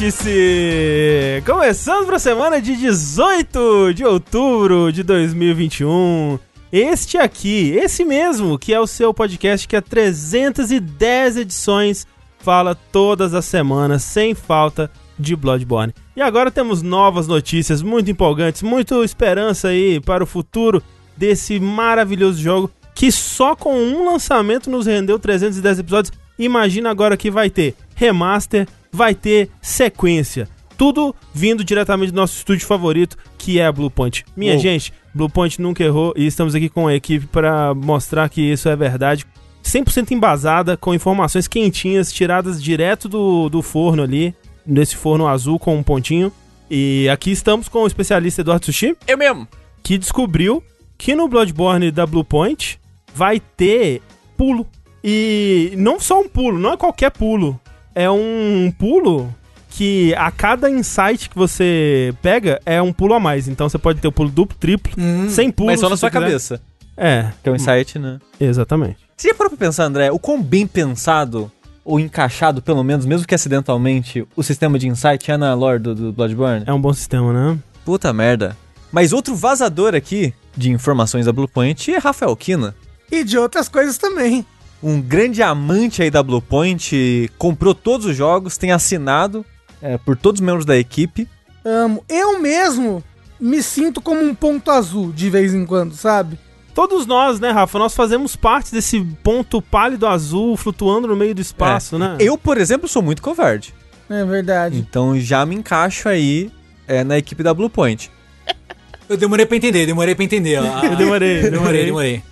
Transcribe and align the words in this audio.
Vértice! 0.00 1.42
Começando 1.44 2.06
para 2.06 2.16
a 2.16 2.18
semana 2.18 2.58
de 2.58 2.74
18 2.74 3.92
de 3.92 4.02
outubro 4.02 4.90
de 4.90 5.02
2021. 5.02 6.38
Este 6.72 7.18
aqui, 7.18 7.72
esse 7.72 8.02
mesmo, 8.02 8.58
que 8.58 8.72
é 8.72 8.80
o 8.80 8.86
seu 8.86 9.12
podcast 9.12 9.68
que 9.68 9.76
há 9.76 9.82
310 9.82 11.36
edições 11.36 12.06
fala 12.38 12.74
todas 12.74 13.34
as 13.34 13.44
semanas, 13.44 14.02
sem 14.02 14.34
falta, 14.34 14.90
de 15.18 15.36
Bloodborne. 15.36 15.92
E 16.16 16.22
agora 16.22 16.50
temos 16.50 16.80
novas 16.80 17.26
notícias 17.26 17.82
muito 17.82 18.10
empolgantes, 18.10 18.62
muito 18.62 19.04
esperança 19.04 19.68
aí 19.68 20.00
para 20.00 20.24
o 20.24 20.26
futuro 20.26 20.82
desse 21.14 21.60
maravilhoso 21.60 22.40
jogo 22.40 22.70
que 22.94 23.12
só 23.12 23.54
com 23.54 23.76
um 23.76 24.06
lançamento 24.10 24.70
nos 24.70 24.86
rendeu 24.86 25.18
310 25.18 25.80
episódios. 25.80 26.12
Imagina 26.38 26.88
agora 26.88 27.18
que 27.18 27.30
vai 27.30 27.50
ter 27.50 27.74
remaster, 27.94 28.66
vai 28.92 29.14
ter 29.14 29.50
sequência. 29.60 30.48
Tudo 30.76 31.14
vindo 31.34 31.62
diretamente 31.62 32.10
do 32.10 32.16
nosso 32.16 32.36
estúdio 32.38 32.66
favorito, 32.66 33.16
que 33.36 33.60
é 33.60 33.66
a 33.66 33.72
Bluepoint. 33.72 34.24
Minha 34.34 34.54
Uou. 34.54 34.62
gente, 34.62 34.92
Bluepoint 35.14 35.60
nunca 35.60 35.84
errou 35.84 36.14
e 36.16 36.26
estamos 36.26 36.54
aqui 36.54 36.68
com 36.68 36.86
a 36.86 36.94
equipe 36.94 37.26
para 37.26 37.74
mostrar 37.74 38.28
que 38.28 38.40
isso 38.40 38.68
é 38.68 38.74
verdade. 38.74 39.26
100% 39.62 40.10
embasada, 40.12 40.76
com 40.76 40.94
informações 40.94 41.46
quentinhas, 41.46 42.10
tiradas 42.10 42.62
direto 42.62 43.08
do, 43.08 43.48
do 43.50 43.60
forno 43.60 44.02
ali, 44.02 44.34
nesse 44.66 44.96
forno 44.96 45.26
azul 45.26 45.58
com 45.58 45.76
um 45.76 45.82
pontinho. 45.82 46.32
E 46.70 47.08
aqui 47.10 47.30
estamos 47.30 47.68
com 47.68 47.80
o 47.80 47.86
especialista 47.86 48.40
Eduardo 48.40 48.64
Sushi. 48.64 48.96
Eu 49.06 49.18
mesmo. 49.18 49.46
Que 49.82 49.98
descobriu 49.98 50.62
que 50.96 51.14
no 51.14 51.28
Bloodborne 51.28 51.90
da 51.90 52.06
Bluepoint 52.06 52.78
vai 53.14 53.40
ter 53.40 54.00
pulo. 54.36 54.66
E 55.02 55.72
não 55.76 55.98
só 55.98 56.20
um 56.20 56.28
pulo, 56.28 56.58
não 56.58 56.72
é 56.72 56.76
qualquer 56.76 57.10
pulo 57.10 57.60
é 57.94 58.10
um 58.10 58.72
pulo 58.78 59.34
que 59.70 60.14
a 60.16 60.30
cada 60.30 60.68
insight 60.68 61.30
que 61.30 61.36
você 61.36 62.12
pega 62.20 62.60
é 62.66 62.82
um 62.82 62.92
pulo 62.92 63.14
a 63.14 63.20
mais. 63.20 63.48
Então 63.48 63.68
você 63.68 63.78
pode 63.78 64.00
ter 64.00 64.08
o 64.08 64.12
pulo 64.12 64.28
duplo, 64.28 64.56
triplo, 64.58 64.92
hum, 64.98 65.28
sem 65.28 65.50
pulo. 65.50 65.70
Mas 65.70 65.80
só 65.80 65.88
na 65.88 65.96
sua 65.96 66.10
cabeça. 66.10 66.60
É. 66.96 67.30
Que 67.42 67.48
é 67.48 67.52
um 67.52 67.56
insight, 67.56 67.98
né? 67.98 68.18
Exatamente. 68.38 68.98
Você 69.16 69.28
já 69.28 69.34
parou 69.34 69.50
pra 69.50 69.66
pensar, 69.66 69.84
André, 69.84 70.10
o 70.10 70.18
quão 70.18 70.42
bem 70.42 70.66
pensado, 70.66 71.50
ou 71.84 71.98
encaixado, 71.98 72.60
pelo 72.60 72.82
menos, 72.82 73.06
mesmo 73.06 73.26
que 73.26 73.34
acidentalmente, 73.34 74.26
o 74.36 74.42
sistema 74.42 74.78
de 74.78 74.88
insight 74.88 75.30
é 75.30 75.36
na 75.36 75.54
lore 75.54 75.78
do, 75.78 75.94
do 75.94 76.12
Bloodborne? 76.12 76.64
É 76.66 76.72
um 76.72 76.80
bom 76.80 76.92
sistema, 76.92 77.32
né? 77.32 77.58
Puta 77.84 78.12
merda. 78.12 78.56
Mas 78.92 79.12
outro 79.12 79.34
vazador 79.34 79.94
aqui 79.94 80.34
de 80.56 80.70
informações 80.70 81.26
da 81.26 81.32
Bluepoint 81.32 81.92
é 81.92 81.98
Rafael 81.98 82.34
Kina. 82.36 82.74
E 83.10 83.24
de 83.24 83.38
outras 83.38 83.68
coisas 83.68 83.96
também 83.98 84.44
um 84.82 85.00
grande 85.00 85.42
amante 85.42 86.02
aí 86.02 86.10
da 86.10 86.22
Bluepoint, 86.22 87.30
comprou 87.38 87.74
todos 87.74 88.06
os 88.06 88.16
jogos, 88.16 88.56
tem 88.56 88.72
assinado 88.72 89.44
é, 89.82 89.98
por 89.98 90.16
todos 90.16 90.40
os 90.40 90.46
membros 90.46 90.64
da 90.64 90.76
equipe. 90.76 91.28
Amo. 91.64 92.04
Eu 92.08 92.40
mesmo 92.40 93.02
me 93.38 93.62
sinto 93.62 94.00
como 94.00 94.22
um 94.22 94.34
ponto 94.34 94.70
azul 94.70 95.12
de 95.12 95.28
vez 95.30 95.54
em 95.54 95.64
quando, 95.64 95.94
sabe? 95.94 96.38
Todos 96.74 97.06
nós, 97.06 97.40
né, 97.40 97.50
Rafa? 97.50 97.78
Nós 97.78 97.94
fazemos 97.94 98.36
parte 98.36 98.72
desse 98.72 99.00
ponto 99.22 99.60
pálido 99.60 100.06
azul 100.06 100.56
flutuando 100.56 101.08
no 101.08 101.16
meio 101.16 101.34
do 101.34 101.40
espaço, 101.40 101.96
é. 101.96 101.98
né? 101.98 102.16
Eu, 102.20 102.38
por 102.38 102.58
exemplo, 102.58 102.88
sou 102.88 103.02
muito 103.02 103.20
covarde. 103.20 103.74
É 104.08 104.24
verdade. 104.24 104.78
Então 104.78 105.18
já 105.18 105.44
me 105.44 105.54
encaixo 105.54 106.08
aí 106.08 106.50
é, 106.86 107.04
na 107.04 107.18
equipe 107.18 107.42
da 107.42 107.52
Bluepoint. 107.52 108.10
Eu 109.08 109.16
demorei 109.16 109.44
pra 109.44 109.56
entender, 109.56 109.86
demorei 109.86 110.14
pra 110.14 110.24
entender. 110.24 110.60
eu 110.84 110.94
demorei, 110.96 111.42
demorei, 111.50 111.84
demorei. 111.84 112.22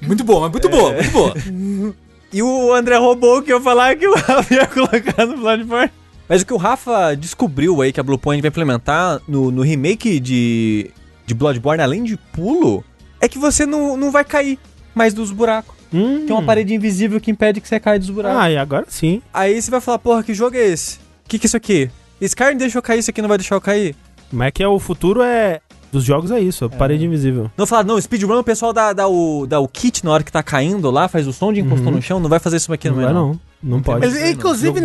Muito 0.00 0.24
bom, 0.24 0.40
mas 0.40 0.50
muito 0.50 0.68
é. 0.68 0.70
boa, 0.70 0.92
muito 0.92 1.10
boa. 1.10 1.34
E 2.32 2.42
o 2.42 2.72
André 2.72 2.96
roubou 2.96 3.42
que 3.42 3.52
eu 3.52 3.60
falar 3.60 3.96
que 3.96 4.06
o 4.06 4.14
Rafa 4.14 4.54
ia 4.54 4.66
colocar 4.66 5.26
no 5.26 5.36
Bloodborne. 5.36 5.90
Mas 6.28 6.42
o 6.42 6.46
que 6.46 6.54
o 6.54 6.56
Rafa 6.56 7.16
descobriu 7.16 7.82
aí 7.82 7.92
que 7.92 7.98
a 7.98 8.04
Bluepoint 8.04 8.40
vai 8.40 8.50
implementar 8.50 9.20
no, 9.26 9.50
no 9.50 9.62
remake 9.62 10.20
de, 10.20 10.92
de 11.26 11.34
Bloodborne, 11.34 11.82
além 11.82 12.04
de 12.04 12.16
pulo, 12.32 12.84
é 13.20 13.28
que 13.28 13.36
você 13.36 13.66
não, 13.66 13.96
não 13.96 14.12
vai 14.12 14.24
cair 14.24 14.60
mais 14.94 15.12
dos 15.12 15.32
buracos. 15.32 15.74
Hum. 15.92 16.24
Tem 16.24 16.36
uma 16.36 16.44
parede 16.44 16.72
invisível 16.72 17.20
que 17.20 17.32
impede 17.32 17.60
que 17.60 17.66
você 17.66 17.80
caia 17.80 17.98
dos 17.98 18.10
buracos. 18.10 18.40
Ah, 18.40 18.48
e 18.48 18.56
agora 18.56 18.86
sim. 18.88 19.20
Aí 19.34 19.60
você 19.60 19.68
vai 19.68 19.80
falar, 19.80 19.98
porra, 19.98 20.22
que 20.22 20.32
jogo 20.32 20.56
é 20.56 20.64
esse? 20.68 20.98
O 21.26 21.28
que, 21.28 21.36
que 21.36 21.46
é 21.46 21.48
isso 21.48 21.56
aqui? 21.56 21.90
Skyrim 22.20 22.56
deixou 22.56 22.78
eu 22.78 22.82
cair, 22.82 23.00
isso 23.00 23.10
aqui 23.10 23.20
não 23.20 23.28
vai 23.28 23.38
deixar 23.38 23.56
eu 23.56 23.60
cair? 23.60 23.96
Como 24.30 24.42
é 24.44 24.52
que 24.52 24.62
é 24.62 24.68
o 24.68 24.78
futuro 24.78 25.22
é 25.22 25.60
dos 25.92 26.04
jogos 26.04 26.30
é 26.30 26.40
isso, 26.40 26.64
é. 26.64 26.68
parede 26.68 27.04
invisível. 27.04 27.50
Não 27.56 27.66
falar, 27.66 27.84
não, 27.84 28.00
speedrun 28.00 28.38
o 28.38 28.44
pessoal 28.44 28.72
dá, 28.72 28.92
dá, 28.92 29.08
o, 29.08 29.46
dá 29.46 29.60
o 29.60 29.68
kit 29.68 30.04
na 30.04 30.12
hora 30.12 30.22
que 30.22 30.32
tá 30.32 30.42
caindo 30.42 30.90
lá, 30.90 31.08
faz 31.08 31.26
o 31.26 31.32
som 31.32 31.52
de 31.52 31.60
encostou 31.60 31.88
uhum. 31.88 31.96
no 31.96 32.02
chão, 32.02 32.20
não 32.20 32.28
vai 32.28 32.38
fazer 32.38 32.56
isso 32.56 32.72
aqui 32.72 32.88
não, 32.88 32.96
não 32.96 33.04
vai 33.04 33.12
não. 33.12 33.28
Não, 33.28 33.40
não 33.62 33.82
pode. 33.82 34.06
Eles, 34.06 34.30
inclusive, 34.30 34.80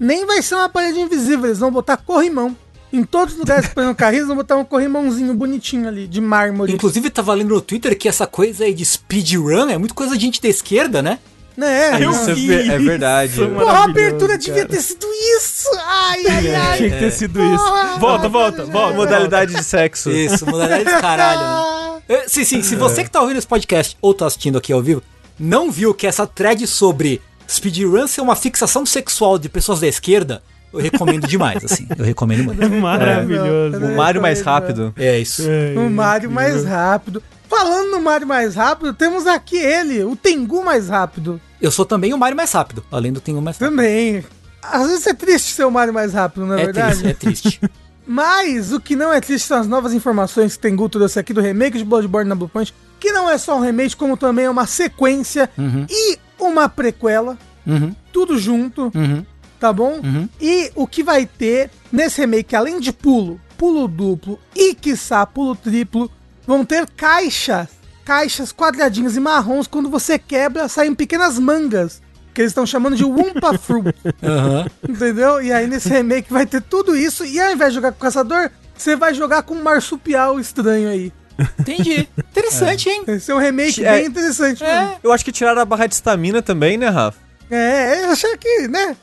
nem 0.00 0.26
vai 0.26 0.42
ser 0.42 0.54
uma 0.54 0.68
parede 0.68 0.98
invisível, 0.98 1.46
eles 1.46 1.58
vão 1.58 1.70
botar 1.70 1.96
corrimão. 1.96 2.56
Em 2.90 3.04
todos 3.04 3.34
os 3.34 3.40
lugares 3.40 3.66
que 3.68 3.74
põem 3.74 3.92
carrinho, 3.94 4.20
eles 4.20 4.28
vão 4.28 4.36
botar 4.36 4.56
um 4.56 4.64
corrimãozinho 4.64 5.34
bonitinho 5.34 5.86
ali, 5.86 6.06
de 6.06 6.20
mármore. 6.20 6.72
Inclusive, 6.72 7.10
tava 7.10 7.34
lendo 7.34 7.54
no 7.54 7.60
Twitter 7.60 7.96
que 7.96 8.08
essa 8.08 8.26
coisa 8.26 8.64
aí 8.64 8.72
de 8.72 8.84
speedrun 8.84 9.68
é 9.68 9.76
muito 9.76 9.94
coisa 9.94 10.16
de 10.16 10.24
gente 10.24 10.40
da 10.40 10.48
esquerda, 10.48 11.02
né? 11.02 11.18
Né? 11.58 12.00
Eu 12.00 12.12
isso 12.12 12.34
vi. 12.36 12.54
É, 12.54 12.66
é 12.68 12.78
verdade. 12.78 13.34
Porra, 13.34 13.72
a 13.72 13.84
abertura 13.84 14.28
cara. 14.28 14.38
devia 14.38 14.64
ter 14.64 14.80
sido 14.80 15.08
isso. 15.36 15.68
Ai, 15.84 16.24
ai, 16.28 16.54
ai. 16.54 16.76
Tinha 16.76 16.90
que 16.90 16.98
ter 16.98 17.10
sido 17.10 17.42
isso. 17.42 17.64
Volta, 17.98 18.28
volta, 18.28 18.64
volta. 18.64 18.94
Modalidade 18.94 19.52
de 19.52 19.64
sexo. 19.64 20.08
Isso, 20.08 20.46
modalidade 20.46 20.84
de 20.84 21.00
caralho. 21.00 21.40
Né? 21.40 21.78
É, 22.08 22.26
sim, 22.26 22.42
sim. 22.42 22.62
Se 22.62 22.74
você 22.74 23.04
que 23.04 23.10
tá 23.10 23.20
ouvindo 23.20 23.36
esse 23.36 23.46
podcast 23.46 23.94
ou 24.00 24.14
tá 24.14 24.24
assistindo 24.24 24.56
aqui 24.56 24.72
ao 24.72 24.80
vivo, 24.80 25.02
não 25.38 25.70
viu 25.70 25.92
que 25.92 26.06
essa 26.06 26.26
thread 26.26 26.66
sobre 26.66 27.20
speedrun 27.46 28.06
ser 28.06 28.22
uma 28.22 28.34
fixação 28.34 28.86
sexual 28.86 29.38
de 29.38 29.46
pessoas 29.46 29.80
da 29.80 29.86
esquerda, 29.86 30.42
eu 30.72 30.80
recomendo 30.80 31.26
demais, 31.26 31.62
assim. 31.62 31.86
Eu 31.98 32.06
recomendo 32.06 32.44
muito. 32.44 32.62
É 32.62 32.66
maravilhoso. 32.66 33.84
É, 33.84 33.88
o 33.88 33.96
Mario 33.96 34.22
mais 34.22 34.40
rápido. 34.40 34.94
É 34.96 35.18
isso. 35.18 35.42
É, 35.46 35.74
o 35.78 35.90
Mario 35.90 36.30
mais 36.30 36.64
rápido. 36.64 37.22
Falando 37.48 37.90
no 37.90 38.00
Mario 38.00 38.26
mais 38.26 38.54
rápido, 38.54 38.92
temos 38.92 39.26
aqui 39.26 39.56
ele, 39.56 40.04
o 40.04 40.14
Tengu 40.14 40.62
mais 40.64 40.88
rápido. 40.88 41.40
Eu 41.60 41.70
sou 41.70 41.84
também 41.84 42.12
o 42.12 42.18
Mario 42.18 42.36
mais 42.36 42.52
rápido, 42.52 42.84
além 42.92 43.12
do 43.12 43.20
Tengu 43.20 43.40
mais 43.40 43.56
rápido. 43.56 43.76
Também. 43.76 44.24
Às 44.62 44.86
vezes 44.86 45.06
é 45.06 45.14
triste 45.14 45.54
ser 45.54 45.64
o 45.64 45.70
Mario 45.70 45.94
mais 45.94 46.12
rápido, 46.12 46.46
não 46.46 46.54
é, 46.56 46.62
é 46.62 46.64
verdade? 46.66 47.00
Triste, 47.00 47.08
é 47.08 47.14
triste. 47.14 47.60
Mas 48.06 48.72
o 48.72 48.80
que 48.80 48.96
não 48.96 49.12
é 49.12 49.20
triste 49.20 49.46
são 49.46 49.58
as 49.58 49.66
novas 49.66 49.92
informações 49.92 50.56
que 50.56 50.62
Tengu 50.62 50.88
trouxe 50.88 51.18
aqui 51.18 51.32
do 51.32 51.40
remake 51.40 51.78
de 51.78 51.84
Bloodborne 51.84 52.28
na 52.28 52.34
Bluepoint, 52.34 52.74
que 52.98 53.12
não 53.12 53.28
é 53.28 53.36
só 53.36 53.56
um 53.56 53.60
remake, 53.60 53.96
como 53.96 54.16
também 54.16 54.46
é 54.46 54.50
uma 54.50 54.66
sequência 54.66 55.48
uhum. 55.58 55.86
e 55.88 56.18
uma 56.38 56.68
prequela. 56.68 57.36
Uhum. 57.66 57.94
Tudo 58.12 58.38
junto. 58.38 58.90
Uhum. 58.94 59.24
Tá 59.60 59.72
bom? 59.72 60.00
Uhum. 60.02 60.28
E 60.40 60.70
o 60.74 60.86
que 60.86 61.02
vai 61.02 61.26
ter 61.26 61.70
nesse 61.92 62.20
remake, 62.20 62.54
além 62.54 62.78
de 62.78 62.92
pulo, 62.92 63.40
pulo 63.58 63.88
duplo 63.88 64.38
e, 64.54 64.74
quiçá, 64.74 65.26
pulo 65.26 65.54
triplo, 65.54 66.10
vão 66.48 66.64
ter 66.64 66.88
caixas, 66.96 67.68
caixas 68.06 68.50
quadradinhas 68.52 69.14
e 69.14 69.20
marrons. 69.20 69.66
Quando 69.66 69.90
você 69.90 70.18
quebra, 70.18 70.66
saem 70.66 70.94
pequenas 70.94 71.38
mangas. 71.38 72.00
Que 72.32 72.40
eles 72.40 72.52
estão 72.52 72.64
chamando 72.64 72.96
de 72.96 73.04
Wumpa 73.04 73.58
Fruit. 73.58 73.94
Uhum. 74.22 74.66
Entendeu? 74.88 75.42
E 75.42 75.52
aí 75.52 75.66
nesse 75.66 75.88
remake 75.90 76.32
vai 76.32 76.46
ter 76.46 76.62
tudo 76.62 76.96
isso. 76.96 77.24
E 77.24 77.38
ao 77.38 77.52
invés 77.52 77.70
de 77.70 77.74
jogar 77.74 77.92
com 77.92 77.98
caçador, 77.98 78.50
você 78.74 78.96
vai 78.96 79.12
jogar 79.12 79.42
com 79.42 79.54
um 79.54 79.62
marsupial 79.62 80.40
estranho 80.40 80.88
aí. 80.88 81.12
Entendi. 81.58 82.08
Interessante, 82.30 82.88
é. 82.88 82.92
hein? 82.92 83.04
Esse 83.08 83.30
é 83.30 83.34
um 83.34 83.38
remake 83.38 83.84
é. 83.84 83.92
bem 83.92 84.06
interessante. 84.06 84.64
É. 84.64 84.96
Eu 85.02 85.12
acho 85.12 85.24
que 85.24 85.32
tiraram 85.32 85.60
a 85.60 85.64
barra 85.64 85.86
de 85.86 85.94
estamina 85.94 86.40
também, 86.40 86.78
né, 86.78 86.88
Rafa? 86.88 87.18
É, 87.50 88.04
eu 88.04 88.10
achei 88.10 88.36
que, 88.38 88.68
né? 88.68 88.96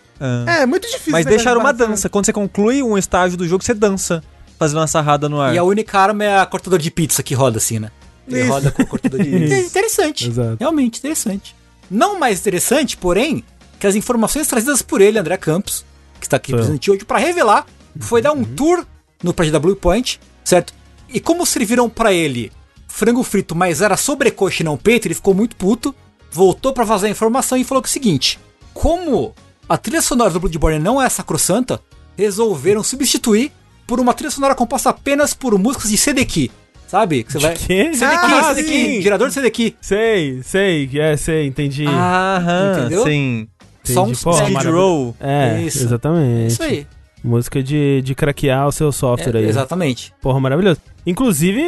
É, 0.48 0.62
é 0.62 0.66
muito 0.66 0.88
difícil. 0.88 1.12
Mas 1.12 1.26
deixaram 1.26 1.60
uma 1.62 1.74
dança. 1.74 2.10
Quando 2.10 2.26
você 2.26 2.34
conclui 2.34 2.82
um 2.82 2.98
estágio 2.98 3.38
do 3.38 3.48
jogo, 3.48 3.64
você 3.64 3.74
dança 3.74 4.24
fazendo 4.58 4.80
uma 4.80 4.88
sarrada 4.88 5.28
no 5.28 5.40
ar. 5.40 5.54
E 5.54 5.58
a 5.58 5.64
única 5.64 6.00
arma 6.00 6.24
é 6.24 6.40
a 6.40 6.46
cortador 6.46 6.80
de 6.80 6.92
pizza 6.92 7.22
que 7.22 7.34
roda 7.34 7.58
assim, 7.58 7.80
né? 7.80 7.92
Ele 8.28 8.42
Isso. 8.42 8.50
roda 8.50 8.72
com 8.72 8.84
o 8.84 8.88
cortador 8.88 9.22
de 9.22 9.30
pizza. 9.30 9.58
interessante. 9.58 10.28
Exato. 10.28 10.58
Realmente 10.60 11.00
interessante. 11.00 11.56
Não 11.90 12.20
mais 12.20 12.40
interessante, 12.40 12.98
porém, 12.98 13.44
que 13.80 13.86
as 13.86 13.96
informações 13.96 14.48
trazidas 14.48 14.82
por 14.82 15.02
ele, 15.02 15.20
André 15.20 15.38
Campos, 15.38 15.86
que 16.20 16.26
está 16.26 16.38
aqui 16.38 16.52
Sim. 16.52 16.58
presente 16.58 16.90
hoje, 16.90 17.06
para 17.06 17.20
revelar, 17.20 17.66
foi 18.00 18.22
dar 18.22 18.32
um 18.32 18.38
uhum. 18.38 18.44
tour 18.44 18.86
no 19.22 19.34
prédio 19.34 19.54
da 19.54 19.60
Blue 19.60 19.76
Point, 19.76 20.20
certo? 20.44 20.74
E 21.10 21.20
como 21.20 21.46
serviram 21.46 21.90
para 21.90 22.12
ele 22.12 22.52
frango 22.88 23.24
frito, 23.24 23.54
mas 23.54 23.82
era 23.82 23.98
sobrecoxa 23.98 24.64
e 24.64 24.66
não 24.66 24.78
peito, 24.78 25.08
ele 25.08 25.16
ficou 25.16 25.34
muito 25.34 25.56
puto, 25.56 25.94
voltou 26.32 26.74
para 26.74 26.86
vazar 26.86 27.08
a 27.08 27.12
informação 27.12 27.58
e 27.58 27.64
falou 27.64 27.82
que 27.82 27.90
o 27.90 27.92
seguinte: 27.92 28.40
como 28.74 29.36
a 29.68 29.78
trilha 29.78 30.02
sonora 30.02 30.30
do 30.30 30.40
Bloodborne 30.40 30.80
não 30.80 31.02
é 31.02 31.10
sacrossanta, 31.10 31.82
resolveram 32.18 32.84
substituir 32.84 33.52
por 33.88 34.00
uma 34.00 34.14
trilha 34.14 34.32
sonora 34.32 34.56
composta 34.56 34.90
apenas 34.90 35.34
por 35.34 35.58
músicas 35.58 35.90
de 35.90 35.98
CDK. 35.98 36.52
Sabe? 36.88 37.24
Que 37.24 37.34
você 37.34 37.40
vai. 37.40 37.56
Quê? 37.56 37.92
CDK, 37.94 38.16
ah, 38.16 38.54
CDK, 38.54 38.68
sim. 38.68 39.02
gerador 39.02 39.28
de 39.28 39.34
CDK. 39.34 39.76
Sei, 39.82 40.42
sei, 40.44 40.90
é, 40.94 41.18
sei, 41.18 41.48
entendi. 41.48 41.86
Aham, 41.88 42.80
entendeu? 42.80 43.04
Sim. 43.04 43.48
Só 43.84 44.04
um 44.04 44.12
Skid 44.12 44.68
Row. 44.68 45.16
É, 45.20 45.62
isso. 45.62 45.84
exatamente. 45.84 46.44
É 46.44 46.48
isso 46.48 46.64
aí. 46.64 46.88
Música 47.26 47.62
de, 47.64 48.02
de 48.04 48.14
craquear 48.16 48.68
o 48.68 48.72
seu 48.72 48.92
software 48.92 49.36
É, 49.36 49.40
aí. 49.40 49.46
exatamente. 49.46 50.14
Porra, 50.22 50.40
maravilhoso. 50.40 50.80
Inclusive, 51.08 51.62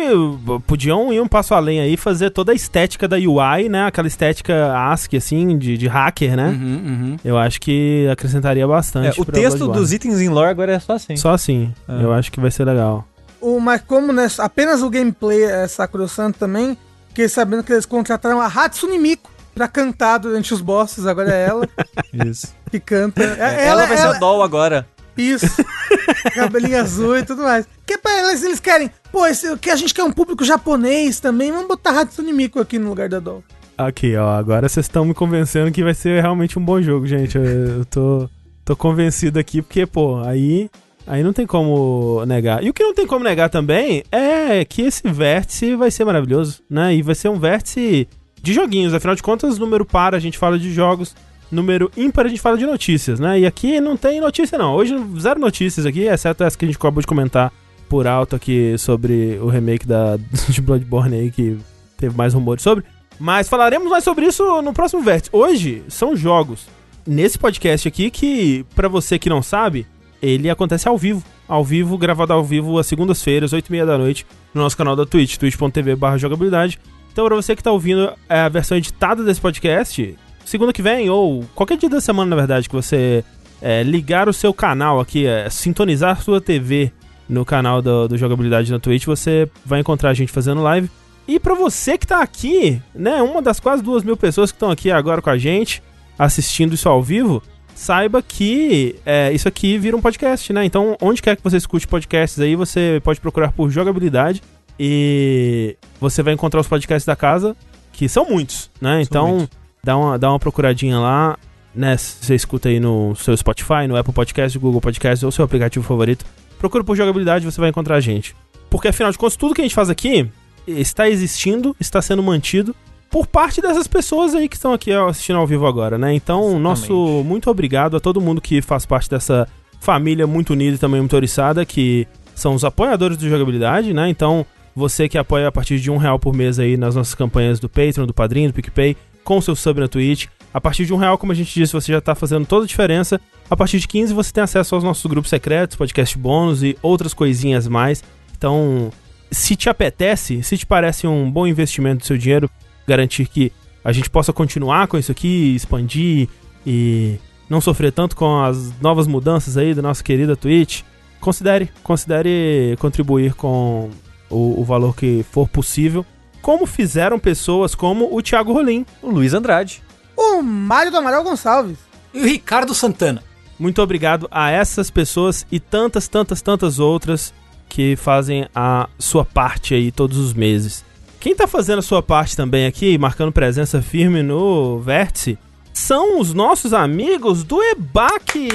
podiam 0.66 1.12
ir 1.14 1.20
um 1.22 1.28
passo 1.28 1.54
além 1.54 1.80
aí, 1.80 1.96
fazer 1.98 2.30
toda 2.32 2.52
a 2.52 2.56
estética 2.56 3.08
da 3.08 3.16
UI, 3.18 3.70
né? 3.70 3.86
Aquela 3.86 4.08
estética 4.08 4.74
ASCII, 4.92 5.18
assim, 5.18 5.58
de, 5.58 5.78
de 5.78 5.88
hacker, 5.88 6.36
né? 6.36 6.50
Uhum, 6.50 6.56
uhum. 6.86 7.18
Eu 7.24 7.38
acho 7.38 7.60
que 7.62 8.08
acrescentaria 8.12 8.64
É, 8.64 8.68
bastante. 8.68 9.20
o 9.22 9.26
pra 9.26 9.34
texto 9.34 9.68
dos 9.68 9.92
itens 9.94 10.20
em 10.22 10.30
lore 10.30 10.50
agora 10.50 10.74
é 10.74 10.80
só 10.80 10.94
assim. 10.94 11.16
Só 11.16 11.32
assim. 11.34 11.74
É. 11.88 12.04
Eu 12.04 12.14
acho 12.14 12.32
que 12.32 12.40
vai 12.40 12.52
ser 12.52 12.66
legal. 12.66 13.06
O, 13.40 13.60
mas 13.60 13.82
como 13.82 14.12
né, 14.12 14.28
apenas 14.40 14.82
o 14.82 14.90
gameplay 14.90 15.44
é 15.44 15.68
Sakura-santo 15.68 16.40
também, 16.40 16.76
fiquei 17.10 17.28
sabendo 17.30 17.64
que 17.64 17.72
eles 17.72 17.86
contrataram 17.86 18.42
a 18.42 18.48
Hatsune 18.48 18.98
Miku 18.98 19.30
pra 19.54 19.68
cantar 19.68 20.18
durante 20.20 20.54
os 20.54 20.62
bosses, 20.62 21.06
agora 21.06 21.34
é 21.34 21.48
ela 21.48 21.68
Isso. 22.26 22.54
que 22.70 22.80
canta. 22.80 23.24
É- 23.24 23.68
Ela, 23.68 23.86
vai 23.86 23.98
ser 23.98 24.08
o 24.08 24.20
Doll 24.20 24.42
agora. 24.44 24.88
Isso. 25.18 25.64
Cabelinho 26.36 26.80
azul 26.80 27.18
e 27.18 27.24
tudo 27.24 27.44
mais. 27.44 27.68
Que 27.86 27.98
pra 27.98 28.20
eles, 28.20 28.44
eles 28.44 28.60
querem, 28.60 28.92
pô, 29.12 29.26
esse, 29.26 29.58
que 29.58 29.70
a 29.70 29.76
gente 29.76 29.94
quer 29.94 30.04
um 30.04 30.12
público 30.12 30.46
japonês 30.46 31.20
também, 31.20 31.52
vamos 31.52 31.68
botar 31.68 32.00
Hatsune 32.00 32.34
Miku 32.34 32.60
aqui 32.60 32.78
no 32.78 32.90
lugar 32.90 33.10
da 33.10 33.20
Doll. 33.20 33.44
Aqui, 33.78 34.16
ó. 34.16 34.30
Agora 34.30 34.68
vocês 34.68 34.86
estão 34.86 35.06
me 35.06 35.14
convencendo 35.14 35.72
que 35.72 35.84
vai 35.84 35.94
ser 35.94 36.22
realmente 36.22 36.58
um 36.58 36.66
bom 36.66 36.82
jogo, 36.82 37.06
gente. 37.06 37.38
Eu, 37.38 37.44
eu 37.44 37.86
tô, 37.86 38.30
tô 38.66 38.76
convencido 38.76 39.38
aqui, 39.38 39.62
porque, 39.62 39.86
pô, 39.86 40.22
aí. 40.24 40.70
Aí 41.06 41.24
não 41.24 41.32
tem 41.32 41.48
como 41.48 42.26
negar. 42.26 42.62
E 42.62 42.70
o 42.70 42.74
que 42.74 42.84
não 42.84 42.94
tem 42.94 43.08
como 43.08 43.24
negar 43.24 43.50
também 43.50 44.04
é 44.12 44.66
que 44.66 44.82
esse 44.82 45.08
vértice 45.10 45.74
vai 45.74 45.90
ser 45.90 46.04
maravilhoso, 46.04 46.62
né? 46.70 46.94
E 46.94 47.02
vai 47.02 47.16
ser 47.16 47.30
um 47.30 47.40
vértice 47.40 48.10
de 48.42 48.54
joguinhos. 48.54 48.94
Afinal 48.94 49.16
de 49.16 49.24
contas, 49.24 49.58
número 49.58 49.86
par 49.86 50.14
a 50.14 50.20
gente 50.20 50.38
fala 50.38 50.60
de 50.60 50.70
jogos, 50.74 51.16
número 51.52 51.92
ímpar 51.96 52.26
a 52.26 52.30
gente 52.30 52.42
fala 52.42 52.58
de 52.58 52.66
notícias, 52.66 53.20
né? 53.20 53.40
E 53.40 53.46
aqui 53.46 53.80
não 53.80 53.96
tem 53.96 54.20
notícia, 54.20 54.58
não. 54.58 54.74
Hoje, 54.76 54.96
zero 55.20 55.40
notícias 55.40 55.86
aqui, 55.86 56.02
exceto 56.02 56.44
essa 56.44 56.58
que 56.58 56.66
a 56.66 56.68
gente 56.68 56.78
acabou 56.78 57.02
de 57.02 57.08
comentar 57.08 57.52
por 57.88 58.06
alto 58.06 58.36
aqui 58.36 58.78
sobre 58.78 59.40
o 59.42 59.48
remake 59.48 59.88
da, 59.88 60.18
de 60.50 60.62
Bloodborne 60.62 61.16
aí, 61.16 61.32
que 61.32 61.58
teve 61.98 62.16
mais 62.16 62.34
rumores 62.34 62.64
sobre. 62.64 62.84
Mas 63.20 63.50
falaremos 63.50 63.90
mais 63.90 64.04
sobre 64.04 64.26
isso 64.26 64.62
no 64.62 64.74
próximo 64.74 65.02
vértice. 65.02 65.30
Hoje 65.34 65.84
são 65.88 66.16
jogos 66.16 66.68
nesse 67.06 67.40
podcast 67.40 67.88
aqui 67.88 68.12
que, 68.12 68.66
pra 68.76 68.88
você 68.88 69.18
que 69.18 69.30
não 69.30 69.42
sabe, 69.42 69.88
ele 70.22 70.50
acontece 70.50 70.88
ao 70.88 70.98
vivo. 70.98 71.24
Ao 71.48 71.64
vivo, 71.64 71.98
gravado 71.98 72.34
ao 72.34 72.44
vivo 72.44 72.78
às 72.78 72.88
segundas-feiras, 72.88 73.54
8h30 73.54 73.86
da 73.86 73.98
noite, 73.98 74.28
no 74.54 74.62
nosso 74.62 74.76
canal 74.76 74.96
da 74.96 75.06
Twitch, 75.06 75.38
twitch.tv 75.38 75.98
jogabilidade. 76.18 76.78
Então, 77.12 77.26
pra 77.26 77.36
você 77.36 77.56
que 77.56 77.64
tá 77.64 77.72
ouvindo 77.72 78.14
a 78.28 78.50
versão 78.50 78.78
editada 78.78 79.24
desse 79.24 79.40
podcast, 79.40 80.16
segunda 80.48 80.72
que 80.72 80.82
vem, 80.82 81.10
ou 81.10 81.44
qualquer 81.54 81.78
dia 81.78 81.90
da 81.90 82.00
semana, 82.00 82.30
na 82.30 82.36
verdade, 82.36 82.70
que 82.70 82.76
você 82.76 83.24
é, 83.62 83.84
ligar 83.84 84.30
o 84.30 84.34
seu 84.34 84.54
canal 84.54 85.00
aqui, 85.00 85.26
é, 85.26 85.50
sintonizar 85.50 86.22
sua 86.22 86.40
TV 86.40 86.92
no 87.28 87.44
canal 87.44 87.82
do, 87.82 88.08
do 88.08 88.18
Jogabilidade 88.18 88.72
na 88.72 88.80
Twitch, 88.80 89.06
você 89.06 89.50
vai 89.66 89.82
encontrar 89.82 90.10
a 90.10 90.14
gente 90.14 90.32
fazendo 90.32 90.64
live. 90.64 90.90
E 91.28 91.38
pra 91.38 91.54
você 91.54 91.98
que 91.98 92.08
tá 92.08 92.22
aqui, 92.22 92.82
né, 92.96 93.22
uma 93.22 93.42
das 93.42 93.60
quase 93.60 93.84
duas 93.84 94.04
mil 94.04 94.16
pessoas 94.16 94.50
que 94.50 94.56
estão 94.56 94.72
aqui 94.72 94.90
agora 94.90 95.22
com 95.22 95.30
a 95.30 95.38
gente, 95.38 95.84
assistindo 96.18 96.74
isso 96.74 96.88
ao 96.88 97.04
vivo, 97.04 97.44
saiba 97.76 98.22
que 98.22 98.96
é, 99.06 99.34
isso 99.34 99.50
aqui 99.50 99.78
vira 99.78 99.98
um 99.98 100.02
podcast, 100.02 100.54
né? 100.54 100.64
Então, 100.64 100.96
onde 101.02 101.22
quer 101.22 101.36
que 101.36 101.44
você 101.44 101.58
escute 101.58 101.86
podcasts 101.86 102.40
aí, 102.40 102.56
você 102.56 103.02
pode 103.04 103.20
procurar 103.20 103.52
por 103.52 103.70
jogabilidade 103.70 104.42
e 104.80 105.76
você 106.00 106.24
vai 106.24 106.34
encontrar 106.34 106.62
os 106.62 106.68
podcasts 106.68 107.06
da 107.06 107.18
casa, 107.18 107.54
que 107.92 108.08
são 108.08 108.26
muitos, 108.30 108.72
né? 108.80 109.02
então, 109.02 109.40
muitos. 109.40 109.57
Dá 109.88 109.96
uma, 109.96 110.20
dá 110.20 110.30
uma 110.30 110.38
procuradinha 110.38 111.00
lá, 111.00 111.38
né? 111.74 111.96
Você 111.96 112.36
escuta 112.36 112.68
aí 112.68 112.78
no 112.78 113.16
seu 113.16 113.36
Spotify, 113.38 113.88
no 113.88 113.96
Apple 113.96 114.14
Podcast, 114.14 114.60
Google 114.60 114.82
Podcast 114.82 115.26
ou 115.26 115.32
seu 115.32 115.46
aplicativo 115.46 115.86
favorito. 115.86 116.26
Procura 116.60 116.84
por 116.84 116.98
jogabilidade, 116.98 117.46
você 117.46 117.62
vai 117.62 117.70
encontrar 117.70 117.96
a 117.96 118.02
gente. 118.02 118.36
Porque 118.70 118.90
afinal 118.90 119.14
de 119.14 119.18
contas, 119.18 119.38
tudo 119.38 119.56
que 119.56 119.62
a 119.62 119.64
gente 119.64 119.74
faz 119.76 119.90
aqui 119.90 120.30
está 120.68 121.10
existindo, 121.10 121.74
está 121.80 122.02
sendo 122.02 122.22
mantido 122.22 122.76
por 123.10 123.26
parte 123.26 123.62
dessas 123.62 123.88
pessoas 123.88 124.36
aí 124.36 124.50
que 124.50 124.58
estão 124.58 124.74
aqui 124.74 124.92
assistindo 124.92 125.38
ao 125.40 125.48
vivo 125.48 125.66
agora, 125.66 125.98
né? 125.98 126.14
Então, 126.14 126.40
Exatamente. 126.40 126.64
nosso 126.64 127.24
muito 127.24 127.50
obrigado 127.50 127.96
a 127.96 128.00
todo 128.02 128.20
mundo 128.20 128.42
que 128.42 128.62
faz 128.62 128.86
parte 128.86 129.10
dessa 129.10 129.48
família 129.80 130.28
muito 130.28 130.52
unida 130.52 130.76
e 130.76 130.80
também 130.80 131.00
muito 131.00 131.16
oriçada, 131.16 131.66
que 131.66 132.06
são 132.36 132.54
os 132.54 132.66
apoiadores 132.66 133.16
do 133.16 133.30
jogabilidade, 133.30 133.94
né? 133.94 134.10
Então, 134.10 134.46
você 134.76 135.08
que 135.08 135.18
apoia 135.18 135.48
a 135.48 135.52
partir 135.52 135.80
de 135.80 135.90
um 135.90 135.96
real 135.96 136.20
por 136.20 136.36
mês 136.36 136.60
aí 136.60 136.76
nas 136.76 136.94
nossas 136.94 137.16
campanhas 137.16 137.58
do 137.58 137.70
Patreon, 137.70 138.06
do 138.06 138.14
Padrinho, 138.14 138.50
do 138.50 138.54
PicPay, 138.54 138.98
com 139.28 139.42
seu 139.42 139.58
sub 139.58 139.82
na 139.82 139.90
Twitch. 139.90 140.28
A 140.54 140.62
partir 140.62 140.86
de 140.86 140.94
um 140.94 140.98
real, 140.98 141.18
como 141.18 141.34
a 141.34 141.36
gente 141.36 141.54
disse, 141.54 141.74
você 141.74 141.92
já 141.92 142.00
tá 142.00 142.16
fazendo 142.16 142.46
toda 142.46 142.64
a 142.64 142.68
diferença. 142.68 143.20
A 143.50 143.58
partir 143.58 143.78
de 143.78 143.86
15, 143.86 144.14
você 144.14 144.32
tem 144.32 144.42
acesso 144.42 144.74
aos 144.74 144.86
nossos 144.86 145.06
grupos 145.06 145.30
secretos, 145.30 145.76
podcast 145.76 146.18
bônus 146.18 146.64
e 146.64 146.78
outras 146.82 147.14
coisinhas 147.14 147.68
mais. 147.68 148.02
Então, 148.38 148.90
se 149.30 149.58
te 149.58 149.68
apetece, 149.68 150.42
se 150.44 150.58
te 150.58 150.66
parece 150.66 151.06
um 151.06 151.30
bom 151.30 151.46
investimento 151.46 152.04
do 152.04 152.06
seu 152.06 152.18
dinheiro, 152.18 152.50
garantir 152.88 153.28
que 153.28 153.52
a 153.84 153.92
gente 153.92 154.10
possa 154.10 154.32
continuar 154.32 154.88
com 154.88 154.98
isso 154.98 155.12
aqui, 155.12 155.54
expandir 155.54 156.30
e 156.66 157.20
não 157.50 157.60
sofrer 157.60 157.92
tanto 157.92 158.16
com 158.16 158.42
as 158.42 158.72
novas 158.80 159.08
mudanças 159.08 159.58
aí 159.58 159.74
da 159.74 159.82
nossa 159.82 160.02
querida 160.02 160.38
Twitch, 160.38 160.84
considere, 161.20 161.70
considere 161.84 162.78
contribuir 162.80 163.34
com 163.34 163.90
o, 164.30 164.62
o 164.62 164.64
valor 164.64 164.96
que 164.96 165.26
for 165.30 165.50
possível, 165.50 166.06
como 166.42 166.66
fizeram 166.66 167.20
pessoas 167.20 167.76
como 167.76 168.16
o 168.16 168.22
Thiago 168.22 168.54
Rolim. 168.54 168.86
O 169.02 169.10
Luiz 169.10 169.34
Andrade. 169.34 169.84
O 170.16 170.42
Mário 170.42 170.92
do 170.92 170.98
Amaral 170.98 171.24
Gonçalves. 171.24 171.78
E 172.14 172.22
o 172.22 172.26
Ricardo 172.26 172.74
Santana. 172.74 173.24
Muito 173.60 173.82
obrigado 173.82 174.28
a 174.30 174.52
essas 174.52 174.90
pessoas 174.90 175.46
e 175.52 175.60
tantas, 175.60 176.08
tantas, 176.08 176.42
tantas 176.42 176.80
outras 176.80 177.34
que 177.68 177.96
fazem 177.96 178.48
a 178.56 178.88
sua 179.00 179.26
parte 179.26 179.74
aí 179.74 179.92
todos 179.92 180.18
os 180.18 180.34
meses. 180.34 180.86
Quem 181.20 181.36
tá 181.36 181.48
fazendo 181.48 181.80
a 181.80 181.84
sua 181.84 182.02
parte 182.02 182.38
também 182.38 182.66
aqui, 182.66 182.98
marcando 182.98 183.32
presença 183.32 183.82
firme 183.82 184.22
no 184.22 184.80
Vértice, 184.80 185.38
são 185.78 186.20
os 186.20 186.34
nossos 186.34 186.74
amigos 186.74 187.44
do 187.44 187.62
EBAC. 187.62 188.50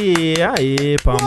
Aê, 0.59 0.97
palmas, 1.05 1.23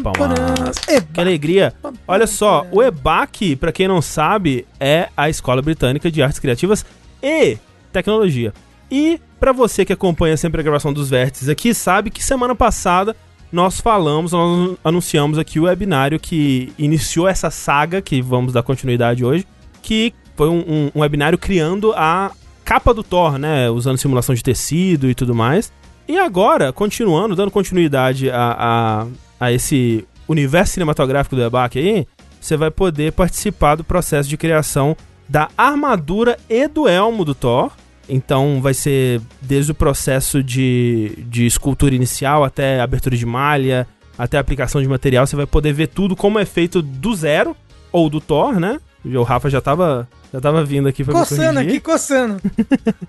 palmas. 0.00 0.78
Que 1.12 1.20
alegria. 1.20 1.74
Olha 2.06 2.26
só, 2.26 2.66
o 2.70 2.82
EBAC, 2.82 3.56
pra 3.56 3.72
quem 3.72 3.88
não 3.88 4.00
sabe, 4.00 4.66
é 4.78 5.08
a 5.16 5.28
Escola 5.28 5.60
Britânica 5.60 6.10
de 6.10 6.22
Artes 6.22 6.38
Criativas 6.38 6.86
e 7.22 7.58
Tecnologia. 7.92 8.52
E 8.90 9.20
pra 9.40 9.52
você 9.52 9.84
que 9.84 9.92
acompanha 9.92 10.36
sempre 10.36 10.60
a 10.60 10.64
gravação 10.64 10.92
dos 10.92 11.10
vértices 11.10 11.48
aqui, 11.48 11.74
sabe 11.74 12.10
que 12.10 12.22
semana 12.24 12.54
passada 12.54 13.16
nós 13.52 13.80
falamos, 13.80 14.32
nós 14.32 14.76
anunciamos 14.84 15.38
aqui 15.38 15.58
o 15.60 15.64
webinário 15.64 16.18
que 16.20 16.72
iniciou 16.78 17.28
essa 17.28 17.50
saga, 17.50 18.00
que 18.00 18.20
vamos 18.22 18.52
dar 18.52 18.62
continuidade 18.62 19.24
hoje, 19.24 19.46
que 19.82 20.12
foi 20.36 20.48
um, 20.48 20.58
um- 20.66 20.90
um 20.94 21.00
webinário 21.00 21.38
criando 21.38 21.92
a 21.94 22.30
capa 22.64 22.94
do 22.94 23.02
Thor, 23.02 23.38
né? 23.38 23.68
Usando 23.70 23.98
simulação 23.98 24.34
de 24.34 24.42
tecido 24.42 25.08
e 25.08 25.14
tudo 25.14 25.34
mais. 25.34 25.72
E 26.08 26.18
agora, 26.18 26.72
continuando, 26.72 27.36
dando 27.36 27.50
continuidade 27.50 28.30
a, 28.30 28.56
a, 28.58 29.06
a 29.46 29.52
esse 29.52 30.06
universo 30.28 30.74
cinematográfico 30.74 31.36
do 31.36 31.42
EBAC 31.42 31.78
aí, 31.78 32.06
você 32.40 32.56
vai 32.56 32.70
poder 32.70 33.12
participar 33.12 33.74
do 33.74 33.84
processo 33.84 34.28
de 34.28 34.36
criação 34.36 34.96
da 35.28 35.48
armadura 35.56 36.36
e 36.48 36.68
do 36.68 36.88
elmo 36.88 37.24
do 37.24 37.34
Thor. 37.34 37.72
Então 38.08 38.60
vai 38.60 38.74
ser 38.74 39.20
desde 39.40 39.72
o 39.72 39.74
processo 39.74 40.42
de, 40.42 41.24
de 41.26 41.46
escultura 41.46 41.94
inicial 41.94 42.44
até 42.44 42.80
abertura 42.80 43.16
de 43.16 43.24
malha, 43.24 43.86
até 44.18 44.36
aplicação 44.36 44.82
de 44.82 44.88
material. 44.88 45.26
Você 45.26 45.36
vai 45.36 45.46
poder 45.46 45.72
ver 45.72 45.88
tudo 45.88 46.14
como 46.14 46.38
é 46.38 46.44
feito 46.44 46.82
do 46.82 47.14
zero, 47.14 47.56
ou 47.90 48.10
do 48.10 48.20
Thor, 48.20 48.58
né? 48.58 48.80
O 49.04 49.22
Rafa 49.22 49.50
já 49.50 49.60
tava, 49.60 50.08
já 50.32 50.40
tava 50.40 50.64
vindo 50.64 50.88
aqui 50.88 51.04
pra 51.04 51.12
me 51.12 51.20
Coçando 51.20 51.54
corrigir 51.54 51.68
aqui, 51.68 51.80
coçando. 51.80 52.40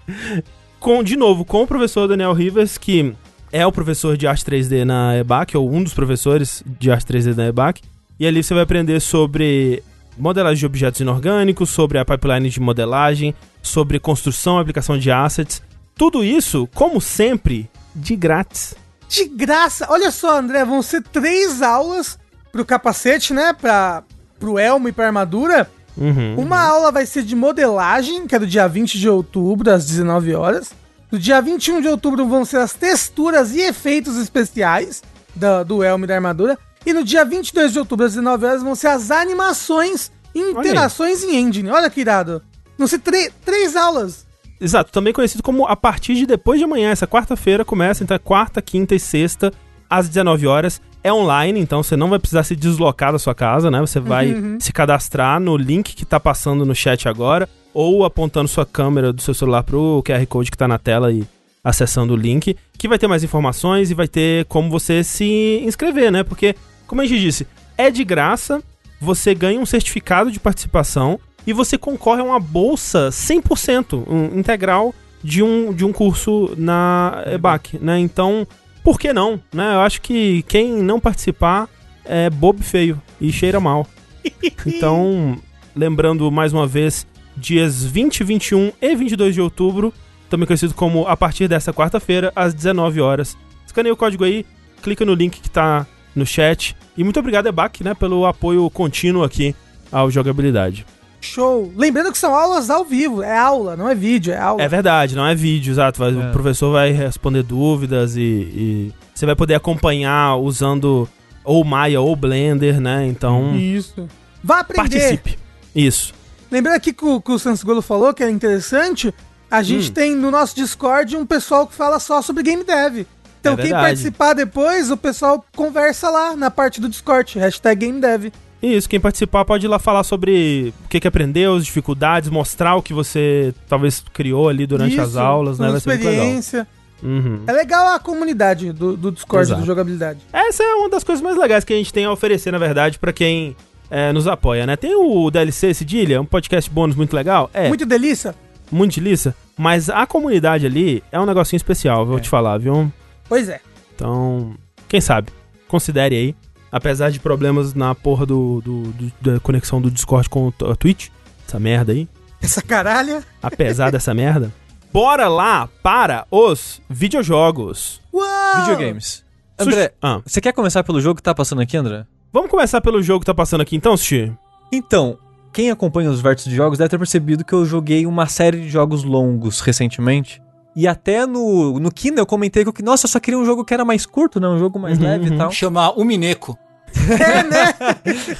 com, 0.80 1.02
de 1.02 1.16
novo, 1.16 1.46
com 1.46 1.64
o 1.64 1.68
professor 1.68 2.08
Daniel 2.08 2.34
Rivers, 2.34 2.78
que 2.78 3.16
é 3.52 3.66
o 3.66 3.72
professor 3.72 4.18
de 4.18 4.28
arte 4.28 4.44
3D 4.44 4.84
na 4.84 5.18
EBAC, 5.18 5.56
ou 5.56 5.72
um 5.72 5.82
dos 5.82 5.94
professores 5.94 6.64
de 6.80 6.92
arte 6.92 7.06
3D 7.06 7.36
na 7.36 7.48
EBAC. 7.48 7.82
E 8.20 8.28
ali 8.28 8.44
você 8.44 8.54
vai 8.54 8.64
aprender 8.64 9.00
sobre 9.00 9.82
modelagem 10.18 10.60
de 10.60 10.66
objetos 10.66 11.02
inorgânicos, 11.02 11.70
sobre 11.70 11.98
a 11.98 12.06
pipeline 12.06 12.50
de 12.50 12.60
modelagem, 12.60 13.34
sobre 13.62 14.00
construção 14.00 14.58
e 14.58 14.62
aplicação 14.62 14.98
de 14.98 15.12
assets. 15.12 15.62
Tudo 15.96 16.24
isso, 16.24 16.68
como 16.74 17.00
sempre, 17.00 17.70
de 17.96 18.16
grátis. 18.16 18.76
De 19.08 19.26
graça. 19.26 19.88
Olha 19.90 20.12
só, 20.12 20.40
André, 20.40 20.66
vão 20.66 20.82
ser 20.82 21.02
três 21.04 21.62
aulas 21.62 22.20
pro 22.52 22.66
capacete, 22.66 23.34
né? 23.34 23.54
Pra, 23.54 24.04
pro 24.40 24.60
elmo 24.60 24.90
e 24.90 24.92
pra 24.92 25.08
armadura. 25.08 25.70
Uhum. 25.98 26.36
Uma 26.38 26.60
aula 26.60 26.92
vai 26.92 27.06
ser 27.06 27.24
de 27.24 27.36
modelagem, 27.36 28.28
que 28.28 28.36
é 28.36 28.40
do 28.40 28.48
dia 28.48 28.68
20 28.68 28.98
de 29.00 29.10
outubro, 29.10 29.72
às 29.72 29.86
19 29.86 30.34
horas. 30.36 30.72
No 31.12 31.18
dia 31.20 31.42
21 31.42 31.82
de 31.82 31.88
outubro 31.88 32.26
vão 32.28 32.44
ser 32.44 32.58
as 32.58 32.74
texturas 32.74 33.54
e 33.54 33.62
efeitos 33.62 34.18
especiais 34.18 35.02
da- 35.36 35.64
do 35.64 35.84
elmo 35.84 36.04
e 36.06 36.08
da 36.08 36.16
armadura. 36.16 36.58
E 36.86 36.94
no 36.94 37.04
dia 37.04 37.24
22 37.24 37.72
de 37.74 37.80
outubro, 37.80 38.06
às 38.06 38.14
19 38.14 38.46
horas, 38.46 38.62
vão 38.64 38.76
ser 38.76 38.88
as 38.88 39.10
animações 39.12 40.12
e 40.34 40.40
interações 40.52 41.24
em 41.24 41.36
engine. 41.38 41.70
Olha 41.70 41.90
que 41.90 42.02
irado. 42.02 42.42
Vão 42.78 42.88
ser 42.88 43.00
três 43.00 43.76
aulas. 43.76 44.26
Exato, 44.60 44.92
também 44.92 45.14
conhecido 45.14 45.44
como 45.44 45.66
a 45.66 45.76
partir 45.76 46.16
de 46.16 46.26
depois 46.26 46.60
de 46.60 46.64
amanhã, 46.66 46.90
essa 46.90 47.08
quarta-feira 47.08 47.64
começa, 47.66 48.04
então 48.04 48.16
é 48.16 48.20
quarta, 48.20 48.62
quinta 48.62 48.96
e 48.96 49.00
sexta, 49.00 49.52
às 49.90 50.08
19 50.08 50.48
horas. 50.48 50.82
É 51.04 51.14
online, 51.14 51.60
então 51.60 51.84
você 51.84 51.96
não 51.96 52.10
vai 52.10 52.18
precisar 52.18 52.44
se 52.44 52.56
deslocar 52.56 53.12
da 53.12 53.20
sua 53.20 53.36
casa, 53.36 53.70
né? 53.70 53.80
Você 53.80 54.00
vai 54.00 54.34
uhum. 54.34 54.60
se 54.60 54.74
cadastrar 54.74 55.40
no 55.40 55.56
link 55.56 55.96
que 55.96 56.04
tá 56.04 56.20
passando 56.20 56.66
no 56.66 56.74
chat 56.74 57.08
agora, 57.08 57.48
ou 57.74 58.04
apontando 58.04 58.48
sua 58.48 58.66
câmera 58.66 59.14
do 59.14 59.22
seu 59.22 59.34
celular 59.34 59.62
pro 59.62 60.02
QR 60.04 60.26
Code 60.26 60.50
que 60.50 60.58
tá 60.58 60.68
na 60.68 60.80
tela 60.80 61.12
e 61.12 61.24
acessando 61.64 62.14
o 62.14 62.18
link, 62.18 62.56
que 62.78 62.88
vai 62.88 62.98
ter 62.98 63.08
mais 63.08 63.24
informações 63.24 63.92
e 63.92 63.94
vai 63.94 64.08
ter 64.08 64.46
como 64.46 64.70
você 64.70 65.04
se 65.04 65.62
inscrever, 65.64 66.12
né? 66.12 66.24
Porque, 66.24 66.56
como 66.88 67.02
a 67.02 67.06
gente 67.06 67.22
disse, 67.22 67.48
é 67.78 67.92
de 67.92 68.04
graça, 68.04 68.64
você 69.00 69.36
ganha 69.36 69.60
um 69.60 69.66
certificado 69.66 70.32
de 70.32 70.40
participação 70.40 71.20
e 71.46 71.54
você 71.54 71.78
concorre 71.78 72.22
a 72.22 72.24
uma 72.24 72.40
bolsa 72.40 73.10
100% 73.10 74.04
um, 74.08 74.40
integral 74.40 74.94
de 75.24 75.42
um, 75.42 75.74
de 75.74 75.84
um 75.84 75.92
curso 75.92 76.54
na 76.58 77.24
EBAC, 77.28 77.80
né? 77.80 78.00
Então, 78.00 78.48
por 78.86 79.00
que 79.00 79.12
não? 79.12 79.42
Né? 79.52 79.74
Eu 79.74 79.80
acho 79.82 80.00
que 80.00 80.44
quem 80.44 80.72
não 80.72 81.00
participar 81.00 81.68
é 82.06 82.30
bobo 82.30 82.62
feio 82.62 83.02
e 83.20 83.32
cheira 83.32 83.60
mal. 83.60 83.88
Então, 84.66 85.38
lembrando 85.76 86.32
mais 86.32 86.52
uma 86.52 86.66
vez, 86.66 87.06
dias 87.38 87.84
20, 87.84 88.24
21 88.24 88.72
e 88.82 88.96
22 88.96 89.36
de 89.36 89.42
outubro, 89.42 89.94
também 90.30 90.48
conhecido 90.48 90.74
como 90.74 91.08
a 91.08 91.16
partir 91.16 91.48
dessa 91.48 91.72
quarta-feira, 91.72 92.32
às 92.36 92.54
19 92.54 93.02
horas. 93.02 93.38
Escaneie 93.66 93.92
o 93.92 93.98
código 93.98 94.24
aí, 94.24 94.46
clica 94.82 95.06
no 95.06 95.14
link 95.14 95.40
que 95.40 95.50
tá 95.50 95.86
no 96.16 96.26
chat. 96.26 96.76
E 96.98 97.04
muito 97.04 97.20
obrigado, 97.20 97.48
EBAC, 97.48 97.84
né, 97.84 97.94
pelo 97.94 98.26
apoio 98.26 98.68
contínuo 98.72 99.24
aqui 99.24 99.56
ao 99.92 100.10
jogabilidade. 100.10 100.86
Show! 101.26 101.72
Lembrando 101.76 102.12
que 102.12 102.18
são 102.18 102.34
aulas 102.34 102.70
ao 102.70 102.86
vivo, 102.86 103.24
é 103.24 103.38
aula, 103.38 103.76
não 103.76 103.90
é 103.90 103.96
vídeo, 103.96 104.34
é 104.34 104.38
aula. 104.38 104.62
É 104.62 104.68
verdade, 104.68 105.16
não 105.16 105.26
é 105.26 105.34
vídeo, 105.36 105.72
exato. 105.72 106.04
É. 106.04 106.10
O 106.10 106.32
professor 106.32 106.72
vai 106.72 106.92
responder 106.92 107.44
dúvidas 107.44 108.16
e, 108.16 108.22
e, 108.22 108.94
você 109.14 109.26
vai 109.26 109.36
poder 109.36 109.56
acompanhar 109.56 110.36
usando 110.38 111.10
ou 111.44 111.64
Maya 111.64 112.02
ou 112.02 112.16
Blender, 112.16 112.80
né? 112.80 113.06
Então. 113.08 113.56
Isso. 113.56 114.08
Vá 114.44 114.60
aprender! 114.60 115.00
Participe. 115.00 115.38
Isso. 115.76 116.14
Lembrando 116.52 116.76
aqui 116.76 116.94
que 116.94 117.04
o, 117.04 117.20
que 117.20 117.32
o 117.32 117.40
Sansgolo 117.40 117.82
falou 117.82 118.14
que 118.14 118.24
é 118.24 118.30
interessante, 118.30 119.14
a 119.50 119.62
gente 119.64 119.90
hum. 119.90 119.94
tem 119.94 120.16
no 120.16 120.32
nosso 120.32 120.56
Discord 120.56 121.18
um 121.18 121.26
pessoal 121.26 121.66
que 121.68 121.74
fala 121.74 122.00
só 122.00 122.22
sobre 122.22 122.44
game 122.44 122.64
dev. 122.64 123.06
Então, 123.46 123.54
é 123.54 123.58
quem 123.58 123.72
participar 123.72 124.34
depois, 124.34 124.90
o 124.90 124.98
pessoal 124.98 125.46
conversa 125.56 126.10
lá 126.10 126.36
na 126.36 126.50
parte 126.50 126.82
do 126.82 126.90
Discord, 126.90 127.38
hashtag 127.38 127.86
Game 127.86 128.02
Dev. 128.02 128.32
Isso, 128.66 128.90
quem 128.90 129.00
participar 129.00 129.46
pode 129.46 129.66
ir 129.66 129.70
lá 129.70 129.78
falar 129.78 130.04
sobre 130.04 130.74
o 130.86 130.90
que, 130.90 131.00
que 131.00 131.08
aprendeu, 131.08 131.56
as 131.56 131.66
dificuldades, 131.66 132.30
mostrar 132.30 132.76
o 132.76 132.82
que 132.82 132.94
você 132.94 133.54
talvez 133.70 134.04
criou 134.12 134.50
ali 134.50 134.66
durante 134.66 134.94
Isso, 134.94 135.02
as 135.02 135.16
aulas, 135.16 135.60
né? 135.60 135.68
Vai 135.68 135.78
experiência. 135.78 136.68
Uhum. 137.04 137.44
É 137.46 137.52
legal 137.52 137.94
a 137.94 138.00
comunidade 138.00 138.72
do, 138.72 138.98
do 138.98 139.12
Discord 139.12 139.46
Exato. 139.46 139.62
do 139.62 139.68
jogabilidade. 139.68 140.20
Essa 140.34 140.64
é 140.64 140.74
uma 140.74 140.90
das 140.90 141.04
coisas 141.04 141.22
mais 141.22 141.38
legais 141.38 141.64
que 141.64 141.74
a 141.74 141.78
gente 141.78 141.94
tem 141.94 142.06
a 142.06 142.12
oferecer, 142.12 142.52
na 142.52 142.58
verdade, 142.58 142.98
para 142.98 143.14
quem 143.14 143.56
é, 143.92 144.12
nos 144.12 144.28
apoia, 144.28 144.66
né? 144.66 144.76
Tem 144.76 144.96
o 144.96 145.30
DLC 145.30 145.74
Cedilha, 145.74 146.20
um 146.20 146.26
podcast 146.26 146.70
bônus 146.70 146.96
muito 146.96 147.16
legal. 147.16 147.52
É. 147.54 147.68
Muito 147.68 147.86
delícia. 147.86 148.34
Muito 148.72 149.00
delícia. 149.00 149.36
Mas 149.56 149.90
a 149.90 150.08
comunidade 150.08 150.66
ali 150.66 151.04
é 151.12 151.20
um 151.20 151.26
negocinho 151.26 151.58
especial, 151.58 152.06
vou 152.06 152.18
é. 152.18 152.22
te 152.22 152.30
falar, 152.30 152.58
viu? 152.58 152.92
Pois 153.30 153.48
é. 153.48 153.62
Então, 153.94 154.56
quem 154.88 155.00
sabe? 155.00 155.32
Considere 155.68 156.16
aí 156.16 156.36
apesar 156.76 157.10
de 157.10 157.22
problemas 157.22 157.74
na 157.74 157.96
porra 157.96 158.26
do, 158.26 158.60
do, 158.60 158.82
do, 158.92 159.14
da 159.22 159.40
conexão 159.40 159.82
do 159.82 159.90
Discord 159.90 160.28
com 160.28 160.52
a 160.70 160.76
Twitch, 160.76 161.08
essa 161.48 161.58
merda 161.58 161.94
aí. 161.94 162.06
Essa 162.42 162.62
caralha. 162.62 163.24
Apesar 163.42 163.94
dessa 163.94 164.14
merda. 164.14 164.52
Bora 164.92 165.30
lá 165.30 165.70
para 165.82 166.28
os 166.30 166.82
videojogos. 166.90 168.02
Uau! 168.14 168.60
Videogames. 168.60 169.24
André, 169.58 169.94
ah. 170.02 170.20
você 170.26 170.42
quer 170.42 170.52
começar 170.52 170.84
pelo 170.84 171.00
jogo 171.00 171.16
que 171.16 171.24
tá 171.24 171.34
passando 171.34 171.62
aqui, 171.62 171.78
André? 171.78 172.06
Vamos 172.34 172.52
começar 172.52 172.82
pelo 172.82 173.02
jogo 173.02 173.22
que 173.22 173.26
tá 173.26 173.34
passando 173.34 173.62
aqui 173.62 173.78
então, 173.78 173.96
Sushi? 173.96 174.34
Então, 174.70 175.18
quem 175.54 175.72
acompanha 175.72 176.12
os 176.12 176.20
vértices 176.20 176.50
de 176.50 176.58
jogos 176.58 176.78
deve 176.78 176.90
ter 176.90 176.98
percebido 176.98 177.46
que 177.46 177.54
eu 177.54 177.66
joguei 177.66 178.06
uma 178.06 178.28
série 178.28 178.60
de 178.60 178.70
jogos 178.70 179.06
longos 179.06 179.62
recentemente. 179.62 180.42
E 180.76 180.90
até 180.90 181.26
no, 181.26 181.80
no 181.80 181.90
Kina 181.90 182.20
eu 182.20 182.26
comentei 182.26 182.66
que, 182.66 182.84
nossa, 182.84 183.06
eu 183.06 183.10
só 183.10 183.18
queria 183.18 183.40
um 183.40 183.46
jogo 183.46 183.64
que 183.64 183.74
era 183.74 183.86
mais 183.86 184.06
curto, 184.06 184.42
né? 184.42 184.48
Um 184.50 184.60
jogo 184.60 184.78
mais 184.78 184.98
uhum, 184.98 185.06
leve 185.06 185.30
uhum. 185.30 185.36
e 185.36 185.38
tal. 185.38 185.52
Chamar 185.54 185.92
o 185.92 186.04
Mineco. 186.04 186.60
É, 186.96 187.44
né? 187.44 187.74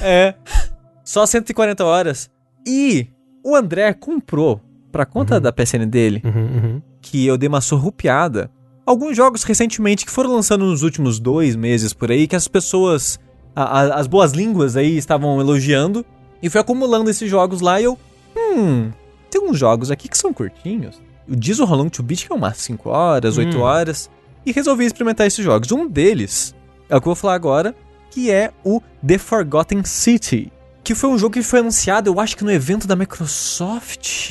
é. 0.00 0.34
Só 1.04 1.24
140 1.24 1.84
horas. 1.84 2.30
E 2.66 3.08
o 3.44 3.54
André 3.54 3.92
comprou, 3.92 4.60
pra 4.90 5.06
conta 5.06 5.36
uhum. 5.36 5.40
da 5.40 5.52
PSN 5.52 5.86
dele, 5.86 6.20
uhum, 6.24 6.32
uhum. 6.32 6.82
que 7.00 7.24
eu 7.26 7.38
dei 7.38 7.48
uma 7.48 7.60
surrupiada, 7.60 8.50
alguns 8.84 9.16
jogos 9.16 9.44
recentemente 9.44 10.04
que 10.04 10.10
foram 10.10 10.32
lançando 10.32 10.64
nos 10.64 10.82
últimos 10.82 11.20
dois 11.20 11.54
meses 11.54 11.92
por 11.92 12.10
aí, 12.10 12.26
que 12.26 12.34
as 12.34 12.48
pessoas, 12.48 13.20
a, 13.54 13.62
a, 13.62 14.00
as 14.00 14.06
boas 14.06 14.32
línguas 14.32 14.76
aí 14.76 14.96
estavam 14.96 15.40
elogiando, 15.40 16.04
e 16.42 16.50
fui 16.50 16.60
acumulando 16.60 17.10
esses 17.10 17.30
jogos 17.30 17.60
lá 17.60 17.80
e 17.80 17.84
eu, 17.84 17.98
hum, 18.36 18.90
tem 19.30 19.40
uns 19.40 19.58
jogos 19.58 19.90
aqui 19.90 20.08
que 20.08 20.18
são 20.18 20.32
curtinhos. 20.32 21.00
Diz 21.28 21.58
o 21.58 21.64
How 21.64 21.76
Long 21.76 21.88
to 21.88 22.02
Beat 22.02 22.26
que 22.26 22.32
é 22.32 22.36
umas 22.36 22.58
5 22.58 22.88
horas, 22.88 23.38
8 23.38 23.56
hum. 23.56 23.60
horas, 23.60 24.10
e 24.44 24.52
resolvi 24.52 24.84
experimentar 24.84 25.26
esses 25.26 25.44
jogos. 25.44 25.70
Um 25.72 25.88
deles 25.88 26.54
é 26.88 26.96
o 26.96 27.00
que 27.00 27.06
eu 27.06 27.10
vou 27.10 27.16
falar 27.16 27.34
agora, 27.34 27.74
que 28.16 28.30
é 28.30 28.50
o 28.64 28.80
The 29.06 29.18
Forgotten 29.18 29.84
City. 29.84 30.50
Que 30.82 30.94
foi 30.94 31.10
um 31.10 31.18
jogo 31.18 31.34
que 31.34 31.42
foi 31.42 31.60
anunciado, 31.60 32.08
eu 32.08 32.18
acho 32.18 32.34
que 32.34 32.44
no 32.44 32.50
evento 32.50 32.86
da 32.86 32.96
Microsoft. 32.96 34.30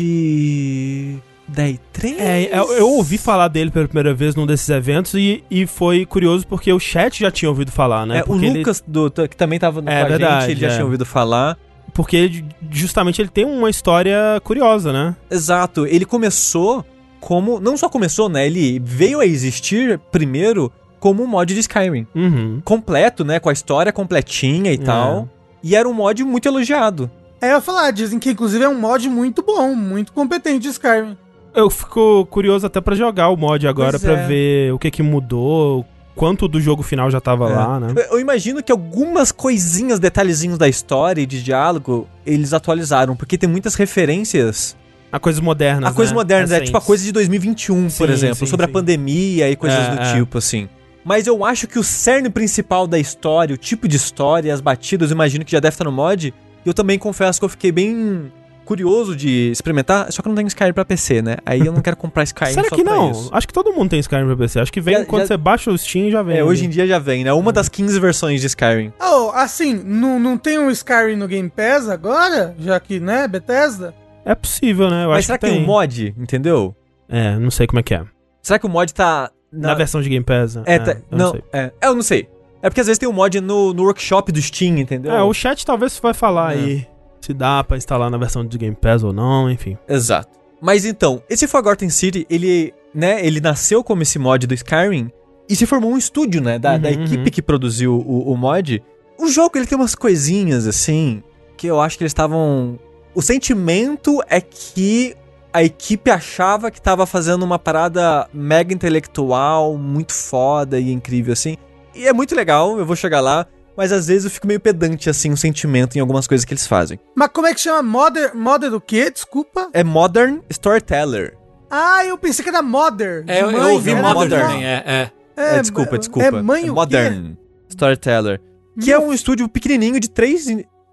Da 1.47 1.65
E3? 1.65 2.15
É, 2.17 2.49
eu, 2.51 2.71
eu, 2.71 2.89
ouvi 2.89 3.19
falar 3.19 3.47
dele 3.47 3.69
pela 3.69 3.87
primeira 3.87 4.11
vez 4.11 4.33
num 4.33 4.47
desses 4.47 4.67
eventos 4.69 5.13
e, 5.13 5.43
e 5.51 5.67
foi 5.67 6.03
curioso 6.03 6.47
porque 6.47 6.73
o 6.73 6.79
chat 6.79 7.19
já 7.19 7.29
tinha 7.29 7.47
ouvido 7.47 7.71
falar, 7.71 8.07
né? 8.07 8.21
É, 8.21 8.23
o 8.25 8.33
Lucas, 8.33 8.83
ele... 8.87 8.91
do, 8.91 9.11
que 9.11 9.37
também 9.37 9.59
tava 9.59 9.83
no 9.83 9.89
é, 9.91 10.01
com 10.01 10.09
verdade, 10.09 10.41
gente, 10.41 10.51
ele 10.53 10.61
já 10.61 10.67
é. 10.67 10.71
tinha 10.71 10.85
ouvido 10.85 11.05
falar. 11.05 11.55
Porque 11.93 12.43
justamente 12.71 13.21
ele 13.21 13.29
tem 13.29 13.45
uma 13.45 13.69
história 13.69 14.41
curiosa, 14.43 14.91
né? 14.91 15.15
Exato. 15.29 15.85
Ele 15.85 16.05
começou 16.05 16.83
como. 17.21 17.59
Não 17.59 17.77
só 17.77 17.87
começou, 17.87 18.29
né? 18.29 18.47
Ele 18.47 18.81
veio 18.83 19.19
a 19.19 19.27
existir 19.27 19.99
primeiro 20.11 20.73
como 21.05 21.21
um 21.21 21.27
mod 21.27 21.53
de 21.53 21.59
Skyrim. 21.59 22.07
Uhum. 22.15 22.61
Completo, 22.65 23.23
né? 23.23 23.39
Com 23.39 23.47
a 23.47 23.53
história 23.53 23.91
completinha 23.91 24.71
e 24.71 24.73
é. 24.73 24.77
tal. 24.79 25.29
E 25.61 25.75
era 25.75 25.87
um 25.87 25.93
mod 25.93 26.23
muito 26.23 26.47
elogiado. 26.47 27.11
É, 27.39 27.51
eu 27.51 27.55
ia 27.57 27.61
falar, 27.61 27.91
dizem 27.91 28.17
que 28.17 28.31
inclusive 28.31 28.63
é 28.63 28.67
um 28.67 28.79
mod 28.79 29.07
muito 29.07 29.43
bom, 29.43 29.75
muito 29.75 30.11
competente 30.11 30.61
de 30.61 30.69
Skyrim. 30.69 31.15
Eu 31.53 31.69
fico 31.69 32.25
curioso 32.25 32.65
até 32.65 32.81
para 32.81 32.95
jogar 32.95 33.29
o 33.29 33.37
mod 33.37 33.67
agora 33.67 33.99
para 33.99 34.13
é. 34.13 34.25
ver 34.27 34.73
o 34.73 34.79
que 34.79 34.89
que 34.89 35.03
mudou, 35.03 35.85
quanto 36.15 36.47
do 36.47 36.59
jogo 36.59 36.81
final 36.81 37.11
já 37.11 37.21
tava 37.21 37.51
é. 37.51 37.55
lá, 37.55 37.79
né? 37.79 37.93
Eu 38.09 38.19
imagino 38.19 38.63
que 38.63 38.71
algumas 38.71 39.31
coisinhas, 39.31 39.99
detalhezinhos 39.99 40.57
da 40.57 40.67
história 40.67 41.21
e 41.21 41.27
de 41.27 41.43
diálogo, 41.43 42.07
eles 42.25 42.51
atualizaram, 42.51 43.15
porque 43.15 43.37
tem 43.37 43.47
muitas 43.47 43.75
referências 43.75 44.75
a 45.11 45.19
coisas 45.19 45.39
modernas. 45.39 45.91
A 45.91 45.93
coisas 45.93 46.11
né? 46.11 46.15
modernas, 46.15 46.51
é 46.51 46.61
tipo 46.61 46.77
a 46.77 46.81
coisa 46.81 47.03
de 47.03 47.11
2021, 47.11 47.91
sim, 47.91 47.97
por 47.99 48.09
exemplo, 48.09 48.37
sim, 48.37 48.45
sobre 48.47 48.65
sim. 48.65 48.71
a 48.71 48.73
pandemia 48.73 49.51
e 49.51 49.55
coisas 49.55 49.79
é, 49.79 49.91
do 49.91 50.01
é. 50.01 50.13
tipo, 50.15 50.39
assim. 50.39 50.67
Mas 51.05 51.27
eu 51.27 51.45
acho 51.45 51.67
que 51.67 51.77
o 51.77 51.83
cerne 51.83 52.31
principal 52.31 52.87
da 52.87 52.97
história, 52.97 53.53
o 53.53 53.57
tipo 53.57 53.87
de 53.87 53.95
história, 53.95 54.51
as 54.51 54.59
batidas, 54.59 55.11
eu 55.11 55.15
imagino 55.15 55.45
que 55.45 55.51
já 55.51 55.59
deve 55.59 55.75
estar 55.75 55.85
no 55.85 55.91
mod. 55.91 56.33
Eu 56.65 56.73
também 56.73 56.97
confesso 56.97 57.39
que 57.39 57.45
eu 57.45 57.49
fiquei 57.49 57.71
bem 57.71 58.31
curioso 58.65 59.15
de 59.15 59.51
experimentar, 59.51 60.11
só 60.11 60.23
que 60.23 60.27
eu 60.27 60.31
não 60.31 60.35
tenho 60.35 60.47
Skyrim 60.47 60.73
pra 60.73 60.83
PC, 60.83 61.21
né? 61.21 61.37
Aí 61.45 61.59
eu 61.59 61.71
não 61.71 61.81
quero 61.81 61.95
comprar 61.95 62.23
Skyrim 62.25 62.53
Será 62.53 62.69
que 62.71 62.83
não? 62.83 63.11
Isso. 63.11 63.29
Acho 63.31 63.47
que 63.47 63.53
todo 63.53 63.71
mundo 63.71 63.91
tem 63.91 63.99
Skyrim 63.99 64.25
pra 64.25 64.35
PC. 64.35 64.59
Acho 64.59 64.73
que 64.73 64.81
vem 64.81 64.97
já, 64.97 65.05
quando 65.05 65.21
já... 65.21 65.27
você 65.27 65.37
baixa 65.37 65.69
o 65.69 65.77
Steam 65.77 66.09
já 66.09 66.23
vem. 66.23 66.37
É, 66.37 66.43
hoje 66.43 66.65
em 66.65 66.69
dia 66.69 66.87
já 66.87 66.97
vem, 66.97 67.23
né? 67.23 67.31
Uma 67.31 67.53
das 67.53 67.69
15 67.69 67.99
versões 67.99 68.41
de 68.41 68.47
Skyrim. 68.47 68.91
Oh, 68.99 69.29
assim, 69.35 69.75
não, 69.75 70.19
não 70.19 70.39
tem 70.39 70.57
um 70.57 70.71
Skyrim 70.71 71.15
no 71.15 71.27
Game 71.27 71.49
Pass 71.49 71.87
agora? 71.87 72.55
Já 72.59 72.79
que, 72.79 72.99
né, 72.99 73.27
Bethesda? 73.27 73.93
É 74.25 74.33
possível, 74.33 74.89
né? 74.89 75.05
Eu 75.05 75.09
Mas 75.09 75.27
será 75.27 75.37
que, 75.37 75.45
tem 75.45 75.61
um 75.61 75.65
mod, 75.65 76.15
entendeu? 76.17 76.75
É, 77.07 77.37
não 77.37 77.51
sei 77.51 77.67
como 77.67 77.79
é 77.79 77.83
que 77.83 77.93
é. 77.93 78.03
Será 78.41 78.57
que 78.57 78.65
o 78.65 78.69
mod 78.69 78.91
tá 78.91 79.29
na, 79.55 79.69
na 79.69 79.73
versão 79.75 80.01
de 80.01 80.09
Game 80.09 80.25
Pass. 80.25 80.57
É, 80.57 80.75
é 80.75 80.79
tá, 80.79 80.97
não, 81.09 81.33
não 81.33 81.41
é, 81.51 81.71
é, 81.81 81.87
eu 81.87 81.95
não 81.95 82.01
sei. 82.01 82.27
É 82.61 82.69
porque 82.69 82.81
às 82.81 82.87
vezes 82.87 82.97
tem 82.97 83.07
um 83.07 83.13
mod 83.13 83.39
no, 83.41 83.73
no 83.73 83.83
workshop 83.83 84.31
do 84.31 84.41
Steam, 84.41 84.77
entendeu? 84.77 85.13
É, 85.13 85.21
o 85.21 85.33
chat 85.33 85.65
talvez 85.65 85.99
vai 85.99 86.13
falar 86.13 86.55
é. 86.55 86.57
aí 86.57 86.87
se 87.21 87.33
dá 87.33 87.63
para 87.63 87.77
instalar 87.77 88.09
na 88.09 88.17
versão 88.17 88.45
de 88.45 88.57
Game 88.57 88.75
Pass 88.75 89.03
ou 89.03 89.11
não, 89.11 89.49
enfim. 89.49 89.77
Exato. 89.87 90.29
Mas 90.61 90.85
então, 90.85 91.21
esse 91.29 91.47
Forgotten 91.47 91.89
City, 91.89 92.25
ele, 92.29 92.73
né, 92.93 93.25
ele 93.25 93.41
nasceu 93.41 93.83
como 93.83 94.03
esse 94.03 94.19
mod 94.19 94.45
do 94.45 94.53
Skyrim 94.53 95.11
e 95.49 95.55
se 95.55 95.65
formou 95.65 95.91
um 95.91 95.97
estúdio, 95.97 96.41
né, 96.41 96.59
da, 96.59 96.73
uhum, 96.73 96.79
da 96.79 96.91
equipe 96.91 97.17
uhum. 97.17 97.31
que 97.31 97.41
produziu 97.41 97.93
o, 97.93 98.31
o 98.31 98.37
mod. 98.37 98.81
O 99.17 99.27
jogo, 99.27 99.57
ele 99.57 99.65
tem 99.65 99.77
umas 99.77 99.95
coisinhas, 99.95 100.67
assim, 100.67 101.23
que 101.57 101.67
eu 101.67 101.79
acho 101.81 101.97
que 101.97 102.03
eles 102.03 102.11
estavam... 102.11 102.79
O 103.13 103.21
sentimento 103.21 104.21
é 104.27 104.41
que 104.41 105.15
a 105.55 105.63
equipe 105.63 106.11
achava 106.11 106.69
que 106.69 106.81
tava 106.81 107.05
fazendo 107.05 107.43
uma 107.43 107.57
parada 107.57 108.27
mega 108.33 108.73
intelectual, 108.73 109.77
muito 109.77 110.11
foda 110.11 110.77
e 110.77 110.91
incrível, 110.91 111.31
assim. 111.31 111.55
E 111.95 112.05
é 112.05 112.11
muito 112.11 112.35
legal, 112.35 112.77
eu 112.77 112.85
vou 112.85 112.93
chegar 112.93 113.21
lá, 113.21 113.47
mas 113.77 113.93
às 113.93 114.07
vezes 114.07 114.25
eu 114.25 114.31
fico 114.31 114.45
meio 114.47 114.59
pedante, 114.59 115.09
assim, 115.09 115.31
o 115.31 115.37
sentimento 115.37 115.95
em 115.95 116.01
algumas 116.01 116.27
coisas 116.27 116.43
que 116.43 116.53
eles 116.53 116.67
fazem. 116.67 116.99
Mas 117.15 117.29
como 117.29 117.47
é 117.47 117.53
que 117.53 117.61
chama? 117.61 117.81
Modern, 117.81 118.37
modern 118.37 118.73
do 118.73 118.81
quê? 118.81 119.09
Desculpa. 119.09 119.69
É 119.71 119.81
Modern 119.81 120.41
Storyteller. 120.49 121.37
Ah, 121.71 122.03
eu 122.03 122.17
pensei 122.17 122.43
que 122.43 122.49
era 122.49 122.61
Modern. 122.61 123.23
É, 123.25 123.41
eu, 123.41 123.49
eu 123.49 123.69
ouvi 123.75 123.95
Modern 123.95 124.29
também, 124.29 124.65
é, 124.65 124.83
é. 124.85 125.11
É, 125.37 125.61
desculpa, 125.61 125.97
desculpa. 125.97 126.27
É 126.27 126.31
mãe 126.31 126.67
é 126.67 126.71
o 126.71 126.75
Modern 126.75 127.37
Storyteller. 127.69 128.41
Que 128.77 128.91
é 128.91 128.99
um 128.99 129.13
estúdio 129.13 129.47
pequenininho 129.47 130.01
de 130.01 130.09
três 130.09 130.47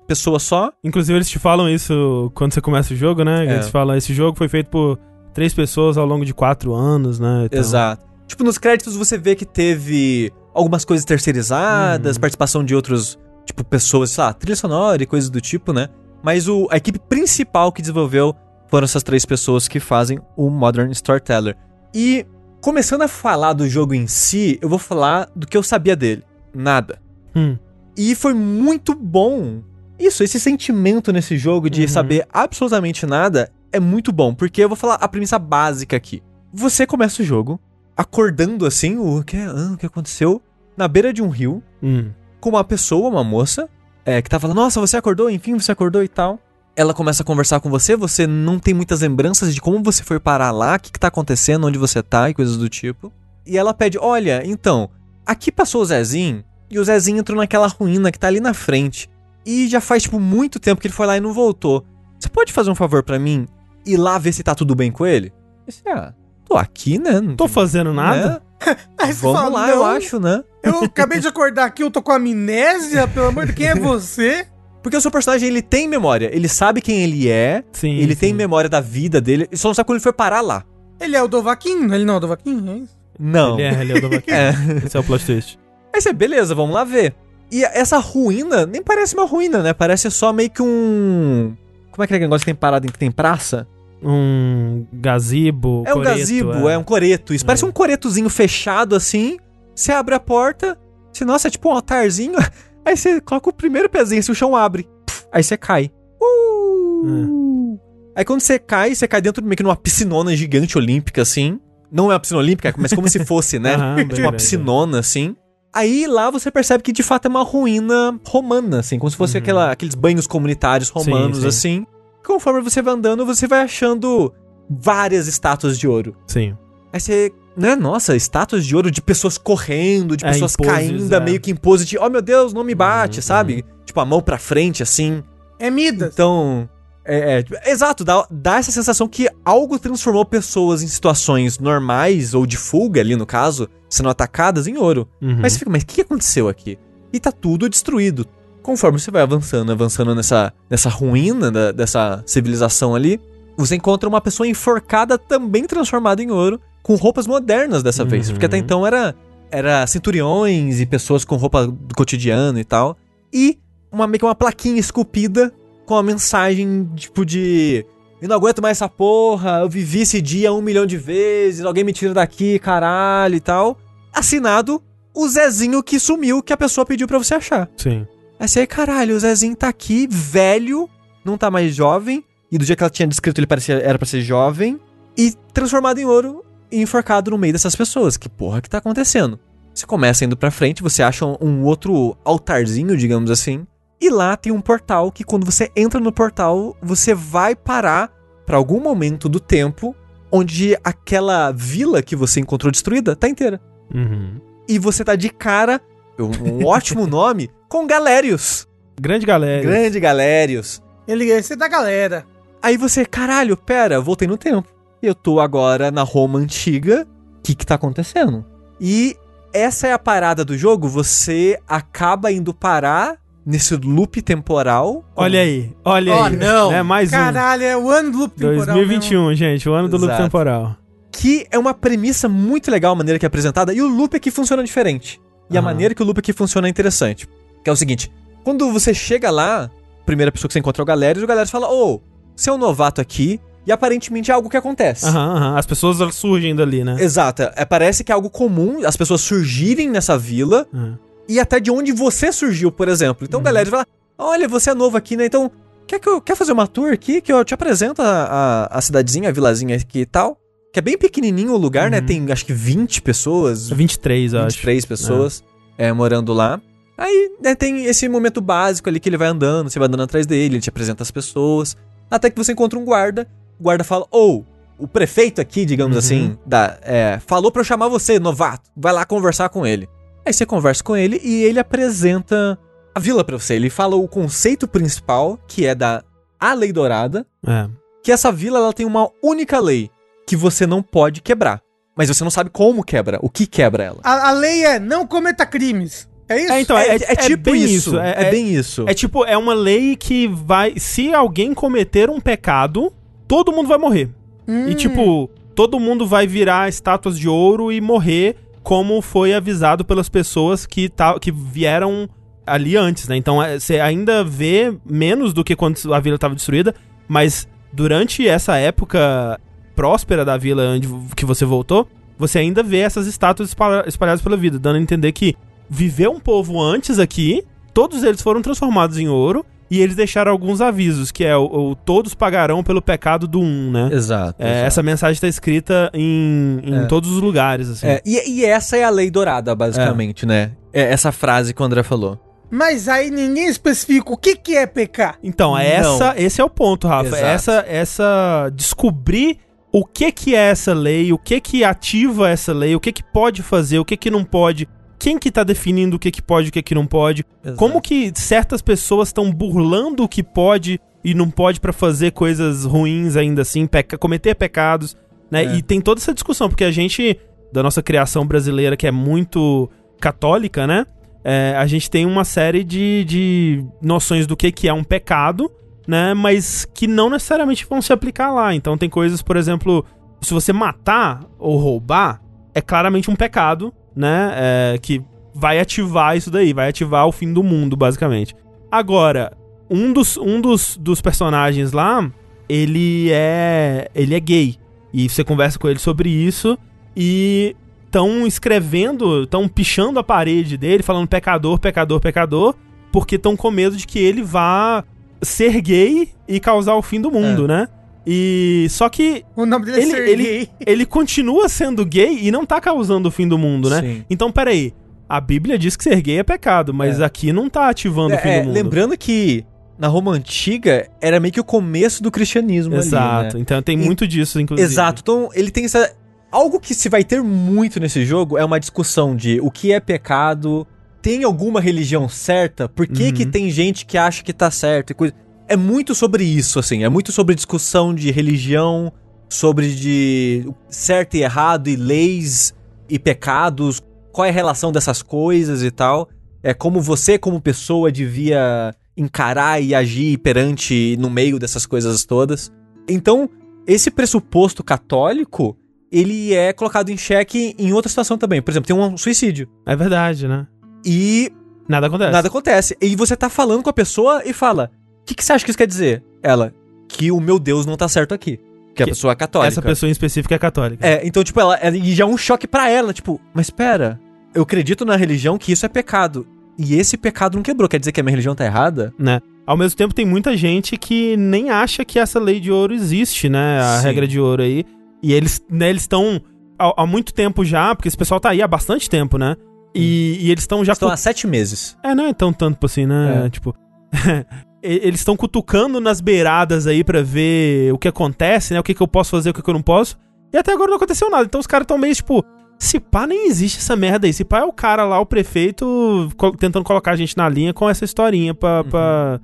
pessoas 0.06 0.42
só. 0.42 0.72
Inclusive, 0.82 1.16
eles 1.18 1.28
te 1.28 1.38
falam 1.38 1.68
isso 1.68 2.30
quando 2.34 2.52
você 2.52 2.60
começa 2.60 2.92
o 2.92 2.96
jogo, 2.96 3.24
né? 3.24 3.46
É. 3.46 3.52
Eles 3.54 3.68
falam, 3.68 3.96
esse 3.96 4.12
jogo 4.14 4.36
foi 4.36 4.48
feito 4.48 4.68
por 4.70 4.98
três 5.32 5.54
pessoas 5.54 5.96
ao 5.96 6.06
longo 6.06 6.24
de 6.24 6.34
quatro 6.34 6.74
anos, 6.74 7.18
né? 7.18 7.44
Então, 7.46 7.58
Exato. 7.58 8.04
Tipo, 8.26 8.44
nos 8.44 8.58
créditos 8.58 8.96
você 8.96 9.18
vê 9.18 9.34
que 9.34 9.44
teve 9.44 10.32
algumas 10.54 10.84
coisas 10.84 11.04
terceirizadas, 11.04 12.16
Uhum. 12.16 12.20
participação 12.20 12.64
de 12.64 12.74
outros, 12.74 13.18
tipo, 13.44 13.64
pessoas, 13.64 14.10
sei 14.10 14.24
lá, 14.24 14.32
trilha 14.32 14.56
sonora 14.56 15.02
e 15.02 15.06
coisas 15.06 15.28
do 15.30 15.40
tipo, 15.40 15.72
né? 15.72 15.88
Mas 16.22 16.48
o, 16.48 16.68
a 16.70 16.76
equipe 16.76 16.98
principal 16.98 17.72
que 17.72 17.80
desenvolveu 17.82 18.34
foram 18.68 18.84
essas 18.84 19.02
três 19.02 19.24
pessoas 19.26 19.68
que 19.68 19.80
fazem 19.80 20.18
o 20.36 20.48
Modern 20.48 20.90
Storyteller. 20.92 21.56
E, 21.94 22.24
começando 22.60 23.02
a 23.02 23.08
falar 23.08 23.52
do 23.52 23.68
jogo 23.68 23.92
em 23.92 24.06
si, 24.06 24.58
eu 24.62 24.68
vou 24.68 24.78
falar 24.78 25.28
do 25.34 25.46
que 25.46 25.56
eu 25.56 25.62
sabia 25.62 25.96
dele. 25.96 26.22
Nada. 26.54 27.00
Hum. 27.34 27.58
E 27.96 28.14
foi 28.14 28.32
muito 28.32 28.94
bom. 28.94 29.62
Isso, 30.04 30.24
esse 30.24 30.40
sentimento 30.40 31.12
nesse 31.12 31.36
jogo 31.38 31.70
de 31.70 31.82
Uhum. 31.82 31.88
saber 31.88 32.26
absolutamente 32.32 33.06
nada 33.06 33.50
é 33.72 33.78
muito 33.78 34.10
bom, 34.12 34.34
porque 34.34 34.62
eu 34.64 34.68
vou 34.68 34.76
falar 34.76 34.94
a 34.96 35.08
premissa 35.08 35.38
básica 35.38 35.96
aqui. 35.96 36.22
Você 36.52 36.86
começa 36.86 37.22
o 37.22 37.24
jogo 37.24 37.60
acordando 37.96 38.66
assim, 38.66 38.98
o 38.98 39.22
que, 39.22 39.36
ah, 39.36 39.70
o 39.74 39.76
que 39.76 39.86
aconteceu? 39.86 40.42
Na 40.76 40.88
beira 40.88 41.12
de 41.12 41.22
um 41.22 41.28
rio, 41.28 41.62
Hum. 41.82 42.10
com 42.40 42.50
uma 42.50 42.64
pessoa, 42.64 43.08
uma 43.08 43.22
moça, 43.22 43.68
é, 44.04 44.20
que 44.20 44.28
tá 44.28 44.40
falando, 44.40 44.56
nossa, 44.56 44.80
você 44.80 44.96
acordou, 44.96 45.30
enfim, 45.30 45.54
você 45.54 45.70
acordou 45.72 46.02
e 46.02 46.08
tal. 46.08 46.38
Ela 46.74 46.94
começa 46.94 47.22
a 47.22 47.26
conversar 47.26 47.60
com 47.60 47.70
você, 47.70 47.94
você 47.94 48.26
não 48.26 48.58
tem 48.58 48.72
muitas 48.74 49.02
lembranças 49.02 49.54
de 49.54 49.60
como 49.60 49.82
você 49.82 50.02
foi 50.02 50.18
parar 50.18 50.50
lá, 50.50 50.76
o 50.76 50.80
que, 50.80 50.90
que 50.90 50.98
tá 50.98 51.08
acontecendo, 51.08 51.66
onde 51.66 51.78
você 51.78 52.02
tá 52.02 52.28
e 52.30 52.34
coisas 52.34 52.56
do 52.56 52.68
tipo. 52.68 53.12
E 53.46 53.56
ela 53.58 53.74
pede, 53.74 53.98
olha, 53.98 54.42
então, 54.44 54.88
aqui 55.24 55.52
passou 55.52 55.82
o 55.82 55.84
Zezinho, 55.84 56.42
e 56.70 56.78
o 56.78 56.84
Zezinho 56.84 57.18
entrou 57.18 57.36
naquela 57.38 57.68
ruína 57.68 58.10
que 58.10 58.18
tá 58.18 58.26
ali 58.28 58.40
na 58.40 58.54
frente. 58.54 59.08
E 59.44 59.68
já 59.68 59.80
faz, 59.80 60.02
tipo, 60.04 60.18
muito 60.20 60.58
tempo 60.60 60.80
que 60.80 60.86
ele 60.86 60.94
foi 60.94 61.06
lá 61.06 61.16
e 61.16 61.20
não 61.20 61.32
voltou. 61.32 61.84
Você 62.18 62.28
pode 62.28 62.52
fazer 62.52 62.70
um 62.70 62.74
favor 62.74 63.02
pra 63.02 63.18
mim? 63.18 63.46
Ir 63.84 63.96
lá 63.96 64.18
ver 64.18 64.32
se 64.32 64.42
tá 64.42 64.54
tudo 64.54 64.74
bem 64.74 64.90
com 64.92 65.04
ele? 65.06 65.32
Eu 65.66 65.66
disse, 65.68 65.82
ah, 65.88 66.12
tô 66.48 66.56
aqui, 66.56 66.98
né? 66.98 67.20
Não 67.20 67.34
Tô 67.34 67.46
tem- 67.46 67.54
fazendo 67.54 67.92
nada? 67.92 68.42
né? 68.64 68.76
Aí 68.98 69.12
você 69.12 69.22
Vamos 69.22 69.40
fala, 69.40 69.48
lá, 69.60 69.66
"Não, 69.66 69.74
eu 69.74 69.84
acho, 69.84 70.20
né? 70.20 70.44
Eu 70.62 70.84
acabei 70.84 71.18
de 71.18 71.26
acordar 71.26 71.64
aqui, 71.64 71.82
eu 71.82 71.90
tô 71.90 72.00
com 72.00 72.12
amnésia, 72.12 73.08
pelo 73.08 73.26
amor 73.26 73.46
de 73.46 73.52
quem 73.52 73.66
é 73.66 73.74
você? 73.74 74.46
Porque 74.80 74.96
o 74.96 75.00
seu 75.00 75.10
personagem, 75.10 75.48
ele 75.48 75.62
tem 75.62 75.88
memória. 75.88 76.30
Ele 76.32 76.48
sabe 76.48 76.80
quem 76.80 77.02
ele 77.02 77.28
é, 77.28 77.64
Sim. 77.72 77.94
ele 77.96 78.14
tem 78.14 78.30
sim. 78.30 78.36
memória 78.36 78.70
da 78.70 78.80
vida 78.80 79.20
dele, 79.20 79.48
ele 79.50 79.56
só 79.56 79.68
não 79.68 79.74
sabe 79.74 79.86
quando 79.88 79.96
ele 79.96 80.02
foi 80.02 80.12
parar 80.12 80.40
lá. 80.40 80.64
Ele 81.00 81.16
é 81.16 81.22
o 81.22 81.26
Dovaquinho? 81.26 81.92
Ele 81.92 82.04
não 82.04 82.14
é 82.14 82.16
o 82.18 82.20
Dovaquinho? 82.20 82.70
É 82.70 82.76
isso? 82.78 82.96
Não. 83.18 83.58
Ele 83.58 83.74
é, 83.76 83.80
ele 83.80 83.92
é 83.92 83.96
o 83.96 84.00
do 84.00 84.10
Vaquinho. 84.10 84.36
É. 84.36 84.54
Esse 84.86 84.96
é 84.96 85.00
o 85.00 85.04
plot 85.04 85.24
twist. 85.26 85.58
Aí 85.92 86.00
você, 86.00 86.12
beleza, 86.12 86.54
vamos 86.54 86.72
lá 86.74 86.84
ver. 86.84 87.14
E 87.52 87.62
essa 87.64 87.98
ruína 87.98 88.64
nem 88.64 88.82
parece 88.82 89.14
uma 89.14 89.26
ruína, 89.26 89.62
né? 89.62 89.74
Parece 89.74 90.10
só 90.10 90.32
meio 90.32 90.48
que 90.48 90.62
um. 90.62 91.54
Como 91.90 92.02
é 92.02 92.06
que 92.06 92.14
é 92.14 92.16
aquele 92.16 92.24
negócio 92.24 92.46
que 92.46 92.50
tem 92.50 92.54
parada 92.54 92.86
em 92.86 92.90
que 92.90 92.98
tem 92.98 93.10
praça? 93.10 93.68
Um 94.02 94.86
gazebo. 94.90 95.84
É 95.86 95.92
um 95.92 95.98
coreto, 95.98 96.18
gazebo, 96.18 96.68
é. 96.70 96.78
um 96.78 96.82
coreto. 96.82 97.34
Isso 97.34 97.44
É. 97.44 97.46
parece 97.46 97.66
um 97.66 97.70
coretozinho 97.70 98.30
fechado 98.30 98.96
assim. 98.96 99.36
Você 99.74 99.92
abre 99.92 100.14
a 100.14 100.20
porta, 100.20 100.78
você, 101.12 101.26
nossa, 101.26 101.48
é 101.48 101.50
tipo 101.50 101.68
um 101.68 101.72
altarzinho. 101.72 102.38
Aí 102.86 102.96
você 102.96 103.20
coloca 103.20 103.50
o 103.50 103.52
primeiro 103.52 103.88
pezinho, 103.90 104.20
assim, 104.20 104.32
o 104.32 104.34
chão 104.34 104.56
abre. 104.56 104.88
Puf, 105.06 105.26
Aí 105.30 105.42
você 105.42 105.56
cai. 105.58 105.90
Uh! 106.20 107.78
Aí 108.16 108.24
quando 108.24 108.40
você 108.40 108.58
cai, 108.58 108.94
você 108.94 109.06
cai 109.06 109.20
dentro 109.20 109.44
meio 109.44 109.56
que 109.56 109.62
numa 109.62 109.76
piscinona 109.76 110.34
gigante 110.34 110.78
olímpica, 110.78 111.20
assim. 111.20 111.60
Não 111.90 112.10
é 112.10 112.14
uma 112.14 112.20
piscina 112.20 112.40
olímpica, 112.40 112.74
mas 112.78 112.94
como 112.94 113.08
se 113.08 113.24
fosse, 113.26 113.58
né? 113.58 113.74
Aham, 113.76 113.94
bem 113.96 114.08
tipo 114.08 114.22
uma 114.22 114.32
piscinona, 114.32 114.98
assim. 114.98 115.36
Aí 115.74 116.06
lá 116.06 116.30
você 116.30 116.50
percebe 116.50 116.82
que 116.82 116.92
de 116.92 117.02
fato 117.02 117.26
é 117.26 117.28
uma 117.28 117.42
ruína 117.42 118.18
romana, 118.26 118.80
assim, 118.80 118.98
como 118.98 119.10
se 119.10 119.16
fosse 119.16 119.36
Uhum. 119.36 119.42
aquela, 119.42 119.70
aqueles 119.72 119.94
banhos 119.94 120.26
comunitários 120.26 120.90
romanos, 120.90 121.38
sim. 121.40 121.46
assim. 121.48 121.86
Conforme 122.24 122.60
você 122.60 122.82
vai 122.82 122.94
andando, 122.94 123.24
você 123.24 123.46
vai 123.46 123.60
achando 123.62 124.32
várias 124.68 125.26
estátuas 125.26 125.78
de 125.78 125.88
ouro. 125.88 126.14
Sim. 126.26 126.56
Aí 126.92 127.00
você, 127.00 127.32
né, 127.56 127.74
nossa, 127.74 128.14
estátuas 128.14 128.66
de 128.66 128.76
ouro 128.76 128.90
de 128.90 129.00
pessoas 129.00 129.38
correndo, 129.38 130.16
de 130.16 130.24
É, 130.26 130.30
pessoas 130.32 130.52
em 130.52 130.56
poses, 130.62 130.72
caindo, 130.74 131.14
é. 131.14 131.20
meio 131.20 131.40
que 131.40 131.50
em 131.50 131.56
pose 131.56 131.84
de, 131.86 131.96
oh 131.98 132.08
meu 132.10 132.20
Deus, 132.22 132.52
não 132.52 132.62
me 132.64 132.74
bate, 132.74 133.18
Uhum, 133.18 133.22
sabe? 133.22 133.64
Tipo, 133.86 133.98
a 134.00 134.04
mão 134.04 134.20
pra 134.20 134.38
frente, 134.38 134.82
assim. 134.82 135.22
É 135.58 135.70
Midas. 135.70 136.12
Então, 136.12 136.68
é, 137.04 137.38
é, 137.38 137.42
tipo, 137.42 137.56
exato, 137.66 138.04
dá, 138.04 138.26
dá 138.30 138.58
essa 138.58 138.70
sensação 138.70 139.08
que 139.08 139.28
algo 139.44 139.78
transformou 139.78 140.24
pessoas 140.24 140.82
em 140.82 140.86
situações 140.88 141.58
normais, 141.58 142.34
ou 142.34 142.46
de 142.46 142.56
fuga 142.56 143.00
ali 143.00 143.16
no 143.16 143.26
caso, 143.26 143.68
sendo 143.88 144.08
atacadas 144.08 144.66
em 144.66 144.76
ouro. 144.76 145.08
Uhum. 145.20 145.38
Mas 145.40 145.52
você 145.52 145.58
fica, 145.60 145.70
mas 145.70 145.82
o 145.82 145.86
que 145.86 146.00
aconteceu 146.02 146.48
aqui? 146.48 146.78
E 147.12 147.18
tá 147.20 147.32
tudo 147.32 147.68
destruído. 147.68 148.26
Conforme 148.62 148.98
você 148.98 149.10
vai 149.10 149.22
avançando, 149.22 149.72
avançando 149.72 150.14
nessa, 150.14 150.52
nessa 150.70 150.88
ruína 150.88 151.50
da- 151.50 151.72
dessa 151.72 152.22
civilização 152.24 152.94
ali, 152.94 153.20
você 153.56 153.74
encontra 153.74 154.08
uma 154.08 154.20
pessoa 154.20 154.46
enforcada 154.46 155.18
também 155.18 155.66
transformada 155.66 156.22
em 156.22 156.30
ouro, 156.30 156.60
com 156.82 156.94
roupas 156.94 157.26
modernas 157.26 157.82
dessa 157.82 158.04
vez. 158.04 158.28
Uhum. 158.28 158.34
Porque 158.34 158.46
até 158.46 158.56
então 158.56 158.86
era, 158.86 159.14
era 159.50 159.86
centuriões 159.86 160.80
e 160.80 160.86
pessoas 160.86 161.24
com 161.24 161.36
roupa 161.36 161.66
do 161.66 161.94
cotidiano 161.94 162.58
e 162.58 162.64
tal. 162.64 162.96
E 163.32 163.58
uma, 163.90 164.06
meio 164.06 164.20
que 164.20 164.24
uma 164.24 164.34
plaquinha 164.34 164.78
esculpida 164.78 165.52
com 165.86 165.96
a 165.96 166.02
mensagem, 166.02 166.88
tipo, 166.96 167.24
de. 167.24 167.84
Eu 168.20 168.28
não 168.28 168.36
aguento 168.36 168.62
mais 168.62 168.78
essa 168.78 168.88
porra, 168.88 169.60
eu 169.62 169.68
vivi 169.68 170.02
esse 170.02 170.22
dia 170.22 170.52
um 170.52 170.62
milhão 170.62 170.86
de 170.86 170.96
vezes, 170.96 171.64
alguém 171.64 171.82
me 171.82 171.92
tira 171.92 172.14
daqui, 172.14 172.58
caralho 172.58 173.34
e 173.34 173.40
tal. 173.40 173.76
Assinado 174.12 174.80
o 175.14 175.28
Zezinho 175.28 175.82
que 175.82 175.98
sumiu, 175.98 176.42
que 176.42 176.52
a 176.52 176.56
pessoa 176.56 176.86
pediu 176.86 177.06
pra 177.06 177.18
você 177.18 177.34
achar. 177.34 177.68
Sim. 177.76 178.06
Aí 178.38 178.48
você, 178.48 178.66
caralho, 178.66 179.16
o 179.16 179.20
Zezinho 179.20 179.54
tá 179.54 179.68
aqui, 179.68 180.06
velho, 180.10 180.88
não 181.24 181.36
tá 181.36 181.50
mais 181.50 181.74
jovem, 181.74 182.24
e 182.50 182.58
do 182.58 182.64
dia 182.64 182.76
que 182.76 182.82
ela 182.82 182.90
tinha 182.90 183.06
descrito 183.06 183.40
ele 183.40 183.46
parecia, 183.46 183.76
era 183.76 183.98
pra 183.98 184.06
ser 184.06 184.20
jovem, 184.20 184.80
e 185.16 185.32
transformado 185.52 185.98
em 185.98 186.04
ouro 186.04 186.44
e 186.70 186.80
enforcado 186.80 187.30
no 187.30 187.38
meio 187.38 187.52
dessas 187.52 187.76
pessoas. 187.76 188.16
Que 188.16 188.28
porra 188.28 188.60
que 188.60 188.70
tá 188.70 188.78
acontecendo? 188.78 189.38
Você 189.74 189.86
começa 189.86 190.24
indo 190.24 190.36
pra 190.36 190.50
frente, 190.50 190.82
você 190.82 191.02
acha 191.02 191.24
um, 191.24 191.36
um 191.40 191.64
outro 191.64 192.16
altarzinho, 192.24 192.96
digamos 192.96 193.30
assim, 193.30 193.66
e 194.02 194.10
lá 194.10 194.36
tem 194.36 194.50
um 194.50 194.60
portal 194.60 195.12
que 195.12 195.22
quando 195.22 195.46
você 195.46 195.70
entra 195.76 196.00
no 196.00 196.10
portal, 196.10 196.76
você 196.82 197.14
vai 197.14 197.54
parar 197.54 198.12
pra 198.44 198.56
algum 198.56 198.80
momento 198.80 199.28
do 199.28 199.38
tempo 199.38 199.94
onde 200.28 200.76
aquela 200.82 201.52
vila 201.52 202.02
que 202.02 202.16
você 202.16 202.40
encontrou 202.40 202.72
destruída 202.72 203.14
tá 203.14 203.28
inteira. 203.28 203.60
Uhum. 203.94 204.40
E 204.68 204.76
você 204.76 205.04
tá 205.04 205.14
de 205.14 205.30
cara, 205.30 205.80
um, 206.18 206.64
um 206.64 206.66
ótimo 206.66 207.06
nome, 207.06 207.48
com 207.68 207.86
Galérios. 207.86 208.66
Grande 209.00 209.24
galera. 209.24 209.62
Grande 209.62 210.00
Galérios. 210.00 210.82
Ele 211.06 211.30
esse 211.30 211.52
é 211.52 211.56
da 211.56 211.68
galera. 211.68 212.26
Aí 212.60 212.76
você, 212.76 213.06
caralho, 213.06 213.56
pera, 213.56 213.94
eu 213.94 214.02
voltei 214.02 214.26
no 214.26 214.36
tempo. 214.36 214.68
Eu 215.00 215.14
tô 215.14 215.38
agora 215.38 215.92
na 215.92 216.02
Roma 216.02 216.40
antiga. 216.40 217.06
O 217.38 217.42
que 217.42 217.54
que 217.54 217.64
tá 217.64 217.76
acontecendo? 217.76 218.44
E 218.80 219.16
essa 219.52 219.86
é 219.86 219.92
a 219.92 219.98
parada 219.98 220.44
do 220.44 220.58
jogo. 220.58 220.88
Você 220.88 221.56
acaba 221.68 222.32
indo 222.32 222.52
parar 222.52 223.21
nesse 223.44 223.74
loop 223.76 224.20
temporal. 224.22 225.04
Olha 225.16 225.40
aí, 225.40 225.70
olha 225.84 226.14
Oh, 226.14 226.22
aí. 226.24 226.36
não. 226.36 226.70
Né? 226.70 226.82
Mais 226.82 227.10
Caralho, 227.10 227.62
é 227.64 227.76
o 227.76 227.90
ano 227.90 228.10
do 228.12 228.18
loop 228.18 228.34
um. 228.36 228.48
temporal 228.50 228.74
2021, 228.76 229.34
gente, 229.34 229.68
o 229.68 229.72
ano 229.74 229.88
do 229.88 229.96
loop 229.96 230.08
Exato. 230.10 230.22
temporal. 230.24 230.76
Que 231.10 231.46
é 231.50 231.58
uma 231.58 231.74
premissa 231.74 232.28
muito 232.28 232.70
legal 232.70 232.92
a 232.92 232.96
maneira 232.96 233.18
que 233.18 233.26
é 233.26 233.28
apresentada. 233.28 233.72
E 233.74 233.82
o 233.82 233.86
loop 233.88 234.16
aqui 234.16 234.30
funciona 234.30 234.62
diferente. 234.64 235.20
E 235.50 235.56
a 235.56 235.60
Aham. 235.60 235.66
maneira 235.66 235.94
que 235.94 236.02
o 236.02 236.06
loop 236.06 236.18
aqui 236.18 236.32
funciona 236.32 236.66
é 236.66 236.70
interessante. 236.70 237.28
Que 237.62 237.68
é 237.68 237.72
o 237.72 237.76
seguinte: 237.76 238.10
quando 238.44 238.70
você 238.72 238.94
chega 238.94 239.30
lá, 239.30 239.64
a 239.64 240.04
primeira 240.06 240.32
pessoa 240.32 240.48
que 240.48 240.52
você 240.54 240.58
encontra 240.58 240.80
é 240.80 240.84
o 240.84 240.86
Galérios, 240.86 241.22
o 241.22 241.26
Galérios 241.26 241.50
fala: 241.50 241.68
Ô, 241.70 242.00
você 242.34 242.48
é 242.48 242.52
um 242.52 242.58
novato 242.58 243.00
aqui. 243.00 243.38
E 243.64 243.70
aparentemente 243.70 244.28
é 244.28 244.34
algo 244.34 244.48
que 244.50 244.56
acontece. 244.56 245.06
Aham, 245.06 245.36
aham. 245.36 245.56
As 245.56 245.64
pessoas 245.64 246.12
surgem 246.16 246.52
dali, 246.52 246.82
né? 246.82 246.96
Exato. 246.98 247.42
É, 247.54 247.64
parece 247.64 248.02
que 248.02 248.10
é 248.10 248.14
algo 248.14 248.28
comum 248.28 248.84
as 248.84 248.96
pessoas 248.96 249.20
surgirem 249.20 249.88
nessa 249.88 250.18
vila 250.18 250.66
Aham. 250.74 250.98
E 251.28 251.38
até 251.40 251.58
de 251.60 251.70
onde 251.70 251.92
você 251.92 252.32
surgiu, 252.32 252.70
por 252.72 252.88
exemplo. 252.88 253.24
Então, 253.26 253.38
Uhum. 253.40 253.44
galera, 253.44 253.70
fala: 253.70 253.86
Olha, 254.18 254.48
você 254.48 254.70
é 254.70 254.74
novo 254.74 254.96
aqui, 254.96 255.16
né? 255.16 255.26
Então, 255.26 255.50
quer, 255.86 255.98
que 255.98 256.08
eu, 256.08 256.20
quer 256.20 256.36
fazer 256.36 256.52
uma 256.52 256.66
tour 256.66 256.92
aqui? 256.92 257.20
Que 257.20 257.32
eu 257.32 257.44
te 257.44 257.54
apresento 257.54 258.00
a, 258.02 258.68
a, 258.70 258.78
a 258.78 258.80
cidadezinha, 258.80 259.28
a 259.28 259.32
vilazinha 259.32 259.76
aqui 259.76 260.00
e 260.00 260.06
tal. 260.06 260.38
Que 260.72 260.78
é 260.78 260.82
bem 260.82 260.96
pequenininho 260.96 261.52
o 261.52 261.56
lugar, 261.56 261.90
né? 261.90 261.98
Uhum. 262.00 262.06
Tem 262.06 262.32
acho 262.32 262.46
que 262.46 262.52
20 262.52 263.02
pessoas, 263.02 263.68
23, 263.70 264.32
eu 264.32 264.40
acho. 264.40 264.56
23 264.56 264.84
pessoas 264.86 265.44
é, 265.76 265.92
morando 265.92 266.32
lá. 266.32 266.60
Aí 266.96 267.32
né, 267.42 267.54
tem 267.54 267.84
esse 267.86 268.08
momento 268.08 268.40
básico 268.40 268.88
ali 268.88 269.00
que 269.00 269.08
ele 269.08 269.16
vai 269.16 269.28
andando, 269.28 269.68
você 269.70 269.78
vai 269.78 269.88
andando 269.88 270.02
atrás 270.04 270.26
dele, 270.26 270.54
ele 270.56 270.60
te 270.60 270.68
apresenta 270.68 271.02
as 271.02 271.10
pessoas. 271.10 271.76
Até 272.10 272.30
que 272.30 272.36
você 272.36 272.52
encontra 272.52 272.78
um 272.78 272.84
guarda. 272.84 273.26
O 273.58 273.62
guarda 273.64 273.82
fala: 273.84 274.06
Ou, 274.10 274.46
o 274.78 274.86
prefeito 274.88 275.40
aqui, 275.40 275.64
digamos 275.64 275.94
Uhum. 275.94 275.98
assim, 275.98 276.38
da, 276.46 276.78
é, 276.82 277.18
falou 277.26 277.50
pra 277.50 277.60
eu 277.60 277.64
chamar 277.64 277.88
você, 277.88 278.18
novato. 278.18 278.70
Vai 278.76 278.92
lá 278.92 279.04
conversar 279.04 279.48
com 279.50 279.66
ele. 279.66 279.88
Aí 280.24 280.32
você 280.32 280.46
conversa 280.46 280.82
com 280.84 280.96
ele 280.96 281.20
e 281.22 281.42
ele 281.44 281.58
apresenta 281.58 282.58
a 282.94 283.00
vila 283.00 283.24
pra 283.24 283.38
você. 283.38 283.54
Ele 283.54 283.70
fala 283.70 283.96
o 283.96 284.06
conceito 284.06 284.68
principal, 284.68 285.38
que 285.48 285.66
é 285.66 285.74
da 285.74 286.02
A 286.38 286.54
Lei 286.54 286.72
Dourada, 286.72 287.26
É. 287.46 287.68
que 288.02 288.12
essa 288.12 288.30
vila 288.30 288.58
ela 288.58 288.72
tem 288.72 288.86
uma 288.86 289.08
única 289.22 289.58
lei 289.58 289.90
que 290.26 290.36
você 290.36 290.66
não 290.66 290.82
pode 290.82 291.20
quebrar. 291.20 291.60
mas 291.94 292.08
você 292.08 292.24
não 292.24 292.30
sabe 292.30 292.48
como 292.48 292.82
quebra, 292.82 293.18
o 293.20 293.28
que 293.28 293.46
quebra 293.46 293.84
ela. 293.84 293.98
A, 294.02 294.28
a 294.28 294.32
lei 294.32 294.64
é 294.64 294.78
não 294.80 295.06
cometa 295.06 295.44
crimes. 295.44 296.08
É 296.26 296.38
isso? 296.40 296.52
É, 296.52 296.60
então, 296.62 296.78
é, 296.78 296.94
é, 296.94 297.16
tipo 297.16 297.50
bem 297.50 297.62
isso. 297.64 297.98
É, 297.98 298.30
bem 298.30 298.48
isso. 298.48 298.84
É 298.88 298.94
tipo, 298.94 299.26
é 299.26 299.36
uma 299.36 299.52
lei 299.52 299.94
que 299.94 300.26
vai. 300.26 300.78
Se 300.78 301.12
alguém 301.12 301.52
cometer 301.52 302.08
um 302.08 302.18
pecado, 302.18 302.90
todo 303.28 303.52
mundo 303.52 303.68
vai 303.68 303.76
morrer. 303.76 304.08
Hum. 304.48 304.68
E 304.68 304.74
tipo, 304.74 305.28
todo 305.54 305.78
mundo 305.78 306.06
vai 306.06 306.26
virar 306.26 306.66
estátuas 306.66 307.18
de 307.18 307.28
ouro 307.28 307.70
e 307.70 307.78
morrer 307.78 308.36
como 308.62 309.00
foi 309.02 309.34
avisado 309.34 309.84
pelas 309.84 310.08
pessoas 310.08 310.66
que, 310.66 310.88
tá, 310.88 311.18
que 311.18 311.32
vieram 311.32 312.08
ali 312.46 312.76
antes, 312.76 313.08
né? 313.08 313.16
Então 313.16 313.42
é, 313.42 313.58
você 313.58 313.80
ainda 313.80 314.24
vê 314.24 314.76
menos 314.84 315.32
do 315.32 315.44
que 315.44 315.56
quando 315.56 315.76
a 315.92 316.00
vila 316.00 316.16
estava 316.16 316.34
destruída, 316.34 316.74
mas 317.08 317.48
durante 317.72 318.26
essa 318.26 318.56
época 318.56 319.40
próspera 319.74 320.24
da 320.24 320.36
vila 320.36 320.74
onde 320.74 320.88
que 321.16 321.24
você 321.24 321.44
voltou, 321.44 321.88
você 322.18 322.38
ainda 322.38 322.62
vê 322.62 322.78
essas 322.78 323.06
estátuas 323.06 323.48
espalha- 323.48 323.84
espalhadas 323.88 324.22
pela 324.22 324.36
vida, 324.36 324.58
dando 324.58 324.76
a 324.76 324.80
entender 324.80 325.12
que 325.12 325.34
viveu 325.68 326.12
um 326.12 326.20
povo 326.20 326.60
antes 326.60 326.98
aqui, 326.98 327.42
todos 327.72 328.02
eles 328.04 328.20
foram 328.20 328.42
transformados 328.42 328.98
em 328.98 329.08
ouro 329.08 329.44
e 329.74 329.80
eles 329.80 329.96
deixaram 329.96 330.30
alguns 330.30 330.60
avisos, 330.60 331.10
que 331.10 331.24
é 331.24 331.34
o, 331.34 331.44
o 331.70 331.74
todos 331.74 332.14
pagarão 332.14 332.62
pelo 332.62 332.82
pecado 332.82 333.26
do 333.26 333.40
um, 333.40 333.70
né? 333.70 333.88
Exato. 333.90 334.42
É, 334.42 334.50
exato. 334.50 334.66
essa 334.66 334.82
mensagem 334.82 335.18
tá 335.20 335.26
escrita 335.28 335.90
em, 335.94 336.60
em 336.62 336.74
É. 336.82 336.86
todos 336.86 337.10
os 337.10 337.22
lugares, 337.22 337.70
assim. 337.70 337.86
É, 337.86 338.02
e, 338.04 338.40
e 338.40 338.44
essa 338.44 338.76
é 338.76 338.84
a 338.84 338.90
lei 338.90 339.10
dourada, 339.10 339.54
basicamente, 339.54 340.26
né? 340.26 340.52
É 340.74 340.82
essa 340.92 341.10
frase 341.10 341.54
que 341.54 341.62
o 341.62 341.64
André 341.64 341.82
falou. 341.82 342.18
Mas 342.50 342.86
aí 342.86 343.10
ninguém 343.10 343.46
especifica 343.48 344.12
o 344.12 344.16
que, 344.18 344.36
que 344.36 344.54
é 344.54 344.66
pecar. 344.66 345.16
Então, 345.22 345.56
é 345.56 345.80
Não. 345.80 345.94
essa, 345.94 346.14
esse 346.18 346.38
é 346.38 346.44
o 346.44 346.50
ponto, 346.50 346.86
Rafa. 346.86 347.08
Exato. 347.08 347.24
Essa, 347.24 347.64
essa 347.66 348.50
descobrir 348.54 349.38
o 349.72 349.86
que 349.86 350.12
que 350.12 350.34
é 350.34 350.50
essa 350.50 350.74
lei, 350.74 351.14
o 351.14 351.18
que 351.18 351.40
que 351.40 351.64
ativa 351.64 352.28
essa 352.28 352.52
lei, 352.52 352.76
o 352.76 352.80
que 352.80 352.92
que 352.92 353.02
pode 353.02 353.42
fazer, 353.42 353.78
o 353.78 353.86
que 353.86 353.96
que 353.96 354.10
não 354.10 354.22
pode, 354.22 354.68
quem 355.02 355.18
que 355.18 355.32
tá 355.32 355.42
definindo 355.42 355.96
o 355.96 355.98
que 355.98 356.12
que 356.12 356.22
pode, 356.22 356.48
o 356.48 356.52
que 356.52 356.62
que 356.62 356.76
não 356.76 356.86
pode, 356.86 357.24
como 357.56 357.80
que 357.82 358.12
certas 358.14 358.62
pessoas 358.62 359.08
estão 359.08 359.32
burlando 359.32 360.04
o 360.04 360.08
que 360.08 360.22
pode 360.22 360.80
e 361.02 361.12
não 361.12 361.28
pode 361.28 361.58
pra 361.58 361.72
fazer 361.72 362.12
coisas 362.12 362.64
ruins 362.64 363.16
ainda 363.16 363.42
assim, 363.42 363.66
peca- 363.66 363.98
cometer 363.98 364.36
pecados, 364.36 364.96
né? 365.28 365.44
É. 365.44 365.56
E 365.56 365.62
tem 365.62 365.80
toda 365.80 366.00
essa 366.00 366.14
discussão 366.14 366.48
porque 366.48 366.62
a 366.62 366.70
gente 366.70 367.18
da 367.52 367.64
nossa 367.64 367.82
criação 367.82 368.24
brasileira 368.24 368.76
que 368.76 368.86
é 368.86 368.92
muito 368.92 369.68
católica, 370.00 370.68
né? 370.68 370.86
É, 371.24 371.56
a 371.58 371.66
gente 371.66 371.90
tem 371.90 372.06
uma 372.06 372.24
série 372.24 372.62
de, 372.62 373.04
de 373.04 373.64
noções 373.82 374.24
do 374.24 374.36
que, 374.36 374.52
que 374.52 374.68
é 374.68 374.72
um 374.72 374.84
pecado, 374.84 375.50
né? 375.84 376.14
Mas 376.14 376.64
que 376.72 376.86
não 376.86 377.10
necessariamente 377.10 377.66
vão 377.68 377.82
se 377.82 377.92
aplicar 377.92 378.30
lá. 378.32 378.54
Então 378.54 378.78
tem 378.78 378.88
coisas, 378.88 379.20
por 379.20 379.36
exemplo, 379.36 379.84
se 380.20 380.32
você 380.32 380.52
matar 380.52 381.24
ou 381.40 381.56
roubar, 381.58 382.22
é 382.54 382.60
claramente 382.60 383.10
um 383.10 383.16
pecado, 383.16 383.74
né? 383.94 384.32
É, 384.34 384.78
que 384.80 385.02
vai 385.34 385.58
ativar 385.58 386.16
isso 386.16 386.30
daí, 386.30 386.52
vai 386.52 386.68
ativar 386.68 387.06
o 387.06 387.12
fim 387.12 387.32
do 387.32 387.42
mundo, 387.42 387.76
basicamente. 387.76 388.34
Agora, 388.70 389.32
um 389.70 389.92
dos, 389.92 390.16
um 390.16 390.40
dos, 390.40 390.76
dos 390.76 391.00
personagens 391.00 391.72
lá, 391.72 392.10
ele 392.48 393.10
é. 393.10 393.90
ele 393.94 394.14
é 394.14 394.20
gay. 394.20 394.56
E 394.92 395.08
você 395.08 395.24
conversa 395.24 395.58
com 395.58 395.68
ele 395.68 395.78
sobre 395.78 396.10
isso 396.10 396.58
e 396.94 397.56
estão 397.86 398.26
escrevendo, 398.26 399.22
estão 399.22 399.48
pichando 399.48 399.98
a 399.98 400.04
parede 400.04 400.56
dele, 400.56 400.82
falando 400.82 401.08
pecador, 401.08 401.58
pecador, 401.58 402.00
pecador, 402.00 402.54
porque 402.90 403.16
estão 403.16 403.36
com 403.36 403.50
medo 403.50 403.76
de 403.76 403.86
que 403.86 403.98
ele 403.98 404.22
vá 404.22 404.84
ser 405.22 405.60
gay 405.62 406.10
e 406.28 406.38
causar 406.38 406.74
o 406.74 406.82
fim 406.82 407.00
do 407.00 407.10
mundo, 407.10 407.48
né? 407.48 407.68
E 408.06 408.66
só 408.70 408.88
que 408.88 409.24
O 409.36 409.46
nome 409.46 409.66
dele 409.66 409.80
Ele- 409.80 409.92
é 409.92 410.10
ele- 410.10 410.22
Sergei. 410.24 410.48
ele 410.66 410.86
continua 410.86 411.48
sendo 411.48 411.84
gay 411.86 412.18
e 412.22 412.30
não 412.30 412.44
tá 412.44 412.60
causando 412.60 413.08
o 413.08 413.12
fim 413.12 413.28
do 413.28 413.38
mundo, 413.38 413.70
né? 413.70 413.80
Sim. 413.80 414.04
Então, 414.10 414.30
peraí. 414.32 414.72
A 415.08 415.20
Bíblia 415.20 415.58
diz 415.58 415.76
que 415.76 415.84
ser 415.84 416.00
gay 416.00 416.18
é 416.18 416.22
pecado, 416.22 416.72
mas 416.72 416.98
É. 416.98 417.04
aqui 417.04 417.32
não 417.32 417.50
tá 417.50 417.68
ativando 417.68 418.14
o 418.14 418.18
fim 418.18 418.28
É, 418.28 418.40
do 418.40 418.46
mundo. 418.46 418.54
lembrando 418.54 418.96
que 418.96 419.44
na 419.78 419.86
Roma 419.86 420.12
Antiga 420.12 420.88
era 421.02 421.20
meio 421.20 421.32
que 421.34 421.40
o 421.40 421.44
começo 421.44 422.02
do 422.02 422.10
cristianismo 422.10 422.74
Exato. 422.76 423.24
ali, 423.26 423.34
né? 423.34 423.40
Então 423.40 423.60
tem 423.62 423.78
E- 423.78 423.84
muito 423.84 424.06
disso, 424.08 424.40
inclusive. 424.40 424.66
Exato. 424.66 425.00
Então 425.02 425.28
ele 425.34 425.50
tem 425.50 425.64
essa... 425.66 425.92
Algo 426.30 426.58
que 426.58 426.74
se 426.74 426.88
vai 426.88 427.04
ter 427.04 427.22
muito 427.22 427.78
nesse 427.78 428.06
jogo 428.06 428.38
é 428.38 428.44
uma 428.44 428.58
discussão 428.58 429.14
de 429.14 429.38
o 429.42 429.50
que 429.50 429.70
é 429.70 429.78
pecado, 429.80 430.66
tem 431.02 431.24
alguma 431.24 431.60
religião 431.60 432.08
certa, 432.08 432.66
por 432.66 432.86
que 432.86 433.08
Uhum. 433.08 433.12
que 433.12 433.26
tem 433.26 433.50
gente 433.50 433.84
que 433.84 433.98
acha 433.98 434.22
que 434.22 434.32
tá 434.32 434.50
certo 434.50 434.92
e 434.92 434.94
coisa... 434.94 435.12
É 435.48 435.56
muito 435.56 435.94
sobre 435.94 436.24
isso, 436.24 436.58
assim, 436.58 436.84
é 436.84 436.88
muito 436.88 437.12
sobre 437.12 437.34
discussão 437.34 437.94
de 437.94 438.10
religião, 438.10 438.92
sobre 439.28 439.74
de 439.74 440.46
certo 440.68 441.14
e 441.16 441.22
errado 441.22 441.68
e 441.68 441.76
leis 441.76 442.54
e 442.88 442.98
pecados, 442.98 443.80
qual 444.12 444.26
é 444.26 444.30
a 444.30 444.32
relação 444.32 444.70
dessas 444.70 445.02
coisas 445.02 445.62
e 445.62 445.70
tal. 445.70 446.08
É 446.42 446.52
como 446.52 446.80
você, 446.80 447.18
como 447.18 447.40
pessoa, 447.40 447.90
devia 447.90 448.74
encarar 448.96 449.62
e 449.62 449.74
agir 449.74 450.18
perante 450.18 450.96
no 450.98 451.08
meio 451.08 451.38
dessas 451.38 451.64
coisas 451.66 452.04
todas. 452.04 452.52
Então, 452.88 453.28
esse 453.66 453.90
pressuposto 453.90 454.62
católico, 454.62 455.56
ele 455.90 456.34
é 456.34 456.52
colocado 456.52 456.90
em 456.90 456.96
xeque 456.96 457.54
em 457.58 457.72
outra 457.72 457.88
situação 457.88 458.18
também. 458.18 458.42
Por 458.42 458.50
exemplo, 458.50 458.66
tem 458.66 458.76
um 458.76 458.96
suicídio. 458.96 459.48
É 459.66 459.76
verdade, 459.76 460.26
né? 460.26 460.46
E 460.84 461.32
Nada 461.68 461.86
acontece. 461.86 462.12
nada 462.12 462.28
acontece. 462.28 462.76
E 462.80 462.96
você 462.96 463.16
tá 463.16 463.28
falando 463.28 463.62
com 463.62 463.70
a 463.70 463.74
pessoa 463.74 464.22
e 464.24 464.32
fala: 464.32 464.70
que, 465.06 465.14
que 465.14 465.24
você 465.24 465.32
acha 465.32 465.44
que 465.44 465.50
isso 465.50 465.58
quer 465.58 465.66
dizer? 465.66 466.02
Ela, 466.22 466.52
que 466.88 467.10
o 467.10 467.20
meu 467.20 467.38
Deus 467.38 467.66
não 467.66 467.76
tá 467.76 467.88
certo 467.88 468.12
aqui. 468.14 468.38
Que 468.74 468.82
a 468.82 468.86
pessoa 468.86 469.12
é 469.12 469.16
católica. 469.16 469.48
Essa 469.48 469.60
pessoa 469.62 469.88
em 469.88 469.92
específico 469.92 470.32
é 470.32 470.38
católica. 470.38 470.86
É, 470.86 471.06
então, 471.06 471.22
tipo, 471.22 471.38
ela, 471.38 471.56
ela- 471.56 471.76
e 471.76 471.94
já 471.94 472.04
é 472.04 472.06
um 472.06 472.16
choque 472.16 472.46
pra 472.46 472.70
ela, 472.70 472.92
tipo, 472.92 473.20
mas 473.34 473.46
espera, 473.46 474.00
eu 474.34 474.42
acredito 474.42 474.84
na 474.84 474.96
religião 474.96 475.36
que 475.36 475.52
isso 475.52 475.66
é 475.66 475.68
pecado. 475.68 476.26
E 476.58 476.74
esse 476.74 476.96
pecado 476.96 477.34
não 477.36 477.42
quebrou, 477.42 477.68
quer 477.68 477.78
dizer 477.78 477.92
que 477.92 478.00
a 478.00 478.02
minha 478.02 478.12
religião 478.12 478.34
tá 478.34 478.44
errada? 478.44 478.92
né? 478.98 479.20
Ao 479.44 479.56
mesmo 479.56 479.76
tempo, 479.76 479.92
tem 479.92 480.06
muita 480.06 480.36
gente 480.36 480.76
que 480.76 481.16
nem 481.16 481.50
acha 481.50 481.84
que 481.84 481.98
essa 481.98 482.20
lei 482.20 482.38
de 482.38 482.52
ouro 482.52 482.72
existe, 482.72 483.28
né? 483.28 483.60
A 483.60 483.78
Sim. 483.80 483.86
regra 483.88 484.06
de 484.06 484.20
ouro 484.20 484.40
aí. 484.42 484.64
E 485.02 485.12
eles 485.12 485.42
né, 485.50 485.68
eles 485.68 485.82
estão 485.82 486.22
há, 486.56 486.82
há 486.82 486.86
muito 486.86 487.12
tempo 487.12 487.44
já, 487.44 487.74
porque 487.74 487.88
esse 487.88 487.96
pessoal 487.96 488.20
tá 488.20 488.30
aí 488.30 488.40
há 488.40 488.46
bastante 488.46 488.88
tempo, 488.88 489.18
né? 489.18 489.34
E, 489.74 490.16
e 490.20 490.30
eles 490.30 490.44
estão 490.44 490.64
já. 490.64 490.74
Estão 490.74 490.88
há 490.90 490.96
sete 490.96 491.26
meses. 491.26 491.76
É, 491.82 491.92
não 491.94 492.06
é 492.06 492.14
tão 492.14 492.32
tanto 492.32 492.64
assim, 492.64 492.86
né? 492.86 493.24
É. 493.26 493.30
Tipo. 493.30 493.52
e- 494.62 494.80
eles 494.86 495.00
estão 495.00 495.16
cutucando 495.16 495.80
nas 495.80 496.00
beiradas 496.00 496.66
aí 496.66 496.82
pra 496.84 497.02
ver 497.02 497.72
o 497.72 497.78
que 497.78 497.88
acontece, 497.88 498.54
né? 498.54 498.60
O 498.60 498.62
que, 498.62 498.74
que 498.74 498.80
eu 498.82 498.88
posso 498.88 499.10
fazer, 499.10 499.30
o 499.30 499.34
que, 499.34 499.42
que 499.42 499.50
eu 499.50 499.54
não 499.54 499.62
posso. 499.62 499.98
E 500.32 500.36
até 500.38 500.52
agora 500.52 500.70
não 500.70 500.76
aconteceu 500.76 501.10
nada. 501.10 501.24
Então 501.24 501.40
os 501.40 501.46
caras 501.46 501.64
estão 501.64 501.76
meio 501.78 501.94
tipo. 501.94 502.24
Se 502.58 502.78
pá, 502.78 503.06
nem 503.08 503.26
existe 503.26 503.58
essa 503.58 503.74
merda 503.74 504.06
aí. 504.06 504.12
Se 504.12 504.24
pá 504.24 504.38
é 504.40 504.44
o 504.44 504.52
cara 504.52 504.84
lá, 504.84 505.00
o 505.00 505.06
prefeito, 505.06 506.08
co- 506.16 506.30
tentando 506.36 506.64
colocar 506.64 506.92
a 506.92 506.96
gente 506.96 507.16
na 507.16 507.28
linha 507.28 507.52
com 507.52 507.68
essa 507.68 507.84
historinha 507.84 508.32
pra, 508.34 508.62
pra 508.62 509.20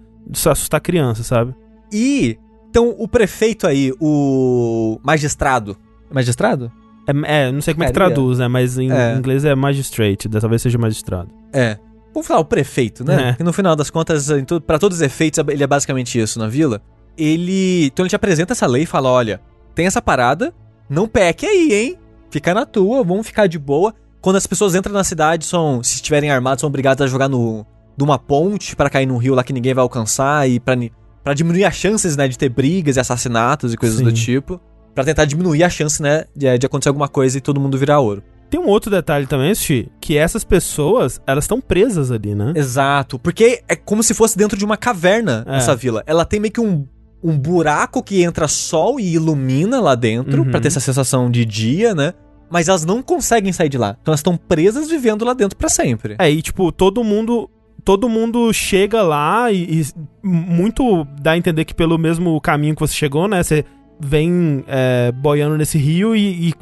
assustar 0.51 0.81
criança, 0.81 1.23
sabe? 1.23 1.55
E, 1.93 2.37
então, 2.69 2.95
o 2.99 3.07
prefeito 3.07 3.65
aí, 3.67 3.93
o 4.01 4.99
magistrado. 5.05 5.77
Magistrado? 6.11 6.71
É, 7.07 7.47
é, 7.47 7.53
não 7.53 7.61
sei 7.63 7.75
como 7.75 7.85
é 7.85 7.87
que 7.87 7.93
traduz, 7.93 8.39
né? 8.39 8.49
Mas 8.49 8.77
em 8.77 8.91
É. 8.91 9.15
inglês 9.17 9.45
é 9.45 9.55
magistrate, 9.55 10.29
dessa 10.29 10.49
vez 10.49 10.61
seja 10.61 10.77
magistrado. 10.77 11.29
É. 11.53 11.79
Vamos 12.19 12.27
falar 12.27 12.41
o 12.41 12.45
prefeito, 12.45 13.05
né? 13.05 13.31
É. 13.31 13.35
Que 13.35 13.45
no 13.45 13.53
final 13.53 13.77
das 13.77 13.91
contas, 13.91 14.27
to- 14.47 14.61
pra 14.61 14.79
todos 14.79 14.99
os 14.99 15.03
efeitos, 15.03 15.39
ele 15.49 15.63
é 15.63 15.67
basicamente 15.67 16.19
isso 16.21 16.39
na 16.39 16.49
vila. 16.49 16.83
Ele. 17.17 17.87
Então 17.87 18.05
ele 18.05 18.11
te 18.11 18.17
apresenta 18.17 18.53
essa 18.53 18.67
lei 18.67 18.83
e 18.83 18.87
fala: 18.87 19.09
olha, 19.11 19.41
tem 19.75 19.87
essa 19.87 20.01
parada, 20.03 20.53
não 20.89 21.07
peque 21.09 21.47
aí, 21.47 21.73
hein? 21.73 21.97
Fica 22.31 22.53
na 22.55 22.67
tua, 22.67 23.03
vamos 23.03 23.27
ficar 23.27 23.47
de 23.47 23.59
boa. 23.59 23.95
Quando 24.21 24.37
as 24.37 24.47
pessoas 24.47 24.75
entram 24.75 24.93
na 24.93 25.05
cidade, 25.05 25.45
são, 25.47 25.83
se 25.83 25.95
estiverem 25.97 26.31
armados, 26.31 26.61
são 26.61 26.69
obrigadas 26.69 27.05
a 27.05 27.07
jogar 27.11 27.29
no, 27.29 27.65
numa 27.97 28.19
ponte 28.19 28.75
pra 28.77 28.91
cair 28.91 29.07
num 29.07 29.17
rio 29.17 29.35
lá 29.35 29.43
que 29.45 29.53
ninguém 29.53 29.73
vai 29.75 29.83
alcançar 29.83 30.49
e 30.49 30.59
pra 30.61 31.35
diminuir 31.35 31.65
as 31.65 31.75
chances, 31.75 32.17
né, 32.17 32.27
de 32.27 32.37
ter 32.37 32.49
brigas 32.49 32.97
e 32.97 33.01
assassinatos 33.01 33.73
e 33.73 33.77
coisas 33.77 33.99
Sim. 33.99 34.05
do 34.05 34.13
tipo. 34.13 34.61
Pra 34.95 35.05
tentar 35.05 35.25
diminuir 35.25 35.63
a 35.63 35.71
chance, 35.71 36.03
né, 36.03 36.25
de, 36.35 36.59
de 36.59 36.67
acontecer 36.67 36.89
alguma 36.89 37.09
coisa 37.09 37.39
e 37.39 37.41
todo 37.41 37.61
mundo 37.61 37.79
virar 37.79 38.01
ouro. 38.01 38.23
Tem 38.51 38.59
um 38.59 38.67
outro 38.67 38.91
detalhe 38.91 39.27
também, 39.27 39.55
Xi, 39.55 39.89
que 40.01 40.17
essas 40.17 40.43
pessoas, 40.45 41.21
elas 41.27 41.45
estão 41.45 41.61
presas 41.61 42.11
ali, 42.11 42.35
né? 42.35 42.53
Exato, 42.57 43.19
porque 43.19 43.63
é 43.69 43.77
como 43.77 44.03
se 44.03 44.15
fosse 44.15 44.37
dentro 44.39 44.57
de 44.59 44.65
uma 44.65 44.77
caverna 44.77 45.45
É. 45.47 45.57
essa 45.59 45.77
vila. 45.77 46.03
Ela 46.07 46.25
tem 46.25 46.41
meio 46.41 46.53
que 46.53 46.61
um, 46.61 46.87
um 47.23 47.39
buraco 47.39 48.03
que 48.03 48.23
entra 48.23 48.49
sol 48.49 48.99
e 48.99 49.15
ilumina 49.15 49.81
lá 49.81 49.95
dentro, 49.95 50.43
Uhum. 50.43 50.51
pra 50.51 50.61
ter 50.61 50.69
essa 50.69 50.81
sensação 50.81 51.31
de 51.31 51.45
dia, 51.45 51.95
né? 51.95 52.15
Mas 52.51 52.69
elas 52.69 52.87
não 52.87 53.03
conseguem 53.03 53.53
sair 53.53 53.69
de 53.69 53.77
lá. 53.77 53.97
Então 54.01 54.13
elas 54.13 54.21
estão 54.21 54.37
presas 54.39 54.89
vivendo 54.89 55.23
lá 55.25 55.35
dentro 55.35 55.55
pra 55.57 55.69
sempre. 55.69 56.17
É, 56.19 56.31
e 56.31 56.41
tipo, 56.41 56.73
todo 56.73 57.05
mundo. 57.05 57.51
Todo 57.85 58.09
mundo 58.09 58.53
chega 58.53 59.03
lá 59.03 59.51
e, 59.53 59.81
e 59.81 59.87
muito 60.23 61.07
dá 61.23 61.31
a 61.33 61.37
entender 61.39 61.65
que 61.65 61.75
pelo 61.75 61.97
mesmo 61.97 62.39
caminho 62.41 62.75
que 62.75 62.81
você 62.81 62.93
chegou, 62.95 63.27
né? 63.29 63.43
Você 63.43 63.65
vem 64.01 64.63
é, 64.67 65.11
boiando 65.13 65.57
nesse 65.57 65.79
rio 65.79 66.15
e, 66.15 66.49
e 66.51 66.55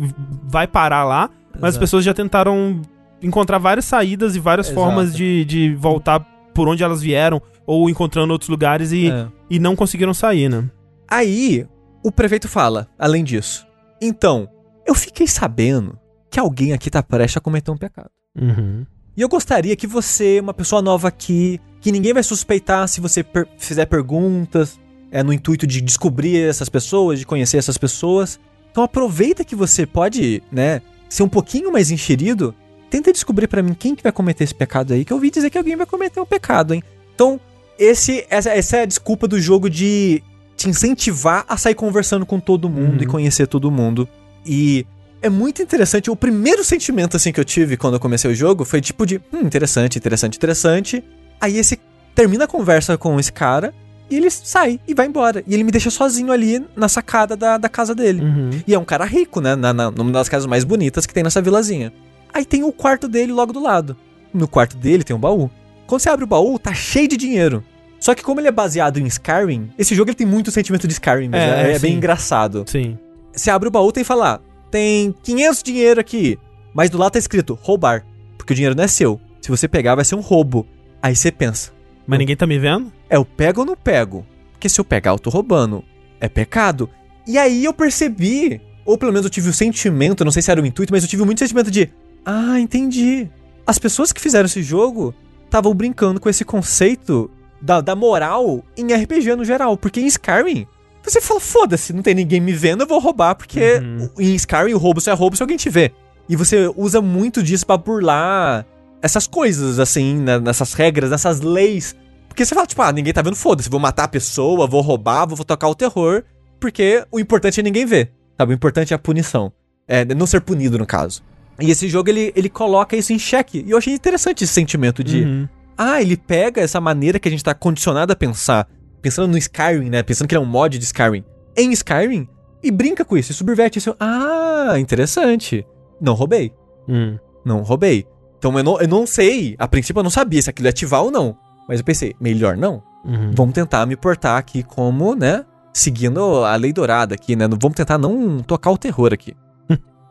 vai 0.45 0.67
parar 0.69 1.05
lá. 1.05 1.31
Mas 1.61 1.75
as 1.75 1.79
pessoas 1.79 2.05
já 2.05 2.13
tentaram 2.15 2.81
encontrar 3.23 3.59
várias 3.59 3.85
saídas 3.85 4.37
e 4.37 4.41
várias 4.41 4.67
Exato. 4.69 4.81
formas 4.81 5.15
de, 5.15 5.45
de 5.45 5.75
voltar 5.75 6.21
por 6.55 6.69
onde 6.69 6.83
elas 6.83 7.03
vieram, 7.03 7.41
ou 7.67 7.91
encontrando 7.91 8.33
outros 8.33 8.49
lugares 8.49 8.93
e, 8.93 9.09
É. 9.11 9.27
e 9.51 9.59
não 9.59 9.75
conseguiram 9.77 10.15
sair, 10.15 10.49
né? 10.49 10.65
Aí, 11.09 11.67
o 12.03 12.11
prefeito 12.11 12.49
fala, 12.49 12.89
além 12.99 13.23
disso. 13.25 13.67
Então, 14.01 14.49
eu 14.87 14.95
fiquei 14.95 15.27
sabendo 15.27 15.99
que 16.31 16.39
alguém 16.41 16.73
aqui 16.73 16.91
tá 16.91 17.03
prestes 17.03 17.37
a 17.37 17.41
cometer 17.41 17.71
um 17.71 17.77
pecado. 17.77 18.11
Uhum. 18.41 18.85
E 19.17 19.21
eu 19.23 19.29
gostaria 19.29 19.75
que 19.77 19.87
você, 19.87 20.41
uma 20.41 20.53
pessoa 20.55 20.83
nova 20.83 21.09
aqui, 21.09 21.61
que 21.81 21.91
ninguém 21.91 22.13
vai 22.13 22.23
suspeitar 22.23 22.87
se 22.89 23.01
você 23.01 23.23
per 23.23 23.47
fizer 23.59 23.87
perguntas, 23.87 24.79
é 25.11 25.23
no 25.23 25.33
intuito 25.33 25.67
de 25.67 25.81
descobrir 25.81 26.39
essas 26.43 26.69
pessoas, 26.69 27.19
de 27.19 27.27
conhecer 27.27 27.57
essas 27.57 27.79
pessoas. 27.79 28.39
Então 28.71 28.85
aproveita 28.85 29.45
que 29.45 29.57
você 29.57 29.87
pode, 29.87 30.43
né, 30.53 30.83
ser 31.09 31.23
um 31.23 31.29
pouquinho 31.29 31.73
mais 31.73 31.91
enxerido, 31.91 32.55
tenta 32.91 33.13
descobrir 33.13 33.47
para 33.47 33.63
mim 33.63 33.75
quem 33.75 33.95
que 33.95 34.03
vai 34.03 34.13
cometer 34.13 34.45
esse 34.45 34.55
pecado 34.55 34.93
aí, 34.93 35.05
que 35.05 35.13
eu 35.13 35.17
ouvi 35.17 35.31
dizer 35.31 35.51
que 35.51 35.59
alguém 35.59 35.77
vai 35.77 35.87
cometer 35.87 36.21
um 36.21 36.27
pecado, 36.27 36.75
hein. 36.75 36.83
Então, 37.15 37.41
esse, 37.79 38.27
essa, 38.31 38.51
essa 38.51 38.77
é 38.79 38.83
a 38.83 38.87
desculpa 38.87 39.29
do 39.29 39.41
jogo 39.41 39.69
de 39.69 40.23
te 40.57 40.69
incentivar 40.69 41.45
a 41.49 41.57
sair 41.57 41.75
conversando 41.75 42.25
com 42.25 42.41
todo 42.41 42.69
mundo 42.69 42.97
uhum. 42.97 43.03
e 43.03 43.07
conhecer 43.07 43.47
todo 43.47 43.71
mundo. 43.71 44.09
E 44.45 44.87
é 45.21 45.29
muito 45.29 45.63
interessante. 45.63 46.11
O 46.11 46.17
primeiro 46.17 46.65
sentimento 46.65 47.17
assim 47.17 47.33
que 47.33 47.41
eu 47.41 47.45
tive 47.45 47.77
quando 47.77 47.95
eu 47.95 48.01
comecei 48.01 48.31
o 48.31 48.35
jogo 48.35 48.65
foi 48.65 48.81
tipo 48.81 49.05
de, 49.05 49.21
hum, 49.33 49.41
interessante, 49.41 49.99
interessante, 49.99 50.37
interessante. 50.37 51.05
Aí 51.41 51.59
esse 51.59 51.79
termina 52.15 52.45
a 52.45 52.49
conversa 52.49 52.97
com 52.97 53.21
esse 53.21 53.33
cara 53.33 53.75
e 54.09 54.17
ele 54.17 54.31
sai 54.31 54.81
e 54.87 54.95
vai 54.95 55.07
embora. 55.07 55.43
E 55.47 55.55
ele 55.55 55.65
me 55.65 55.71
deixa 55.71 55.91
sozinho 55.91 56.31
ali 56.33 56.65
na 56.77 56.89
sacada 56.89 57.37
da, 57.37 57.59
da 57.59 57.69
casa 57.69 57.95
dele. 57.95 58.23
Uhum. 58.23 58.51
E 58.67 58.75
é 58.75 58.79
um 58.79 58.85
cara 58.85 59.05
rico, 59.05 59.41
né? 59.41 59.57
Na, 59.57 59.73
na, 59.73 59.91
numa 59.91 60.13
das 60.13 60.29
casas 60.29 60.47
mais 60.47 60.65
bonitas 60.65 61.07
que 61.07 61.15
tem 61.15 61.23
nessa 61.23 61.43
vilazinha. 61.43 61.93
Aí 62.33 62.45
tem 62.45 62.63
o 62.63 62.73
quarto 62.73 63.09
dele 63.09 63.33
logo 63.33 63.53
do 63.53 63.63
lado. 63.63 63.97
No 64.33 64.47
quarto 64.47 64.77
dele 64.77 65.03
tem 65.03 65.17
um 65.17 65.19
baú. 65.19 65.51
Quando 65.87 66.01
você 66.01 66.09
abre 66.09 66.25
o 66.25 66.29
baú, 66.29 66.59
tá 66.59 66.75
cheio 66.75 67.09
de 67.09 67.17
dinheiro. 67.17 67.65
Só 67.99 68.15
que 68.15 68.23
como 68.23 68.41
ele 68.41 68.49
é 68.49 68.53
baseado 68.53 68.99
em 68.99 69.07
Skyrim, 69.07 69.71
esse 69.79 69.95
jogo 69.95 70.11
ele 70.11 70.17
tem 70.17 70.27
muito 70.27 70.51
sentimento 70.51 70.87
de 70.87 70.93
Skyrim, 70.93 71.29
mesmo, 71.29 71.37
é, 71.37 71.73
é, 71.73 71.75
é 71.75 71.79
bem 71.79 71.95
engraçado. 71.95 72.65
Sim. 72.67 72.99
Você 73.33 73.51
abre 73.51 73.69
o 73.69 73.73
baú 73.73 73.91
tem 73.91 74.05
que 74.05 74.09
falar, 74.09 74.41
tem 74.71 75.15
500 75.23 75.63
dinheiro 75.63 76.01
aqui, 76.01 76.39
mas 76.75 76.91
do 76.91 76.99
lado 76.99 77.13
tá 77.13 77.19
escrito 77.19 77.59
roubar, 77.61 78.05
porque 78.37 78.53
o 78.53 78.57
dinheiro 78.57 78.77
não 78.77 78.85
é 78.85 78.89
seu. 78.89 79.21
Se 79.41 79.51
você 79.51 79.67
pegar 79.67 79.95
vai 79.95 80.05
ser 80.05 80.15
um 80.15 80.21
roubo. 80.21 80.67
Aí 81.03 81.15
você 81.15 81.31
pensa. 81.31 81.71
Mas 82.07 82.19
ninguém 82.19 82.37
tá 82.37 82.47
me 82.47 82.59
vendo? 82.59 82.93
É, 83.11 83.17
eu 83.17 83.25
pego 83.25 83.61
ou 83.61 83.67
não 83.67 83.77
pego? 83.77 84.25
Porque 84.53 84.69
se 84.69 84.81
eu 84.81 84.85
pegar 84.85 85.13
eu 85.13 85.19
tô 85.19 85.31
roubando. 85.31 85.85
É 86.21 86.29
pecado. 86.29 86.89
E 87.27 87.37
aí 87.37 87.65
eu 87.65 87.75
percebi, 87.75 88.61
ou 88.85 88.97
pelo 88.97 89.13
menos 89.13 89.27
eu 89.27 89.31
tive 89.31 89.51
o 89.51 89.53
sentimento, 89.53 90.25
não 90.25 90.33
sei 90.33 90.41
se 90.43 90.51
era 90.51 90.63
o 90.63 90.67
intuito, 90.67 90.93
mas 90.93 91.03
eu 91.03 91.09
tive 91.09 91.25
muito 91.25 91.41
sentimento 91.41 91.71
de, 91.71 91.91
ah, 92.25 92.59
entendi. 92.59 93.29
As 93.67 93.79
pessoas 93.79 94.13
que 94.13 94.21
fizeram 94.21 94.47
esse 94.47 94.63
jogo 94.63 95.15
estavam 95.45 95.75
brincando 95.75 96.21
com 96.21 96.29
esse 96.29 96.45
conceito 96.45 97.31
da, 97.61 97.81
da 97.81 97.97
moral 97.97 98.65
em 98.77 98.93
RPG 98.93 99.35
no 99.35 99.45
geral. 99.45 99.77
Porque 99.77 100.01
em 100.01 100.07
Skyrim, 100.07 100.67
você 101.03 101.21
fala, 101.21 101.41
foda-se, 101.41 101.93
não 101.93 102.03
tem 102.03 102.15
ninguém 102.15 102.41
me 102.41 102.53
vendo, 102.53 102.83
eu 102.83 102.87
vou 102.87 102.99
roubar. 103.01 103.35
Porque 103.35 103.79
uhum. 103.79 104.11
em 104.19 104.35
Skyrim 104.35 104.75
o 104.75 104.79
roubo 104.79 105.01
só 105.01 105.11
é 105.11 105.15
roubo 105.15 105.37
se 105.37 105.43
alguém 105.43 105.57
te 105.57 105.69
vê. 105.69 105.93
E 106.29 106.37
você 106.37 106.73
usa 106.77 107.01
muito 107.01 107.43
disso 107.43 107.67
para 107.67 107.77
burlar 107.77 108.67
essas 109.03 109.27
coisas, 109.27 109.79
assim, 109.79 110.17
né, 110.17 110.39
nessas 110.39 110.73
regras, 110.73 111.11
nessas 111.11 111.41
leis. 111.41 111.95
Porque 112.29 112.45
você 112.45 112.55
fala, 112.55 112.67
tipo, 112.67 112.83
ah, 112.83 112.93
ninguém 112.93 113.13
tá 113.13 113.23
vendo, 113.23 113.37
foda-se, 113.37 113.71
vou 113.71 113.81
matar 113.81 114.05
a 114.05 114.09
pessoa, 114.09 114.67
vou 114.67 114.81
roubar, 114.81 115.27
vou 115.27 115.45
tocar 115.45 115.69
o 115.69 115.75
terror. 115.75 116.23
Porque 116.61 117.05
o 117.11 117.21
importante 117.21 117.61
é 117.61 117.63
ninguém 117.63 117.87
ver, 117.87 118.13
sabe? 118.37 118.53
O 118.53 118.55
importante 118.55 118.93
é 118.93 118.97
a 118.97 118.99
punição. 118.99 119.53
É, 119.87 120.05
não 120.05 120.27
ser 120.27 120.41
punido, 120.41 120.79
no 120.79 120.87
caso. 120.87 121.23
E 121.61 121.71
esse 121.71 121.89
jogo, 121.89 122.11
ele, 122.11 122.33
ele 122.35 122.49
coloca 122.49 122.97
isso 122.97 123.13
em 123.13 123.19
xeque. 123.19 123.65
E 123.67 123.71
eu 123.71 123.79
achei 123.79 123.95
interessante 123.95 124.45
esse 124.45 124.53
sentimento 124.53 125.03
de... 125.03 125.23
Uhum. 125.23 125.49
Ah, 125.79 126.01
ele 126.01 126.17
pega 126.17 126.61
essa 126.61 126.81
maneira 126.81 127.19
que 127.19 127.29
a 127.29 127.31
gente 127.31 127.45
tá 127.45 127.55
condicionado 127.55 128.13
a 128.13 128.17
pensar, 128.17 128.69
pensando 129.03 129.31
no 129.31 129.39
Skyrim, 129.39 129.91
né? 129.91 130.03
Pensando 130.03 130.27
que 130.27 130.35
ele 130.35 130.43
é 130.43 130.47
um 130.47 130.51
mod 130.51 130.79
de 130.79 130.85
Skyrim, 130.85 131.23
em 131.57 131.71
Skyrim, 131.73 132.27
e 132.63 132.71
brinca 132.71 133.05
com 133.05 133.17
isso, 133.17 133.31
e 133.31 133.35
subverte 133.35 133.79
isso. 133.79 133.95
Ah, 134.01 134.75
interessante. 134.79 135.67
Não 136.01 136.15
roubei. 136.15 136.53
Hum. 136.89 137.19
Não 137.45 137.63
roubei. 137.63 138.07
Então 138.47 138.59
eu 138.59 138.65
não, 138.65 138.81
eu 138.81 138.89
não 138.89 139.07
sei, 139.07 139.57
a 139.59 139.67
princípio 139.67 139.99
eu 139.99 140.05
não 140.05 140.11
sabia 140.11 140.41
se 140.41 140.49
aquilo 140.49 140.69
ia 140.69 140.71
ativar 140.71 141.03
ou 141.03 141.11
não. 141.11 141.37
Mas 141.69 141.81
eu 141.81 141.85
pensei, 141.85 142.15
melhor 142.21 142.57
não. 142.57 142.81
Uhum. 143.05 143.33
Vamos 143.35 143.55
tentar 143.55 143.85
me 143.87 143.97
portar 143.97 144.39
aqui 144.39 144.63
como, 144.63 145.17
né? 145.17 145.45
Seguindo 145.73 146.45
a 146.45 146.55
lei 146.55 146.73
dourada 146.73 147.17
aqui, 147.17 147.35
né? 147.35 147.49
Vamos 147.49 147.75
tentar 147.75 147.99
não 147.99 148.39
tocar 148.39 148.71
o 148.71 148.79
terror 148.79 149.13
aqui. 149.13 149.35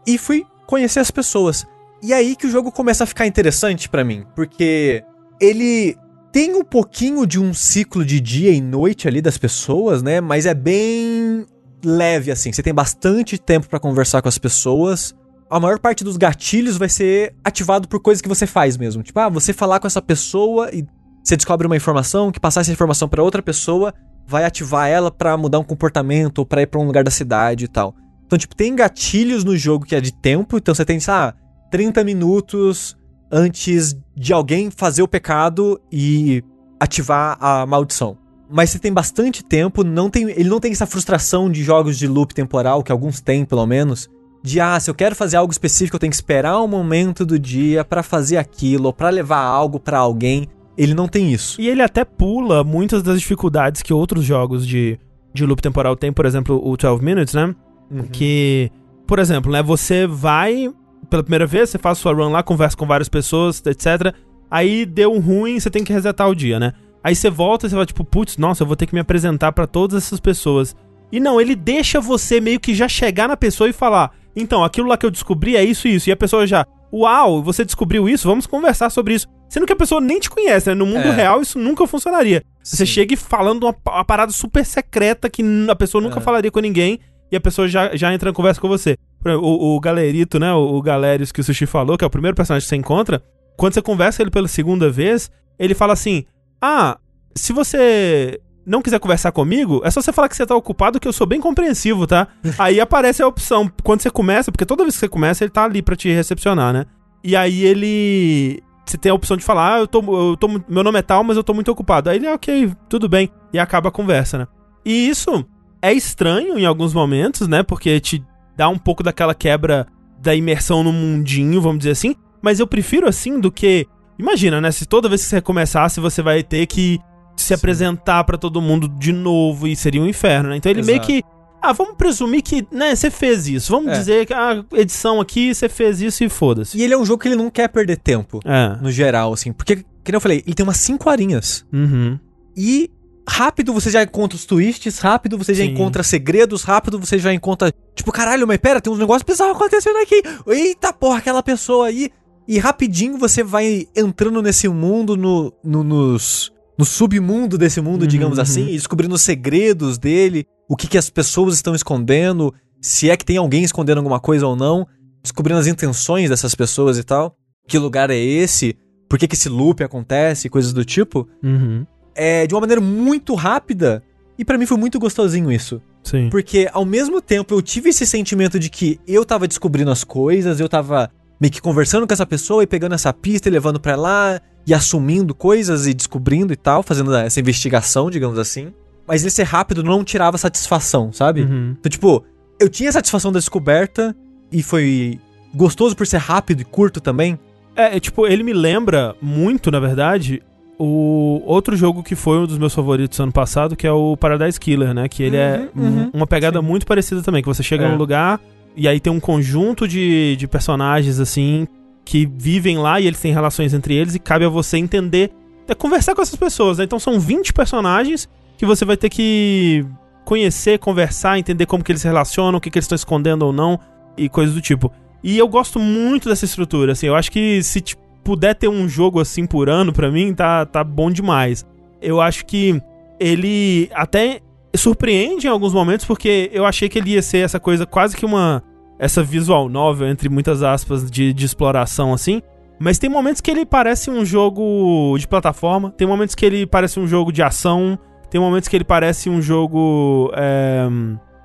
e 0.06 0.18
fui 0.18 0.46
conhecer 0.68 1.00
as 1.00 1.10
pessoas. 1.10 1.66
E 2.04 2.14
aí 2.14 2.36
que 2.36 2.46
o 2.46 2.50
jogo 2.52 2.74
começa 2.74 3.06
a 3.06 3.08
ficar 3.08 3.26
interessante 3.26 3.88
para 3.88 4.04
mim, 4.04 4.26
porque 4.36 5.02
ele 5.40 5.98
tem 6.30 6.56
um 6.56 6.64
pouquinho 6.64 7.26
de 7.26 7.40
um 7.40 7.54
ciclo 7.54 8.04
de 8.04 8.20
dia 8.20 8.52
e 8.52 8.60
noite 8.60 9.08
ali 9.08 9.22
das 9.22 9.38
pessoas, 9.38 10.04
né? 10.04 10.20
Mas 10.20 10.46
é 10.46 10.54
bem 10.54 11.46
leve 11.86 12.32
assim. 12.32 12.52
Você 12.52 12.62
tem 12.62 12.74
bastante 12.74 13.38
tempo 13.38 13.70
para 13.70 13.80
conversar 13.80 14.22
com 14.22 14.28
as 14.28 14.38
pessoas. 14.38 15.16
A 15.56 15.60
maior 15.62 15.80
parte 15.80 16.04
dos 16.04 16.18
gatilhos 16.18 16.76
vai 16.76 16.90
ser 16.90 17.34
ativado 17.42 17.88
por 17.88 18.02
coisas 18.02 18.22
que 18.22 18.28
você 18.28 18.46
faz 18.46 18.76
mesmo. 18.76 19.02
Tipo, 19.02 19.22
ah, 19.22 19.30
você 19.30 19.54
falar 19.54 19.80
com 19.80 19.88
essa 19.88 20.02
pessoa 20.02 20.70
e 20.70 20.86
você 21.24 21.38
descobre 21.38 21.66
uma 21.66 21.78
informação, 21.78 22.30
que 22.30 22.42
passar 22.42 22.60
essa 22.60 22.74
informação 22.74 23.08
para 23.08 23.24
outra 23.24 23.42
pessoa 23.42 23.94
vai 24.28 24.44
ativar 24.44 24.90
ela 24.90 25.10
para 25.10 25.38
mudar 25.38 25.60
um 25.60 25.64
comportamento 25.64 26.40
ou 26.40 26.46
para 26.46 26.64
ir 26.64 26.68
para 26.68 26.82
um 26.82 26.86
lugar 26.86 27.06
da 27.06 27.10
cidade 27.10 27.64
e 27.64 27.68
tal. 27.70 27.96
Então, 28.26 28.38
tipo, 28.38 28.54
tem 28.54 28.76
gatilhos 28.76 29.46
no 29.46 29.56
jogo 29.56 29.86
que 29.86 29.96
é 29.96 30.02
de 30.02 30.12
tempo, 30.14 30.58
então 30.58 30.76
você 30.76 30.84
tem, 30.84 31.00
ah, 31.08 31.34
30 31.72 32.04
minutos 32.04 32.98
antes 33.32 33.96
de 34.14 34.34
alguém 34.34 34.70
fazer 34.70 35.04
o 35.04 35.08
pecado 35.08 35.80
e 35.90 36.44
ativar 36.82 37.38
a 37.40 37.66
maldição. 37.66 38.18
Mas 38.50 38.72
você 38.72 38.80
tem 38.80 38.92
bastante 38.92 39.42
tempo, 39.42 39.86
não 39.86 40.10
tem, 40.10 40.30
ele 40.32 40.50
não 40.50 40.60
tem 40.60 40.74
essa 40.74 40.86
frustração 40.86 41.50
de 41.50 41.64
jogos 41.64 41.98
de 41.98 42.10
loop 42.10 42.36
temporal, 42.36 42.84
que 42.84 42.92
alguns 42.92 43.22
têm 43.22 43.46
pelo 43.46 43.66
menos, 43.66 44.10
de 44.46 44.60
ah, 44.60 44.80
se 44.80 44.90
eu 44.90 44.94
quero 44.94 45.16
fazer 45.16 45.38
algo 45.38 45.52
específico, 45.52 45.96
eu 45.96 46.00
tenho 46.00 46.12
que 46.12 46.16
esperar 46.16 46.62
um 46.62 46.68
momento 46.68 47.26
do 47.26 47.40
dia 47.40 47.84
para 47.84 48.04
fazer 48.04 48.38
aquilo, 48.38 48.86
ou 48.86 48.94
para 48.94 49.10
levar 49.10 49.42
algo 49.42 49.80
para 49.80 49.98
alguém. 49.98 50.48
Ele 50.78 50.94
não 50.94 51.08
tem 51.08 51.34
isso. 51.34 51.60
E 51.60 51.68
ele 51.68 51.82
até 51.82 52.06
pula 52.06 52.64
muitas 52.64 53.02
das 53.02 53.20
dificuldades 53.20 53.82
que 53.82 53.92
outros 53.92 54.24
jogos 54.24 54.68
de, 54.68 55.00
de 55.34 55.46
loop 55.46 55.62
temporal 55.62 55.96
têm, 55.96 56.14
por 56.14 56.26
exemplo, 56.26 56.62
o 56.64 56.78
12 56.78 57.04
Minutes, 57.04 57.34
né? 57.34 57.56
Uhum. 57.90 58.04
Que, 58.12 58.70
por 59.08 59.18
exemplo, 59.18 59.52
né, 59.52 59.64
você 59.64 60.06
vai 60.06 60.72
pela 61.10 61.24
primeira 61.24 61.46
vez, 61.46 61.70
você 61.70 61.78
faz 61.78 61.98
sua 61.98 62.14
run 62.14 62.32
lá, 62.32 62.44
conversa 62.44 62.76
com 62.76 62.86
várias 62.86 63.10
pessoas, 63.10 63.64
etc. 63.66 64.14
Aí 64.50 64.86
deu 64.86 65.12
um 65.12 65.20
ruim, 65.20 65.60
você 65.60 65.70
tem 65.70 65.84
que 65.84 65.94
resetar 65.94 66.30
o 66.30 66.36
dia, 66.36 66.60
né? 66.60 66.74
Aí 67.04 67.16
você 67.16 67.30
volta 67.30 67.66
e 67.66 67.70
você 67.70 67.76
vai 67.76 67.86
tipo, 67.86 68.04
putz, 68.04 68.38
nossa, 68.38 68.64
eu 68.64 68.68
vou 68.68 68.76
ter 68.76 68.86
que 68.86 68.94
me 68.94 69.00
apresentar 69.00 69.52
para 69.52 69.68
todas 69.68 70.04
essas 70.04 70.20
pessoas. 70.20 70.76
E 71.12 71.20
não, 71.20 71.40
ele 71.40 71.56
deixa 71.56 72.02
você 72.02 72.42
meio 72.42 72.60
que 72.60 72.74
já 72.74 72.88
chegar 72.88 73.28
na 73.28 73.38
pessoa 73.38 73.70
e 73.70 73.74
falar: 73.74 74.12
então, 74.36 74.64
aquilo 74.64 74.88
lá 74.88 74.98
que 74.98 75.06
eu 75.06 75.12
descobri 75.12 75.56
é 75.56 75.64
isso 75.64 75.88
e 75.88 75.96
isso. 75.96 76.10
E 76.10 76.12
a 76.12 76.18
pessoa 76.18 76.46
já, 76.46 76.68
uau, 76.92 77.42
você 77.42 77.64
descobriu 77.64 78.10
isso? 78.10 78.28
Vamos 78.28 78.46
conversar 78.46 78.90
sobre 78.90 79.14
isso. 79.14 79.28
Sendo 79.48 79.66
que 79.66 79.74
a 79.74 79.78
pessoa 79.78 80.02
nem 80.02 80.20
te 80.20 80.30
conhece, 80.30 80.70
né? 80.70 80.76
No 80.76 80.86
mundo 80.86 81.08
é. 81.08 81.12
real 81.12 81.42
isso 81.42 81.58
nunca 81.58 81.88
funcionaria. 81.88 82.44
Sim. 82.62 82.78
Você 82.78 82.86
chega 82.86 83.16
falando 83.16 83.64
uma, 83.64 83.76
uma, 83.88 84.04
parada 84.04 84.32
super 84.32 84.66
secreta 84.66 85.30
que 85.30 85.44
a 85.70 85.76
pessoa 85.76 86.02
nunca 86.02 86.20
é. 86.20 86.22
falaria 86.22 86.52
com 86.52 86.60
ninguém 86.60 87.00
e 87.32 87.36
a 87.36 87.40
pessoa 87.42 87.68
já, 87.68 87.96
já 87.96 88.14
entra 88.14 88.30
em 88.30 88.34
conversa 88.34 88.60
com 88.60 88.68
você. 88.68 88.98
O, 89.24 89.76
o 89.76 89.80
Galerito, 89.80 90.40
né? 90.40 90.52
O, 90.54 90.76
o 90.76 90.82
Galerius 90.82 91.32
que 91.32 91.40
o 91.40 91.44
Sushi 91.44 91.66
falou, 91.66 91.98
que 91.98 92.04
é 92.04 92.08
o 92.08 92.12
primeiro 92.12 92.36
personagem 92.36 92.66
que 92.66 92.70
você 92.70 92.76
encontra. 92.76 93.24
Quando 93.56 93.74
você 93.74 93.82
conversa 93.82 94.22
ele 94.22 94.32
pela 94.32 94.48
segunda 94.48 94.90
vez, 94.90 95.32
ele 95.58 95.74
fala 95.74 95.94
assim: 95.94 96.26
Ah, 96.62 96.98
se 97.36 97.54
você 97.54 98.40
não 98.66 98.82
quiser 98.82 99.00
conversar 99.00 99.32
comigo, 99.32 99.82
é 99.84 99.92
só 99.92 100.02
você 100.02 100.12
falar 100.12 100.28
que 100.28 100.36
você 100.36 100.46
tá 100.46 100.56
ocupado, 100.56 101.00
que 101.00 101.08
eu 101.08 101.14
sou 101.14 101.28
bem 101.28 101.40
compreensivo, 101.40 102.08
tá? 102.08 102.28
aí 102.58 102.80
aparece 102.80 103.22
a 103.22 103.28
opção, 103.28 103.72
quando 103.84 104.02
você 104.02 104.10
começa, 104.10 104.52
porque 104.52 104.66
toda 104.66 104.84
vez 104.84 104.96
que 104.96 105.00
você 105.02 105.10
começa, 105.10 105.44
ele 105.44 105.52
tá 105.52 105.64
ali 105.64 105.82
pra 105.82 105.96
te 105.96 106.10
recepcionar, 106.10 106.74
né? 106.74 106.86
E 107.24 107.36
aí 107.36 107.64
ele. 107.64 108.62
Você 108.86 109.00
tem 109.00 109.12
a 109.12 109.16
opção 109.16 109.36
de 109.36 109.44
falar, 109.44 109.76
ah, 109.76 109.80
eu 109.80 109.88
tô, 109.88 110.00
eu 110.30 110.38
tô. 110.38 110.48
Meu 110.70 110.84
nome 110.84 111.00
é 111.00 111.02
tal, 111.02 111.24
mas 111.24 111.36
eu 111.36 111.44
tô 111.44 111.56
muito 111.56 111.72
ocupado. 111.72 112.08
Aí 112.08 112.18
ele, 112.18 112.28
ok, 112.28 112.72
tudo 112.88 113.10
bem. 113.10 113.32
E 113.52 113.58
acaba 113.58 113.90
a 113.90 113.92
conversa, 113.92 114.38
né? 114.38 114.48
E 114.86 115.10
isso 115.10 115.44
é 115.82 115.92
estranho 115.92 116.58
em 116.58 116.66
alguns 116.66 116.94
momentos, 116.94 117.48
né? 117.48 117.64
Porque 117.64 118.00
te 118.00 118.24
dá 118.56 118.70
um 118.70 118.78
pouco 118.78 119.02
daquela 119.02 119.34
quebra 119.34 119.88
da 120.20 120.36
imersão 120.36 120.84
no 120.84 120.94
mundinho, 120.94 121.60
vamos 121.60 121.80
dizer 121.80 121.92
assim. 121.92 122.16
Mas 122.44 122.60
eu 122.60 122.68
prefiro 122.68 123.08
assim 123.08 123.40
do 123.40 123.52
que. 123.52 123.88
Imagina, 124.20 124.62
né? 124.62 124.72
Se 124.72 124.86
toda 124.86 125.10
vez 125.10 125.24
que 125.24 125.30
você 125.30 125.38
recomeçasse, 125.38 126.00
você 126.00 126.22
vai 126.22 126.44
ter 126.44 126.68
que 126.68 127.00
se 127.36 127.48
Sim. 127.48 127.54
apresentar 127.54 128.24
para 128.24 128.38
todo 128.38 128.62
mundo 128.62 128.88
de 128.88 129.12
novo 129.12 129.68
e 129.68 129.76
seria 129.76 130.02
um 130.02 130.08
inferno, 130.08 130.50
né? 130.50 130.58
Então 130.58 130.72
ele 130.72 130.82
Exato. 130.82 130.98
meio 130.98 131.06
que. 131.06 131.24
Ah, 131.62 131.74
vamos 131.74 131.96
presumir 131.96 132.44
que, 132.44 132.68
né, 132.72 132.96
você 132.96 133.10
fez 133.10 133.48
isso. 133.48 133.72
Vamos 133.72 133.92
é. 133.92 133.98
dizer 133.98 134.26
que 134.28 134.34
a 134.34 134.52
ah, 134.52 134.66
edição 134.74 135.20
aqui, 135.20 135.54
você 135.54 135.68
fez 135.68 136.00
isso 136.00 136.24
e 136.24 136.30
foda-se. 136.30 136.78
E 136.78 136.84
ele 136.84 136.94
é 136.94 136.98
um 136.98 137.04
jogo 137.04 137.22
que 137.22 137.28
ele 137.28 137.36
não 137.36 137.50
quer 137.50 137.68
perder 137.70 137.98
tempo. 137.98 138.40
É. 138.46 138.78
No 138.82 138.92
geral, 138.92 139.34
assim. 139.34 139.52
Porque, 139.52 139.78
como 139.78 140.16
eu 140.16 140.22
falei, 140.22 140.44
ele 140.46 140.54
tem 140.54 140.64
umas 140.64 140.78
5 140.78 141.10
horinhas. 141.10 141.66
Uhum. 141.74 142.20
E 142.56 142.92
rápido 143.28 143.74
você 143.74 143.90
já 143.90 144.04
encontra 144.04 144.36
os 144.36 144.46
twists, 144.46 145.00
rápido 145.00 145.38
você 145.38 145.54
já 145.54 145.64
Sim. 145.64 145.72
encontra 145.72 146.04
segredos, 146.04 146.64
rápido 146.64 147.00
você 147.00 147.18
já 147.18 147.34
encontra. 147.34 147.74
Tipo, 147.96 148.12
caralho, 148.12 148.48
mas 148.48 148.58
pera, 148.58 148.80
tem 148.80 148.94
uns 148.94 149.00
negócios 149.00 149.24
bizarros 149.24 149.56
acontecendo 149.56 149.98
aqui. 149.98 150.22
Eita 150.48 150.94
porra, 150.94 151.18
aquela 151.18 151.42
pessoa 151.42 151.88
aí. 151.88 152.12
E 152.48 152.60
rapidinho 152.60 153.18
você 153.18 153.44
vai 153.44 153.88
entrando 153.96 154.42
nesse 154.42 154.68
mundo, 154.68 155.18
no, 155.18 155.52
no 155.64 155.84
nos, 155.84 156.52
no 156.78 156.86
submundo 156.86 157.58
desse 157.58 157.80
mundo, 157.82 158.04
uhum, 158.04 158.08
digamos 158.08 158.40
assim, 158.40 158.68
e 158.68 158.74
descobrindo 158.74 159.16
os 159.16 159.22
segredos 159.22 159.98
dele, 159.98 160.46
o 160.68 160.76
que, 160.76 160.88
que 160.88 160.98
as 160.98 161.10
pessoas 161.10 161.56
estão 161.56 161.74
escondendo, 161.74 162.54
se 162.82 163.10
é 163.10 163.18
que 163.18 163.26
tem 163.26 163.38
alguém 163.38 163.64
escondendo 163.64 163.98
alguma 163.98 164.20
coisa 164.20 164.46
ou 164.46 164.56
não. 164.56 164.88
descobrindo 165.24 165.60
as 165.60 165.68
intenções 165.68 166.30
dessas 166.30 166.54
pessoas 166.54 166.98
e 166.98 167.04
tal. 167.04 167.36
Que 167.68 167.80
lugar 167.80 168.12
é 168.12 168.18
esse? 168.18 168.78
Por 169.10 169.18
que, 169.18 169.28
que 169.28 169.36
esse 169.36 169.50
loop 169.50 169.84
acontece? 169.84 170.50
Coisas 170.50 170.72
do 170.72 170.86
tipo. 170.86 171.28
Uhum. 171.44 171.86
É 172.14 172.46
de 172.46 172.54
uma 172.54 172.62
maneira 172.62 172.82
muito 172.82 173.34
rápida. 173.34 174.04
E 174.38 174.46
para 174.46 174.58
mim 174.58 174.66
foi 174.66 174.78
muito 174.78 175.00
gostosinho 175.00 175.52
isso. 175.52 175.82
Sim. 176.04 176.30
Porque 176.30 176.70
ao 176.72 176.86
mesmo 176.86 177.22
tempo 177.22 177.56
eu 177.56 177.62
tive 177.62 177.90
esse 177.90 178.06
sentimento 178.06 178.60
de 178.60 178.70
que 178.70 179.00
eu 179.08 179.26
tava 179.26 179.48
descobrindo 179.48 179.90
as 179.90 180.04
coisas, 180.04 180.60
eu 180.60 180.70
tava 180.70 181.10
meio 181.40 181.52
que 181.52 181.62
conversando 181.62 182.06
com 182.06 182.14
essa 182.14 182.26
pessoa 182.26 182.64
e 182.64 182.68
pegando 182.68 182.94
essa 182.94 183.12
pista 183.12 183.50
e 183.50 183.52
levando 183.52 183.80
pra 183.80 183.96
lá 183.96 184.40
e 184.66 184.74
assumindo 184.74 185.34
coisas 185.36 185.86
e 185.88 185.94
descobrindo 185.94 186.52
e 186.54 186.56
tal, 186.56 186.82
fazendo 186.84 187.14
essa 187.16 187.40
investigação, 187.40 188.10
digamos 188.10 188.40
assim. 188.40 188.74
Mas 189.08 189.22
ele 189.22 189.30
ser 189.32 189.44
rápido 189.44 189.84
não 189.84 190.04
tirava 190.04 190.38
satisfação, 190.38 191.12
sabe? 191.14 191.42
Uhum. 191.42 191.76
Então, 191.80 191.90
tipo, 191.90 192.24
eu 192.60 192.68
tinha 192.68 192.92
satisfação 192.92 193.32
da 193.32 193.40
descoberta 193.40 194.16
e 194.52 194.64
foi 194.64 195.20
gostoso 195.54 195.96
por 195.96 196.08
ser 196.08 196.18
rápido 196.18 196.62
e 196.62 196.66
curto 196.66 197.00
também. 197.00 197.38
É, 197.76 197.98
é, 197.98 198.00
tipo, 198.00 198.26
ele 198.26 198.42
me 198.44 198.54
lembra 198.54 199.16
muito, 199.22 199.70
na 199.70 199.80
verdade, 199.80 200.42
o 200.80 201.42
outro 201.46 201.76
jogo 201.76 202.02
que 202.04 202.16
foi 202.16 202.40
um 202.40 202.48
dos 202.48 202.58
meus 202.58 202.74
favoritos 202.74 203.20
ano 203.20 203.32
passado, 203.32 203.76
que 203.76 203.86
é 203.86 203.92
o 203.92 204.18
Paradise 204.18 204.60
Killer, 204.60 204.94
né? 204.94 205.08
Que 205.08 205.24
ele 205.24 205.38
é 205.38 205.70
Uhum, 205.76 205.84
uhum. 205.86 206.10
uma 206.14 206.28
pegada 206.28 206.62
muito 206.62 206.86
parecida 206.86 207.22
também, 207.22 207.42
que 207.42 207.48
você 207.48 207.62
chega 207.64 207.86
É. 207.86 207.90
num 207.90 207.98
lugar 207.98 208.40
e 208.76 208.88
aí 208.88 209.00
tem 209.00 209.12
um 209.14 209.20
conjunto 209.20 209.88
de, 209.88 210.36
de 210.36 210.48
personagens, 210.48 211.20
assim, 211.20 211.68
que 212.06 212.26
vivem 212.38 212.78
lá 212.78 213.02
e 213.02 213.08
eles 213.08 213.20
têm 213.20 213.34
relações 213.34 213.74
entre 213.74 213.96
eles 213.96 214.16
e 214.16 214.20
cabe 214.20 214.46
a 214.46 214.50
você 214.50 214.78
entender, 214.78 215.32
é 215.68 215.74
conversar 215.74 216.14
com 216.14 216.22
essas 216.22 216.36
pessoas, 216.36 216.78
né? 216.78 216.84
Então 216.84 217.00
são 217.00 217.20
20 217.20 217.52
personagens 217.52 218.30
que 218.58 218.66
você 218.66 218.86
vai 218.86 218.96
ter 218.96 219.10
que 219.10 219.84
conhecer, 220.24 220.80
conversar, 220.80 221.38
entender 221.38 221.66
como 221.66 221.84
que 221.84 221.92
eles 221.92 222.02
se 222.02 222.08
relacionam, 222.08 222.58
o 222.58 222.62
que, 222.62 222.70
que 222.70 222.78
eles 222.78 222.86
estão 222.86 222.96
escondendo 222.96 223.46
ou 223.46 223.52
não 223.52 223.80
e 224.16 224.30
coisas 224.30 224.54
do 224.54 224.62
tipo. 224.62 224.92
E 225.24 225.38
eu 225.38 225.48
gosto 225.48 225.80
muito 225.80 226.30
dessa 226.30 226.46
estrutura, 226.46 226.92
assim, 226.92 227.08
eu 227.08 227.16
acho 227.16 227.32
que 227.32 227.62
se 227.64 227.84
puder 228.24 228.56
ter 228.56 228.68
um 228.68 228.88
jogo 228.88 229.20
assim 229.20 229.46
por 229.46 229.70
ano, 229.70 229.92
pra 229.92 230.12
mim, 230.12 230.34
tá, 230.34 230.66
tá 230.66 230.84
bom 230.84 231.10
demais. 231.12 231.66
Eu 232.02 232.22
acho 232.22 232.46
que 232.46 232.82
ele 233.20 233.90
até 233.94 234.42
surpreende 234.76 235.48
em 235.48 235.50
alguns 235.50 235.74
momentos, 235.74 236.06
porque 236.06 236.50
eu 236.52 236.66
achei 236.66 236.90
que 236.90 237.00
ele 237.00 237.12
ia 237.12 237.22
ser 237.22 237.40
essa 237.40 237.60
coisa 237.60 237.86
quase 237.86 238.16
que 238.16 238.26
uma. 238.26 238.64
Essa 238.98 239.22
visual 239.24 239.68
novel, 239.68 240.08
entre 240.08 240.30
muitas 240.30 240.64
aspas, 240.64 241.10
de, 241.10 241.34
de 241.34 241.46
exploração, 241.46 242.14
assim. 242.14 242.42
Mas 242.80 242.98
tem 242.98 243.10
momentos 243.10 243.42
que 243.42 243.52
ele 243.52 243.66
parece 243.66 244.10
um 244.10 244.26
jogo 244.26 245.18
de 245.18 245.28
plataforma, 245.28 245.92
tem 245.92 246.08
momentos 246.08 246.36
que 246.36 246.46
ele 246.46 246.66
parece 246.66 247.00
um 247.00 247.08
jogo 247.08 247.32
de 247.32 247.42
ação, 247.42 247.98
tem 248.30 248.40
momentos 248.40 248.68
que 248.68 248.76
ele 248.76 248.84
parece 248.84 249.30
um 249.30 249.42
jogo. 249.42 250.32
é, 250.36 250.88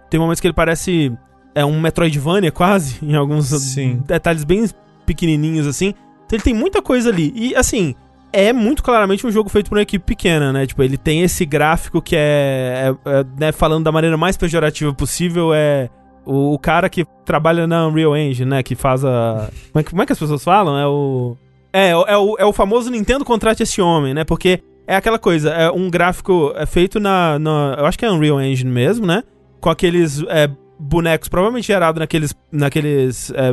tem 0.09 0.19
momentos 0.19 0.41
que 0.41 0.47
ele 0.47 0.55
parece. 0.55 1.13
É 1.55 1.65
um 1.65 1.81
Metroidvania 1.81 2.51
quase, 2.53 2.99
em 3.03 3.15
alguns 3.15 3.47
Sim. 3.47 4.03
detalhes 4.07 4.45
bem 4.45 4.65
pequenininhos 5.05 5.67
assim. 5.67 5.95
Então 6.27 6.37
ele 6.37 6.43
tem 6.43 6.55
muita 6.55 6.81
coisa 6.81 7.11
ali. 7.11 7.33
E 7.35 7.55
assim, 7.57 7.95
é 8.33 8.53
muito 8.53 8.83
claramente 8.83 9.27
um 9.27 9.31
jogo 9.31 9.49
feito 9.49 9.69
por 9.69 9.77
uma 9.77 9.83
equipe 9.83 10.05
pequena, 10.05 10.53
né? 10.53 10.67
Tipo, 10.67 10.83
ele 10.83 10.97
tem 10.97 11.23
esse 11.23 11.45
gráfico 11.45 12.01
que 12.01 12.15
é, 12.17 12.93
é- 13.05 13.11
é, 13.11 13.25
né, 13.39 13.53
falando 13.53 13.85
da 13.85 13.93
maneira 13.93 14.17
mais 14.17 14.37
pejorativa 14.37 14.93
possível, 14.95 15.53
é 15.53 15.89
o, 16.25 16.55
o 16.55 16.59
cara 16.59 16.89
que 16.89 17.05
trabalha 17.25 17.67
na 17.67 17.87
Unreal 17.87 18.17
Engine, 18.17 18.49
né? 18.51 18.63
Que 18.63 18.75
faz 18.75 19.05
a. 19.05 19.49
Como 19.73 19.81
é 19.81 19.83
que, 19.83 19.91
como 19.91 20.03
é 20.03 20.07
que 20.07 20.13
as 20.13 20.19
pessoas 20.19 20.43
falam? 20.45 20.79
É 20.79 20.87
o. 20.87 21.37
É, 21.73 21.91
é, 21.91 22.17
o, 22.17 22.37
é 22.39 22.45
o 22.45 22.53
famoso 22.53 22.91
Nintendo 22.91 23.25
contrate 23.25 23.63
esse 23.63 23.81
homem, 23.81 24.13
né? 24.13 24.25
Porque 24.25 24.61
é 24.87 24.97
aquela 24.97 25.19
coisa, 25.19 25.51
é 25.51 25.71
um 25.71 25.89
gráfico 25.89 26.53
é 26.57 26.67
feito 26.67 26.99
na, 26.99 27.39
na- 27.39 27.77
Eu 27.79 27.87
acho 27.87 27.97
que 27.99 28.05
é 28.05 28.11
Unreal 28.11 28.41
Engine 28.41 28.71
mesmo, 28.71 29.07
né? 29.07 29.23
Com 29.61 29.71
aqueles 29.71 30.21
é, 30.29 30.51
bonecos 30.79 31.29
provavelmente 31.29 31.67
gerados 31.69 32.01
naqueles, 32.01 32.35
naqueles 32.51 33.31
é, 33.37 33.53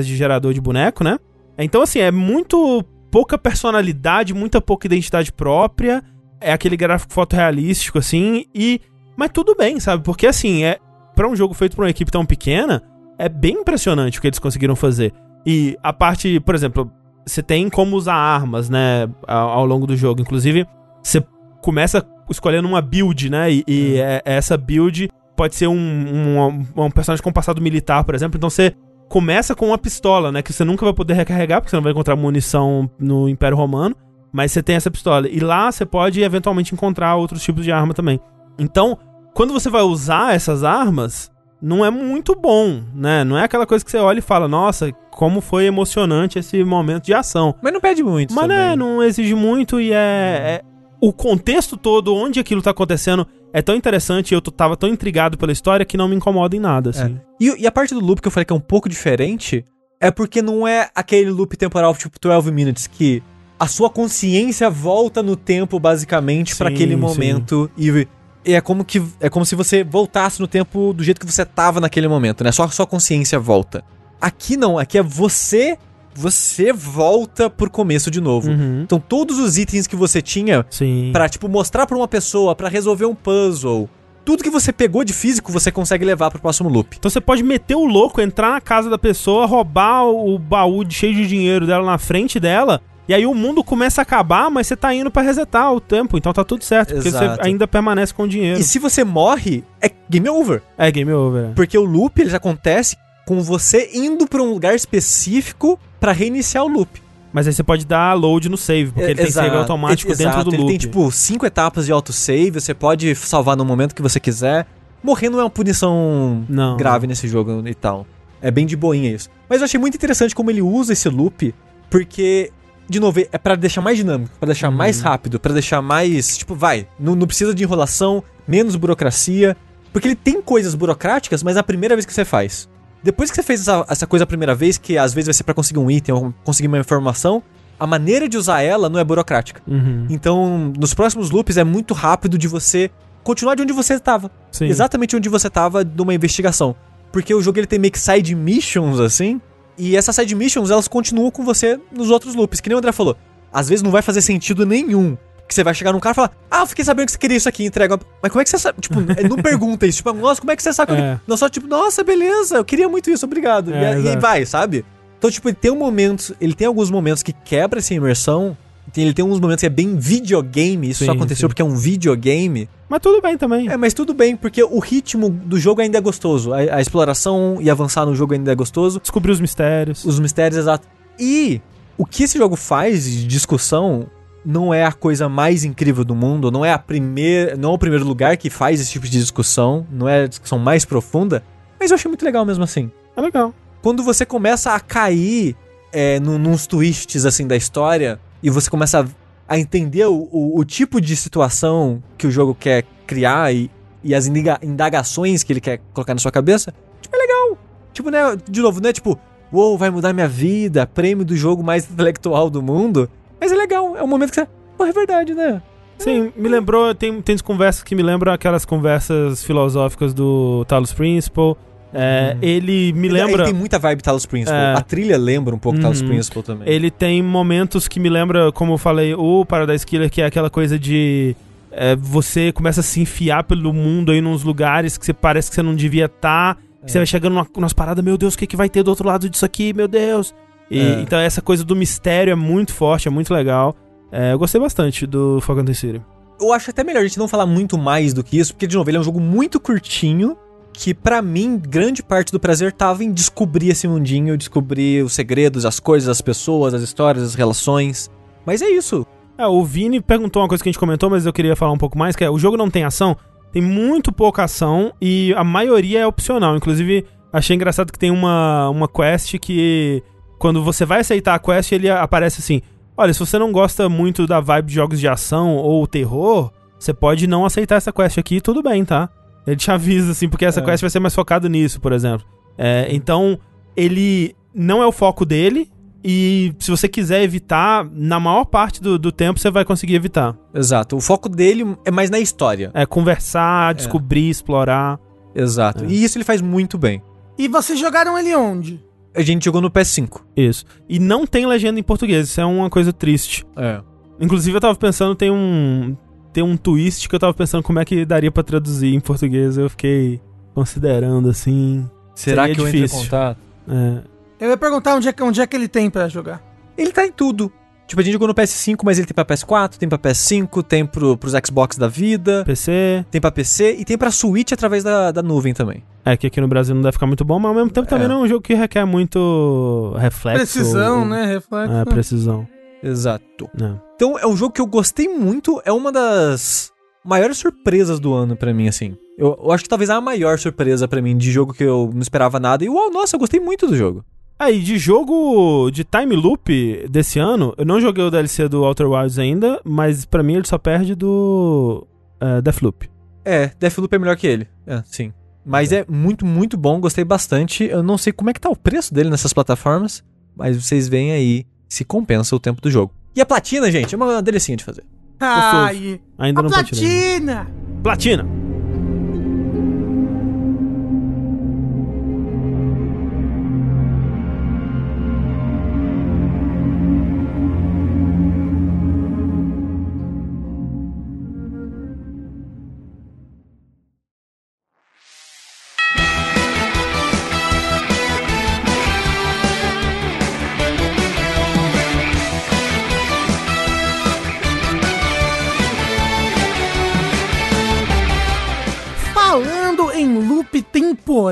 de 0.00 0.16
gerador 0.16 0.52
de 0.52 0.60
boneco, 0.60 1.02
né? 1.02 1.18
Então, 1.56 1.80
assim, 1.82 2.00
é 2.00 2.10
muito 2.10 2.84
pouca 3.10 3.38
personalidade, 3.38 4.34
muita 4.34 4.60
pouca 4.60 4.86
identidade 4.86 5.32
própria. 5.32 6.02
É 6.40 6.52
aquele 6.52 6.76
gráfico 6.76 7.12
fotorrealístico, 7.14 7.98
assim, 7.98 8.44
e. 8.54 8.80
Mas 9.16 9.30
tudo 9.32 9.54
bem, 9.56 9.78
sabe? 9.80 10.02
Porque, 10.02 10.26
assim, 10.26 10.64
é. 10.64 10.78
Pra 11.14 11.28
um 11.28 11.36
jogo 11.36 11.54
feito 11.54 11.76
por 11.76 11.84
uma 11.84 11.90
equipe 11.90 12.10
tão 12.10 12.24
pequena, 12.26 12.82
é 13.18 13.28
bem 13.28 13.60
impressionante 13.60 14.18
o 14.18 14.20
que 14.20 14.26
eles 14.26 14.38
conseguiram 14.38 14.74
fazer. 14.74 15.12
E 15.46 15.76
a 15.82 15.92
parte, 15.92 16.40
por 16.40 16.54
exemplo, 16.54 16.90
você 17.26 17.42
tem 17.42 17.68
como 17.68 17.96
usar 17.96 18.14
armas, 18.14 18.68
né, 18.68 19.08
ao, 19.26 19.48
ao 19.50 19.66
longo 19.66 19.86
do 19.86 19.96
jogo. 19.96 20.20
Inclusive, 20.20 20.66
você 21.02 21.24
começa 21.60 22.04
escolhendo 22.30 22.68
uma 22.68 22.80
build, 22.80 23.30
né? 23.30 23.52
E, 23.52 23.64
e 23.66 23.96
é- 23.98 24.22
essa 24.24 24.56
build 24.56 25.10
pode 25.36 25.54
ser 25.54 25.66
um, 25.66 25.76
um, 25.76 26.84
um 26.84 26.90
personagem 26.90 27.22
com 27.22 27.32
passado 27.32 27.60
militar, 27.60 28.04
por 28.04 28.14
exemplo. 28.14 28.36
Então 28.36 28.48
você 28.50 28.74
começa 29.08 29.54
com 29.54 29.66
uma 29.68 29.78
pistola, 29.78 30.32
né? 30.32 30.42
Que 30.42 30.52
você 30.52 30.64
nunca 30.64 30.84
vai 30.84 30.94
poder 30.94 31.14
recarregar, 31.14 31.60
porque 31.60 31.70
você 31.70 31.76
não 31.76 31.82
vai 31.82 31.92
encontrar 31.92 32.16
munição 32.16 32.90
no 32.98 33.28
Império 33.28 33.56
Romano. 33.56 33.96
Mas 34.32 34.50
você 34.50 34.62
tem 34.62 34.74
essa 34.74 34.90
pistola. 34.90 35.28
E 35.28 35.38
lá 35.38 35.70
você 35.70 35.86
pode 35.86 36.20
eventualmente 36.20 36.74
encontrar 36.74 37.14
outros 37.14 37.42
tipos 37.42 37.64
de 37.64 37.70
arma 37.70 37.94
também. 37.94 38.18
Então, 38.58 38.98
quando 39.34 39.52
você 39.52 39.68
vai 39.68 39.82
usar 39.82 40.34
essas 40.34 40.62
armas, 40.64 41.30
não 41.60 41.84
é 41.84 41.90
muito 41.90 42.34
bom, 42.34 42.82
né? 42.94 43.24
Não 43.24 43.36
é 43.38 43.44
aquela 43.44 43.66
coisa 43.66 43.84
que 43.84 43.90
você 43.90 43.98
olha 43.98 44.18
e 44.18 44.22
fala, 44.22 44.46
nossa, 44.46 44.92
como 45.10 45.40
foi 45.40 45.64
emocionante 45.66 46.38
esse 46.38 46.62
momento 46.64 47.04
de 47.04 47.14
ação. 47.14 47.54
Mas 47.62 47.72
não 47.72 47.80
pede 47.80 48.02
muito. 48.02 48.34
Mas 48.34 48.48
né, 48.48 48.76
não 48.76 49.02
exige 49.02 49.34
muito 49.34 49.80
e 49.80 49.92
é, 49.92 49.96
é- 49.96 50.62
O 51.00 51.12
contexto 51.12 51.76
todo, 51.76 52.14
onde 52.14 52.38
aquilo 52.40 52.62
tá 52.62 52.70
acontecendo, 52.70 53.26
é 53.52 53.60
tão 53.60 53.74
interessante 53.74 54.32
e 54.32 54.34
eu 54.34 54.40
tava 54.40 54.76
tão 54.76 54.88
intrigado 54.88 55.36
pela 55.36 55.52
história 55.52 55.84
que 55.84 55.96
não 55.96 56.08
me 56.08 56.16
incomoda 56.16 56.56
em 56.56 56.60
nada, 56.60 56.90
assim. 56.90 57.20
E, 57.40 57.62
e 57.62 57.66
a 57.66 57.72
parte 57.72 57.92
do 57.94 58.00
loop 58.00 58.20
que 58.22 58.28
eu 58.28 58.32
falei 58.32 58.44
que 58.44 58.52
é 58.52 58.56
um 58.56 58.60
pouco 58.60 58.88
diferente 58.88 59.64
é 60.00 60.10
porque 60.10 60.42
não 60.42 60.66
é 60.66 60.90
aquele 60.94 61.30
loop 61.30 61.56
temporal 61.56 61.94
tipo 61.94 62.18
12 62.20 62.50
minutes 62.50 62.86
que 62.86 63.22
a 63.58 63.66
sua 63.66 63.88
consciência 63.88 64.68
volta 64.68 65.22
no 65.22 65.36
tempo 65.36 65.78
basicamente 65.78 66.56
pra 66.56 66.68
Sim, 66.68 66.74
aquele 66.74 66.94
sim. 66.94 67.00
momento 67.00 67.70
e, 67.76 68.06
e 68.44 68.54
é 68.54 68.60
como 68.60 68.84
que 68.84 69.02
é 69.20 69.28
como 69.28 69.44
se 69.44 69.54
você 69.54 69.82
voltasse 69.82 70.40
no 70.40 70.46
tempo 70.46 70.92
do 70.92 71.02
jeito 71.02 71.20
que 71.20 71.30
você 71.30 71.44
tava 71.44 71.80
naquele 71.80 72.08
momento, 72.08 72.44
né? 72.44 72.52
Só 72.52 72.64
a 72.64 72.68
sua 72.68 72.86
consciência 72.86 73.38
volta. 73.38 73.84
Aqui 74.20 74.56
não, 74.56 74.78
aqui 74.78 74.98
é 74.98 75.02
você 75.02 75.78
você 76.14 76.72
volta 76.72 77.50
pro 77.50 77.68
começo 77.68 78.10
de 78.10 78.20
novo. 78.20 78.50
Uhum. 78.50 78.82
Então 78.82 79.00
todos 79.00 79.38
os 79.38 79.58
itens 79.58 79.86
que 79.86 79.96
você 79.96 80.22
tinha. 80.22 80.64
Pra, 81.12 81.28
tipo, 81.28 81.48
mostrar 81.48 81.86
pra 81.86 81.96
uma 81.96 82.06
pessoa, 82.06 82.54
pra 82.54 82.68
resolver 82.68 83.06
um 83.06 83.14
puzzle. 83.14 83.88
Tudo 84.24 84.42
que 84.42 84.48
você 84.48 84.72
pegou 84.72 85.04
de 85.04 85.12
físico, 85.12 85.52
você 85.52 85.70
consegue 85.70 86.04
levar 86.04 86.30
pro 86.30 86.40
próximo 86.40 86.68
loop. 86.68 86.96
Então 86.96 87.10
você 87.10 87.20
pode 87.20 87.42
meter 87.42 87.74
o 87.74 87.84
louco, 87.84 88.22
entrar 88.22 88.52
na 88.52 88.60
casa 88.60 88.88
da 88.88 88.96
pessoa, 88.96 89.44
roubar 89.44 90.04
o 90.04 90.38
baú 90.38 90.82
cheio 90.88 91.14
de 91.14 91.26
dinheiro 91.26 91.66
dela 91.66 91.84
na 91.84 91.98
frente 91.98 92.40
dela. 92.40 92.80
E 93.06 93.12
aí 93.12 93.26
o 93.26 93.34
mundo 93.34 93.62
começa 93.62 94.00
a 94.00 94.02
acabar, 94.02 94.50
mas 94.50 94.66
você 94.66 94.76
tá 94.76 94.94
indo 94.94 95.10
pra 95.10 95.22
resetar 95.22 95.72
o 95.72 95.80
tempo, 95.80 96.16
então 96.16 96.32
tá 96.32 96.42
tudo 96.42 96.64
certo, 96.64 96.94
porque 96.94 97.08
Exato. 97.08 97.36
você 97.42 97.46
ainda 97.48 97.66
permanece 97.68 98.14
com 98.14 98.22
o 98.22 98.28
dinheiro. 98.28 98.58
E 98.58 98.62
se 98.62 98.78
você 98.78 99.04
morre, 99.04 99.62
é 99.80 99.90
game 100.08 100.28
over. 100.28 100.62
É 100.78 100.90
game 100.90 101.12
over. 101.12 101.50
Porque 101.54 101.76
o 101.76 101.84
loop, 101.84 102.18
ele 102.20 102.34
acontece 102.34 102.96
com 103.26 103.42
você 103.42 103.90
indo 103.92 104.26
pra 104.26 104.42
um 104.42 104.50
lugar 104.50 104.74
específico 104.74 105.78
pra 106.00 106.12
reiniciar 106.12 106.64
o 106.64 106.68
loop. 106.68 107.02
Mas 107.32 107.46
aí 107.46 107.52
você 107.52 107.62
pode 107.62 107.84
dar 107.84 108.14
load 108.14 108.48
no 108.48 108.56
save, 108.56 108.92
porque 108.92 109.10
ele 109.10 109.16
tem 109.16 109.26
Exato. 109.26 109.48
save 109.48 109.58
automático 109.58 110.14
dentro 110.14 110.44
do 110.44 110.50
ele 110.50 110.56
loop. 110.58 110.68
tem, 110.68 110.78
tipo, 110.78 111.10
cinco 111.10 111.44
etapas 111.44 111.84
de 111.84 111.92
autosave, 111.92 112.52
você 112.52 112.72
pode 112.72 113.14
salvar 113.16 113.56
no 113.56 113.64
momento 113.64 113.94
que 113.94 114.00
você 114.00 114.20
quiser. 114.20 114.66
Morrer 115.02 115.28
não 115.28 115.40
é 115.40 115.42
uma 115.42 115.50
punição 115.50 116.44
Não. 116.48 116.76
grave 116.76 117.06
nesse 117.06 117.28
jogo 117.28 117.66
e 117.66 117.74
tal. 117.74 118.06
É 118.40 118.50
bem 118.50 118.64
de 118.64 118.76
boinha 118.76 119.10
isso. 119.10 119.28
Mas 119.48 119.60
eu 119.60 119.64
achei 119.66 119.78
muito 119.80 119.94
interessante 119.96 120.34
como 120.34 120.50
ele 120.50 120.62
usa 120.62 120.92
esse 120.92 121.08
loop, 121.08 121.52
porque, 121.90 122.50
de 122.88 123.00
novo, 123.00 123.20
é 123.20 123.38
pra 123.38 123.54
deixar 123.54 123.80
mais 123.80 123.96
dinâmico, 123.96 124.36
pra 124.38 124.46
deixar 124.46 124.68
Uhum. 124.70 124.76
mais 124.76 125.00
rápido, 125.00 125.40
pra 125.40 125.52
deixar 125.52 125.80
mais. 125.82 126.36
Tipo, 126.36 126.54
vai, 126.54 126.86
não, 126.98 127.14
não 127.14 127.26
precisa 127.26 127.54
de 127.54 127.62
enrolação, 127.62 128.22
menos 128.46 128.76
burocracia. 128.76 129.56
Porque 129.92 130.08
ele 130.08 130.16
tem 130.16 130.42
coisas 130.42 130.74
burocráticas, 130.74 131.42
mas 131.42 131.56
é 131.56 131.60
a 131.60 131.62
primeira 131.62 131.94
vez 131.94 132.04
que 132.04 132.12
você 132.12 132.24
faz. 132.24 132.68
Depois 133.02 133.30
que 133.30 133.36
você 133.36 133.42
fez 133.42 133.60
essa, 133.60 133.84
essa 133.88 134.06
coisa 134.06 134.24
a 134.24 134.26
primeira 134.26 134.54
vez, 134.54 134.76
que 134.78 134.98
às 134.98 135.14
vezes 135.14 135.26
vai 135.28 135.34
ser 135.34 135.44
pra 135.44 135.54
conseguir 135.54 135.78
um 135.78 135.90
item 135.90 136.14
ou 136.14 136.34
conseguir 136.42 136.68
uma 136.68 136.78
informação, 136.78 137.42
a 137.78 137.86
maneira 137.86 138.28
de 138.28 138.36
usar 138.36 138.62
ela 138.62 138.88
não 138.88 138.98
é 138.98 139.04
burocrática. 139.04 139.60
Uhum. 139.66 140.06
Então, 140.10 140.72
nos 140.78 140.94
próximos 140.94 141.30
loops 141.30 141.56
é 141.56 141.64
muito 141.64 141.94
rápido 141.94 142.36
de 142.38 142.48
você 142.48 142.90
continuar 143.22 143.54
de 143.54 143.62
onde 143.62 143.72
você 143.72 143.94
estava. 143.94 144.30
Exatamente 144.60 145.14
onde 145.16 145.28
você 145.28 145.46
estava 145.48 145.84
numa 145.84 146.12
investigação. 146.14 146.74
Porque 147.12 147.32
o 147.34 147.40
jogo 147.40 147.58
ele 147.58 147.66
tem 147.66 147.78
meio 147.78 147.92
que 147.92 147.98
side 148.00 148.34
missions 148.34 148.98
assim, 149.00 149.40
e 149.78 149.96
essas 149.96 150.14
side 150.16 150.34
missions 150.34 150.70
elas 150.70 150.88
continuam 150.88 151.30
com 151.30 151.44
você 151.44 151.78
nos 151.92 152.10
outros 152.10 152.34
loops, 152.34 152.60
que 152.60 152.68
nem 152.68 152.76
o 152.76 152.78
André 152.78 152.92
falou. 152.92 153.16
Às 153.52 153.68
vezes 153.68 153.82
não 153.82 153.90
vai 153.90 154.02
fazer 154.02 154.20
sentido 154.20 154.64
nenhum. 154.66 155.16
Que 155.46 155.54
você 155.54 155.62
vai 155.62 155.74
chegar 155.74 155.92
num 155.92 156.00
cara 156.00 156.12
e 156.12 156.16
falar: 156.16 156.32
"Ah, 156.50 156.60
eu 156.60 156.66
fiquei 156.66 156.84
sabendo 156.84 157.06
que 157.06 157.12
você 157.12 157.18
queria 157.18 157.36
isso 157.36 157.48
aqui, 157.48 157.64
entrega". 157.66 158.00
Mas 158.22 158.32
como 158.32 158.40
é 158.40 158.44
que 158.44 158.50
você 158.50 158.58
sabe? 158.58 158.80
Tipo, 158.80 158.96
não 159.28 159.36
pergunta 159.36 159.86
isso, 159.86 159.98
tipo, 159.98 160.12
nossa, 160.14 160.40
como 160.40 160.50
é 160.50 160.56
que 160.56 160.62
você 160.62 160.72
sabe? 160.72 160.94
É. 160.94 161.20
Não 161.26 161.36
só 161.36 161.48
tipo, 161.50 161.66
nossa, 161.66 162.02
beleza, 162.02 162.56
eu 162.56 162.64
queria 162.64 162.88
muito 162.88 163.10
isso, 163.10 163.26
obrigado. 163.26 163.72
É, 163.72 163.80
e, 163.82 164.08
aí- 164.08 164.14
e 164.14 164.16
vai, 164.16 164.46
sabe? 164.46 164.84
Então, 165.18 165.30
tipo, 165.30 165.46
ele 165.48 165.56
tem 165.56 165.70
um 165.70 165.76
momento, 165.78 166.34
ele 166.40 166.54
tem 166.54 166.66
alguns 166.66 166.90
momentos 166.90 167.22
que 167.22 167.32
quebra 167.32 167.78
essa 167.78 167.92
imersão 167.92 168.56
ele 168.96 169.12
tem 169.12 169.24
uns 169.24 169.40
momentos 169.40 169.60
que 169.60 169.66
é 169.66 169.70
bem 169.70 169.96
videogame, 169.96 170.90
isso 170.90 171.00
Sim, 171.00 171.06
só 171.06 171.12
aconteceu 171.12 171.46
sim. 171.46 171.48
porque 171.48 171.62
é 171.62 171.64
um 171.64 171.74
videogame. 171.76 172.68
Mas 172.88 173.00
tudo 173.00 173.20
bem 173.20 173.36
também. 173.36 173.68
É, 173.68 173.76
mas 173.76 173.94
tudo 173.94 174.14
bem, 174.14 174.36
porque 174.36 174.62
o 174.62 174.78
ritmo 174.78 175.28
do 175.28 175.58
jogo 175.58 175.80
ainda 175.80 175.98
é 175.98 176.00
gostoso. 176.00 176.52
A, 176.52 176.58
a 176.58 176.80
exploração 176.80 177.58
e 177.60 177.70
avançar 177.70 178.06
no 178.06 178.14
jogo 178.14 178.34
ainda 178.34 178.52
é 178.52 178.54
gostoso. 178.54 179.00
Descobrir 179.00 179.32
os 179.32 179.40
mistérios. 179.40 180.04
Os 180.04 180.20
mistérios, 180.20 180.58
exato. 180.58 180.86
E 181.18 181.60
o 181.96 182.04
que 182.04 182.24
esse 182.24 182.38
jogo 182.38 182.56
faz 182.56 183.04
de 183.04 183.26
discussão 183.26 184.06
não 184.44 184.74
é 184.74 184.84
a 184.84 184.92
coisa 184.92 185.28
mais 185.28 185.64
incrível 185.64 186.04
do 186.04 186.14
mundo, 186.14 186.50
não 186.50 186.64
é 186.64 186.72
a 186.72 186.78
primeira, 186.78 187.56
não 187.56 187.70
é 187.70 187.74
o 187.74 187.78
primeiro 187.78 188.04
lugar 188.04 188.36
que 188.36 188.50
faz 188.50 188.80
esse 188.80 188.92
tipo 188.92 189.06
de 189.06 189.18
discussão, 189.18 189.86
não 189.90 190.08
é 190.08 190.24
a 190.24 190.26
discussão 190.26 190.58
mais 190.58 190.84
profunda, 190.84 191.42
mas 191.80 191.90
eu 191.90 191.94
achei 191.94 192.08
muito 192.08 192.24
legal 192.24 192.44
mesmo 192.44 192.62
assim. 192.62 192.90
É 193.16 193.20
legal. 193.20 193.54
Quando 193.80 194.02
você 194.02 194.26
começa 194.26 194.72
a 194.74 194.80
cair 194.80 195.56
é, 195.92 196.20
num, 196.20 196.38
nos 196.38 196.66
twists 196.66 197.24
assim 197.24 197.46
da 197.46 197.56
história 197.56 198.20
e 198.44 198.50
você 198.50 198.70
começa 198.70 199.00
a, 199.00 199.54
a 199.54 199.58
entender 199.58 200.06
o, 200.06 200.28
o- 200.30 200.58
o 200.60 200.64
tipo 200.64 201.00
de 201.00 201.16
situação 201.16 202.00
que 202.16 202.26
o 202.26 202.30
jogo 202.30 202.54
quer 202.54 202.84
criar 203.06 203.52
e, 203.52 203.68
e 204.04 204.14
as 204.14 204.26
indagações 204.62 205.42
que 205.42 205.52
ele 205.52 205.60
quer 205.60 205.80
colocar 205.92 206.14
na 206.14 206.20
sua 206.20 206.30
cabeça, 206.30 206.72
tipo, 207.00 207.16
é 207.16 207.18
legal. 207.18 207.58
Tipo, 207.92 208.10
né, 208.10 208.20
de 208.48 208.60
novo, 208.60 208.80
não 208.80 208.90
é 208.90 208.92
tipo, 208.92 209.18
uou, 209.52 209.78
vai 209.78 209.90
mudar 209.90 210.12
minha 210.12 210.28
vida, 210.28 210.86
prêmio 210.86 211.24
do 211.24 211.34
jogo 211.36 211.62
mais 211.62 211.88
intelectual 211.90 212.50
do 212.50 212.62
mundo. 212.62 213.08
Mas 213.40 213.50
é 213.50 213.54
legal, 213.56 213.96
é 213.96 214.02
um 214.02 214.06
momento 214.06 214.30
que 214.30 214.36
você. 214.36 214.48
Pô, 214.76 214.84
é 214.84 214.92
verdade, 214.92 215.34
né? 215.34 215.62
Sim, 215.98 216.32
me 216.36 216.48
lembrou, 216.48 216.92
tem, 216.94 217.22
tem 217.22 217.38
conversas 217.38 217.82
que 217.84 217.94
me 217.94 218.02
lembram 218.02 218.32
aquelas 218.32 218.64
conversas 218.64 219.44
filosóficas 219.44 220.12
do 220.12 220.64
Talos 220.66 220.92
Principle. 220.92 221.54
É, 221.94 222.36
Ele 222.42 222.92
me 222.92 223.08
lembra. 223.08 223.42
Ele 223.42 223.44
tem 223.44 223.54
muita 223.54 223.78
vibe 223.78 224.02
Talos 224.02 224.26
Principle. 224.26 224.58
É. 224.58 224.74
A 224.74 224.80
trilha 224.80 225.16
lembra 225.16 225.54
um 225.54 225.58
pouco 225.58 225.78
Talos 225.80 226.00
Uhum. 226.00 226.08
Principle 226.08 226.42
também. 226.42 226.68
Ele 226.68 226.90
tem 226.90 227.22
momentos 227.22 227.86
que 227.86 228.00
me 228.00 228.08
lembra, 228.08 228.50
como 228.52 228.72
eu 228.74 228.78
falei, 228.78 229.14
o 229.14 229.44
Paradise 229.46 229.86
Killer, 229.86 230.10
que 230.10 230.20
é 230.20 230.26
aquela 230.26 230.50
coisa 230.50 230.78
de. 230.78 231.36
é, 231.70 231.96
você 231.96 232.52
começa 232.52 232.80
a 232.80 232.82
se 232.82 233.00
enfiar 233.00 233.44
pelo 233.44 233.72
mundo 233.72 234.12
aí 234.12 234.20
nos 234.20 234.42
lugares 234.42 234.98
que 234.98 235.04
você 235.06 235.12
parece 235.12 235.48
que 235.48 235.54
você 235.54 235.62
não 235.62 235.74
devia 235.74 236.06
estar. 236.06 236.58
É. 236.82 236.88
Você 236.88 236.98
vai 236.98 237.06
chegando 237.06 237.32
numa, 237.34 237.46
umas 237.56 237.72
paradas, 237.72 238.04
meu 238.04 238.18
Deus, 238.18 238.34
o 238.34 238.38
que, 238.38 238.46
que 238.46 238.56
vai 238.56 238.68
ter 238.68 238.82
do 238.82 238.88
outro 238.88 239.06
lado 239.06 239.30
disso 239.30 239.44
aqui, 239.44 239.72
meu 239.72 239.88
Deus. 239.88 240.34
E, 240.70 240.80
É. 240.80 241.00
Então 241.00 241.18
essa 241.18 241.40
coisa 241.40 241.64
do 241.64 241.74
mistério 241.76 242.30
é 242.30 242.34
muito 242.34 242.72
forte, 242.72 243.08
é 243.08 243.10
muito 243.10 243.32
legal. 243.32 243.74
É, 244.12 244.32
eu 244.32 244.38
gostei 244.38 244.60
bastante 244.60 245.06
do 245.06 245.40
Forgotten 245.40 245.74
City. 245.74 246.02
Eu 246.40 246.52
acho 246.52 246.70
até 246.70 246.82
melhor 246.84 247.00
a 247.00 247.04
gente 247.04 247.18
não 247.18 247.28
falar 247.28 247.46
muito 247.46 247.78
mais 247.78 248.12
do 248.12 248.22
que 248.22 248.38
isso, 248.38 248.52
porque, 248.52 248.66
de 248.66 248.76
novo, 248.76 248.90
ele 248.90 248.96
é 248.96 249.00
um 249.00 249.04
jogo 249.04 249.20
muito 249.20 249.58
curtinho, 249.60 250.36
que 250.74 250.92
pra 250.92 251.22
mim, 251.22 251.56
grande 251.56 252.02
parte 252.02 252.32
do 252.32 252.40
prazer 252.40 252.72
tava 252.72 253.04
em 253.04 253.12
descobrir 253.12 253.70
esse 253.70 253.86
mundinho, 253.86 254.36
descobrir 254.36 255.04
os 255.04 255.12
segredos, 255.12 255.64
as 255.64 255.78
coisas, 255.78 256.08
as 256.08 256.20
pessoas, 256.20 256.74
as 256.74 256.82
histórias, 256.82 257.22
as 257.24 257.34
relações. 257.34 258.10
Mas 258.44 258.60
é 258.60 258.68
isso. 258.68 259.06
É, 259.38 259.46
o 259.46 259.64
Vini 259.64 260.00
perguntou 260.00 260.42
uma 260.42 260.48
coisa 260.48 260.62
que 260.62 260.68
a 260.68 260.72
gente 260.72 260.78
comentou, 260.78 261.08
mas 261.08 261.24
eu 261.24 261.32
queria 261.32 261.56
falar 261.56 261.72
um 261.72 261.78
pouco 261.78 261.96
mais, 261.96 262.16
que 262.16 262.24
é, 262.24 262.30
o 262.30 262.38
jogo 262.38 262.56
não 262.56 262.68
tem 262.68 262.84
ação, 262.84 263.16
tem 263.52 263.62
muito 263.62 264.12
pouca 264.12 264.44
ação 264.44 264.92
e 265.00 265.32
a 265.36 265.44
maioria 265.44 266.00
é 266.00 266.06
opcional. 266.06 266.56
Inclusive, 266.56 267.06
achei 267.32 267.54
engraçado 267.54 267.92
que 267.92 267.98
tem 267.98 268.10
uma, 268.10 268.68
uma 268.68 268.88
quest 268.88 269.38
que, 269.38 270.02
quando 270.38 270.62
você 270.62 270.84
vai 270.84 271.00
aceitar 271.00 271.34
a 271.34 271.38
quest, 271.38 271.70
ele 271.70 271.88
aparece 271.88 272.40
assim, 272.40 272.60
olha, 272.96 273.12
se 273.14 273.20
você 273.20 273.38
não 273.38 273.52
gosta 273.52 273.88
muito 273.88 274.26
da 274.26 274.40
vibe 274.40 274.66
de 274.66 274.74
jogos 274.74 274.98
de 274.98 275.06
ação 275.06 275.56
ou 275.56 275.86
terror, 275.86 276.50
você 276.78 276.92
pode 276.92 277.28
não 277.28 277.46
aceitar 277.46 277.76
essa 277.76 277.92
quest 277.92 278.18
aqui, 278.18 278.40
tudo 278.40 278.60
bem, 278.60 278.84
tá? 278.84 279.08
Ele 279.46 279.56
te 279.56 279.70
avisa, 279.70 280.12
assim, 280.12 280.28
porque 280.28 280.44
essa 280.44 280.60
É. 280.60 280.62
quest 280.64 280.80
vai 280.80 280.90
ser 280.90 281.00
mais 281.00 281.14
focado 281.14 281.48
nisso, 281.48 281.80
por 281.80 281.92
exemplo. 281.92 282.26
É, 282.56 282.88
então, 282.90 283.38
ele 283.76 284.34
não 284.54 284.82
é 284.82 284.86
o 284.86 284.92
foco 284.92 285.24
dele, 285.24 285.70
e 286.02 286.52
se 286.58 286.70
você 286.70 286.86
quiser 286.88 287.22
evitar, 287.22 287.86
na 287.92 288.20
maior 288.20 288.44
parte 288.44 288.80
do, 288.82 288.98
do 288.98 289.10
tempo 289.10 289.40
você 289.40 289.50
vai 289.50 289.64
conseguir 289.64 289.94
evitar. 289.94 290.36
Exato. 290.54 290.96
O 290.96 291.00
foco 291.00 291.28
dele 291.28 291.76
é 291.84 291.90
mais 291.90 292.10
na 292.10 292.18
história. 292.18 292.70
É 292.74 292.84
conversar, 292.86 293.74
descobrir, 293.74 294.28
explorar. 294.28 294.98
Exato. 295.34 295.84
É. 295.84 295.88
E 295.88 296.04
isso 296.04 296.16
ele 296.18 296.24
faz 296.24 296.40
muito 296.40 296.76
bem. 296.78 297.02
E 297.38 297.48
vocês 297.48 297.78
jogaram 297.78 298.18
ele 298.18 298.34
onde? 298.36 298.80
A 299.16 299.22
gente 299.22 299.44
jogou 299.44 299.60
no 299.60 299.70
PS5. 299.70 300.20
Isso. 300.36 300.64
E 300.88 300.98
não 300.98 301.26
tem 301.26 301.46
legenda 301.46 301.80
em 301.80 301.82
português, 301.82 302.28
isso 302.28 302.40
é 302.40 302.44
uma 302.44 302.68
coisa 302.70 302.92
triste. 302.92 303.44
É. 303.56 303.80
Inclusive 304.20 304.56
eu 304.56 304.60
tava 304.60 304.74
pensando, 304.76 305.14
tem 305.14 305.30
um. 305.30 305.96
Tem 306.34 306.42
um 306.44 306.56
twist 306.56 307.08
que 307.08 307.14
eu 307.14 307.18
tava 307.18 307.32
pensando 307.32 307.62
como 307.62 307.78
é 307.78 307.84
que 307.86 308.04
daria 308.04 308.30
pra 308.30 308.42
traduzir 308.42 308.92
em 308.94 309.00
português. 309.00 309.56
Eu 309.56 309.70
fiquei 309.70 310.20
considerando 310.54 311.30
assim. 311.30 311.88
Será 312.14 312.44
que 312.48 312.60
eu 312.60 312.66
entro 312.66 312.68
em 312.68 312.82
difícil. 312.82 312.98
contato? 313.04 313.38
É, 313.68 314.02
Eu 314.40 314.50
ia 314.50 314.56
perguntar 314.56 314.96
onde 314.96 315.08
é, 315.08 315.12
que- 315.12 315.22
onde 315.22 315.40
é 315.40 315.46
que 315.46 315.56
ele 315.56 315.68
tem 315.68 315.88
pra 315.88 316.08
jogar. 316.08 316.42
Ele 316.76 316.92
tá 316.92 317.06
em 317.06 317.10
tudo. 317.12 317.50
Tipo, 317.86 318.00
a 318.00 318.04
gente 318.04 318.12
jogou 318.14 318.26
no 318.28 318.34
PS5, 318.34 318.78
mas 318.84 318.98
ele 318.98 319.06
tem 319.06 319.14
pra 319.14 319.24
PS4, 319.24 319.76
tem 319.76 319.88
pra 319.88 319.98
PS5, 319.98 320.62
tem 320.62 320.84
pro, 320.86 321.16
pros 321.18 321.32
Xbox 321.46 321.76
da 321.76 321.86
vida, 321.86 322.42
PC. 322.46 323.04
tem 323.10 323.20
pra 323.20 323.30
PC 323.30 323.76
e 323.78 323.84
tem 323.84 323.96
pra 323.98 324.10
Switch 324.10 324.52
através 324.52 324.82
da, 324.82 325.12
da 325.12 325.22
nuvem 325.22 325.52
também. 325.54 325.82
É 326.04 326.16
que 326.16 326.26
aqui 326.26 326.40
no 326.40 326.48
Brasil 326.48 326.74
não 326.74 326.82
deve 326.82 326.92
ficar 326.92 327.06
muito 327.06 327.24
bom, 327.24 327.38
mas 327.38 327.48
ao 327.50 327.54
mesmo 327.54 327.70
tempo 327.70 327.86
também 327.86 328.06
É. 328.06 328.08
não 328.08 328.20
é 328.20 328.24
um 328.24 328.28
jogo 328.28 328.40
que 328.40 328.54
requer 328.54 328.84
muito 328.86 329.94
reflexo. 329.98 330.38
Precisão, 330.54 331.00
ou- 331.00 331.06
né? 331.06 331.26
Reflexo. 331.26 331.72
É, 331.74 331.84
precisão. 331.84 332.48
Exato. 332.84 333.48
É. 333.60 333.74
Então 333.96 334.18
é 334.18 334.26
um 334.26 334.36
jogo 334.36 334.52
que 334.52 334.60
eu 334.60 334.66
gostei 334.66 335.08
muito, 335.08 335.60
é 335.64 335.72
uma 335.72 335.90
das 335.90 336.72
maiores 337.04 337.38
surpresas 337.38 337.98
do 337.98 338.12
ano 338.12 338.36
pra 338.36 338.52
mim, 338.52 338.68
assim. 338.68 338.96
Eu, 339.16 339.38
eu 339.42 339.52
acho 339.52 339.62
que 339.62 339.68
talvez 339.68 339.90
a 339.90 340.00
maior 340.00 340.38
surpresa 340.38 340.88
pra 340.88 341.00
mim 341.00 341.16
de 341.16 341.30
jogo 341.30 341.54
que 341.54 341.64
eu 341.64 341.90
não 341.92 342.00
esperava 342.00 342.40
nada. 342.40 342.64
E 342.64 342.68
uau, 342.68 342.90
nossa, 342.90 343.16
eu 343.16 343.20
gostei 343.20 343.40
muito 343.40 343.66
do 343.66 343.76
jogo. 343.76 344.04
Aí, 344.38 344.60
de 344.60 344.78
jogo 344.78 345.70
de 345.70 345.84
time 345.84 346.16
loop 346.16 346.88
desse 346.90 347.20
ano, 347.20 347.54
eu 347.56 347.64
não 347.64 347.80
joguei 347.80 348.04
o 348.04 348.10
DLC 348.10 348.48
do 348.48 348.64
Outer 348.64 348.90
Wilds 348.90 349.18
ainda, 349.18 349.60
mas 349.64 350.04
pra 350.04 350.24
mim 350.24 350.34
ele 350.34 350.46
só 350.46 350.58
perde 350.58 350.94
do 350.94 351.86
é, 352.20 352.42
Deathloop. 352.42 352.90
É, 353.24 353.52
Deathloop 353.58 353.94
é 353.94 353.98
melhor 353.98 354.16
que 354.16 354.26
ele. 354.26 354.48
É, 354.66 354.82
sim. 354.84 355.12
Mas 355.46 355.72
é 355.72 355.84
muito, 355.88 356.26
muito 356.26 356.56
bom, 356.56 356.80
gostei 356.80 357.04
bastante. 357.04 357.64
Eu 357.64 357.82
não 357.82 357.96
sei 357.96 358.12
como 358.12 358.30
é 358.30 358.32
que 358.32 358.40
tá 358.40 358.48
o 358.48 358.56
preço 358.56 358.92
dele 358.92 359.10
nessas 359.10 359.32
plataformas, 359.32 360.02
mas 360.36 360.56
vocês 360.56 360.88
veem 360.88 361.12
aí 361.12 361.46
se 361.74 361.84
compensa 361.84 362.34
o 362.34 362.40
tempo 362.40 362.60
do 362.60 362.70
jogo. 362.70 362.92
E 363.14 363.20
a 363.20 363.26
platina, 363.26 363.70
gente, 363.70 363.94
é 363.94 363.96
uma 363.96 364.20
delicinha 364.22 364.56
de 364.56 364.64
fazer. 364.64 364.84
Ai, 365.20 366.00
Ainda 366.18 366.40
a 366.40 366.42
não 366.42 366.50
platinei. 366.50 366.80
platina! 367.20 367.46
Platina! 367.82 368.43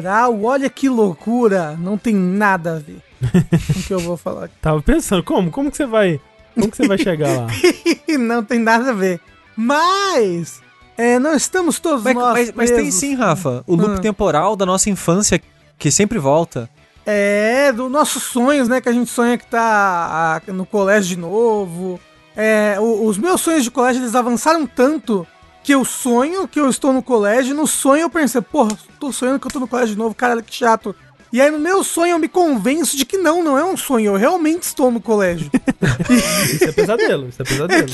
Temporal, 0.02 0.44
olha 0.44 0.68
que 0.70 0.88
loucura. 0.88 1.76
Não 1.78 1.96
tem 1.96 2.14
nada 2.14 2.76
a 2.76 2.78
ver 2.78 3.00
com 3.72 3.78
o 3.80 3.82
que 3.82 3.94
eu 3.94 4.00
vou 4.00 4.16
falar 4.16 4.44
aqui. 4.46 4.54
Tava 4.60 4.82
pensando, 4.82 5.22
como? 5.22 5.50
Como 5.50 5.70
que 5.70 5.76
você 5.76 5.86
vai. 5.86 6.20
Como 6.54 6.70
que 6.70 6.76
você 6.76 6.86
vai 6.88 6.98
chegar 6.98 7.28
lá? 7.36 7.46
não 8.18 8.44
tem 8.44 8.58
nada 8.58 8.90
a 8.90 8.92
ver. 8.92 9.20
Mas, 9.56 10.60
é, 10.98 11.18
não 11.18 11.34
estamos 11.34 11.78
todos 11.80 12.02
Mas, 12.04 12.14
nós 12.14 12.32
mas- 12.34 12.52
mas 12.52 12.70
tem 12.70 12.90
sim, 12.90 13.14
Rafa. 13.14 13.62
O 13.66 13.74
loop 13.74 13.96
Ah. 13.98 14.00
temporal 14.00 14.54
da 14.56 14.66
nossa 14.66 14.90
infância 14.90 15.40
que 15.78 15.90
sempre 15.90 16.18
volta. 16.18 16.68
É, 17.06 17.72
dos 17.72 17.90
nossos 17.90 18.22
sonhos, 18.22 18.68
né? 18.68 18.80
Que 18.80 18.88
a 18.88 18.92
gente 18.92 19.10
sonha 19.10 19.36
que 19.38 19.46
tá 19.46 20.40
no 20.48 20.64
colégio 20.66 21.16
de 21.16 21.20
novo. 21.20 21.98
É, 22.36 22.76
o- 22.78 23.06
os 23.06 23.18
meus 23.18 23.40
sonhos 23.40 23.64
de 23.64 23.70
colégio, 23.70 24.02
eles 24.02 24.14
avançaram 24.14 24.66
tanto 24.66 25.26
que 25.62 25.72
eu 25.72 25.84
sonho 25.84 26.48
que 26.48 26.58
eu 26.60 26.68
estou 26.68 26.92
no 26.92 27.02
colégio. 27.02 27.52
e 27.52 27.56
No 27.56 27.66
sonho 27.66 28.02
eu 28.02 28.10
pensei, 28.10 28.40
porra, 28.40 28.76
tô 28.98 29.12
sonhando 29.12 29.38
que 29.38 29.46
eu 29.46 29.50
tô 29.50 29.60
no 29.60 29.68
colégio 29.68 29.94
de 29.94 29.98
novo, 29.98 30.14
caralho, 30.14 30.42
que 30.42 30.54
chato. 30.54 30.94
E 31.32 31.40
aí 31.40 31.50
no 31.50 31.58
meu 31.58 31.82
sonho 31.82 32.10
eu 32.12 32.18
me 32.18 32.28
convenço 32.28 32.94
de 32.94 33.06
que 33.06 33.16
não, 33.16 33.42
não 33.42 33.56
é 33.56 33.64
um 33.64 33.74
sonho, 33.74 34.12
eu 34.12 34.16
realmente 34.16 34.64
estou 34.64 34.90
no 34.90 35.00
colégio. 35.00 35.50
Isso 36.52 36.64
é 36.64 36.72
pesadelo, 36.72 37.28
isso 37.28 37.40
é 37.40 37.44
pesadelo. 37.44 37.86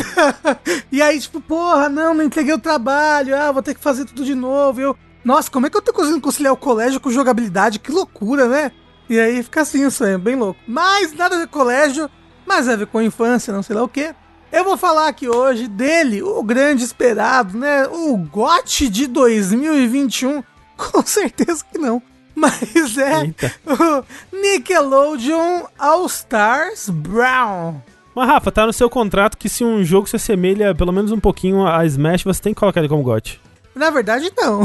e 0.90 1.00
aí, 1.00 1.20
tipo, 1.20 1.40
porra, 1.40 1.88
não, 1.88 2.14
não 2.14 2.24
entreguei 2.24 2.52
o 2.52 2.58
trabalho, 2.58 3.36
ah, 3.36 3.52
vou 3.52 3.62
ter 3.62 3.74
que 3.74 3.80
fazer 3.80 4.04
tudo 4.06 4.24
de 4.24 4.34
novo. 4.34 4.80
Eu, 4.80 4.96
nossa, 5.24 5.48
como 5.48 5.66
é 5.66 5.70
que 5.70 5.76
eu 5.76 5.82
tô 5.82 5.92
conseguindo 5.92 6.20
conciliar 6.20 6.52
o 6.52 6.56
colégio 6.56 6.98
com 6.98 7.10
jogabilidade? 7.10 7.78
Que 7.78 7.92
loucura, 7.92 8.48
né? 8.48 8.72
E 9.08 9.18
aí 9.20 9.42
fica 9.42 9.60
assim 9.62 9.86
o 9.86 9.90
sonho, 9.90 10.18
bem 10.18 10.34
louco. 10.34 10.58
Mas 10.66 11.12
nada 11.12 11.36
a 11.36 11.38
ver 11.38 11.46
com 11.46 11.60
colégio, 11.60 12.10
mas 12.44 12.68
a 12.68 12.74
ver 12.74 12.88
com 12.88 13.00
infância, 13.00 13.52
não 13.52 13.62
sei 13.62 13.76
lá 13.76 13.84
o 13.84 13.88
quê. 13.88 14.14
Eu 14.50 14.64
vou 14.64 14.76
falar 14.76 15.08
aqui 15.08 15.28
hoje 15.28 15.68
dele, 15.68 16.22
o 16.22 16.42
grande 16.42 16.82
esperado, 16.82 17.56
né? 17.58 17.86
O 17.86 18.16
GOT 18.16 18.88
de 18.88 19.06
2021. 19.06 20.42
Com 20.76 21.02
certeza 21.04 21.64
que 21.70 21.78
não. 21.78 22.00
Mas 22.34 22.96
é 22.96 23.24
Eita. 23.24 23.52
o 23.66 24.04
Nickelodeon 24.34 25.64
All 25.78 26.06
Stars 26.06 26.88
Brown. 26.88 27.82
Mas, 28.14 28.28
Rafa, 28.28 28.50
tá 28.50 28.66
no 28.66 28.72
seu 28.72 28.88
contrato 28.88 29.36
que 29.36 29.48
se 29.48 29.64
um 29.64 29.84
jogo 29.84 30.08
se 30.08 30.16
assemelha 30.16 30.74
pelo 30.74 30.92
menos 30.92 31.12
um 31.12 31.20
pouquinho 31.20 31.66
a 31.66 31.84
Smash, 31.84 32.22
você 32.22 32.40
tem 32.40 32.54
que 32.54 32.60
colocar 32.60 32.80
ele 32.80 32.88
como 32.88 33.02
GOT. 33.02 33.40
Na 33.74 33.90
verdade, 33.90 34.32
não. 34.36 34.62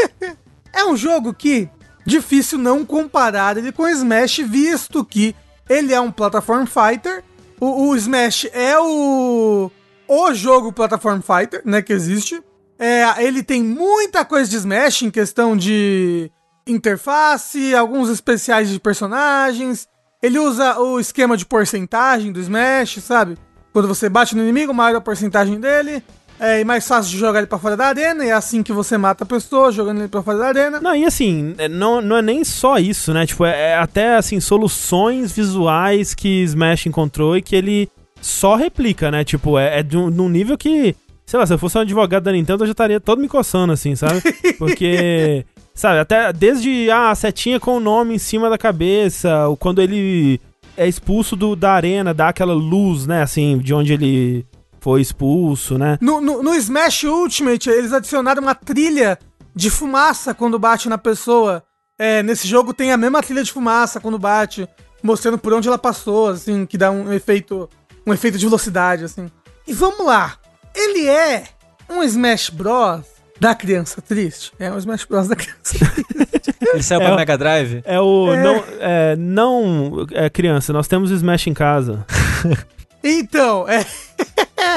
é 0.72 0.84
um 0.84 0.96
jogo 0.96 1.34
que 1.34 1.68
difícil 2.06 2.58
não 2.58 2.84
comparar 2.84 3.56
ele 3.56 3.70
com 3.70 3.86
Smash, 3.86 4.38
visto 4.38 5.04
que 5.04 5.34
ele 5.68 5.92
é 5.92 6.00
um 6.00 6.10
platform 6.10 6.64
fighter. 6.64 7.22
O, 7.60 7.90
o 7.90 7.96
Smash 7.96 8.48
é 8.52 8.78
o 8.80 9.70
o 10.08 10.34
jogo 10.34 10.72
platform 10.72 11.20
fighter, 11.20 11.62
né, 11.64 11.80
que 11.80 11.92
existe. 11.92 12.42
É, 12.76 13.24
ele 13.24 13.44
tem 13.44 13.62
muita 13.62 14.24
coisa 14.24 14.50
de 14.50 14.56
Smash 14.56 15.02
em 15.02 15.10
questão 15.10 15.56
de 15.56 16.32
interface, 16.66 17.74
alguns 17.76 18.08
especiais 18.08 18.68
de 18.68 18.80
personagens. 18.80 19.86
Ele 20.20 20.38
usa 20.38 20.80
o 20.80 20.98
esquema 20.98 21.36
de 21.36 21.46
porcentagem 21.46 22.32
do 22.32 22.40
Smash, 22.40 23.00
sabe? 23.02 23.38
Quando 23.72 23.86
você 23.86 24.08
bate 24.08 24.34
no 24.34 24.42
inimigo, 24.42 24.74
maior 24.74 24.96
a 24.96 25.00
porcentagem 25.00 25.60
dele. 25.60 26.02
É 26.42 26.64
mais 26.64 26.88
fácil 26.88 27.12
de 27.12 27.18
jogar 27.18 27.40
ele 27.40 27.46
pra 27.46 27.58
fora 27.58 27.76
da 27.76 27.84
arena, 27.84 28.24
e 28.24 28.30
é 28.30 28.32
assim 28.32 28.62
que 28.62 28.72
você 28.72 28.96
mata 28.96 29.24
a 29.24 29.26
pessoa, 29.26 29.70
jogando 29.70 29.98
ele 29.98 30.08
pra 30.08 30.22
fora 30.22 30.38
da 30.38 30.46
arena. 30.46 30.80
Não, 30.80 30.96
e 30.96 31.04
assim, 31.04 31.54
é, 31.58 31.68
não, 31.68 32.00
não 32.00 32.16
é 32.16 32.22
nem 32.22 32.42
só 32.44 32.78
isso, 32.78 33.12
né? 33.12 33.26
Tipo, 33.26 33.44
é, 33.44 33.72
é 33.72 33.76
até 33.76 34.16
assim, 34.16 34.40
soluções 34.40 35.32
visuais 35.32 36.14
que 36.14 36.42
Smash 36.44 36.86
encontrou 36.86 37.36
e 37.36 37.42
que 37.42 37.54
ele 37.54 37.90
só 38.22 38.56
replica, 38.56 39.10
né? 39.10 39.22
Tipo, 39.22 39.58
é, 39.58 39.80
é 39.80 39.82
de, 39.82 39.98
um, 39.98 40.10
de 40.10 40.18
um 40.18 40.30
nível 40.30 40.56
que, 40.56 40.96
sei 41.26 41.38
lá, 41.38 41.46
se 41.46 41.52
eu 41.52 41.58
fosse 41.58 41.76
um 41.76 41.82
advogado 41.82 42.24
da 42.24 42.32
Nintendo, 42.32 42.62
eu 42.62 42.68
já 42.68 42.72
estaria 42.72 42.98
todo 42.98 43.20
me 43.20 43.28
coçando, 43.28 43.74
assim, 43.74 43.94
sabe? 43.94 44.22
Porque, 44.58 45.44
sabe, 45.74 45.98
até 45.98 46.32
desde 46.32 46.90
ah, 46.90 47.10
a 47.10 47.14
setinha 47.14 47.60
com 47.60 47.76
o 47.76 47.80
nome 47.80 48.14
em 48.14 48.18
cima 48.18 48.48
da 48.48 48.56
cabeça, 48.56 49.44
quando 49.58 49.82
ele 49.82 50.40
é 50.74 50.88
expulso 50.88 51.36
do, 51.36 51.54
da 51.54 51.72
arena, 51.72 52.14
dá 52.14 52.30
aquela 52.30 52.54
luz, 52.54 53.06
né, 53.06 53.20
assim, 53.20 53.58
de 53.58 53.74
onde 53.74 53.92
ele 53.92 54.46
foi 54.80 55.00
expulso, 55.00 55.78
né? 55.78 55.98
No, 56.00 56.20
no, 56.20 56.42
no, 56.42 56.54
Smash 56.54 57.04
Ultimate, 57.04 57.68
eles 57.68 57.92
adicionaram 57.92 58.42
uma 58.42 58.54
trilha 58.54 59.18
de 59.54 59.70
fumaça 59.70 60.34
quando 60.34 60.58
bate 60.58 60.88
na 60.88 60.98
pessoa. 60.98 61.62
É, 61.98 62.22
nesse 62.22 62.48
jogo 62.48 62.72
tem 62.72 62.92
a 62.92 62.96
mesma 62.96 63.22
trilha 63.22 63.44
de 63.44 63.52
fumaça 63.52 64.00
quando 64.00 64.18
bate, 64.18 64.66
mostrando 65.02 65.38
por 65.38 65.52
onde 65.52 65.68
ela 65.68 65.78
passou, 65.78 66.28
assim, 66.28 66.64
que 66.64 66.78
dá 66.78 66.90
um 66.90 67.12
efeito, 67.12 67.68
um 68.06 68.12
efeito 68.12 68.38
de 68.38 68.46
velocidade, 68.46 69.04
assim. 69.04 69.30
E 69.66 69.72
vamos 69.74 70.06
lá. 70.06 70.36
Ele 70.74 71.06
é 71.06 71.44
um 71.88 72.02
Smash 72.02 72.48
Bros 72.48 73.04
da 73.38 73.54
criança 73.54 74.00
triste. 74.00 74.52
É 74.58 74.72
um 74.72 74.78
Smash 74.78 75.04
Bros 75.04 75.28
da 75.28 75.36
criança 75.36 75.58
triste. 75.62 76.54
Ele 76.72 76.82
saiu 76.82 77.00
é 77.00 77.04
pra 77.04 77.14
o, 77.14 77.16
Mega 77.16 77.36
Drive? 77.36 77.82
É 77.84 78.00
o. 78.00 78.32
É. 78.32 78.42
Não, 78.42 78.64
é, 78.78 79.16
não 79.16 80.06
é 80.12 80.30
criança, 80.30 80.72
nós 80.72 80.86
temos 80.86 81.10
Smash 81.10 81.48
em 81.48 81.54
casa. 81.54 82.06
Então, 83.02 83.68
é. 83.68 83.84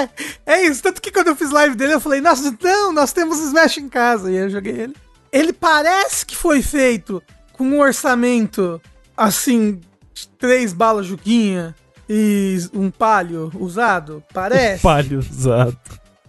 é 0.45 0.61
isso. 0.63 0.81
Tanto 0.81 1.01
que 1.01 1.11
quando 1.11 1.27
eu 1.27 1.35
fiz 1.35 1.51
live 1.51 1.75
dele, 1.75 1.93
eu 1.93 2.01
falei, 2.01 2.21
nossa, 2.21 2.55
não, 2.61 2.91
nós 2.91 3.13
temos 3.13 3.39
Smash 3.39 3.77
em 3.77 3.89
casa. 3.89 4.31
E 4.31 4.37
aí 4.37 4.43
eu 4.43 4.49
joguei 4.49 4.73
ele. 4.73 4.95
Ele 5.31 5.53
parece 5.53 6.25
que 6.25 6.35
foi 6.35 6.61
feito 6.61 7.21
com 7.53 7.63
um 7.63 7.79
orçamento 7.79 8.81
assim, 9.15 9.81
três 10.37 10.73
balas 10.73 11.05
Juquinha 11.05 11.75
e 12.09 12.57
um 12.73 12.91
palio 12.91 13.51
usado. 13.55 14.23
Parece. 14.33 14.79
Um 14.85 14.89
palio 14.89 15.19
usado. 15.19 15.77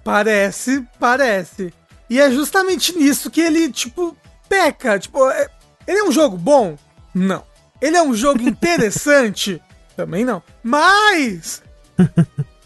Parece, 0.02 0.86
parece. 0.98 1.72
E 2.08 2.20
é 2.20 2.30
justamente 2.30 2.96
nisso 2.96 3.30
que 3.30 3.40
ele, 3.40 3.72
tipo, 3.72 4.16
peca. 4.48 4.98
Tipo, 4.98 5.28
é... 5.30 5.48
ele 5.86 5.98
é 5.98 6.04
um 6.04 6.12
jogo 6.12 6.36
bom? 6.36 6.76
Não. 7.14 7.44
Ele 7.80 7.96
é 7.96 8.02
um 8.02 8.14
jogo 8.14 8.40
interessante? 8.48 9.60
Também 9.96 10.24
não. 10.24 10.42
Mas 10.62 11.62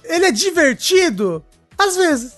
ele 0.09 0.27
é 0.27 0.33
divertido? 0.33 1.45
Às 1.77 1.97
vezes. 1.97 2.37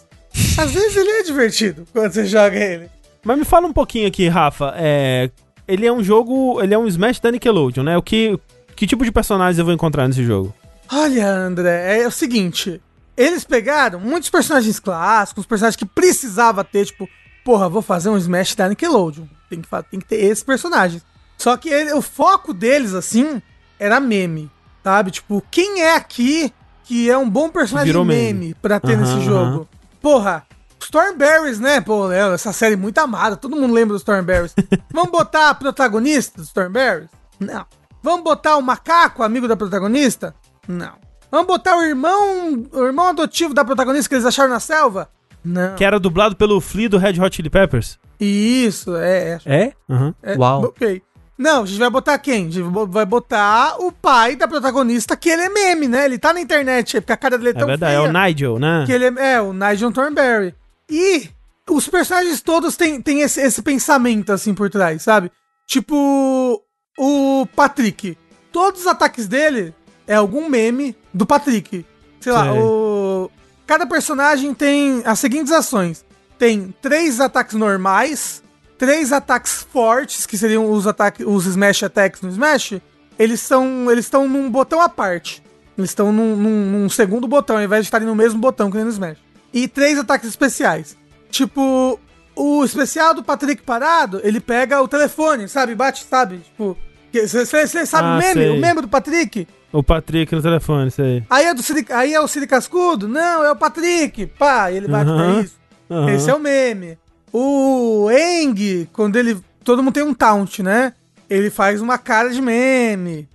Às 0.58 0.72
vezes 0.72 0.96
ele 0.96 1.10
é 1.10 1.22
divertido 1.22 1.86
quando 1.92 2.12
você 2.12 2.24
joga 2.26 2.56
ele. 2.56 2.90
Mas 3.24 3.38
me 3.38 3.44
fala 3.44 3.66
um 3.66 3.72
pouquinho 3.72 4.06
aqui, 4.06 4.28
Rafa. 4.28 4.74
É, 4.76 5.30
ele 5.66 5.86
é 5.86 5.92
um 5.92 6.02
jogo. 6.02 6.60
Ele 6.62 6.74
é 6.74 6.78
um 6.78 6.86
Smash 6.86 7.20
da 7.20 7.30
Nickelodeon, 7.30 7.82
né? 7.82 7.96
O 7.96 8.02
que, 8.02 8.38
que 8.76 8.86
tipo 8.86 9.04
de 9.04 9.12
personagens 9.12 9.58
eu 9.58 9.64
vou 9.64 9.74
encontrar 9.74 10.06
nesse 10.06 10.24
jogo? 10.24 10.54
Olha, 10.92 11.28
André, 11.28 12.02
é 12.02 12.06
o 12.06 12.10
seguinte. 12.10 12.80
Eles 13.16 13.44
pegaram 13.44 14.00
muitos 14.00 14.30
personagens 14.30 14.80
clássicos, 14.80 15.46
personagens 15.46 15.76
que 15.76 15.84
precisava 15.84 16.64
ter, 16.64 16.86
tipo, 16.86 17.08
porra, 17.44 17.68
vou 17.68 17.82
fazer 17.82 18.08
um 18.08 18.16
Smash 18.16 18.54
da 18.54 18.68
Nickelodeon. 18.68 19.24
Tem 19.48 19.60
que, 19.60 19.68
tem 19.90 20.00
que 20.00 20.06
ter 20.06 20.24
esses 20.24 20.42
personagens. 20.42 21.04
Só 21.36 21.56
que 21.56 21.68
ele, 21.68 21.92
o 21.92 22.02
foco 22.02 22.52
deles, 22.52 22.94
assim, 22.94 23.40
era 23.78 24.00
meme. 24.00 24.50
Sabe? 24.82 25.10
Tipo, 25.10 25.42
quem 25.50 25.82
é 25.82 25.94
aqui 25.94 26.52
que 26.90 27.08
é 27.08 27.16
um 27.16 27.30
bom 27.30 27.48
personagem 27.48 27.86
Virou 27.86 28.04
meme, 28.04 28.32
meme 28.32 28.54
pra 28.54 28.80
ter 28.80 28.98
uhum, 28.98 29.00
nesse 29.00 29.20
jogo? 29.20 29.58
Uhum. 29.58 29.66
Porra, 30.02 30.44
Stormberries, 30.80 31.60
né? 31.60 31.80
Pô, 31.80 32.10
é, 32.10 32.34
essa 32.34 32.52
série 32.52 32.74
muito 32.74 32.98
amada, 32.98 33.36
todo 33.36 33.54
mundo 33.54 33.72
lembra 33.72 33.92
dos 33.92 34.02
Stormberries. 34.02 34.52
Vamos 34.92 35.12
botar 35.12 35.50
a 35.50 35.54
protagonista 35.54 36.38
dos 36.38 36.48
Stormberries? 36.48 37.08
Não. 37.38 37.64
Vamos 38.02 38.24
botar 38.24 38.56
o 38.56 38.60
macaco, 38.60 39.22
amigo 39.22 39.46
da 39.46 39.56
protagonista? 39.56 40.34
Não. 40.66 40.94
Vamos 41.30 41.46
botar 41.46 41.78
o 41.78 41.82
irmão, 41.84 42.66
o 42.72 42.84
irmão 42.84 43.06
adotivo 43.06 43.54
da 43.54 43.64
protagonista 43.64 44.08
que 44.08 44.16
eles 44.16 44.26
acharam 44.26 44.50
na 44.50 44.58
selva? 44.58 45.08
Não. 45.44 45.76
Que 45.76 45.84
era 45.84 46.00
dublado 46.00 46.34
pelo 46.34 46.60
Flea 46.60 46.88
do 46.88 46.98
Red 46.98 47.20
Hot 47.20 47.36
Chili 47.36 47.50
Peppers? 47.50 48.00
Isso, 48.18 48.96
é. 48.96 49.38
É? 49.46 49.62
É? 49.62 49.72
Uhum. 49.88 50.12
é 50.24 50.36
Uau. 50.36 50.64
Ok. 50.64 51.00
Não, 51.40 51.62
a 51.62 51.66
gente 51.66 51.78
vai 51.78 51.88
botar 51.88 52.18
quem? 52.18 52.48
A 52.48 52.50
gente 52.50 52.70
vai 52.90 53.06
botar 53.06 53.76
o 53.78 53.90
pai 53.90 54.36
da 54.36 54.46
protagonista, 54.46 55.16
que 55.16 55.30
ele 55.30 55.40
é 55.40 55.48
meme, 55.48 55.88
né? 55.88 56.04
Ele 56.04 56.18
tá 56.18 56.34
na 56.34 56.40
internet, 56.42 57.00
porque 57.00 57.14
a 57.14 57.16
cara 57.16 57.38
dele 57.38 57.48
é, 57.48 57.52
é 57.52 57.54
tão 57.54 57.62
É 57.62 57.66
verdade, 57.66 57.94
feia, 57.94 58.04
é 58.04 58.08
o 58.10 58.12
Nigel, 58.12 58.58
né? 58.58 58.84
Que 58.84 58.92
ele 58.92 59.04
é, 59.06 59.32
é, 59.32 59.40
o 59.40 59.54
Nigel 59.54 59.90
Thornberry. 59.90 60.54
E 60.90 61.30
os 61.66 61.88
personagens 61.88 62.42
todos 62.42 62.76
têm, 62.76 63.00
têm 63.00 63.22
esse, 63.22 63.40
esse 63.40 63.62
pensamento, 63.62 64.34
assim, 64.34 64.52
por 64.52 64.68
trás, 64.68 65.00
sabe? 65.00 65.32
Tipo, 65.66 66.62
o 66.98 67.46
Patrick. 67.56 68.18
Todos 68.52 68.82
os 68.82 68.86
ataques 68.86 69.26
dele 69.26 69.74
é 70.06 70.16
algum 70.16 70.46
meme 70.46 70.94
do 71.14 71.24
Patrick. 71.24 71.86
Sei 72.20 72.32
lá, 72.32 72.52
o... 72.52 73.30
Cada 73.66 73.86
personagem 73.86 74.52
tem 74.52 75.00
as 75.06 75.18
seguintes 75.18 75.52
ações. 75.52 76.04
Tem 76.38 76.74
três 76.82 77.18
ataques 77.18 77.54
normais, 77.54 78.42
três 78.80 79.12
ataques 79.12 79.62
fortes, 79.70 80.24
que 80.24 80.38
seriam 80.38 80.72
os 80.72 80.86
ataques, 80.86 81.26
os 81.26 81.44
Smash 81.44 81.82
Attacks 81.82 82.22
no 82.22 82.30
Smash, 82.30 82.80
eles 83.18 83.38
são. 83.40 83.90
Eles 83.90 84.06
estão 84.06 84.26
num 84.26 84.50
botão 84.50 84.80
à 84.80 84.88
parte. 84.88 85.42
Eles 85.76 85.90
estão 85.90 86.10
num, 86.10 86.34
num, 86.34 86.66
num, 86.66 86.88
segundo 86.88 87.28
botão, 87.28 87.56
ao 87.56 87.62
invés 87.62 87.82
de 87.82 87.88
estarem 87.88 88.08
no 88.08 88.14
mesmo 88.14 88.40
botão 88.40 88.70
que 88.70 88.78
no 88.78 88.88
Smash. 88.88 89.18
E 89.52 89.68
três 89.68 89.98
ataques 89.98 90.28
especiais. 90.28 90.96
Tipo, 91.30 92.00
o 92.34 92.64
especial 92.64 93.12
do 93.12 93.22
Patrick 93.22 93.62
parado, 93.62 94.20
ele 94.24 94.40
pega 94.40 94.80
o 94.80 94.88
telefone, 94.88 95.46
sabe? 95.46 95.74
Bate, 95.74 96.02
sabe? 96.04 96.38
Tipo. 96.38 96.76
Você 97.12 97.84
sabe 97.86 98.08
ah, 98.08 98.14
o 98.14 98.18
meme? 98.18 98.32
Sei. 98.32 98.50
O 98.50 98.60
meme 98.60 98.80
do 98.80 98.88
Patrick? 98.88 99.46
O 99.72 99.82
Patrick 99.82 100.34
no 100.34 100.40
telefone, 100.40 100.88
isso 100.88 101.02
aí. 101.02 101.22
Aí 101.28 101.44
é, 101.44 101.52
do 101.52 101.62
Siri, 101.62 101.84
aí 101.90 102.14
é 102.14 102.20
o 102.20 102.28
Siri 102.28 102.46
Cascudo? 102.46 103.06
Não, 103.06 103.44
é 103.44 103.50
o 103.50 103.56
Patrick. 103.56 104.26
Pá, 104.26 104.72
ele 104.72 104.88
bate 104.88 105.10
uhum. 105.10 105.16
pra 105.16 105.42
isso. 105.42 105.56
Uhum. 105.90 106.08
Esse 106.08 106.30
é 106.30 106.34
o 106.34 106.38
meme. 106.38 106.96
O 107.32 108.08
Eng, 108.10 108.88
quando 108.92 109.16
ele. 109.16 109.38
Todo 109.64 109.82
mundo 109.82 109.94
tem 109.94 110.02
um 110.02 110.14
taunt, 110.14 110.62
né? 110.62 110.94
Ele 111.28 111.50
faz 111.50 111.80
uma 111.80 111.98
cara 111.98 112.30
de 112.30 112.40
meme. 112.40 113.28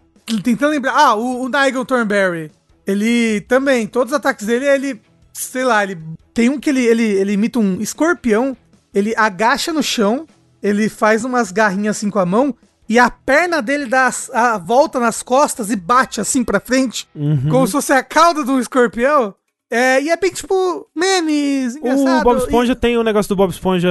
Tentando 0.44 0.72
lembrar. 0.72 0.94
Ah, 0.94 1.16
o, 1.16 1.44
o 1.44 1.50
Nigel 1.50 1.86
Thornberry. 1.86 2.52
Ele 2.86 3.42
também, 3.42 3.88
todos 3.88 4.12
os 4.12 4.18
ataques 4.18 4.46
dele, 4.46 4.66
ele. 4.66 5.02
Sei 5.34 5.64
lá, 5.64 5.84
ele. 5.84 5.98
Tem 6.34 6.50
um 6.50 6.60
que 6.60 6.70
ele, 6.70 6.86
ele, 6.86 7.04
ele 7.04 7.34
imita 7.34 7.60
um 7.60 7.80
escorpião. 7.80 8.56
Ele 8.94 9.14
agacha 9.16 9.72
no 9.72 9.84
chão. 9.84 10.28
Ele 10.62 10.90
faz 10.90 11.24
umas 11.24 11.52
garrinhas 11.52 11.98
assim 11.98 12.10
com 12.10 12.20
a 12.20 12.26
mão. 12.26 12.56
E 12.88 13.00
a 13.00 13.10
perna 13.10 13.62
dele 13.62 13.88
dá 13.88 14.12
a 14.34 14.58
volta 14.58 15.00
nas 15.00 15.24
costas 15.24 15.72
e 15.72 15.76
bate 15.76 16.22
assim 16.22 16.44
pra 16.44 16.60
frente. 16.60 17.08
Uhum. 17.16 17.50
Como 17.50 17.66
se 17.66 17.72
fosse 17.72 17.94
a 17.94 18.04
cauda 18.04 18.44
de 18.44 18.52
um 18.52 18.60
escorpião. 18.60 19.34
É, 19.78 20.02
e 20.02 20.10
é 20.10 20.16
bem 20.16 20.32
tipo 20.32 20.88
memes, 20.96 21.76
engraçado. 21.76 22.22
O 22.22 22.24
Bob 22.24 22.38
Esponja 22.38 22.72
e... 22.72 22.76
tem 22.78 22.98
o 22.98 23.04
negócio 23.04 23.28
do 23.28 23.36
Bob 23.36 23.52
Esponja, 23.52 23.90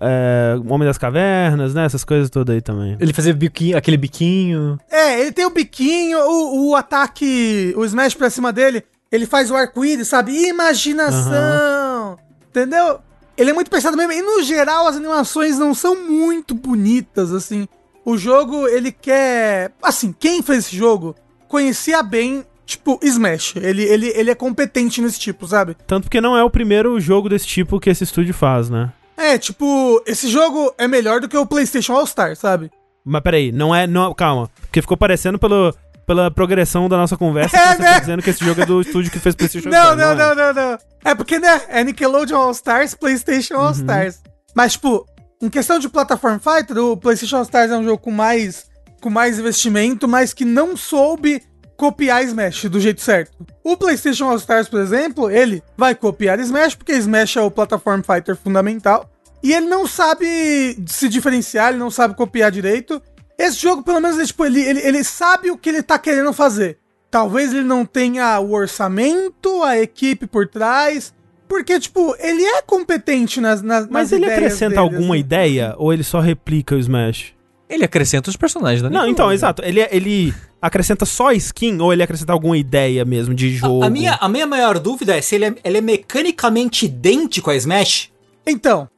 é, 0.00 0.56
Homem 0.68 0.88
das 0.88 0.98
Cavernas, 0.98 1.72
né? 1.72 1.84
Essas 1.84 2.02
coisas 2.02 2.28
todas 2.28 2.52
aí 2.52 2.60
também. 2.60 2.96
Ele 2.98 3.12
fazia 3.12 3.32
biquinho, 3.32 3.78
aquele 3.78 3.96
biquinho. 3.96 4.76
É, 4.90 5.20
ele 5.20 5.30
tem 5.30 5.46
o 5.46 5.50
biquinho, 5.50 6.18
o, 6.18 6.70
o 6.70 6.74
ataque, 6.74 7.72
o 7.76 7.84
smash 7.84 8.14
pra 8.14 8.28
cima 8.28 8.52
dele, 8.52 8.82
ele 9.12 9.24
faz 9.24 9.52
o 9.52 9.54
arco-íris, 9.54 10.08
sabe? 10.08 10.48
Imaginação! 10.48 12.10
Uhum. 12.10 12.16
Entendeu? 12.48 12.98
Ele 13.36 13.50
é 13.50 13.54
muito 13.54 13.70
pensado 13.70 13.96
mesmo. 13.96 14.12
E 14.12 14.20
no 14.20 14.42
geral, 14.42 14.88
as 14.88 14.96
animações 14.96 15.56
não 15.56 15.74
são 15.74 15.94
muito 15.94 16.56
bonitas, 16.56 17.32
assim. 17.32 17.68
O 18.04 18.16
jogo, 18.16 18.66
ele 18.66 18.90
quer. 18.90 19.70
Assim, 19.80 20.12
quem 20.12 20.42
fez 20.42 20.66
esse 20.66 20.76
jogo 20.76 21.14
conhecia 21.46 22.02
bem 22.02 22.44
tipo, 22.64 22.98
Smash. 23.02 23.54
Ele, 23.56 23.82
ele, 23.82 24.08
ele 24.08 24.30
é 24.30 24.34
competente 24.34 25.00
nesse 25.00 25.18
tipo, 25.18 25.46
sabe? 25.46 25.76
Tanto 25.86 26.04
porque 26.04 26.20
não 26.20 26.36
é 26.36 26.42
o 26.42 26.50
primeiro 26.50 26.98
jogo 27.00 27.28
desse 27.28 27.46
tipo 27.46 27.80
que 27.80 27.90
esse 27.90 28.04
estúdio 28.04 28.34
faz, 28.34 28.68
né? 28.70 28.92
É, 29.16 29.38
tipo, 29.38 30.02
esse 30.06 30.28
jogo 30.28 30.74
é 30.76 30.88
melhor 30.88 31.20
do 31.20 31.28
que 31.28 31.36
o 31.36 31.46
PlayStation 31.46 31.94
All-Star, 31.94 32.36
sabe? 32.36 32.70
Mas 33.04 33.22
peraí, 33.22 33.52
não 33.52 33.74
é. 33.74 33.86
Não, 33.86 34.12
calma. 34.14 34.50
Porque 34.62 34.80
ficou 34.80 34.96
parecendo 34.96 35.38
pelo, 35.38 35.74
pela 36.06 36.30
progressão 36.30 36.88
da 36.88 36.96
nossa 36.96 37.16
conversa, 37.16 37.56
é, 37.56 37.60
você 37.60 37.76
tá 37.76 37.82
né? 37.82 37.92
tá 37.92 37.98
dizendo 38.00 38.22
que 38.22 38.30
esse 38.30 38.44
jogo 38.44 38.60
é 38.60 38.66
do 38.66 38.80
estúdio 38.80 39.10
que 39.10 39.18
fez 39.18 39.34
PlayStation 39.34 39.68
não, 39.68 39.94
não, 39.94 40.14
não, 40.14 40.34
não, 40.34 40.34
não, 40.34 40.54
não. 40.54 40.78
É 41.04 41.14
porque, 41.14 41.38
né? 41.38 41.62
É 41.68 41.84
Nickelodeon 41.84 42.36
All 42.36 42.50
Stars, 42.52 42.94
PlayStation 42.94 43.54
All 43.54 43.66
uhum. 43.66 43.72
Stars. 43.72 44.20
Mas, 44.54 44.72
tipo, 44.72 45.06
em 45.40 45.50
questão 45.50 45.78
de 45.78 45.88
Platform 45.88 46.38
Fighter, 46.38 46.78
o 46.78 46.96
PlayStation 46.96 47.36
All 47.36 47.42
Stars 47.42 47.70
é 47.70 47.76
um 47.76 47.84
jogo 47.84 47.98
com 47.98 48.10
mais, 48.10 48.66
com 49.00 49.10
mais 49.10 49.38
investimento, 49.38 50.08
mas 50.08 50.32
que 50.32 50.44
não 50.44 50.76
soube 50.76 51.42
copiar 51.84 52.24
Smash 52.24 52.64
do 52.64 52.80
jeito 52.80 53.02
certo. 53.02 53.36
O 53.62 53.76
PlayStation 53.76 54.30
All 54.30 54.36
Stars, 54.36 54.68
por 54.68 54.80
exemplo, 54.80 55.30
ele 55.30 55.62
vai 55.76 55.94
copiar 55.94 56.40
Smash, 56.40 56.74
porque 56.74 56.92
Smash 56.92 57.36
é 57.36 57.42
o 57.42 57.50
Platform 57.50 58.00
Fighter 58.00 58.34
fundamental. 58.34 59.10
E 59.42 59.52
ele 59.52 59.66
não 59.66 59.86
sabe 59.86 60.78
se 60.86 61.10
diferenciar, 61.10 61.68
ele 61.68 61.78
não 61.78 61.90
sabe 61.90 62.14
copiar 62.14 62.50
direito. 62.50 63.02
Esse 63.38 63.60
jogo, 63.60 63.82
pelo 63.82 64.00
menos, 64.00 64.16
ele, 64.16 64.26
tipo, 64.26 64.46
ele, 64.46 64.62
ele, 64.62 64.80
ele 64.80 65.04
sabe 65.04 65.50
o 65.50 65.58
que 65.58 65.68
ele 65.68 65.82
tá 65.82 65.98
querendo 65.98 66.32
fazer. 66.32 66.78
Talvez 67.10 67.52
ele 67.52 67.64
não 67.64 67.84
tenha 67.84 68.40
o 68.40 68.52
orçamento, 68.52 69.62
a 69.62 69.78
equipe 69.78 70.26
por 70.26 70.48
trás. 70.48 71.12
Porque, 71.46 71.78
tipo, 71.78 72.16
ele 72.18 72.42
é 72.42 72.62
competente 72.62 73.42
nas, 73.42 73.60
nas 73.60 73.86
Mas 73.88 74.10
nas 74.10 74.12
ele 74.12 74.24
acrescenta 74.24 74.70
dele, 74.70 74.80
alguma 74.80 75.14
assim. 75.14 75.20
ideia 75.20 75.74
ou 75.76 75.92
ele 75.92 76.02
só 76.02 76.20
replica 76.20 76.74
o 76.74 76.78
Smash? 76.78 77.33
Ele 77.68 77.84
acrescenta 77.84 78.30
os 78.30 78.36
personagens 78.36 78.82
da 78.82 78.90
Não, 78.90 79.06
então, 79.08 79.32
exato. 79.32 79.62
Ele, 79.64 79.80
ele 79.90 80.34
acrescenta 80.60 81.04
só 81.04 81.32
skin 81.32 81.80
ou 81.80 81.92
ele 81.92 82.02
acrescenta 82.02 82.32
alguma 82.32 82.56
ideia 82.56 83.04
mesmo 83.04 83.34
de 83.34 83.54
jogo? 83.56 83.82
A, 83.82 83.86
a 83.86 83.90
minha, 83.90 84.14
a 84.14 84.28
minha 84.28 84.46
maior 84.46 84.78
dúvida 84.78 85.16
é 85.16 85.20
se 85.20 85.34
ele 85.34 85.46
é, 85.46 85.54
ele 85.64 85.78
é 85.78 85.80
mecanicamente 85.80 86.86
idêntico 86.86 87.50
a 87.50 87.56
Smash. 87.56 88.10
Então, 88.46 88.88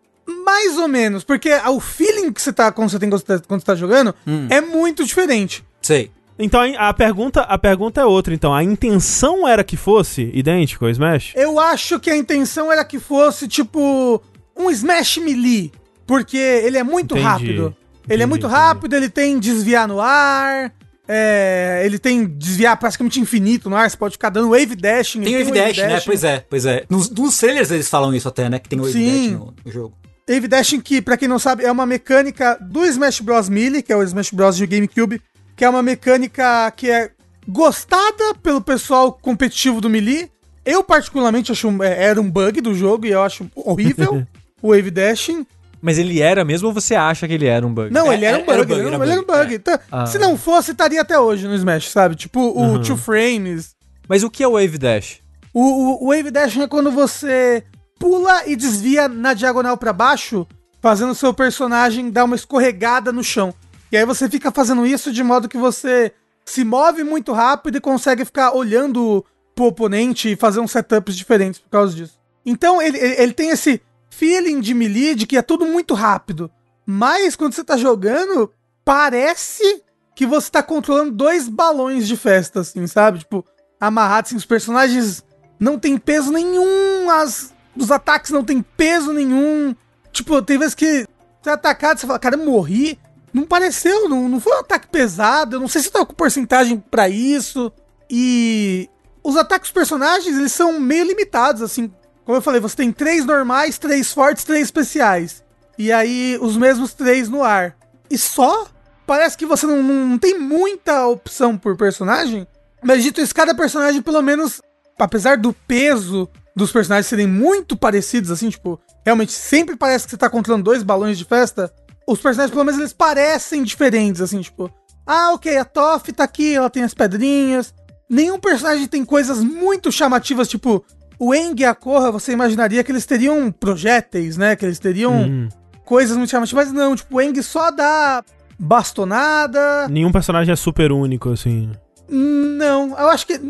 mais 0.45 0.77
ou 0.79 0.89
menos, 0.89 1.23
porque 1.23 1.53
o 1.53 1.81
feeling 1.81 2.33
que 2.33 2.43
você, 2.43 2.53
tá, 2.53 2.73
quando 2.73 2.91
você 2.91 2.99
tem 2.99 3.09
quando 3.09 3.21
você 3.21 3.39
tá, 3.39 3.45
quando 3.47 3.61
você 3.61 3.67
tá 3.67 3.75
jogando 3.75 4.15
hum. 4.27 4.49
é 4.51 4.61
muito 4.61 5.05
diferente. 5.05 5.65
Sei. 5.81 6.11
Então 6.39 6.61
a 6.77 6.93
pergunta, 6.93 7.43
a 7.43 7.57
pergunta 7.57 8.01
é 8.01 8.05
outra, 8.05 8.35
então. 8.35 8.53
A 8.53 8.63
intenção 8.63 9.49
era 9.49 9.65
que 9.65 9.77
fosse 9.77 10.31
idêntico 10.35 10.85
ao 10.85 10.91
Smash? 10.91 11.33
Eu 11.35 11.59
acho 11.59 11.99
que 11.99 12.11
a 12.11 12.17
intenção 12.17 12.71
era 12.71 12.85
que 12.85 12.99
fosse, 12.99 13.49
tipo, 13.49 14.23
um 14.57 14.71
Smash 14.71 15.19
Melee. 15.19 15.73
Porque 16.07 16.37
ele 16.37 16.79
é 16.79 16.85
muito 16.85 17.17
entendi, 17.17 17.27
rápido. 17.27 17.77
Ele 18.09 18.23
é 18.23 18.27
muito 18.27 18.47
rápido, 18.47 18.95
ele 18.95 19.09
tem 19.09 19.39
desviar 19.39 19.89
no 19.89 20.01
ar. 20.01 20.73
É, 21.09 21.83
ele 21.85 22.01
tem 22.01 22.27
desviar 22.27 22.77
praticamente 22.77 23.21
infinito 23.21 23.71
no 23.71 23.77
ar, 23.77 23.89
você 23.89 23.97
pode 23.97 24.15
ficar 24.15 24.29
dando 24.29 24.51
wave 24.51 24.75
dash. 24.75 25.13
Tem, 25.13 25.23
tem 25.23 25.39
wave, 25.39 25.53
dash, 25.53 25.77
dash, 25.77 25.89
né? 25.89 26.01
Pois 26.05 26.25
é, 26.25 26.45
pois 26.51 26.67
é. 26.67 26.85
Nos, 26.91 27.09
nos 27.09 27.39
trailers 27.39 27.71
eles 27.71 27.89
falam 27.89 28.13
isso 28.13 28.27
até, 28.27 28.49
né? 28.49 28.59
Que 28.59 28.69
tem 28.69 28.81
wave 28.81 28.93
Sim. 28.93 29.31
dash 29.31 29.39
no, 29.39 29.55
no 29.65 29.73
jogo. 29.73 29.95
Wave 30.29 30.49
Dash, 30.49 30.75
que, 30.83 31.01
pra 31.01 31.17
quem 31.17 31.29
não 31.29 31.39
sabe, 31.39 31.65
é 31.65 31.71
uma 31.71 31.87
mecânica 31.87 32.59
do 32.61 32.85
Smash 32.85 33.21
Bros. 33.21 33.49
Melee, 33.49 33.81
que 33.81 33.93
é 33.93 33.97
o 33.97 34.03
Smash 34.03 34.33
Bros. 34.33 34.57
de 34.57 34.67
GameCube, 34.67 35.23
que 35.55 35.65
é 35.65 35.71
uma 35.71 35.85
mecânica 35.85 36.69
que 36.73 36.91
é 36.91 37.13
gostada 37.47 38.35
pelo 38.43 38.61
pessoal 38.61 39.13
competitivo 39.13 39.81
do 39.81 39.89
Melee. 39.89 40.29
Eu, 40.65 40.83
particularmente, 40.83 41.53
acho 41.53 41.69
é, 41.81 42.07
era 42.07 42.21
um 42.21 42.29
bug 42.29 42.61
do 42.61 42.75
jogo 42.75 43.07
e 43.07 43.13
eu 43.13 43.23
acho 43.23 43.49
horrível 43.55 44.27
o 44.61 44.71
Wave 44.71 44.91
Dashing. 44.91 45.47
Mas 45.87 45.99
ele 45.99 46.21
era 46.21 46.45
mesmo 46.45 46.67
ou 46.67 46.75
você 46.75 46.97
acha 46.97 47.29
que 47.29 47.35
ele 47.35 47.47
era 47.47 47.65
um 47.65 47.73
bug? 47.73 47.93
Não, 47.93 48.13
ele 48.13 48.25
era 48.25 48.39
um 48.39 48.41
bug. 48.41 48.53
Era, 48.53 48.65
bug, 48.65 48.81
ele 48.81 49.13
era, 49.13 49.21
um 49.21 49.25
bug. 49.25 49.53
É. 49.53 49.55
Então, 49.55 49.79
ah. 49.93 50.05
Se 50.05 50.19
não 50.19 50.37
fosse, 50.37 50.73
estaria 50.73 51.01
até 51.01 51.17
hoje 51.17 51.47
no 51.47 51.55
Smash, 51.55 51.93
sabe? 51.93 52.17
Tipo 52.17 52.41
o 52.41 52.61
uhum. 52.61 52.83
Two 52.83 52.97
Frames. 52.97 53.77
Mas 54.09 54.25
o 54.25 54.29
que 54.29 54.43
é 54.43 54.49
o 54.49 54.55
Wave 54.55 54.79
Dash? 54.79 55.21
O, 55.55 55.61
o, 55.61 56.05
o 56.05 56.09
Wave 56.09 56.33
Dash 56.33 56.57
é 56.57 56.67
quando 56.67 56.91
você 56.91 57.63
pula 58.01 58.49
e 58.49 58.57
desvia 58.57 59.07
na 59.07 59.33
diagonal 59.33 59.77
para 59.77 59.93
baixo, 59.93 60.45
fazendo 60.83 61.15
seu 61.15 61.33
personagem 61.33 62.11
dar 62.11 62.25
uma 62.25 62.35
escorregada 62.35 63.13
no 63.13 63.23
chão. 63.23 63.55
E 63.93 63.97
aí 63.97 64.05
você 64.05 64.29
fica 64.29 64.51
fazendo 64.51 64.85
isso 64.85 65.13
de 65.13 65.23
modo 65.23 65.49
que 65.49 65.57
você 65.57 66.13
se 66.45 66.65
move 66.65 67.05
muito 67.05 67.33
rápido 67.33 67.79
e 67.79 67.81
consegue 67.81 68.25
ficar 68.25 68.57
olhando 68.57 69.25
pro 69.55 69.67
oponente 69.67 70.33
e 70.33 70.37
fazer 70.37 70.59
uns 70.59 70.73
setups 70.73 71.17
diferentes 71.17 71.61
por 71.61 71.71
causa 71.71 71.95
disso. 71.95 72.19
Então 72.45 72.83
ele, 72.83 72.99
ele, 72.99 73.23
ele 73.23 73.33
tem 73.33 73.51
esse 73.51 73.81
feeling 74.17 74.61
de 74.61 74.73
melee 74.73 75.15
de 75.15 75.27
que 75.27 75.37
é 75.37 75.43
tudo 75.43 75.67
muito 75.67 75.93
rápido. 75.95 76.51
Mas 76.87 77.37
quando 77.37 77.53
você 77.53 77.63
tá 77.63 77.77
jogando, 77.77 78.51
parece 78.85 79.83
que 80.15 80.25
você 80.25 80.51
tá 80.51 80.63
controlando 80.63 81.11
dois 81.11 81.49
balões 81.49 82.07
de 82.09 82.17
festa, 82.17 82.61
assim, 82.61 82.87
sabe? 82.87 83.19
Tipo, 83.19 83.45
amarrados, 83.79 84.31
assim, 84.31 84.37
os 84.37 84.47
personagens 84.47 85.23
não 85.61 85.79
tem 85.79 85.99
peso 85.99 86.33
nenhum, 86.33 87.11
as, 87.11 87.53
os 87.77 87.91
ataques 87.91 88.31
não 88.31 88.43
tem 88.43 88.63
peso 88.63 89.13
nenhum. 89.13 89.75
Tipo, 90.13 90.41
tem 90.41 90.59
vezes 90.59 90.75
que 90.75 91.07
você 91.43 91.51
é 91.51 91.53
atacado, 91.53 91.99
você 91.99 92.07
fala, 92.07 92.19
cara, 92.19 92.37
eu 92.37 92.45
morri. 92.45 92.99
Não 93.33 93.45
pareceu, 93.45 94.09
não, 94.09 94.29
não 94.31 94.41
foi 94.41 94.57
um 94.57 94.61
ataque 94.61 94.89
pesado. 94.89 95.57
Eu 95.57 95.61
não 95.61 95.69
sei 95.69 95.83
se 95.83 95.91
tá 95.91 96.07
com 96.07 96.15
porcentagem 96.15 96.83
para 96.91 97.07
isso. 97.07 97.71
E 98.11 98.89
os 99.23 99.37
ataques 99.37 99.69
dos 99.69 99.75
personagens, 99.75 100.35
eles 100.35 100.53
são 100.53 100.81
meio 100.81 101.05
limitados, 101.05 101.61
assim. 101.61 101.93
Como 102.27 102.39
eu 102.39 102.43
falei, 102.43 102.61
você 102.61 102.75
tem 102.75 102.91
três 102.91 103.25
normais, 103.25 103.79
três 103.79 104.13
fortes, 104.13 104.43
três 104.43 104.65
especiais. 104.65 105.45
E 105.79 105.93
aí, 105.93 106.37
os 106.43 106.57
mesmos 106.57 106.93
três 106.93 107.29
no 107.29 107.45
ar. 107.45 107.77
E 108.11 108.19
só? 108.19 108.67
Parece 109.07 109.39
que 109.39 109.47
você 109.47 109.65
não, 109.65 109.81
não, 109.81 110.19
tem 110.19 110.37
muita 110.37 111.07
opção 111.07 111.57
por 111.57 111.77
personagem. 111.77 112.45
Mas 112.83 113.05
dito 113.05 113.21
isso, 113.21 113.33
cada 113.33 113.55
personagem, 113.55 114.03
pelo 114.03 114.21
menos, 114.21 114.61
apesar 114.99 115.37
do 115.37 115.53
peso 115.53 116.29
dos 116.57 116.73
personagens 116.73 117.07
serem 117.07 117.29
muito 117.29 117.77
parecidos, 117.77 118.33
assim, 118.33 118.51
tipo, 118.51 118.81
realmente 119.05 119.31
sempre 119.31 119.77
parece 119.77 120.07
que 120.07 120.11
você 120.11 120.17
tá 120.17 120.29
controlando 120.29 120.65
dois 120.65 120.83
balões 120.83 121.17
de 121.17 121.25
festa. 121.25 121.73
Os 122.09 122.19
personagens, 122.19 122.51
pelo 122.51 122.65
menos, 122.65 122.81
eles 122.81 122.93
parecem 122.93 123.63
diferentes, 123.63 124.21
assim, 124.21 124.41
tipo, 124.41 124.69
ah, 125.07 125.33
ok, 125.33 125.57
a 125.57 125.65
Toff 125.65 126.13
tá 126.13 126.25
aqui, 126.25 126.57
ela 126.57 126.71
tem 126.71 126.83
as 126.83 126.93
pedrinhas. 126.93 127.73
Nenhum 128.11 128.41
personagem 128.41 128.89
tem 128.89 129.05
coisas 129.05 129.45
muito 129.45 129.93
chamativas, 129.93 130.49
tipo, 130.49 130.85
o 131.19 131.35
Eng 131.35 131.61
e 131.61 131.65
a 131.65 131.75
Korra, 131.75 132.11
você 132.11 132.33
imaginaria 132.33 132.83
que 132.85 132.93
eles 132.93 133.07
teriam 133.07 133.51
projéteis, 133.51 134.37
né? 134.37 134.57
Que 134.57 134.65
eles 134.65 134.79
teriam 134.79 135.15
hum. 135.15 135.49
coisas 135.85 136.17
muito 136.17 136.31
chamativas, 136.31 136.67
mas 136.67 136.75
não, 136.75 136.95
tipo, 136.97 137.17
o 137.17 137.21
Eng 137.21 137.41
só 137.43 137.71
dá 137.71 138.25
bastonada. 138.59 139.89
Nenhum 139.89 140.13
personagem 140.13 140.53
é 140.53 140.57
super 140.57 140.93
único, 140.93 141.31
assim. 141.31 141.71
Não, 142.09 142.91
eu 142.91 143.09
acho 143.09 143.27
que 143.27 143.41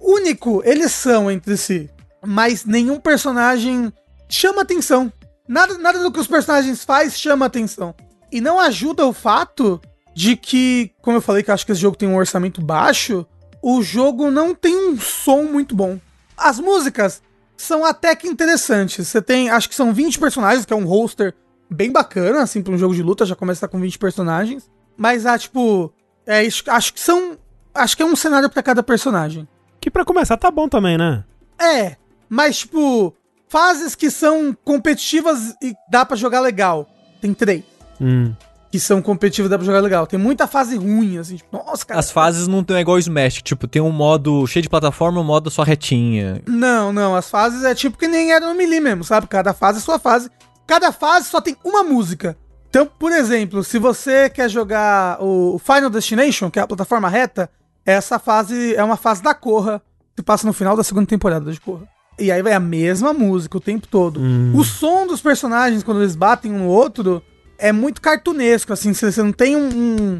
único 0.00 0.62
eles 0.64 0.92
são 0.92 1.30
entre 1.30 1.56
si 1.56 1.90
mas 2.26 2.64
nenhum 2.64 2.98
personagem 2.98 3.92
chama 4.28 4.62
atenção. 4.62 5.12
Nada, 5.48 5.78
nada 5.78 6.02
do 6.02 6.10
que 6.10 6.18
os 6.18 6.26
personagens 6.26 6.84
faz 6.84 7.18
chama 7.18 7.46
atenção. 7.46 7.94
E 8.32 8.40
não 8.40 8.58
ajuda 8.58 9.06
o 9.06 9.12
fato 9.12 9.80
de 10.14 10.36
que, 10.36 10.90
como 11.00 11.16
eu 11.16 11.22
falei 11.22 11.42
que 11.42 11.50
eu 11.50 11.54
acho 11.54 11.64
que 11.64 11.72
esse 11.72 11.80
jogo 11.80 11.96
tem 11.96 12.08
um 12.08 12.16
orçamento 12.16 12.60
baixo, 12.60 13.24
o 13.62 13.80
jogo 13.82 14.30
não 14.30 14.54
tem 14.54 14.90
um 14.90 14.98
som 14.98 15.44
muito 15.44 15.74
bom. 15.74 15.98
As 16.36 16.58
músicas 16.58 17.22
são 17.56 17.84
até 17.84 18.14
que 18.14 18.28
interessantes. 18.28 19.08
Você 19.08 19.22
tem, 19.22 19.50
acho 19.50 19.68
que 19.68 19.74
são 19.74 19.92
20 19.92 20.18
personagens, 20.18 20.66
que 20.66 20.72
é 20.72 20.76
um 20.76 20.84
roster 20.84 21.34
bem 21.70 21.90
bacana, 21.90 22.42
assim, 22.42 22.62
pra 22.62 22.72
um 22.72 22.78
jogo 22.78 22.94
de 22.94 23.02
luta, 23.02 23.24
já 23.24 23.34
começa 23.34 23.66
com 23.66 23.80
20 23.80 23.98
personagens. 23.98 24.70
Mas, 24.96 25.26
ah, 25.26 25.38
tipo, 25.38 25.92
é, 26.26 26.46
acho 26.68 26.92
que 26.92 27.00
são. 27.00 27.38
Acho 27.74 27.96
que 27.96 28.02
é 28.02 28.06
um 28.06 28.16
cenário 28.16 28.48
para 28.48 28.62
cada 28.62 28.82
personagem. 28.82 29.46
Que 29.80 29.90
para 29.90 30.04
começar 30.04 30.36
tá 30.36 30.50
bom 30.50 30.68
também, 30.68 30.96
né? 30.96 31.24
É, 31.60 31.96
mas, 32.28 32.58
tipo, 32.58 33.14
fases 33.48 33.94
que 33.94 34.10
são 34.10 34.56
competitivas 34.64 35.54
e 35.62 35.74
dá 35.90 36.04
para 36.04 36.16
jogar 36.16 36.40
legal. 36.40 36.88
Tem 37.20 37.34
três. 37.34 37.62
Hum. 38.00 38.34
Que 38.76 38.80
são 38.80 39.00
competitivas 39.00 39.46
e 39.46 39.50
dá 39.50 39.56
pra 39.56 39.64
jogar 39.64 39.80
legal. 39.80 40.06
Tem 40.06 40.18
muita 40.18 40.46
fase 40.46 40.76
ruim, 40.76 41.16
assim, 41.16 41.36
tipo, 41.36 41.56
nossa, 41.56 41.86
cara. 41.86 41.98
As 41.98 42.10
fases 42.10 42.46
não 42.46 42.62
tem 42.62 42.76
igual 42.76 42.98
o 42.98 43.00
Smash, 43.00 43.40
tipo, 43.40 43.66
tem 43.66 43.80
um 43.80 43.90
modo 43.90 44.46
cheio 44.46 44.62
de 44.62 44.68
plataforma 44.68 45.18
e 45.18 45.22
um 45.22 45.24
modo 45.24 45.50
só 45.50 45.62
retinha. 45.62 46.42
Não, 46.46 46.92
não. 46.92 47.16
As 47.16 47.30
fases 47.30 47.64
é 47.64 47.74
tipo 47.74 47.96
que 47.96 48.06
nem 48.06 48.32
era 48.32 48.46
no 48.46 48.54
Melee 48.54 48.78
mesmo, 48.78 49.02
sabe? 49.02 49.26
Cada 49.28 49.54
fase 49.54 49.78
é 49.78 49.80
sua 49.80 49.98
fase. 49.98 50.30
Cada 50.66 50.92
fase 50.92 51.30
só 51.30 51.40
tem 51.40 51.56
uma 51.64 51.82
música. 51.82 52.36
Então, 52.68 52.86
por 52.98 53.12
exemplo, 53.12 53.64
se 53.64 53.78
você 53.78 54.28
quer 54.28 54.50
jogar 54.50 55.16
o 55.22 55.58
Final 55.58 55.88
Destination, 55.88 56.50
que 56.50 56.58
é 56.58 56.62
a 56.62 56.66
plataforma 56.66 57.08
reta, 57.08 57.48
essa 57.86 58.18
fase 58.18 58.74
é 58.74 58.84
uma 58.84 58.98
fase 58.98 59.22
da 59.22 59.32
Corra, 59.32 59.80
que 60.14 60.22
passa 60.22 60.46
no 60.46 60.52
final 60.52 60.76
da 60.76 60.84
segunda 60.84 61.06
temporada 61.06 61.50
de 61.50 61.58
Corra. 61.58 61.88
E 62.18 62.30
aí 62.30 62.42
vai 62.42 62.52
a 62.52 62.60
mesma 62.60 63.14
música 63.14 63.56
o 63.56 63.60
tempo 63.60 63.86
todo. 63.86 64.20
Hum. 64.20 64.52
O 64.54 64.62
som 64.64 65.06
dos 65.06 65.22
personagens, 65.22 65.82
quando 65.82 66.02
eles 66.02 66.14
batem 66.14 66.52
um 66.52 66.58
no 66.58 66.66
outro, 66.66 67.22
é 67.58 67.72
muito 67.72 68.00
cartunesco, 68.00 68.72
assim. 68.72 68.92
Você 68.92 69.22
não 69.22 69.32
tem 69.32 69.56
um. 69.56 70.18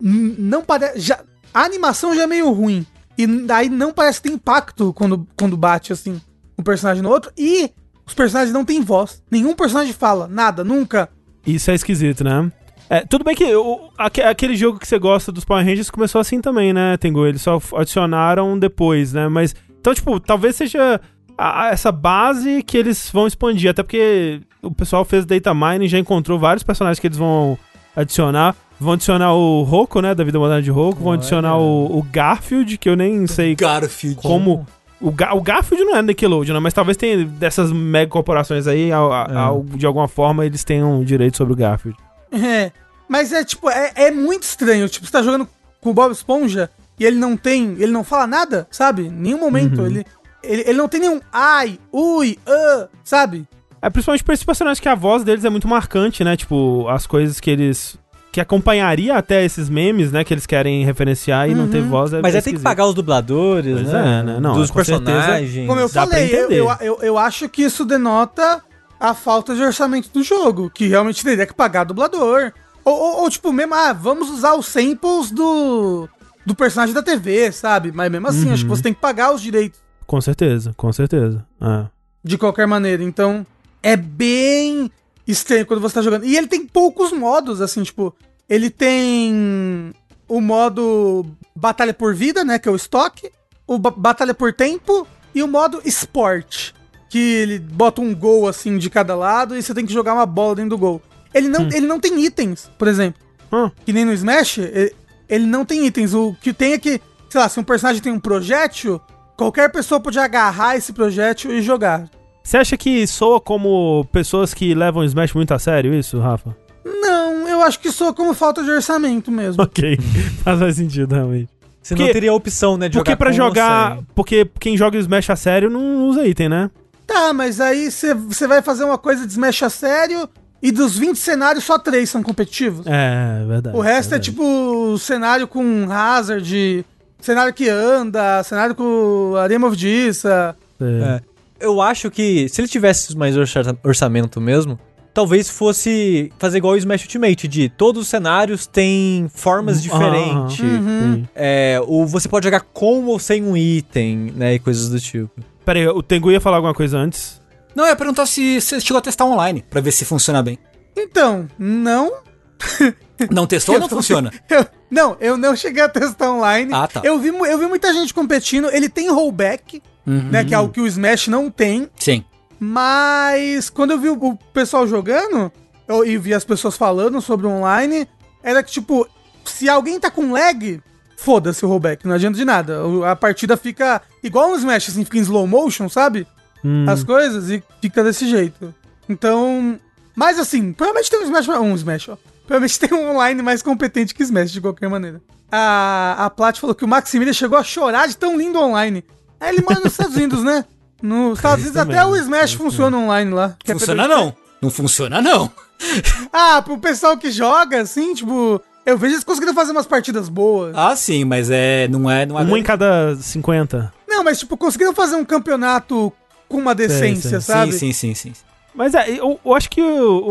um 0.00 0.34
não 0.38 0.62
parece. 0.62 1.12
A 1.12 1.64
animação 1.64 2.14
já 2.14 2.22
é 2.22 2.26
meio 2.26 2.50
ruim. 2.50 2.86
E 3.16 3.26
daí 3.26 3.68
não 3.68 3.92
parece 3.92 4.22
ter 4.22 4.30
impacto 4.30 4.92
quando, 4.94 5.26
quando 5.36 5.56
bate, 5.56 5.92
assim, 5.92 6.20
um 6.58 6.62
personagem 6.62 7.02
no 7.02 7.10
outro. 7.10 7.30
E 7.36 7.70
os 8.06 8.14
personagens 8.14 8.52
não 8.52 8.64
têm 8.64 8.80
voz. 8.80 9.22
Nenhum 9.30 9.54
personagem 9.54 9.92
fala, 9.92 10.26
nada, 10.26 10.64
nunca. 10.64 11.08
Isso 11.46 11.70
é 11.70 11.74
esquisito, 11.74 12.24
né? 12.24 12.50
É, 12.88 13.00
tudo 13.00 13.24
bem 13.24 13.34
que 13.34 13.54
o, 13.54 13.90
aquele 13.98 14.54
jogo 14.56 14.78
que 14.78 14.86
você 14.86 14.98
gosta 14.98 15.32
dos 15.32 15.44
Power 15.44 15.64
Rangers 15.64 15.90
começou 15.90 16.20
assim 16.20 16.40
também, 16.40 16.72
né, 16.72 16.96
Tengu? 16.98 17.26
Eles 17.26 17.42
só 17.42 17.60
adicionaram 17.74 18.58
depois, 18.58 19.12
né? 19.12 19.28
Mas. 19.28 19.54
Então, 19.80 19.94
tipo, 19.94 20.20
talvez 20.20 20.56
seja 20.56 21.00
a, 21.36 21.68
essa 21.68 21.90
base 21.90 22.62
que 22.62 22.76
eles 22.76 23.10
vão 23.10 23.26
expandir. 23.26 23.70
Até 23.70 23.82
porque 23.82 24.40
o 24.62 24.70
pessoal 24.70 25.04
fez 25.04 25.24
data 25.24 25.52
mining, 25.54 25.88
já 25.88 25.98
encontrou 25.98 26.38
vários 26.38 26.62
personagens 26.62 26.98
que 27.00 27.06
eles 27.06 27.18
vão 27.18 27.58
adicionar. 27.96 28.54
Vão 28.80 28.94
adicionar 28.94 29.32
o 29.34 29.62
Roku, 29.62 30.00
né? 30.00 30.14
Da 30.14 30.24
vida 30.24 30.38
moderna 30.38 30.62
de 30.62 30.70
Roku. 30.70 31.02
Vão 31.02 31.12
adicionar 31.12 31.56
o, 31.56 31.98
o 31.98 32.02
Garfield, 32.02 32.76
que 32.78 32.88
eu 32.88 32.96
nem 32.96 33.26
sei 33.26 33.54
Garfield. 33.54 34.16
como. 34.20 34.66
O, 35.00 35.10
Ga- 35.10 35.34
o 35.34 35.40
Garfield 35.40 35.84
não 35.84 35.96
é 35.96 36.02
Nickelodeon, 36.02 36.54
né? 36.54 36.60
Mas 36.60 36.72
talvez 36.74 36.96
tenha 36.96 37.24
dessas 37.24 37.70
mega 37.72 38.10
corporações 38.10 38.66
aí, 38.66 38.90
ao- 38.92 39.12
a- 39.12 39.26
É. 39.30 39.36
ao- 39.36 39.62
de 39.64 39.84
alguma 39.86 40.06
forma, 40.08 40.46
eles 40.46 40.62
tenham 40.64 41.02
direito 41.04 41.36
sobre 41.36 41.52
o 41.52 41.56
Garfield. 41.56 41.98
É. 42.32 42.70
Mas 43.08 43.32
é 43.32 43.44
tipo, 43.44 43.68
é, 43.68 43.92
é 43.96 44.10
muito 44.10 44.44
estranho. 44.44 44.88
Tipo, 44.88 45.06
você 45.06 45.12
tá 45.12 45.22
jogando 45.22 45.46
com 45.80 45.90
o 45.90 45.94
Bob 45.94 46.10
Esponja 46.12 46.70
e 46.98 47.04
ele 47.04 47.16
não 47.16 47.36
tem. 47.36 47.74
Ele 47.78 47.90
não 47.92 48.02
fala 48.04 48.26
nada, 48.26 48.66
sabe? 48.70 49.08
Nenhum 49.08 49.38
momento. 49.38 49.80
Uhum. 49.80 49.86
Ele, 49.86 50.06
ele, 50.42 50.62
ele 50.62 50.78
não 50.78 50.88
tem 50.88 51.00
nenhum 51.00 51.20
ai, 51.32 51.78
ui, 51.92 52.38
ah, 52.46 52.88
sabe? 53.04 53.46
É 53.82 53.90
principalmente 53.90 54.22
pra 54.24 54.32
esses 54.32 54.44
personagens 54.46 54.78
que 54.80 54.88
a 54.88 54.94
voz 54.94 55.24
deles 55.24 55.44
é 55.44 55.50
muito 55.50 55.66
marcante, 55.66 56.22
né? 56.22 56.36
Tipo, 56.36 56.86
as 56.88 57.06
coisas 57.06 57.40
que 57.40 57.50
eles. 57.50 57.98
que 58.30 58.40
acompanharia 58.40 59.16
até 59.16 59.44
esses 59.44 59.68
memes, 59.68 60.12
né? 60.12 60.22
Que 60.24 60.32
eles 60.32 60.46
querem 60.46 60.84
referenciar 60.84 61.50
e 61.50 61.54
não 61.54 61.68
ter 61.68 61.82
voz. 61.82 62.12
É 62.12 62.22
Mas 62.22 62.34
aí 62.36 62.40
tem 62.42 62.54
que 62.54 62.60
pagar 62.60 62.86
os 62.86 62.94
dubladores, 62.94 63.74
Pois 63.80 63.92
né? 63.92 64.20
é, 64.20 64.22
né? 64.22 64.40
Não, 64.40 64.54
Dos 64.54 64.70
com 64.70 64.82
certeza. 64.84 65.10
personagens. 65.10 65.66
Como 65.66 65.80
eu 65.80 65.88
Dá 65.88 66.06
pra 66.06 66.16
falei, 66.16 66.32
eu, 66.34 66.38
entender. 66.44 66.58
eu, 66.60 66.70
eu, 66.80 66.98
eu 67.02 67.18
acho 67.18 67.48
que 67.48 67.62
isso 67.62 67.84
denota 67.84 68.62
a 69.00 69.12
falta 69.14 69.54
de 69.54 69.60
orçamento 69.62 70.08
do 70.14 70.22
jogo. 70.22 70.70
Que 70.70 70.86
realmente 70.86 71.24
teria 71.24 71.44
que 71.46 71.52
pagar 71.54 71.84
dublador. 71.84 72.52
Ou, 72.84 72.94
ou, 72.94 73.22
ou, 73.22 73.30
tipo, 73.30 73.52
mesmo, 73.52 73.74
ah, 73.74 73.92
vamos 73.92 74.30
usar 74.30 74.54
os 74.54 74.66
samples 74.66 75.30
do. 75.32 76.08
do 76.46 76.54
personagem 76.54 76.94
da 76.94 77.02
TV, 77.02 77.50
sabe? 77.52 77.90
Mas 77.92 78.10
mesmo 78.10 78.28
assim, 78.28 78.46
Uhum. 78.46 78.52
acho 78.54 78.62
que 78.64 78.70
você 78.70 78.82
tem 78.82 78.94
que 78.94 79.00
pagar 79.00 79.34
os 79.34 79.42
direitos. 79.42 79.80
Com 80.06 80.20
certeza, 80.20 80.72
com 80.76 80.92
certeza. 80.92 81.44
É. 81.60 81.84
de 82.24 82.38
qualquer 82.38 82.66
maneira. 82.68 83.02
Então, 83.02 83.44
é 83.82 83.96
bem 83.96 84.90
estranho 85.26 85.66
quando 85.66 85.80
você 85.80 85.94
tá 85.94 86.02
jogando. 86.02 86.24
E 86.24 86.36
ele 86.36 86.46
tem 86.46 86.66
poucos 86.66 87.12
modos, 87.12 87.60
assim, 87.60 87.82
tipo, 87.82 88.14
ele 88.48 88.70
tem 88.70 89.92
o 90.28 90.40
modo 90.40 91.26
batalha 91.54 91.92
por 91.94 92.14
vida, 92.14 92.44
né, 92.44 92.58
que 92.58 92.68
é 92.68 92.72
o 92.72 92.76
estoque, 92.76 93.30
o 93.66 93.78
ba- 93.78 93.90
batalha 93.94 94.34
por 94.34 94.52
tempo 94.52 95.06
e 95.34 95.42
o 95.42 95.48
modo 95.48 95.80
esporte, 95.84 96.74
que 97.08 97.18
ele 97.18 97.58
bota 97.58 98.00
um 98.00 98.14
gol 98.14 98.48
assim 98.48 98.78
de 98.78 98.88
cada 98.90 99.14
lado 99.14 99.56
e 99.56 99.62
você 99.62 99.74
tem 99.74 99.84
que 99.86 99.92
jogar 99.92 100.14
uma 100.14 100.26
bola 100.26 100.56
dentro 100.56 100.70
do 100.70 100.78
gol. 100.78 101.00
Ele 101.34 101.48
não, 101.48 101.62
ele 101.68 101.86
não 101.86 101.98
tem 102.00 102.20
itens, 102.24 102.70
por 102.78 102.88
exemplo. 102.88 103.20
Hum. 103.52 103.70
Que 103.84 103.92
nem 103.92 104.04
no 104.04 104.12
Smash, 104.12 104.58
e- 104.58 104.94
ele 105.28 105.46
não 105.46 105.64
tem 105.64 105.86
itens. 105.86 106.12
O 106.14 106.34
que 106.40 106.52
tem 106.52 106.72
é 106.74 106.78
que, 106.78 107.00
sei 107.30 107.40
lá, 107.40 107.48
se 107.48 107.58
um 107.60 107.64
personagem 107.64 108.02
tem 108.02 108.12
um 108.12 108.20
projétil, 108.20 109.00
qualquer 109.36 109.70
pessoa 109.70 110.00
pode 110.00 110.18
agarrar 110.18 110.76
esse 110.76 110.92
projétil 110.92 111.52
e 111.52 111.62
jogar. 111.62 112.08
Você 112.42 112.56
acha 112.56 112.76
que 112.76 113.06
soa 113.06 113.40
como 113.40 114.04
pessoas 114.12 114.52
que 114.52 114.74
levam 114.74 115.04
Smash 115.04 115.32
muito 115.32 115.52
a 115.54 115.58
sério 115.58 115.94
isso, 115.94 116.18
Rafa? 116.18 116.54
Não, 116.84 117.48
eu 117.48 117.62
acho 117.62 117.78
que 117.78 117.90
soa 117.90 118.12
como 118.12 118.34
falta 118.34 118.62
de 118.64 118.70
orçamento 118.70 119.30
mesmo. 119.30 119.62
Ok, 119.62 119.96
faz 120.42 120.58
mais 120.58 120.76
sentido, 120.76 121.14
realmente. 121.14 121.48
Você 121.80 121.94
Porque- 121.94 122.06
não 122.06 122.12
teria 122.12 122.30
a 122.30 122.34
opção, 122.34 122.76
né, 122.76 122.88
de 122.88 122.96
Porque 122.98 123.10
jogar 123.12 123.16
pra 123.16 123.32
jogar. 123.32 123.98
Porque 124.14 124.48
quem 124.60 124.76
joga 124.76 124.98
Smash 124.98 125.30
a 125.30 125.36
sério 125.36 125.70
não 125.70 126.06
usa 126.08 126.26
item, 126.26 126.48
né? 126.48 126.70
Tá, 127.06 127.32
mas 127.32 127.60
aí 127.60 127.90
você 127.90 128.46
vai 128.46 128.62
fazer 128.62 128.84
uma 128.84 128.98
coisa 128.98 129.24
de 129.26 129.32
Smash 129.32 129.62
a 129.64 129.70
sério 129.70 130.28
e 130.62 130.70
dos 130.70 130.96
20 130.96 131.16
cenários 131.16 131.64
só 131.64 131.78
3 131.78 132.08
são 132.08 132.22
competitivos. 132.22 132.86
É, 132.86 133.42
é 133.42 133.46
verdade. 133.46 133.76
o 133.76 133.80
resto 133.80 134.14
é, 134.14 134.18
verdade. 134.18 134.30
tipo 134.30 134.96
cenário 134.98 135.48
com 135.48 135.86
hazard, 135.90 136.84
cenário 137.20 137.52
que 137.52 137.68
anda, 137.68 138.42
cenário 138.44 138.74
com 138.74 139.34
Arena 139.36 139.66
of 139.66 139.76
Dissa. 139.76 140.56
É. 140.80 141.20
Eu 141.62 141.80
acho 141.80 142.10
que 142.10 142.48
se 142.48 142.60
ele 142.60 142.68
tivesse 142.68 143.16
mais 143.16 143.36
orça- 143.36 143.76
orçamento 143.84 144.40
mesmo, 144.40 144.78
talvez 145.14 145.48
fosse 145.48 146.32
fazer 146.38 146.58
igual 146.58 146.74
o 146.74 146.76
Smash 146.76 147.02
Ultimate, 147.02 147.46
de 147.48 147.68
todos 147.68 148.02
os 148.02 148.08
cenários 148.08 148.66
têm 148.66 149.30
formas 149.34 149.82
diferentes. 149.82 150.60
Ah, 150.60 150.64
Uhum. 150.64 151.24
É, 151.34 151.80
ou 151.86 152.06
você 152.06 152.28
pode 152.28 152.44
jogar 152.44 152.60
com 152.60 153.04
ou 153.06 153.18
sem 153.18 153.42
um 153.42 153.56
item, 153.56 154.32
né, 154.36 154.54
e 154.54 154.58
coisas 154.58 154.88
do 154.88 154.98
tipo. 155.00 155.30
Pera 155.64 155.78
aí, 155.78 155.86
o 155.88 156.02
Tengu 156.02 156.30
ia 156.30 156.40
falar 156.40 156.56
alguma 156.56 156.74
coisa 156.74 156.98
antes? 156.98 157.40
Não, 157.74 157.84
eu 157.84 157.90
ia 157.90 157.96
perguntar 157.96 158.26
se 158.26 158.60
você 158.60 158.80
chegou 158.80 158.98
a 158.98 159.02
testar 159.02 159.24
online, 159.24 159.64
pra 159.70 159.80
ver 159.80 159.92
se 159.92 160.04
funciona 160.04 160.42
bem. 160.42 160.58
Então, 160.96 161.48
não. 161.58 162.12
Não 163.30 163.46
testou 163.46 163.76
ou 163.76 163.80
não 163.80 163.88
funciona? 163.88 164.32
Eu- 164.50 164.66
não, 164.90 165.16
eu 165.20 165.36
não 165.38 165.54
cheguei 165.56 165.82
a 165.82 165.88
testar 165.88 166.30
online. 166.32 166.70
Ah, 166.74 166.86
tá. 166.88 167.00
Eu 167.04 167.18
vi, 167.18 167.28
eu 167.28 167.56
vi 167.58 167.66
muita 167.66 167.92
gente 167.94 168.12
competindo. 168.12 168.68
Ele 168.70 168.88
tem 168.90 169.08
rollback, 169.10 169.80
Uhum. 170.06 170.30
né? 170.30 170.44
Que 170.44 170.54
é 170.54 170.56
algo 170.56 170.72
que 170.72 170.80
o 170.80 170.86
Smash 170.86 171.28
não 171.28 171.50
tem. 171.50 171.88
Sim. 171.96 172.24
Mas 172.58 173.68
quando 173.68 173.90
eu 173.90 173.98
vi 173.98 174.08
o, 174.08 174.36
pessoal 174.52 174.86
jogando 174.86 175.50
eu, 175.88 176.04
e 176.04 176.16
vi 176.16 176.32
as 176.32 176.44
pessoas 176.44 176.76
falando 176.76 177.20
sobre 177.20 177.46
o 177.46 177.50
online, 177.50 178.06
era 178.42 178.62
que, 178.62 178.70
tipo, 178.70 179.08
se 179.44 179.68
alguém 179.68 179.98
tá 179.98 180.10
com 180.10 180.32
lag, 180.32 180.80
foda-se 181.16 181.64
o 181.64 181.68
rollback, 181.68 182.06
não 182.06 182.14
adianta 182.14 182.36
de 182.36 182.44
nada. 182.44 182.80
A 183.10 183.16
partida 183.16 183.56
fica 183.56 184.02
igual 184.22 184.50
no 184.50 184.56
Smash, 184.56 184.90
assim, 184.90 185.04
fica 185.04 185.18
em 185.18 185.22
slow 185.22 185.46
motion, 185.46 185.88
sabe? 185.88 186.26
Hum. 186.64 186.84
As 186.88 187.02
coisas 187.02 187.50
e 187.50 187.62
fica 187.80 188.04
desse 188.04 188.28
jeito. 188.28 188.74
Então. 189.08 189.78
Mas 190.14 190.38
assim, 190.38 190.72
provavelmente 190.72 191.10
tem 191.10 191.20
um 191.20 191.24
Smash. 191.24 191.48
Um 191.48 191.74
Smash, 191.74 192.08
ó. 192.10 192.18
Provavelmente 192.46 192.78
tem 192.80 192.92
um 192.92 193.10
online 193.10 193.42
mais 193.42 193.62
competente 193.62 194.14
que 194.14 194.22
Smash, 194.22 194.52
de 194.52 194.60
qualquer 194.60 194.88
maneira. 194.88 195.20
A, 195.50 196.26
a 196.26 196.30
Plat 196.30 196.58
falou 196.58 196.74
que 196.74 196.84
o 196.84 196.88
Maximilian 196.88 197.32
chegou 197.32 197.58
a 197.58 197.64
chorar 197.64 198.08
de 198.08 198.16
tão 198.16 198.36
lindo 198.36 198.58
online. 198.58 199.04
Aí 199.42 199.56
ele 199.56 199.62
mora 199.62 199.80
nos 199.80 199.92
Estados 199.92 200.14
Unidos, 200.14 200.44
né? 200.44 200.64
Nos 201.02 201.38
Estados 201.38 201.64
Unidos 201.64 201.76
até 201.76 202.06
o? 202.06 202.14
Smash 202.14 202.52
funciona 202.54 202.96
online 202.96 203.32
lá. 203.32 203.56
é 203.66 203.72
Funciona 203.72 204.04
P2P. 204.04 204.08
não. 204.08 204.36
Não 204.62 204.70
funciona 204.70 205.20
não. 205.20 205.50
Ah, 206.32 206.62
pro 206.62 206.78
pessoal 206.78 207.18
que 207.18 207.28
joga, 207.32 207.80
assim, 207.80 208.14
tipo. 208.14 208.62
Eu 208.86 208.96
vejo 208.96 209.14
eles 209.14 209.24
conseguindo 209.24 209.52
fazer 209.52 209.72
umas 209.72 209.84
partidas 209.86 210.28
boas. 210.28 210.72
Ah, 210.76 210.94
sim, 210.94 211.24
mas 211.24 211.50
é. 211.50 211.88
Não 211.88 212.08
é. 212.08 212.24
Não 212.24 212.38
é 212.38 212.42
Um 212.44 212.56
em 212.56 212.62
cada 212.62 213.16
50. 213.16 213.92
Não, 214.08 214.22
mas, 214.22 214.38
tipo, 214.38 214.56
conseguiram 214.56 214.94
fazer 214.94 215.16
um 215.16 215.24
campeonato 215.24 216.12
com 216.48 216.58
uma 216.58 216.72
decência, 216.74 217.40
sei. 217.40 217.54
sabe? 217.54 217.72
Sim, 217.72 217.92
sim, 217.92 218.14
sim, 218.14 218.32
sim. 218.34 218.44
Mas 218.72 218.94
é, 218.94 219.10
eu, 219.10 219.40
eu 219.44 219.54
acho 219.54 219.68
que 219.68 219.82
o. 219.82 220.22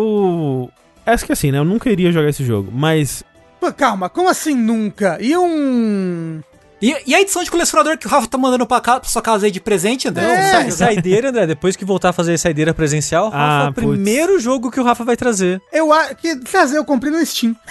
o 0.66 0.70
acho 1.06 1.26
que 1.26 1.34
assim, 1.34 1.52
né? 1.52 1.58
Eu 1.58 1.66
nunca 1.66 1.90
iria 1.90 2.14
jogar 2.14 2.30
esse 2.30 2.46
jogo, 2.46 2.72
mas. 2.74 3.24
Pô, 3.60 3.72
calma, 3.74 4.08
como 4.10 4.30
assim 4.30 4.56
nunca? 4.56 5.18
E 5.20 5.36
um. 5.38 6.42
E, 6.82 6.96
e 7.06 7.14
a 7.14 7.22
edição 7.22 7.44
de 7.44 7.52
colecionador 7.52 7.98
que 7.98 8.08
o 8.08 8.10
Rafa 8.10 8.28
tá 8.28 8.38
mandando 8.38 8.66
pra, 8.66 8.82
casa, 8.82 9.00
pra 9.02 9.10
sua 9.10 9.22
casa 9.22 9.46
aí 9.46 9.52
de 9.52 9.62
presente, 9.62 10.08
André? 10.08 10.24
É. 10.24 10.52
Jogar? 10.52 10.72
Saideira, 10.72 11.30
André, 11.30 11.48
depois 11.48 11.76
que 11.76 11.86
voltar 11.86 12.10
a 12.10 12.14
fazer 12.14 12.38
saideira 12.38 12.74
presencial, 12.74 13.30
Rafa, 13.30 13.38
Ah, 13.38 13.66
é 13.68 13.70
o 13.70 13.74
primeiro 13.74 14.40
jogo 14.40 14.72
que 14.72 14.80
o 14.80 14.84
Rafa 14.84 15.04
vai 15.04 15.16
trazer. 15.16 15.62
Eu 15.72 15.94
acho 15.94 16.16
que 16.16 16.36
trazer, 16.38 16.78
eu 16.78 16.86
comprei 16.86 17.12
no 17.12 17.24
Steam. 17.26 17.56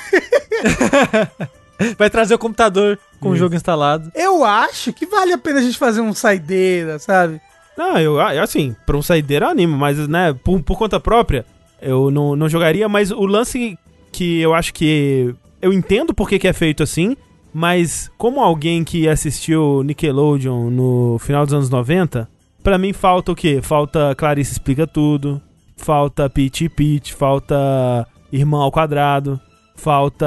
Vai 1.96 2.10
trazer 2.10 2.34
o 2.34 2.38
computador 2.38 2.98
com 3.18 3.30
o 3.30 3.36
jogo 3.36 3.54
instalado. 3.54 4.12
Eu 4.14 4.44
acho 4.44 4.92
que 4.92 5.06
vale 5.06 5.32
a 5.32 5.38
pena 5.38 5.60
a 5.60 5.62
gente 5.62 5.78
fazer 5.78 6.02
um 6.02 6.12
saideira, 6.12 6.98
sabe? 6.98 7.40
Não, 7.74 7.98
eu, 7.98 8.20
assim, 8.20 8.76
pra 8.84 8.98
um 8.98 9.02
saideiro 9.02 9.46
eu 9.46 9.48
animo, 9.48 9.78
mas, 9.78 9.96
né, 10.06 10.36
por, 10.44 10.62
por 10.62 10.76
conta 10.76 11.00
própria, 11.00 11.46
eu 11.80 12.10
não, 12.10 12.36
não 12.36 12.50
jogaria, 12.50 12.86
mas 12.86 13.10
o 13.10 13.24
lance 13.24 13.78
que 14.12 14.40
eu 14.40 14.52
acho 14.52 14.74
que. 14.74 15.34
Eu 15.62 15.72
entendo 15.72 16.12
por 16.12 16.28
que, 16.28 16.38
que 16.38 16.48
é 16.48 16.52
feito 16.52 16.82
assim, 16.82 17.16
mas 17.52 18.10
como 18.16 18.40
alguém 18.40 18.84
que 18.84 19.08
assistiu 19.08 19.82
Nickelodeon 19.82 20.70
no 20.70 21.18
final 21.18 21.44
dos 21.44 21.54
anos 21.54 21.70
90, 21.70 22.28
pra 22.62 22.78
mim 22.78 22.92
falta 22.92 23.32
o 23.32 23.36
quê? 23.36 23.60
Falta 23.62 24.14
Clarice 24.16 24.52
Explica 24.52 24.86
Tudo, 24.86 25.40
falta 25.76 26.28
Pete 26.30 26.64
e 26.64 26.68
Pete, 26.68 27.12
falta 27.14 28.06
Irmão 28.32 28.60
ao 28.60 28.70
Quadrado, 28.72 29.40
falta 29.74 30.26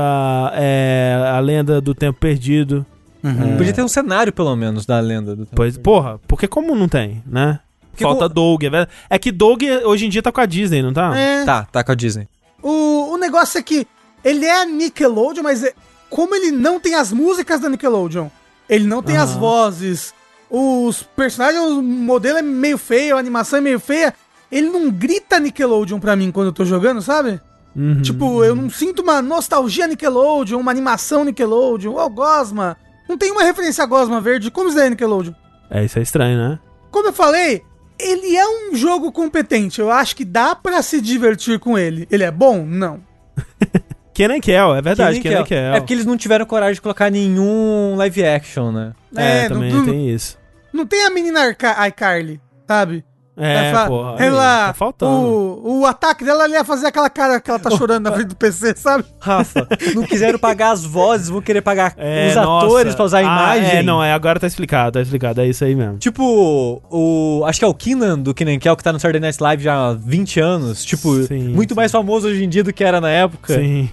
é, 0.56 1.16
A 1.36 1.40
Lenda 1.40 1.80
do 1.80 1.94
Tempo 1.96 2.20
Perdido. 2.20 2.86
Uhum. 3.24 3.56
Podia 3.58 3.72
ter 3.74 3.82
um 3.84 3.88
cenário, 3.88 4.34
pelo 4.34 4.54
menos, 4.56 4.86
da 4.86 5.00
lenda 5.00 5.34
do 5.34 5.46
tempo. 5.46 5.56
Pois, 5.56 5.78
porra, 5.78 6.20
porque 6.28 6.46
como 6.46 6.76
não 6.76 6.90
tem, 6.90 7.24
né? 7.26 7.60
Porque 7.90 8.04
Falta 8.04 8.28
com- 8.28 8.34
Doug, 8.34 8.64
é 8.64 8.70
verdade. 8.70 8.92
É 9.10 9.18
que 9.18 9.32
Doug 9.32 9.62
hoje 9.86 10.06
em 10.08 10.10
dia 10.10 10.22
tá 10.22 10.30
com 10.32 10.42
a 10.42 10.46
Disney, 10.46 10.82
não 10.82 10.92
tá? 10.92 11.18
É. 11.18 11.46
Tá, 11.46 11.64
tá 11.72 11.84
com 11.84 11.92
a 11.94 11.96
Disney. 11.96 12.28
O, 12.62 13.14
o 13.14 13.18
negócio 13.18 13.58
é 13.58 13.64
que 13.64 13.88
ele 14.26 14.46
é 14.46 14.66
Nickelodeon, 14.66 15.42
mas 15.44 15.64
é- 15.64 15.74
como 16.14 16.36
ele 16.36 16.52
não 16.52 16.80
tem 16.80 16.94
as 16.94 17.12
músicas 17.12 17.60
da 17.60 17.68
Nickelodeon, 17.68 18.28
ele 18.70 18.86
não 18.86 19.02
tem 19.02 19.18
as 19.18 19.34
vozes, 19.34 20.14
os 20.48 21.02
personagens, 21.02 21.60
o 21.60 21.82
modelo 21.82 22.38
é 22.38 22.42
meio 22.44 22.78
feio, 22.78 23.16
a 23.16 23.20
animação 23.20 23.58
é 23.58 23.62
meio 23.64 23.80
feia, 23.80 24.14
ele 24.52 24.70
não 24.70 24.92
grita 24.92 25.40
Nickelodeon 25.40 26.00
pra 26.00 26.16
mim 26.16 26.32
quando 26.32 26.48
eu 26.48 26.54
tô 26.54 26.64
jogando, 26.64 27.02
sabe? 27.02 27.42
Uhum. 27.76 28.00
Tipo, 28.04 28.44
eu 28.44 28.54
não 28.56 28.70
sinto 28.70 29.02
uma 29.02 29.24
nostalgia 29.24 29.88
Nickelodeon, 29.88 30.60
uma 30.60 30.70
animação 30.70 31.26
Nickelodeon, 31.26 31.94
ou 31.94 32.10
Gosma. 32.12 32.78
Não 33.10 33.18
tem 33.18 33.32
uma 33.32 33.44
referência 33.44 33.84
a 33.84 33.88
Gosma 33.88 34.22
Verde, 34.22 34.52
como 34.52 34.68
isso 34.68 34.78
daí 34.78 34.86
é 34.86 34.90
Nickelodeon? 34.92 35.34
É, 35.72 35.84
isso 35.84 35.98
é 35.98 36.04
estranho, 36.04 36.38
né? 36.38 36.60
Como 36.92 37.08
eu 37.08 37.14
falei, 37.14 37.64
ele 37.98 38.38
é 38.38 38.48
um 38.48 38.76
jogo 38.76 39.12
competente. 39.12 39.82
Eu 39.82 39.90
acho 39.90 40.16
que 40.16 40.24
dá 40.24 40.54
pra 40.54 40.84
se 40.84 41.02
divertir 41.02 41.58
com 41.58 41.76
ele. 41.76 42.08
Ele 42.12 42.24
é 42.24 42.30
bom? 42.30 42.64
Não. 42.64 43.02
Kenan 44.14 44.40
Kel, 44.40 44.76
é 44.76 44.82
verdade, 44.82 45.18
Que 45.18 45.24
Kenan 45.24 45.36
nem 45.36 45.44
que 45.44 45.50
Kel. 45.56 45.74
É 45.74 45.80
porque 45.80 45.94
eles 45.94 46.06
não 46.06 46.16
tiveram 46.18 46.46
coragem 46.46 46.76
de 46.76 46.82
colocar 46.82 47.10
nenhum 47.12 47.96
live 47.96 48.24
action, 48.26 48.72
né? 48.72 48.92
É, 49.16 49.46
É, 49.46 49.50
também 49.50 49.72
não- 49.72 49.86
tem 49.86 50.10
isso. 50.10 50.38
Não 50.72 50.86
tem 50.86 51.06
a 51.06 51.10
menina 51.10 51.56
iCarly, 51.88 52.40
sabe? 52.68 53.04
É, 53.36 53.70
Ela- 53.72 53.88
porra. 53.88 54.24
ela, 54.24 54.68
tá 54.68 54.74
faltando. 54.76 55.12
o, 55.12 55.80
o 55.80 55.86
ataque 55.88 56.24
dela 56.24 56.46
ele 56.46 56.54
ia 56.54 56.64
fazer 56.64 56.86
aquela 56.86 57.10
cara 57.10 57.42
que 57.42 57.50
ela 57.50 57.58
tá 57.58 57.72
chorando 57.76 58.04
na 58.04 58.12
frente 58.12 58.28
do 58.28 58.36
PC, 58.36 58.76
sabe? 58.76 59.06
Rafa, 59.20 59.68
não 59.96 60.04
quiseram 60.04 60.38
pagar 60.38 60.70
as 60.70 60.86
vozes, 60.86 61.30
vão 61.30 61.42
querer 61.42 61.62
pagar 61.62 61.96
É, 61.98 62.28
os 62.30 62.36
nossa. 62.36 62.68
atores 62.68 62.94
pra 62.94 63.06
usar 63.06 63.18
a 63.18 63.22
Ah, 63.22 63.24
imagem. 63.58 63.78
É, 63.80 63.82
não, 63.82 64.04
é, 64.04 64.14
agora 64.14 64.40
tá 64.40 64.46
explicado, 64.46 64.92
tá 64.92 65.02
explicado. 65.02 65.42
É 65.42 65.48
isso 65.48 65.66
aí 65.66 65.74
mesmo. 65.74 65.98
Tipo, 65.98 66.80
o. 66.92 67.44
Acho 67.48 67.58
que 67.58 67.66
é 67.66 67.68
o 67.68 67.74
Keenan 67.74 68.20
do 68.20 68.36
Keenan 68.36 68.60
Kel 68.60 68.78
que 68.78 68.84
tá 68.84 68.94
no 68.94 69.00
Saturday 69.00 69.20
Night 69.20 69.42
Live 69.42 69.64
já 69.64 69.90
há 69.90 69.94
20 69.94 70.40
anos. 70.40 70.86
Tipo, 70.86 71.24
Sim, 71.24 71.50
muito 71.56 71.70
sim. 71.74 71.76
mais 71.76 71.92
famoso 71.92 72.28
hoje 72.28 72.44
em 72.44 72.50
dia 72.50 72.64
do 72.64 72.72
que 72.72 72.84
era 72.84 73.02
na 73.02 73.10
época. 73.10 73.56
Sim. 73.56 73.90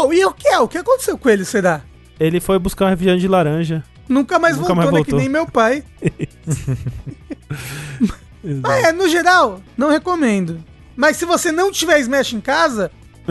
Oh, 0.00 0.12
e 0.12 0.24
o 0.24 0.32
que 0.32 0.48
é? 0.48 0.58
O 0.58 0.68
que 0.68 0.78
aconteceu 0.78 1.16
com 1.18 1.28
ele, 1.28 1.44
será? 1.44 1.82
Ele 2.20 2.40
foi 2.40 2.58
buscar 2.58 2.86
um 2.86 2.88
refrigerante 2.88 3.20
de 3.22 3.28
laranja. 3.28 3.82
Nunca 4.08 4.38
mais 4.38 4.56
Nunca 4.56 4.74
voltou, 4.74 4.92
mais 4.92 4.98
né? 4.98 5.04
Que 5.04 5.10
voltou. 5.10 5.18
nem 5.20 5.28
meu 5.28 5.46
pai. 5.46 5.84
Ah, 8.64 8.88
é, 8.88 8.92
no 8.92 9.08
geral, 9.08 9.60
não 9.76 9.88
recomendo. 9.88 10.62
Mas 10.96 11.16
se 11.16 11.24
você 11.24 11.52
não 11.52 11.70
tiver 11.70 12.00
Smash 12.00 12.32
em 12.32 12.40
casa, 12.40 12.90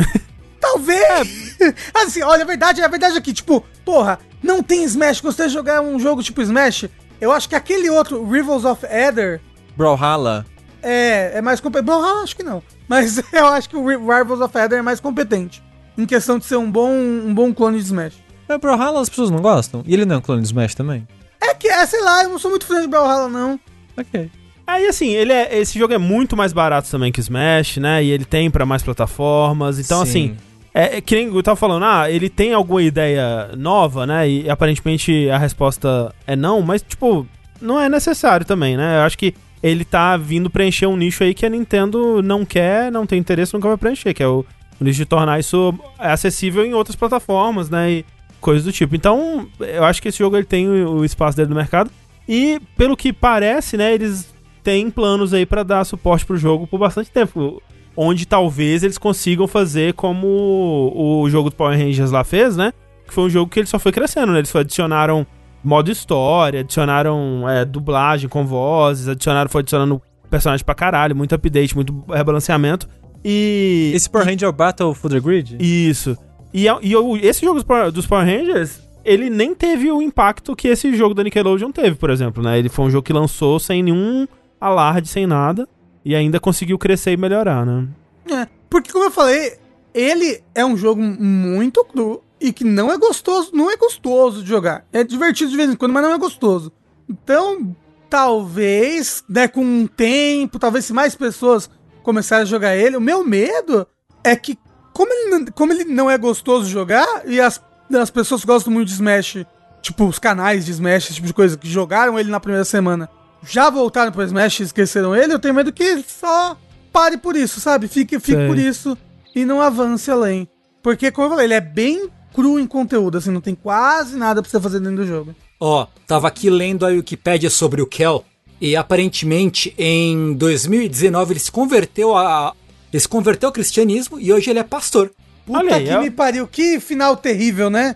talvez. 0.59 1.57
assim, 1.93 2.21
olha, 2.23 2.43
a 2.43 2.47
verdade, 2.47 2.81
a 2.81 2.87
verdade 2.87 3.17
é 3.17 3.21
que, 3.21 3.33
tipo, 3.33 3.63
porra, 3.83 4.19
não 4.41 4.63
tem 4.63 4.83
Smash, 4.85 5.19
gostaria 5.19 5.49
de 5.49 5.53
jogar 5.53 5.81
um 5.81 5.99
jogo 5.99 6.23
tipo 6.23 6.41
Smash. 6.41 6.85
Eu 7.19 7.31
acho 7.31 7.49
que 7.49 7.55
aquele 7.55 7.89
outro, 7.89 8.25
Rivals 8.27 8.63
of 8.63 8.85
Ether, 8.85 9.41
Brawlhalla. 9.75 10.45
é, 10.81 11.33
é 11.37 11.41
mais 11.41 11.59
competente. 11.59 11.91
Eu 11.91 12.23
acho 12.23 12.35
que 12.35 12.43
não. 12.43 12.63
Mas 12.87 13.21
eu 13.33 13.47
acho 13.47 13.69
que 13.69 13.75
o 13.75 13.85
Ri- 13.87 13.97
Rivals 13.97 14.39
of 14.39 14.57
Ether 14.57 14.79
é 14.79 14.81
mais 14.81 14.99
competente. 15.01 15.61
Em 16.01 16.05
questão 16.07 16.39
de 16.39 16.45
ser 16.45 16.55
um 16.55 16.69
bom, 16.69 16.89
um 16.91 17.31
bom 17.31 17.53
clone 17.53 17.77
de 17.77 17.83
Smash. 17.83 18.15
É, 18.49 18.57
Brawlhalla 18.57 19.01
as 19.01 19.07
pessoas 19.07 19.29
não 19.29 19.39
gostam? 19.39 19.83
E 19.85 19.93
ele 19.93 20.03
não 20.03 20.15
é 20.15 20.17
um 20.17 20.21
clone 20.21 20.41
de 20.41 20.47
Smash 20.47 20.73
também? 20.73 21.07
É 21.39 21.53
que, 21.53 21.67
é, 21.67 21.85
sei 21.85 22.01
lá, 22.01 22.23
eu 22.23 22.29
não 22.29 22.39
sou 22.39 22.49
muito 22.49 22.65
fã 22.65 22.81
de 22.81 22.87
Brawlhalla, 22.87 23.29
não. 23.29 23.59
Ok. 23.95 24.31
Aí 24.65 24.87
assim, 24.87 25.09
ele 25.09 25.31
é, 25.31 25.59
esse 25.59 25.77
jogo 25.77 25.93
é 25.93 25.99
muito 25.99 26.35
mais 26.35 26.53
barato 26.53 26.89
também 26.89 27.11
que 27.11 27.19
o 27.19 27.21
Smash, 27.21 27.77
né? 27.77 28.03
E 28.03 28.09
ele 28.09 28.25
tem 28.25 28.49
pra 28.49 28.65
mais 28.65 28.81
plataformas. 28.81 29.77
Então, 29.77 30.03
Sim. 30.03 30.09
assim, 30.09 30.37
é, 30.73 30.97
é 30.97 31.01
que 31.01 31.13
nem 31.13 31.27
eu 31.27 31.43
tava 31.43 31.55
falando, 31.55 31.85
ah, 31.85 32.09
ele 32.09 32.29
tem 32.29 32.51
alguma 32.51 32.81
ideia 32.81 33.51
nova, 33.55 34.07
né? 34.07 34.27
E 34.27 34.49
aparentemente 34.49 35.29
a 35.29 35.37
resposta 35.37 36.11
é 36.25 36.35
não, 36.35 36.63
mas, 36.63 36.81
tipo, 36.81 37.27
não 37.61 37.79
é 37.79 37.87
necessário 37.87 38.43
também, 38.43 38.75
né? 38.75 38.97
Eu 38.97 39.01
acho 39.01 39.19
que 39.19 39.35
ele 39.61 39.85
tá 39.85 40.17
vindo 40.17 40.49
preencher 40.49 40.87
um 40.87 40.97
nicho 40.97 41.23
aí 41.23 41.35
que 41.35 41.45
a 41.45 41.49
Nintendo 41.49 42.23
não 42.23 42.43
quer, 42.43 42.91
não 42.91 43.05
tem 43.05 43.19
interesse, 43.19 43.53
nunca 43.53 43.67
vai 43.67 43.77
preencher, 43.77 44.15
que 44.15 44.23
é 44.23 44.27
o, 44.27 44.43
de 44.89 45.05
tornar 45.05 45.39
isso 45.39 45.73
acessível 45.99 46.65
em 46.65 46.73
outras 46.73 46.95
plataformas, 46.95 47.69
né? 47.69 47.91
E 47.91 48.05
coisas 48.39 48.63
do 48.63 48.71
tipo. 48.71 48.95
Então, 48.95 49.47
eu 49.59 49.83
acho 49.83 50.01
que 50.01 50.07
esse 50.07 50.17
jogo 50.17 50.35
ele 50.35 50.45
tem 50.45 50.67
o, 50.67 51.05
espaço 51.05 51.37
dele 51.37 51.49
no 51.49 51.55
mercado. 51.55 51.91
E, 52.27 52.59
pelo 52.75 52.97
que 52.97 53.13
parece, 53.13 53.77
né, 53.77 53.93
eles 53.93 54.33
têm 54.63 54.89
planos 54.89 55.33
aí 55.33 55.45
pra 55.45 55.63
dar 55.63 55.83
suporte 55.85 56.25
pro 56.25 56.37
jogo 56.37 56.65
por 56.65 56.79
bastante 56.79 57.11
tempo. 57.11 57.61
Onde 57.95 58.25
talvez 58.25 58.83
eles 58.83 58.97
consigam 58.97 59.47
fazer 59.47 59.93
como 59.93 60.93
o 60.95 61.29
jogo 61.29 61.49
do 61.49 61.55
Power 61.55 61.77
Rangers 61.77 62.09
lá 62.09 62.23
fez, 62.23 62.55
né? 62.55 62.73
Que 63.05 63.13
foi 63.13 63.25
um 63.25 63.29
jogo 63.29 63.51
que 63.51 63.59
ele 63.59 63.67
só 63.67 63.77
foi 63.77 63.91
crescendo, 63.91 64.31
né? 64.31 64.39
Eles 64.39 64.55
adicionaram 64.55 65.27
modo 65.63 65.91
história, 65.91 66.61
adicionaram 66.61 67.47
é, 67.47 67.65
dublagem 67.65 68.29
com 68.29 68.45
vozes, 68.45 69.07
adicionaram, 69.07 69.49
foi 69.49 69.59
adicionando 69.59 70.01
personagem 70.29 70.65
pra 70.65 70.73
caralho, 70.73 71.15
muito 71.15 71.35
update, 71.35 71.75
muito 71.75 72.03
rebalanceamento. 72.09 72.87
E. 73.23 73.91
Esse 73.95 74.09
Power 74.09 74.25
Ranger 74.27 74.47
é 74.47 74.49
o 74.49 74.53
Battle 74.53 74.93
for 74.93 75.09
the 75.11 75.19
Grid? 75.19 75.57
Isso. 75.59 76.17
E, 76.53 76.67
a- 76.67 76.79
e 76.81 76.95
o- 76.95 77.17
esse 77.17 77.41
jogo 77.41 77.55
dos 77.55 77.63
Power, 77.63 77.91
dos 77.91 78.05
Power 78.07 78.25
Rangers, 78.25 78.79
ele 79.05 79.29
nem 79.29 79.53
teve 79.55 79.91
o 79.91 80.01
impacto 80.01 80.55
que 80.55 80.67
esse 80.67 80.93
jogo 80.95 81.13
da 81.13 81.23
Nickelodeon 81.23 81.71
teve, 81.71 81.95
por 81.95 82.09
exemplo, 82.09 82.41
né? 82.43 82.57
Ele 82.59 82.69
foi 82.69 82.85
um 82.85 82.89
jogo 82.89 83.03
que 83.05 83.13
lançou 83.13 83.59
sem 83.59 83.81
nenhum 83.83 84.27
alarde, 84.59 85.07
sem 85.07 85.25
nada, 85.25 85.67
e 86.03 86.13
ainda 86.15 86.39
conseguiu 86.39 86.77
crescer 86.77 87.11
e 87.11 87.17
melhorar, 87.17 87.65
né? 87.65 87.87
É, 88.29 88.47
porque 88.69 88.91
como 88.91 89.05
eu 89.05 89.11
falei, 89.11 89.53
ele 89.93 90.41
é 90.53 90.65
um 90.65 90.75
jogo 90.77 91.01
muito 91.01 91.83
cru 91.85 92.21
e 92.39 92.51
que 92.51 92.63
não 92.63 92.91
é 92.91 92.97
gostoso, 92.97 93.51
não 93.53 93.69
é 93.71 93.77
gostoso 93.77 94.41
de 94.43 94.49
jogar. 94.49 94.85
É 94.91 95.03
divertido 95.03 95.51
de 95.51 95.57
vez 95.57 95.69
em 95.71 95.75
quando, 95.75 95.93
mas 95.93 96.03
não 96.03 96.13
é 96.13 96.17
gostoso. 96.17 96.71
Então, 97.09 97.75
talvez, 98.09 99.23
né, 99.29 99.47
com 99.47 99.61
um 99.63 99.87
tempo, 99.87 100.57
talvez 100.59 100.85
se 100.85 100.93
mais 100.93 101.15
pessoas 101.15 101.69
começarem 102.03 102.43
a 102.43 102.45
jogar 102.45 102.75
ele, 102.75 102.97
o 102.97 103.01
meu 103.01 103.23
medo 103.23 103.85
é 104.23 104.35
que 104.35 104.57
como 104.93 105.11
ele, 105.13 105.29
não- 105.29 105.45
como 105.53 105.71
ele 105.73 105.85
não 105.85 106.09
é 106.09 106.17
gostoso 106.17 106.65
de 106.65 106.71
jogar 106.71 107.23
e 107.25 107.39
as, 107.39 107.61
as 107.99 108.09
pessoas 108.09 108.41
que 108.41 108.47
gostam 108.47 108.71
muito 108.73 108.87
de 108.89 108.93
Smash, 108.93 109.45
tipo 109.81 110.05
os 110.05 110.19
canais 110.19 110.65
de 110.65 110.71
Smash, 110.71 111.05
esse 111.05 111.13
tipo 111.15 111.27
de 111.27 111.33
coisa, 111.33 111.57
que 111.57 111.69
jogaram 111.69 112.19
ele 112.19 112.29
na 112.29 112.39
primeira 112.39 112.65
semana, 112.65 113.09
já 113.43 113.69
voltaram 113.69 114.11
pro 114.11 114.23
Smash 114.23 114.59
e 114.59 114.63
esqueceram 114.63 115.15
ele, 115.15 115.33
eu 115.33 115.39
tenho 115.39 115.53
medo 115.53 115.71
que 115.71 115.81
ele 115.83 116.05
só 116.07 116.57
pare 116.91 117.17
por 117.17 117.35
isso, 117.35 117.59
sabe? 117.59 117.87
Fique, 117.87 118.19
fique 118.19 118.37
por 118.47 118.57
isso 118.57 118.97
e 119.33 119.45
não 119.45 119.61
avance 119.61 120.11
além. 120.11 120.47
Porque, 120.83 121.09
como 121.11 121.25
eu 121.27 121.29
falei, 121.31 121.45
ele 121.45 121.53
é 121.53 121.61
bem 121.61 122.09
cru 122.33 122.59
em 122.59 122.67
conteúdo, 122.67 123.17
assim, 123.17 123.31
não 123.31 123.41
tem 123.41 123.55
quase 123.55 124.17
nada 124.17 124.41
pra 124.41 124.49
você 124.51 124.59
fazer 124.59 124.79
dentro 124.79 124.97
do 124.97 125.07
jogo. 125.07 125.33
Ó, 125.59 125.87
tava 126.07 126.27
aqui 126.27 126.49
lendo 126.49 126.85
a 126.85 126.89
Wikipédia 126.89 127.49
sobre 127.49 127.81
o 127.81 127.85
Kel 127.87 128.25
e 128.61 128.75
aparentemente 128.75 129.73
em 129.77 130.33
2019 130.33 131.33
ele 131.33 131.39
se 131.39 131.51
converteu 131.51 132.15
a 132.15 132.53
ele 132.93 132.99
se 132.99 133.07
converteu 133.07 133.47
ao 133.47 133.53
cristianismo 133.53 134.19
e 134.19 134.31
hoje 134.31 134.49
ele 134.49 134.59
é 134.59 134.63
pastor. 134.63 135.11
Puta 135.45 135.59
Olha 135.59 135.75
aí, 135.75 135.85
que 135.85 135.89
é- 135.89 135.99
me 135.99 136.11
pariu, 136.11 136.47
que 136.47 136.79
final 136.79 137.15
terrível, 137.17 137.69
né? 137.69 137.95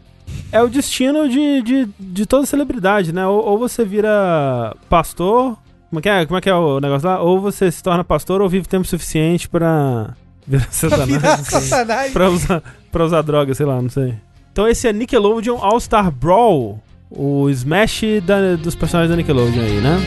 É 0.52 0.62
o 0.62 0.68
destino 0.70 1.30
de, 1.30 1.62
de, 1.62 1.90
de 2.00 2.26
toda 2.26 2.46
celebridade, 2.46 3.14
né? 3.14 3.28
Ou, 3.28 3.46
ou 3.46 3.58
você 3.60 3.84
vira 3.86 4.76
pastor. 4.90 5.56
Como 5.90 6.00
é, 6.00 6.02
que 6.02 6.10
é, 6.10 6.26
como 6.26 6.38
é 6.38 6.42
que 6.42 6.50
é 6.50 6.56
o 6.56 6.80
negócio 6.80 7.08
lá? 7.08 7.22
Ou 7.22 7.40
você 7.40 7.70
se 7.72 7.84
torna 7.84 8.04
pastor 8.04 8.42
ou 8.42 8.50
vive 8.50 8.68
tempo 8.68 8.88
suficiente 8.88 9.48
pra 9.50 10.14
virar 10.48 10.66
Pra 10.90 11.06
virar 11.06 11.38
satanás. 11.38 11.48
satanás. 11.48 12.12
pra, 12.14 12.30
usar, 12.30 12.64
pra 12.92 13.06
usar 13.06 13.22
droga, 13.22 13.54
sei 13.54 13.66
lá, 13.66 13.82
não 13.82 13.90
sei. 13.90 14.16
Então 14.52 14.68
esse 14.68 14.88
é 14.88 14.94
Nickelodeon 14.94 15.58
All-Star 15.62 16.10
Brawl. 16.12 16.82
O 17.10 17.50
Smash 17.50 18.02
da- 18.26 18.56
dos 18.56 18.76
personagens 18.76 19.12
da 19.12 19.16
Nickelodeon 19.18 19.62
aí, 19.62 19.80
né? 19.82 19.98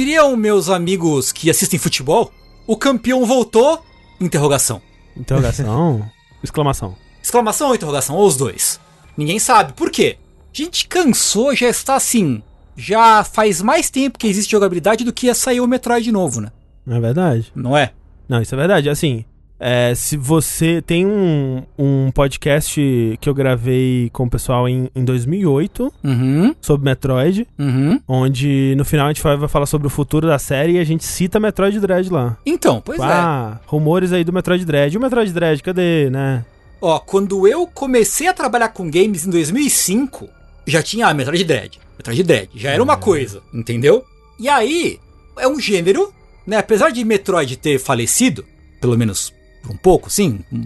Diriam 0.00 0.34
meus 0.34 0.70
amigos 0.70 1.30
que 1.30 1.50
assistem 1.50 1.78
futebol, 1.78 2.32
o 2.66 2.74
campeão 2.74 3.26
voltou? 3.26 3.84
Interrogação. 4.18 4.80
Interrogação. 5.14 6.10
Exclamação. 6.42 6.96
Exclamação 7.22 7.68
ou 7.68 7.74
interrogação? 7.74 8.16
Ou 8.16 8.26
os 8.26 8.34
dois? 8.34 8.80
Ninguém 9.14 9.38
sabe. 9.38 9.74
Por 9.74 9.90
quê? 9.90 10.16
A 10.54 10.56
gente 10.56 10.88
cansou, 10.88 11.54
já 11.54 11.68
está 11.68 11.96
assim. 11.96 12.42
Já 12.74 13.22
faz 13.22 13.60
mais 13.60 13.90
tempo 13.90 14.18
que 14.18 14.26
existe 14.26 14.52
jogabilidade 14.52 15.04
do 15.04 15.12
que 15.12 15.26
ia 15.26 15.34
sair 15.34 15.60
o 15.60 15.66
Metroid 15.66 16.10
novo, 16.10 16.40
né? 16.40 16.50
Não 16.86 16.96
é 16.96 17.00
verdade? 17.00 17.52
Não 17.54 17.76
é? 17.76 17.92
Não, 18.26 18.40
isso 18.40 18.54
é 18.54 18.58
verdade. 18.58 18.88
Assim, 18.88 19.26
é, 19.60 19.94
se 19.94 20.16
você 20.16 20.80
tem 20.80 21.04
um, 21.04 21.62
um 21.78 22.10
podcast 22.10 23.18
que 23.20 23.28
eu 23.28 23.34
gravei 23.34 24.08
com 24.10 24.24
o 24.24 24.30
pessoal 24.30 24.66
em, 24.66 24.90
em 24.96 25.04
2008 25.04 25.92
Uhum, 26.02 26.54
sobre 26.60 26.84
Metroid, 26.84 27.46
uhum. 27.58 28.00
onde 28.08 28.74
no 28.76 28.84
final 28.84 29.06
a 29.06 29.12
gente 29.12 29.22
vai, 29.22 29.36
vai 29.36 29.48
falar 29.48 29.66
sobre 29.66 29.86
o 29.86 29.90
futuro 29.90 30.26
da 30.26 30.38
série 30.38 30.72
e 30.72 30.78
a 30.78 30.84
gente 30.84 31.04
cita 31.04 31.38
Metroid 31.38 31.78
Dread 31.78 32.10
lá. 32.10 32.38
Então, 32.46 32.80
pois 32.82 32.98
é. 32.98 33.04
ah, 33.04 33.60
rumores 33.66 34.12
aí 34.12 34.24
do 34.24 34.32
Metroid 34.32 34.64
Dread. 34.64 34.94
E 34.94 34.96
o 34.96 35.00
Metroid 35.00 35.32
Dread, 35.32 35.62
cadê, 35.62 36.08
né? 36.08 36.44
Ó, 36.80 36.98
quando 36.98 37.46
eu 37.46 37.66
comecei 37.66 38.28
a 38.28 38.32
trabalhar 38.32 38.70
com 38.70 38.90
games 38.90 39.26
em 39.26 39.30
2005, 39.30 40.28
já 40.66 40.82
tinha 40.82 41.06
a 41.06 41.14
Metroid 41.14 41.44
Dread. 41.44 41.78
Metroid 41.98 42.22
Dread, 42.22 42.50
já 42.54 42.70
era 42.70 42.82
uma 42.82 42.96
coisa, 42.96 43.42
entendeu? 43.52 44.04
E 44.38 44.48
aí, 44.48 44.98
é 45.38 45.46
um 45.46 45.60
gênero, 45.60 46.12
né? 46.46 46.56
Apesar 46.56 46.90
de 46.90 47.04
Metroid 47.04 47.56
ter 47.56 47.78
falecido, 47.78 48.44
pelo 48.80 48.96
menos 48.96 49.32
um 49.68 49.76
pouco, 49.76 50.10
sim, 50.10 50.40
um- 50.52 50.58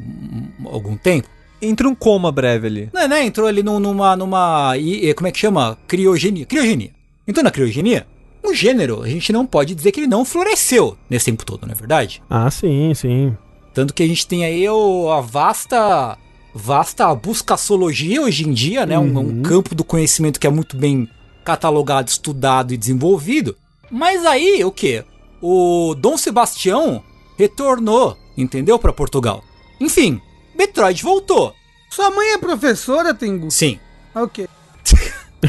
um- 0.65 0.69
algum 0.69 0.97
tempo, 0.97 1.29
Entra 1.63 1.89
um 1.89 1.95
coma 1.95 2.31
breve 2.31 2.67
ali. 2.67 2.91
né, 2.93 3.09
né? 3.09 3.25
Entrou 3.25 3.47
ali 3.49 3.63
num- 3.63 3.81
numa, 3.81 4.15
numa, 4.15 4.77
e- 4.77 5.09
e 5.09 5.15
como 5.15 5.27
é 5.29 5.33
que 5.33 5.39
chama? 5.39 5.79
Criogenia. 5.89 6.45
Criogenia. 6.45 6.91
Entrou 7.27 7.43
na 7.43 7.51
criogenia, 7.51 8.07
um 8.45 8.53
gênero, 8.53 9.03
a 9.03 9.09
gente 9.09 9.33
não 9.33 9.47
pode 9.47 9.75
dizer 9.75 9.91
que 9.91 10.01
ele 10.01 10.07
não 10.07 10.27
floresceu 10.27 10.99
nesse 11.09 11.25
tempo 11.27 11.47
todo, 11.47 11.65
não 11.65 11.73
é 11.73 11.75
verdade? 11.75 12.23
Ah, 12.29 12.51
sim, 12.51 12.93
sim. 12.95 13.35
Tanto 13.73 13.95
que 13.95 14.03
a 14.03 14.07
gente 14.07 14.27
tem 14.27 14.45
aí 14.45 14.69
o, 14.69 15.11
a 15.11 15.21
vasta 15.23 16.19
vasta 16.55 17.13
buscaçologia 17.15 18.21
hoje 18.23 18.47
em 18.47 18.53
dia, 18.53 18.85
né? 18.85 18.99
Um, 18.99 19.05
um 19.17 19.19
Uhum. 19.19 19.43
campo 19.43 19.75
do 19.75 19.83
conhecimento 19.85 20.39
que 20.39 20.47
é 20.47 20.51
muito 20.51 20.77
bem 20.77 21.09
catalogado, 21.45 22.11
estudado 22.11 22.75
e 22.75 22.77
desenvolvido. 22.77 23.57
Mas 23.91 24.25
aí, 24.27 24.63
o 24.65 24.71
que? 24.71 25.03
O 25.41 25.95
Dom 25.99 26.17
Sebastião 26.19 27.03
retornou, 27.39 28.17
entendeu? 28.37 28.79
Pra 28.79 28.93
Portugal. 28.93 29.43
Enfim, 29.81 30.21
Metroid 30.57 31.03
voltou. 31.03 31.55
Sua 31.91 32.11
mãe 32.11 32.33
é 32.33 32.39
professora, 32.39 33.15
Tengu? 33.15 33.51
Sim. 33.51 33.79
Ok. 34.15 34.47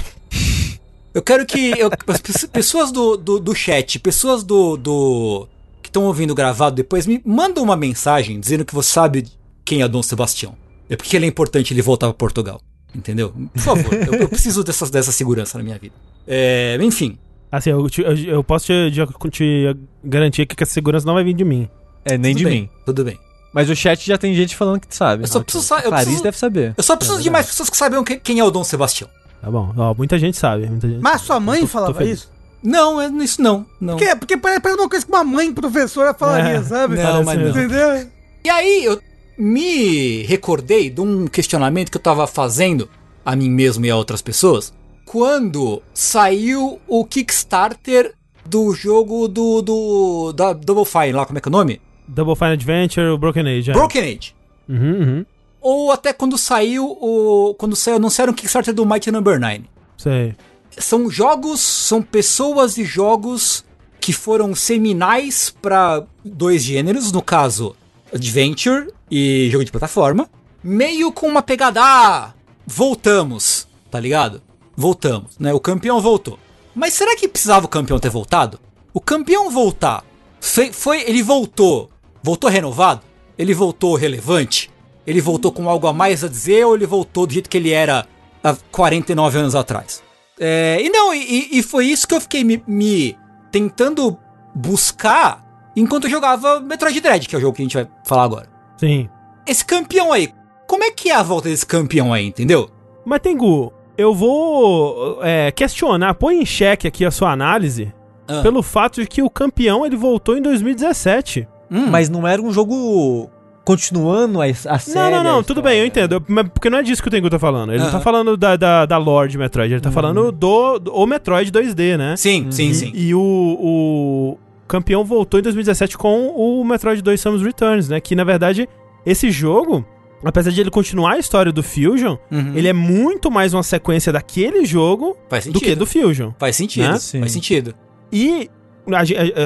Eu 1.13 1.21
quero 1.21 1.45
que 1.45 1.71
eu- 1.79 1.89
as 2.07 2.19
pe- 2.19 2.47
pessoas 2.49 2.91
do, 2.91 3.15
do, 3.15 3.39
do 3.39 3.55
chat, 3.55 3.97
pessoas 3.99 4.43
do, 4.43 4.75
do 4.75 5.47
que 5.81 5.87
estão 5.87 6.03
ouvindo 6.03 6.35
gravado 6.35 6.75
depois, 6.75 7.07
me 7.07 7.21
mandam 7.25 7.63
uma 7.63 7.77
mensagem 7.77 8.37
dizendo 8.37 8.65
que 8.65 8.75
você 8.75 8.91
sabe 8.91 9.25
quem 9.63 9.81
é 9.81 9.87
Dom 9.87 10.03
Sebastião. 10.03 10.57
É 10.89 10.97
porque 10.97 11.15
ele 11.15 11.23
é 11.25 11.29
importante 11.29 11.73
ele 11.73 11.81
voltar 11.81 12.07
para 12.07 12.13
Portugal. 12.15 12.59
Entendeu? 12.93 13.33
Por 13.53 13.61
favor, 13.61 13.93
eu, 13.93 14.13
eu 14.15 14.27
preciso 14.27 14.61
dessa, 14.61 14.89
dessa 14.91 15.11
segurança 15.13 15.57
na 15.57 15.63
minha 15.63 15.77
vida. 15.79 15.95
É, 16.27 16.77
enfim, 16.81 17.17
Assim, 17.49 17.69
eu, 17.69 17.89
te- 17.89 18.01
eu, 18.01 18.13
eu 18.17 18.43
posso 18.43 18.65
te, 18.65 18.91
te- 18.91 19.29
te 19.31 19.77
garantir 20.03 20.45
que 20.45 20.61
essa 20.61 20.73
segurança 20.73 21.05
não 21.05 21.13
vai 21.13 21.23
vir 21.23 21.33
de 21.33 21.45
mim. 21.45 21.69
É, 22.05 22.17
nem 22.17 22.33
tudo 22.33 22.37
de 22.39 22.45
bem, 22.45 22.61
mim. 22.61 22.69
Tudo 22.85 23.03
bem. 23.03 23.19
Mas 23.51 23.69
o 23.69 23.75
chat 23.75 24.05
já 24.05 24.17
tem 24.17 24.33
gente 24.35 24.55
falando 24.55 24.79
que 24.81 24.93
sabe. 24.95 25.23
Eu 25.23 25.27
só 25.27 25.39
Ok. 25.39 25.45
preciso 25.45 25.63
sa- 25.65 25.77
eu 25.79 25.83
Clarice 25.89 26.05
preciso- 26.05 26.23
deve 26.23 26.37
saber. 26.37 26.73
Eu 26.77 26.83
só 26.83 26.95
preciso 26.95 27.21
de 27.21 27.29
mais 27.29 27.45
pessoas 27.47 27.69
que 27.69 27.77
saibam 27.77 28.03
que- 28.03 28.17
quem 28.17 28.39
é 28.39 28.43
o 28.43 28.51
Dom 28.51 28.63
Sebastião. 28.63 29.09
Tá 29.41 29.49
bom. 29.49 29.73
Ó, 29.77 29.93
muita 29.93 30.17
gente 30.19 30.37
sabe. 30.37 30.67
Muita 30.67 30.87
gente 30.87 31.01
Mas 31.01 31.21
sua 31.21 31.39
mãe 31.39 31.61
Tô- 31.61 31.65
tô 31.67 31.71
falava 31.71 31.93
feliz. 31.93 32.19
isso? 32.19 32.31
Não, 32.61 32.99
é 32.99 33.07
isso 33.23 33.41
não. 33.41 33.65
não. 33.79 33.95
Por 33.95 34.05
quê? 34.07 34.15
Porque 34.15 34.35
parece 34.37 34.67
uma 34.67 34.89
coisa 34.89 35.05
que 35.05 35.11
uma 35.11 35.23
mãe 35.23 35.53
professora 35.53 36.13
falaria, 36.13 36.57
É, 36.57 36.63
sabe? 36.63 36.95
não, 36.97 37.23
mas 37.23 37.39
não. 37.39 37.49
Entendeu? 37.49 38.07
E 38.43 38.49
aí 38.49 38.83
eu 38.85 38.99
me 39.37 40.23
recordei 40.23 40.89
de 40.89 40.99
um 41.01 41.27
questionamento 41.27 41.91
que 41.91 41.97
eu 41.97 42.01
tava 42.01 42.25
fazendo 42.25 42.89
a 43.23 43.35
mim 43.35 43.49
mesmo 43.49 43.85
e 43.85 43.89
a 43.91 43.95
outras 43.95 44.21
pessoas 44.21 44.73
quando 45.05 45.81
saiu 45.93 46.79
o 46.87 47.05
Kickstarter 47.05 48.13
do 48.45 48.73
jogo 48.73 49.27
do, 49.27 49.61
do 49.61 50.33
da 50.33 50.53
Double 50.53 50.85
Fine 50.85 51.11
lá, 51.13 51.25
como 51.25 51.37
é 51.37 51.41
que 51.41 51.47
é 51.47 51.49
o 51.49 51.51
nome? 51.51 51.79
Double 52.07 52.35
Fine 52.35 52.51
Adventure, 52.51 53.07
o 53.09 53.17
Broken 53.17 53.47
Age. 53.47 53.71
é. 53.71 53.73
Broken 53.73 54.01
Age. 54.01 54.35
Uhum, 54.67 54.99
uhum. 54.99 55.25
Ou 55.61 55.91
até 55.91 56.13
quando 56.13 56.37
saiu 56.37 56.85
o 56.85 57.55
quando 57.57 57.75
saiu 57.75 57.97
anunciaram 57.97 58.33
o 58.33 58.35
Kickstarter 58.35 58.73
do 58.73 58.85
Mighty 58.85 59.11
Number 59.11 59.39
9. 59.39 59.63
Sei. 59.97 60.35
São 60.77 61.09
jogos, 61.09 61.59
são 61.61 62.01
pessoas 62.01 62.77
e 62.77 62.83
jogos 62.83 63.63
que 63.99 64.13
foram 64.13 64.53
seminais 64.53 65.55
para 65.61 66.03
dois 66.23 66.63
gêneros, 66.63 67.11
no 67.11 67.21
caso, 67.21 67.75
Adventure 68.13 68.87
e 69.09 69.49
jogo 69.51 69.65
de 69.65 69.71
plataforma, 69.71 70.29
meio 70.63 71.11
com 71.11 71.27
uma 71.27 71.41
pegada, 71.41 71.81
ah, 71.81 72.33
voltamos, 72.67 73.67
tá 73.89 73.99
ligado? 73.99 74.41
Voltamos, 74.75 75.37
né? 75.39 75.53
O 75.53 75.59
campeão 75.59 75.99
voltou. 76.01 76.37
Mas 76.75 76.93
será 76.93 77.15
que 77.15 77.27
precisava 77.27 77.65
o 77.65 77.69
campeão 77.69 77.97
ter 77.97 78.09
voltado? 78.09 78.59
O 78.93 78.99
campeão 78.99 79.49
voltar, 79.49 80.03
foi, 80.39 80.71
foi 80.71 81.01
ele 81.01 81.23
voltou, 81.23 81.89
voltou 82.25 82.49
renovado? 82.49 83.01
Ele 83.37 83.53
voltou 83.53 83.95
relevante? 83.95 84.71
Ele 85.05 85.21
voltou 85.21 85.51
com 85.51 85.69
algo 85.69 85.85
a 85.87 85.93
mais 85.93 86.23
a 86.23 86.27
dizer 86.27 86.65
ou 86.65 86.75
ele 86.75 86.85
voltou 86.87 87.27
do 87.27 87.33
jeito 87.33 87.49
que 87.49 87.57
ele 87.57 87.71
era 87.71 88.05
há 88.43 88.55
49 88.71 89.37
anos 89.37 89.53
atrás? 89.55 90.03
É, 90.39 90.79
e 90.81 90.89
não, 90.89 91.13
e, 91.13 91.49
e 91.59 91.63
foi 91.63 91.85
isso 91.85 92.07
que 92.07 92.15
eu 92.15 92.19
fiquei 92.21 92.43
me, 92.43 92.61
me 92.67 93.15
tentando 93.51 94.17
buscar 94.53 95.45
enquanto 95.75 96.05
eu 96.05 96.09
jogava 96.09 96.59
Metroid 96.59 96.99
Dread, 96.99 97.27
que 97.29 97.35
é 97.35 97.37
o 97.37 97.41
jogo 97.41 97.55
que 97.55 97.61
a 97.61 97.65
gente 97.65 97.75
vai 97.75 97.87
falar 98.03 98.23
agora. 98.23 98.49
Sim. 98.77 99.07
Esse 99.47 99.63
campeão 99.63 100.11
aí, 100.11 100.33
como 100.67 100.83
é 100.83 100.89
que 100.91 101.09
é 101.11 101.15
a 101.15 101.21
volta 101.23 101.47
desse 101.49 101.65
campeão 101.65 102.11
aí, 102.11 102.25
entendeu? 102.25 102.69
Mas, 103.05 103.19
Tengu, 103.21 103.71
eu 103.97 104.13
vou 104.15 105.19
é, 105.21 105.51
questionar, 105.51 106.15
põe 106.15 106.41
em 106.41 106.45
xeque 106.45 106.87
aqui 106.87 107.05
a 107.05 107.11
sua 107.11 107.31
análise 107.31 107.93
Ah. 108.27 108.41
pelo 108.41 108.63
fato 108.63 109.01
de 109.01 109.07
que 109.07 109.21
o 109.21 109.29
campeão 109.29 109.85
ele 109.85 109.95
voltou 109.95 110.35
em 110.35 110.41
2017. 110.41 111.47
Hum, 111.75 111.87
Mas 111.89 112.09
não 112.09 112.25
era 112.27 112.41
um 112.41 112.51
jogo 112.51 113.29
continuando 113.63 114.41
a, 114.41 114.45
a 114.45 114.79
série. 114.79 115.15
não, 115.15 115.23
não, 115.23 115.33
não, 115.37 115.43
tudo 115.43 115.61
bem, 115.61 115.79
eu 115.79 115.85
entendo. 115.85 116.23
Mas 116.27 116.47
porque 116.49 116.69
não 116.69 116.77
é 116.77 116.83
disso 116.83 117.01
que 117.01 117.07
o 117.07 117.11
Tengu 117.11 117.29
tá 117.29 117.39
falando. 117.39 117.73
Ele 117.73 117.83
não 117.83 117.91
tá 117.91 117.99
falando 117.99 118.37
da, 118.37 118.55
da, 118.55 118.85
da 118.85 118.97
lore 118.97 119.29
de 119.31 119.37
Metroid, 119.37 119.73
ele 119.73 119.81
tá 119.81 119.91
falando 119.91 120.31
do, 120.31 120.79
do 120.79 120.93
o 120.93 121.05
Metroid 121.07 121.51
2D, 121.51 121.97
né? 121.97 122.15
Sim, 122.15 122.47
sim, 122.51 122.73
sim. 122.73 122.91
E 122.93 123.13
o, 123.15 123.19
o 123.19 124.37
campeão 124.67 125.03
voltou 125.03 125.39
em 125.39 125.43
2017 125.43 125.97
com 125.97 126.27
o 126.29 126.63
Metroid 126.63 127.01
2 127.01 127.19
Samus 127.19 127.41
Returns, 127.41 127.89
né? 127.89 127.99
Que 127.99 128.15
na 128.15 128.23
verdade, 128.23 128.69
esse 129.03 129.31
jogo, 129.31 129.83
apesar 130.23 130.51
de 130.51 130.61
ele 130.61 130.69
continuar 130.69 131.13
a 131.13 131.17
história 131.19 131.51
do 131.51 131.63
Fusion, 131.63 132.17
Uhum. 132.31 132.53
ele 132.55 132.67
é 132.67 132.73
muito 132.73 133.31
mais 133.31 133.51
uma 133.53 133.63
sequência 133.63 134.13
daquele 134.13 134.63
jogo 134.65 135.17
Faz 135.27 135.45
do 135.45 135.53
sentido. 135.53 135.63
que 135.69 135.75
do 135.75 135.85
Fusion. 135.87 136.31
Faz 136.37 136.55
sentido, 136.55 136.87
Né? 136.87 136.97
Sim. 136.99 137.19
faz 137.19 137.31
sentido. 137.31 137.73
E 138.13 138.47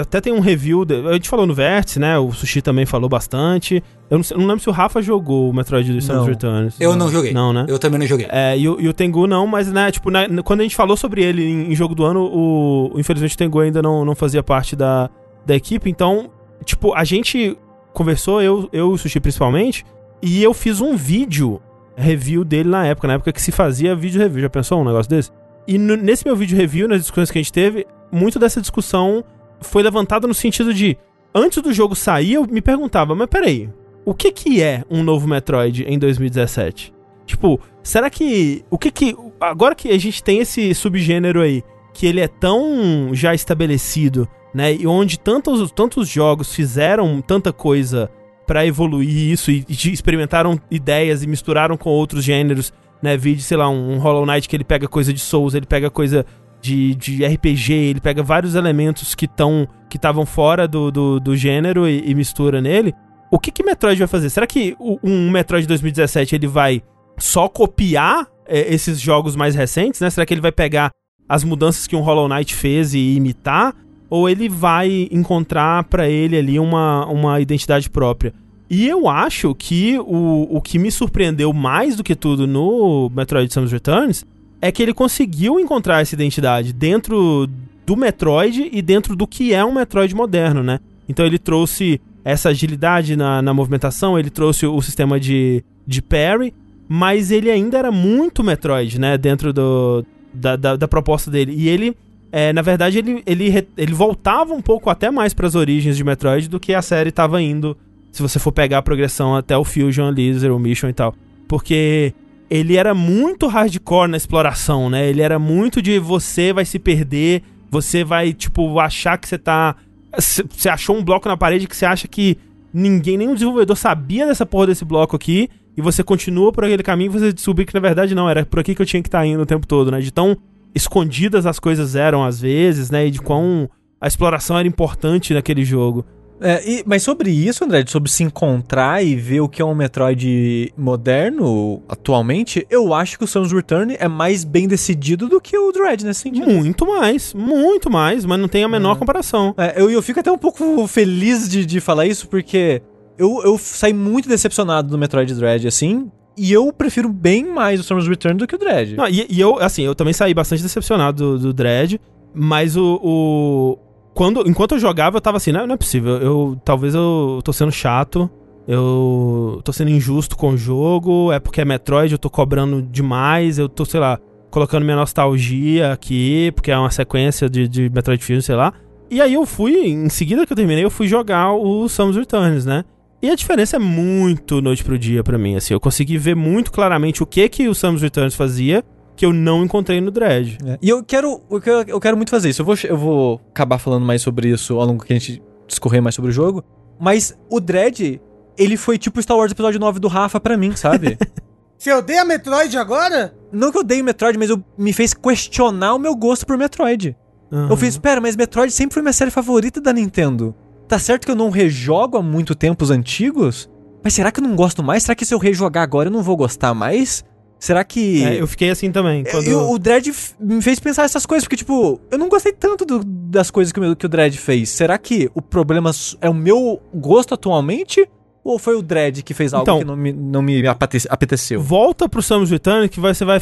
até 0.01 0.19
tem 0.19 0.33
um 0.33 0.39
review, 0.39 0.85
a 1.09 1.13
gente 1.13 1.29
falou 1.29 1.45
no 1.45 1.53
Vértice, 1.53 1.99
né? 1.99 2.17
O 2.17 2.31
Sushi 2.31 2.61
também 2.61 2.85
falou 2.85 3.07
bastante. 3.07 3.83
Eu 4.09 4.17
não, 4.17 4.23
sei- 4.23 4.35
não 4.37 4.45
lembro 4.47 4.59
se 4.61 4.67
o 4.69 4.71
Rafa 4.71 5.01
jogou 5.01 5.49
o 5.49 5.53
Metroid 5.53 5.89
2 5.91 6.03
Samus 6.03 6.21
Não. 6.23 6.27
Returns. 6.29 6.75
Eu 6.81 6.95
não 6.95 7.09
joguei. 7.11 7.31
Não, 7.31 7.53
né? 7.53 7.65
Eu 7.67 7.77
também 7.79 7.99
não 7.99 8.07
joguei. 8.07 8.27
É, 8.29 8.57
e, 8.57 8.67
o, 8.67 8.79
e 8.81 8.87
o 8.87 8.93
Tengu 8.93 9.27
não, 9.27 9.45
mas, 9.47 9.71
né, 9.71 9.91
tipo, 9.91 10.09
na- 10.11 10.27
quando 10.43 10.59
a 10.61 10.63
gente 10.63 10.75
falou 10.75 10.97
sobre 10.97 11.23
ele 11.23 11.43
em, 11.43 11.71
em 11.71 11.75
jogo 11.75 11.93
do 11.95 12.03
ano, 12.03 12.21
o, 12.21 12.91
o- 12.95 12.99
infelizmente 12.99 13.35
o 13.35 13.37
Tengu 13.37 13.59
ainda 13.59 13.81
não, 13.81 14.03
não 14.03 14.15
fazia 14.15 14.41
parte 14.43 14.75
da, 14.75 15.09
da 15.45 15.55
equipe, 15.55 15.89
então, 15.89 16.29
tipo, 16.65 16.93
a 16.93 17.03
gente 17.03 17.57
conversou, 17.93 18.41
eu, 18.41 18.67
eu 18.73 18.91
e 18.91 18.93
o 18.93 18.97
Sushi 18.97 19.19
principalmente, 19.19 19.85
e 20.21 20.43
eu 20.43 20.53
fiz 20.53 20.81
um 20.81 20.95
vídeo 20.97 21.61
review 21.95 22.43
dele 22.43 22.69
na 22.69 22.85
época, 22.85 23.07
na 23.07 23.13
época 23.15 23.31
que 23.31 23.41
se 23.41 23.51
fazia 23.51 23.95
vídeo 23.95 24.19
review, 24.19 24.41
já 24.41 24.49
pensou 24.49 24.81
um 24.81 24.85
negócio 24.85 25.09
desse? 25.09 25.31
E 25.67 25.77
no- 25.77 25.95
nesse 25.97 26.25
meu 26.25 26.35
vídeo 26.35 26.57
review, 26.57 26.87
nas 26.87 27.01
discussões 27.01 27.29
que 27.29 27.37
a 27.37 27.41
gente 27.41 27.53
teve, 27.53 27.85
muito 28.12 28.39
dessa 28.39 28.62
discussão 28.62 29.24
foi 29.62 29.84
levantada 29.84 30.28
no 30.28 30.34
sentido 30.34 30.74
de, 30.74 30.97
antes 31.34 31.62
do 31.62 31.74
jogo 31.74 31.95
sair, 31.95 32.34
eu 32.34 32.45
me 32.45 32.62
perguntava, 32.62 33.14
mas 33.16 33.28
peraí, 33.28 33.70
o 34.05 34.14
que 34.14 34.32
que 34.32 34.62
é 34.62 34.84
um 34.89 35.03
novo 35.03 35.28
Metroid 35.28 35.84
em 35.84 35.99
2017? 35.99 36.93
Tipo, 37.30 37.60
será 37.84 38.10
que. 38.10 38.66
O 38.72 38.78
que 38.78 38.89
que. 38.89 39.16
Agora 39.39 39.76
que 39.76 39.89
a 39.89 39.97
gente 39.99 40.24
tem 40.24 40.39
esse 40.39 40.74
subgênero 40.74 41.41
aí, 41.41 41.64
que 41.93 42.07
ele 42.07 42.20
é 42.20 42.28
tão 42.28 43.12
já 43.14 43.36
estabelecido, 43.36 44.28
né? 44.51 44.74
E 44.74 44.88
onde 44.88 45.20
tantos, 45.20 45.70
tantos 45.72 46.10
jogos 46.10 46.55
fizeram 46.55 47.22
tanta 47.22 47.53
coisa 47.53 48.10
pra 48.47 48.66
evoluir 48.66 49.32
isso 49.32 49.51
e, 49.51 49.64
e 49.70 49.93
experimentaram 49.93 50.60
ideias 50.72 51.22
e 51.22 51.28
misturaram 51.28 51.78
com 51.78 51.91
outros 51.91 52.24
gêneros, 52.24 52.74
né? 52.99 53.16
Vídeo, 53.16 53.43
sei 53.43 53.57
lá, 53.57 53.70
um, 53.70 53.93
um 53.93 53.99
Hollow 53.99 54.26
Knight 54.26 54.49
que 54.49 54.55
ele 54.55 54.64
pega 54.64 54.88
coisa 54.88 55.14
de 55.14 55.20
Souls, 55.20 55.53
ele 55.53 55.68
pega 55.68 55.91
coisa 55.91 56.26
de, 56.62 56.93
de 56.95 57.26
RPG, 57.26 57.74
ele 57.74 57.99
pega 58.01 58.22
vários 58.22 58.55
elementos 58.55 59.16
que 59.16 59.26
estão 59.26 59.68
que 59.89 59.97
estavam 59.97 60.26
fora 60.26 60.68
do, 60.68 60.91
do, 60.91 61.20
do 61.20 61.36
gênero 61.36 61.88
e, 61.88 62.03
e 62.12 62.14
mistura 62.14 62.62
nele. 62.62 62.93
O 63.32 63.39
que 63.39 63.51
que 63.51 63.64
Metroid 63.64 63.97
vai 63.97 64.07
fazer? 64.07 64.30
Será 64.30 64.45
que 64.45 64.76
o- 64.80 64.99
um 65.03 65.30
Metroid 65.32 65.66
2017 65.68 66.36
ele 66.36 66.47
vai 66.47 66.82
só 67.18 67.47
copiar 67.47 68.28
é, 68.45 68.74
esses 68.74 68.99
jogos 68.99 69.36
mais 69.36 69.55
recentes, 69.55 69.99
né? 70.01 70.10
Será 70.10 70.26
que 70.26 70.34
ele 70.34 70.41
vai 70.41 70.51
pegar 70.51 70.91
as 71.28 71.43
mudanças 71.43 71.88
que 71.88 71.95
um 71.95 72.01
Hollow 72.01 72.28
Knight 72.30 72.53
fez 72.53 72.93
e 72.93 73.16
imitar? 73.16 73.74
Ou 74.10 74.28
ele 74.30 74.49
vai 74.49 75.07
encontrar 75.12 75.84
pra 75.86 76.10
ele 76.10 76.36
ali 76.38 76.60
uma, 76.60 77.05
uma 77.05 77.39
identidade 77.39 77.89
própria? 77.89 78.34
E 78.70 78.88
eu 78.88 79.07
acho 79.07 79.53
que 79.55 79.97
o, 79.99 80.47
o 80.55 80.62
que 80.62 80.78
me 80.78 80.91
surpreendeu 80.91 81.51
mais 81.53 81.95
do 81.95 82.03
que 82.03 82.16
tudo 82.16 82.45
no 82.45 83.10
Metroid 83.16 83.51
Samus 83.51 83.72
Returns 83.72 84.24
é 84.62 84.72
que 84.72 84.84
ele 84.84 84.93
conseguiu 84.93 85.60
encontrar 85.60 86.01
essa 86.01 86.16
identidade 86.16 86.74
dentro 86.74 87.47
do 87.86 87.95
Metroid 87.95 88.70
e 88.72 88.82
dentro 88.82 89.16
do 89.16 89.26
que 89.26 89.53
é 89.53 89.64
um 89.64 89.74
Metroid 89.74 90.14
moderno, 90.14 90.62
né? 90.62 90.80
Então 91.07 91.26
ele 91.26 91.39
trouxe 91.39 91.99
essa 92.24 92.49
agilidade 92.49 93.16
na, 93.16 93.41
na 93.41 93.53
movimentação, 93.53 94.20
ele 94.20 94.30
trouxe 94.30 94.66
o 94.66 94.82
sistema 94.82 95.20
de, 95.20 95.64
de 95.88 96.01
parry, 96.01 96.53
mas 96.88 97.32
ele 97.32 97.49
ainda 97.49 97.78
era 97.78 97.91
muito 97.91 98.43
Metroid, 98.43 98.99
né? 98.99 99.18
Dentro 99.18 99.53
do, 99.53 100.05
da, 100.34 100.55
da, 100.55 100.76
da 100.76 100.88
proposta 100.88 101.32
dele. 101.32 101.53
E 101.55 101.68
ele, 101.68 101.95
é, 102.32 102.53
na 102.53 102.62
verdade, 102.62 102.99
ele, 102.99 103.24
ele, 103.26 103.68
ele 103.78 103.93
voltava 103.93 104.53
um 104.53 104.62
pouco 104.62 104.89
até 104.89 105.10
mais 105.10 105.34
para 105.34 105.47
as 105.47 105.55
origens 105.55 105.97
de 105.97 106.03
Metroid 106.03 106.49
do 106.49 106.60
que 106.60 106.74
a 106.74 106.82
série 106.82 107.10
estava 107.10 107.41
indo, 107.41 107.76
se 108.12 108.22
você 108.22 108.38
for 108.38 108.51
pegar 108.51 108.80
a 108.80 108.82
progressão 108.82 109.36
até 109.36 109.57
o 109.57 109.64
Fusion 109.64 110.07
ali, 110.07 110.34
Zero 110.34 110.60
Mission 110.60 110.89
e 110.89 110.93
tal. 110.93 111.16
Porque 111.47 112.14
ele 112.49 112.75
era 112.75 112.93
muito 112.93 113.47
hardcore 113.47 114.09
na 114.09 114.17
exploração, 114.17 114.89
né? 114.89 115.07
Ele 115.07 115.21
era 115.21 115.37
muito 115.37 115.81
de 115.81 115.99
você 115.99 116.51
vai 116.51 116.65
se 116.65 116.79
perder, 116.79 117.43
você 117.69 118.03
vai, 118.03 118.33
tipo, 118.33 118.79
achar 118.79 119.17
que 119.17 119.27
você 119.27 119.37
tá. 119.37 119.75
Você 120.17 120.67
achou 120.69 120.97
um 120.97 121.03
bloco 121.03 121.27
na 121.27 121.37
parede 121.37 121.67
que 121.67 121.75
você 121.75 121.85
acha 121.85 122.07
que 122.07 122.37
ninguém, 122.73 123.17
nenhum 123.17 123.33
desenvolvedor 123.33 123.77
sabia 123.77 124.25
dessa 124.25 124.45
porra 124.45 124.67
desse 124.67 124.83
bloco 124.83 125.15
aqui, 125.15 125.49
e 125.77 125.81
você 125.81 126.03
continua 126.03 126.51
por 126.51 126.65
aquele 126.65 126.81
caminho 126.81 127.09
e 127.09 127.19
você 127.19 127.31
descobre 127.31 127.65
que 127.65 127.73
na 127.73 127.79
verdade 127.79 128.13
não, 128.15 128.29
era 128.29 128.45
por 128.45 128.59
aqui 128.59 128.73
que 128.73 128.81
eu 128.81 128.85
tinha 128.85 129.01
que 129.01 129.07
estar 129.07 129.25
indo 129.25 129.41
o 129.41 129.45
tempo 129.45 129.67
todo, 129.67 129.91
né? 129.91 129.99
De 129.99 130.11
tão 130.11 130.35
escondidas 130.73 131.45
as 131.45 131.59
coisas 131.59 131.95
eram 131.95 132.23
às 132.23 132.41
vezes, 132.41 132.89
né? 132.89 133.07
E 133.07 133.11
de 133.11 133.19
quão 133.19 133.69
a 134.01 134.07
exploração 134.07 134.57
era 134.57 134.67
importante 134.67 135.33
naquele 135.33 135.63
jogo. 135.63 136.05
É, 136.41 136.69
e, 136.69 136.83
mas 136.85 137.03
sobre 137.03 137.29
isso, 137.29 137.63
André, 137.63 137.83
sobre 137.87 138.09
se 138.09 138.23
encontrar 138.23 139.03
e 139.03 139.15
ver 139.15 139.41
o 139.41 139.49
que 139.49 139.61
é 139.61 139.65
um 139.65 139.75
Metroid 139.75 140.73
moderno 140.77 141.81
atualmente, 141.87 142.65
eu 142.69 142.93
acho 142.93 143.17
que 143.17 143.23
o 143.23 143.27
Samus 143.27 143.51
Return 143.51 143.95
é 143.99 144.07
mais 144.07 144.43
bem 144.43 144.67
decidido 144.67 145.27
do 145.27 145.41
que 145.41 145.57
o 145.57 145.71
Dread 145.71 146.05
nesse 146.05 146.21
sentido. 146.21 146.49
Muito 146.49 146.85
mais, 146.85 147.33
muito 147.33 147.89
mais, 147.89 148.25
mas 148.25 148.39
não 148.39 148.47
tem 148.47 148.63
a 148.63 148.67
menor 148.67 148.97
comparação. 148.97 149.53
É, 149.57 149.81
eu, 149.81 149.89
eu 149.89 150.01
fico 150.01 150.19
até 150.19 150.31
um 150.31 150.37
pouco 150.37 150.87
feliz 150.87 151.49
de, 151.49 151.65
de 151.65 151.79
falar 151.79 152.05
isso, 152.05 152.27
porque 152.27 152.81
eu, 153.17 153.41
eu 153.43 153.57
saí 153.57 153.93
muito 153.93 154.29
decepcionado 154.29 154.89
do 154.89 154.97
Metroid 154.97 155.33
Dread, 155.35 155.67
assim, 155.67 156.09
e 156.37 156.53
eu 156.53 156.71
prefiro 156.71 157.09
bem 157.09 157.45
mais 157.45 157.81
o 157.81 157.83
Samus 157.83 158.07
Return 158.07 158.37
do 158.37 158.47
que 158.47 158.55
o 158.55 158.57
Dread. 158.57 158.95
Não, 158.95 159.07
e, 159.09 159.27
e 159.29 159.39
eu, 159.41 159.59
assim, 159.59 159.83
eu 159.83 159.93
também 159.93 160.13
saí 160.13 160.33
bastante 160.33 160.63
decepcionado 160.63 161.37
do, 161.37 161.39
do 161.39 161.53
Dread, 161.53 161.99
mas 162.33 162.77
o, 162.77 162.99
o, 163.03 163.77
Quando, 164.20 164.45
enquanto 164.45 164.74
eu 164.74 164.80
jogava, 164.80 165.15
eu 165.15 165.22
tava 165.22 165.38
assim, 165.38 165.53
não, 165.53 165.65
não 165.65 165.76
é 165.76 165.78
possível. 165.78 166.17
Eu, 166.17 166.61
talvez 166.65 166.93
eu 166.93 167.39
tô 167.41 167.53
sendo 167.53 167.72
chato, 167.72 168.30
eu 168.67 169.61
tô 169.63 169.72
sendo 169.72 169.91
injusto 169.91 170.36
com 170.36 170.49
o 170.49 170.57
jogo, 170.57 171.32
é 171.32 171.39
porque 171.39 171.61
é 171.61 171.63
Metroid, 171.63 172.11
eu 172.11 172.17
tô 172.17 172.30
cobrando 172.30 172.82
demais, 172.82 173.57
eu 173.57 173.70
tô, 173.70 173.86
sei 173.86 173.97
lá, 173.97 174.20
colocando 174.51 174.84
minha 174.84 174.97
nostalgia 174.97 175.93
aqui, 175.93 176.51
porque 176.53 176.70
é 176.70 176.78
uma 176.78 176.91
sequência 176.91 177.49
de, 177.49 177.65
de 177.65 177.89
Metroid 177.89 178.22
Fusion, 178.22 178.41
sei 178.41 178.55
lá. 178.55 178.74
E 179.09 179.22
aí 179.22 179.36
eu 179.36 179.45
fui, 179.45 179.88
em 179.88 180.09
seguida 180.09 180.45
que 180.45 180.51
eu 180.51 180.57
terminei, 180.57 180.84
eu 180.84 180.91
fui 180.91 181.07
jogar 181.07 181.53
o 181.53 181.88
Samus 181.88 182.17
Returns, 182.17 182.65
né? 182.65 182.84
E 183.22 183.30
a 183.30 183.36
diferença 183.36 183.78
é 183.78 183.80
muito 183.80 184.61
noite 184.61 184.84
pro 184.84 184.99
dia 184.99 185.24
para 185.24 185.38
mim, 185.38 185.55
assim. 185.55 185.74
Eu 185.74 185.80
consegui 185.80 186.17
ver 186.17 186.36
muito 186.36 186.74
claramente 186.74 187.24
o 187.24 187.26
que 187.26 187.47
que 187.47 187.70
o 187.70 187.74
Samus 187.74 188.01
Returns 188.01 188.36
fazia 188.36 188.84
que 189.20 189.26
eu 189.26 189.34
não 189.34 189.65
encontrei 189.65 189.99
no 189.99 190.11
Dread. 190.11 190.57
É. 190.65 190.80
E 190.82 190.88
eu 190.88 191.03
quero, 191.03 191.41
eu 191.51 191.59
quero, 191.59 191.89
eu 191.89 191.99
quero 191.99 192.15
muito 192.15 192.30
fazer 192.30 192.51
isso. 192.51 192.61
Eu 192.61 192.65
vou, 192.65 192.76
eu 192.86 192.95
vou 192.95 193.41
acabar 193.49 193.78
falando 193.78 194.05
mais 194.05 194.22
sobre 194.22 194.47
isso 194.47 194.80
ao 194.80 194.88
longo 194.88 195.03
que 195.03 195.11
a 195.11 195.20
gente 195.20 195.43
discorrer 195.67 196.01
mais 196.01 196.15
sobre 196.15 196.30
o 196.30 196.32
jogo. 196.32 196.63
Mas 196.97 197.38
o 197.49 197.59
Dread, 197.59 198.22
ele 198.57 198.78
foi 198.78 198.97
tipo 198.97 199.22
Star 199.22 199.36
Wars 199.36 199.51
Episódio 199.51 199.78
9 199.78 199.99
do 199.99 200.07
Rafa 200.07 200.39
para 200.39 200.55
mim, 200.55 200.74
sabe? 200.74 201.17
Você 201.78 201.91
odeia 201.91 202.24
Metroid 202.24 202.78
agora? 202.78 203.36
Não 203.51 203.74
que 203.74 203.78
eu 203.78 203.82
odeio 203.82 204.05
Metroid, 204.05 204.39
mas 204.39 204.51
eu, 204.51 204.63
me 204.78 204.93
fez 204.93 205.13
questionar 205.13 205.95
o 205.95 205.99
meu 205.99 206.15
gosto 206.15 206.45
por 206.45 206.57
Metroid. 206.57 207.13
Uhum. 207.51 207.72
Eu 207.72 207.76
fiz, 207.76 207.89
espera, 207.95 208.22
mas 208.22 208.38
Metroid 208.38 208.72
sempre 208.72 208.93
foi 208.93 209.03
minha 209.03 209.11
série 209.11 209.32
favorita 209.32 209.82
da 209.82 209.91
Nintendo. 209.91 210.55
Tá 210.88 210.97
certo 210.97 211.26
que 211.26 211.32
eu 211.32 211.36
não 211.36 211.49
rejogo 211.49 212.15
há 212.15 212.24
muito 212.24 212.55
tempo 212.55 212.86
os 212.86 212.89
antigos, 212.89 213.70
mas 214.01 214.13
será 214.13 214.32
que 214.32 214.39
eu 214.39 214.45
não 214.45 214.55
gosto 214.55 214.82
mais? 214.82 215.03
Será 215.03 215.13
que 215.13 215.26
se 215.26 215.34
eu 215.34 215.39
rejogar 215.39 215.84
agora 215.84 216.07
eu 216.07 216.13
não 216.13 216.24
vou 216.24 216.38
gostar 216.38 216.74
mais? 216.74 217.26
Será 217.60 217.84
que. 217.84 218.24
É, 218.24 218.41
eu 218.41 218.47
fiquei 218.47 218.70
assim 218.70 218.91
também. 218.91 219.24
Quando... 219.26 219.45
Eu, 219.45 219.70
o 219.70 219.78
Dredd 219.78 220.07
me 220.39 220.62
fez 220.62 220.80
pensar 220.80 221.03
essas 221.03 221.26
coisas, 221.26 221.43
porque, 221.43 221.57
tipo, 221.57 221.99
eu 222.10 222.18
não 222.18 222.30
gostei 222.30 222.53
tanto 222.53 222.86
do, 222.86 223.03
das 223.03 223.51
coisas 223.51 223.74
que 223.74 223.80
o, 223.80 223.95
que 223.95 224.05
o 224.05 224.10
Dredd 224.10 224.36
fez. 224.38 224.70
Será 224.70 224.97
que 224.97 225.30
o 225.36 225.41
problema 225.41 225.91
é 226.22 226.30
o 226.30 226.34
meu 226.34 226.82
gosto 226.93 227.34
atualmente? 227.34 228.07
Ou 228.41 228.57
foi 228.57 228.76
o 228.76 228.82
Dredd 228.82 229.22
que 229.22 229.34
fez 229.34 229.53
algo 229.53 229.64
então, 229.64 229.80
que 229.80 229.86
não 229.86 229.97
me, 229.97 230.14
não 230.14 230.41
me 230.41 230.64
apeteceu? 230.66 231.62
Volta 231.62 232.07
pro 232.07 232.24
Samus 232.24 232.49
Return 232.49 232.88
que 232.88 232.99
você 232.99 233.26
vai 233.26 233.41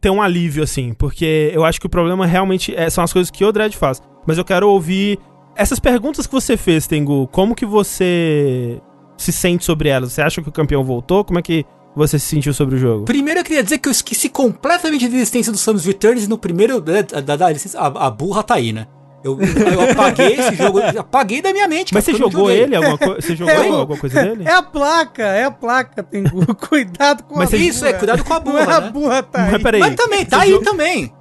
ter 0.00 0.10
um 0.10 0.22
alívio, 0.22 0.62
assim. 0.62 0.94
Porque 0.94 1.50
eu 1.52 1.64
acho 1.64 1.78
que 1.78 1.86
o 1.86 1.90
problema 1.90 2.26
realmente 2.26 2.74
é, 2.74 2.88
são 2.88 3.04
as 3.04 3.12
coisas 3.12 3.30
que 3.30 3.44
o 3.44 3.52
Dredd 3.52 3.76
faz. 3.76 4.00
Mas 4.26 4.38
eu 4.38 4.44
quero 4.44 4.68
ouvir 4.68 5.18
essas 5.54 5.78
perguntas 5.78 6.26
que 6.26 6.32
você 6.32 6.56
fez, 6.56 6.86
Tengu, 6.86 7.28
como 7.28 7.54
que 7.54 7.66
você 7.66 8.80
se 9.18 9.32
sente 9.32 9.64
sobre 9.64 9.90
elas? 9.90 10.12
Você 10.12 10.22
acha 10.22 10.40
que 10.40 10.48
o 10.48 10.52
campeão 10.52 10.82
voltou? 10.82 11.24
Como 11.24 11.38
é 11.38 11.42
que 11.42 11.66
você 11.98 12.18
se 12.18 12.26
sentiu 12.26 12.54
sobre 12.54 12.76
o 12.76 12.78
jogo? 12.78 13.04
Primeiro 13.04 13.40
eu 13.40 13.44
queria 13.44 13.62
dizer 13.62 13.78
que 13.78 13.88
eu 13.88 13.92
esqueci 13.92 14.28
completamente 14.28 15.08
da 15.08 15.16
existência 15.16 15.52
do 15.52 15.58
Samus 15.58 15.84
Returns 15.84 16.26
no 16.26 16.38
primeiro 16.38 16.80
da, 16.80 17.02
da, 17.02 17.36
da 17.36 17.50
licença. 17.50 17.78
A, 17.78 18.06
a, 18.06 18.10
burra 18.10 18.42
tá 18.42 18.54
aí, 18.54 18.72
né? 18.72 18.86
Eu, 19.22 19.36
eu 19.40 19.90
apaguei 19.90 20.34
esse 20.38 20.54
jogo, 20.54 20.78
apaguei 20.96 21.42
da 21.42 21.52
minha 21.52 21.66
mente. 21.66 21.92
Mas 21.92 22.04
você 22.04 22.14
jogou 22.14 22.50
ele? 22.50 22.76
Alguma 22.76 22.96
você 23.16 23.34
jogou 23.34 23.52
é, 23.52 23.68
alguma 23.68 23.98
coisa 23.98 24.22
dele? 24.22 24.44
É 24.46 24.52
a 24.52 24.62
placa, 24.62 25.22
é 25.24 25.44
a 25.44 25.50
placa, 25.50 26.02
Tengu. 26.02 26.46
Cuidado 26.54 27.24
com 27.24 27.36
Mas 27.36 27.52
a 27.52 27.56
Isso, 27.56 27.80
burra. 27.80 27.90
é, 27.90 27.92
cuidado 27.94 28.24
com 28.24 28.34
a 28.34 28.40
burra. 28.40 28.64
Não 28.64 28.72
é 28.72 28.76
a 28.76 28.80
né? 28.80 28.90
burra 28.90 29.22
tá 29.22 29.40
Mas 29.40 29.54
aí. 29.54 29.62
peraí. 29.62 29.80
Mas 29.80 29.94
também, 29.96 30.24
tá 30.24 30.40
aí 30.40 30.60
também. 30.62 31.12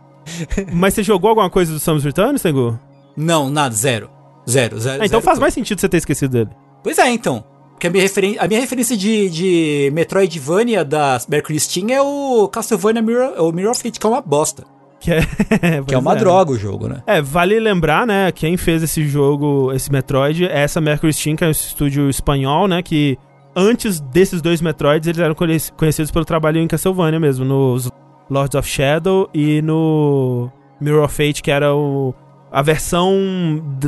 Mas 0.71 0.93
você 0.93 1.03
jogou 1.03 1.29
alguma 1.29 1.49
coisa 1.49 1.73
do 1.73 1.79
Samus 1.79 2.03
Returns, 2.03 2.41
Tengu? 2.41 2.79
Não, 3.15 3.49
nada, 3.49 3.73
zero. 3.73 4.09
Zero, 4.47 4.79
zero. 4.79 5.01
Ah, 5.01 5.05
então 5.05 5.19
zero 5.19 5.21
faz 5.21 5.39
mais 5.39 5.53
sentido 5.53 5.81
você 5.81 5.89
ter 5.89 5.97
esquecido 5.97 6.31
dele. 6.31 6.49
Pois 6.83 6.99
é, 6.99 7.09
então. 7.09 7.43
Porque 7.77 7.85
a 7.85 7.89
minha, 7.91 8.01
referen 8.01 8.37
a 8.39 8.47
minha 8.47 8.59
referência 8.59 8.97
de, 8.97 9.29
de 9.29 9.91
Metroidvania 9.93 10.83
da 10.83 11.19
Mercury 11.29 11.59
Steam 11.59 11.91
é 11.91 12.01
o 12.01 12.47
Castlevania 12.47 13.03
Mirror, 13.03 13.39
o 13.39 13.51
Mirror 13.51 13.69
of 13.69 13.83
Fate, 13.83 13.99
que 13.99 14.05
é 14.07 14.09
uma 14.09 14.19
bosta. 14.19 14.63
Que 14.99 15.11
é, 15.11 15.21
que 15.85 15.93
é 15.93 15.97
uma 15.97 16.13
é. 16.13 16.15
droga 16.15 16.51
o 16.51 16.57
jogo, 16.57 16.87
né? 16.87 17.03
É, 17.05 17.21
vale 17.21 17.59
lembrar, 17.59 18.07
né, 18.07 18.31
quem 18.31 18.57
fez 18.57 18.81
esse 18.81 19.07
jogo, 19.07 19.71
esse 19.73 19.91
Metroid, 19.91 20.45
é 20.45 20.61
essa 20.61 20.81
Mercury 20.81 21.13
Steam, 21.13 21.35
que 21.35 21.43
é 21.43 21.47
um 21.47 21.51
estúdio 21.51 22.09
espanhol, 22.09 22.67
né, 22.67 22.81
que 22.81 23.15
antes 23.55 23.99
desses 23.99 24.41
dois 24.41 24.59
Metroids, 24.59 25.07
eles 25.07 25.19
eram 25.19 25.35
conhecidos 25.35 26.09
pelo 26.09 26.25
trabalho 26.25 26.59
em 26.59 26.67
Castlevania 26.67 27.19
mesmo, 27.19 27.45
nos 27.45 27.91
Lords 28.27 28.55
of 28.55 28.67
Shadow 28.67 29.29
e 29.31 29.61
no 29.61 30.51
Mirror 30.81 31.03
of 31.03 31.13
Fate, 31.13 31.43
que 31.43 31.51
era 31.51 31.75
o 31.75 32.11
a 32.51 32.61
versão 32.61 33.13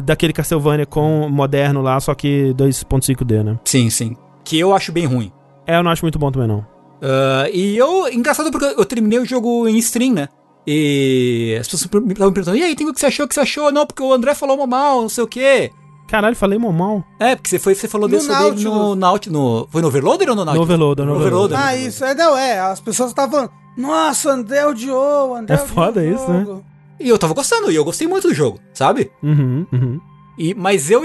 daquele 0.04 0.34
Castlevania 0.34 0.86
com 0.86 1.28
moderno 1.30 1.82
lá, 1.82 2.00
só 2.00 2.14
que 2.14 2.54
2.5D, 2.56 3.44
né? 3.44 3.60
Sim, 3.66 3.90
sim. 3.90 4.16
Que 4.44 4.60
eu 4.60 4.74
acho 4.74 4.92
bem 4.92 5.06
ruim. 5.06 5.32
É, 5.66 5.78
eu 5.78 5.84
não 5.84 5.92
acho 5.92 6.04
muito 6.04 6.20
bom 6.20 6.32
também, 6.32 6.48
não. 6.48 6.60
Uh, 6.60 7.48
e 7.54 7.78
eu, 7.78 8.12
engraçado 8.12 8.52
porque 8.52 8.66
eu 8.66 8.86
terminei 8.86 9.20
o 9.20 9.26
jogo 9.26 9.68
em 9.68 9.78
stream, 9.78 10.14
né? 10.14 10.28
E 10.68 11.58
as 11.60 11.68
pessoas 11.68 12.04
me 12.04 12.12
estavam 12.12 12.34
perguntando, 12.34 12.58
e 12.58 12.64
aí, 12.64 12.76
tem 12.76 12.88
o 12.88 12.94
que 12.94 13.00
você 13.00 13.06
achou, 13.06 13.26
o 13.26 13.30
que 13.30 13.34
você 13.34 13.42
achou? 13.42 13.72
Não, 13.72 13.86
porque 13.86 14.04
o 14.04 14.14
André 14.14 14.36
falou 14.36 14.68
mal, 14.68 15.02
não 15.02 15.10
sei 15.10 15.24
o 15.24 15.28
quê. 15.28 15.72
Caralho, 16.08 16.36
falei 16.36 16.58
mal. 16.58 17.04
É, 17.20 17.36
porque 17.36 17.50
você, 17.50 17.60
foi, 17.60 17.76
você 17.76 17.88
falou 17.88 18.10
desse 18.10 18.28
dele 18.28 18.64
no 18.64 18.96
Nautilus. 18.96 19.40
No, 19.40 19.68
foi 19.72 19.82
no 19.82 19.88
Overloader 19.88 20.30
ou 20.30 20.36
no 20.36 20.44
Nautilus? 20.44 20.68
No 20.68 20.74
Overloader, 20.74 21.06
no 21.06 21.16
Overloader. 21.16 21.60
Ah, 21.60 21.76
isso, 21.76 22.04
é, 22.04 22.16
não, 22.16 22.36
é, 22.36 22.60
as 22.60 22.80
pessoas 22.80 23.10
estavam 23.10 23.50
nossa, 23.80 24.32
André 24.32 24.66
odiou, 24.68 25.36
André 25.36 25.56
É 25.56 25.58
foda 25.58 26.06
isso, 26.06 26.30
né? 26.30 26.46
E 27.00 27.08
eu 27.08 27.18
tava 27.18 27.34
gostando, 27.34 27.72
e 27.72 27.76
eu 27.76 27.86
gostei 27.86 28.08
muito 28.08 28.28
do 28.28 28.34
jogo, 28.34 28.60
sabe? 28.74 29.10
Uhum, 29.24 29.66
uhum. 29.72 30.00
E, 30.38 30.54
mas 30.54 30.92
eu. 30.92 31.04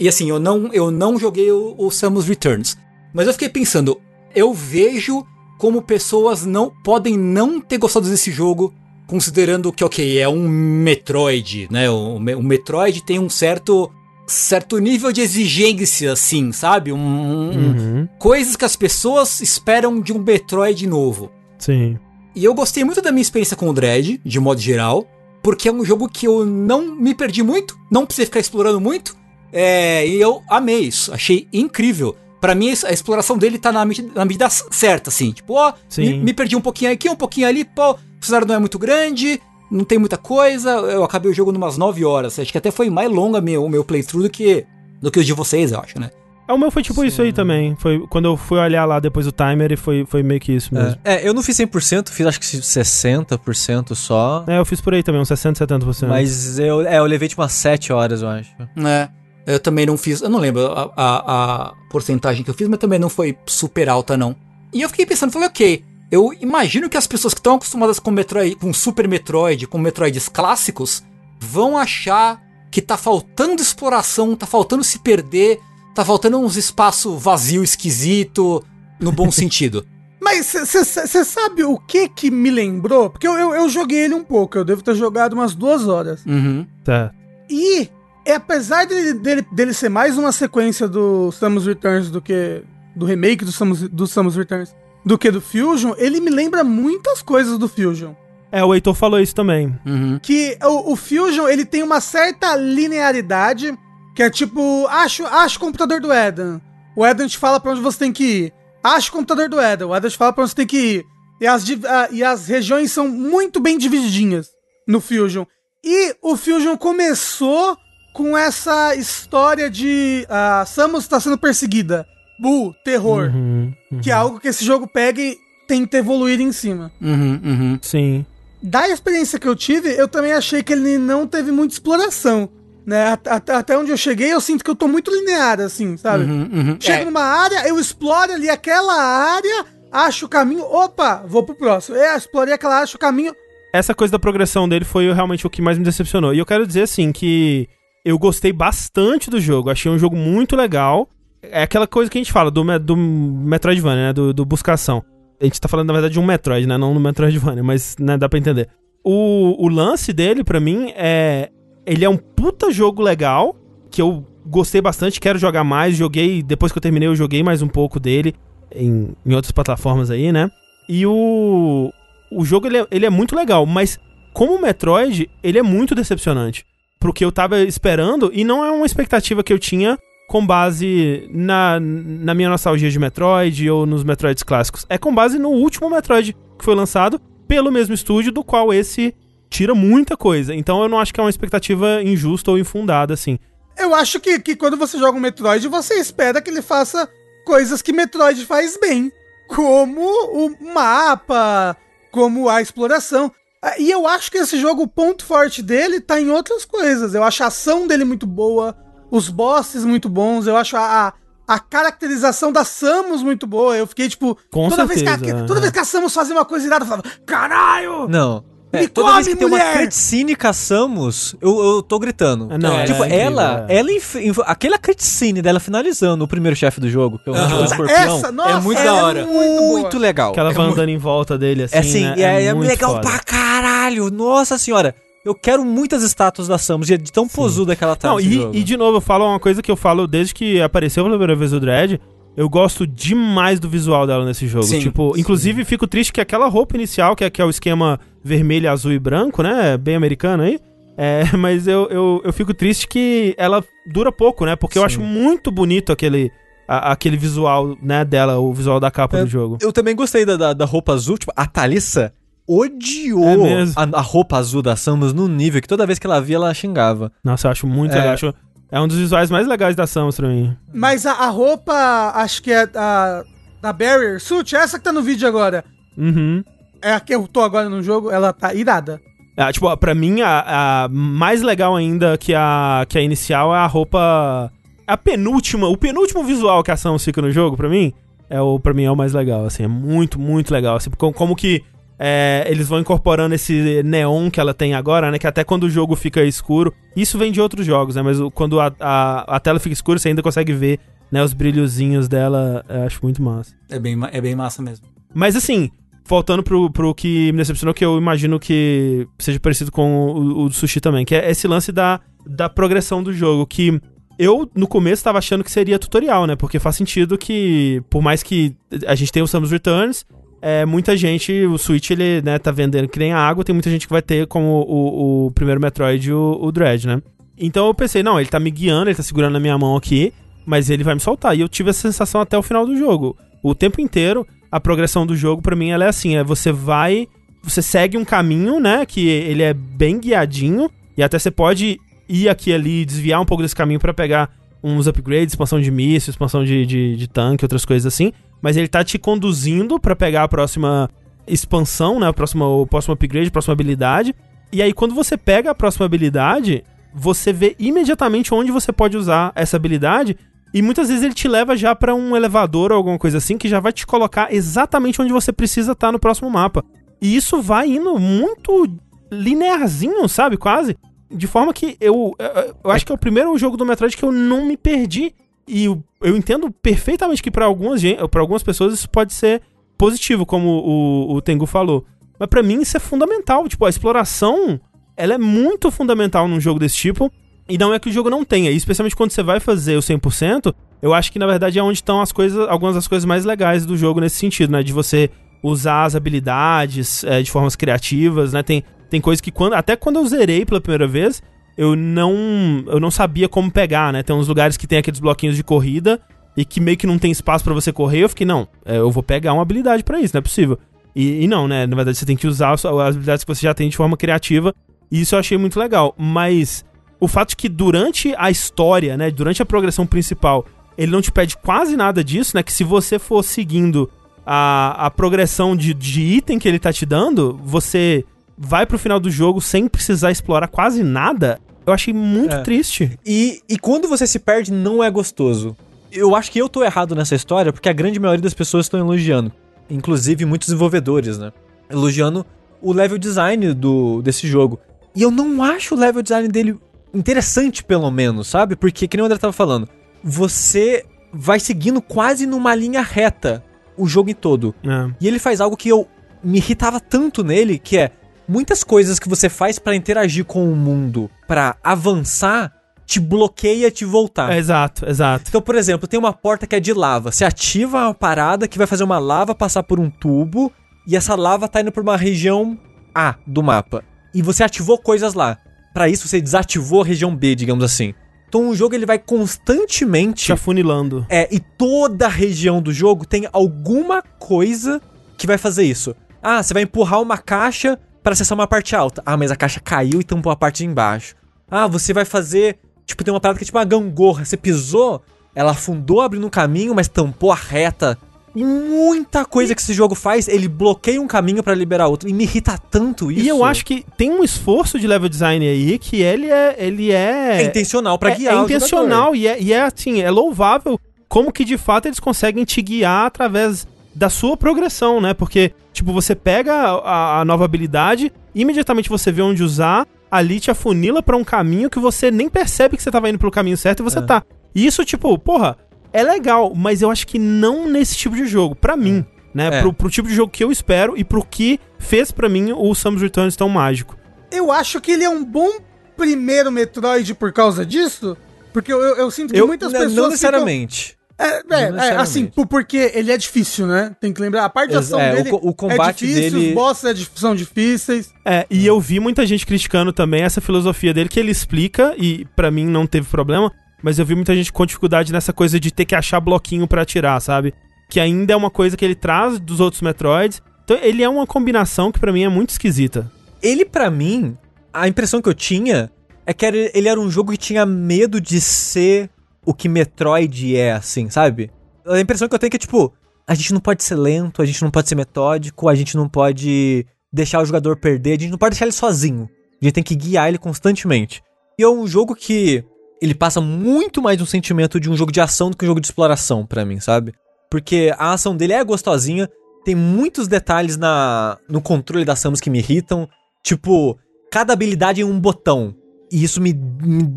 E 0.00 0.08
assim, 0.08 0.28
eu 0.28 0.40
não, 0.40 0.72
eu 0.72 0.90
não 0.90 1.18
joguei 1.18 1.50
o, 1.50 1.74
o 1.76 1.90
Samus 1.90 2.26
Returns. 2.26 2.76
Mas 3.12 3.26
eu 3.26 3.32
fiquei 3.32 3.48
pensando, 3.48 4.00
eu 4.34 4.52
vejo 4.52 5.24
como 5.58 5.82
pessoas 5.82 6.44
não 6.44 6.70
podem 6.82 7.16
não 7.16 7.60
ter 7.60 7.78
gostado 7.78 8.08
desse 8.08 8.32
jogo, 8.32 8.74
considerando 9.06 9.72
que, 9.72 9.84
ok, 9.84 10.18
é 10.18 10.28
um 10.28 10.48
Metroid, 10.48 11.68
né? 11.70 11.88
O, 11.88 12.16
o 12.16 12.42
Metroid 12.42 13.04
tem 13.04 13.18
um 13.18 13.28
certo 13.28 13.90
certo 14.26 14.78
nível 14.78 15.12
de 15.12 15.20
exigência, 15.20 16.12
assim, 16.12 16.50
sabe? 16.50 16.90
Um, 16.90 16.96
uhum. 16.98 18.08
Coisas 18.18 18.56
que 18.56 18.64
as 18.64 18.74
pessoas 18.74 19.42
esperam 19.42 20.00
de 20.00 20.14
um 20.14 20.18
Metroid 20.18 20.86
novo. 20.86 21.30
Sim. 21.58 21.98
E 22.34 22.42
eu 22.42 22.54
gostei 22.54 22.84
muito 22.84 23.02
da 23.02 23.12
minha 23.12 23.22
experiência 23.22 23.56
com 23.56 23.68
o 23.68 23.72
Dread, 23.72 24.20
de 24.24 24.40
modo 24.40 24.60
geral 24.60 25.06
porque 25.44 25.68
é 25.68 25.72
um 25.72 25.84
jogo 25.84 26.08
que 26.08 26.26
eu 26.26 26.46
não 26.46 26.96
me 26.96 27.14
perdi 27.14 27.42
muito, 27.42 27.78
não 27.90 28.06
precisei 28.06 28.24
ficar 28.24 28.40
explorando 28.40 28.80
muito, 28.80 29.14
é, 29.52 30.08
e 30.08 30.18
eu 30.18 30.42
amei 30.48 30.80
isso, 30.80 31.12
achei 31.12 31.46
incrível. 31.52 32.16
Para 32.40 32.54
mim, 32.54 32.70
a 32.70 32.90
exploração 32.90 33.36
dele 33.36 33.58
tá 33.58 33.70
na, 33.70 33.84
na 33.84 34.24
medida 34.24 34.48
certa, 34.48 35.10
assim. 35.10 35.32
Tipo, 35.32 35.52
ó, 35.54 35.74
me, 35.98 36.18
me, 36.18 36.32
perdi 36.32 36.56
um 36.56 36.62
pouquinho 36.62 36.90
aqui, 36.90 37.10
um 37.10 37.16
pouquinho 37.16 37.46
ali, 37.46 37.62
pô, 37.62 37.92
o 37.92 37.98
cenário 38.22 38.46
não 38.46 38.54
é 38.54 38.58
muito 38.58 38.78
grande, 38.78 39.40
não 39.70 39.84
tem 39.84 39.98
muita 39.98 40.16
coisa. 40.16 40.70
Eu 40.70 41.04
acabei 41.04 41.30
o 41.30 41.34
jogo 41.34 41.52
em 41.52 41.56
umas 41.56 41.76
9 41.76 42.04
horas. 42.04 42.38
Acho 42.38 42.50
que 42.50 42.58
até 42.58 42.70
foi 42.70 42.88
mais 42.90 43.10
longa 43.10 43.40
meu, 43.40 43.64
o 43.64 43.68
meu 43.68 43.84
playthrough 43.84 44.24
do 44.24 44.30
que, 44.30 44.66
do 45.00 45.10
que 45.10 45.20
os 45.20 45.26
de 45.26 45.32
vocês, 45.32 45.72
eu 45.72 45.80
acho, 45.80 45.98
né? 45.98 46.10
É, 46.46 46.52
o 46.52 46.58
meu 46.58 46.70
foi 46.70 46.82
tipo 46.82 47.00
Sim. 47.00 47.06
isso 47.06 47.22
aí 47.22 47.32
também. 47.32 47.74
Foi 47.76 48.06
quando 48.08 48.26
eu 48.26 48.36
fui 48.36 48.58
olhar 48.58 48.84
lá 48.84 49.00
depois 49.00 49.26
o 49.26 49.32
timer 49.32 49.72
e 49.72 49.76
foi, 49.76 50.04
foi 50.06 50.22
meio 50.22 50.40
que 50.40 50.52
isso 50.52 50.74
mesmo. 50.74 50.98
É. 51.04 51.14
é, 51.14 51.28
eu 51.28 51.32
não 51.32 51.42
fiz 51.42 51.56
100%, 51.56 52.10
fiz 52.10 52.26
acho 52.26 52.38
que 52.38 52.46
60% 52.46 53.94
só. 53.94 54.44
É, 54.46 54.58
eu 54.58 54.64
fiz 54.64 54.80
por 54.80 54.94
aí 54.94 55.02
também, 55.02 55.20
uns 55.20 55.28
60, 55.28 55.66
70%. 55.66 56.06
Mas 56.08 56.58
eu, 56.58 56.86
é, 56.86 56.98
eu 56.98 57.04
levei 57.04 57.28
tipo 57.28 57.40
umas 57.40 57.52
7 57.52 57.92
horas, 57.92 58.22
eu 58.22 58.28
acho. 58.28 58.50
É. 58.76 59.08
Eu 59.46 59.60
também 59.60 59.84
não 59.84 59.96
fiz, 59.96 60.22
eu 60.22 60.30
não 60.30 60.38
lembro 60.38 60.66
a, 60.66 60.92
a, 60.96 61.64
a 61.66 61.72
porcentagem 61.90 62.42
que 62.42 62.50
eu 62.50 62.54
fiz, 62.54 62.66
mas 62.66 62.78
também 62.78 62.98
não 62.98 63.10
foi 63.10 63.36
super 63.46 63.88
alta, 63.88 64.16
não. 64.16 64.34
E 64.72 64.82
eu 64.82 64.88
fiquei 64.88 65.04
pensando, 65.04 65.32
falei, 65.32 65.48
ok, 65.48 65.84
eu 66.10 66.32
imagino 66.40 66.88
que 66.88 66.96
as 66.96 67.06
pessoas 67.06 67.34
que 67.34 67.40
estão 67.40 67.56
acostumadas 67.56 67.98
com 67.98 68.10
Metroid, 68.10 68.56
com 68.56 68.72
Super 68.72 69.06
Metroid, 69.06 69.66
com 69.66 69.78
Metroids 69.78 70.28
clássicos, 70.28 71.02
vão 71.38 71.76
achar 71.76 72.42
que 72.70 72.80
tá 72.80 72.96
faltando 72.96 73.62
exploração, 73.62 74.34
tá 74.34 74.46
faltando 74.46 74.82
se 74.82 74.98
perder, 74.98 75.60
Tá 75.94 76.04
faltando 76.04 76.38
uns 76.38 76.56
espaço 76.56 77.16
vazio, 77.16 77.62
esquisito, 77.62 78.64
no 78.98 79.12
bom 79.12 79.30
sentido. 79.32 79.86
Mas 80.20 80.52
você 80.52 81.24
sabe 81.24 81.64
o 81.64 81.78
que 81.78 82.08
que 82.08 82.30
me 82.30 82.50
lembrou? 82.50 83.10
Porque 83.10 83.28
eu, 83.28 83.34
eu, 83.34 83.54
eu, 83.54 83.68
joguei 83.68 84.06
ele 84.06 84.14
um 84.14 84.24
pouco, 84.24 84.56
eu 84.56 84.64
devo 84.64 84.82
ter 84.82 84.94
jogado 84.94 85.34
umas 85.34 85.54
duas 85.54 85.86
horas. 85.86 86.24
Uhum. 86.24 86.66
Tá. 86.82 87.12
E, 87.48 87.90
é, 88.24 88.34
apesar 88.34 88.86
dele, 88.86 89.12
dele, 89.12 89.46
dele 89.52 89.74
ser 89.74 89.90
mais 89.90 90.16
uma 90.16 90.32
sequência 90.32 90.88
do 90.88 91.30
Samus 91.30 91.66
Returns 91.66 92.10
do 92.10 92.22
que. 92.22 92.62
do 92.96 93.04
remake 93.04 93.44
do 93.44 93.52
Samus, 93.52 93.82
do 93.82 94.06
Samus 94.06 94.34
Returns 94.34 94.74
do 95.04 95.18
que 95.18 95.30
do 95.30 95.40
Fusion, 95.40 95.92
ele 95.98 96.20
me 96.20 96.30
lembra 96.30 96.64
muitas 96.64 97.20
coisas 97.20 97.58
do 97.58 97.68
Fusion. 97.68 98.14
É, 98.50 98.64
o 98.64 98.72
Heitor 98.72 98.94
falou 98.94 99.20
isso 99.20 99.34
também. 99.34 99.78
Uhum. 99.84 100.18
Que 100.22 100.56
o, 100.62 100.92
o 100.92 100.96
Fusion, 100.96 101.46
ele 101.46 101.64
tem 101.64 101.82
uma 101.82 102.00
certa 102.00 102.56
linearidade 102.56 103.76
Que 104.14 104.22
é 104.22 104.30
tipo, 104.30 104.86
acho, 104.88 105.26
acho 105.26 105.56
o 105.56 105.60
computador 105.60 106.00
do 106.00 106.12
Eden. 106.12 106.60
O 106.96 107.04
Eden 107.04 107.26
te 107.26 107.36
fala 107.36 107.58
pra 107.58 107.72
onde 107.72 107.80
você 107.80 107.98
tem 107.98 108.12
que 108.12 108.24
ir. 108.24 108.52
Acho 108.82 109.08
o 109.08 109.12
computador 109.12 109.48
do 109.48 109.60
Eden. 109.60 109.88
O 109.88 109.96
Eden 109.96 110.10
te 110.10 110.16
fala 110.16 110.32
pra 110.32 110.42
onde 110.42 110.50
você 110.50 110.56
tem 110.56 110.66
que 110.66 110.76
ir. 110.76 111.04
E 111.40 111.46
as, 111.46 111.64
e 112.12 112.22
as 112.22 112.46
regiões 112.46 112.92
são 112.92 113.08
muito 113.08 113.60
bem 113.60 113.76
divididinhas 113.76 114.48
no 114.86 115.00
Fusion. 115.00 115.44
E 115.82 116.14
o 116.22 116.36
Fusion 116.36 116.76
começou 116.76 117.76
com 118.14 118.38
essa 118.38 118.94
história 118.94 119.68
de 119.68 120.26
uh, 120.30 120.64
Samus 120.66 121.02
está 121.02 121.18
sendo 121.18 121.36
perseguida. 121.36 122.06
Bu, 122.38 122.72
terror. 122.84 123.30
Uhum, 123.34 123.74
uhum. 123.90 124.00
Que 124.00 124.10
é 124.10 124.14
algo 124.14 124.38
que 124.38 124.48
esse 124.48 124.64
jogo 124.64 124.86
pega 124.86 125.20
e 125.20 125.36
tenta 125.66 125.98
evoluir 125.98 126.40
em 126.40 126.52
cima. 126.52 126.92
Uhum, 127.00 127.40
uhum. 127.44 127.78
Sim. 127.82 128.24
Da 128.62 128.88
experiência 128.88 129.38
que 129.38 129.48
eu 129.48 129.56
tive, 129.56 129.90
eu 129.90 130.08
também 130.08 130.32
achei 130.32 130.62
que 130.62 130.72
ele 130.72 130.96
não 130.96 131.26
teve 131.26 131.50
muita 131.50 131.74
exploração. 131.74 132.48
Né? 132.86 133.18
Até, 133.26 133.78
onde 133.78 133.90
eu 133.90 133.96
cheguei, 133.96 134.32
eu 134.32 134.40
sinto 134.40 134.62
que 134.62 134.70
eu 134.70 134.76
tô 134.76 134.86
muito 134.86 135.10
linear, 135.10 135.60
assim, 135.60 135.96
sabe? 135.96 136.24
Uhum, 136.24 136.50
uhum. 136.52 136.76
Chego 136.78 137.02
é. 137.02 137.04
numa 137.06 137.22
área, 137.22 137.66
eu 137.66 137.78
exploro 137.78 138.32
ali 138.32 138.50
aquela 138.50 138.94
área, 138.94 139.64
acho 139.90 140.26
o 140.26 140.28
caminho, 140.28 140.64
opa, 140.64 141.24
vou 141.26 141.42
pro 141.42 141.54
próximo. 141.54 141.96
É, 141.96 142.16
explorei 142.16 142.52
aquela 142.52 142.74
área, 142.74 142.84
acho 142.84 142.96
o 142.96 143.00
caminho. 143.00 143.34
Essa 143.72 143.94
coisa 143.94 144.12
da 144.12 144.18
progressão 144.18 144.68
dele 144.68 144.84
foi 144.84 145.12
realmente 145.12 145.46
o 145.46 145.50
que 145.50 145.62
mais 145.62 145.78
me 145.78 145.84
decepcionou. 145.84 146.34
E 146.34 146.38
eu 146.38 146.46
quero 146.46 146.66
dizer, 146.66 146.82
assim, 146.82 147.10
que 147.10 147.68
eu 148.04 148.18
gostei 148.18 148.52
bastante 148.52 149.30
do 149.30 149.40
jogo. 149.40 149.70
Achei 149.70 149.90
um 149.90 149.98
jogo 149.98 150.14
muito 150.14 150.54
legal. 150.54 151.08
É 151.42 151.62
aquela 151.62 151.86
coisa 151.86 152.10
que 152.10 152.18
a 152.18 152.20
gente 152.20 152.32
fala 152.32 152.50
do, 152.50 152.62
do 152.78 152.96
Metroidvania, 152.96 154.08
né? 154.08 154.12
Do, 154.12 154.32
do 154.32 154.44
buscação. 154.44 155.02
A 155.40 155.44
gente 155.44 155.60
tá 155.60 155.68
falando, 155.68 155.88
na 155.88 155.94
verdade, 155.94 156.14
de 156.14 156.20
um 156.20 156.24
Metroid, 156.24 156.66
né? 156.66 156.78
Não 156.78 156.94
no 156.94 157.00
Metroidvania, 157.00 157.62
mas 157.62 157.96
né, 157.98 158.16
dá 158.16 158.28
pra 158.28 158.38
entender. 158.38 158.68
O, 159.02 159.64
o 159.64 159.68
lance 159.68 160.12
dele, 160.12 160.44
para 160.44 160.60
mim, 160.60 160.92
é. 160.94 161.50
Ele 161.86 162.04
é 162.04 162.08
um 162.08 162.16
puta 162.16 162.70
jogo 162.70 163.02
legal, 163.02 163.56
que 163.90 164.00
eu 164.00 164.24
gostei 164.46 164.80
bastante, 164.80 165.20
quero 165.20 165.38
jogar 165.38 165.64
mais. 165.64 165.96
Joguei, 165.96 166.42
depois 166.42 166.72
que 166.72 166.78
eu 166.78 166.82
terminei, 166.82 167.08
eu 167.08 167.16
joguei 167.16 167.42
mais 167.42 167.62
um 167.62 167.68
pouco 167.68 168.00
dele 168.00 168.34
em, 168.74 169.14
em 169.24 169.34
outras 169.34 169.52
plataformas 169.52 170.10
aí, 170.10 170.32
né? 170.32 170.50
E 170.88 171.06
o. 171.06 171.90
O 172.30 172.44
jogo 172.44 172.66
ele 172.66 172.78
é, 172.78 172.86
ele 172.90 173.06
é 173.06 173.10
muito 173.10 173.36
legal, 173.36 173.64
mas 173.64 173.98
como 174.32 174.60
Metroid, 174.60 175.30
ele 175.42 175.58
é 175.58 175.62
muito 175.62 175.94
decepcionante 175.94 176.66
pro 176.98 177.12
que 177.12 177.24
eu 177.24 177.30
tava 177.30 177.60
esperando 177.60 178.30
e 178.34 178.42
não 178.42 178.64
é 178.64 178.70
uma 178.72 178.86
expectativa 178.86 179.44
que 179.44 179.52
eu 179.52 179.58
tinha 179.58 179.96
com 180.26 180.44
base 180.44 181.28
na, 181.30 181.78
na 181.78 182.34
minha 182.34 182.48
nostalgia 182.48 182.90
de 182.90 182.98
Metroid 182.98 183.70
ou 183.70 183.86
nos 183.86 184.02
Metroids 184.02 184.42
clássicos. 184.42 184.84
É 184.88 184.98
com 184.98 185.14
base 185.14 185.38
no 185.38 185.50
último 185.50 185.88
Metroid 185.88 186.34
que 186.58 186.64
foi 186.64 186.74
lançado 186.74 187.20
pelo 187.46 187.70
mesmo 187.70 187.94
estúdio 187.94 188.32
do 188.32 188.42
qual 188.42 188.72
esse 188.72 189.14
tira 189.54 189.74
muita 189.74 190.16
coisa. 190.16 190.52
Então 190.52 190.82
eu 190.82 190.88
não 190.88 190.98
acho 190.98 191.14
que 191.14 191.20
é 191.20 191.22
uma 191.22 191.30
expectativa 191.30 192.02
injusta 192.02 192.50
ou 192.50 192.58
infundada, 192.58 193.14
assim. 193.14 193.38
Eu 193.78 193.94
acho 193.94 194.18
que, 194.18 194.40
que 194.40 194.56
quando 194.56 194.76
você 194.76 194.98
joga 194.98 195.16
um 195.16 195.20
Metroid, 195.20 195.68
você 195.68 195.94
espera 195.94 196.42
que 196.42 196.50
ele 196.50 196.60
faça 196.60 197.08
coisas 197.46 197.80
que 197.80 197.92
Metroid 197.92 198.44
faz 198.46 198.76
bem. 198.76 199.12
Como 199.48 200.00
o 200.02 200.74
mapa, 200.74 201.76
como 202.10 202.48
a 202.48 202.60
exploração. 202.60 203.30
Ah, 203.62 203.78
e 203.78 203.90
eu 203.90 204.08
acho 204.08 204.30
que 204.30 204.38
esse 204.38 204.58
jogo, 204.58 204.82
o 204.82 204.88
ponto 204.88 205.24
forte 205.24 205.62
dele 205.62 206.00
tá 206.00 206.20
em 206.20 206.30
outras 206.30 206.64
coisas. 206.64 207.14
Eu 207.14 207.22
acho 207.22 207.44
a 207.44 207.46
ação 207.46 207.86
dele 207.86 208.04
muito 208.04 208.26
boa, 208.26 208.76
os 209.10 209.28
bosses 209.28 209.84
muito 209.84 210.08
bons, 210.08 210.46
eu 210.46 210.56
acho 210.56 210.76
a, 210.76 211.08
a, 211.08 211.12
a 211.46 211.58
caracterização 211.60 212.50
da 212.50 212.64
Samus 212.64 213.22
muito 213.22 213.46
boa. 213.46 213.76
Eu 213.76 213.86
fiquei 213.86 214.08
tipo. 214.08 214.36
Com 214.50 214.68
toda 214.68 214.86
certeza. 214.86 215.16
Vez 215.16 215.32
que, 215.32 215.46
toda 215.46 215.60
vez 215.60 215.72
que 215.72 215.78
a 215.78 215.84
Samus 215.84 216.12
fazia 216.12 216.34
uma 216.34 216.44
coisa 216.44 216.66
irada, 216.66 216.84
eu 216.84 216.88
falava: 216.88 217.08
Caralho! 217.24 218.08
Não. 218.08 218.53
É, 218.76 218.88
toda 218.88 219.08
come, 219.10 219.22
vez 219.22 219.36
que 219.36 219.46
mulher! 219.46 219.64
tem 219.64 219.72
uma 219.72 219.84
cutscene 219.84 220.36
com 220.36 220.46
a 220.48 220.52
Samus, 220.52 221.36
eu, 221.40 221.64
eu 221.64 221.82
tô 221.82 221.98
gritando. 221.98 222.48
Não, 222.58 222.78
é, 222.78 222.84
tipo, 222.84 223.04
é 223.04 223.18
ela, 223.18 223.66
ela, 223.68 223.90
ela 223.90 224.44
aquela 224.46 224.78
cutscene 224.78 225.40
dela 225.42 225.60
finalizando 225.60 226.24
o 226.24 226.28
primeiro 226.28 226.56
chefe 226.56 226.80
do 226.80 226.88
jogo, 226.88 227.18
que 227.18 227.28
é 227.28 227.32
o, 227.32 227.34
uh 227.34 227.38
-huh. 227.38 227.64
escorpião, 227.64 228.18
Essa, 228.18 228.32
nossa, 228.32 228.50
é 228.50 228.60
muito 228.60 228.82
da 228.82 228.94
hora. 228.94 229.20
É 229.20 229.24
muito, 229.24 229.62
muito 229.62 229.98
legal. 229.98 230.32
Que 230.32 230.40
ela 230.40 230.52
vai 230.52 230.66
andando 230.66 230.88
em 230.88 230.98
volta 230.98 231.38
dele, 231.38 231.64
assim, 231.64 231.76
É 231.76 231.78
assim, 231.78 232.00
né? 232.02 232.14
é, 232.18 232.42
é, 232.42 232.46
é 232.46 232.54
legal 232.54 232.94
foda. 232.94 233.08
pra 233.08 233.18
caralho. 233.20 234.10
Nossa 234.10 234.58
senhora. 234.58 234.94
Eu 235.24 235.34
quero 235.34 235.64
muitas 235.64 236.02
estátuas 236.02 236.48
da 236.48 236.58
Samus, 236.58 236.86
de 236.86 236.98
tão 237.10 237.26
posuda 237.26 237.74
que 237.74 237.82
ela 237.82 237.96
tá 237.96 238.08
Não, 238.08 238.20
e, 238.20 238.58
e, 238.58 238.62
de 238.62 238.76
novo, 238.76 238.98
eu 238.98 239.00
falo 239.00 239.26
uma 239.26 239.40
coisa 239.40 239.62
que 239.62 239.70
eu 239.70 239.76
falo 239.76 240.06
desde 240.06 240.34
que 240.34 240.60
apareceu 240.60 241.02
pela 241.02 241.16
primeira 241.16 241.34
vez 241.34 241.50
o 241.54 241.58
Dread. 241.58 241.98
Eu 242.36 242.48
gosto 242.48 242.86
demais 242.86 243.60
do 243.60 243.68
visual 243.68 244.06
dela 244.06 244.24
nesse 244.24 244.46
jogo. 244.48 244.64
Sim, 244.64 244.80
tipo, 244.80 245.14
sim. 245.14 245.20
inclusive 245.20 245.64
fico 245.64 245.86
triste 245.86 246.12
que 246.12 246.20
aquela 246.20 246.48
roupa 246.48 246.76
inicial, 246.76 247.14
que 247.14 247.24
é, 247.24 247.30
que 247.30 247.40
é 247.40 247.44
o 247.44 247.50
esquema 247.50 248.00
vermelho, 248.22 248.70
azul 248.70 248.92
e 248.92 248.98
branco, 248.98 249.42
né? 249.42 249.76
Bem 249.76 249.94
americano 249.94 250.42
aí. 250.42 250.58
É, 250.96 251.24
mas 251.36 251.66
eu, 251.66 251.88
eu, 251.90 252.22
eu 252.24 252.32
fico 252.32 252.52
triste 252.52 252.88
que 252.88 253.34
ela 253.38 253.64
dura 253.86 254.10
pouco, 254.10 254.44
né? 254.44 254.56
Porque 254.56 254.74
sim. 254.74 254.80
eu 254.80 254.84
acho 254.84 255.00
muito 255.00 255.50
bonito 255.52 255.92
aquele, 255.92 256.30
a, 256.66 256.92
aquele 256.92 257.16
visual, 257.16 257.76
né, 257.80 258.04
dela, 258.04 258.38
o 258.38 258.52
visual 258.52 258.80
da 258.80 258.90
capa 258.90 259.18
é, 259.18 259.24
do 259.24 259.30
jogo. 259.30 259.58
Eu 259.60 259.72
também 259.72 259.94
gostei 259.94 260.24
da, 260.24 260.36
da, 260.36 260.52
da 260.52 260.64
roupa 260.64 260.92
azul, 260.92 261.16
tipo, 261.16 261.32
a 261.36 261.46
Thalissa 261.46 262.12
odiou 262.46 263.46
é 263.46 263.64
a, 263.74 263.98
a, 263.98 264.00
roupa 264.02 264.36
azul 264.36 264.60
da 264.60 264.76
Samus 264.76 265.14
no 265.14 265.26
nível 265.26 265.62
que 265.62 265.68
toda 265.68 265.86
vez 265.86 265.98
que 265.98 266.06
ela 266.06 266.20
via, 266.20 266.36
ela 266.36 266.52
xingava. 266.52 267.10
Nossa, 267.22 267.46
eu 267.46 267.52
acho 267.52 267.66
muito 267.66 267.92
é. 267.92 267.98
legal. 267.98 268.14
Acho, 268.14 268.34
é 268.74 268.80
um 268.80 268.88
dos 268.88 268.98
visuais 268.98 269.30
mais 269.30 269.46
legais 269.46 269.76
da 269.76 269.86
Samus 269.86 270.16
pra 270.16 270.26
mim. 270.26 270.52
Mas 270.72 271.06
a, 271.06 271.12
a 271.12 271.28
roupa, 271.28 272.10
acho 272.16 272.42
que 272.42 272.50
é 272.50 272.68
a, 272.74 273.22
da 273.62 273.72
Barrier 273.72 274.20
Suit, 274.20 274.56
essa 274.56 274.78
que 274.78 274.84
tá 274.84 274.90
no 274.92 275.00
vídeo 275.00 275.28
agora. 275.28 275.64
Uhum. 275.96 276.42
É 276.82 276.92
a 276.92 276.98
que 276.98 277.14
eu 277.14 277.28
tô 277.28 277.40
agora 277.40 277.68
no 277.68 277.80
jogo, 277.84 278.10
ela 278.10 278.32
tá 278.32 278.52
irada. 278.52 279.00
É, 279.36 279.52
tipo, 279.52 279.74
pra 279.76 279.94
mim, 279.94 280.22
a, 280.22 280.44
a, 280.84 280.88
mais 280.88 281.40
legal 281.40 281.76
ainda 281.76 282.18
que 282.18 282.34
a, 282.34 282.84
que 282.88 282.98
a 282.98 283.00
inicial 283.00 283.54
é 283.54 283.58
a 283.58 283.66
roupa. 283.68 284.50
A 284.84 284.96
penúltima, 284.96 285.68
o 285.68 285.76
penúltimo 285.76 286.24
visual 286.24 286.60
que 286.64 286.72
a 286.72 286.76
Samus 286.76 287.04
fica 287.04 287.22
no 287.22 287.30
jogo, 287.30 287.56
pra 287.56 287.68
mim, 287.68 287.92
é 288.28 288.40
o, 288.40 288.58
pra 288.58 288.74
mim 288.74 288.82
é 288.82 288.90
o 288.90 288.96
mais 288.96 289.12
legal, 289.12 289.46
assim, 289.46 289.62
é 289.62 289.68
muito, 289.68 290.18
muito 290.18 290.52
legal. 290.52 290.74
Assim, 290.74 290.90
como, 290.90 291.12
como 291.12 291.36
que 291.36 291.62
é, 291.98 292.44
eles 292.48 292.68
vão 292.68 292.80
incorporando 292.80 293.34
esse 293.34 293.82
neon 293.84 294.30
que 294.30 294.40
ela 294.40 294.52
tem 294.52 294.74
agora, 294.74 295.10
né? 295.10 295.18
Que 295.18 295.26
até 295.26 295.44
quando 295.44 295.64
o 295.64 295.70
jogo 295.70 295.94
fica 295.94 296.24
escuro. 296.24 296.72
Isso 296.96 297.18
vem 297.18 297.30
de 297.30 297.40
outros 297.40 297.64
jogos, 297.64 297.94
né? 297.94 298.02
Mas 298.02 298.18
quando 298.34 298.60
a, 298.60 298.72
a, 298.80 299.36
a 299.36 299.40
tela 299.40 299.60
fica 299.60 299.72
escura, 299.72 299.98
você 299.98 300.08
ainda 300.08 300.22
consegue 300.22 300.52
ver 300.52 300.80
né, 301.10 301.22
os 301.22 301.32
brilhozinhos 301.32 302.08
dela. 302.08 302.64
Eu 302.68 302.82
acho 302.82 303.00
muito 303.02 303.22
massa. 303.22 303.54
É 303.70 303.78
bem, 303.78 303.96
é 304.12 304.20
bem 304.20 304.34
massa 304.34 304.60
mesmo. 304.60 304.86
Mas 305.14 305.36
assim, 305.36 305.70
voltando 306.06 306.42
pro, 306.42 306.70
pro 306.70 306.94
que 306.94 307.30
me 307.32 307.38
decepcionou, 307.38 307.72
que 307.72 307.84
eu 307.84 307.96
imagino 307.96 308.40
que 308.40 309.06
seja 309.18 309.38
parecido 309.38 309.70
com 309.70 310.10
o, 310.10 310.44
o 310.44 310.52
Sushi 310.52 310.80
também, 310.80 311.04
que 311.04 311.14
é 311.14 311.30
esse 311.30 311.46
lance 311.46 311.70
da, 311.70 312.00
da 312.26 312.48
progressão 312.48 313.02
do 313.02 313.12
jogo, 313.12 313.46
que 313.46 313.80
eu, 314.18 314.48
no 314.54 314.66
começo, 314.66 315.00
estava 315.00 315.18
achando 315.18 315.42
que 315.42 315.50
seria 315.50 315.78
tutorial, 315.78 316.26
né? 316.26 316.36
Porque 316.36 316.58
faz 316.58 316.76
sentido 316.76 317.18
que, 317.18 317.82
por 317.90 318.02
mais 318.02 318.22
que 318.22 318.56
a 318.86 318.94
gente 318.94 319.10
tenha 319.10 319.24
o 319.24 319.28
Samus 319.28 319.50
Returns, 319.50 320.04
é, 320.46 320.66
muita 320.66 320.94
gente, 320.94 321.32
o 321.46 321.56
Switch, 321.56 321.88
ele, 321.88 322.20
né, 322.20 322.38
tá 322.38 322.50
vendendo 322.50 322.86
que 322.86 322.98
nem 322.98 323.14
água, 323.14 323.42
tem 323.42 323.54
muita 323.54 323.70
gente 323.70 323.86
que 323.86 323.92
vai 323.92 324.02
ter 324.02 324.26
como 324.26 324.46
o, 324.68 325.26
o 325.26 325.30
primeiro 325.30 325.58
Metroid 325.58 326.12
o, 326.12 326.38
o 326.38 326.52
Dread, 326.52 326.86
né? 326.86 327.02
Então 327.38 327.66
eu 327.66 327.72
pensei, 327.72 328.02
não, 328.02 328.20
ele 328.20 328.28
tá 328.28 328.38
me 328.38 328.50
guiando, 328.50 328.90
ele 328.90 328.94
tá 328.94 329.02
segurando 329.02 329.32
na 329.32 329.40
minha 329.40 329.56
mão 329.56 329.74
aqui, 329.74 330.12
mas 330.44 330.68
ele 330.68 330.84
vai 330.84 330.92
me 330.92 331.00
soltar. 331.00 331.34
E 331.34 331.40
eu 331.40 331.48
tive 331.48 331.70
essa 331.70 331.80
sensação 331.80 332.20
até 332.20 332.36
o 332.36 332.42
final 332.42 332.66
do 332.66 332.76
jogo. 332.76 333.16
O 333.42 333.54
tempo 333.54 333.80
inteiro, 333.80 334.26
a 334.52 334.60
progressão 334.60 335.06
do 335.06 335.16
jogo, 335.16 335.40
para 335.40 335.56
mim, 335.56 335.70
ela 335.70 335.86
é 335.86 335.88
assim, 335.88 336.14
é 336.16 336.22
você 336.22 336.52
vai, 336.52 337.08
você 337.42 337.62
segue 337.62 337.96
um 337.96 338.04
caminho, 338.04 338.60
né, 338.60 338.84
que 338.84 339.08
ele 339.08 339.42
é 339.42 339.54
bem 339.54 339.98
guiadinho, 339.98 340.70
e 340.94 341.02
até 341.02 341.18
você 341.18 341.30
pode 341.30 341.80
ir 342.06 342.28
aqui 342.28 342.52
ali, 342.52 342.84
desviar 342.84 343.18
um 343.18 343.24
pouco 343.24 343.42
desse 343.42 343.56
caminho 343.56 343.80
para 343.80 343.94
pegar 343.94 344.30
uns 344.64 344.86
upgrades, 344.86 345.34
expansão 345.34 345.60
de 345.60 345.70
míssil, 345.70 346.10
expansão 346.10 346.44
de, 346.44 346.64
de, 346.64 346.96
de 346.96 347.06
tanque, 347.06 347.44
outras 347.44 347.64
coisas 347.64 347.86
assim 347.86 348.12
mas 348.44 348.58
ele 348.58 348.68
tá 348.68 348.84
te 348.84 348.98
conduzindo 348.98 349.80
para 349.80 349.96
pegar 349.96 350.24
a 350.24 350.28
próxima 350.28 350.90
expansão, 351.26 351.98
né? 351.98 352.08
A 352.08 352.12
próxima, 352.12 352.46
o 352.46 352.66
próximo 352.66 352.92
upgrade, 352.92 353.28
a 353.28 353.30
próxima 353.30 353.54
habilidade. 353.54 354.14
E 354.52 354.60
aí, 354.60 354.70
quando 354.70 354.94
você 354.94 355.16
pega 355.16 355.50
a 355.50 355.54
próxima 355.54 355.86
habilidade, 355.86 356.62
você 356.94 357.32
vê 357.32 357.56
imediatamente 357.58 358.34
onde 358.34 358.52
você 358.52 358.70
pode 358.70 358.98
usar 358.98 359.32
essa 359.34 359.56
habilidade. 359.56 360.18
E 360.52 360.60
muitas 360.60 360.88
vezes 360.88 361.02
ele 361.02 361.14
te 361.14 361.26
leva 361.26 361.56
já 361.56 361.74
para 361.74 361.94
um 361.94 362.14
elevador 362.14 362.70
ou 362.70 362.76
alguma 362.76 362.98
coisa 362.98 363.16
assim 363.16 363.38
que 363.38 363.48
já 363.48 363.60
vai 363.60 363.72
te 363.72 363.86
colocar 363.86 364.30
exatamente 364.30 365.00
onde 365.00 365.10
você 365.10 365.32
precisa 365.32 365.72
estar 365.72 365.86
tá 365.86 365.92
no 365.92 365.98
próximo 365.98 366.28
mapa. 366.28 366.62
E 367.00 367.16
isso 367.16 367.40
vai 367.40 367.70
indo 367.70 367.98
muito 367.98 368.68
linearzinho, 369.10 370.06
sabe? 370.06 370.36
Quase. 370.36 370.76
De 371.14 371.26
forma 371.26 371.52
que 371.52 371.76
eu, 371.80 372.14
eu, 372.18 372.54
eu 372.64 372.70
acho 372.70 372.84
que 372.84 372.92
é 372.92 372.94
o 372.94 372.98
primeiro 372.98 373.36
jogo 373.38 373.56
do 373.56 373.64
Metroid 373.64 373.96
que 373.96 374.04
eu 374.04 374.12
não 374.12 374.44
me 374.44 374.56
perdi 374.56 375.14
e 375.46 375.64
eu, 375.64 375.82
eu 376.02 376.16
entendo 376.16 376.50
perfeitamente 376.50 377.22
que 377.22 377.30
para 377.30 377.44
algumas, 377.44 377.82
algumas 378.16 378.42
pessoas 378.42 378.74
isso 378.74 378.88
pode 378.88 379.12
ser 379.12 379.42
positivo, 379.76 380.24
como 380.24 380.48
o, 380.48 381.14
o 381.14 381.22
Tengu 381.22 381.46
falou. 381.46 381.84
Mas 382.18 382.28
para 382.28 382.42
mim 382.42 382.60
isso 382.60 382.76
é 382.76 382.80
fundamental. 382.80 383.48
Tipo, 383.48 383.66
a 383.66 383.68
exploração, 383.68 384.60
ela 384.96 385.14
é 385.14 385.18
muito 385.18 385.70
fundamental 385.70 386.26
num 386.26 386.40
jogo 386.40 386.58
desse 386.58 386.76
tipo. 386.76 387.12
E 387.48 387.58
não 387.58 387.74
é 387.74 387.78
que 387.78 387.90
o 387.90 387.92
jogo 387.92 388.08
não 388.08 388.24
tenha. 388.24 388.50
E 388.50 388.56
especialmente 388.56 388.96
quando 388.96 389.10
você 389.10 389.22
vai 389.22 389.38
fazer 389.38 389.76
o 389.76 389.80
100%, 389.80 390.54
eu 390.80 390.94
acho 390.94 391.12
que 391.12 391.18
na 391.18 391.26
verdade 391.26 391.58
é 391.58 391.62
onde 391.62 391.78
estão 391.78 392.00
as 392.00 392.10
coisas, 392.10 392.48
algumas 392.48 392.74
das 392.74 392.88
coisas 392.88 393.04
mais 393.04 393.24
legais 393.24 393.66
do 393.66 393.76
jogo 393.76 394.00
nesse 394.00 394.16
sentido, 394.16 394.50
né? 394.50 394.62
De 394.62 394.72
você 394.72 395.10
usar 395.42 395.84
as 395.84 395.94
habilidades 395.94 397.04
é, 397.04 397.22
de 397.22 397.30
formas 397.30 397.54
criativas, 397.54 398.32
né? 398.32 398.42
Tem, 398.42 398.64
tem 398.94 399.00
coisas 399.00 399.20
que 399.20 399.32
quando, 399.32 399.54
até 399.54 399.74
quando 399.74 399.96
eu 399.96 400.06
zerei 400.06 400.46
pela 400.46 400.60
primeira 400.60 400.86
vez, 400.86 401.20
eu 401.58 401.74
não 401.74 402.64
eu 402.68 402.78
não 402.78 402.92
sabia 402.92 403.28
como 403.28 403.50
pegar, 403.50 403.92
né? 403.92 404.04
Tem 404.04 404.14
uns 404.14 404.28
lugares 404.28 404.56
que 404.56 404.68
tem 404.68 404.78
aqueles 404.78 405.00
bloquinhos 405.00 405.34
de 405.34 405.42
corrida 405.42 406.00
e 406.36 406.44
que 406.44 406.60
meio 406.60 406.76
que 406.76 406.86
não 406.86 406.96
tem 406.96 407.10
espaço 407.10 407.42
para 407.42 407.52
você 407.52 407.72
correr. 407.72 408.04
Eu 408.04 408.08
fiquei, 408.08 408.24
não, 408.24 408.46
é, 408.64 408.76
eu 408.76 408.92
vou 408.92 409.02
pegar 409.02 409.32
uma 409.32 409.42
habilidade 409.42 409.82
para 409.82 410.00
isso, 410.00 410.14
não 410.14 410.20
é 410.20 410.22
possível. 410.22 410.56
E, 410.94 411.24
e, 411.24 411.26
não, 411.26 411.48
né? 411.48 411.66
Na 411.66 411.74
verdade, 411.74 411.98
você 411.98 412.06
tem 412.06 412.16
que 412.16 412.28
usar 412.28 412.52
as 412.52 412.64
habilidades 412.64 413.24
que 413.24 413.34
você 413.34 413.42
já 413.42 413.52
tem 413.52 413.68
de 413.68 413.76
forma 413.76 413.96
criativa. 413.96 414.54
E 414.92 415.00
isso 415.00 415.16
eu 415.16 415.18
achei 415.18 415.36
muito 415.36 415.58
legal. 415.58 415.92
Mas 415.98 416.64
o 417.00 417.08
fato 417.08 417.30
de 417.30 417.36
que 417.36 417.48
durante 417.48 418.14
a 418.16 418.30
história, 418.30 418.96
né? 418.96 419.10
Durante 419.10 419.42
a 419.42 419.46
progressão 419.46 419.86
principal, 419.86 420.46
ele 420.78 420.92
não 420.92 421.02
te 421.02 421.10
pede 421.10 421.36
quase 421.36 421.76
nada 421.76 422.04
disso, 422.04 422.36
né? 422.36 422.44
Que 422.44 422.52
se 422.52 422.62
você 422.62 422.96
for 422.96 423.24
seguindo 423.24 423.90
a, 424.24 424.86
a 424.86 424.90
progressão 424.90 425.56
de, 425.56 425.74
de 425.74 426.00
item 426.00 426.38
que 426.38 426.46
ele 426.46 426.60
tá 426.60 426.72
te 426.72 426.86
dando, 426.86 427.40
você 427.42 428.04
vai 428.36 428.66
pro 428.66 428.78
final 428.78 428.98
do 428.98 429.10
jogo 429.10 429.40
sem 429.40 429.68
precisar 429.68 430.10
explorar 430.10 430.48
quase 430.48 430.82
nada. 430.82 431.38
Eu 431.66 431.72
achei 431.72 431.94
muito 431.94 432.34
é. 432.34 432.42
triste. 432.42 432.98
E, 433.04 433.40
e 433.48 433.58
quando 433.58 433.88
você 433.88 434.06
se 434.06 434.18
perde, 434.18 434.52
não 434.52 434.82
é 434.82 434.90
gostoso. 434.90 435.56
Eu 435.90 436.14
acho 436.14 436.30
que 436.30 436.38
eu 436.38 436.48
tô 436.48 436.62
errado 436.62 436.94
nessa 436.94 437.14
história, 437.14 437.52
porque 437.52 437.68
a 437.68 437.72
grande 437.72 437.98
maioria 437.98 438.22
das 438.22 438.34
pessoas 438.34 438.66
estão 438.66 438.80
elogiando. 438.80 439.32
Inclusive 439.70 440.24
muitos 440.24 440.48
desenvolvedores, 440.48 441.16
né? 441.16 441.32
Elogiando 441.70 442.26
o 442.60 442.72
level 442.72 442.98
design 442.98 443.54
do, 443.54 444.02
desse 444.02 444.26
jogo. 444.26 444.58
E 444.94 445.02
eu 445.02 445.10
não 445.10 445.42
acho 445.42 445.74
o 445.74 445.78
level 445.78 446.02
design 446.02 446.28
dele 446.28 446.58
interessante, 446.92 447.64
pelo 447.64 447.90
menos, 447.90 448.28
sabe? 448.28 448.56
Porque, 448.56 448.86
que 448.86 448.96
nem 448.96 449.02
o 449.02 449.06
André 449.06 449.18
tava 449.18 449.32
falando, 449.32 449.68
você 450.02 450.84
vai 451.12 451.40
seguindo 451.40 451.80
quase 451.80 452.26
numa 452.26 452.54
linha 452.54 452.82
reta 452.82 453.44
o 453.76 453.86
jogo 453.86 454.10
em 454.10 454.14
todo. 454.14 454.54
É. 454.64 454.94
E 455.00 455.08
ele 455.08 455.18
faz 455.18 455.40
algo 455.40 455.56
que 455.56 455.68
eu 455.68 455.88
me 456.22 456.38
irritava 456.38 456.80
tanto 456.80 457.22
nele, 457.24 457.58
que 457.58 457.76
é 457.76 457.92
muitas 458.28 458.64
coisas 458.64 458.98
que 458.98 459.08
você 459.08 459.28
faz 459.28 459.58
para 459.58 459.76
interagir 459.76 460.24
com 460.24 460.50
o 460.50 460.56
mundo, 460.56 461.10
para 461.26 461.56
avançar, 461.62 462.52
te 462.86 463.00
bloqueia 463.00 463.70
te 463.70 463.84
voltar. 463.84 464.32
É, 464.32 464.38
exato, 464.38 464.88
exato. 464.88 465.24
Então, 465.28 465.40
por 465.40 465.54
exemplo, 465.54 465.88
tem 465.88 465.98
uma 465.98 466.12
porta 466.12 466.46
que 466.46 466.54
é 466.54 466.60
de 466.60 466.72
lava. 466.72 467.10
Você 467.10 467.24
ativa 467.24 467.78
uma 467.78 467.94
parada 467.94 468.46
que 468.46 468.58
vai 468.58 468.66
fazer 468.66 468.84
uma 468.84 468.98
lava 468.98 469.34
passar 469.34 469.62
por 469.62 469.80
um 469.80 469.88
tubo 469.88 470.52
e 470.86 470.96
essa 470.96 471.14
lava 471.14 471.48
tá 471.48 471.60
indo 471.60 471.72
por 471.72 471.82
uma 471.82 471.96
região 471.96 472.58
A 472.94 473.14
do 473.26 473.42
mapa. 473.42 473.82
E 474.14 474.22
você 474.22 474.44
ativou 474.44 474.78
coisas 474.78 475.14
lá. 475.14 475.38
Para 475.72 475.88
isso 475.88 476.06
você 476.06 476.20
desativou 476.20 476.82
a 476.82 476.84
região 476.84 477.14
B, 477.14 477.34
digamos 477.34 477.64
assim. 477.64 477.94
Então 478.28 478.48
o 478.48 478.54
jogo 478.54 478.74
ele 478.74 478.86
vai 478.86 478.98
constantemente 478.98 480.24
te 480.24 480.32
afunilando. 480.32 481.06
É, 481.08 481.28
e 481.34 481.40
toda 481.40 482.06
a 482.06 482.10
região 482.10 482.60
do 482.60 482.72
jogo 482.72 483.06
tem 483.06 483.28
alguma 483.32 484.02
coisa 484.18 484.80
que 485.16 485.26
vai 485.26 485.38
fazer 485.38 485.64
isso. 485.64 485.94
Ah, 486.22 486.42
você 486.42 486.54
vai 486.54 486.62
empurrar 486.62 487.00
uma 487.00 487.18
caixa 487.18 487.78
para 488.04 488.12
acessar 488.12 488.38
uma 488.38 488.46
parte 488.46 488.76
alta. 488.76 489.02
Ah, 489.04 489.16
mas 489.16 489.32
a 489.32 489.36
caixa 489.36 489.58
caiu 489.58 490.00
e 490.00 490.04
tampou 490.04 490.30
a 490.30 490.36
parte 490.36 490.58
de 490.58 490.66
embaixo. 490.66 491.16
Ah, 491.50 491.66
você 491.66 491.92
vai 491.92 492.04
fazer 492.04 492.58
Tipo, 492.86 493.02
tem 493.02 493.12
uma 493.12 493.20
parada 493.20 493.38
que 493.38 493.44
é 493.44 493.46
tipo 493.46 493.58
uma 493.58 493.64
gangorra. 493.64 494.24
Você 494.24 494.36
pisou, 494.36 495.02
ela 495.34 495.52
afundou 495.52 496.00
abrindo 496.00 496.26
um 496.26 496.30
caminho, 496.30 496.74
mas 496.74 496.88
tampou 496.88 497.32
a 497.32 497.34
reta. 497.34 497.98
E 498.36 498.44
muita 498.44 499.24
coisa 499.24 499.54
que 499.54 499.60
esse 499.60 499.72
jogo 499.72 499.94
faz, 499.94 500.26
ele 500.26 500.48
bloqueia 500.48 501.00
um 501.00 501.06
caminho 501.06 501.42
para 501.42 501.54
liberar 501.54 501.86
outro. 501.86 502.08
E 502.08 502.12
me 502.12 502.24
irrita 502.24 502.58
tanto 502.58 503.10
isso. 503.10 503.24
E 503.24 503.28
eu 503.28 503.44
acho 503.44 503.64
que 503.64 503.86
tem 503.96 504.10
um 504.10 504.24
esforço 504.24 504.78
de 504.78 504.86
level 504.86 505.08
design 505.08 505.46
aí 505.46 505.78
que 505.78 506.02
ele 506.02 506.30
é. 506.30 506.56
Ele 506.58 506.90
é, 506.90 507.40
é 507.40 507.42
intencional 507.44 507.98
para 507.98 508.10
é, 508.10 508.16
guiar. 508.16 508.34
É 508.34 508.38
intencional 508.38 509.14
e 509.14 509.26
é, 509.26 509.40
e 509.40 509.52
é 509.52 509.62
assim, 509.62 510.00
é 510.00 510.10
louvável 510.10 510.78
como 511.08 511.32
que 511.32 511.44
de 511.44 511.56
fato 511.56 511.86
eles 511.86 512.00
conseguem 512.00 512.44
te 512.44 512.60
guiar 512.60 513.06
através 513.06 513.68
da 513.94 514.10
sua 514.10 514.36
progressão, 514.36 515.00
né? 515.00 515.14
Porque, 515.14 515.52
tipo, 515.84 515.92
você 515.92 516.14
pega 516.14 516.54
a, 516.54 517.20
a 517.20 517.24
nova 517.24 517.44
habilidade, 517.44 518.10
imediatamente 518.34 518.88
você 518.88 519.12
vê 519.12 519.20
onde 519.20 519.42
usar, 519.42 519.86
ali 520.10 520.40
te 520.40 520.50
afunila 520.50 521.02
para 521.02 521.16
um 521.16 521.22
caminho 521.22 521.68
que 521.68 521.78
você 521.78 522.10
nem 522.10 522.28
percebe 522.28 522.76
que 522.76 522.82
você 522.82 522.90
tava 522.90 523.10
indo 523.10 523.18
pelo 523.18 523.30
caminho 523.30 523.56
certo 523.56 523.80
e 523.80 523.82
você 523.82 523.98
é. 523.98 524.02
tá. 524.02 524.22
E 524.54 524.66
isso, 524.66 524.84
tipo, 524.84 525.16
porra, 525.18 525.58
é 525.92 526.02
legal, 526.02 526.54
mas 526.54 526.80
eu 526.80 526.90
acho 526.90 527.06
que 527.06 527.18
não 527.18 527.68
nesse 527.68 527.96
tipo 527.96 528.16
de 528.16 528.26
jogo. 528.26 528.54
para 528.54 528.76
mim, 528.76 529.04
é. 529.34 529.36
né? 529.36 529.58
É. 529.58 529.60
Pro, 529.60 529.72
pro 529.72 529.90
tipo 529.90 530.08
de 530.08 530.14
jogo 530.14 530.32
que 530.32 530.42
eu 530.42 530.50
espero 530.50 530.96
e 530.96 531.04
pro 531.04 531.24
que 531.24 531.60
fez 531.78 532.10
para 532.10 532.28
mim 532.28 532.52
o 532.52 532.74
Samus 532.74 533.02
Returns 533.02 533.36
tão 533.36 533.48
mágico. 533.48 533.96
Eu 534.30 534.50
acho 534.50 534.80
que 534.80 534.92
ele 534.92 535.04
é 535.04 535.10
um 535.10 535.22
bom 535.22 535.58
primeiro 535.96 536.50
Metroid 536.50 537.14
por 537.14 537.32
causa 537.32 537.64
disso. 537.64 538.16
Porque 538.52 538.72
eu, 538.72 538.80
eu, 538.80 538.96
eu 538.96 539.10
sinto 539.10 539.34
que 539.34 539.40
eu, 539.40 539.46
muitas 539.46 539.72
pessoas. 539.72 539.92
Não 539.92 540.08
necessariamente. 540.08 540.90
Ficam... 540.90 540.93
É, 541.16 541.26
é, 541.26 541.62
é, 541.70 541.96
assim, 541.96 542.26
porque 542.26 542.90
ele 542.92 543.12
é 543.12 543.16
difícil, 543.16 543.66
né? 543.66 543.94
Tem 544.00 544.12
que 544.12 544.20
lembrar. 544.20 544.44
A 544.44 544.48
parte 544.48 544.70
de 544.70 544.76
ação 544.76 544.98
é, 544.98 545.14
dele 545.14 545.30
o, 545.30 545.50
o 545.50 545.54
combate 545.54 546.04
é 546.04 546.08
difícil, 546.08 546.30
dele... 546.32 546.48
os 546.48 546.54
bosses 546.54 546.84
é, 546.84 547.06
são 547.14 547.36
difíceis. 547.36 548.12
É, 548.24 548.46
e 548.50 548.66
eu 548.66 548.80
vi 548.80 548.98
muita 548.98 549.24
gente 549.24 549.46
criticando 549.46 549.92
também 549.92 550.22
essa 550.22 550.40
filosofia 550.40 550.92
dele, 550.92 551.08
que 551.08 551.20
ele 551.20 551.30
explica, 551.30 551.94
e 551.96 552.26
para 552.34 552.50
mim 552.50 552.66
não 552.66 552.86
teve 552.86 553.06
problema, 553.06 553.52
mas 553.82 553.98
eu 553.98 554.04
vi 554.06 554.14
muita 554.14 554.34
gente 554.34 554.52
com 554.52 554.66
dificuldade 554.66 555.12
nessa 555.12 555.32
coisa 555.32 555.60
de 555.60 555.70
ter 555.70 555.84
que 555.84 555.94
achar 555.94 556.18
bloquinho 556.18 556.66
para 556.66 556.82
atirar, 556.82 557.20
sabe? 557.20 557.54
Que 557.88 558.00
ainda 558.00 558.32
é 558.32 558.36
uma 558.36 558.50
coisa 558.50 558.76
que 558.76 558.84
ele 558.84 558.96
traz 558.96 559.38
dos 559.38 559.60
outros 559.60 559.82
Metroids. 559.82 560.42
Então 560.64 560.78
ele 560.82 561.02
é 561.02 561.08
uma 561.08 561.26
combinação 561.26 561.92
que 561.92 562.00
para 562.00 562.12
mim 562.12 562.24
é 562.24 562.28
muito 562.28 562.50
esquisita. 562.50 563.10
Ele, 563.42 563.64
para 563.64 563.90
mim, 563.90 564.36
a 564.72 564.88
impressão 564.88 565.20
que 565.20 565.28
eu 565.28 565.34
tinha 565.34 565.92
é 566.26 566.32
que 566.32 566.46
ele 566.46 566.88
era 566.88 566.98
um 566.98 567.10
jogo 567.10 567.32
que 567.32 567.38
tinha 567.38 567.66
medo 567.66 568.20
de 568.20 568.40
ser 568.40 569.10
o 569.44 569.54
que 569.54 569.68
Metroid 569.68 570.56
é, 570.56 570.72
assim, 570.72 571.08
sabe? 571.10 571.50
A 571.86 572.00
impressão 572.00 572.28
que 572.28 572.34
eu 572.34 572.38
tenho 572.38 572.48
é 572.48 572.50
que, 572.50 572.58
tipo, 572.58 572.92
a 573.26 573.34
gente 573.34 573.52
não 573.52 573.60
pode 573.60 573.82
ser 573.82 573.96
lento, 573.96 574.42
a 574.42 574.46
gente 574.46 574.62
não 574.62 574.70
pode 574.70 574.88
ser 574.88 574.94
metódico, 574.94 575.68
a 575.68 575.74
gente 575.74 575.96
não 575.96 576.08
pode 576.08 576.86
deixar 577.12 577.40
o 577.40 577.44
jogador 577.44 577.76
perder, 577.76 578.10
a 578.12 578.20
gente 578.20 578.30
não 578.30 578.38
pode 578.38 578.52
deixar 578.52 578.66
ele 578.66 578.72
sozinho. 578.72 579.28
A 579.60 579.64
gente 579.64 579.74
tem 579.74 579.84
que 579.84 579.94
guiar 579.94 580.28
ele 580.28 580.38
constantemente. 580.38 581.22
E 581.58 581.62
é 581.62 581.68
um 581.68 581.86
jogo 581.86 582.14
que 582.14 582.64
ele 583.00 583.14
passa 583.14 583.40
muito 583.40 584.02
mais 584.02 584.20
um 584.20 584.26
sentimento 584.26 584.80
de 584.80 584.90
um 584.90 584.96
jogo 584.96 585.12
de 585.12 585.20
ação 585.20 585.50
do 585.50 585.56
que 585.56 585.64
um 585.64 585.68
jogo 585.68 585.80
de 585.80 585.86
exploração 585.86 586.44
para 586.44 586.64
mim, 586.64 586.80
sabe? 586.80 587.14
Porque 587.50 587.94
a 587.98 588.12
ação 588.12 588.36
dele 588.36 588.52
é 588.52 588.64
gostosinha, 588.64 589.28
tem 589.64 589.74
muitos 589.74 590.26
detalhes 590.26 590.76
na 590.76 591.38
no 591.48 591.60
controle 591.60 592.04
das 592.04 592.18
Samus 592.18 592.40
que 592.40 592.50
me 592.50 592.58
irritam, 592.58 593.08
tipo, 593.42 593.98
cada 594.30 594.52
habilidade 594.52 595.00
em 595.00 595.04
um 595.04 595.18
botão. 595.18 595.74
E 596.14 596.22
isso 596.22 596.40
me, 596.40 596.54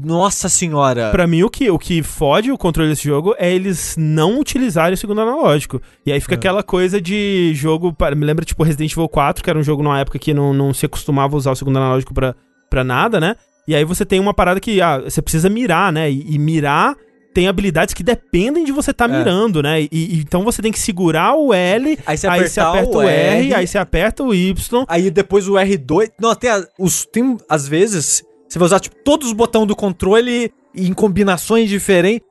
Nossa 0.04 0.50
senhora! 0.50 1.12
Pra 1.12 1.28
mim, 1.28 1.44
o 1.44 1.52
que, 1.52 1.70
o 1.70 1.78
que 1.78 2.02
fode 2.02 2.52
o 2.52 2.58
controle 2.58 2.90
desse 2.90 3.04
jogo 3.04 3.36
é 3.38 3.54
eles 3.54 3.96
não 3.96 4.40
utilizarem 4.40 4.96
o 4.96 4.98
segundo 4.98 5.22
analógico. 5.22 5.80
E 6.04 6.12
aí 6.12 6.20
fica 6.20 6.34
é. 6.34 6.38
aquela 6.38 6.64
coisa 6.64 7.00
de 7.00 7.52
jogo. 7.54 7.96
Me 8.16 8.26
lembra, 8.26 8.44
tipo, 8.44 8.64
Resident 8.64 8.92
Evil 8.92 9.08
4, 9.08 9.44
que 9.44 9.50
era 9.52 9.60
um 9.60 9.62
jogo 9.62 9.84
numa 9.84 10.00
época 10.00 10.18
que 10.18 10.34
não, 10.34 10.52
não 10.52 10.74
se 10.74 10.88
acostumava 10.88 11.36
a 11.36 11.38
usar 11.38 11.52
o 11.52 11.56
segundo 11.56 11.78
analógico 11.78 12.12
pra, 12.12 12.36
pra 12.72 12.84
nada, 12.84 13.20
né? 13.20 13.36
E 13.68 13.76
aí 13.76 13.84
você 13.84 14.04
tem 14.04 14.20
uma 14.20 14.34
parada 14.34 14.60
que 14.60 14.82
ah, 14.82 15.02
você 15.02 15.22
precisa 15.22 15.48
mirar, 15.48 15.94
né? 15.94 16.10
E, 16.10 16.34
e 16.34 16.40
mirar 16.40 16.96
tem 17.36 17.48
habilidades 17.48 17.94
que 17.94 18.02
dependem 18.02 18.64
de 18.64 18.72
você 18.72 18.90
estar 18.90 19.08
tá 19.08 19.14
é. 19.14 19.16
mirando, 19.20 19.62
né? 19.62 19.84
E, 19.84 19.90
e, 19.92 20.20
então 20.22 20.44
você 20.44 20.60
tem 20.60 20.72
que 20.72 20.80
segurar 20.80 21.36
o 21.36 21.54
L, 21.54 22.00
aí 22.04 22.18
você, 22.18 22.28
aí 22.28 22.50
você 22.50 22.60
aperta 22.60 22.98
o 22.98 23.02
R, 23.04 23.10
R, 23.12 23.54
aí 23.54 23.68
você 23.68 23.78
aperta 23.78 24.24
o 24.24 24.34
Y. 24.34 24.86
Aí 24.88 25.12
depois 25.12 25.48
o 25.48 25.54
R2. 25.54 26.14
Não, 26.20 26.34
tem, 26.34 26.50
os, 26.80 27.06
tem 27.06 27.38
às 27.48 27.68
vezes 27.68 28.24
você 28.48 28.60
vai 28.60 28.66
usar, 28.66 28.80
tipo, 28.80 28.96
todos 29.04 29.28
os 29.28 29.34
botões 29.34 29.68
do 29.68 29.76
controle 29.76 30.52
em 30.74 30.94
combinações 30.94 31.70
diferentes. 31.70 32.26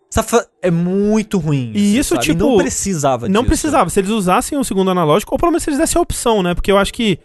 É 0.63 0.71
muito 0.71 1.39
ruim. 1.39 1.73
E 1.75 1.99
isso, 1.99 2.17
tipo. 2.17 2.39
E 2.39 2.39
não 2.39 2.57
precisava 2.57 3.29
Não 3.29 3.43
disso. 3.43 3.49
precisava. 3.49 3.91
Se 3.91 4.01
eles 4.01 4.11
usassem 4.11 4.57
o 4.57 4.65
segundo 4.65 4.91
analógico, 4.91 5.35
ou 5.35 5.39
pelo 5.39 5.53
menos 5.53 5.63
se 5.63 5.71
eles 5.71 5.79
dessem 5.79 5.99
a 5.99 6.03
opção, 6.03 6.43
né? 6.43 6.55
Porque 6.55 6.73
eu 6.73 6.79
acho 6.79 6.93
que. 6.93 7.19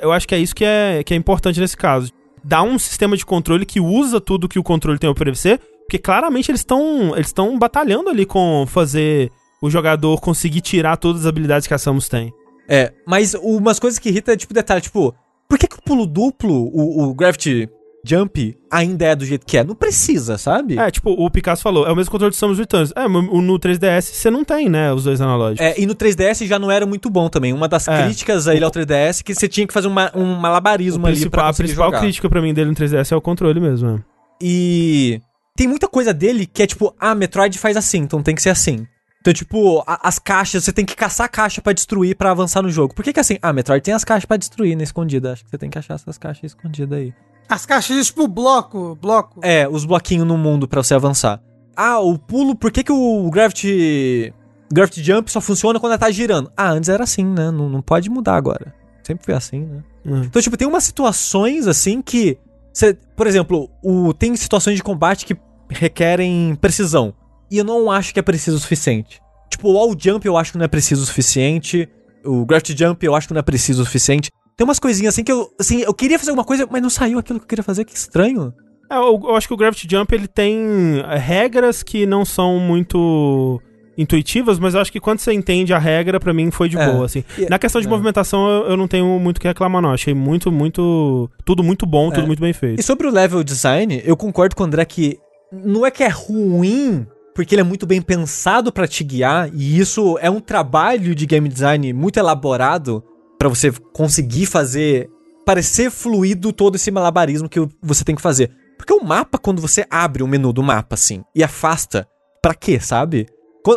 Eu 0.00 0.10
acho 0.12 0.26
que 0.26 0.34
é 0.34 0.38
isso 0.38 0.54
que 0.54 0.64
é, 0.64 1.02
que 1.04 1.12
é 1.12 1.16
importante 1.16 1.60
nesse 1.60 1.76
caso. 1.76 2.10
Dar 2.42 2.62
um 2.62 2.78
sistema 2.78 3.16
de 3.16 3.26
controle 3.26 3.66
que 3.66 3.80
usa 3.80 4.20
tudo 4.20 4.48
que 4.48 4.58
o 4.58 4.62
controle 4.62 4.98
tem 4.98 5.08
a 5.08 5.12
oferecer. 5.12 5.60
Porque 5.86 5.98
claramente 5.98 6.50
eles 6.50 6.60
estão 6.60 7.14
eles 7.14 7.28
estão 7.28 7.58
batalhando 7.58 8.08
ali 8.10 8.26
com 8.26 8.64
fazer 8.66 9.30
o 9.60 9.70
jogador 9.70 10.20
conseguir 10.20 10.60
tirar 10.60 10.96
todas 10.96 11.22
as 11.22 11.26
habilidades 11.26 11.66
que 11.66 11.74
a 11.74 11.78
Samus 11.78 12.08
tem. 12.08 12.32
É, 12.68 12.92
mas 13.06 13.34
umas 13.34 13.78
coisas 13.78 13.98
que 13.98 14.08
irritam 14.10 14.34
é 14.34 14.36
tipo 14.36 14.52
detalhe, 14.52 14.82
tipo, 14.82 15.14
por 15.48 15.58
que, 15.58 15.66
que 15.66 15.76
o 15.76 15.82
pulo 15.82 16.06
duplo, 16.06 16.70
o, 16.72 17.04
o 17.04 17.14
Gravity 17.14 17.68
Jump 18.08 18.56
ainda 18.70 19.04
é 19.04 19.16
do 19.16 19.24
jeito 19.24 19.44
que 19.44 19.58
é. 19.58 19.64
Não 19.64 19.74
precisa, 19.74 20.38
sabe? 20.38 20.78
É, 20.78 20.90
tipo, 20.90 21.10
o 21.10 21.30
Picasso 21.30 21.62
falou, 21.62 21.86
é 21.86 21.92
o 21.92 21.96
mesmo 21.96 22.10
controle 22.10 22.30
de 22.30 22.38
Samus 22.38 22.58
Returns. 22.58 22.92
É, 22.96 23.06
no 23.06 23.58
3DS 23.58 24.02
você 24.02 24.30
não 24.30 24.44
tem, 24.44 24.68
né, 24.68 24.92
os 24.92 25.04
dois 25.04 25.20
analógicos. 25.20 25.64
É, 25.64 25.78
e 25.78 25.86
no 25.86 25.94
3DS 25.94 26.46
já 26.46 26.58
não 26.58 26.70
era 26.70 26.86
muito 26.86 27.10
bom 27.10 27.28
também. 27.28 27.52
Uma 27.52 27.68
das 27.68 27.86
é. 27.88 28.04
críticas 28.04 28.48
aí 28.48 28.62
ao 28.62 28.70
3DS 28.70 29.20
é 29.20 29.22
que 29.22 29.34
você 29.34 29.48
tinha 29.48 29.66
que 29.66 29.72
fazer 29.72 29.88
uma, 29.88 30.10
um 30.14 30.34
malabarismo 30.34 31.06
ali 31.06 31.28
pra 31.28 31.48
A 31.48 31.52
principal 31.52 31.86
jogar. 31.86 32.00
crítica 32.00 32.28
pra 32.28 32.40
mim 32.40 32.54
dele 32.54 32.70
no 32.70 32.76
3DS 32.76 33.12
é 33.12 33.16
o 33.16 33.20
controle 33.20 33.60
mesmo, 33.60 33.90
é. 33.90 33.98
E 34.40 35.20
tem 35.56 35.66
muita 35.66 35.88
coisa 35.88 36.14
dele 36.14 36.46
que 36.46 36.62
é 36.62 36.66
tipo, 36.66 36.94
ah, 36.98 37.14
Metroid 37.14 37.58
faz 37.58 37.76
assim, 37.76 37.98
então 37.98 38.22
tem 38.22 38.34
que 38.34 38.42
ser 38.42 38.50
assim. 38.50 38.86
Então, 39.20 39.32
tipo, 39.32 39.82
a, 39.86 40.08
as 40.08 40.18
caixas, 40.18 40.64
você 40.64 40.72
tem 40.72 40.84
que 40.84 40.94
caçar 40.94 41.26
a 41.26 41.28
caixa 41.28 41.60
para 41.60 41.72
destruir 41.72 42.14
para 42.16 42.30
avançar 42.30 42.62
no 42.62 42.70
jogo. 42.70 42.94
Por 42.94 43.04
que 43.04 43.12
que 43.12 43.18
é 43.18 43.22
assim? 43.22 43.38
Ah, 43.42 43.52
Metroid 43.52 43.82
tem 43.82 43.92
as 43.92 44.04
caixas 44.04 44.24
para 44.24 44.36
destruir, 44.36 44.76
né, 44.76 44.84
escondida. 44.84 45.32
Acho 45.32 45.44
que 45.44 45.50
você 45.50 45.58
tem 45.58 45.68
que 45.68 45.78
achar 45.78 45.94
essas 45.94 46.16
caixas 46.16 46.44
escondidas 46.44 46.98
aí. 46.98 47.12
As 47.48 47.64
caixas, 47.64 48.06
tipo, 48.06 48.28
bloco, 48.28 48.96
bloco. 49.00 49.40
É, 49.42 49.68
os 49.68 49.84
bloquinhos 49.84 50.26
no 50.26 50.36
mundo 50.36 50.68
para 50.68 50.82
você 50.82 50.94
avançar. 50.94 51.40
Ah, 51.76 52.00
o 52.00 52.18
pulo, 52.18 52.54
por 52.54 52.70
que 52.70 52.84
que 52.84 52.92
o 52.92 53.30
Gravity... 53.30 54.34
Gravity 54.70 55.02
Jump 55.02 55.30
só 55.30 55.40
funciona 55.40 55.80
quando 55.80 55.92
ela 55.92 55.98
tá 55.98 56.10
girando? 56.10 56.52
Ah, 56.56 56.70
antes 56.70 56.90
era 56.90 57.04
assim, 57.04 57.24
né? 57.24 57.50
Não, 57.50 57.68
não 57.70 57.80
pode 57.80 58.10
mudar 58.10 58.36
agora. 58.36 58.74
Sempre 59.02 59.24
foi 59.24 59.34
assim, 59.34 59.60
né? 59.60 59.82
Uhum. 60.04 60.24
Então, 60.24 60.42
tipo, 60.42 60.56
tem 60.56 60.68
umas 60.68 60.84
situações, 60.84 61.66
assim, 61.66 62.02
que 62.02 62.38
Cê, 62.78 62.96
por 63.16 63.26
exemplo, 63.26 63.68
o, 63.82 64.14
tem 64.14 64.36
situações 64.36 64.76
de 64.76 64.84
combate 64.84 65.26
que 65.26 65.36
requerem 65.68 66.54
precisão. 66.60 67.12
E 67.50 67.58
eu 67.58 67.64
não 67.64 67.90
acho 67.90 68.14
que 68.14 68.20
é 68.20 68.22
preciso 68.22 68.56
o 68.56 68.60
suficiente. 68.60 69.20
Tipo, 69.50 69.70
o 69.70 69.72
wall 69.72 69.96
jump 69.98 70.24
eu 70.24 70.36
acho 70.36 70.52
que 70.52 70.58
não 70.58 70.64
é 70.64 70.68
preciso 70.68 71.02
o 71.02 71.06
suficiente. 71.06 71.88
O 72.24 72.46
gravity 72.46 72.76
jump 72.78 73.04
eu 73.04 73.16
acho 73.16 73.26
que 73.26 73.34
não 73.34 73.40
é 73.40 73.42
preciso 73.42 73.82
o 73.82 73.84
suficiente. 73.84 74.30
Tem 74.58 74.64
umas 74.64 74.80
coisinhas 74.80 75.14
assim 75.14 75.22
que 75.22 75.30
eu, 75.30 75.48
assim, 75.56 75.82
eu 75.82 75.94
queria 75.94 76.18
fazer 76.18 76.32
alguma 76.32 76.44
coisa, 76.44 76.66
mas 76.68 76.82
não 76.82 76.90
saiu 76.90 77.20
aquilo 77.20 77.38
que 77.38 77.44
eu 77.44 77.48
queria 77.48 77.62
fazer, 77.62 77.84
que 77.84 77.96
estranho. 77.96 78.52
É, 78.90 78.96
eu, 78.96 79.20
eu, 79.22 79.36
acho 79.36 79.46
que 79.46 79.54
o 79.54 79.56
Gravity 79.56 79.86
Jump 79.88 80.12
ele 80.12 80.26
tem 80.26 81.00
é, 81.08 81.16
regras 81.16 81.84
que 81.84 82.04
não 82.04 82.24
são 82.24 82.58
muito 82.58 83.62
intuitivas, 83.96 84.58
mas 84.58 84.74
eu 84.74 84.80
acho 84.80 84.90
que 84.90 84.98
quando 84.98 85.20
você 85.20 85.32
entende 85.32 85.72
a 85.72 85.78
regra, 85.78 86.18
para 86.18 86.34
mim 86.34 86.50
foi 86.50 86.68
de 86.68 86.76
é. 86.76 86.90
boa, 86.90 87.06
assim. 87.06 87.22
Na 87.48 87.56
questão 87.56 87.80
de 87.80 87.86
é. 87.86 87.90
movimentação, 87.90 88.48
eu, 88.48 88.70
eu, 88.70 88.76
não 88.76 88.88
tenho 88.88 89.06
muito 89.20 89.36
o 89.36 89.40
que 89.40 89.46
reclamar, 89.46 89.80
não. 89.80 89.92
Achei 89.92 90.12
muito, 90.12 90.50
muito. 90.50 91.30
Tudo 91.44 91.62
muito 91.62 91.86
bom, 91.86 92.10
tudo 92.10 92.24
é. 92.24 92.26
muito 92.26 92.40
bem 92.40 92.52
feito. 92.52 92.80
E 92.80 92.82
sobre 92.82 93.06
o 93.06 93.12
level 93.12 93.44
design, 93.44 94.02
eu 94.04 94.16
concordo 94.16 94.56
com 94.56 94.64
o 94.64 94.66
André 94.66 94.84
que 94.84 95.20
não 95.52 95.86
é 95.86 95.90
que 95.92 96.02
é 96.02 96.08
ruim 96.08 97.06
porque 97.32 97.54
ele 97.54 97.60
é 97.60 97.64
muito 97.64 97.86
bem 97.86 98.02
pensado 98.02 98.72
para 98.72 98.88
te 98.88 99.04
guiar, 99.04 99.48
e 99.54 99.78
isso 99.78 100.18
é 100.20 100.28
um 100.28 100.40
trabalho 100.40 101.14
de 101.14 101.24
game 101.24 101.48
design 101.48 101.92
muito 101.92 102.18
elaborado 102.18 103.04
para 103.38 103.48
você 103.48 103.70
conseguir 103.92 104.46
fazer 104.46 105.08
parecer 105.46 105.90
fluido 105.90 106.52
todo 106.52 106.76
esse 106.76 106.90
malabarismo 106.90 107.48
que 107.48 107.58
você 107.80 108.04
tem 108.04 108.14
que 108.14 108.20
fazer. 108.20 108.50
Porque 108.76 108.92
o 108.92 109.02
mapa, 109.02 109.38
quando 109.38 109.62
você 109.62 109.86
abre 109.88 110.22
o 110.22 110.28
menu 110.28 110.52
do 110.52 110.62
mapa, 110.62 110.94
assim, 110.94 111.24
e 111.34 111.42
afasta, 111.42 112.06
para 112.42 112.54
quê, 112.54 112.78
sabe? 112.78 113.26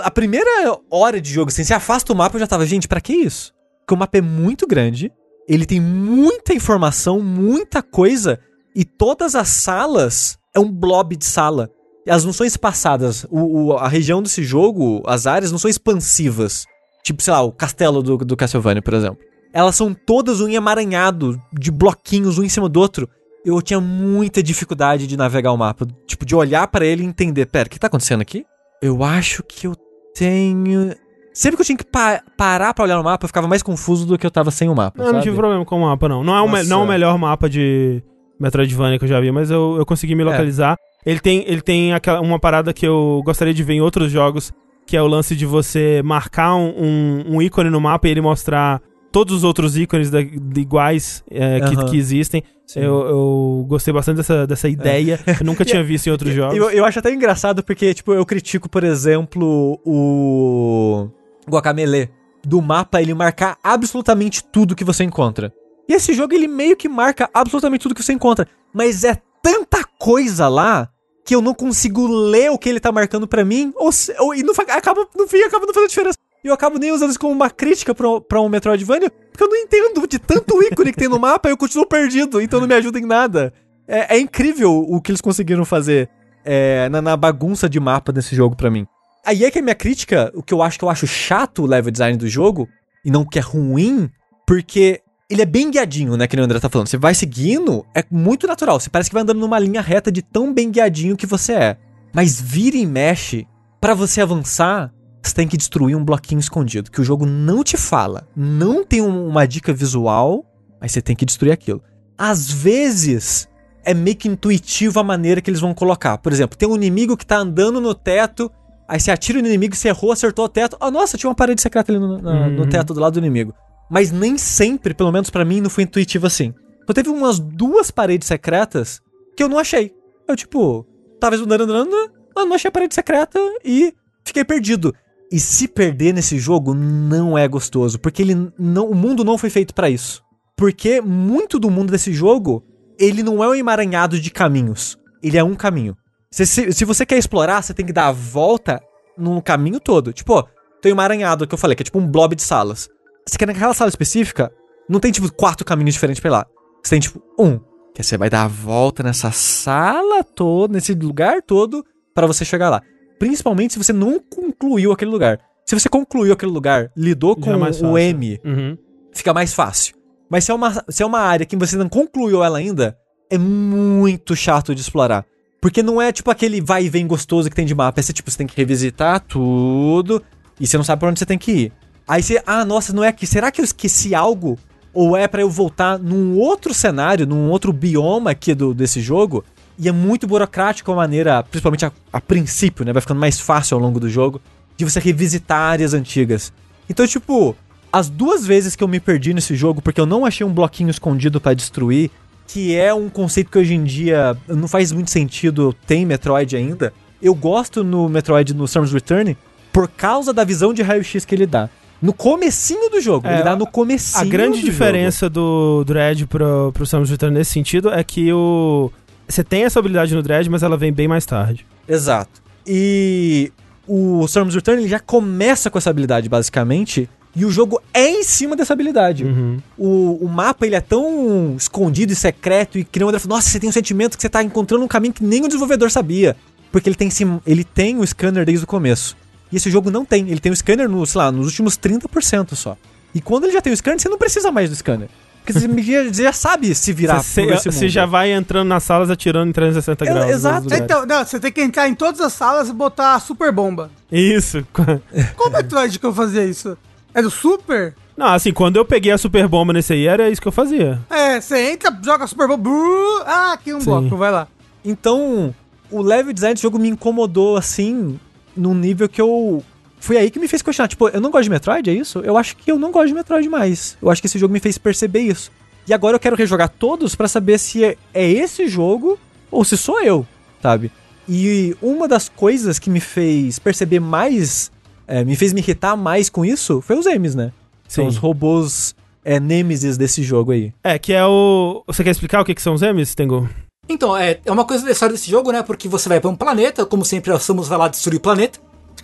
A 0.04 0.12
primeira 0.12 0.78
hora 0.90 1.22
de 1.22 1.32
jogo, 1.32 1.50
assim, 1.50 1.64
você 1.64 1.74
afasta 1.74 2.12
o 2.12 2.16
mapa, 2.16 2.36
eu 2.36 2.42
já 2.42 2.48
tava, 2.48 2.66
gente, 2.66 2.90
para 2.90 3.00
que 3.00 3.14
isso? 3.14 3.54
Porque 3.80 3.94
o 3.94 3.98
mapa 3.98 4.18
é 4.18 4.22
muito 4.22 4.68
grande, 4.68 5.12
ele 5.48 5.66
tem 5.66 5.80
muita 5.80 6.54
informação, 6.54 7.22
muita 7.22 7.82
coisa, 7.82 8.40
e 8.76 8.84
todas 8.84 9.34
as 9.34 9.48
salas 9.48 10.38
é 10.54 10.60
um 10.60 10.72
blob 10.72 11.16
de 11.16 11.26
sala. 11.26 11.70
Elas 12.06 12.26
não 12.26 12.34
são 12.34 12.46
espaçadas. 12.46 13.26
O, 13.30 13.68
o, 13.68 13.74
a 13.74 13.88
região 13.88 14.22
desse 14.22 14.44
jogo, 14.44 15.04
as 15.06 15.28
áreas, 15.28 15.52
não 15.52 15.60
são 15.60 15.70
expansivas. 15.70 16.66
Tipo, 17.04 17.22
sei 17.22 17.32
lá, 17.34 17.42
o 17.42 17.52
castelo 17.52 18.04
do, 18.04 18.18
do 18.18 18.36
Castlevania, 18.36 18.82
por 18.82 18.94
exemplo. 18.94 19.31
Elas 19.54 19.76
são 19.76 19.94
todas 19.94 20.40
um 20.40 20.48
emaranhado 20.48 21.40
de 21.52 21.72
bloquinhos 21.72 22.38
um 22.38 22.44
em 22.44 22.50
cima 22.50 22.70
do 22.70 22.80
outro. 22.80 23.10
Eu 23.44 23.62
tinha 23.62 23.80
muita 23.80 24.42
dificuldade 24.42 25.08
de 25.08 25.18
navegar 25.18 25.52
o 25.52 25.58
mapa. 25.58 25.88
Tipo, 26.06 26.26
de 26.26 26.36
olhar 26.36 26.68
para 26.68 26.86
ele 26.86 27.04
e 27.04 27.06
entender. 27.06 27.48
Pera, 27.48 27.68
o 27.68 27.70
que 27.70 27.80
tá 27.80 27.88
acontecendo 27.88 28.22
aqui? 28.22 28.46
Eu 28.82 29.04
acho 29.04 29.44
que 29.44 29.68
eu 29.68 29.76
tenho. 30.16 30.94
Sempre 31.34 31.58
que 31.58 31.62
eu 31.62 31.66
tinha 31.66 31.78
que 31.78 31.86
pa 31.86 32.22
parar 32.38 32.74
pra 32.74 32.84
olhar 32.84 32.98
no 32.98 33.04
mapa, 33.04 33.24
eu 33.24 33.28
ficava 33.28 33.48
mais 33.48 33.64
confuso 33.64 34.06
do 34.06 34.18
que 34.18 34.26
eu 34.26 34.32
tava 34.32 34.52
sem 34.52 34.70
o 34.70 34.76
mapa. 34.76 35.02
Eu 35.02 35.14
não 35.14 35.22
tive 35.22 35.36
problema 35.36 35.66
com 35.66 35.78
o 35.78 35.82
mapa, 35.82 36.08
não. 36.08 36.24
Não 36.24 36.36
é, 36.36 36.42
o, 36.42 36.64
não 36.66 36.82
é 36.82 36.84
o 36.84 36.88
melhor 36.88 37.18
mapa 37.18 37.50
de 37.50 38.04
Metroidvania 38.40 39.00
que 39.00 39.06
eu 39.06 39.10
já 39.10 39.20
vi, 39.20 39.32
mas 39.32 39.50
eu, 39.50 39.76
eu 39.78 39.86
consegui 39.86 40.14
me 40.16 40.24
é. 40.24 40.26
localizar. 40.26 40.76
É. 41.06 41.12
Ele 41.12 41.20
tem, 41.20 41.44
ele 41.48 41.62
tem 41.62 41.94
aquela, 41.94 42.22
uma 42.22 42.40
parada 42.40 42.74
que 42.74 42.86
eu 42.86 43.22
gostaria 43.26 43.54
de 43.54 43.64
ver 43.64 43.74
em 43.74 43.82
outros 43.82 44.12
jogos, 44.12 44.52
que 44.86 44.98
é 44.98 45.02
o 45.02 45.08
lance 45.08 45.36
de 45.36 45.46
você 45.46 46.02
marcar 46.04 46.56
um, 46.56 46.70
um, 46.78 47.36
um 47.36 47.42
ícone 47.42 47.70
no 47.70 47.80
mapa 47.80 48.08
e 48.08 48.12
ele 48.12 48.22
mostrar 48.22 48.82
todos 49.12 49.36
os 49.36 49.44
outros 49.44 49.78
ícones 49.78 50.10
da, 50.10 50.22
iguais 50.22 51.24
é, 51.30 51.60
que, 51.62 51.86
que, 51.90 51.98
existem. 51.98 52.44
Eu, 52.76 53.02
eu, 53.02 53.66
gostei 53.68 53.94
bastante 53.94 54.18
dessa, 54.18 54.48
dessa 54.48 54.68
é. 54.68 54.72
ideia. 54.72 55.20
É. 55.26 55.42
Eu 55.42 55.46
nunca 55.46 55.66
tinha 55.66 55.84
visto 55.84 56.08
em 56.08 56.12
outros 56.12 56.34
jogos. 56.34 56.56
Eu, 56.56 56.70
eu, 56.70 56.86
acho 56.86 57.00
até 57.00 57.14
engraçado 57.14 57.64
porque, 57.64 57.94
tipo, 57.94 58.14
eu 58.14 58.26
critico, 58.26 58.70
por 58.70 58.84
exemplo, 58.84 59.80
o 59.86 61.10
Guacamele. 61.50 62.10
Do 62.44 62.60
mapa, 62.60 63.00
ele 63.00 63.14
marcar 63.14 63.58
absolutamente 63.64 64.44
tudo 64.44 64.76
que 64.76 64.84
você 64.84 65.04
encontra. 65.04 65.54
E 65.88 65.94
esse 65.94 66.14
jogo, 66.14 66.34
ele 66.34 66.48
meio 66.48 66.76
que 66.76 66.90
marca 66.90 67.30
absolutamente 67.32 67.84
tudo 67.84 67.94
que 67.94 68.02
você 68.02 68.14
encontra. 68.14 68.48
Mas 68.74 69.04
é 69.04 69.22
tanta 69.44 69.84
coisa 70.00 70.48
lá 70.48 70.90
que 71.24 71.36
eu 71.36 71.42
não 71.42 71.54
consigo 71.54 72.08
ler 72.08 72.50
o 72.50 72.58
que 72.58 72.68
ele 72.68 72.80
tá 72.80 72.92
marcando 72.92 73.28
para 73.28 73.46
mim, 73.46 73.72
ou, 73.76 73.92
ou 74.20 74.34
e 74.34 74.42
no, 74.42 74.54
acaba, 74.54 75.08
no 75.16 75.28
fim 75.28 75.42
acaba 75.42 75.66
não 75.66 75.74
fazendo 75.74 75.90
diferença. 75.90 76.18
E 76.44 76.48
eu 76.48 76.54
acabo 76.54 76.80
nem 76.80 76.92
usando 76.92 77.12
isso 77.12 77.20
como 77.20 77.34
uma 77.34 77.50
crítica 77.50 77.94
pra, 77.94 78.42
um 78.42 78.50
Metroidvania, 78.50 79.12
porque 79.32 79.44
eu 79.44 79.50
não 79.50 79.56
entendo 79.56 80.08
de 80.08 80.18
tanto 80.18 80.62
ícone 80.64 80.92
que 80.92 80.98
tem 80.98 81.08
no 81.08 81.20
mapa 81.20 81.50
eu 81.50 81.58
continuo 81.58 81.86
perdido, 81.86 82.42
então 82.42 82.60
não 82.60 82.68
me 82.68 82.74
ajuda 82.74 82.98
em 82.98 83.06
nada. 83.06 83.54
É, 83.88 84.16
é 84.16 84.20
incrível 84.20 84.74
o 84.74 85.00
que 85.00 85.12
eles 85.12 85.22
conseguiram 85.22 85.66
fazer 85.66 86.10
é, 86.44 86.90
na, 86.90 87.02
na, 87.02 87.16
bagunça 87.16 87.70
de 87.70 87.80
mapa 87.80 88.12
desse 88.12 88.36
jogo 88.36 88.56
para 88.56 88.72
mim. 88.72 88.88
Aí 89.24 89.46
é 89.46 89.52
que 89.52 89.60
a 89.60 89.62
minha 89.62 89.76
crítica, 89.76 90.32
o 90.34 90.42
que 90.42 90.54
eu 90.54 90.64
acho 90.64 90.80
que 90.80 90.86
eu 90.86 90.90
acho 90.90 91.06
chato 91.06 91.62
o 91.62 91.68
level 91.68 91.92
design 91.92 92.18
do 92.18 92.28
jogo, 92.28 92.68
e 93.06 93.12
não 93.12 93.24
que 93.24 93.38
é 93.38 93.42
ruim, 93.42 94.10
porque 94.48 95.02
ele 95.30 95.44
é 95.44 95.46
bem 95.46 95.70
guiadinho, 95.70 96.18
né? 96.18 96.28
Que 96.28 96.36
o 96.36 96.44
André 96.44 96.60
tá 96.60 96.70
falando. 96.70 96.88
Você 96.88 96.98
vai 96.98 97.14
seguindo, 97.14 97.86
é 97.96 98.04
muito 98.12 98.48
natural. 98.48 98.80
Você 98.80 98.90
parece 98.90 99.10
que 99.10 99.14
vai 99.14 99.24
andando 99.24 99.40
numa 99.40 99.60
linha 99.60 99.82
reta 99.82 100.12
de 100.12 100.22
tão 100.22 100.54
bem 100.54 100.72
guiadinho 100.72 101.16
que 101.16 101.26
você 101.26 101.54
é. 101.54 101.78
Mas 102.14 102.42
vira 102.42 102.76
e 102.76 102.86
mexe, 102.86 103.48
para 103.80 103.94
você 103.94 104.22
avançar, 104.22 104.92
você 105.28 105.36
tem 105.36 105.48
que 105.48 105.58
destruir 105.58 105.96
um 105.96 106.04
bloquinho 106.04 106.40
escondido, 106.40 106.92
que 106.92 107.02
o 107.02 107.04
jogo 107.04 107.26
não 107.26 107.64
te 107.64 107.78
fala. 107.78 108.28
Não 108.36 108.84
tem 108.84 109.02
um, 109.02 109.28
uma 109.28 109.48
dica 109.48 109.74
visual, 109.74 110.46
mas 110.80 110.92
você 110.92 111.02
tem 111.02 111.16
que 111.16 111.26
destruir 111.26 111.52
aquilo. 111.52 111.82
Às 112.18 112.50
vezes, 112.50 113.48
é 113.84 113.94
meio 113.94 114.16
que 114.16 114.28
intuitivo 114.28 115.00
a 115.00 115.04
maneira 115.04 115.42
que 115.42 115.50
eles 115.50 115.62
vão 115.62 115.74
colocar. 115.74 116.18
Por 116.18 116.32
exemplo, 116.32 116.58
tem 116.58 116.68
um 116.68 116.76
inimigo 116.76 117.18
que 117.18 117.26
tá 117.26 117.38
andando 117.38 117.80
no 117.80 117.94
teto, 117.94 118.52
aí 118.88 119.00
você 119.00 119.12
atira 119.12 119.42
no 119.42 119.48
inimigo, 119.48 119.76
você 119.76 119.90
errou, 119.90 120.12
acertou 120.12 120.46
o 120.46 120.50
teto. 120.50 120.78
Ah, 120.80 120.92
nossa, 120.92 121.18
tinha 121.18 121.30
uma 121.30 121.36
parede 121.36 121.62
secreta 121.62 121.92
ali 121.92 122.00
no, 122.00 122.18
no, 122.18 122.30
uhum. 122.30 122.50
no 122.52 122.68
teto 122.68 122.94
do 122.94 123.00
lado 123.00 123.14
do 123.14 123.20
inimigo 123.20 123.54
mas 123.92 124.10
nem 124.10 124.38
sempre, 124.38 124.94
pelo 124.94 125.12
menos 125.12 125.30
para 125.30 125.44
mim, 125.44 125.60
não 125.60 125.70
foi 125.70 125.84
intuitivo 125.84 126.26
assim. 126.26 126.54
Então 126.82 126.94
teve 126.94 127.10
umas 127.10 127.40
duas 127.40 127.92
paredes 127.92 128.26
secretas 128.26 129.02
que 129.36 129.44
eu 129.44 129.50
não 129.50 129.60
achei. 129.60 129.94
Eu, 130.26 130.34
tipo, 130.34 130.88
tava 131.20 131.36
andando, 131.36 131.64
andando, 131.64 131.94
eu 131.94 132.46
não 132.46 132.54
achei 132.54 132.70
a 132.70 132.72
parede 132.72 132.96
secreta 132.96 133.38
e 133.66 133.94
fiquei 134.24 134.46
perdido. 134.46 134.96
E 135.32 135.40
se 135.40 135.68
perder 135.68 136.14
nesse 136.14 136.38
jogo 136.38 136.74
não 136.74 137.38
é 137.38 137.48
gostoso, 137.48 137.98
porque 137.98 138.22
ele 138.22 138.52
não, 138.60 138.90
o 138.90 138.96
mundo 138.96 139.24
não 139.24 139.38
foi 139.38 139.50
feito 139.50 139.74
para 139.74 139.90
isso. 139.90 140.22
Porque 140.58 141.00
muito 141.00 141.58
do 141.58 141.72
mundo 141.72 141.92
desse 141.92 142.12
jogo, 142.12 142.64
ele 143.00 143.24
não 143.24 143.44
é 143.44 143.48
um 143.48 143.56
emaranhado 143.56 144.20
de 144.20 144.30
caminhos. 144.30 144.98
Ele 145.24 145.38
é 145.38 145.44
um 145.44 145.56
caminho. 145.56 145.96
Se, 146.30 146.46
se, 146.46 146.74
se 146.74 146.86
você 146.86 147.06
quer 147.06 147.18
explorar, 147.18 147.62
você 147.62 147.74
tem 147.74 147.86
que 147.86 147.94
dar 147.94 148.08
a 148.08 148.12
volta 148.12 148.82
no 149.18 149.42
caminho 149.42 149.80
todo. 149.80 150.12
Tipo, 150.12 150.48
tem 150.82 150.92
um 150.92 150.96
emaranhado 150.96 151.48
que 151.48 151.54
eu 151.54 151.58
falei, 151.58 151.76
que 151.76 151.84
é 151.84 151.86
tipo 151.86 152.00
um 152.00 152.08
blob 152.08 152.36
de 152.36 152.44
salas. 152.44 152.90
Você 153.28 153.38
quer 153.38 153.48
naquela 153.48 153.74
sala 153.74 153.90
específica, 153.90 154.52
não 154.90 155.00
tem, 155.00 155.12
tipo, 155.12 155.32
quatro 155.32 155.66
caminhos 155.66 155.94
diferentes 155.94 156.20
pra 156.20 156.30
ir 156.30 156.32
lá. 156.32 156.46
Você 156.84 156.90
tem, 156.92 157.00
tipo, 157.00 157.22
um. 157.40 157.60
Que 157.94 158.04
você 158.04 158.18
vai 158.18 158.30
dar 158.30 158.44
a 158.44 158.48
volta 158.48 159.04
nessa 159.04 159.32
sala 159.32 160.24
toda, 160.24 160.74
nesse 160.74 160.94
lugar 160.94 161.42
todo, 161.42 161.86
para 162.14 162.28
você 162.28 162.44
chegar 162.44 162.70
lá. 162.70 162.82
Principalmente 163.22 163.74
se 163.74 163.78
você 163.78 163.94
não 163.94 164.20
concluiu 164.20 164.92
aquele 164.92 165.12
lugar. 165.12 165.40
Se 165.64 165.80
você 165.80 165.88
concluiu 165.88 166.34
aquele 166.34 166.52
lugar, 166.52 166.92
lidou 166.98 167.36
com 167.36 167.52
é 167.52 167.72
o 167.84 167.96
M, 167.96 168.42
uhum. 168.44 168.76
fica 169.14 169.32
mais 169.32 169.54
fácil. 169.54 169.94
Mas 170.28 170.44
se 170.44 170.50
é, 170.50 170.56
uma, 170.56 170.84
se 170.90 171.04
é 171.04 171.06
uma 171.06 171.20
área 171.20 171.46
que 171.46 171.56
você 171.56 171.78
não 171.78 171.88
concluiu 171.88 172.44
ela 172.44 172.58
ainda, 172.58 172.98
é 173.30 173.38
muito 173.38 174.36
chato 174.36 174.74
de 174.74 174.82
explorar. 174.82 175.24
Porque 175.62 175.84
não 175.84 176.02
é 176.02 176.12
tipo 176.12 176.32
aquele 176.32 176.60
vai 176.60 176.86
e 176.86 176.90
vem 176.90 177.06
gostoso 177.06 177.48
que 177.48 177.56
tem 177.56 177.64
de 177.64 177.76
mapa. 177.76 178.02
É 178.02 178.04
tipo, 178.04 178.32
você 178.32 178.40
tem 178.40 178.48
que 178.48 178.58
revisitar 178.58 179.20
tudo 179.20 180.20
e 180.60 180.66
você 180.66 180.76
não 180.76 180.84
sabe 180.84 181.02
pra 181.02 181.10
onde 181.10 181.20
você 181.20 181.26
tem 181.28 181.38
que 181.38 181.52
ir. 181.52 181.74
Aí 182.08 182.24
você, 182.24 182.42
ah, 182.44 182.66
nossa, 182.66 182.92
não 182.92 183.04
é 183.04 183.10
aqui. 183.10 183.28
Será 183.28 183.52
que 183.52 183.62
eu 183.62 183.66
esqueci 183.66 184.16
algo? 184.16 184.58
Ou 184.96 185.16
é 185.16 185.28
para 185.28 185.42
eu 185.42 185.50
voltar 185.50 186.00
num 186.00 186.40
outro 186.40 186.74
cenário, 186.74 187.28
num 187.28 187.52
outro 187.52 187.72
bioma 187.72 188.32
aqui 188.32 188.56
do, 188.56 188.74
desse 188.74 189.00
jogo? 189.00 189.46
E 189.84 189.90
é 189.90 189.92
muito 189.92 190.28
burocrático 190.28 190.92
a 190.92 190.96
maneira, 190.96 191.42
principalmente 191.42 191.88
a, 191.88 191.92
a 192.14 192.22
princípio, 192.22 192.86
né? 192.86 192.94
Vai 192.94 193.02
ficando 193.02 193.20
mais 193.20 193.40
fácil 193.40 193.76
ao 193.76 193.82
longo 193.82 194.00
do 194.00 194.08
jogo, 194.08 194.40
de 194.78 194.86
você 194.86 195.00
revisitar 195.00 195.58
áreas 195.58 195.96
antigas. 195.96 196.54
Então, 196.88 197.08
tipo, 197.08 197.56
as 197.92 198.08
duas 198.08 198.46
vezes 198.46 198.76
que 198.76 198.84
eu 198.84 198.88
me 198.88 199.00
perdi 199.00 199.34
nesse 199.34 199.56
jogo, 199.56 199.82
porque 199.82 200.00
eu 200.00 200.06
não 200.06 200.24
achei 200.24 200.46
um 200.46 200.54
bloquinho 200.54 200.92
escondido 200.92 201.42
para 201.42 201.56
destruir, 201.56 202.12
que 202.48 202.76
é 202.76 202.94
um 202.94 203.10
conceito 203.10 203.50
que 203.50 203.58
hoje 203.58 203.74
em 203.74 203.84
dia 203.84 204.38
não 204.48 204.68
faz 204.68 204.92
muito 204.92 205.10
sentido, 205.10 205.76
tem 205.88 206.06
Metroid 206.06 206.56
ainda. 206.56 206.94
Eu 207.20 207.34
gosto 207.34 207.84
no 207.84 208.08
Metroid 208.08 208.54
no 208.54 208.68
Samus 208.68 208.94
Return 208.94 209.36
por 209.74 209.88
causa 209.88 210.32
da 210.32 210.44
visão 210.44 210.76
de 210.76 210.84
raio-x 210.84 211.26
que 211.26 211.34
ele 211.34 211.48
dá 211.48 211.70
no 212.02 212.14
comecinho 212.14 212.90
do 212.90 213.00
jogo. 213.00 213.28
É, 213.28 213.36
ele 213.36 213.44
dá 213.44 213.56
no 213.56 213.68
comecinho 213.68 214.24
A 214.24 214.28
grande 214.28 214.62
diferença 214.62 215.28
jogo. 215.28 215.36
do 215.36 215.84
Dread 215.86 216.26
pro, 216.26 216.72
pro 216.74 216.86
Samus 216.86 217.10
Return 217.10 217.38
nesse 217.38 217.52
sentido 217.52 217.92
é 217.92 218.04
que 218.04 218.34
o... 218.34 218.92
Você 219.32 219.44
tem 219.44 219.64
essa 219.64 219.80
habilidade 219.80 220.14
no 220.14 220.22
Dread, 220.22 220.50
mas 220.50 220.64
ela 220.64 220.78
vem 220.78 220.92
bem 220.92 221.08
mais 221.08 221.26
tarde. 221.26 221.66
Exato. 221.88 222.42
E 222.66 223.52
o 223.88 224.28
Samus 224.28 224.56
Return 224.56 224.82
ele 224.82 224.90
já 224.90 225.00
começa 225.00 225.70
com 225.70 225.78
essa 225.78 225.90
habilidade, 225.90 226.30
basicamente, 226.30 227.10
e 227.36 227.46
o 227.46 227.52
jogo 227.52 227.82
é 227.94 228.10
em 228.10 228.24
cima 228.24 228.56
dessa 228.56 228.74
habilidade. 228.74 229.24
Uhum. 229.24 229.58
O, 229.78 230.26
o 230.26 230.28
mapa 230.28 230.66
ele 230.66 230.76
é 230.76 230.82
tão 230.82 231.56
escondido 231.58 232.12
e 232.12 232.16
secreto 232.16 232.78
e 232.78 232.84
que 232.84 233.04
o 233.04 233.08
André 233.08 233.20
falou, 233.20 233.38
nossa, 233.38 233.50
você 233.50 233.60
tem 233.60 233.70
um 233.70 233.74
sentimento 233.74 234.18
que 234.18 234.22
você 234.22 234.30
tá 234.30 234.44
encontrando 234.44 234.84
um 234.84 234.88
caminho 234.88 235.14
que 235.14 235.24
nem 235.24 235.44
o 235.44 235.48
desenvolvedor 235.48 235.90
sabia. 235.90 236.36
Porque 236.72 236.88
ele 236.88 236.96
tem, 236.96 237.10
ele 237.46 237.64
tem 237.64 237.98
o 237.98 238.06
scanner 238.06 238.46
desde 238.46 238.64
o 238.64 238.68
começo. 238.68 239.16
E 239.52 239.58
esse 239.58 239.70
jogo 239.70 239.92
não 239.92 240.06
tem. 240.06 240.30
Ele 240.30 240.40
tem 240.40 240.52
o 240.52 240.56
scanner, 240.56 240.88
no, 240.88 241.06
sei 241.06 241.20
lá, 241.20 241.32
nos 241.32 241.48
últimos 241.48 241.78
30% 241.78 242.56
só. 242.56 242.78
E 243.14 243.20
quando 243.20 243.44
ele 243.44 243.54
já 243.54 243.62
tem 243.62 243.74
o 243.74 243.76
scanner, 243.76 244.00
você 244.00 244.08
não 244.08 244.18
precisa 244.18 244.52
mais 244.52 244.70
do 244.70 244.76
scanner. 244.76 245.10
Porque 245.44 245.54
você 245.54 246.24
já 246.24 246.34
sabe 246.34 246.74
se 246.76 246.94
virar 246.94 247.22
você, 247.22 247.46
você 247.66 247.90
já 247.90 248.06
vai 248.06 248.32
entrando 248.32 248.68
nas 248.68 248.84
salas 248.84 249.10
atirando 249.10 249.50
em 249.50 249.54
360 249.54 250.06
graus. 250.06 250.30
Exato. 250.30 250.74
Então, 250.74 251.06
não, 251.06 251.26
você 251.26 251.40
tem 251.40 251.52
que 251.52 251.62
entrar 251.62 251.88
em 251.90 251.96
todas 251.96 252.22
as 252.22 252.34
salas 252.34 252.70
e 252.70 252.74
botar 252.74 253.16
a 253.16 253.20
super 253.20 253.52
bomba. 253.52 253.90
Isso. 254.12 254.66
Qual 255.36 255.50
Metroid 255.50 255.98
que 255.98 256.06
eu 256.06 256.14
fazia 256.14 256.46
isso? 256.46 256.78
É 257.14 257.22
do 257.22 257.32
Super? 257.32 257.96
Não, 258.16 258.28
assim, 258.28 258.54
quando 258.54 258.78
eu 258.78 258.86
peguei 258.86 259.12
a 259.12 259.18
super 259.18 259.48
bomba 259.48 259.74
nesse 259.74 259.94
aí, 259.94 260.06
era 260.06 260.30
isso 260.30 260.42
que 260.42 260.48
eu 260.48 260.52
fazia. 260.52 261.00
É, 261.10 261.42
você 261.42 261.72
entra, 261.72 261.92
joga 262.04 262.26
a 262.26 262.28
super 262.28 262.48
bomba. 262.48 262.70
Brrr, 262.70 263.24
ah, 263.26 263.54
aqui 263.54 263.74
um 263.74 263.80
Sim. 263.80 263.86
bloco, 263.86 264.16
vai 264.16 264.32
lá. 264.32 264.48
Então, 264.86 265.56
o 265.90 266.02
level 266.02 266.32
design 266.32 266.54
do 266.54 266.62
jogo 266.62 266.78
me 266.78 266.90
incomodou, 266.90 267.58
assim, 267.58 268.20
num 268.56 268.76
nível 268.76 269.10
que 269.10 269.20
eu 269.20 269.64
foi 270.02 270.18
aí 270.18 270.32
que 270.32 270.40
me 270.40 270.48
fez 270.48 270.62
questionar. 270.62 270.88
Tipo, 270.88 271.08
eu 271.10 271.22
não 271.22 271.30
gosto 271.32 271.44
de 271.44 271.50
Metroid, 271.52 271.90
é 271.90 271.94
isso? 271.94 272.20
Eu 272.20 272.38
acho 272.38 272.58
que 272.58 272.70
eu 272.70 272.78
não 272.78 272.92
gosto 272.92 273.10
de 273.10 273.14
Metroid 273.14 273.48
mais. 273.48 273.98
Eu 274.02 274.10
acho 274.10 274.20
que 274.20 274.28
esse 274.28 274.40
jogo 274.40 274.52
me 274.52 274.60
fez 274.60 274.78
perceber 274.78 275.22
isso. 275.22 275.52
E 275.88 275.94
agora 275.94 276.16
eu 276.16 276.20
quero 276.20 276.36
rejogar 276.36 276.70
todos 276.70 277.16
para 277.16 277.28
saber 277.28 277.60
se 277.60 277.86
é, 277.86 277.98
é 278.14 278.30
esse 278.30 278.68
jogo 278.68 279.18
ou 279.50 279.64
se 279.64 279.78
sou 279.78 280.02
eu, 280.02 280.26
sabe? 280.62 280.92
E 281.30 281.76
uma 281.82 282.08
das 282.08 282.28
coisas 282.28 282.80
que 282.80 282.90
me 282.90 283.00
fez 283.00 283.60
perceber 283.60 284.00
mais, 284.00 284.72
é, 285.08 285.24
me 285.24 285.36
fez 285.36 285.54
me 285.54 285.62
irritar 285.62 285.96
mais 285.96 286.30
com 286.30 286.44
isso, 286.44 286.82
foi 286.82 286.98
os 286.98 287.06
M's, 287.06 287.36
né? 287.36 287.52
São 287.88 288.08
os 288.08 288.18
robôs 288.18 288.96
é, 289.24 289.40
Nemesis 289.40 289.98
desse 289.98 290.24
jogo 290.24 290.52
aí. 290.52 290.74
É, 290.84 290.98
que 290.98 291.14
é 291.14 291.26
o. 291.26 291.84
Você 291.86 292.04
quer 292.04 292.12
explicar 292.12 292.42
o 292.42 292.46
que, 292.46 292.56
que 292.56 292.62
são 292.62 292.74
os 292.74 292.82
M's, 292.82 293.14
Tengu? 293.14 293.50
Então, 293.88 294.16
é, 294.16 294.40
é 294.46 294.52
uma 294.52 294.66
coisa 294.66 294.86
da 294.86 294.92
história 294.92 295.14
desse 295.14 295.30
jogo, 295.30 295.52
né? 295.52 295.62
Porque 295.62 295.88
você 295.88 296.08
vai 296.08 296.20
para 296.20 296.30
um 296.30 296.36
planeta, 296.36 296.86
como 296.86 297.04
sempre, 297.04 297.32
a 297.32 297.40
Samus 297.40 297.68
vai 297.68 297.78
lá 297.78 297.88
destruir 297.88 298.18
o 298.18 298.22
planeta. 298.22 298.60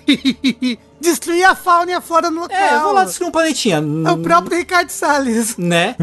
destruir 1.00 1.44
a 1.44 1.56
fauna 1.56 1.92
e 1.92 1.94
a 1.94 2.02
flora 2.02 2.30
no 2.30 2.42
local. 2.42 2.58
É, 2.58 2.80
vou 2.80 2.94
lá 2.94 3.06
destruir 3.06 3.28
um 3.28 3.32
planetinha. 3.32 3.78
É 3.78 4.12
o 4.12 4.18
próprio 4.18 4.58
Ricardo 4.58 4.90
Salles. 4.90 5.58
Né? 5.58 5.96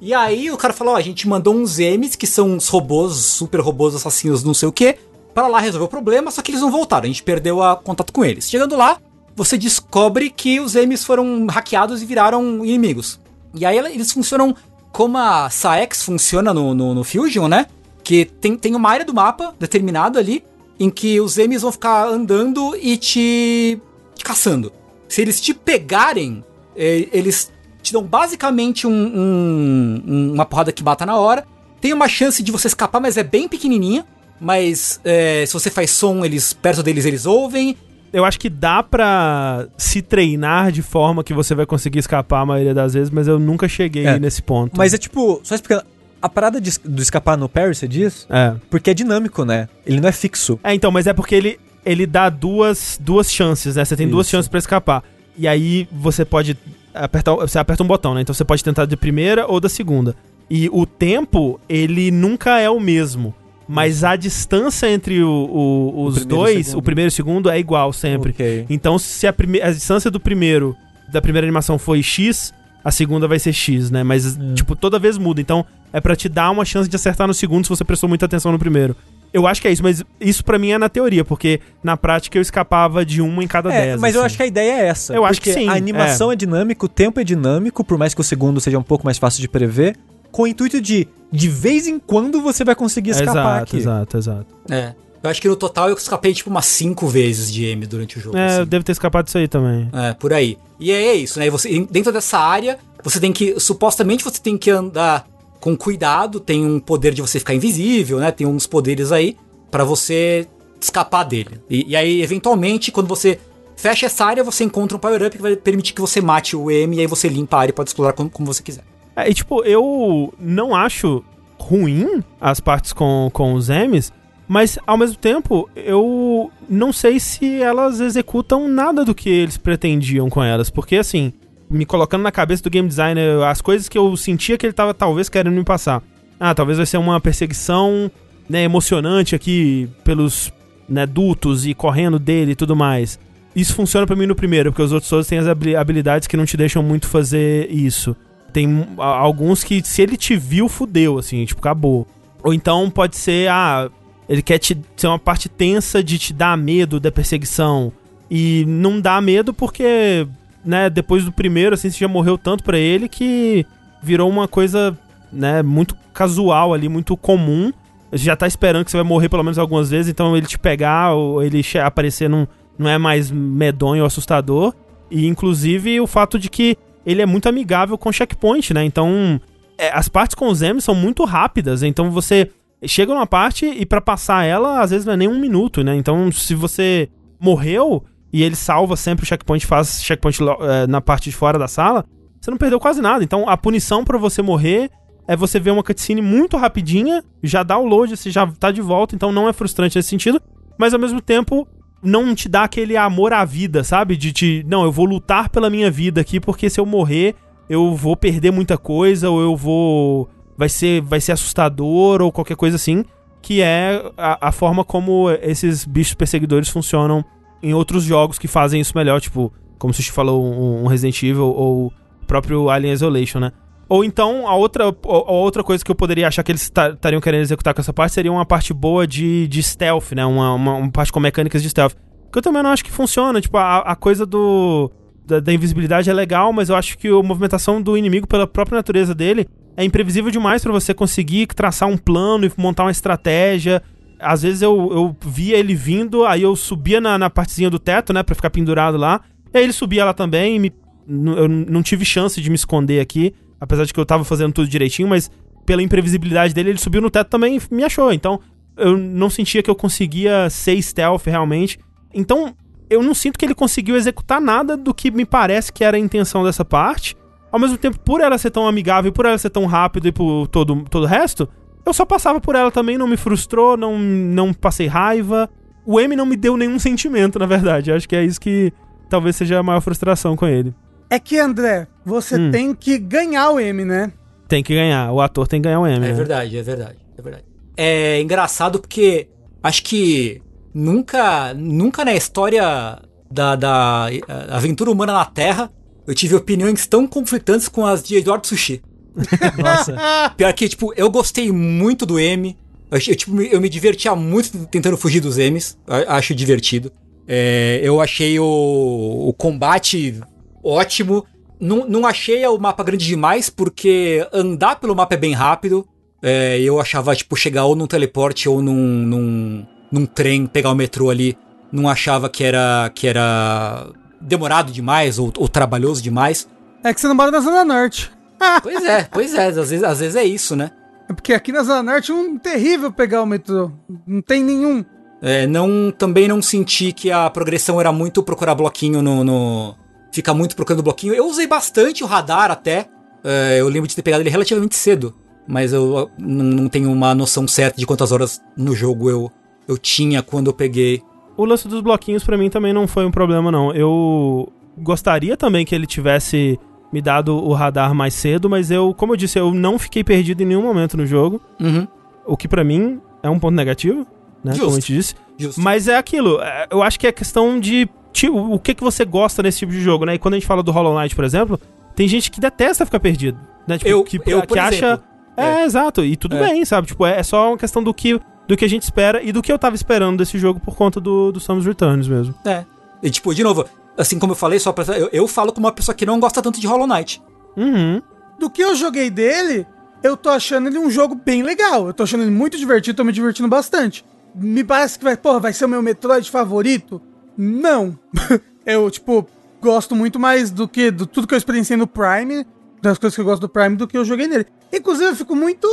e 0.00 0.14
aí 0.14 0.50
o 0.50 0.56
cara 0.56 0.72
falou, 0.72 0.94
ó, 0.94 0.96
a 0.96 1.02
gente 1.02 1.28
mandou 1.28 1.54
uns 1.54 1.78
M's, 1.78 2.16
que 2.16 2.26
são 2.26 2.50
uns 2.50 2.68
robôs, 2.68 3.16
super 3.16 3.60
robôs 3.60 3.94
assassinos, 3.94 4.44
não 4.44 4.54
sei 4.54 4.68
o 4.68 4.72
quê, 4.72 4.98
para 5.34 5.46
lá 5.46 5.60
resolver 5.60 5.86
o 5.86 5.88
problema, 5.88 6.30
só 6.30 6.42
que 6.42 6.50
eles 6.50 6.60
não 6.60 6.70
voltaram, 6.70 7.04
a 7.04 7.08
gente 7.08 7.22
perdeu 7.22 7.62
a 7.62 7.76
contato 7.76 8.12
com 8.12 8.24
eles. 8.24 8.48
Chegando 8.48 8.76
lá, 8.76 8.98
você 9.36 9.56
descobre 9.56 10.30
que 10.30 10.58
os 10.58 10.74
M's 10.74 11.04
foram 11.04 11.46
hackeados 11.48 12.02
e 12.02 12.06
viraram 12.06 12.64
inimigos. 12.64 13.20
E 13.54 13.64
aí 13.64 13.78
eles 13.78 14.12
funcionam 14.12 14.54
como 14.92 15.16
a 15.16 15.48
Saex 15.48 16.02
funciona 16.02 16.52
no, 16.52 16.74
no, 16.74 16.94
no 16.94 17.04
Fusion, 17.04 17.46
né? 17.46 17.66
Que 18.02 18.24
tem, 18.24 18.56
tem 18.56 18.74
uma 18.74 18.90
área 18.90 19.04
do 19.04 19.14
mapa 19.14 19.54
determinada 19.58 20.18
ali, 20.18 20.44
em 20.78 20.90
que 20.90 21.20
os 21.20 21.36
M's 21.36 21.62
vão 21.62 21.72
ficar 21.72 22.06
andando 22.06 22.76
e 22.80 22.96
te, 22.96 23.80
te 24.14 24.24
caçando. 24.24 24.72
Se 25.08 25.22
eles 25.22 25.40
te 25.40 25.52
pegarem, 25.52 26.44
é, 26.76 27.08
eles 27.12 27.52
te 27.82 27.92
dão 27.92 28.02
basicamente 28.02 28.86
um, 28.86 28.92
um, 28.92 30.32
uma 30.34 30.44
porrada 30.44 30.72
que 30.72 30.82
bata 30.82 31.04
na 31.04 31.16
hora. 31.16 31.46
Tem 31.80 31.92
uma 31.92 32.08
chance 32.08 32.42
de 32.42 32.52
você 32.52 32.68
escapar, 32.68 33.00
mas 33.00 33.16
é 33.16 33.22
bem 33.22 33.48
pequenininha. 33.48 34.04
Mas 34.40 35.00
é, 35.04 35.44
se 35.46 35.52
você 35.52 35.70
faz 35.70 35.90
som, 35.90 36.24
eles 36.24 36.52
perto 36.52 36.82
deles 36.82 37.04
eles 37.04 37.26
ouvem. 37.26 37.76
Eu 38.12 38.24
acho 38.24 38.38
que 38.38 38.48
dá 38.48 38.82
pra 38.82 39.66
se 39.76 40.00
treinar 40.00 40.72
de 40.72 40.80
forma 40.80 41.22
que 41.22 41.34
você 41.34 41.54
vai 41.54 41.66
conseguir 41.66 41.98
escapar 41.98 42.40
a 42.40 42.46
maioria 42.46 42.72
das 42.72 42.94
vezes, 42.94 43.10
mas 43.10 43.28
eu 43.28 43.38
nunca 43.38 43.68
cheguei 43.68 44.06
é. 44.06 44.18
nesse 44.18 44.40
ponto. 44.40 44.78
Mas 44.78 44.94
é 44.94 44.98
tipo, 44.98 45.40
só 45.42 45.54
explicando, 45.54 45.84
a 46.20 46.28
parada 46.28 46.60
de, 46.60 46.78
do 46.84 47.00
escapar 47.00 47.36
no 47.36 47.48
Parry, 47.48 47.74
você 47.74 47.88
diz? 47.88 48.26
É. 48.28 48.54
Porque 48.70 48.90
é 48.90 48.94
dinâmico, 48.94 49.44
né? 49.44 49.68
Ele 49.86 50.00
não 50.00 50.08
é 50.08 50.12
fixo. 50.12 50.58
É, 50.62 50.74
então, 50.74 50.90
mas 50.90 51.06
é 51.06 51.12
porque 51.12 51.34
ele, 51.34 51.58
ele 51.84 52.06
dá 52.06 52.28
duas, 52.28 52.98
duas 53.00 53.30
chances, 53.32 53.76
né? 53.76 53.84
Você 53.84 53.96
tem 53.96 54.06
Isso. 54.06 54.14
duas 54.14 54.28
chances 54.28 54.48
para 54.48 54.58
escapar. 54.58 55.04
E 55.36 55.46
aí 55.46 55.88
você 55.92 56.24
pode 56.24 56.56
apertar, 56.92 57.34
você 57.34 57.58
aperta 57.58 57.82
um 57.82 57.86
botão, 57.86 58.14
né? 58.14 58.20
Então 58.20 58.34
você 58.34 58.44
pode 58.44 58.62
tentar 58.62 58.86
de 58.86 58.96
primeira 58.96 59.46
ou 59.46 59.60
da 59.60 59.68
segunda. 59.68 60.16
E 60.50 60.68
o 60.72 60.86
tempo, 60.86 61.60
ele 61.68 62.10
nunca 62.10 62.58
é 62.58 62.68
o 62.68 62.80
mesmo. 62.80 63.34
Mas 63.68 64.02
a 64.02 64.16
distância 64.16 64.90
entre 64.90 65.22
o, 65.22 65.28
o, 65.28 66.04
os 66.04 66.22
o 66.22 66.24
dois, 66.24 66.74
o 66.74 66.80
primeiro 66.80 67.08
e 67.08 67.12
o 67.12 67.14
segundo, 67.14 67.50
é 67.50 67.58
igual 67.58 67.92
sempre. 67.92 68.30
Okay. 68.30 68.64
Então, 68.70 68.98
se 68.98 69.26
a, 69.26 69.34
a 69.62 69.70
distância 69.70 70.10
do 70.10 70.18
primeiro, 70.18 70.74
da 71.12 71.20
primeira 71.20 71.46
animação 71.46 71.78
foi 71.78 72.02
X, 72.02 72.54
a 72.84 72.90
segunda 72.90 73.26
vai 73.26 73.38
ser 73.38 73.52
X, 73.52 73.90
né? 73.90 74.02
Mas, 74.02 74.36
é. 74.36 74.54
tipo, 74.54 74.76
toda 74.76 74.98
vez 74.98 75.18
muda. 75.18 75.40
Então, 75.40 75.64
é 75.92 76.00
para 76.00 76.14
te 76.14 76.28
dar 76.28 76.50
uma 76.50 76.64
chance 76.64 76.88
de 76.88 76.96
acertar 76.96 77.26
no 77.26 77.34
segundo 77.34 77.64
se 77.64 77.70
você 77.70 77.84
prestou 77.84 78.08
muita 78.08 78.26
atenção 78.26 78.52
no 78.52 78.58
primeiro. 78.58 78.96
Eu 79.32 79.46
acho 79.46 79.60
que 79.60 79.68
é 79.68 79.72
isso, 79.72 79.82
mas 79.82 80.02
isso 80.20 80.42
para 80.42 80.58
mim 80.58 80.70
é 80.70 80.78
na 80.78 80.88
teoria, 80.88 81.24
porque 81.24 81.60
na 81.82 81.96
prática 81.96 82.38
eu 82.38 82.42
escapava 82.42 83.04
de 83.04 83.20
uma 83.20 83.44
em 83.44 83.46
cada 83.46 83.72
é, 83.72 83.80
dez. 83.80 84.00
Mas 84.00 84.10
assim. 84.10 84.18
eu 84.18 84.24
acho 84.24 84.36
que 84.36 84.42
a 84.42 84.46
ideia 84.46 84.72
é 84.72 84.86
essa. 84.86 85.14
Eu 85.14 85.24
acho 85.24 85.40
que 85.40 85.52
sim. 85.52 85.68
A 85.68 85.74
animação 85.74 86.30
é. 86.30 86.34
é 86.34 86.36
dinâmica, 86.36 86.86
o 86.86 86.88
tempo 86.88 87.20
é 87.20 87.24
dinâmico, 87.24 87.84
por 87.84 87.98
mais 87.98 88.14
que 88.14 88.20
o 88.20 88.24
segundo 88.24 88.60
seja 88.60 88.78
um 88.78 88.82
pouco 88.82 89.04
mais 89.04 89.18
fácil 89.18 89.42
de 89.42 89.48
prever, 89.48 89.96
com 90.32 90.42
o 90.42 90.46
intuito 90.46 90.80
de, 90.80 91.06
de 91.30 91.48
vez 91.48 91.86
em 91.86 91.98
quando 91.98 92.40
você 92.40 92.64
vai 92.64 92.74
conseguir 92.74 93.10
escapar 93.10 93.32
exato, 93.32 93.62
aqui. 93.62 93.76
Exato, 93.76 94.16
exato. 94.16 94.46
É. 94.70 94.94
Eu 95.22 95.30
acho 95.30 95.40
que 95.40 95.48
no 95.48 95.56
total 95.56 95.88
eu 95.88 95.96
escapei 95.96 96.32
tipo 96.32 96.48
umas 96.48 96.66
5 96.66 97.06
vezes 97.08 97.52
de 97.52 97.64
M 97.66 97.86
durante 97.86 98.18
o 98.18 98.20
jogo. 98.20 98.36
É, 98.36 98.46
assim. 98.46 98.58
eu 98.60 98.66
devo 98.66 98.84
ter 98.84 98.92
escapado 98.92 99.24
disso 99.24 99.38
aí 99.38 99.48
também. 99.48 99.88
É, 99.92 100.14
por 100.14 100.32
aí. 100.32 100.56
E 100.78 100.92
é, 100.92 101.08
é 101.08 101.14
isso, 101.14 101.38
né? 101.38 101.50
Você, 101.50 101.86
dentro 101.90 102.12
dessa 102.12 102.38
área, 102.38 102.78
você 103.02 103.18
tem 103.18 103.32
que. 103.32 103.58
Supostamente 103.58 104.22
você 104.22 104.40
tem 104.40 104.56
que 104.56 104.70
andar 104.70 105.26
com 105.60 105.76
cuidado, 105.76 106.38
tem 106.38 106.64
um 106.64 106.78
poder 106.78 107.12
de 107.12 107.20
você 107.20 107.38
ficar 107.38 107.54
invisível, 107.54 108.18
né? 108.18 108.30
Tem 108.30 108.46
uns 108.46 108.66
poderes 108.66 109.10
aí 109.10 109.36
para 109.70 109.84
você 109.84 110.46
escapar 110.80 111.24
dele. 111.24 111.60
E, 111.68 111.90
e, 111.90 111.96
aí, 111.96 112.22
eventualmente, 112.22 112.92
quando 112.92 113.08
você 113.08 113.40
fecha 113.76 114.06
essa 114.06 114.24
área, 114.24 114.44
você 114.44 114.64
encontra 114.64 114.96
um 114.96 115.00
power-up 115.00 115.36
que 115.36 115.42
vai 115.42 115.56
permitir 115.56 115.92
que 115.92 116.00
você 116.00 116.20
mate 116.20 116.56
o 116.56 116.70
M 116.70 116.96
e 116.96 117.00
aí 117.00 117.06
você 117.06 117.28
limpa 117.28 117.56
a 117.56 117.60
área 117.60 117.70
e 117.70 117.74
pode 117.74 117.90
explorar 117.90 118.12
como, 118.12 118.30
como 118.30 118.46
você 118.46 118.62
quiser. 118.62 118.84
É, 119.16 119.28
e 119.28 119.34
tipo, 119.34 119.64
eu 119.64 120.32
não 120.38 120.74
acho 120.74 121.24
ruim 121.58 122.22
as 122.40 122.60
partes 122.60 122.92
com, 122.92 123.28
com 123.32 123.54
os 123.54 123.68
M's, 123.68 124.12
mas 124.48 124.78
ao 124.86 124.96
mesmo 124.96 125.16
tempo 125.16 125.68
eu 125.76 126.50
não 126.68 126.92
sei 126.92 127.20
se 127.20 127.60
elas 127.60 128.00
executam 128.00 128.66
nada 128.66 129.04
do 129.04 129.14
que 129.14 129.28
eles 129.28 129.58
pretendiam 129.58 130.30
com 130.30 130.42
elas, 130.42 130.70
porque 130.70 130.96
assim, 130.96 131.32
me 131.70 131.84
colocando 131.84 132.22
na 132.22 132.32
cabeça 132.32 132.62
do 132.62 132.70
game 132.70 132.88
designer 132.88 133.42
as 133.42 133.60
coisas 133.60 133.88
que 133.88 133.98
eu 133.98 134.16
sentia 134.16 134.56
que 134.56 134.64
ele 134.64 134.72
tava 134.72 134.94
talvez 134.94 135.28
querendo 135.28 135.54
me 135.54 135.64
passar. 135.64 136.02
Ah, 136.40 136.54
talvez 136.54 136.78
vai 136.78 136.86
ser 136.86 136.96
uma 136.96 137.20
perseguição 137.20 138.10
né, 138.48 138.62
emocionante 138.62 139.34
aqui 139.34 139.88
pelos 140.02 140.52
né, 140.88 141.04
dutos 141.04 141.66
e 141.66 141.74
correndo 141.74 142.18
dele 142.18 142.52
e 142.52 142.56
tudo 142.56 142.74
mais. 142.74 143.18
Isso 143.54 143.74
funciona 143.74 144.06
para 144.06 144.16
mim 144.16 144.26
no 144.26 144.34
primeiro, 144.34 144.70
porque 144.70 144.82
os 144.82 144.92
outros 144.92 145.10
todos 145.10 145.26
têm 145.26 145.38
as 145.38 145.46
habilidades 145.46 146.28
que 146.28 146.36
não 146.36 146.46
te 146.46 146.56
deixam 146.56 146.82
muito 146.82 147.08
fazer 147.08 147.68
isso. 147.70 148.16
Tem 148.52 148.86
alguns 148.96 149.62
que, 149.62 149.82
se 149.84 150.00
ele 150.00 150.16
te 150.16 150.36
viu, 150.36 150.68
fudeu, 150.68 151.18
assim, 151.18 151.44
tipo, 151.44 151.60
acabou. 151.60 152.06
Ou 152.42 152.54
então 152.54 152.88
pode 152.88 153.16
ser, 153.16 153.48
ah, 153.50 153.90
ele 154.28 154.42
quer 154.42 154.58
te 154.58 154.76
ser 154.96 155.06
uma 155.06 155.18
parte 155.18 155.48
tensa 155.48 156.02
de 156.02 156.18
te 156.18 156.32
dar 156.32 156.56
medo 156.56 157.00
da 157.00 157.10
perseguição. 157.10 157.92
E 158.30 158.64
não 158.66 159.00
dá 159.00 159.20
medo 159.20 159.54
porque 159.54 160.26
né, 160.64 160.90
depois 160.90 161.24
do 161.24 161.32
primeiro, 161.32 161.74
assim, 161.74 161.90
você 161.90 161.98
já 161.98 162.08
morreu 162.08 162.36
tanto 162.36 162.62
para 162.62 162.78
ele 162.78 163.08
que 163.08 163.64
virou 164.02 164.28
uma 164.28 164.46
coisa, 164.46 164.96
né, 165.32 165.62
muito 165.62 165.96
casual 166.12 166.74
ali, 166.74 166.88
muito 166.88 167.16
comum. 167.16 167.72
Você 168.10 168.24
já 168.24 168.36
tá 168.36 168.46
esperando 168.46 168.84
que 168.84 168.90
você 168.90 168.96
vai 168.96 169.04
morrer 169.04 169.28
pelo 169.28 169.42
menos 169.42 169.58
algumas 169.58 169.90
vezes, 169.90 170.10
então 170.10 170.36
ele 170.36 170.46
te 170.46 170.58
pegar 170.58 171.14
ou 171.14 171.42
ele 171.42 171.62
aparecer 171.82 172.28
não, 172.28 172.46
não 172.78 172.88
é 172.88 172.98
mais 172.98 173.30
medonho 173.30 174.02
ou 174.02 174.06
assustador. 174.06 174.74
E 175.10 175.26
inclusive 175.26 176.00
o 176.00 176.06
fato 176.06 176.38
de 176.38 176.50
que 176.50 176.76
ele 177.06 177.22
é 177.22 177.26
muito 177.26 177.48
amigável 177.48 177.96
com 177.96 178.12
checkpoint, 178.12 178.74
né? 178.74 178.84
Então, 178.84 179.40
é, 179.78 179.90
as 179.90 180.08
partes 180.08 180.34
com 180.34 180.48
os 180.48 180.60
M's 180.60 180.84
são 180.84 180.94
muito 180.94 181.24
rápidas, 181.24 181.82
então 181.82 182.10
você 182.10 182.50
chega 182.86 183.12
numa 183.12 183.26
parte 183.26 183.66
e 183.66 183.84
para 183.84 184.00
passar 184.00 184.44
ela, 184.44 184.80
às 184.80 184.90
vezes 184.90 185.06
não 185.06 185.12
é 185.14 185.16
nem 185.16 185.28
um 185.28 185.38
minuto, 185.38 185.82
né? 185.82 185.96
Então, 185.96 186.30
se 186.30 186.54
você 186.54 187.08
morreu, 187.40 188.04
e 188.32 188.42
ele 188.42 188.54
salva 188.54 188.96
sempre 188.96 189.24
o 189.24 189.26
checkpoint, 189.26 189.66
faz 189.66 190.02
checkpoint 190.02 190.38
é, 190.42 190.86
na 190.86 191.00
parte 191.00 191.30
de 191.30 191.36
fora 191.36 191.58
da 191.58 191.68
sala, 191.68 192.04
você 192.40 192.50
não 192.50 192.58
perdeu 192.58 192.78
quase 192.78 193.00
nada. 193.00 193.24
Então 193.24 193.48
a 193.48 193.56
punição 193.56 194.04
para 194.04 194.18
você 194.18 194.42
morrer 194.42 194.90
é 195.26 195.36
você 195.36 195.58
ver 195.58 195.70
uma 195.70 195.82
cutscene 195.82 196.22
muito 196.22 196.56
rapidinha, 196.56 197.22
já 197.42 197.62
dá 197.62 197.78
o 197.78 197.86
load, 197.86 198.16
você 198.16 198.30
já 198.30 198.46
tá 198.46 198.70
de 198.70 198.80
volta, 198.80 199.14
então 199.14 199.32
não 199.32 199.48
é 199.48 199.52
frustrante 199.52 199.96
nesse 199.96 200.08
sentido, 200.08 200.40
mas 200.78 200.94
ao 200.94 201.00
mesmo 201.00 201.20
tempo 201.20 201.66
não 202.02 202.34
te 202.34 202.48
dá 202.48 202.62
aquele 202.62 202.96
amor 202.96 203.32
à 203.32 203.44
vida, 203.44 203.82
sabe? 203.82 204.16
De 204.16 204.32
te, 204.32 204.64
não, 204.66 204.84
eu 204.84 204.92
vou 204.92 205.04
lutar 205.04 205.48
pela 205.48 205.68
minha 205.68 205.90
vida 205.90 206.20
aqui, 206.20 206.38
porque 206.38 206.70
se 206.70 206.80
eu 206.80 206.86
morrer, 206.86 207.34
eu 207.68 207.94
vou 207.94 208.16
perder 208.16 208.52
muita 208.52 208.78
coisa, 208.78 209.28
ou 209.28 209.40
eu 209.40 209.56
vou. 209.56 210.28
Vai 210.58 210.68
ser, 210.68 211.00
vai 211.00 211.20
ser 211.20 211.32
assustador, 211.32 212.20
ou 212.20 212.32
qualquer 212.32 212.56
coisa 212.56 212.76
assim. 212.76 213.04
Que 213.40 213.62
é 213.62 214.02
a, 214.16 214.48
a 214.48 214.52
forma 214.52 214.84
como 214.84 215.30
esses 215.40 215.84
bichos 215.84 216.14
perseguidores 216.14 216.68
funcionam 216.68 217.24
em 217.62 217.72
outros 217.72 218.02
jogos 218.02 218.38
que 218.38 218.48
fazem 218.48 218.80
isso 218.80 218.92
melhor, 218.96 219.20
tipo, 219.20 219.52
como 219.78 219.94
você 219.94 220.02
falou, 220.02 220.44
um, 220.44 220.86
Resident 220.86 221.22
Evil 221.22 221.46
ou 221.46 221.86
o 221.86 221.92
próprio 222.26 222.68
Alien 222.68 222.92
Isolation, 222.92 223.38
né? 223.38 223.52
Ou 223.88 224.04
então, 224.04 224.46
a 224.46 224.54
outra, 224.54 224.84
a 224.84 225.32
outra 225.32 225.64
coisa 225.64 225.82
que 225.82 225.90
eu 225.90 225.94
poderia 225.94 226.28
achar 226.28 226.42
que 226.42 226.52
eles 226.52 226.62
estariam 226.62 227.22
querendo 227.22 227.40
executar 227.40 227.72
com 227.72 227.80
essa 227.80 227.92
parte 227.92 228.12
seria 228.12 228.30
uma 228.30 228.44
parte 228.44 228.74
boa 228.74 229.06
de, 229.06 229.48
de 229.48 229.62
stealth, 229.62 230.12
né? 230.12 230.26
Uma, 230.26 230.52
uma, 230.52 230.74
uma, 230.74 230.90
parte 230.90 231.10
com 231.10 231.18
mecânicas 231.18 231.62
de 231.62 231.70
stealth. 231.70 231.94
Que 232.30 232.38
eu 232.38 232.42
também 232.42 232.62
não 232.62 232.70
acho 232.70 232.84
que 232.84 232.90
funciona. 232.90 233.40
Tipo, 233.40 233.56
a, 233.56 233.78
a 233.78 233.96
coisa 233.96 234.26
do. 234.26 234.90
da, 235.24 235.40
da, 235.40 235.52
invisibilidade 235.54 236.10
é 236.10 236.12
legal, 236.12 236.52
mas 236.52 236.68
eu 236.68 236.76
acho 236.76 236.98
que 236.98 237.08
a 237.08 237.22
movimentação 237.22 237.80
do 237.80 237.96
inimigo, 237.96 238.26
pela 238.26 238.46
própria 238.46 238.76
natureza 238.76 239.14
dele, 239.14 239.48
é 239.78 239.84
imprevisível 239.84 240.28
demais 240.28 240.60
para 240.60 240.72
você 240.72 240.92
conseguir 240.92 241.46
traçar 241.46 241.88
um 241.88 241.96
plano 241.96 242.44
e 242.44 242.52
montar 242.56 242.82
uma 242.82 242.90
estratégia. 242.90 243.80
Às 244.18 244.42
vezes 244.42 244.60
eu, 244.60 244.74
eu 244.90 245.16
via 245.24 245.56
ele 245.56 245.72
vindo, 245.72 246.24
aí 246.24 246.42
eu 246.42 246.56
subia 246.56 247.00
na, 247.00 247.16
na 247.16 247.30
partezinha 247.30 247.70
do 247.70 247.78
teto, 247.78 248.12
né, 248.12 248.24
pra 248.24 248.34
ficar 248.34 248.50
pendurado 248.50 248.96
lá. 248.98 249.20
E 249.54 249.56
aí 249.56 249.62
ele 249.62 249.72
subia 249.72 250.04
lá 250.04 250.12
também, 250.12 250.56
e 250.56 250.58
me, 250.58 250.72
eu 251.06 251.46
não 251.46 251.80
tive 251.80 252.04
chance 252.04 252.40
de 252.40 252.50
me 252.50 252.56
esconder 252.56 252.98
aqui, 252.98 253.32
apesar 253.60 253.84
de 253.84 253.94
que 253.94 254.00
eu 254.00 254.04
tava 254.04 254.24
fazendo 254.24 254.52
tudo 254.52 254.68
direitinho, 254.68 255.06
mas 255.06 255.30
pela 255.64 255.80
imprevisibilidade 255.80 256.52
dele, 256.52 256.70
ele 256.70 256.78
subiu 256.78 257.00
no 257.00 257.08
teto 257.08 257.28
também 257.28 257.56
e 257.56 257.74
me 257.74 257.84
achou. 257.84 258.12
Então, 258.12 258.40
eu 258.76 258.96
não 258.96 259.30
sentia 259.30 259.62
que 259.62 259.70
eu 259.70 259.76
conseguia 259.76 260.50
ser 260.50 260.82
stealth 260.82 261.26
realmente. 261.26 261.78
Então, 262.12 262.52
eu 262.90 263.00
não 263.00 263.14
sinto 263.14 263.38
que 263.38 263.44
ele 263.44 263.54
conseguiu 263.54 263.94
executar 263.94 264.40
nada 264.40 264.76
do 264.76 264.92
que 264.92 265.08
me 265.08 265.24
parece 265.24 265.72
que 265.72 265.84
era 265.84 265.96
a 265.96 266.00
intenção 266.00 266.42
dessa 266.42 266.64
parte. 266.64 267.16
Ao 267.50 267.58
mesmo 267.58 267.78
tempo, 267.78 267.98
por 268.00 268.20
ela 268.20 268.36
ser 268.36 268.50
tão 268.50 268.66
amigável, 268.66 269.12
por 269.12 269.24
ela 269.24 269.38
ser 269.38 269.50
tão 269.50 269.64
rápido 269.66 270.08
e 270.08 270.12
por 270.12 270.46
todo, 270.48 270.84
todo 270.90 271.04
o 271.04 271.06
resto, 271.06 271.48
eu 271.84 271.92
só 271.92 272.04
passava 272.04 272.40
por 272.40 272.54
ela 272.54 272.70
também, 272.70 272.98
não 272.98 273.06
me 273.06 273.16
frustrou, 273.16 273.76
não, 273.76 273.98
não 273.98 274.52
passei 274.52 274.86
raiva. 274.86 275.48
O 275.86 275.98
M 275.98 276.14
não 276.14 276.26
me 276.26 276.36
deu 276.36 276.56
nenhum 276.56 276.78
sentimento, 276.78 277.38
na 277.38 277.46
verdade. 277.46 277.90
Acho 277.90 278.06
que 278.06 278.14
é 278.14 278.22
isso 278.22 278.38
que 278.40 278.72
talvez 279.08 279.36
seja 279.36 279.58
a 279.58 279.62
maior 279.62 279.80
frustração 279.80 280.36
com 280.36 280.46
ele. 280.46 280.74
É 281.08 281.18
que, 281.18 281.38
André, 281.38 281.86
você 282.04 282.36
hum. 282.36 282.50
tem 282.50 282.74
que 282.74 282.98
ganhar 282.98 283.50
o 283.50 283.58
M, 283.58 283.84
né? 283.84 284.12
Tem 284.46 284.62
que 284.62 284.74
ganhar. 284.74 285.10
O 285.10 285.20
ator 285.20 285.48
tem 285.48 285.62
que 285.62 285.64
ganhar 285.64 285.80
o 285.80 285.86
M. 285.86 285.96
É 285.96 286.00
né? 286.00 286.12
verdade, 286.12 286.58
é 286.58 286.62
verdade, 286.62 286.98
é 287.16 287.22
verdade. 287.22 287.44
É 287.74 288.20
engraçado 288.20 288.78
porque 288.78 289.28
acho 289.62 289.82
que 289.82 290.42
nunca, 290.74 291.54
nunca 291.54 292.04
na 292.04 292.12
história 292.12 292.98
da, 293.30 293.56
da 293.56 294.08
aventura 294.50 294.90
humana 294.90 295.14
na 295.14 295.24
Terra 295.24 295.70
eu 296.08 296.14
tive 296.14 296.34
opiniões 296.34 296.86
tão 296.86 297.06
conflitantes 297.06 297.68
com 297.68 297.84
as 297.84 298.02
de 298.02 298.16
Eduardo 298.16 298.46
Sushi. 298.46 298.80
Nossa. 299.62 299.94
Pior 300.38 300.50
que, 300.54 300.66
tipo, 300.66 300.90
eu 300.96 301.10
gostei 301.10 301.52
muito 301.52 302.06
do 302.06 302.18
M. 302.18 302.56
Eu, 302.90 302.98
tipo, 302.98 303.38
eu 303.42 303.60
me 303.60 303.68
divertia 303.68 304.16
muito 304.16 304.66
tentando 304.68 304.96
fugir 304.96 305.20
dos 305.20 305.36
M's. 305.36 305.76
Acho 306.06 306.34
divertido. 306.34 306.90
É, 307.26 307.78
eu 307.82 308.00
achei 308.00 308.40
o, 308.40 309.26
o 309.28 309.34
combate 309.34 310.18
ótimo. 310.64 311.26
Não, 311.60 311.86
não 311.86 312.06
achei 312.06 312.46
o 312.46 312.56
mapa 312.56 312.82
grande 312.82 313.06
demais, 313.06 313.50
porque 313.50 314.26
andar 314.32 314.76
pelo 314.80 314.96
mapa 314.96 315.14
é 315.14 315.18
bem 315.18 315.34
rápido. 315.34 315.86
É, 316.22 316.58
eu 316.58 316.80
achava, 316.80 317.14
tipo, 317.14 317.36
chegar 317.36 317.66
ou 317.66 317.76
num 317.76 317.86
teleporte 317.86 318.48
ou 318.48 318.62
num, 318.62 318.72
num, 318.74 319.66
num 319.92 320.06
trem, 320.06 320.46
pegar 320.46 320.70
o 320.70 320.74
metrô 320.74 321.10
ali. 321.10 321.36
Não 321.70 321.86
achava 321.86 322.30
que 322.30 322.42
era, 322.42 322.90
que 322.94 323.06
era 323.06 323.92
demorado 324.20 324.72
demais 324.72 325.18
ou, 325.18 325.32
ou 325.36 325.48
trabalhoso 325.48 326.02
demais. 326.02 326.48
É 326.82 326.94
que 326.94 327.00
você 327.00 327.08
não 327.08 327.14
mora 327.14 327.30
na 327.30 327.40
Zona 327.40 327.64
Norte. 327.64 328.10
pois 328.62 328.84
é, 328.84 329.08
pois 329.10 329.34
é, 329.34 329.46
às 329.46 329.56
vezes, 329.56 329.82
às 329.82 330.00
vezes 330.00 330.16
é 330.16 330.24
isso, 330.24 330.54
né? 330.54 330.70
É 331.08 331.12
porque 331.12 331.32
aqui 331.32 331.50
na 331.50 331.62
Zona 331.62 331.82
Norte 331.82 332.10
é 332.10 332.14
um 332.14 332.38
terrível 332.38 332.92
pegar 332.92 333.22
o 333.22 333.26
metrô. 333.26 333.72
Não 334.06 334.20
tem 334.20 334.44
nenhum. 334.44 334.84
É, 335.20 335.46
não, 335.46 335.90
também 335.90 336.28
não 336.28 336.40
senti 336.40 336.92
que 336.92 337.10
a 337.10 337.28
progressão 337.30 337.80
era 337.80 337.90
muito 337.90 338.22
procurar 338.22 338.54
bloquinho 338.54 339.02
no. 339.02 339.24
no 339.24 339.74
ficar 340.12 340.34
muito 340.34 340.54
procurando 340.54 340.82
bloquinho. 340.82 341.14
Eu 341.14 341.26
usei 341.26 341.46
bastante 341.46 342.04
o 342.04 342.06
radar 342.06 342.50
até. 342.50 342.88
É, 343.24 343.56
eu 343.58 343.68
lembro 343.68 343.88
de 343.88 343.96
ter 343.96 344.02
pegado 344.02 344.22
ele 344.22 344.30
relativamente 344.30 344.76
cedo. 344.76 345.14
Mas 345.46 345.72
eu 345.72 346.10
não, 346.18 346.44
não 346.44 346.68
tenho 346.68 346.92
uma 346.92 347.14
noção 347.14 347.48
certa 347.48 347.78
de 347.78 347.86
quantas 347.86 348.12
horas 348.12 348.42
no 348.54 348.74
jogo 348.74 349.08
eu, 349.08 349.32
eu 349.66 349.78
tinha 349.78 350.22
quando 350.22 350.48
eu 350.48 350.52
peguei. 350.52 351.02
O 351.38 351.44
lance 351.44 351.68
dos 351.68 351.80
bloquinhos 351.80 352.24
para 352.24 352.36
mim 352.36 352.50
também 352.50 352.72
não 352.72 352.88
foi 352.88 353.06
um 353.06 353.10
problema, 353.10 353.50
não. 353.50 353.72
Eu 353.72 354.52
gostaria 354.76 355.36
também 355.36 355.64
que 355.64 355.74
ele 355.74 355.86
tivesse 355.86 356.58
me 356.92 357.00
dado 357.00 357.36
o 357.36 357.52
radar 357.52 357.94
mais 357.94 358.12
cedo, 358.12 358.50
mas 358.50 358.70
eu, 358.70 358.92
como 358.92 359.12
eu 359.12 359.16
disse, 359.16 359.38
eu 359.38 359.54
não 359.54 359.78
fiquei 359.78 360.02
perdido 360.02 360.42
em 360.42 360.46
nenhum 360.46 360.62
momento 360.62 360.96
no 360.96 361.06
jogo. 361.06 361.40
Uhum. 361.60 361.86
O 362.26 362.36
que 362.36 362.48
para 362.48 362.64
mim 362.64 363.00
é 363.22 363.30
um 363.30 363.38
ponto 363.38 363.54
negativo, 363.54 364.06
né? 364.42 364.52
Justo. 364.52 364.64
Como 364.64 364.76
a 364.76 364.80
gente 364.80 364.92
disse. 364.92 365.14
Justo. 365.36 365.60
Mas 365.60 365.86
é 365.86 365.96
aquilo, 365.96 366.40
é, 366.42 366.66
eu 366.70 366.82
acho 366.82 366.98
que 366.98 367.06
é 367.06 367.12
questão 367.12 367.60
de 367.60 367.88
tipo, 368.12 368.36
o 368.36 368.58
que, 368.58 368.74
que 368.74 368.82
você 368.82 369.04
gosta 369.04 369.42
nesse 369.42 369.60
tipo 369.60 369.70
de 369.70 369.80
jogo, 369.80 370.04
né? 370.04 370.14
E 370.14 370.18
quando 370.18 370.34
a 370.34 370.38
gente 370.38 370.46
fala 370.46 370.62
do 370.62 370.72
Hollow 370.72 370.98
Knight, 370.98 371.14
por 371.14 371.24
exemplo, 371.24 371.60
tem 371.94 372.08
gente 372.08 372.30
que 372.30 372.40
detesta 372.40 372.84
ficar 372.84 372.98
perdido. 372.98 373.38
Né? 373.66 373.78
Tipo, 373.78 373.90
eu, 373.90 374.02
que, 374.02 374.20
eu, 374.26 374.42
que 374.42 374.58
acha. 374.58 375.00
É, 375.36 375.60
é, 375.60 375.64
exato. 375.64 376.04
E 376.04 376.16
tudo 376.16 376.36
é. 376.36 376.40
bem, 376.40 376.64
sabe? 376.64 376.88
Tipo, 376.88 377.06
é, 377.06 377.20
é 377.20 377.22
só 377.22 377.50
uma 377.50 377.58
questão 377.58 377.82
do 377.82 377.94
que, 377.94 378.20
do 378.48 378.56
que 378.56 378.64
a 378.64 378.68
gente 378.68 378.82
espera 378.82 379.22
e 379.22 379.30
do 379.30 379.42
que 379.42 379.52
eu 379.52 379.58
tava 379.58 379.76
esperando 379.76 380.16
desse 380.16 380.38
jogo 380.38 380.58
por 380.58 380.74
conta 380.74 380.98
do, 380.98 381.30
do 381.30 381.38
Samus 381.38 381.66
Returns 381.66 382.08
mesmo. 382.08 382.34
É. 382.44 382.64
E 383.02 383.10
tipo, 383.10 383.34
de 383.34 383.44
novo, 383.44 383.66
assim 383.96 384.18
como 384.18 384.32
eu 384.32 384.36
falei, 384.36 384.58
só 384.58 384.72
pra, 384.72 384.96
eu, 384.96 385.10
eu 385.12 385.28
falo 385.28 385.52
como 385.52 385.66
uma 385.66 385.72
pessoa 385.72 385.94
que 385.94 386.06
não 386.06 386.18
gosta 386.18 386.40
tanto 386.40 386.58
de 386.58 386.66
Hollow 386.66 386.86
Knight. 386.86 387.22
Uhum. 387.56 388.00
Do 388.38 388.48
que 388.48 388.62
eu 388.62 388.74
joguei 388.74 389.10
dele, 389.10 389.66
eu 390.02 390.16
tô 390.16 390.30
achando 390.30 390.68
ele 390.68 390.78
um 390.78 390.90
jogo 390.90 391.14
bem 391.14 391.42
legal. 391.42 391.86
Eu 391.86 391.92
tô 391.92 392.04
achando 392.04 392.22
ele 392.22 392.30
muito 392.30 392.56
divertido, 392.56 392.96
tô 392.96 393.04
me 393.04 393.12
divertindo 393.12 393.48
bastante. 393.48 394.04
Me 394.34 394.64
parece 394.64 394.98
que 394.98 395.04
vai, 395.04 395.16
porra, 395.16 395.40
vai 395.40 395.52
ser 395.52 395.66
o 395.66 395.68
meu 395.68 395.82
Metroid 395.82 396.30
favorito? 396.30 397.02
Não. 397.36 397.98
eu, 398.64 398.90
tipo, 398.90 399.28
gosto 399.60 399.94
muito 399.94 400.18
mais 400.18 400.50
do 400.50 400.66
que 400.66 400.90
do 400.90 401.06
tudo 401.06 401.26
que 401.26 401.34
eu 401.34 401.38
experienciei 401.38 401.76
no 401.76 401.86
Prime, 401.86 402.46
das 402.80 402.98
coisas 402.98 403.14
que 403.14 403.20
eu 403.20 403.24
gosto 403.24 403.40
do 403.40 403.48
Prime, 403.48 403.76
do 403.76 403.86
que 403.86 403.96
eu 403.96 404.04
joguei 404.04 404.26
nele. 404.26 404.46
Inclusive, 404.72 405.10
eu 405.10 405.16
fico 405.16 405.34
muito 405.34 405.68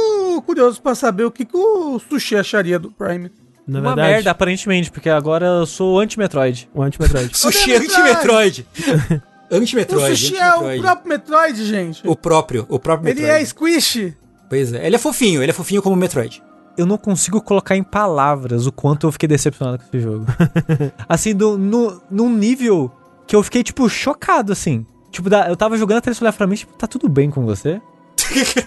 curioso 0.45 0.82
para 0.82 0.95
saber 0.95 1.26
o 1.26 1.32
que, 1.32 1.45
que 1.45 1.57
o 1.57 1.99
Sushi 1.99 2.36
acharia 2.36 2.80
do 2.80 2.91
Prime. 2.91 3.32
Na 3.68 3.80
Uma 3.80 3.90
verdade. 3.90 4.14
merda, 4.14 4.32
aparentemente, 4.32 4.91
porque 4.91 5.10
agora 5.10 5.45
eu 5.45 5.65
sou 5.65 5.99
anti-Metroid. 5.99 6.69
O 6.73 6.84
anti-Metroid. 6.84 7.36
Sushi 7.36 7.73
é 7.73 7.77
anti-Metroid. 7.77 8.68
anti-Metroid. 9.52 10.14
O 10.14 10.18
Sushi 10.18 10.38
é 10.38 10.53
o 10.53 10.82
próprio 10.82 11.10
Metroid, 11.10 11.65
gente. 11.65 12.07
O 12.07 12.15
próprio, 12.15 12.65
o 12.69 12.80
próprio 12.80 13.06
Metroid. 13.06 13.27
Ele 13.30 13.41
é 13.41 13.45
squish. 13.45 14.14
Pois 14.48 14.72
é, 14.72 14.86
ele 14.86 14.95
é 14.95 14.99
fofinho, 14.99 15.41
ele 15.41 15.49
é 15.49 15.53
fofinho 15.53 15.82
como 15.82 15.95
o 15.95 15.98
Metroid. 15.98 16.44
Eu 16.77 16.86
não 16.86 16.98
consigo 16.98 17.41
colocar 17.41 17.76
em 17.76 17.84
palavras 17.84 18.68
o 18.68 18.72
quanto 18.72 19.07
eu 19.07 19.11
fiquei 19.11 19.27
decepcionado 19.27 19.80
com 19.80 19.86
esse 19.86 19.99
jogo. 19.99 20.26
assim, 21.10 21.34
do, 21.34 21.57
no, 21.57 22.02
num 22.11 22.30
nível 22.30 22.91
que 23.26 23.36
eu 23.36 23.41
fiquei, 23.41 23.64
tipo, 23.64 23.90
chocado, 23.90 24.52
assim. 24.52 24.86
Tipo, 25.16 25.30
eu 25.34 25.56
tava 25.56 25.78
jogando 25.78 26.00
até 26.00 26.10
ele 26.10 26.18
olhar 26.20 26.34
pra 26.34 26.46
mim, 26.46 26.56
tipo, 26.56 26.74
tá 26.74 26.86
tudo 26.88 27.08
bem 27.08 27.32
com 27.32 27.46
você? 27.46 27.82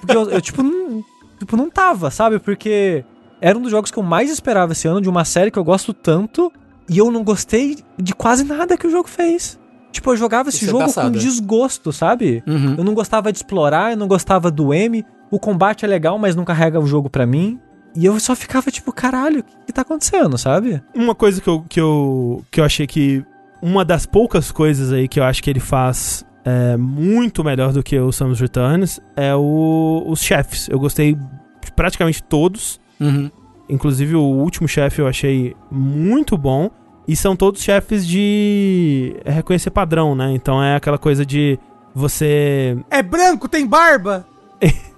Porque 0.00 0.16
eu, 0.16 0.30
eu 0.30 0.40
tipo, 0.40 0.62
não, 0.62 1.04
tipo, 1.38 1.58
não 1.58 1.68
tava, 1.68 2.10
sabe? 2.10 2.38
Porque 2.38 3.04
era 3.38 3.58
um 3.58 3.60
dos 3.60 3.70
jogos 3.70 3.90
que 3.90 3.98
eu 3.98 4.02
mais 4.02 4.30
esperava 4.30 4.72
esse 4.72 4.88
ano, 4.88 4.98
de 5.02 5.10
uma 5.10 5.26
série 5.26 5.50
que 5.50 5.58
eu 5.58 5.64
gosto 5.64 5.92
tanto, 5.92 6.50
e 6.88 6.96
eu 6.96 7.10
não 7.10 7.22
gostei 7.22 7.76
de 7.98 8.14
quase 8.14 8.44
nada 8.44 8.78
que 8.78 8.86
o 8.86 8.90
jogo 8.90 9.06
fez. 9.06 9.60
Tipo, 9.92 10.12
eu 10.12 10.16
jogava 10.16 10.48
esse 10.48 10.64
Isso 10.64 10.74
é 10.74 10.80
jogo 10.80 10.90
é 10.90 11.02
com 11.02 11.10
desgosto, 11.10 11.92
sabe? 11.92 12.42
Uhum. 12.46 12.76
Eu 12.78 12.84
não 12.84 12.94
gostava 12.94 13.30
de 13.30 13.36
explorar, 13.36 13.90
eu 13.90 13.98
não 13.98 14.08
gostava 14.08 14.50
do 14.50 14.72
M. 14.72 15.04
O 15.30 15.38
combate 15.38 15.84
é 15.84 15.88
legal, 15.88 16.18
mas 16.18 16.34
não 16.34 16.46
carrega 16.46 16.80
o 16.80 16.86
jogo 16.86 17.10
pra 17.10 17.26
mim. 17.26 17.60
E 17.94 18.06
eu 18.06 18.18
só 18.18 18.34
ficava 18.34 18.70
tipo, 18.70 18.90
caralho, 18.90 19.40
o 19.40 19.42
que, 19.42 19.66
que 19.66 19.72
tá 19.74 19.82
acontecendo, 19.82 20.38
sabe? 20.38 20.82
Uma 20.94 21.14
coisa 21.14 21.42
que 21.42 21.48
eu, 21.48 21.62
que, 21.68 21.78
eu, 21.78 22.42
que 22.50 22.58
eu 22.58 22.64
achei 22.64 22.86
que. 22.86 23.22
Uma 23.60 23.84
das 23.84 24.06
poucas 24.06 24.50
coisas 24.50 24.92
aí 24.92 25.08
que 25.08 25.20
eu 25.20 25.24
acho 25.24 25.42
que 25.42 25.50
ele 25.50 25.60
faz 25.60 26.24
é, 26.48 26.78
muito 26.78 27.44
melhor 27.44 27.74
do 27.74 27.82
que 27.82 27.98
o 27.98 28.10
Samus 28.10 28.40
Returns 28.40 28.98
é 29.14 29.34
o, 29.34 30.02
os 30.06 30.22
chefes. 30.22 30.66
Eu 30.70 30.78
gostei 30.78 31.14
de 31.14 31.72
praticamente 31.76 32.22
todos. 32.22 32.80
Uhum. 32.98 33.30
Inclusive 33.68 34.16
o 34.16 34.22
último 34.22 34.66
chefe 34.66 35.02
eu 35.02 35.06
achei 35.06 35.54
muito 35.70 36.38
bom. 36.38 36.70
E 37.06 37.14
são 37.14 37.36
todos 37.36 37.62
chefes 37.62 38.06
de 38.06 39.14
reconhecer 39.26 39.70
padrão, 39.70 40.14
né? 40.14 40.32
Então 40.32 40.62
é 40.62 40.76
aquela 40.76 40.96
coisa 40.96 41.24
de 41.24 41.58
você. 41.94 42.78
É 42.90 43.02
branco, 43.02 43.46
tem 43.46 43.66
barba! 43.66 44.26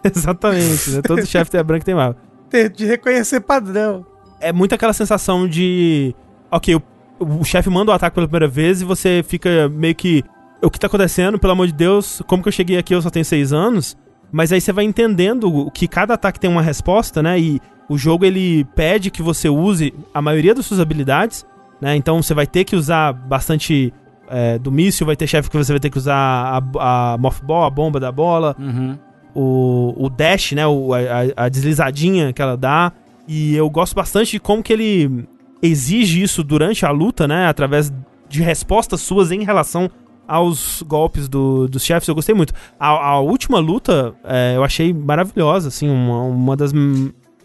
Exatamente, 0.04 0.90
né? 0.90 1.02
Todo 1.02 1.26
chefe 1.26 1.56
é 1.56 1.62
branco 1.64 1.84
tem 1.84 1.96
barba. 1.96 2.16
De 2.76 2.84
reconhecer 2.84 3.40
padrão. 3.40 4.06
É 4.40 4.52
muito 4.52 4.72
aquela 4.72 4.92
sensação 4.92 5.48
de. 5.48 6.14
Ok, 6.50 6.76
o, 6.76 6.82
o 7.18 7.44
chefe 7.44 7.68
manda 7.68 7.90
o 7.90 7.94
ataque 7.94 8.14
pela 8.14 8.28
primeira 8.28 8.48
vez 8.48 8.82
e 8.82 8.84
você 8.84 9.24
fica 9.26 9.68
meio 9.68 9.96
que. 9.96 10.24
O 10.62 10.70
que 10.70 10.78
tá 10.78 10.86
acontecendo, 10.86 11.38
pelo 11.38 11.52
amor 11.52 11.66
de 11.66 11.72
Deus? 11.72 12.22
Como 12.26 12.42
que 12.42 12.48
eu 12.48 12.52
cheguei 12.52 12.76
aqui? 12.76 12.94
Eu 12.94 13.00
só 13.00 13.10
tenho 13.10 13.24
seis 13.24 13.52
anos. 13.52 13.96
Mas 14.30 14.52
aí 14.52 14.60
você 14.60 14.72
vai 14.72 14.84
entendendo 14.84 15.70
que 15.72 15.88
cada 15.88 16.14
ataque 16.14 16.38
tem 16.38 16.50
uma 16.50 16.62
resposta, 16.62 17.22
né? 17.22 17.38
E 17.40 17.60
o 17.88 17.98
jogo 17.98 18.24
ele 18.24 18.64
pede 18.76 19.10
que 19.10 19.22
você 19.22 19.48
use 19.48 19.92
a 20.14 20.22
maioria 20.22 20.54
das 20.54 20.66
suas 20.66 20.78
habilidades, 20.78 21.44
né? 21.80 21.96
Então 21.96 22.22
você 22.22 22.34
vai 22.34 22.46
ter 22.46 22.64
que 22.64 22.76
usar 22.76 23.12
bastante 23.12 23.92
é, 24.28 24.58
do 24.58 24.70
míssil, 24.70 25.06
vai 25.06 25.16
ter 25.16 25.26
chefe 25.26 25.50
que 25.50 25.56
você 25.56 25.72
vai 25.72 25.80
ter 25.80 25.90
que 25.90 25.98
usar 25.98 26.14
a, 26.14 27.14
a 27.14 27.18
Mothball, 27.18 27.64
a 27.64 27.70
bomba 27.70 27.98
da 27.98 28.12
bola, 28.12 28.54
uhum. 28.58 28.96
o, 29.34 30.06
o 30.06 30.08
dash, 30.10 30.52
né? 30.52 30.66
O, 30.66 30.94
a, 30.94 31.44
a 31.44 31.48
deslizadinha 31.48 32.32
que 32.32 32.40
ela 32.40 32.56
dá. 32.56 32.92
E 33.26 33.56
eu 33.56 33.68
gosto 33.68 33.94
bastante 33.94 34.32
de 34.32 34.40
como 34.40 34.62
que 34.62 34.72
ele 34.72 35.26
exige 35.62 36.22
isso 36.22 36.44
durante 36.44 36.86
a 36.86 36.90
luta, 36.90 37.26
né? 37.26 37.48
Através 37.48 37.92
de 38.28 38.42
respostas 38.42 39.00
suas 39.00 39.32
em 39.32 39.42
relação 39.42 39.90
aos 40.30 40.80
golpes 40.82 41.28
do, 41.28 41.66
dos 41.66 41.84
chefes, 41.84 42.08
eu 42.08 42.14
gostei 42.14 42.32
muito. 42.32 42.54
A, 42.78 42.88
a 42.88 43.20
última 43.20 43.58
luta 43.58 44.14
é, 44.22 44.52
eu 44.54 44.62
achei 44.62 44.94
maravilhosa, 44.94 45.66
assim, 45.66 45.90
uma, 45.90 46.22
uma 46.22 46.56
das. 46.56 46.72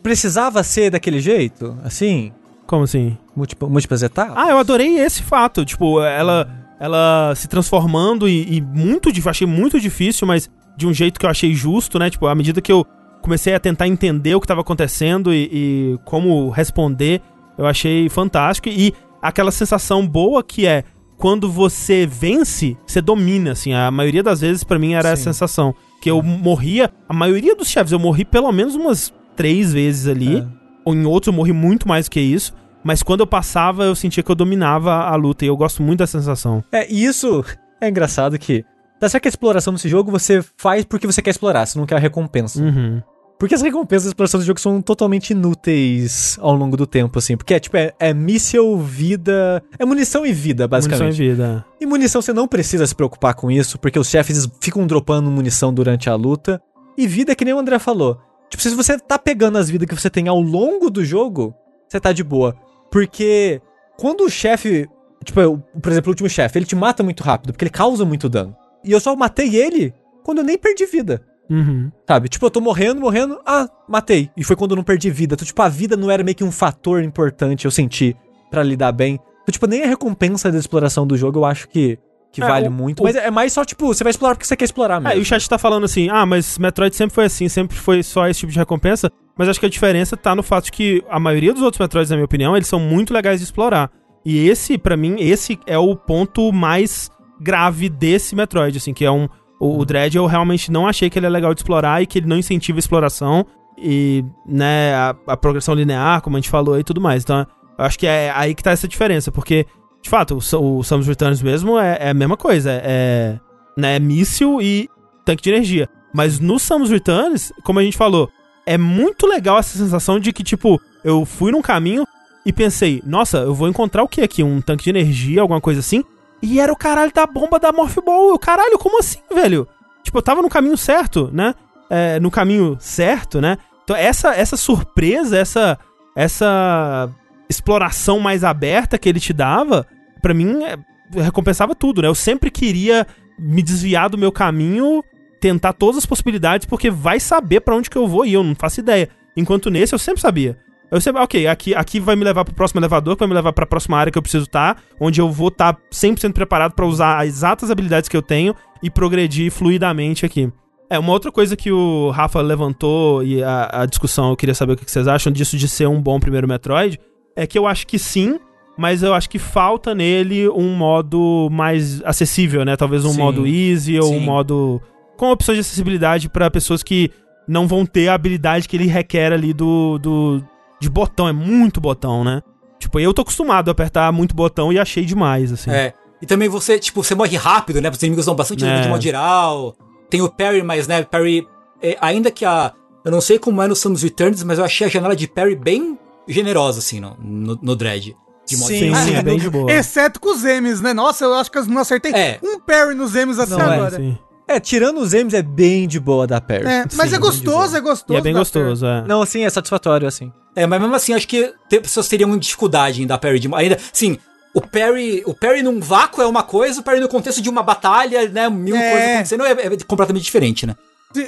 Precisava 0.03 0.61
ser 0.61 0.91
daquele 0.91 1.19
jeito? 1.19 1.75
Assim? 1.83 2.31
Como 2.67 2.83
assim? 2.83 3.17
Múltiplas, 3.35 3.71
múltiplas 3.71 4.03
etapas? 4.03 4.35
Ah, 4.37 4.51
eu 4.51 4.59
adorei 4.59 4.99
esse 4.99 5.23
fato. 5.23 5.65
Tipo, 5.65 5.99
ela. 6.03 6.47
ela 6.79 7.33
se 7.35 7.47
transformando 7.47 8.29
e, 8.29 8.57
e 8.57 8.61
muito 8.61 9.11
difícil, 9.11 9.31
achei 9.31 9.47
muito 9.47 9.79
difícil, 9.79 10.27
mas 10.27 10.47
de 10.77 10.85
um 10.85 10.93
jeito 10.93 11.19
que 11.19 11.25
eu 11.25 11.29
achei 11.29 11.55
justo, 11.55 11.97
né? 11.97 12.11
Tipo, 12.11 12.27
à 12.27 12.35
medida 12.35 12.61
que 12.61 12.71
eu 12.71 12.85
comecei 13.19 13.55
a 13.55 13.59
tentar 13.59 13.87
entender 13.87 14.35
o 14.35 14.39
que 14.39 14.45
estava 14.45 14.61
acontecendo 14.61 15.33
e, 15.33 15.49
e, 15.51 15.99
como 16.05 16.51
responder, 16.51 17.19
eu 17.57 17.65
achei 17.65 18.07
fantástico. 18.09 18.69
E 18.69 18.93
aquela 19.19 19.49
sensação 19.49 20.05
boa 20.05 20.43
que 20.43 20.67
é 20.67 20.83
quando 21.17 21.49
você 21.49 22.05
vence, 22.05 22.77
você 22.85 23.01
domina, 23.01 23.51
assim. 23.51 23.73
A 23.73 23.89
maioria 23.89 24.23
das 24.23 24.41
vezes, 24.41 24.63
para 24.63 24.79
mim, 24.79 24.93
era 24.93 25.09
Sim. 25.09 25.13
essa 25.13 25.23
sensação. 25.23 25.75
Que 26.01 26.11
eu 26.11 26.21
morria, 26.21 26.91
a 27.07 27.13
maioria 27.13 27.55
dos 27.55 27.67
chefes, 27.69 27.91
eu 27.91 27.99
morri 27.99 28.25
pelo 28.25 28.51
menos 28.51 28.75
umas 28.75 29.13
três 29.35 29.73
vezes 29.73 30.07
ali. 30.07 30.37
É. 30.37 30.47
Ou 30.83 30.93
em 30.93 31.05
outros 31.05 31.27
eu 31.27 31.33
morri 31.33 31.51
muito 31.51 31.87
mais 31.87 32.07
que 32.07 32.19
isso. 32.19 32.53
Mas 32.83 33.01
quando 33.01 33.21
eu 33.21 33.27
passava, 33.27 33.83
eu 33.83 33.95
sentia 33.95 34.21
que 34.21 34.29
eu 34.29 34.35
dominava 34.35 34.93
a 34.93 35.15
luta. 35.15 35.43
E 35.43 35.47
eu 35.47 35.57
gosto 35.57 35.81
muito 35.81 35.99
da 35.99 36.07
sensação. 36.07 36.63
É, 36.71 36.91
e 36.91 37.03
isso 37.03 37.43
é 37.81 37.89
engraçado 37.89 38.37
que. 38.37 38.63
Tá 38.99 39.09
certo 39.09 39.23
que 39.23 39.27
a 39.27 39.29
exploração 39.29 39.73
nesse 39.73 39.89
jogo 39.89 40.09
você 40.09 40.43
faz 40.57 40.85
porque 40.85 41.05
você 41.05 41.21
quer 41.21 41.31
explorar, 41.31 41.65
você 41.65 41.77
não 41.77 41.85
quer 41.85 41.95
a 41.95 41.99
recompensa. 41.99 42.61
Uhum. 42.61 43.01
Porque 43.37 43.53
as 43.53 43.61
recompensas 43.61 44.05
da 44.05 44.09
exploração 44.09 44.39
do 44.39 44.45
jogo 44.45 44.59
são 44.59 44.81
totalmente 44.81 45.31
inúteis 45.31 46.37
ao 46.39 46.55
longo 46.55 46.77
do 46.77 46.87
tempo, 46.87 47.19
assim. 47.19 47.35
Porque 47.35 47.53
é 47.53 47.59
tipo, 47.59 47.75
é, 47.75 47.93
é 47.99 48.13
míssel, 48.13 48.77
vida. 48.77 49.61
É 49.77 49.85
munição 49.85 50.25
e 50.25 50.31
vida, 50.31 50.67
basicamente. 50.67 51.17
Munição 51.17 51.25
e 51.25 51.29
vida. 51.29 51.65
E 51.79 51.85
munição 51.85 52.21
você 52.21 52.31
não 52.31 52.47
precisa 52.47 52.87
se 52.87 52.95
preocupar 52.95 53.33
com 53.33 53.51
isso, 53.51 53.77
porque 53.77 53.99
os 53.99 54.09
chefes 54.09 54.47
ficam 54.61 54.87
dropando 54.87 55.29
munição 55.29 55.73
durante 55.73 56.09
a 56.09 56.15
luta. 56.15 56.61
E 56.97 57.07
vida 57.07 57.33
é 57.33 57.35
que 57.35 57.43
nem 57.43 57.53
o 57.53 57.59
André 57.59 57.77
falou. 57.77 58.17
Tipo, 58.49 58.63
se 58.63 58.73
você 58.73 58.97
tá 58.97 59.19
pegando 59.19 59.57
as 59.57 59.69
vidas 59.69 59.87
que 59.87 59.95
você 59.95 60.09
tem 60.09 60.29
ao 60.29 60.39
longo 60.39 60.89
do 60.89 61.03
jogo, 61.03 61.53
você 61.89 61.99
tá 61.99 62.13
de 62.13 62.23
boa. 62.23 62.55
Porque 62.89 63.61
quando 63.97 64.21
o 64.21 64.29
chefe. 64.29 64.87
Tipo, 65.25 65.57
por 65.81 65.91
exemplo, 65.91 66.09
o 66.09 66.11
último 66.11 66.29
chefe, 66.29 66.57
ele 66.57 66.65
te 66.65 66.75
mata 66.75 67.03
muito 67.03 67.23
rápido, 67.23 67.51
porque 67.51 67.65
ele 67.65 67.71
causa 67.71 68.05
muito 68.05 68.29
dano. 68.29 68.55
E 68.83 68.91
eu 68.91 68.99
só 68.99 69.15
matei 69.15 69.55
ele 69.55 69.93
quando 70.23 70.37
eu 70.37 70.43
nem 70.43 70.57
perdi 70.57 70.85
vida. 70.85 71.21
Uhum. 71.49 71.91
Sabe? 72.07 72.29
Tipo, 72.29 72.45
eu 72.45 72.51
tô 72.51 72.61
morrendo, 72.61 73.01
morrendo. 73.01 73.39
Ah, 73.45 73.67
matei. 73.87 74.29
E 74.35 74.43
foi 74.43 74.55
quando 74.55 74.71
eu 74.71 74.77
não 74.77 74.83
perdi 74.83 75.09
vida. 75.09 75.35
Então, 75.35 75.45
tipo, 75.45 75.61
a 75.61 75.69
vida 75.69 75.95
não 75.95 76.09
era 76.09 76.23
meio 76.23 76.35
que 76.35 76.43
um 76.43 76.51
fator 76.51 77.03
importante, 77.03 77.65
eu 77.65 77.71
senti, 77.71 78.15
para 78.49 78.63
lidar 78.63 78.91
bem. 78.91 79.19
Então, 79.43 79.53
tipo, 79.53 79.67
nem 79.67 79.83
a 79.83 79.87
recompensa 79.87 80.51
da 80.51 80.57
exploração 80.57 81.05
do 81.05 81.15
jogo 81.15 81.39
eu 81.39 81.45
acho 81.45 81.67
que, 81.69 81.99
que 82.31 82.41
é, 82.43 82.47
vale 82.47 82.67
o, 82.67 82.71
muito. 82.71 83.01
O... 83.01 83.03
Mas 83.03 83.15
é 83.15 83.29
mais 83.29 83.53
só, 83.53 83.63
tipo, 83.63 83.87
você 83.87 84.03
vai 84.03 84.11
explorar 84.11 84.35
porque 84.35 84.47
você 84.47 84.55
quer 84.55 84.65
explorar 84.65 84.99
mesmo. 84.99 85.13
É, 85.13 85.17
e 85.17 85.21
o 85.21 85.25
chat 85.25 85.47
tá 85.47 85.57
falando 85.57 85.83
assim, 85.83 86.09
ah, 86.09 86.25
mas 86.25 86.57
Metroid 86.57 86.95
sempre 86.95 87.13
foi 87.13 87.25
assim, 87.25 87.47
sempre 87.47 87.77
foi 87.77 88.01
só 88.01 88.27
esse 88.27 88.39
tipo 88.39 88.51
de 88.51 88.57
recompensa. 88.57 89.11
Mas 89.37 89.49
acho 89.49 89.59
que 89.59 89.65
a 89.65 89.69
diferença 89.69 90.15
tá 90.15 90.33
no 90.33 90.41
fato 90.41 90.65
de 90.65 90.71
que 90.71 91.03
a 91.09 91.19
maioria 91.19 91.53
dos 91.53 91.61
outros 91.61 91.79
Metroids, 91.79 92.09
na 92.09 92.15
minha 92.15 92.25
opinião, 92.25 92.55
eles 92.55 92.67
são 92.67 92.79
muito 92.79 93.13
legais 93.13 93.39
de 93.39 93.45
explorar. 93.45 93.91
E 94.25 94.47
esse, 94.47 94.77
para 94.77 94.97
mim, 94.97 95.17
esse 95.19 95.59
é 95.67 95.77
o 95.77 95.95
ponto 95.95 96.51
mais 96.51 97.11
grave 97.39 97.89
desse 97.89 98.35
Metroid, 98.35 98.77
assim, 98.77 98.93
que 98.93 99.05
é 99.05 99.11
um 99.11 99.27
o, 99.59 99.79
o 99.79 99.85
Dredd 99.85 100.15
eu 100.15 100.25
realmente 100.25 100.71
não 100.71 100.87
achei 100.87 101.09
que 101.09 101.17
ele 101.17 101.25
é 101.25 101.29
legal 101.29 101.53
de 101.53 101.59
explorar 101.59 102.01
e 102.01 102.07
que 102.07 102.19
ele 102.19 102.27
não 102.27 102.37
incentiva 102.37 102.77
a 102.77 102.79
exploração 102.79 103.45
e, 103.77 104.23
né, 104.45 104.93
a, 104.93 105.15
a 105.27 105.37
progressão 105.37 105.73
linear, 105.73 106.21
como 106.21 106.37
a 106.37 106.39
gente 106.39 106.49
falou 106.49 106.79
e 106.79 106.83
tudo 106.83 107.01
mais. 107.01 107.23
Então, 107.23 107.45
eu 107.77 107.85
acho 107.85 107.99
que 107.99 108.07
é 108.07 108.31
aí 108.33 108.55
que 108.55 108.63
tá 108.63 108.71
essa 108.71 108.87
diferença, 108.87 109.31
porque, 109.31 109.65
de 110.01 110.09
fato, 110.09 110.37
o, 110.37 110.77
o 110.77 110.83
Samus 110.83 111.07
Returns 111.07 111.41
mesmo 111.41 111.77
é, 111.77 111.97
é, 111.99 112.09
a 112.09 112.13
mesma 112.13 112.37
coisa, 112.37 112.71
é, 112.71 112.81
é, 112.85 113.39
né, 113.77 113.99
míssil 113.99 114.61
e 114.61 114.89
tanque 115.25 115.43
de 115.43 115.49
energia. 115.49 115.89
Mas 116.13 116.39
no 116.39 116.57
Samus 116.57 116.89
Returns, 116.89 117.51
como 117.63 117.79
a 117.79 117.83
gente 117.83 117.97
falou, 117.97 118.29
é 118.65 118.77
muito 118.77 119.27
legal 119.27 119.59
essa 119.59 119.77
sensação 119.77 120.19
de 120.19 120.31
que, 120.31 120.43
tipo, 120.43 120.81
eu 121.03 121.25
fui 121.25 121.51
num 121.51 121.61
caminho 121.61 122.05
e 122.45 122.53
pensei, 122.53 123.01
nossa, 123.05 123.39
eu 123.39 123.53
vou 123.53 123.67
encontrar 123.67 124.03
o 124.03 124.07
que 124.07 124.21
aqui? 124.21 124.41
Um 124.41 124.61
tanque 124.61 124.85
de 124.85 124.89
energia, 124.91 125.41
alguma 125.41 125.59
coisa 125.59 125.81
assim? 125.81 126.03
E 126.45 126.59
era 126.59 126.71
o 126.71 126.75
caralho 126.75 127.11
da 127.11 127.25
bomba 127.25 127.57
da 127.57 127.71
Morph 127.71 127.97
Ball. 128.05 128.29
Eu, 128.29 128.37
caralho, 128.37 128.77
como 128.77 128.99
assim, 128.99 129.19
velho? 129.33 129.67
Tipo, 130.03 130.19
eu 130.19 130.21
tava 130.21 130.43
no 130.43 130.49
caminho 130.49 130.77
certo, 130.77 131.31
né? 131.33 131.55
É, 131.89 132.19
no 132.19 132.29
caminho 132.29 132.77
certo, 132.79 133.41
né? 133.41 133.57
Então, 133.83 133.95
essa, 133.95 134.35
essa 134.35 134.55
surpresa, 134.55 135.35
essa, 135.35 135.79
essa 136.15 137.09
exploração 137.49 138.19
mais 138.19 138.43
aberta 138.43 138.99
que 138.99 139.09
ele 139.09 139.19
te 139.19 139.33
dava, 139.33 139.87
para 140.21 140.35
mim, 140.35 140.63
é, 140.63 140.77
recompensava 141.19 141.73
tudo, 141.73 142.03
né? 142.03 142.07
Eu 142.07 142.15
sempre 142.15 142.51
queria 142.51 143.07
me 143.39 143.63
desviar 143.63 144.07
do 144.07 144.17
meu 144.17 144.31
caminho, 144.31 145.03
tentar 145.41 145.73
todas 145.73 145.97
as 145.97 146.05
possibilidades, 146.05 146.67
porque 146.67 146.91
vai 146.91 147.19
saber 147.19 147.61
para 147.61 147.75
onde 147.75 147.89
que 147.89 147.97
eu 147.97 148.07
vou 148.07 148.23
e 148.23 148.33
eu 148.33 148.43
não 148.43 148.53
faço 148.53 148.81
ideia. 148.81 149.09
Enquanto 149.35 149.71
nesse, 149.71 149.95
eu 149.95 149.99
sempre 149.99 150.21
sabia. 150.21 150.59
Eu 150.91 151.01
sempre, 151.01 151.21
ok, 151.21 151.47
aqui, 151.47 151.73
aqui 151.73 151.99
vai 151.99 152.15
me 152.15 152.23
levar 152.23 152.45
pro 152.45 152.53
próximo 152.53 152.79
elevador, 152.79 153.15
que 153.15 153.19
vai 153.19 153.27
me 153.27 153.33
levar 153.33 153.53
pra 153.53 153.65
próxima 153.65 153.97
área 153.97 154.11
que 154.11 154.17
eu 154.17 154.21
preciso 154.21 154.45
estar, 154.45 154.75
tá, 154.75 154.81
onde 154.99 155.19
eu 155.19 155.29
vou 155.31 155.47
estar 155.47 155.73
tá 155.73 155.81
100% 155.91 156.33
preparado 156.33 156.73
para 156.73 156.85
usar 156.85 157.19
as 157.19 157.27
exatas 157.27 157.71
habilidades 157.71 158.07
que 158.07 158.15
eu 158.15 158.21
tenho 158.21 158.55
e 158.81 158.89
progredir 158.89 159.51
fluidamente 159.51 160.25
aqui. 160.25 160.51
É, 160.89 160.99
uma 160.99 161.11
outra 161.11 161.31
coisa 161.31 161.55
que 161.55 161.71
o 161.71 162.11
Rafa 162.11 162.39
levantou 162.41 163.23
e 163.23 163.43
a, 163.43 163.81
a 163.81 163.85
discussão, 163.85 164.29
eu 164.29 164.37
queria 164.37 164.53
saber 164.53 164.73
o 164.73 164.77
que 164.77 164.89
vocês 164.89 165.07
acham 165.07 165.33
disso 165.33 165.57
de 165.57 165.67
ser 165.67 165.87
um 165.87 166.01
bom 166.01 166.19
primeiro 166.19 166.47
Metroid, 166.47 166.99
é 167.35 167.47
que 167.47 167.57
eu 167.57 167.65
acho 167.65 167.87
que 167.87 167.97
sim, 167.97 168.39
mas 168.77 169.01
eu 169.01 169.13
acho 169.13 169.29
que 169.29 169.39
falta 169.39 169.95
nele 169.95 170.47
um 170.49 170.75
modo 170.75 171.49
mais 171.51 172.01
acessível, 172.03 172.63
né? 172.63 172.75
Talvez 172.77 173.03
um 173.03 173.13
sim, 173.13 173.17
modo 173.17 173.47
easy 173.47 173.99
ou 173.99 174.09
sim. 174.09 174.17
um 174.17 174.19
modo 174.19 174.81
com 175.17 175.31
opções 175.31 175.55
de 175.55 175.61
acessibilidade 175.61 176.29
para 176.29 176.51
pessoas 176.51 176.83
que 176.83 177.09
não 177.47 177.67
vão 177.67 177.85
ter 177.85 178.07
a 178.07 178.13
habilidade 178.13 178.67
que 178.67 178.77
ele 178.77 178.87
requer 178.87 179.33
ali 179.33 179.53
do, 179.53 179.97
do, 179.97 180.43
de 180.85 180.89
botão, 180.89 181.27
é 181.27 181.33
muito 181.33 181.81
botão, 181.81 182.23
né? 182.23 182.41
Tipo, 182.77 182.99
eu 182.99 183.13
tô 183.13 183.23
acostumado 183.23 183.69
a 183.69 183.71
apertar 183.71 184.11
muito 184.11 184.35
botão 184.35 184.71
e 184.71 184.77
achei 184.77 185.03
demais, 185.03 185.51
assim. 185.51 185.71
É. 185.71 185.93
E 186.21 186.25
também 186.27 186.47
você, 186.47 186.77
tipo, 186.77 187.03
você 187.03 187.15
morre 187.15 187.35
rápido, 187.35 187.81
né? 187.81 187.89
Os 187.89 188.01
inimigos 188.01 188.25
dão 188.25 188.35
bastante 188.35 188.63
é. 188.63 188.81
de 188.81 188.87
modo 188.87 189.01
geral. 189.01 189.75
Tem 190.09 190.21
o 190.21 190.29
parry, 190.29 190.61
mas, 190.61 190.87
né, 190.87 191.03
parry... 191.03 191.47
É, 191.81 191.97
ainda 191.99 192.29
que 192.29 192.45
a... 192.45 192.71
Eu 193.03 193.11
não 193.11 193.19
sei 193.19 193.39
como 193.39 193.61
é 193.61 193.67
no 193.67 193.75
Samus 193.75 194.03
Returns, 194.03 194.43
mas 194.43 194.59
eu 194.59 194.65
achei 194.65 194.85
a 194.85 194.89
janela 194.89 195.15
de 195.15 195.27
parry 195.27 195.55
bem 195.55 195.97
generosa, 196.27 196.79
assim, 196.79 196.99
no, 196.99 197.17
no, 197.19 197.59
no 197.61 197.75
Dread. 197.75 198.15
De 198.47 198.57
modo 198.57 198.67
sim, 198.67 198.93
sim, 198.93 199.15
é 199.15 199.23
bem 199.23 199.39
de 199.39 199.49
boa. 199.49 199.71
Exceto 199.71 200.19
com 200.19 200.29
os 200.29 200.43
M's, 200.43 200.81
né? 200.81 200.93
Nossa, 200.93 201.25
eu 201.25 201.33
acho 201.33 201.51
que 201.51 201.57
eu 201.57 201.65
não 201.65 201.81
acertei 201.81 202.13
é. 202.13 202.39
um 202.43 202.59
parry 202.59 202.93
nos 202.93 203.15
M's 203.15 203.39
até 203.39 203.51
não, 203.51 203.61
é, 203.61 203.75
agora. 203.75 204.03
É, 204.03 204.17
é, 204.47 204.59
tirando 204.59 204.99
os 204.99 205.13
M's 205.13 205.33
é 205.33 205.41
bem 205.41 205.87
de 205.87 205.99
boa 205.99 206.27
da 206.27 206.39
parry. 206.39 206.65
É, 206.65 206.85
mas 206.93 207.09
sim, 207.09 207.15
é 207.15 207.19
gostoso, 207.19 207.75
é 207.75 207.81
gostoso. 207.81 208.13
E 208.13 208.17
é 208.17 208.21
bem 208.21 208.33
gostoso, 208.33 208.85
é. 208.85 209.03
Não, 209.07 209.21
assim, 209.21 209.43
é 209.43 209.49
satisfatório, 209.49 210.07
assim. 210.07 210.31
É, 210.55 210.65
mas 210.67 210.79
mesmo 210.79 210.95
assim, 210.95 211.13
acho 211.13 211.27
que 211.27 211.53
pessoas 211.69 212.07
teriam 212.07 212.37
dificuldade 212.37 213.01
em 213.01 213.07
dar 213.07 213.17
parry 213.17 213.39
de 213.39 213.53
ainda. 213.53 213.77
Sim, 213.91 214.17
o 214.53 214.61
parry, 214.61 215.23
o 215.25 215.33
parry 215.33 215.61
num 215.63 215.79
vácuo 215.81 216.21
é 216.21 216.27
uma 216.27 216.43
coisa, 216.43 216.79
o 216.79 216.83
parry 216.83 216.99
no 216.99 217.09
contexto 217.09 217.41
de 217.41 217.49
uma 217.49 217.61
batalha, 217.61 218.27
né, 218.29 218.49
mil 218.49 218.75
é. 218.75 218.91
coisas 218.91 219.09
acontecendo 219.09 219.45
é, 219.45 219.51
é, 219.51 219.77
completamente 219.85 220.23
diferente, 220.23 220.65
né? 220.65 220.75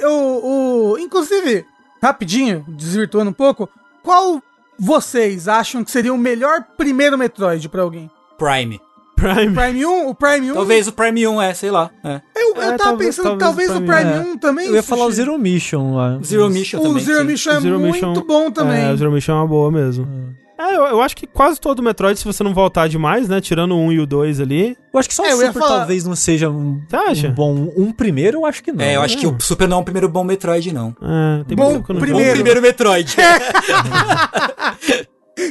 O, 0.04 0.92
o, 0.92 0.98
inclusive, 0.98 1.64
rapidinho, 2.02 2.64
desvirtuando 2.68 3.30
um 3.30 3.34
pouco, 3.34 3.68
qual 4.02 4.42
vocês 4.78 5.48
acham 5.48 5.84
que 5.84 5.90
seria 5.90 6.12
o 6.14 6.18
melhor 6.18 6.64
primeiro 6.76 7.18
Metroid 7.18 7.68
para 7.68 7.82
alguém? 7.82 8.10
Prime. 8.38 8.80
Prime. 9.18 9.54
Prime 9.54 9.86
1? 9.86 10.08
O 10.08 10.14
Prime 10.14 10.52
1? 10.52 10.54
Talvez 10.54 10.88
o 10.88 10.92
Prime 10.92 11.26
1, 11.28 11.42
é, 11.42 11.54
sei 11.54 11.70
lá. 11.70 11.90
É. 12.04 12.20
Eu, 12.36 12.54
eu 12.54 12.62
é, 12.62 12.66
tava 12.66 12.78
talvez, 12.78 13.16
pensando, 13.16 13.38
talvez, 13.38 13.68
talvez 13.68 13.70
o 13.70 13.92
Prime, 13.94 14.12
Prime 14.12 14.30
1 14.30 14.34
é. 14.34 14.38
também. 14.38 14.66
Eu 14.68 14.74
ia 14.74 14.82
falar 14.82 15.06
o 15.06 15.12
Zero 15.12 15.38
Mission 15.38 15.94
lá. 15.94 16.18
Zero 16.24 16.48
Mission 16.48 16.80
também. 16.80 16.96
O 16.96 17.00
Zero 17.00 17.20
sim. 17.20 17.24
Mission 17.24 17.50
é 17.50 17.60
Zero 17.60 17.80
muito 17.80 17.94
Mission, 17.94 18.24
bom 18.26 18.50
também. 18.50 18.84
É, 18.84 18.92
o 18.92 18.96
Zero 18.96 19.12
Mission 19.12 19.32
é 19.32 19.36
uma 19.36 19.46
boa 19.46 19.70
mesmo. 19.70 20.06
É, 20.58 20.74
eu, 20.74 20.82
eu, 20.86 21.00
acho 21.00 21.16
que 21.16 21.24
quase 21.24 21.60
todo 21.60 21.80
Metroid, 21.80 22.18
se 22.18 22.24
você 22.24 22.42
não 22.42 22.52
voltar 22.52 22.88
demais, 22.88 23.28
né? 23.28 23.40
Tirando 23.40 23.76
o 23.76 23.78
1 23.78 23.92
e 23.92 24.00
o 24.00 24.06
2 24.06 24.40
ali. 24.40 24.76
Eu 24.92 24.98
acho 24.98 25.08
que 25.08 25.14
só 25.14 25.24
é, 25.24 25.32
o 25.32 25.36
Super 25.36 25.52
falar... 25.52 25.78
talvez 25.78 26.04
não 26.04 26.16
seja 26.16 26.50
um, 26.50 26.82
um 26.82 27.32
bom. 27.32 27.72
Um 27.76 27.92
primeiro, 27.92 28.38
eu 28.38 28.46
acho 28.46 28.60
que 28.64 28.72
não. 28.72 28.84
É, 28.84 28.96
eu 28.96 29.02
acho 29.02 29.16
que 29.16 29.26
o 29.26 29.36
Super 29.40 29.68
não 29.68 29.78
é 29.78 29.80
o 29.80 29.84
primeiro 29.84 30.08
bom 30.08 30.24
Metroid, 30.24 30.72
não. 30.72 30.96
É, 31.00 31.44
tem 31.44 31.56
bom, 31.56 31.80
primeiro. 31.80 32.18
bom 32.18 32.32
primeiro 32.32 32.60
Metroid. 32.60 33.14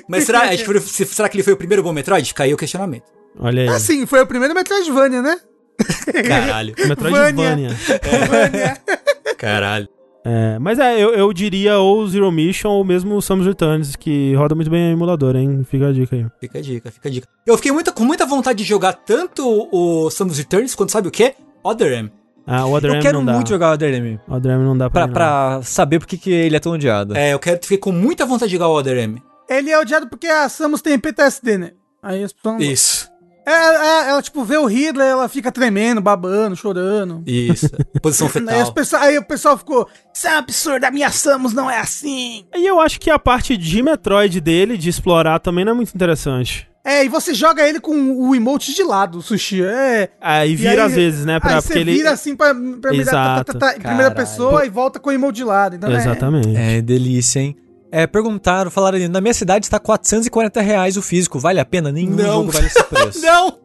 Mas 0.10 0.26
será, 0.26 0.50
será 0.88 1.30
que 1.30 1.38
ele 1.38 1.44
foi 1.44 1.54
o 1.54 1.58
primeiro 1.58 1.82
bom 1.82 1.94
Metroid? 1.94 2.34
Aí 2.40 2.54
o 2.54 2.58
questionamento. 2.58 3.06
Olha 3.40 3.64
aí. 3.64 3.68
Ah, 3.68 3.80
sim, 3.80 4.06
foi 4.06 4.22
o 4.22 4.28
primeiro 4.28 4.54
Metroidvania, 4.54 5.22
né? 5.22 5.40
Caralho. 6.28 6.74
Metroidvania. 6.88 7.70
É. 8.52 9.34
Caralho. 9.38 9.88
É, 10.30 10.60
mas 10.60 10.78
é, 10.78 11.02
eu, 11.02 11.14
eu 11.14 11.32
diria 11.32 11.78
ou 11.78 12.06
Zero 12.06 12.30
Mission 12.30 12.70
ou 12.70 12.84
mesmo 12.84 13.16
o 13.16 13.22
Samus 13.22 13.48
Returns, 13.48 13.96
que 13.96 14.34
roda 14.36 14.54
muito 14.54 14.70
bem 14.70 14.90
em 14.90 14.92
emulador, 14.92 15.38
hein? 15.38 15.64
Fica 15.64 15.88
a 15.88 15.94
dica 15.94 16.18
aí. 16.18 16.26
Fica 16.42 16.58
a 16.58 16.62
dica, 16.62 16.92
fica 16.92 17.08
a 17.08 17.12
dica. 17.12 17.28
Eu 17.46 17.56
fiquei 17.56 17.72
muito, 17.72 17.94
com 17.94 18.04
muita 18.04 18.26
vontade 18.26 18.58
de 18.58 18.66
jogar 18.66 18.92
tanto 18.92 19.70
o 19.72 20.10
Samus 20.10 20.38
Returns 20.38 20.76
quanto 20.76 20.92
sabe 20.92 21.08
o 21.08 21.12
quê? 21.12 21.34
Other 21.64 21.94
M. 21.94 22.12
Ah, 22.46 22.66
o 22.66 22.74
Other 22.74 22.96
Eu 22.96 23.02
quero 23.02 23.22
muito 23.22 23.50
jogar 23.50 23.70
o 23.70 23.74
Other 23.74 23.94
M. 23.94 24.20
Other 24.28 24.52
M 24.52 24.64
não 24.66 24.78
dá 24.78 24.90
pra, 24.90 25.08
pra, 25.08 25.14
pra 25.14 25.64
saber 25.64 26.00
porque 26.00 26.18
que 26.18 26.32
ele 26.32 26.58
é 26.58 26.60
tão 26.60 26.74
odiado. 26.74 27.16
É, 27.16 27.34
eu 27.34 27.40
quero 27.40 27.60
fiquei 27.62 27.78
com 27.78 27.94
muita 27.94 28.26
vontade 28.26 28.50
de 28.50 28.56
jogar 28.58 28.68
o 28.68 28.78
Other 28.78 28.98
M. 28.98 29.22
Ele 29.50 29.70
é 29.70 29.80
odiado 29.80 30.10
porque 30.10 30.28
a 30.28 30.50
Samus 30.50 30.82
tem 30.82 31.00
PTSD, 31.00 31.58
né? 31.58 31.72
Aí 32.04 32.22
as 32.22 32.34
pessoas. 32.34 32.62
Isso. 32.62 33.10
É, 33.48 33.52
é, 33.52 34.10
ela, 34.10 34.22
tipo, 34.22 34.44
vê 34.44 34.58
o 34.58 34.66
Hitler, 34.66 35.08
ela 35.08 35.30
fica 35.30 35.52
tremendo, 35.52 36.02
babando, 36.02 36.56
chorando. 36.56 37.24
Isso. 37.26 37.70
Posição 38.02 38.28
fetal. 38.28 38.54
aí, 38.54 38.74
pessoal, 38.74 39.02
aí, 39.04 39.18
o 39.18 39.24
pessoal 39.24 39.58
ficou, 39.58 39.88
isso 40.14 40.28
é 40.28 40.36
um 40.36 40.38
absurdo, 40.40 40.84
a 40.84 40.92
minha 40.92 41.10
Samus 41.10 41.54
não 41.54 41.72
é 41.72 41.80
assim. 41.80 42.46
E 42.54 42.66
eu 42.68 42.80
acho 42.82 43.00
que 43.00 43.10
a 43.10 43.18
parte 43.18 43.56
de 43.56 43.82
Metroid 43.82 44.42
dele, 44.42 44.78
de 44.78 44.90
explorar, 44.90 45.40
também 45.40 45.64
não 45.64 45.72
é 45.72 45.76
muito 45.76 45.96
interessante. 45.96 46.68
É, 46.84 47.04
e 47.04 47.10
você 47.10 47.34
joga 47.34 47.68
ele 47.68 47.80
com 47.82 47.94
o 48.30 48.34
emote 48.36 48.74
de 48.74 48.82
lado, 48.84 49.18
o 49.18 49.22
sushi. 49.22 49.62
É. 49.64 50.10
Aí 50.22 50.52
E 50.52 50.56
vira 50.56 50.72
aí- 50.72 50.80
às 50.80 50.94
vezes, 50.94 51.26
né? 51.26 51.38
Pra, 51.40 51.56
aí 51.56 51.62
você 51.62 51.80
ele. 51.80 51.92
vira 51.94 52.12
assim 52.12 52.34
pra, 52.36 52.54
pra 52.54 52.92
mirar, 52.92 53.06
tá, 53.06 53.42
Exato. 53.52 53.54
tá, 53.54 53.60
tá, 53.72 53.78
em 53.78 53.82
primeira 53.82 54.12
pessoa 54.12 54.66
e 54.66 54.70
volta 54.70 54.98
com 55.00 55.10
o 55.10 55.14
emote 55.14 55.36
de 55.38 55.44
lado. 55.44 55.76
Então, 55.76 55.92
é- 55.92 55.96
Exatamente. 55.98 56.56
É, 56.56 56.82
delícia, 56.82 57.40
hein? 57.42 57.58
É, 57.92 58.06
perguntaram, 58.06 58.70
falaram 58.70 58.98
ali, 58.98 59.08
na 59.08 59.22
minha 59.22 59.34
cidade 59.34 59.66
está 59.66 59.80
440 59.80 60.60
reais 60.62 60.98
o 60.98 61.02
físico, 61.02 61.40
vale 61.40 61.60
a 61.60 61.66
pena? 61.66 61.92
Nenhum 61.92 62.16
Não. 62.16 62.26
jogo 62.26 62.52
vale 62.52 62.68
esse 62.68 62.84
preço. 62.86 63.22
Não! 63.22 63.58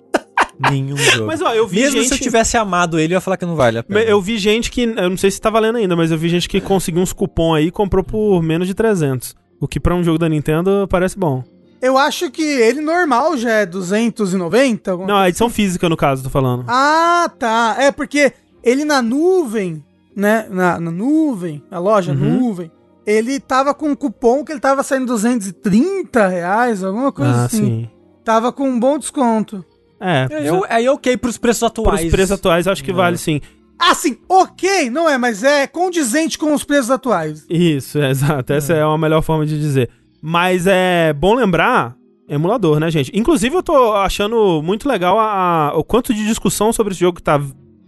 Nenhum 0.70 0.96
jogo. 0.96 1.26
Mas 1.26 1.40
ó, 1.42 1.52
eu 1.54 1.66
vi 1.66 1.80
Mesmo 1.80 1.98
gente. 2.00 2.08
se 2.08 2.14
eu 2.14 2.18
tivesse 2.18 2.56
amado 2.56 2.98
ele, 2.98 3.14
eu 3.14 3.16
ia 3.16 3.20
falar 3.20 3.36
que 3.36 3.44
não 3.46 3.56
vale 3.56 3.78
a 3.78 3.82
pena. 3.82 4.00
Eu 4.02 4.20
vi 4.20 4.38
gente 4.38 4.70
que. 4.70 4.82
Eu 4.82 5.10
não 5.10 5.16
sei 5.16 5.30
se 5.30 5.40
tá 5.40 5.50
valendo 5.50 5.76
ainda, 5.78 5.96
mas 5.96 6.10
eu 6.12 6.18
vi 6.18 6.28
gente 6.28 6.48
que 6.48 6.60
conseguiu 6.60 7.02
uns 7.02 7.12
cupom 7.12 7.54
aí 7.54 7.66
e 7.66 7.70
comprou 7.70 8.04
por 8.04 8.40
menos 8.42 8.68
de 8.68 8.74
300. 8.74 9.34
O 9.60 9.66
que 9.66 9.80
pra 9.80 9.94
um 9.94 10.04
jogo 10.04 10.18
da 10.18 10.28
Nintendo 10.28 10.86
parece 10.88 11.18
bom. 11.18 11.42
Eu 11.80 11.98
acho 11.98 12.30
que 12.30 12.42
ele 12.42 12.80
normal 12.80 13.36
já 13.36 13.50
é 13.50 13.66
290. 13.66 14.90
alguma 14.92 15.08
Não, 15.08 15.16
a 15.16 15.28
edição 15.28 15.50
física, 15.50 15.88
no 15.88 15.96
caso, 15.96 16.22
tô 16.22 16.30
falando. 16.30 16.64
Ah, 16.68 17.28
tá. 17.38 17.74
É 17.78 17.90
porque 17.90 18.32
ele 18.62 18.84
na 18.84 19.02
nuvem, 19.02 19.82
né? 20.14 20.46
Na, 20.48 20.78
na 20.78 20.90
nuvem, 20.92 21.60
a 21.70 21.78
loja 21.80 22.12
Uhum. 22.12 22.18
nuvem, 22.38 22.70
ele 23.06 23.40
tava 23.40 23.74
com 23.74 23.88
um 23.90 23.94
cupom 23.94 24.44
que 24.44 24.52
ele 24.52 24.60
tava 24.60 24.82
saindo 24.82 25.06
230 25.06 26.26
reais, 26.28 26.82
alguma 26.84 27.12
coisa 27.12 27.32
ah, 27.32 27.44
assim. 27.44 27.64
sim. 27.64 27.90
Tava 28.24 28.52
com 28.52 28.68
um 28.68 28.78
bom 28.78 28.98
desconto. 28.98 29.64
É, 30.00 30.26
Aí 30.32 30.46
eu, 30.46 30.64
aí 30.68 30.88
ok 30.88 31.16
pros 31.16 31.38
preços 31.38 31.62
atuais. 31.62 32.00
pros 32.00 32.12
preços 32.12 32.32
atuais, 32.32 32.66
acho 32.66 32.82
que 32.82 32.92
vale 32.92 33.16
sim. 33.16 33.40
Assim, 33.78 34.16
ok, 34.28 34.90
não 34.90 35.08
é, 35.08 35.18
mas 35.18 35.42
é 35.42 35.66
condizente 35.66 36.38
com 36.38 36.54
os 36.54 36.62
preços 36.64 36.90
atuais. 36.90 37.44
Isso, 37.48 37.98
é, 37.98 38.10
exato. 38.10 38.52
Essa 38.52 38.74
é. 38.74 38.84
uma 38.84 38.98
melhor 38.98 39.22
forma 39.22 39.44
de 39.46 39.58
dizer. 39.58 39.90
Mas 40.20 40.66
é 40.68 41.12
bom 41.12 41.34
lembrar, 41.34 41.96
emulador, 42.28 42.78
né, 42.78 42.90
gente? 42.90 43.10
Inclusive, 43.12 43.56
eu 43.56 43.62
tô 43.62 43.92
achando 43.94 44.62
muito 44.62 44.88
legal 44.88 45.18
a, 45.18 45.70
a- 45.70 45.76
o 45.76 45.82
quanto 45.82 46.14
de 46.14 46.24
discussão 46.24 46.72
sobre 46.72 46.92
esse 46.92 47.00
jogo 47.00 47.16
que 47.16 47.22
tá, 47.22 47.40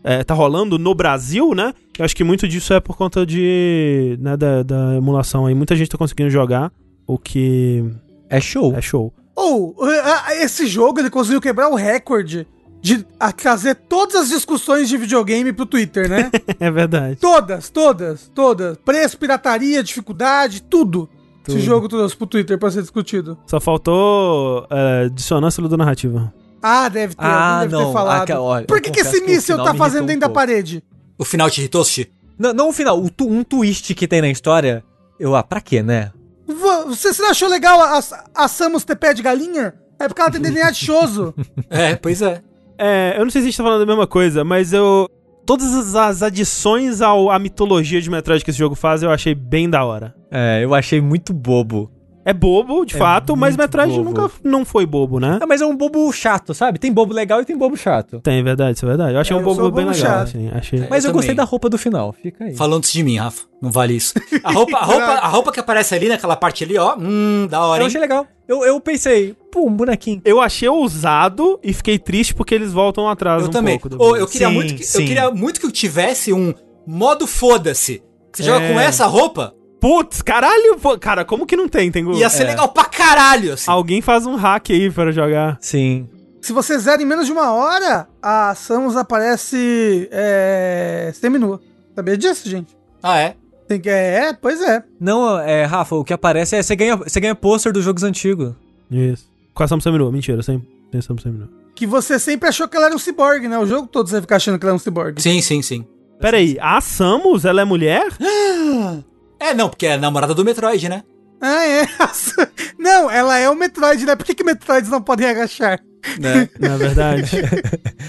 é, 0.05 0.22
tá 0.22 0.35
rolando 0.35 0.78
no 0.78 0.94
Brasil, 0.94 1.55
né? 1.55 1.72
Eu 1.98 2.05
acho 2.05 2.14
que 2.14 2.22
muito 2.22 2.47
disso 2.47 2.72
é 2.74 2.78
por 2.81 2.97
conta 2.97 3.24
de, 3.24 4.18
né, 4.20 4.36
da, 4.36 4.62
da 4.62 4.94
emulação 4.97 5.47
aí. 5.47 5.55
Muita 5.55 5.74
gente 5.74 5.89
tá 5.89 5.97
conseguindo 5.98 6.28
jogar, 6.31 6.70
o 7.06 7.16
que 7.18 7.82
É 8.28 8.40
show. 8.40 8.74
é 8.76 8.81
show. 8.82 9.12
Ou, 9.35 9.74
ah, 9.82 10.35
esse 10.36 10.66
jogo 10.66 11.01
ele 11.01 11.10
conseguiu 11.10 11.40
quebrar 11.40 11.68
o 11.68 11.74
recorde 11.74 12.47
de 12.81 13.05
trazer 13.36 13.74
todas 13.74 14.14
as 14.14 14.28
discussões 14.28 14.89
de 14.90 14.97
videogame 14.98 15.52
pro 15.55 15.64
Twitter, 15.64 16.09
né? 16.09 16.31
É 16.60 16.70
verdade. 16.70 17.16
todas, 17.16 17.70
todas, 17.70 18.31
todas. 18.35 18.76
Preço, 18.85 19.16
pirataria, 19.18 19.82
dificuldade, 19.82 20.62
tudo. 20.62 21.09
Tudo. 21.43 21.56
Esse 21.59 21.64
jogo 21.66 21.89
trouxe 21.89 22.14
pro 22.16 22.26
Twitter 22.26 22.59
pra 22.59 22.70
ser 22.70 22.82
discutido. 22.82 23.39
Só 23.47 23.59
faltou 23.60 24.66
é, 24.70 25.09
dissonância 25.09 25.62
ludonarrativa. 25.62 26.32
Ah, 26.66 26.89
deve 26.89 27.15
ter, 27.15 27.23
Ah, 27.24 27.61
deve 27.61 27.73
não. 27.74 27.86
ter 27.89 27.93
falado. 27.93 28.23
Ah, 28.23 28.27
que- 28.27 28.32
olha, 28.32 28.66
Por 28.66 28.81
que, 28.81 28.91
que 28.91 29.01
esse 29.01 29.20
míssil 29.20 29.57
tá 29.62 29.74
fazendo 29.74 30.07
dentro 30.07 30.16
um 30.27 30.28
da 30.28 30.35
parede? 30.35 30.82
O 31.19 31.24
final 31.24 31.51
te 31.51 31.61
irritou, 31.61 31.85
Sushi? 31.85 32.11
Não, 32.39 32.53
não 32.55 32.69
o 32.70 32.73
final, 32.73 32.99
o 32.99 33.11
tu- 33.11 33.28
um 33.28 33.45
twist 33.45 33.95
que 33.95 34.09
tem 34.09 34.20
na 34.23 34.28
história. 34.31 34.82
Eu, 35.20 35.36
ah, 35.36 35.43
pra 35.43 35.61
quê, 35.61 35.82
né? 35.82 36.11
Vo- 36.47 36.86
Você, 36.89 37.12
você 37.12 37.23
não 37.23 37.31
achou 37.31 37.49
legal 37.49 37.78
a, 37.81 38.01
a 38.35 38.49
Samus 38.49 38.82
ter 38.85 38.97
pé 38.97 39.12
de 39.12 39.23
galinha? 39.23 39.74
É 40.01 40.09
porque 40.09 40.20
ela 40.20 40.31
tem 40.31 40.41
DNA 40.41 40.70
de 40.70 40.78
choso. 40.78 41.35
É, 41.70 41.95
pois 41.97 42.23
é. 42.23 42.41
É, 42.78 43.15
eu 43.19 43.24
não 43.24 43.31
sei 43.31 43.43
se 43.43 43.47
a 43.49 43.51
gente 43.51 43.57
tá 43.59 43.62
falando 43.62 43.81
da 43.81 43.86
mesma 43.86 44.07
coisa, 44.07 44.43
mas 44.43 44.73
eu. 44.73 45.09
Todas 45.47 45.74
as- 45.74 45.95
as 45.95 46.23
adições 46.23 47.03
ao, 47.03 47.31
à 47.31 47.39
mitologia 47.39 48.01
de 48.01 48.09
Metroid 48.11 48.43
que 48.43 48.51
esse 48.51 48.59
jogo 48.59 48.74
faz, 48.74 49.03
eu 49.03 49.11
achei 49.11 49.35
bem 49.35 49.69
da 49.69 49.85
hora. 49.85 50.15
É, 50.31 50.61
eu 50.65 50.74
achei 50.74 51.01
muito 51.03 51.32
bobo. 51.35 51.91
É 52.25 52.33
bobo, 52.33 52.85
de 52.87 52.95
É 52.95 52.99
fato, 52.99 53.37
mas 53.37 53.57
Metroid 53.57 53.93
bobo. 53.93 54.05
nunca 54.05 54.31
não 54.43 54.65
foi 54.65 54.87
bobo, 54.87 55.21
né? 55.21 55.39
Ah, 55.43 55.47
mas 55.47 55.61
é 55.61 55.67
um 55.67 55.77
bobo 55.77 56.11
chato, 56.13 56.55
sabe? 56.55 56.79
Tem 56.79 56.93
bobo 56.93 57.13
legal 57.13 57.41
e 57.41 57.45
tem 57.45 57.57
bobo 57.57 57.77
chato. 57.77 58.21
Tem, 58.21 58.43
verdade, 58.43 58.77
isso 58.77 58.87
é 58.87 58.89
verdade. 58.89 59.15
Eu 59.15 59.21
achei 59.21 59.35
É, 59.35 59.37
um 59.37 59.41
eu 59.43 59.45
bobo 59.45 59.61
sou 59.61 59.71
bem 59.71 59.85
bobo 59.85 59.97
legal, 59.97 60.11
chato. 60.13 60.23
assim. 60.29 60.49
Achei... 60.53 60.87
Mas 60.89 61.05
eu, 61.05 61.11
Eu 61.11 61.15
gostei 61.15 61.35
também. 61.35 61.45
da 61.45 61.51
roupa 61.51 61.69
do 61.69 61.77
final, 61.77 62.13
fica 62.15 62.45
aí. 62.45 62.55
Falando 62.57 62.85
de 62.85 63.03
mim, 63.03 63.17
Rafa. 63.19 63.43
Não 63.61 63.71
vale 63.71 63.95
isso. 63.97 64.15
A 64.43 64.53
roupa, 64.53 64.77
a 64.77 64.85
roupa, 64.85 65.05
a 65.05 65.29
roupa 65.29 65.53
que 65.53 65.61
aparece 65.61 65.95
ali 65.95 66.09
naquela 66.09 66.37
parte 66.37 66.65
ali, 66.65 66.77
ó. 66.79 66.97
Hum, 66.99 67.47
da 67.49 67.61
hora, 67.65 67.81
Eu 67.81 67.85
hein? 67.85 67.87
achei 67.89 68.01
legal. 68.01 68.27
Eu, 68.49 68.65
eu 68.65 68.79
pensei, 68.81 69.35
pô, 69.53 69.67
um 69.67 69.73
bonequinho. 69.75 70.21
Eu 70.25 70.41
achei 70.41 70.69
ousado 70.69 71.59
e 71.63 71.73
fiquei 71.73 71.99
triste 71.99 72.35
porque 72.35 72.55
eles 72.55 72.73
voltam 72.73 73.09
atrás 73.09 73.43
Eu 73.43 73.49
um 73.49 73.51
também. 73.53 73.79
pouco. 73.79 74.03
Ô, 74.03 74.17
eu, 74.17 74.27
queria 74.27 74.49
Sim, 74.49 74.55
muito 74.55 74.75
que, 74.75 74.83
eu 74.83 75.01
queria 75.07 75.31
muito 75.31 75.61
que 75.61 75.67
eu 75.67 75.73
tivesse 75.73 76.33
um 76.33 76.53
modo 76.87 77.27
foda-se. 77.27 78.03
Que 78.33 78.39
você 78.39 78.43
joga 78.45 78.65
É. 78.67 78.73
com 78.73 78.81
essa 78.81 79.07
roupa, 79.07 79.55
Putz, 79.85 80.23
caralho! 80.23 80.78
pô, 80.81 80.98
Cara, 80.98 81.27
como 81.27 81.44
que 81.44 81.55
não 81.55 81.69
tem? 81.69 81.90
tem 81.93 82.11
ia 82.16 82.31
ser 82.31 82.44
É. 82.44 82.47
legal 82.47 82.69
pra 82.70 82.86
caralho, 82.86 83.52
assim. 83.52 83.70
Alguém 83.70 84.01
faz 84.01 84.24
um 84.24 84.35
hack 84.35 84.70
aí 84.70 84.90
para 84.90 85.12
jogar. 85.12 85.59
Sim. 85.61 86.09
Se 86.40 86.55
você 86.55 86.78
zera 86.78 87.02
em 87.02 87.05
menos 87.05 87.27
de 87.27 87.32
uma 87.32 87.52
hora, 87.52 88.09
a 88.23 88.55
Samus 88.55 88.97
aparece 88.97 90.09
é, 90.11 91.12
seminua. 91.12 91.61
Sabia 91.94 92.16
disso, 92.16 92.48
gente? 92.48 92.74
Ah, 93.02 93.19
é? 93.19 93.36
Tem 93.69 93.78
que, 93.78 93.90
é, 93.90 94.32
pois 94.32 94.62
é. 94.62 94.82
Não, 94.98 95.39
é, 95.39 95.66
Rafa, 95.66 95.94
o 95.97 96.02
que 96.02 96.15
aparece 96.15 96.56
é 96.56 96.62
você 96.62 96.74
ganha, 96.74 96.97
você 96.97 97.20
ganha 97.20 97.35
pôster 97.35 97.70
dos 97.70 97.85
jogos 97.85 98.02
antigos. 98.05 98.55
Isso. 98.90 99.28
Com 99.52 99.65
a 99.65 99.69
Samus 99.69 99.85
Seminua. 99.85 100.11
Mentira, 100.11 100.43
sem, 100.43 100.66
sem 100.93 101.01
Samus 101.02 101.23
Seminua. 101.23 101.51
Que 101.74 101.86
você 101.86 102.19
sempre 102.19 102.48
achou 102.48 102.66
que 102.69 102.74
ela 102.78 102.86
era 102.86 102.94
um 102.94 102.98
cyborg, 102.98 103.47
né? 103.48 103.59
O 103.59 103.66
jogo 103.66 103.86
todo 103.86 104.09
você 104.09 104.23
fica 104.23 104.36
achando 104.36 104.59
que 104.59 104.65
ela 104.65 104.73
é 104.73 104.77
um 104.77 104.78
cyborg. 104.78 105.20
Sim, 105.20 105.43
sim, 105.43 105.61
sim. 105.61 105.85
Pera 106.19 106.39
aí, 106.39 106.56
a 106.59 106.81
Samus, 106.81 107.44
ela 107.44 107.61
é 107.61 107.65
mulher? 107.66 108.09
É, 109.40 109.52
não, 109.55 109.69
porque 109.69 109.86
é 109.86 109.94
a 109.94 109.98
namorada 109.98 110.35
do 110.35 110.44
Metroid, 110.44 110.89
né? 110.89 111.02
Ah, 111.40 111.66
é. 111.66 111.86
Não, 112.78 113.11
ela 113.11 113.39
é 113.39 113.48
o 113.51 113.55
Metroid, 113.55 114.05
né? 114.06 114.16
Por 114.16 114.24
que, 114.24 114.35
que 114.35 114.44
Metroids 114.44 114.89
não 114.90 115.02
podem 115.02 115.27
agachar? 115.28 115.78
né? 116.19 116.48
Na 116.59 116.77
verdade. 116.77 117.31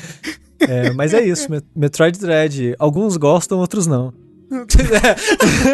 É, 0.57 0.89
mas 0.93 1.13
é 1.13 1.21
isso, 1.21 1.51
Met- 1.51 1.65
Metroid 1.75 2.17
Dread. 2.17 2.75
Alguns 2.79 3.17
gostam, 3.17 3.59
outros 3.59 3.85
não. 3.85 4.13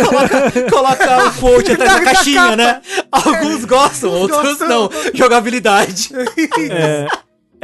coloca, 0.03 0.69
coloca 0.69 1.25
o 1.27 1.33
quote 1.39 1.71
atrás 1.73 1.91
da 1.93 1.99
Da 1.99 2.03
caixinha, 2.05 2.41
capa. 2.41 2.55
né? 2.55 2.81
Alguns 3.11 3.65
gostam, 3.65 4.09
outros 4.11 4.41
gostam. 4.57 4.67
não. 4.67 4.89
Jogabilidade. 5.13 6.09
É, 6.71 7.07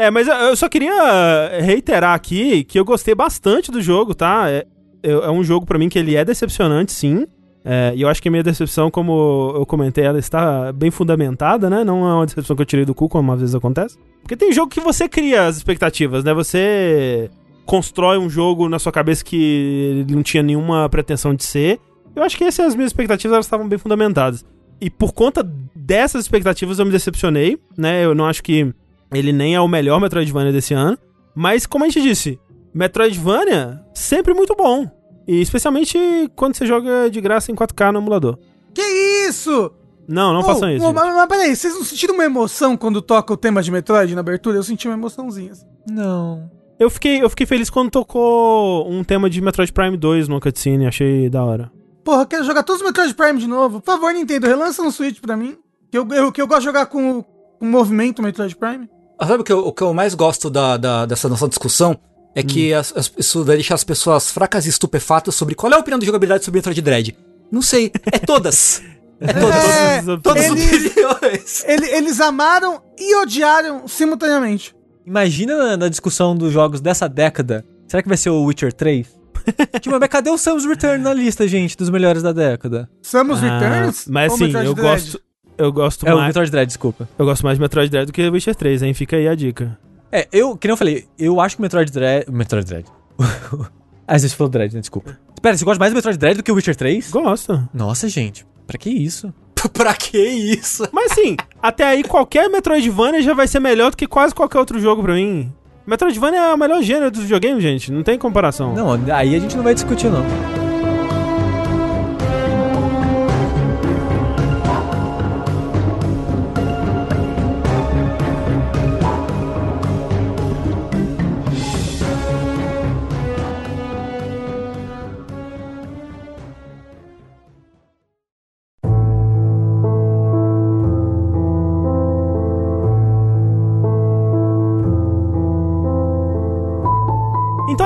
é, 0.05 0.11
mas 0.11 0.27
eu- 0.27 0.55
só 0.55 0.69
queria 0.69 1.59
reiterar 1.59 2.14
aqui 2.14 2.64
que 2.64 2.80
eu 2.80 2.85
gostei 2.85 3.15
bastante 3.15 3.72
do 3.72 3.81
jogo, 3.81 4.14
tá? 4.14 4.49
É, 4.49 4.65
é 5.03 5.11
é 5.11 5.30
um 5.31 5.43
jogo 5.43 5.65
pra 5.65 5.80
mim 5.80 5.89
que 5.89 5.97
ele 5.97 6.15
é 6.15 6.23
decepcionante, 6.23 6.91
sim. 6.91 7.26
É, 7.69 7.91
e 7.94 8.02
eu 8.02 8.07
acho 8.07 8.22
que 8.22 8.30
a 8.30 8.31
minha 8.31 8.44
decepção, 8.44 8.89
como 8.89 9.52
eu 9.53 9.65
comentei, 9.65 10.06
ela 10.06 10.18
está 10.18 10.72
bem 10.72 10.89
fundamentada, 10.89 11.69
né? 11.69 11.84
Não 11.84 12.07
é 12.07 12.14
uma 12.14 12.26
decepção 12.26 12.56
que 12.56 12.61
eu 12.61 12.65
tirei 12.65 12.85
do 12.85 12.95
cu, 12.95 13.10
como 13.10 13.30
às 13.34 13.41
vezes 13.41 13.53
acontece. 13.53 13.98
Porque 14.22 14.38
tem 14.38 14.53
jogo 14.53 14.72
que 14.72 14.80
você 14.80 15.10
cria 15.10 15.48
as 15.48 15.57
expectativas, 15.57 16.23
né? 16.23 16.34
Você 16.34 17.30
constrói 17.65 18.18
um 18.18 18.30
jogo 18.30 18.69
na 18.69 18.80
sua 18.80 18.94
cabeça 18.94 19.22
que 19.22 20.06
não 20.10 20.23
tinha 20.23 20.41
nenhuma 20.41 20.88
pretensão 20.88 21.35
de 21.35 21.44
ser. 21.44 21.77
Eu 22.15 22.23
acho 22.23 22.38
que 22.38 22.45
essas 22.45 22.68
as 22.68 22.76
minhas 22.76 22.91
expectativas 22.91 23.34
elas 23.34 23.45
estavam 23.45 23.68
bem 23.68 23.77
fundamentadas. 23.77 24.45
E 24.80 24.89
por 24.89 25.11
conta 25.11 25.44
dessas 25.76 26.23
expectativas 26.23 26.80
eu 26.80 26.85
me 26.85 26.91
decepcionei, 26.94 27.60
né? 27.77 28.06
Eu 28.06 28.15
não 28.15 28.27
acho 28.27 28.41
que 28.41 28.73
ele 29.14 29.34
nem 29.34 29.56
é 29.56 29.60
o 29.60 29.68
melhor 29.68 29.99
Metroidvania 29.99 30.53
desse 30.53 30.73
ano. 30.73 30.98
Mas, 31.35 31.65
como 31.65 31.84
a 31.84 31.89
gente 31.89 32.02
disse, 32.02 32.39
Metroidvania 32.73 33.81
sempre 33.94 34.34
muito 34.34 34.56
bom. 34.56 34.89
E 35.28 35.41
especialmente 35.41 35.98
quando 36.36 36.56
você 36.56 36.66
joga 36.66 37.10
de 37.10 37.20
graça 37.20 37.52
em 37.52 37.56
4K 37.56 37.91
no 37.91 37.99
emulador. 37.99 38.38
Que 38.74 38.82
isso? 39.28 39.72
Não, 40.08 40.32
não 40.32 40.40
Oh, 40.40 40.44
façam 40.44 40.72
isso. 40.72 40.86
oh, 40.86 40.94
mas, 40.94 41.14
mas 41.14 41.28
peraí, 41.28 41.56
vocês 41.56 41.74
não 41.74 41.84
sentiram 41.84 42.14
uma 42.14 42.24
emoção 42.24 42.78
quando 42.78 43.02
toca 43.02 43.34
o 43.34 43.38
tema 43.38 43.62
de 43.62 43.70
Metroid 43.72 44.14
na 44.16 44.22
abertura? 44.22 44.58
Eu 44.58 44.64
senti 44.64 44.88
uma 44.88 44.94
emoçãozinha. 44.94 45.52
assim. 45.52 45.66
Não. 45.90 46.49
Eu 46.80 46.90
fiquei, 46.90 47.22
eu 47.22 47.30
fiquei 47.30 47.45
feliz 47.45 47.70
quando 47.70 47.90
tocou 47.90 48.90
um 48.90 49.04
tema 49.04 49.30
de 49.30 49.41
Metroid 49.41 49.74
Prime 49.74 49.98
2 49.98 50.28
no 50.28 50.40
cutscene, 50.40 50.86
achei 50.88 51.30
da 51.30 51.44
hora. 51.44 51.72
Porra, 52.06 52.22
eu 52.22 52.28
quero 52.28 52.44
jogar 52.45 52.64
todos 52.64 52.82
os 52.82 52.88
Metroid 52.88 53.14
Prime 53.16 53.40
de 53.40 53.48
novo. 53.48 53.82
Por 53.82 53.91
favor, 53.94 54.14
Nintendo, 54.14 54.48
relança 54.48 54.82
no 54.82 54.91
Switch 54.91 55.20
pra 55.20 55.36
mim. 55.36 55.58
Que 55.91 55.98
eu, 55.98 56.08
eu- 56.14 56.32
que 56.32 56.41
eu 56.41 56.48
gosto 56.48 56.60
de 56.62 56.66
jogar 56.66 56.86
com 56.86 57.24
com 57.60 57.66
o 57.66 57.70
movimento 57.70 58.22
Metroid 58.22 58.56
Prime. 58.56 58.88
Ah, 59.20 59.26
Sabe 59.26 59.41
o 59.41 59.44
que 59.44 59.52
eu, 59.52 59.60
o 59.66 59.74
que 59.74 59.82
eu 59.82 59.91
mais 59.91 60.14
gosto 60.14 60.48
da, 60.49 60.78
da- 60.78 61.06
dessa 61.08 61.28
nossa 61.28 61.48
discussão? 61.49 61.98
É 62.39 62.43
que 62.43 62.73
as- 62.73 62.93
as- 62.95 63.11
isso 63.18 63.43
vai 63.43 63.55
deixar 63.55 63.76
as 63.76 63.84
pessoas 63.84 64.30
fracas 64.31 64.65
e 64.65 64.69
estupefatas 64.69 65.34
sobre 65.35 65.55
qual 65.55 65.72
é 65.72 65.76
a 65.76 65.80
opinião 65.80 65.97
de 65.99 66.05
jogabilidade 66.05 66.45
sobre 66.45 66.59
Metroid 66.59 66.81
Dread. 66.81 67.18
Não 67.51 67.61
sei, 67.61 67.91
é 68.11 68.19
todas. 68.19 68.81
É 69.19 69.34
todas. 69.34 69.65
É, 69.65 70.01
Todas 70.03 70.09
as 70.18 70.22
Todas 70.22 70.45
as 70.45 70.51
eles- 70.51 70.91
opiniões. 70.91 71.64
Ele- 71.65 71.88
eles 71.95 72.19
amaram 72.22 72.80
e 72.99 73.15
odiaram 73.15 73.88
simultaneamente. 73.88 74.76
Imagina 75.07 75.76
na, 75.76 75.88
discussão 75.89 76.35
dos 76.35 76.53
jogos 76.53 76.80
dessa 76.81 77.09
década. 77.09 77.65
Será 77.88 78.03
que 78.03 78.07
vai 78.09 78.18
ser 78.18 78.30
o 78.30 78.43
Witcher 78.43 78.72
3? 78.72 79.07
tipo, 79.81 79.97
mas 79.99 80.09
cadê 80.09 80.30
o 80.30 80.38
Samus 80.38 80.65
Return 80.65 81.03
na 81.03 81.14
lista, 81.15 81.47
gente, 81.47 81.76
dos 81.76 81.89
melhores 81.89 82.22
da 82.22 82.31
década? 82.31 82.88
Samus 83.01 83.41
Ah, 83.41 83.57
Returns? 83.57 84.05
Mas 84.07 84.31
ou 84.34 84.38
sim, 84.38 84.43
Metroid 84.45 84.68
eu 84.68 84.73
Dread? 84.76 84.91
gosto. 85.01 85.22
Eu 85.57 85.72
gosto 85.72 86.05
É 86.07 86.14
o 86.14 86.18
mais. 86.18 86.27
Metroid 86.27 86.51
Dread, 86.51 86.68
desculpa. 86.68 87.09
Eu 87.18 87.26
gosto 87.26 87.43
mais 87.43 87.57
de 87.57 87.61
Metroid 87.64 87.89
Dread 87.89 88.05
do 88.05 88.14
que 88.14 88.30
Witcher 88.30 88.53
3, 88.55 88.84
hein? 88.84 88.93
Fica 88.93 89.15
aí 89.15 89.27
a 89.27 89.34
dica. 89.34 89.80
É, 90.11 90.27
eu, 90.31 90.57
que 90.57 90.67
nem 90.67 90.73
eu 90.73 90.77
falei, 90.77 91.07
eu 91.17 91.39
acho 91.41 91.55
que 91.55 91.61
o 91.61 91.63
Metroid 91.63 91.91
Dread. 91.91 92.31
Metroid 92.31 92.65
Dread. 92.65 92.85
ah, 94.07 94.17
você 94.17 94.29
falou 94.29 94.49
Dread, 94.49 94.73
né? 94.73 94.79
Desculpa. 94.79 95.17
Espera, 95.34 95.57
você 95.57 95.65
gosta 95.65 95.79
mais 95.79 95.91
do 95.91 95.95
Metroid 95.95 96.17
Dread 96.17 96.38
do 96.38 96.43
que 96.43 96.51
o 96.51 96.55
Witcher 96.55 96.75
3? 96.75 97.11
Gosto. 97.11 97.67
Nossa, 97.73 98.07
gente, 98.07 98.45
pra 98.65 98.77
que 98.77 98.89
isso? 98.89 99.34
pra 99.73 99.93
que 99.93 100.17
isso? 100.17 100.88
Mas 100.91 101.13
sim, 101.13 101.35
até 101.61 101.84
aí 101.84 102.03
qualquer 102.03 102.49
Metroidvania 102.49 103.21
já 103.21 103.34
vai 103.34 103.47
ser 103.47 103.59
melhor 103.59 103.91
do 103.91 103.97
que 103.97 104.07
quase 104.07 104.34
qualquer 104.34 104.59
outro 104.59 104.79
jogo 104.79 105.03
pra 105.03 105.13
mim. 105.13 105.51
Metroidvania 105.85 106.39
é 106.39 106.53
o 106.53 106.57
melhor 106.57 106.81
gênero 106.81 107.09
dos 107.09 107.21
videogames, 107.21 107.63
gente. 107.63 107.91
Não 107.91 108.03
tem 108.03 108.17
comparação. 108.17 108.73
Não, 108.73 108.91
aí 109.13 109.35
a 109.35 109.39
gente 109.39 109.55
não 109.55 109.63
vai 109.63 109.73
discutir, 109.73 110.09
não. 110.09 110.66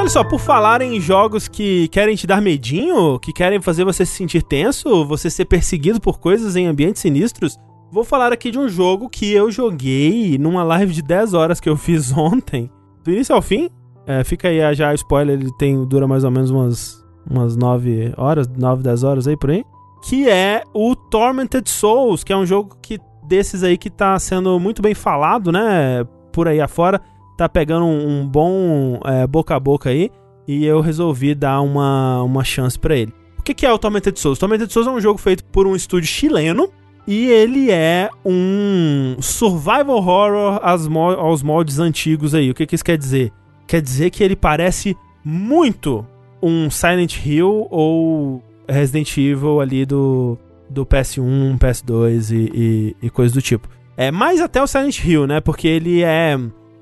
Só, 0.10 0.24
por 0.24 0.40
falar 0.40 0.82
em 0.82 1.00
jogos 1.00 1.48
que 1.48 1.88
querem 1.90 2.16
te 2.16 2.26
dar 2.26 2.42
medinho, 2.42 3.20
que 3.20 3.32
querem 3.32 3.62
fazer 3.62 3.86
você 3.86 4.06
se 4.06 4.14
sentir 4.14 4.42
tenso, 4.42 5.06
você 5.06 5.30
ser 5.30 5.46
perseguido 5.46 6.02
por 6.02 6.20
coisas 6.20 6.56
em 6.56 6.66
ambientes 6.66 7.02
sinistros, 7.02 7.58
vou 7.92 8.04
falar 8.04 8.34
aqui 8.34 8.52
de 8.52 8.58
um 8.58 8.68
jogo 8.68 9.08
que 9.08 9.32
eu 9.32 9.52
joguei 9.52 10.38
numa 10.38 10.64
live 10.64 10.94
de 10.94 11.02
10 11.02 11.34
horas 11.34 11.60
que 11.60 11.70
eu 11.70 11.78
fiz 11.78 12.12
ontem. 12.18 12.70
Do 13.04 13.12
início 13.12 13.36
ao 13.36 13.42
fim, 13.42 13.70
é, 14.08 14.24
fica 14.24 14.48
aí 14.48 14.74
já 14.74 14.90
a 14.90 14.94
spoiler, 14.96 15.40
ele 15.40 15.52
tem, 15.58 15.86
dura 15.86 16.08
mais 16.08 16.24
ou 16.24 16.32
menos 16.32 16.50
umas, 16.50 17.06
umas 17.30 17.56
9 17.56 18.14
horas, 18.18 18.48
9, 18.48 18.82
10 18.84 19.04
horas 19.04 19.28
aí 19.28 19.38
por 19.38 19.52
aí. 19.52 19.64
Que 20.04 20.28
é 20.28 20.64
o 20.74 20.96
Tormented 20.96 21.70
Souls, 21.70 22.24
que 22.24 22.34
é 22.34 22.38
um 22.38 22.46
jogo 22.46 22.76
que 22.82 23.00
desses 23.24 23.64
aí 23.64 23.78
que 23.78 23.90
tá 23.90 24.18
sendo 24.18 24.60
muito 24.60 24.82
bem 24.82 24.96
falado, 24.96 25.52
né? 25.52 26.04
Por 26.34 26.48
aí 26.48 26.60
afora 26.60 27.00
tá 27.38 27.48
pegando 27.50 27.86
um, 27.86 28.22
um 28.22 28.28
bom 28.28 29.00
é, 29.06 29.26
boca 29.26 29.56
a 29.56 29.60
boca 29.60 29.90
aí 29.90 30.12
e 30.48 30.66
eu 30.66 30.82
resolvi 30.82 31.34
dar 31.34 31.62
uma, 31.62 32.22
uma 32.24 32.44
chance 32.44 32.78
para 32.78 32.96
ele. 32.96 33.14
O 33.40 33.44
que, 33.44 33.54
que 33.54 33.66
é 33.66 33.72
o 33.72 33.80
Tormented 33.80 34.20
Souls? 34.20 34.38
Tormented 34.38 34.72
Souls 34.72 34.88
é 34.88 34.92
um 34.92 35.02
jogo 35.02 35.18
feito 35.18 35.44
por 35.46 35.66
um 35.66 35.76
estúdio 35.76 36.08
chileno 36.08 36.70
e 37.08 37.28
ele 37.28 37.72
é 37.72 38.10
um 38.24 39.16
survival 39.20 39.96
horror 39.96 40.60
aos, 40.62 40.88
mo 40.88 41.10
aos 41.12 41.42
moldes 41.42 41.80
antigos 41.80 42.36
aí. 42.36 42.52
O 42.52 42.54
que, 42.54 42.66
que 42.68 42.76
isso 42.76 42.86
quer 42.86 42.98
dizer? 42.98 43.32
Quer 43.66 43.82
dizer 43.82 44.10
que 44.10 44.24
ele 44.24 44.36
parece 44.36 44.96
muito 45.24 46.06
um 46.42 46.70
Silent 46.70 47.26
Hill 47.26 47.68
ou 47.70 48.44
Resident 48.68 49.18
Evil 49.18 49.60
ali 49.60 49.86
do, 49.86 50.38
do 50.70 50.86
PS1, 50.86 51.58
PS2 51.58 52.32
e, 52.32 52.52
e, 52.54 52.96
e 53.08 53.10
coisas 53.10 53.34
do 53.34 53.42
tipo. 53.42 53.68
É 53.98 54.12
mais 54.12 54.40
até 54.40 54.62
o 54.62 54.68
Silent 54.68 55.04
Hill, 55.04 55.28
né? 55.28 55.42
Porque 55.42 55.68
ele 55.68 56.02
é 56.02 56.38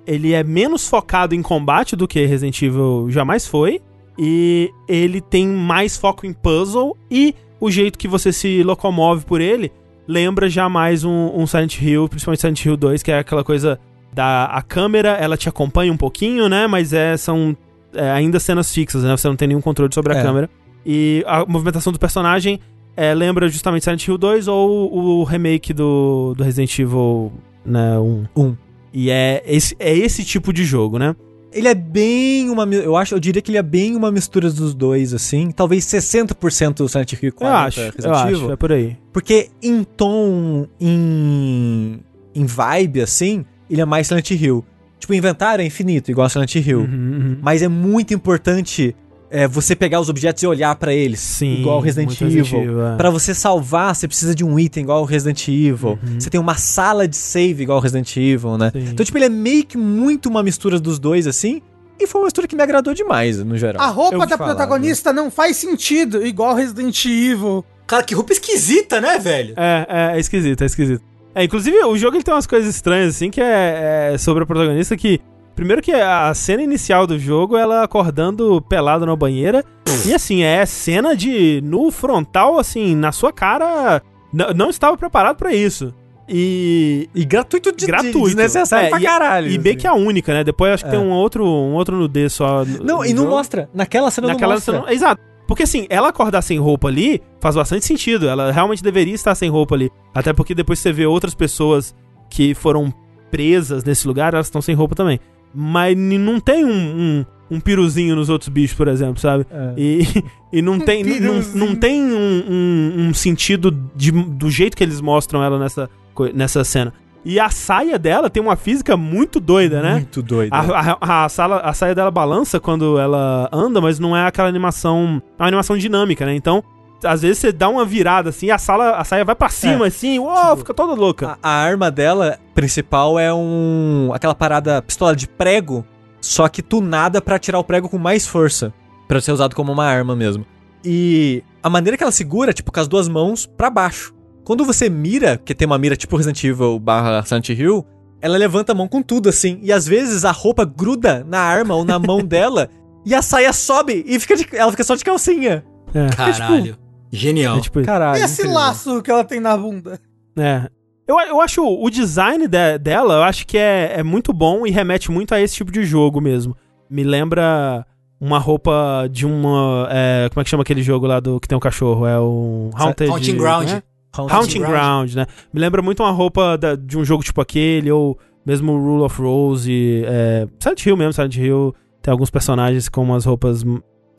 ele 0.10 0.34
é 0.34 0.44
menos 0.44 0.90
focado 0.90 1.36
em 1.36 1.41
combate 1.41 1.95
do 1.95 2.07
que 2.07 2.26
Resident 2.26 2.60
Evil 2.64 3.07
jamais 3.10 3.45
foi. 3.45 3.80
E 4.18 4.72
ele 4.88 5.22
tem 5.22 5.48
mais 5.48 5.95
foco 5.95 6.26
em 6.26 6.34
puzzle. 6.34 6.98
E 7.11 7.36
o 7.60 7.69
jeito 7.69 7.98
que 7.98 8.07
você 8.07 8.34
se 8.34 8.64
locomove 8.64 9.23
por 9.23 9.40
ele 9.40 9.72
lembra 10.07 10.49
já 10.49 10.68
mais 10.68 11.03
um, 11.03 11.31
um 11.36 11.45
Silent 11.45 11.80
Hill, 11.80 12.10
principalmente 12.10 12.41
Silent 12.41 12.65
Hill 12.65 12.76
2, 12.76 13.03
que 13.03 13.11
é 13.11 13.19
aquela 13.19 13.44
coisa 13.44 13.80
da 14.11 14.45
a 14.45 14.64
câmera, 14.64 15.10
ela 15.10 15.38
te 15.38 15.48
acompanha 15.48 15.94
um 15.94 15.98
pouquinho, 15.98 16.49
né? 16.49 16.65
Mas 16.65 16.91
é, 16.91 17.15
são 17.15 17.56
é, 17.94 18.10
ainda 18.10 18.40
cenas 18.40 18.73
fixas, 18.73 19.03
né? 19.03 19.15
Você 19.15 19.27
não 19.27 19.36
tem 19.36 19.48
nenhum 19.48 19.61
controle 19.61 19.94
sobre 19.94 20.14
a 20.14 20.18
é. 20.18 20.23
câmera. 20.23 20.49
E 20.84 21.23
a 21.27 21.45
movimentação 21.45 21.94
do 21.94 21.99
personagem 21.99 22.60
é, 22.98 23.14
lembra 23.14 23.48
justamente 23.48 23.84
Silent 23.84 24.07
Hill 24.07 24.18
2 24.18 24.48
ou 24.48 24.91
o 24.91 25.23
remake 25.23 25.72
do, 25.72 26.34
do 26.36 26.44
Resident 26.44 26.80
Evil 26.80 27.31
né, 27.64 27.99
1. 27.99 28.26
1. 28.36 28.56
E 28.93 29.09
é 29.09 29.43
esse, 29.45 29.75
é 29.79 29.95
esse 29.95 30.23
tipo 30.23 30.51
de 30.51 30.63
jogo, 30.63 30.97
né? 30.97 31.15
Ele 31.51 31.67
é 31.67 31.73
bem 31.73 32.49
uma. 32.49 32.63
Eu 32.65 32.95
acho, 32.95 33.15
eu 33.15 33.19
diria 33.19 33.41
que 33.41 33.49
ele 33.49 33.57
é 33.57 33.63
bem 33.63 33.95
uma 33.95 34.11
mistura 34.11 34.51
dos 34.51 34.75
dois, 34.75 35.13
assim. 35.13 35.49
Talvez 35.51 35.83
60% 35.85 36.87
Silent 36.87 37.13
Hill 37.13 37.33
40 37.33 37.41
eu 37.41 37.47
acho, 37.47 37.79
Resident 37.79 38.05
eu. 38.05 38.13
Acho, 38.13 38.51
é 38.51 38.55
por 38.55 38.71
aí. 38.71 38.97
Porque 39.11 39.49
em 39.61 39.83
tom, 39.83 40.67
em, 40.79 41.99
em 42.35 42.45
vibe, 42.45 43.01
assim, 43.01 43.43
ele 43.69 43.81
é 43.81 43.85
mais 43.85 44.07
Silent 44.07 44.29
Hill. 44.29 44.63
Tipo, 44.99 45.13
o 45.13 45.15
inventário 45.15 45.63
é 45.63 45.65
infinito, 45.65 46.11
igual 46.11 46.29
Silent 46.29 46.53
Hill. 46.55 46.81
Uhum, 46.81 46.85
uhum. 46.85 47.37
Mas 47.41 47.63
é 47.63 47.67
muito 47.67 48.13
importante 48.13 48.95
é, 49.30 49.47
você 49.47 49.76
pegar 49.76 49.99
os 49.99 50.10
objetos 50.10 50.41
e 50.41 50.47
olhar 50.47 50.73
para 50.76 50.93
eles, 50.93 51.19
Sim, 51.19 51.60
igual 51.60 51.80
Resident 51.80 52.19
Evil. 52.19 52.45
Evil 52.45 52.88
é. 52.88 52.97
Para 52.97 53.10
você 53.10 53.34
salvar, 53.34 53.95
você 53.95 54.07
precisa 54.07 54.34
de 54.34 54.43
um 54.43 54.60
item 54.60 54.84
igual 54.84 55.03
Resident 55.03 55.47
Evil. 55.47 55.99
Uhum. 56.01 56.19
Você 56.19 56.30
tem 56.30 56.39
uma 56.39 56.56
sala 56.56 57.07
de 57.07 57.15
save 57.15 57.64
igual 57.64 57.80
Resident 57.80 58.15
Evil, 58.18 58.57
né? 58.57 58.72
Sim. 58.72 58.85
Então, 58.91 59.06
tipo, 59.06 59.18
ele 59.18 59.26
é 59.26 59.30
meio 59.30 59.65
que 59.65 59.77
muito 59.77 60.27
uma 60.27 60.41
mistura 60.41 60.80
dos 60.80 60.99
dois, 60.99 61.27
assim. 61.27 61.61
E 61.99 62.07
foi 62.07 62.22
uma 62.22 62.26
mistura 62.26 62.47
que 62.47 62.56
me 62.56 62.64
agradou 62.64 62.93
demais, 62.93 63.43
no 63.43 63.57
geral. 63.57 63.81
A 63.81 63.88
roupa 63.88 64.26
da 64.26 64.38
falar, 64.38 64.51
protagonista 64.51 65.11
né? 65.11 65.22
não 65.22 65.30
faz 65.30 65.57
sentido, 65.57 66.26
igual 66.26 66.56
Resident 66.56 67.06
Evil. 67.06 67.64
Cara, 67.85 68.03
que 68.03 68.15
roupa 68.15 68.31
esquisita, 68.31 69.01
né, 69.01 69.19
velho? 69.19 69.53
É, 69.57 69.85
é, 69.89 70.18
é 70.18 70.19
esquisito, 70.19 70.61
é 70.61 70.65
esquisito. 70.65 71.03
É, 71.35 71.43
inclusive, 71.43 71.77
o 71.84 71.97
jogo 71.97 72.15
ele 72.15 72.23
tem 72.23 72.34
umas 72.34 72.47
coisas 72.47 72.73
estranhas, 72.73 73.15
assim, 73.15 73.30
que 73.30 73.41
é, 73.41 74.11
é 74.14 74.18
sobre 74.18 74.43
a 74.43 74.45
protagonista 74.45 74.95
que 74.95 75.19
Primeiro 75.60 75.81
que 75.81 75.91
a 75.91 76.34
cena 76.34 76.64
inicial 76.64 77.06
do 77.06 77.19
jogo, 77.19 77.57
ela 77.57 77.84
acordando 77.84 78.61
pelado 78.61 79.06
na 79.06 79.14
banheira. 79.14 79.61
e 80.06 80.14
assim, 80.14 80.41
é 80.41 80.65
cena 80.65 81.14
de 81.14 81.60
no 81.61 81.91
frontal, 81.91 82.57
assim, 82.57 82.95
na 82.95 83.11
sua 83.11 83.34
cara. 83.34 84.02
Não 84.31 84.69
estava 84.69 84.95
preparado 84.95 85.36
para 85.36 85.53
isso. 85.53 85.94
E. 86.30 87.10
E 87.14 87.26
gratuito 87.26 87.76
de 87.76 87.86
gratuito. 87.86 88.23
desnecessário 88.23 88.88
é, 88.88 88.90
pra 88.90 89.02
caralho. 89.02 89.49
E, 89.49 89.56
e 89.56 89.57
bem 89.57 89.73
assim. 89.73 89.81
que 89.81 89.88
é 89.88 89.90
a 89.90 89.95
única, 89.95 90.34
né? 90.34 90.45
Depois 90.45 90.72
acho 90.72 90.86
que 90.86 90.91
é. 90.91 90.94
tem 90.94 90.99
um 91.02 91.11
outro, 91.11 91.44
um 91.45 91.73
outro 91.73 91.98
nudez 91.98 92.31
só. 92.31 92.64
Não, 92.81 93.03
e 93.03 93.11
não 93.11 93.23
jogo. 93.23 93.36
mostra. 93.36 93.69
Naquela 93.73 94.10
cena 94.11 94.27
Naquela 94.27 94.53
não 94.53 94.57
mostra. 94.60 94.80
Cena, 94.80 94.94
exato. 94.94 95.22
Porque 95.45 95.64
assim, 95.64 95.88
ela 95.90 96.07
acordar 96.07 96.41
sem 96.41 96.57
roupa 96.57 96.88
ali 96.88 97.22
faz 97.41 97.57
bastante 97.57 97.86
sentido. 97.86 98.30
Ela 98.30 98.49
realmente 98.49 98.81
deveria 98.81 99.14
estar 99.14 99.36
sem 99.36 99.49
roupa 99.49 99.76
ali. 99.76 99.91
Até 100.15 100.31
porque 100.31 100.56
depois 100.56 100.80
você 100.80 100.94
vê 100.94 101.06
outras 101.06 101.36
pessoas 101.36 101.94
que 102.30 102.53
foram 102.53 102.94
presas 103.30 103.84
nesse 103.84 104.07
lugar, 104.07 104.34
elas 104.34 104.48
estão 104.48 104.61
sem 104.61 104.73
roupa 104.73 104.95
também 104.95 105.19
mas 105.53 105.97
não 105.97 106.39
tem 106.39 106.65
um, 106.65 106.71
um, 106.71 107.26
um, 107.51 107.59
piruzinho 107.59 108.15
nos 108.15 108.30
outros 108.30 108.49
bichos, 108.49 108.76
por 108.76 108.88
exemplo, 108.88 109.19
sabe? 109.19 109.45
É. 109.49 109.73
E, 109.77 110.23
e 110.53 110.61
não 110.61 110.80
tem, 110.80 111.03
não, 111.19 111.41
não 111.55 111.76
tem 111.76 112.01
um, 112.03 112.43
um, 112.49 113.07
um, 113.07 113.13
sentido 113.13 113.71
de, 113.95 114.11
do 114.11 114.49
jeito 114.49 114.76
que 114.77 114.84
eles 114.84 115.01
mostram 115.01 115.43
ela 115.43 115.59
nessa, 115.59 115.89
nessa 116.34 116.63
cena. 116.63 116.93
E 117.26 117.39
a 117.39 117.49
saia 117.49 117.99
dela 117.99 118.30
tem 118.30 118.41
uma 118.41 118.55
física 118.55 118.95
muito 118.95 119.39
doida, 119.39 119.81
né? 119.81 119.93
Muito 119.95 120.21
doida. 120.21 120.55
A, 120.55 120.97
a, 121.01 121.26
a, 121.26 121.30
sala, 121.30 121.57
a 121.57 121.73
saia 121.73 121.93
dela 121.93 122.09
balança 122.09 122.59
quando 122.59 122.97
ela 122.97 123.49
anda, 123.51 123.81
mas 123.81 123.99
não 123.99 124.15
é 124.15 124.26
aquela 124.26 124.47
animação. 124.47 125.21
É 125.38 125.41
uma 125.41 125.47
animação 125.47 125.77
dinâmica, 125.77 126.26
né? 126.26 126.34
Então, 126.34 126.63
às 127.03 127.21
vezes 127.21 127.39
você 127.39 127.51
dá 127.51 127.69
uma 127.69 127.85
virada 127.85 128.30
assim, 128.30 128.49
a 128.51 128.57
sala, 128.57 128.97
a 128.97 129.03
saia 129.03 129.26
vai 129.26 129.35
para 129.35 129.49
cima, 129.49 129.85
é. 129.85 129.88
assim, 129.88 130.19
uou, 130.19 130.35
tipo, 130.35 130.57
fica 130.57 130.73
toda 130.73 130.93
louca. 130.93 131.38
A, 131.41 131.49
a, 131.49 131.63
arma 131.63 131.89
dela 131.89 132.39
principal 132.53 133.19
é 133.19 133.34
um. 133.34 134.11
aquela 134.13 134.35
parada 134.35 134.81
pistola 134.81 135.15
de 135.15 135.27
prego, 135.27 135.85
só 136.21 136.47
que 136.47 136.61
tunada 136.61 137.21
para 137.21 137.39
tirar 137.39 137.59
o 137.59 137.63
prego 137.63 137.89
com 137.89 137.97
mais 137.97 138.27
força. 138.27 138.73
para 139.07 139.21
ser 139.21 139.31
usado 139.31 139.55
como 139.55 139.71
uma 139.71 139.85
arma 139.85 140.15
mesmo. 140.15 140.45
E 140.84 141.43
a 141.61 141.69
maneira 141.69 141.97
que 141.97 142.03
ela 142.03 142.11
segura, 142.11 142.53
tipo, 142.53 142.71
com 142.71 142.80
as 142.80 142.88
duas 142.88 143.07
mãos 143.07 143.45
para 143.45 143.69
baixo. 143.69 144.13
Quando 144.43 144.65
você 144.65 144.89
mira, 144.89 145.38
que 145.38 145.53
tem 145.53 145.65
uma 145.65 145.77
mira 145.77 145.95
tipo 145.95 146.17
Resident 146.17 146.43
Evil 146.43 146.80
barra 146.80 147.23
Silent 147.23 147.49
Hill, 147.49 147.85
ela 148.21 148.38
levanta 148.38 148.71
a 148.71 148.76
mão 148.76 148.88
com 148.88 149.01
tudo, 149.01 149.30
assim. 149.30 149.59
E 149.61 149.71
às 149.71 149.85
vezes 149.85 150.26
a 150.26 150.31
roupa 150.31 150.65
gruda 150.65 151.23
na 151.27 151.39
arma 151.39 151.76
ou 151.76 151.85
na 151.85 151.99
mão 151.99 152.21
dela. 152.26 152.69
E 153.05 153.13
a 153.13 153.21
saia 153.21 153.53
sobe 153.53 154.03
e 154.07 154.19
fica 154.19 154.35
de, 154.35 154.47
ela 154.53 154.71
fica 154.71 154.84
só 154.84 154.95
de 154.95 155.03
calcinha. 155.03 155.63
É. 155.93 156.07
Caralho. 156.09 156.77
Genial. 157.11 157.57
É, 157.57 157.61
tipo, 157.61 157.84
Caralho, 157.84 158.19
e 158.19 158.23
esse 158.23 158.41
incrível. 158.41 158.60
laço 158.60 159.02
que 159.02 159.11
ela 159.11 159.23
tem 159.23 159.40
na 159.40 159.57
bunda? 159.57 159.99
É. 160.38 160.69
Eu, 161.07 161.19
eu 161.19 161.41
acho 161.41 161.64
o 161.65 161.90
design 161.90 162.48
de, 162.48 162.77
dela, 162.77 163.15
eu 163.15 163.23
acho 163.23 163.48
que 163.48 163.57
é, 163.57 163.94
é 163.98 164.03
muito 164.03 164.31
bom 164.31 164.68
e 164.68 164.69
remete 164.69 165.10
muito 165.10 165.34
a 165.34 165.41
esse 165.41 165.56
tipo 165.56 165.72
de 165.72 165.84
jogo 165.84 166.22
mesmo. 166.22 166.56
Me 166.88 167.03
lembra 167.03 167.84
uma 168.22 168.38
roupa 168.38 169.07
de 169.11 169.26
uma. 169.26 169.88
É, 169.90 170.30
como 170.30 170.41
é 170.41 170.44
que 170.44 170.49
chama 170.49 170.61
aquele 170.61 170.84
jogo 170.84 171.07
lá 171.07 171.19
do 171.19 171.40
que 171.40 171.48
tem 171.48 171.57
um 171.57 171.61
cachorro? 171.61 172.06
É 172.06 172.19
o 172.19 172.69
Haunted. 172.76 173.10
Haunting 173.10 173.38
Ground. 173.38 173.69
Né? 173.69 173.84
Haunting, 174.15 174.34
Haunting 174.36 174.60
Ground. 174.60 174.72
Ground, 174.72 175.14
né? 175.15 175.26
Me 175.53 175.60
lembra 175.60 175.81
muito 175.81 176.03
uma 176.03 176.11
roupa 176.11 176.57
da, 176.57 176.76
de 176.76 176.98
um 176.98 177.06
jogo 177.06 177.23
tipo 177.23 177.41
aquele, 177.41 177.91
ou 177.91 178.18
mesmo 178.45 178.77
Rule 178.77 179.03
of 179.03 179.22
Rose. 179.22 180.03
É, 180.06 180.48
Silent 180.60 180.86
Hill 180.86 180.98
mesmo, 180.98 181.14
Silent 181.14 181.36
Hill. 181.38 181.76
Tem 182.02 182.11
alguns 182.11 182.30
personagens 182.30 182.88
com 182.88 183.02
umas 183.02 183.26
roupas 183.26 183.64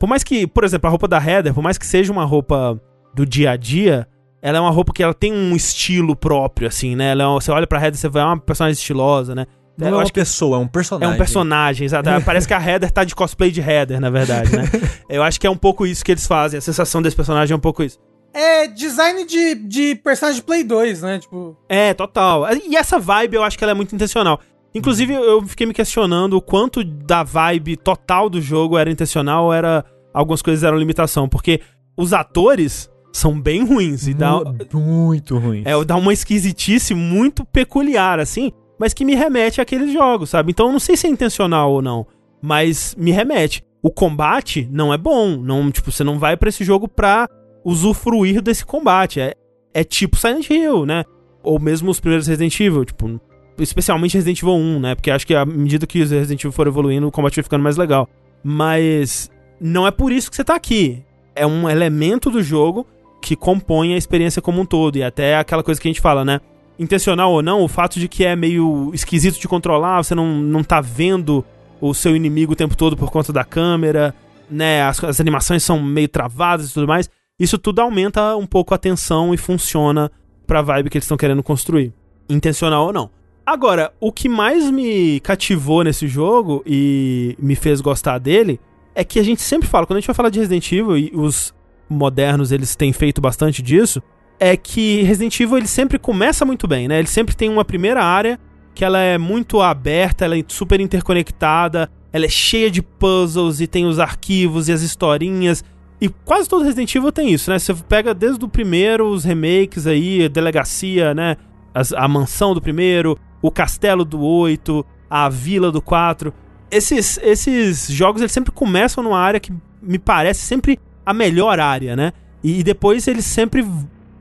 por 0.01 0.07
mais 0.07 0.23
que, 0.23 0.47
por 0.47 0.63
exemplo, 0.63 0.87
a 0.87 0.89
roupa 0.89 1.07
da 1.07 1.23
Heather, 1.23 1.53
por 1.53 1.61
mais 1.61 1.77
que 1.77 1.85
seja 1.85 2.11
uma 2.11 2.25
roupa 2.25 2.81
do 3.13 3.23
dia 3.23 3.51
a 3.51 3.55
dia, 3.55 4.07
ela 4.41 4.57
é 4.57 4.59
uma 4.59 4.71
roupa 4.71 4.91
que 4.91 5.03
ela 5.03 5.13
tem 5.13 5.31
um 5.31 5.55
estilo 5.55 6.15
próprio, 6.15 6.67
assim, 6.67 6.95
né? 6.95 7.11
Ela 7.11 7.21
é 7.21 7.27
uma, 7.27 7.39
você 7.39 7.51
olha 7.51 7.67
pra 7.67 7.77
Heather, 7.79 7.99
você 7.99 8.09
vê 8.09 8.17
é 8.17 8.23
uma 8.23 8.39
personagem 8.39 8.73
estilosa, 8.73 9.35
né? 9.35 9.45
Não 9.77 9.89
eu 9.89 9.93
é 9.93 10.03
uma 10.03 10.09
pessoa, 10.09 10.57
é 10.57 10.59
um 10.59 10.67
personagem. 10.67 11.11
É 11.11 11.15
um 11.15 11.17
personagem, 11.19 11.85
exato. 11.85 12.09
Parece 12.25 12.47
que 12.47 12.53
a 12.55 12.59
Heather 12.59 12.89
tá 12.89 13.03
de 13.03 13.13
cosplay 13.13 13.51
de 13.51 13.61
Heather, 13.61 14.01
na 14.01 14.09
verdade, 14.09 14.57
né? 14.57 14.63
eu 15.07 15.21
acho 15.21 15.39
que 15.39 15.45
é 15.45 15.51
um 15.51 15.55
pouco 15.55 15.85
isso 15.85 16.03
que 16.03 16.11
eles 16.11 16.25
fazem. 16.25 16.57
A 16.57 16.61
sensação 16.61 16.99
desse 16.99 17.15
personagem 17.15 17.53
é 17.53 17.55
um 17.55 17.59
pouco 17.59 17.83
isso. 17.83 17.99
é 18.33 18.65
design 18.65 19.23
de, 19.23 19.53
de 19.53 19.95
personagem 19.97 20.41
de 20.41 20.45
Play 20.47 20.63
2, 20.63 21.03
né? 21.03 21.19
Tipo... 21.19 21.55
É, 21.69 21.93
total. 21.93 22.47
E 22.67 22.75
essa 22.75 22.97
vibe 22.97 23.35
eu 23.35 23.43
acho 23.43 23.55
que 23.55 23.63
ela 23.63 23.71
é 23.71 23.75
muito 23.75 23.93
intencional. 23.93 24.39
Inclusive, 24.73 25.13
eu 25.13 25.45
fiquei 25.45 25.67
me 25.67 25.73
questionando 25.73 26.35
o 26.35 26.41
quanto 26.41 26.83
da 26.83 27.23
vibe 27.23 27.75
total 27.75 28.29
do 28.29 28.41
jogo 28.41 28.77
era 28.77 28.89
intencional 28.89 29.45
ou 29.45 29.53
era. 29.53 29.83
Algumas 30.13 30.41
coisas 30.41 30.63
eram 30.63 30.77
limitação. 30.77 31.27
Porque 31.27 31.61
os 31.97 32.13
atores 32.13 32.89
são 33.11 33.39
bem 33.39 33.65
ruins. 33.65 34.07
E 34.07 34.13
dá, 34.13 34.41
muito 34.73 35.37
ruins. 35.37 35.65
É, 35.65 35.85
dá 35.85 35.95
uma 35.95 36.13
esquisitice 36.13 36.93
muito 36.93 37.45
peculiar, 37.45 38.19
assim, 38.19 38.51
mas 38.79 38.93
que 38.93 39.05
me 39.05 39.15
remete 39.15 39.61
àqueles 39.61 39.91
jogos, 39.91 40.29
sabe? 40.29 40.51
Então 40.51 40.67
eu 40.67 40.71
não 40.71 40.79
sei 40.79 40.95
se 40.95 41.07
é 41.07 41.09
intencional 41.09 41.71
ou 41.71 41.81
não, 41.81 42.05
mas 42.41 42.95
me 42.97 43.11
remete. 43.11 43.63
O 43.81 43.91
combate 43.91 44.67
não 44.71 44.93
é 44.93 44.97
bom. 44.97 45.37
Não, 45.37 45.71
tipo, 45.71 45.91
você 45.91 46.03
não 46.03 46.19
vai 46.19 46.37
para 46.37 46.49
esse 46.49 46.63
jogo 46.63 46.87
pra 46.87 47.27
usufruir 47.63 48.41
desse 48.41 48.65
combate. 48.65 49.19
É, 49.19 49.33
é 49.73 49.83
tipo 49.83 50.17
Silent 50.17 50.49
Hill, 50.49 50.85
né? 50.85 51.03
Ou 51.43 51.59
mesmo 51.59 51.89
os 51.89 51.99
primeiros 51.99 52.27
Resident 52.27 52.59
Evil, 52.59 52.85
tipo, 52.85 53.19
especialmente 53.57 54.15
Resident 54.15 54.41
Evil 54.41 54.53
1, 54.53 54.79
né? 54.79 54.95
Porque 54.95 55.11
acho 55.11 55.25
que 55.25 55.35
à 55.35 55.45
medida 55.45 55.85
que 55.85 56.01
os 56.01 56.11
Resident 56.11 56.41
Evil 56.41 56.51
foram 56.51 56.71
evoluindo, 56.71 57.07
o 57.07 57.11
combate 57.11 57.35
vai 57.35 57.43
ficando 57.43 57.63
mais 57.63 57.77
legal. 57.77 58.09
Mas 58.43 59.29
não 59.59 59.85
é 59.85 59.91
por 59.91 60.11
isso 60.11 60.29
que 60.29 60.35
você 60.35 60.43
tá 60.43 60.55
aqui. 60.55 61.03
É 61.35 61.45
um 61.45 61.69
elemento 61.69 62.29
do 62.29 62.41
jogo 62.41 62.85
que 63.21 63.35
compõe 63.35 63.93
a 63.93 63.97
experiência 63.97 64.41
como 64.41 64.61
um 64.61 64.65
todo. 64.65 64.97
E 64.97 65.03
até 65.03 65.37
aquela 65.37 65.63
coisa 65.63 65.79
que 65.79 65.87
a 65.87 65.91
gente 65.91 66.01
fala, 66.01 66.25
né? 66.25 66.41
Intencional 66.79 67.31
ou 67.31 67.43
não, 67.43 67.61
o 67.61 67.67
fato 67.67 67.99
de 67.99 68.07
que 68.07 68.25
é 68.25 68.35
meio 68.35 68.89
esquisito 68.93 69.39
de 69.39 69.47
controlar, 69.47 70.03
você 70.03 70.15
não, 70.15 70.33
não 70.33 70.63
tá 70.63 70.81
vendo 70.81 71.45
o 71.79 71.93
seu 71.93 72.15
inimigo 72.15 72.53
o 72.53 72.55
tempo 72.55 72.75
todo 72.75 72.97
por 72.97 73.11
conta 73.11 73.31
da 73.31 73.43
câmera, 73.43 74.15
né? 74.49 74.81
As, 74.83 75.03
as 75.03 75.19
animações 75.19 75.63
são 75.63 75.81
meio 75.81 76.09
travadas 76.09 76.71
e 76.71 76.73
tudo 76.73 76.87
mais. 76.87 77.09
Isso 77.39 77.57
tudo 77.57 77.81
aumenta 77.81 78.35
um 78.35 78.45
pouco 78.45 78.73
a 78.73 78.77
tensão 78.77 79.33
e 79.33 79.37
funciona 79.37 80.11
pra 80.47 80.61
vibe 80.61 80.89
que 80.89 80.97
eles 80.97 81.05
estão 81.05 81.17
querendo 81.17 81.43
construir. 81.43 81.93
Intencional 82.29 82.87
ou 82.87 82.93
não. 82.93 83.09
Agora, 83.45 83.91
o 83.99 84.11
que 84.11 84.29
mais 84.29 84.69
me 84.69 85.19
cativou 85.21 85.83
nesse 85.83 86.07
jogo 86.07 86.63
e 86.65 87.35
me 87.39 87.55
fez 87.55 87.81
gostar 87.81 88.17
dele 88.19 88.59
é 88.93 89.03
que 89.03 89.19
a 89.19 89.23
gente 89.23 89.41
sempre 89.41 89.67
fala, 89.67 89.85
quando 89.85 89.97
a 89.97 89.99
gente 89.99 90.07
vai 90.07 90.15
falar 90.15 90.29
de 90.29 90.39
Resident 90.39 90.71
Evil 90.71 90.97
e 90.97 91.11
os 91.13 91.53
modernos 91.89 92.51
eles 92.51 92.75
têm 92.75 92.93
feito 92.93 93.19
bastante 93.19 93.61
disso, 93.61 94.01
é 94.39 94.55
que 94.55 95.01
Resident 95.03 95.39
Evil 95.39 95.57
ele 95.57 95.67
sempre 95.67 95.97
começa 95.99 96.45
muito 96.45 96.67
bem, 96.67 96.87
né? 96.87 96.99
Ele 96.99 97.07
sempre 97.07 97.35
tem 97.35 97.49
uma 97.49 97.65
primeira 97.65 98.03
área 98.03 98.39
que 98.73 98.85
ela 98.85 98.99
é 98.99 99.17
muito 99.17 99.61
aberta, 99.61 100.25
ela 100.25 100.37
é 100.37 100.43
super 100.47 100.79
interconectada, 100.79 101.89
ela 102.13 102.25
é 102.25 102.29
cheia 102.29 102.71
de 102.71 102.81
puzzles 102.81 103.59
e 103.59 103.67
tem 103.67 103.85
os 103.85 103.99
arquivos 103.99 104.69
e 104.69 104.71
as 104.71 104.81
historinhas 104.81 105.63
e 106.01 106.09
quase 106.09 106.49
todo 106.49 106.63
Resident 106.63 106.93
Evil 106.95 107.11
tem 107.11 107.31
isso, 107.31 107.51
né? 107.51 107.59
Você 107.59 107.75
pega 107.75 108.11
desde 108.11 108.43
o 108.43 108.49
primeiro, 108.49 109.07
os 109.07 109.23
remakes 109.23 109.85
aí, 109.85 110.27
delegacia, 110.27 111.13
né? 111.13 111.37
As, 111.71 111.93
a 111.93 112.07
mansão 112.07 112.55
do 112.55 112.61
primeiro, 112.61 113.17
o 113.41 113.51
castelo 113.51 114.05
do 114.05 114.21
8, 114.21 114.85
a 115.09 115.29
vila 115.29 115.71
do 115.71 115.81
4. 115.81 116.33
Esses, 116.69 117.19
esses 117.21 117.89
jogos 117.89 118.21
eles 118.21 118.31
sempre 118.31 118.51
começam 118.51 119.03
numa 119.03 119.19
área 119.19 119.39
que 119.39 119.51
me 119.81 119.99
parece 119.99 120.41
sempre 120.41 120.79
a 121.05 121.13
melhor 121.13 121.59
área, 121.59 121.95
né? 121.95 122.13
E, 122.43 122.59
e 122.59 122.63
depois 122.63 123.07
eles 123.07 123.25
sempre 123.25 123.65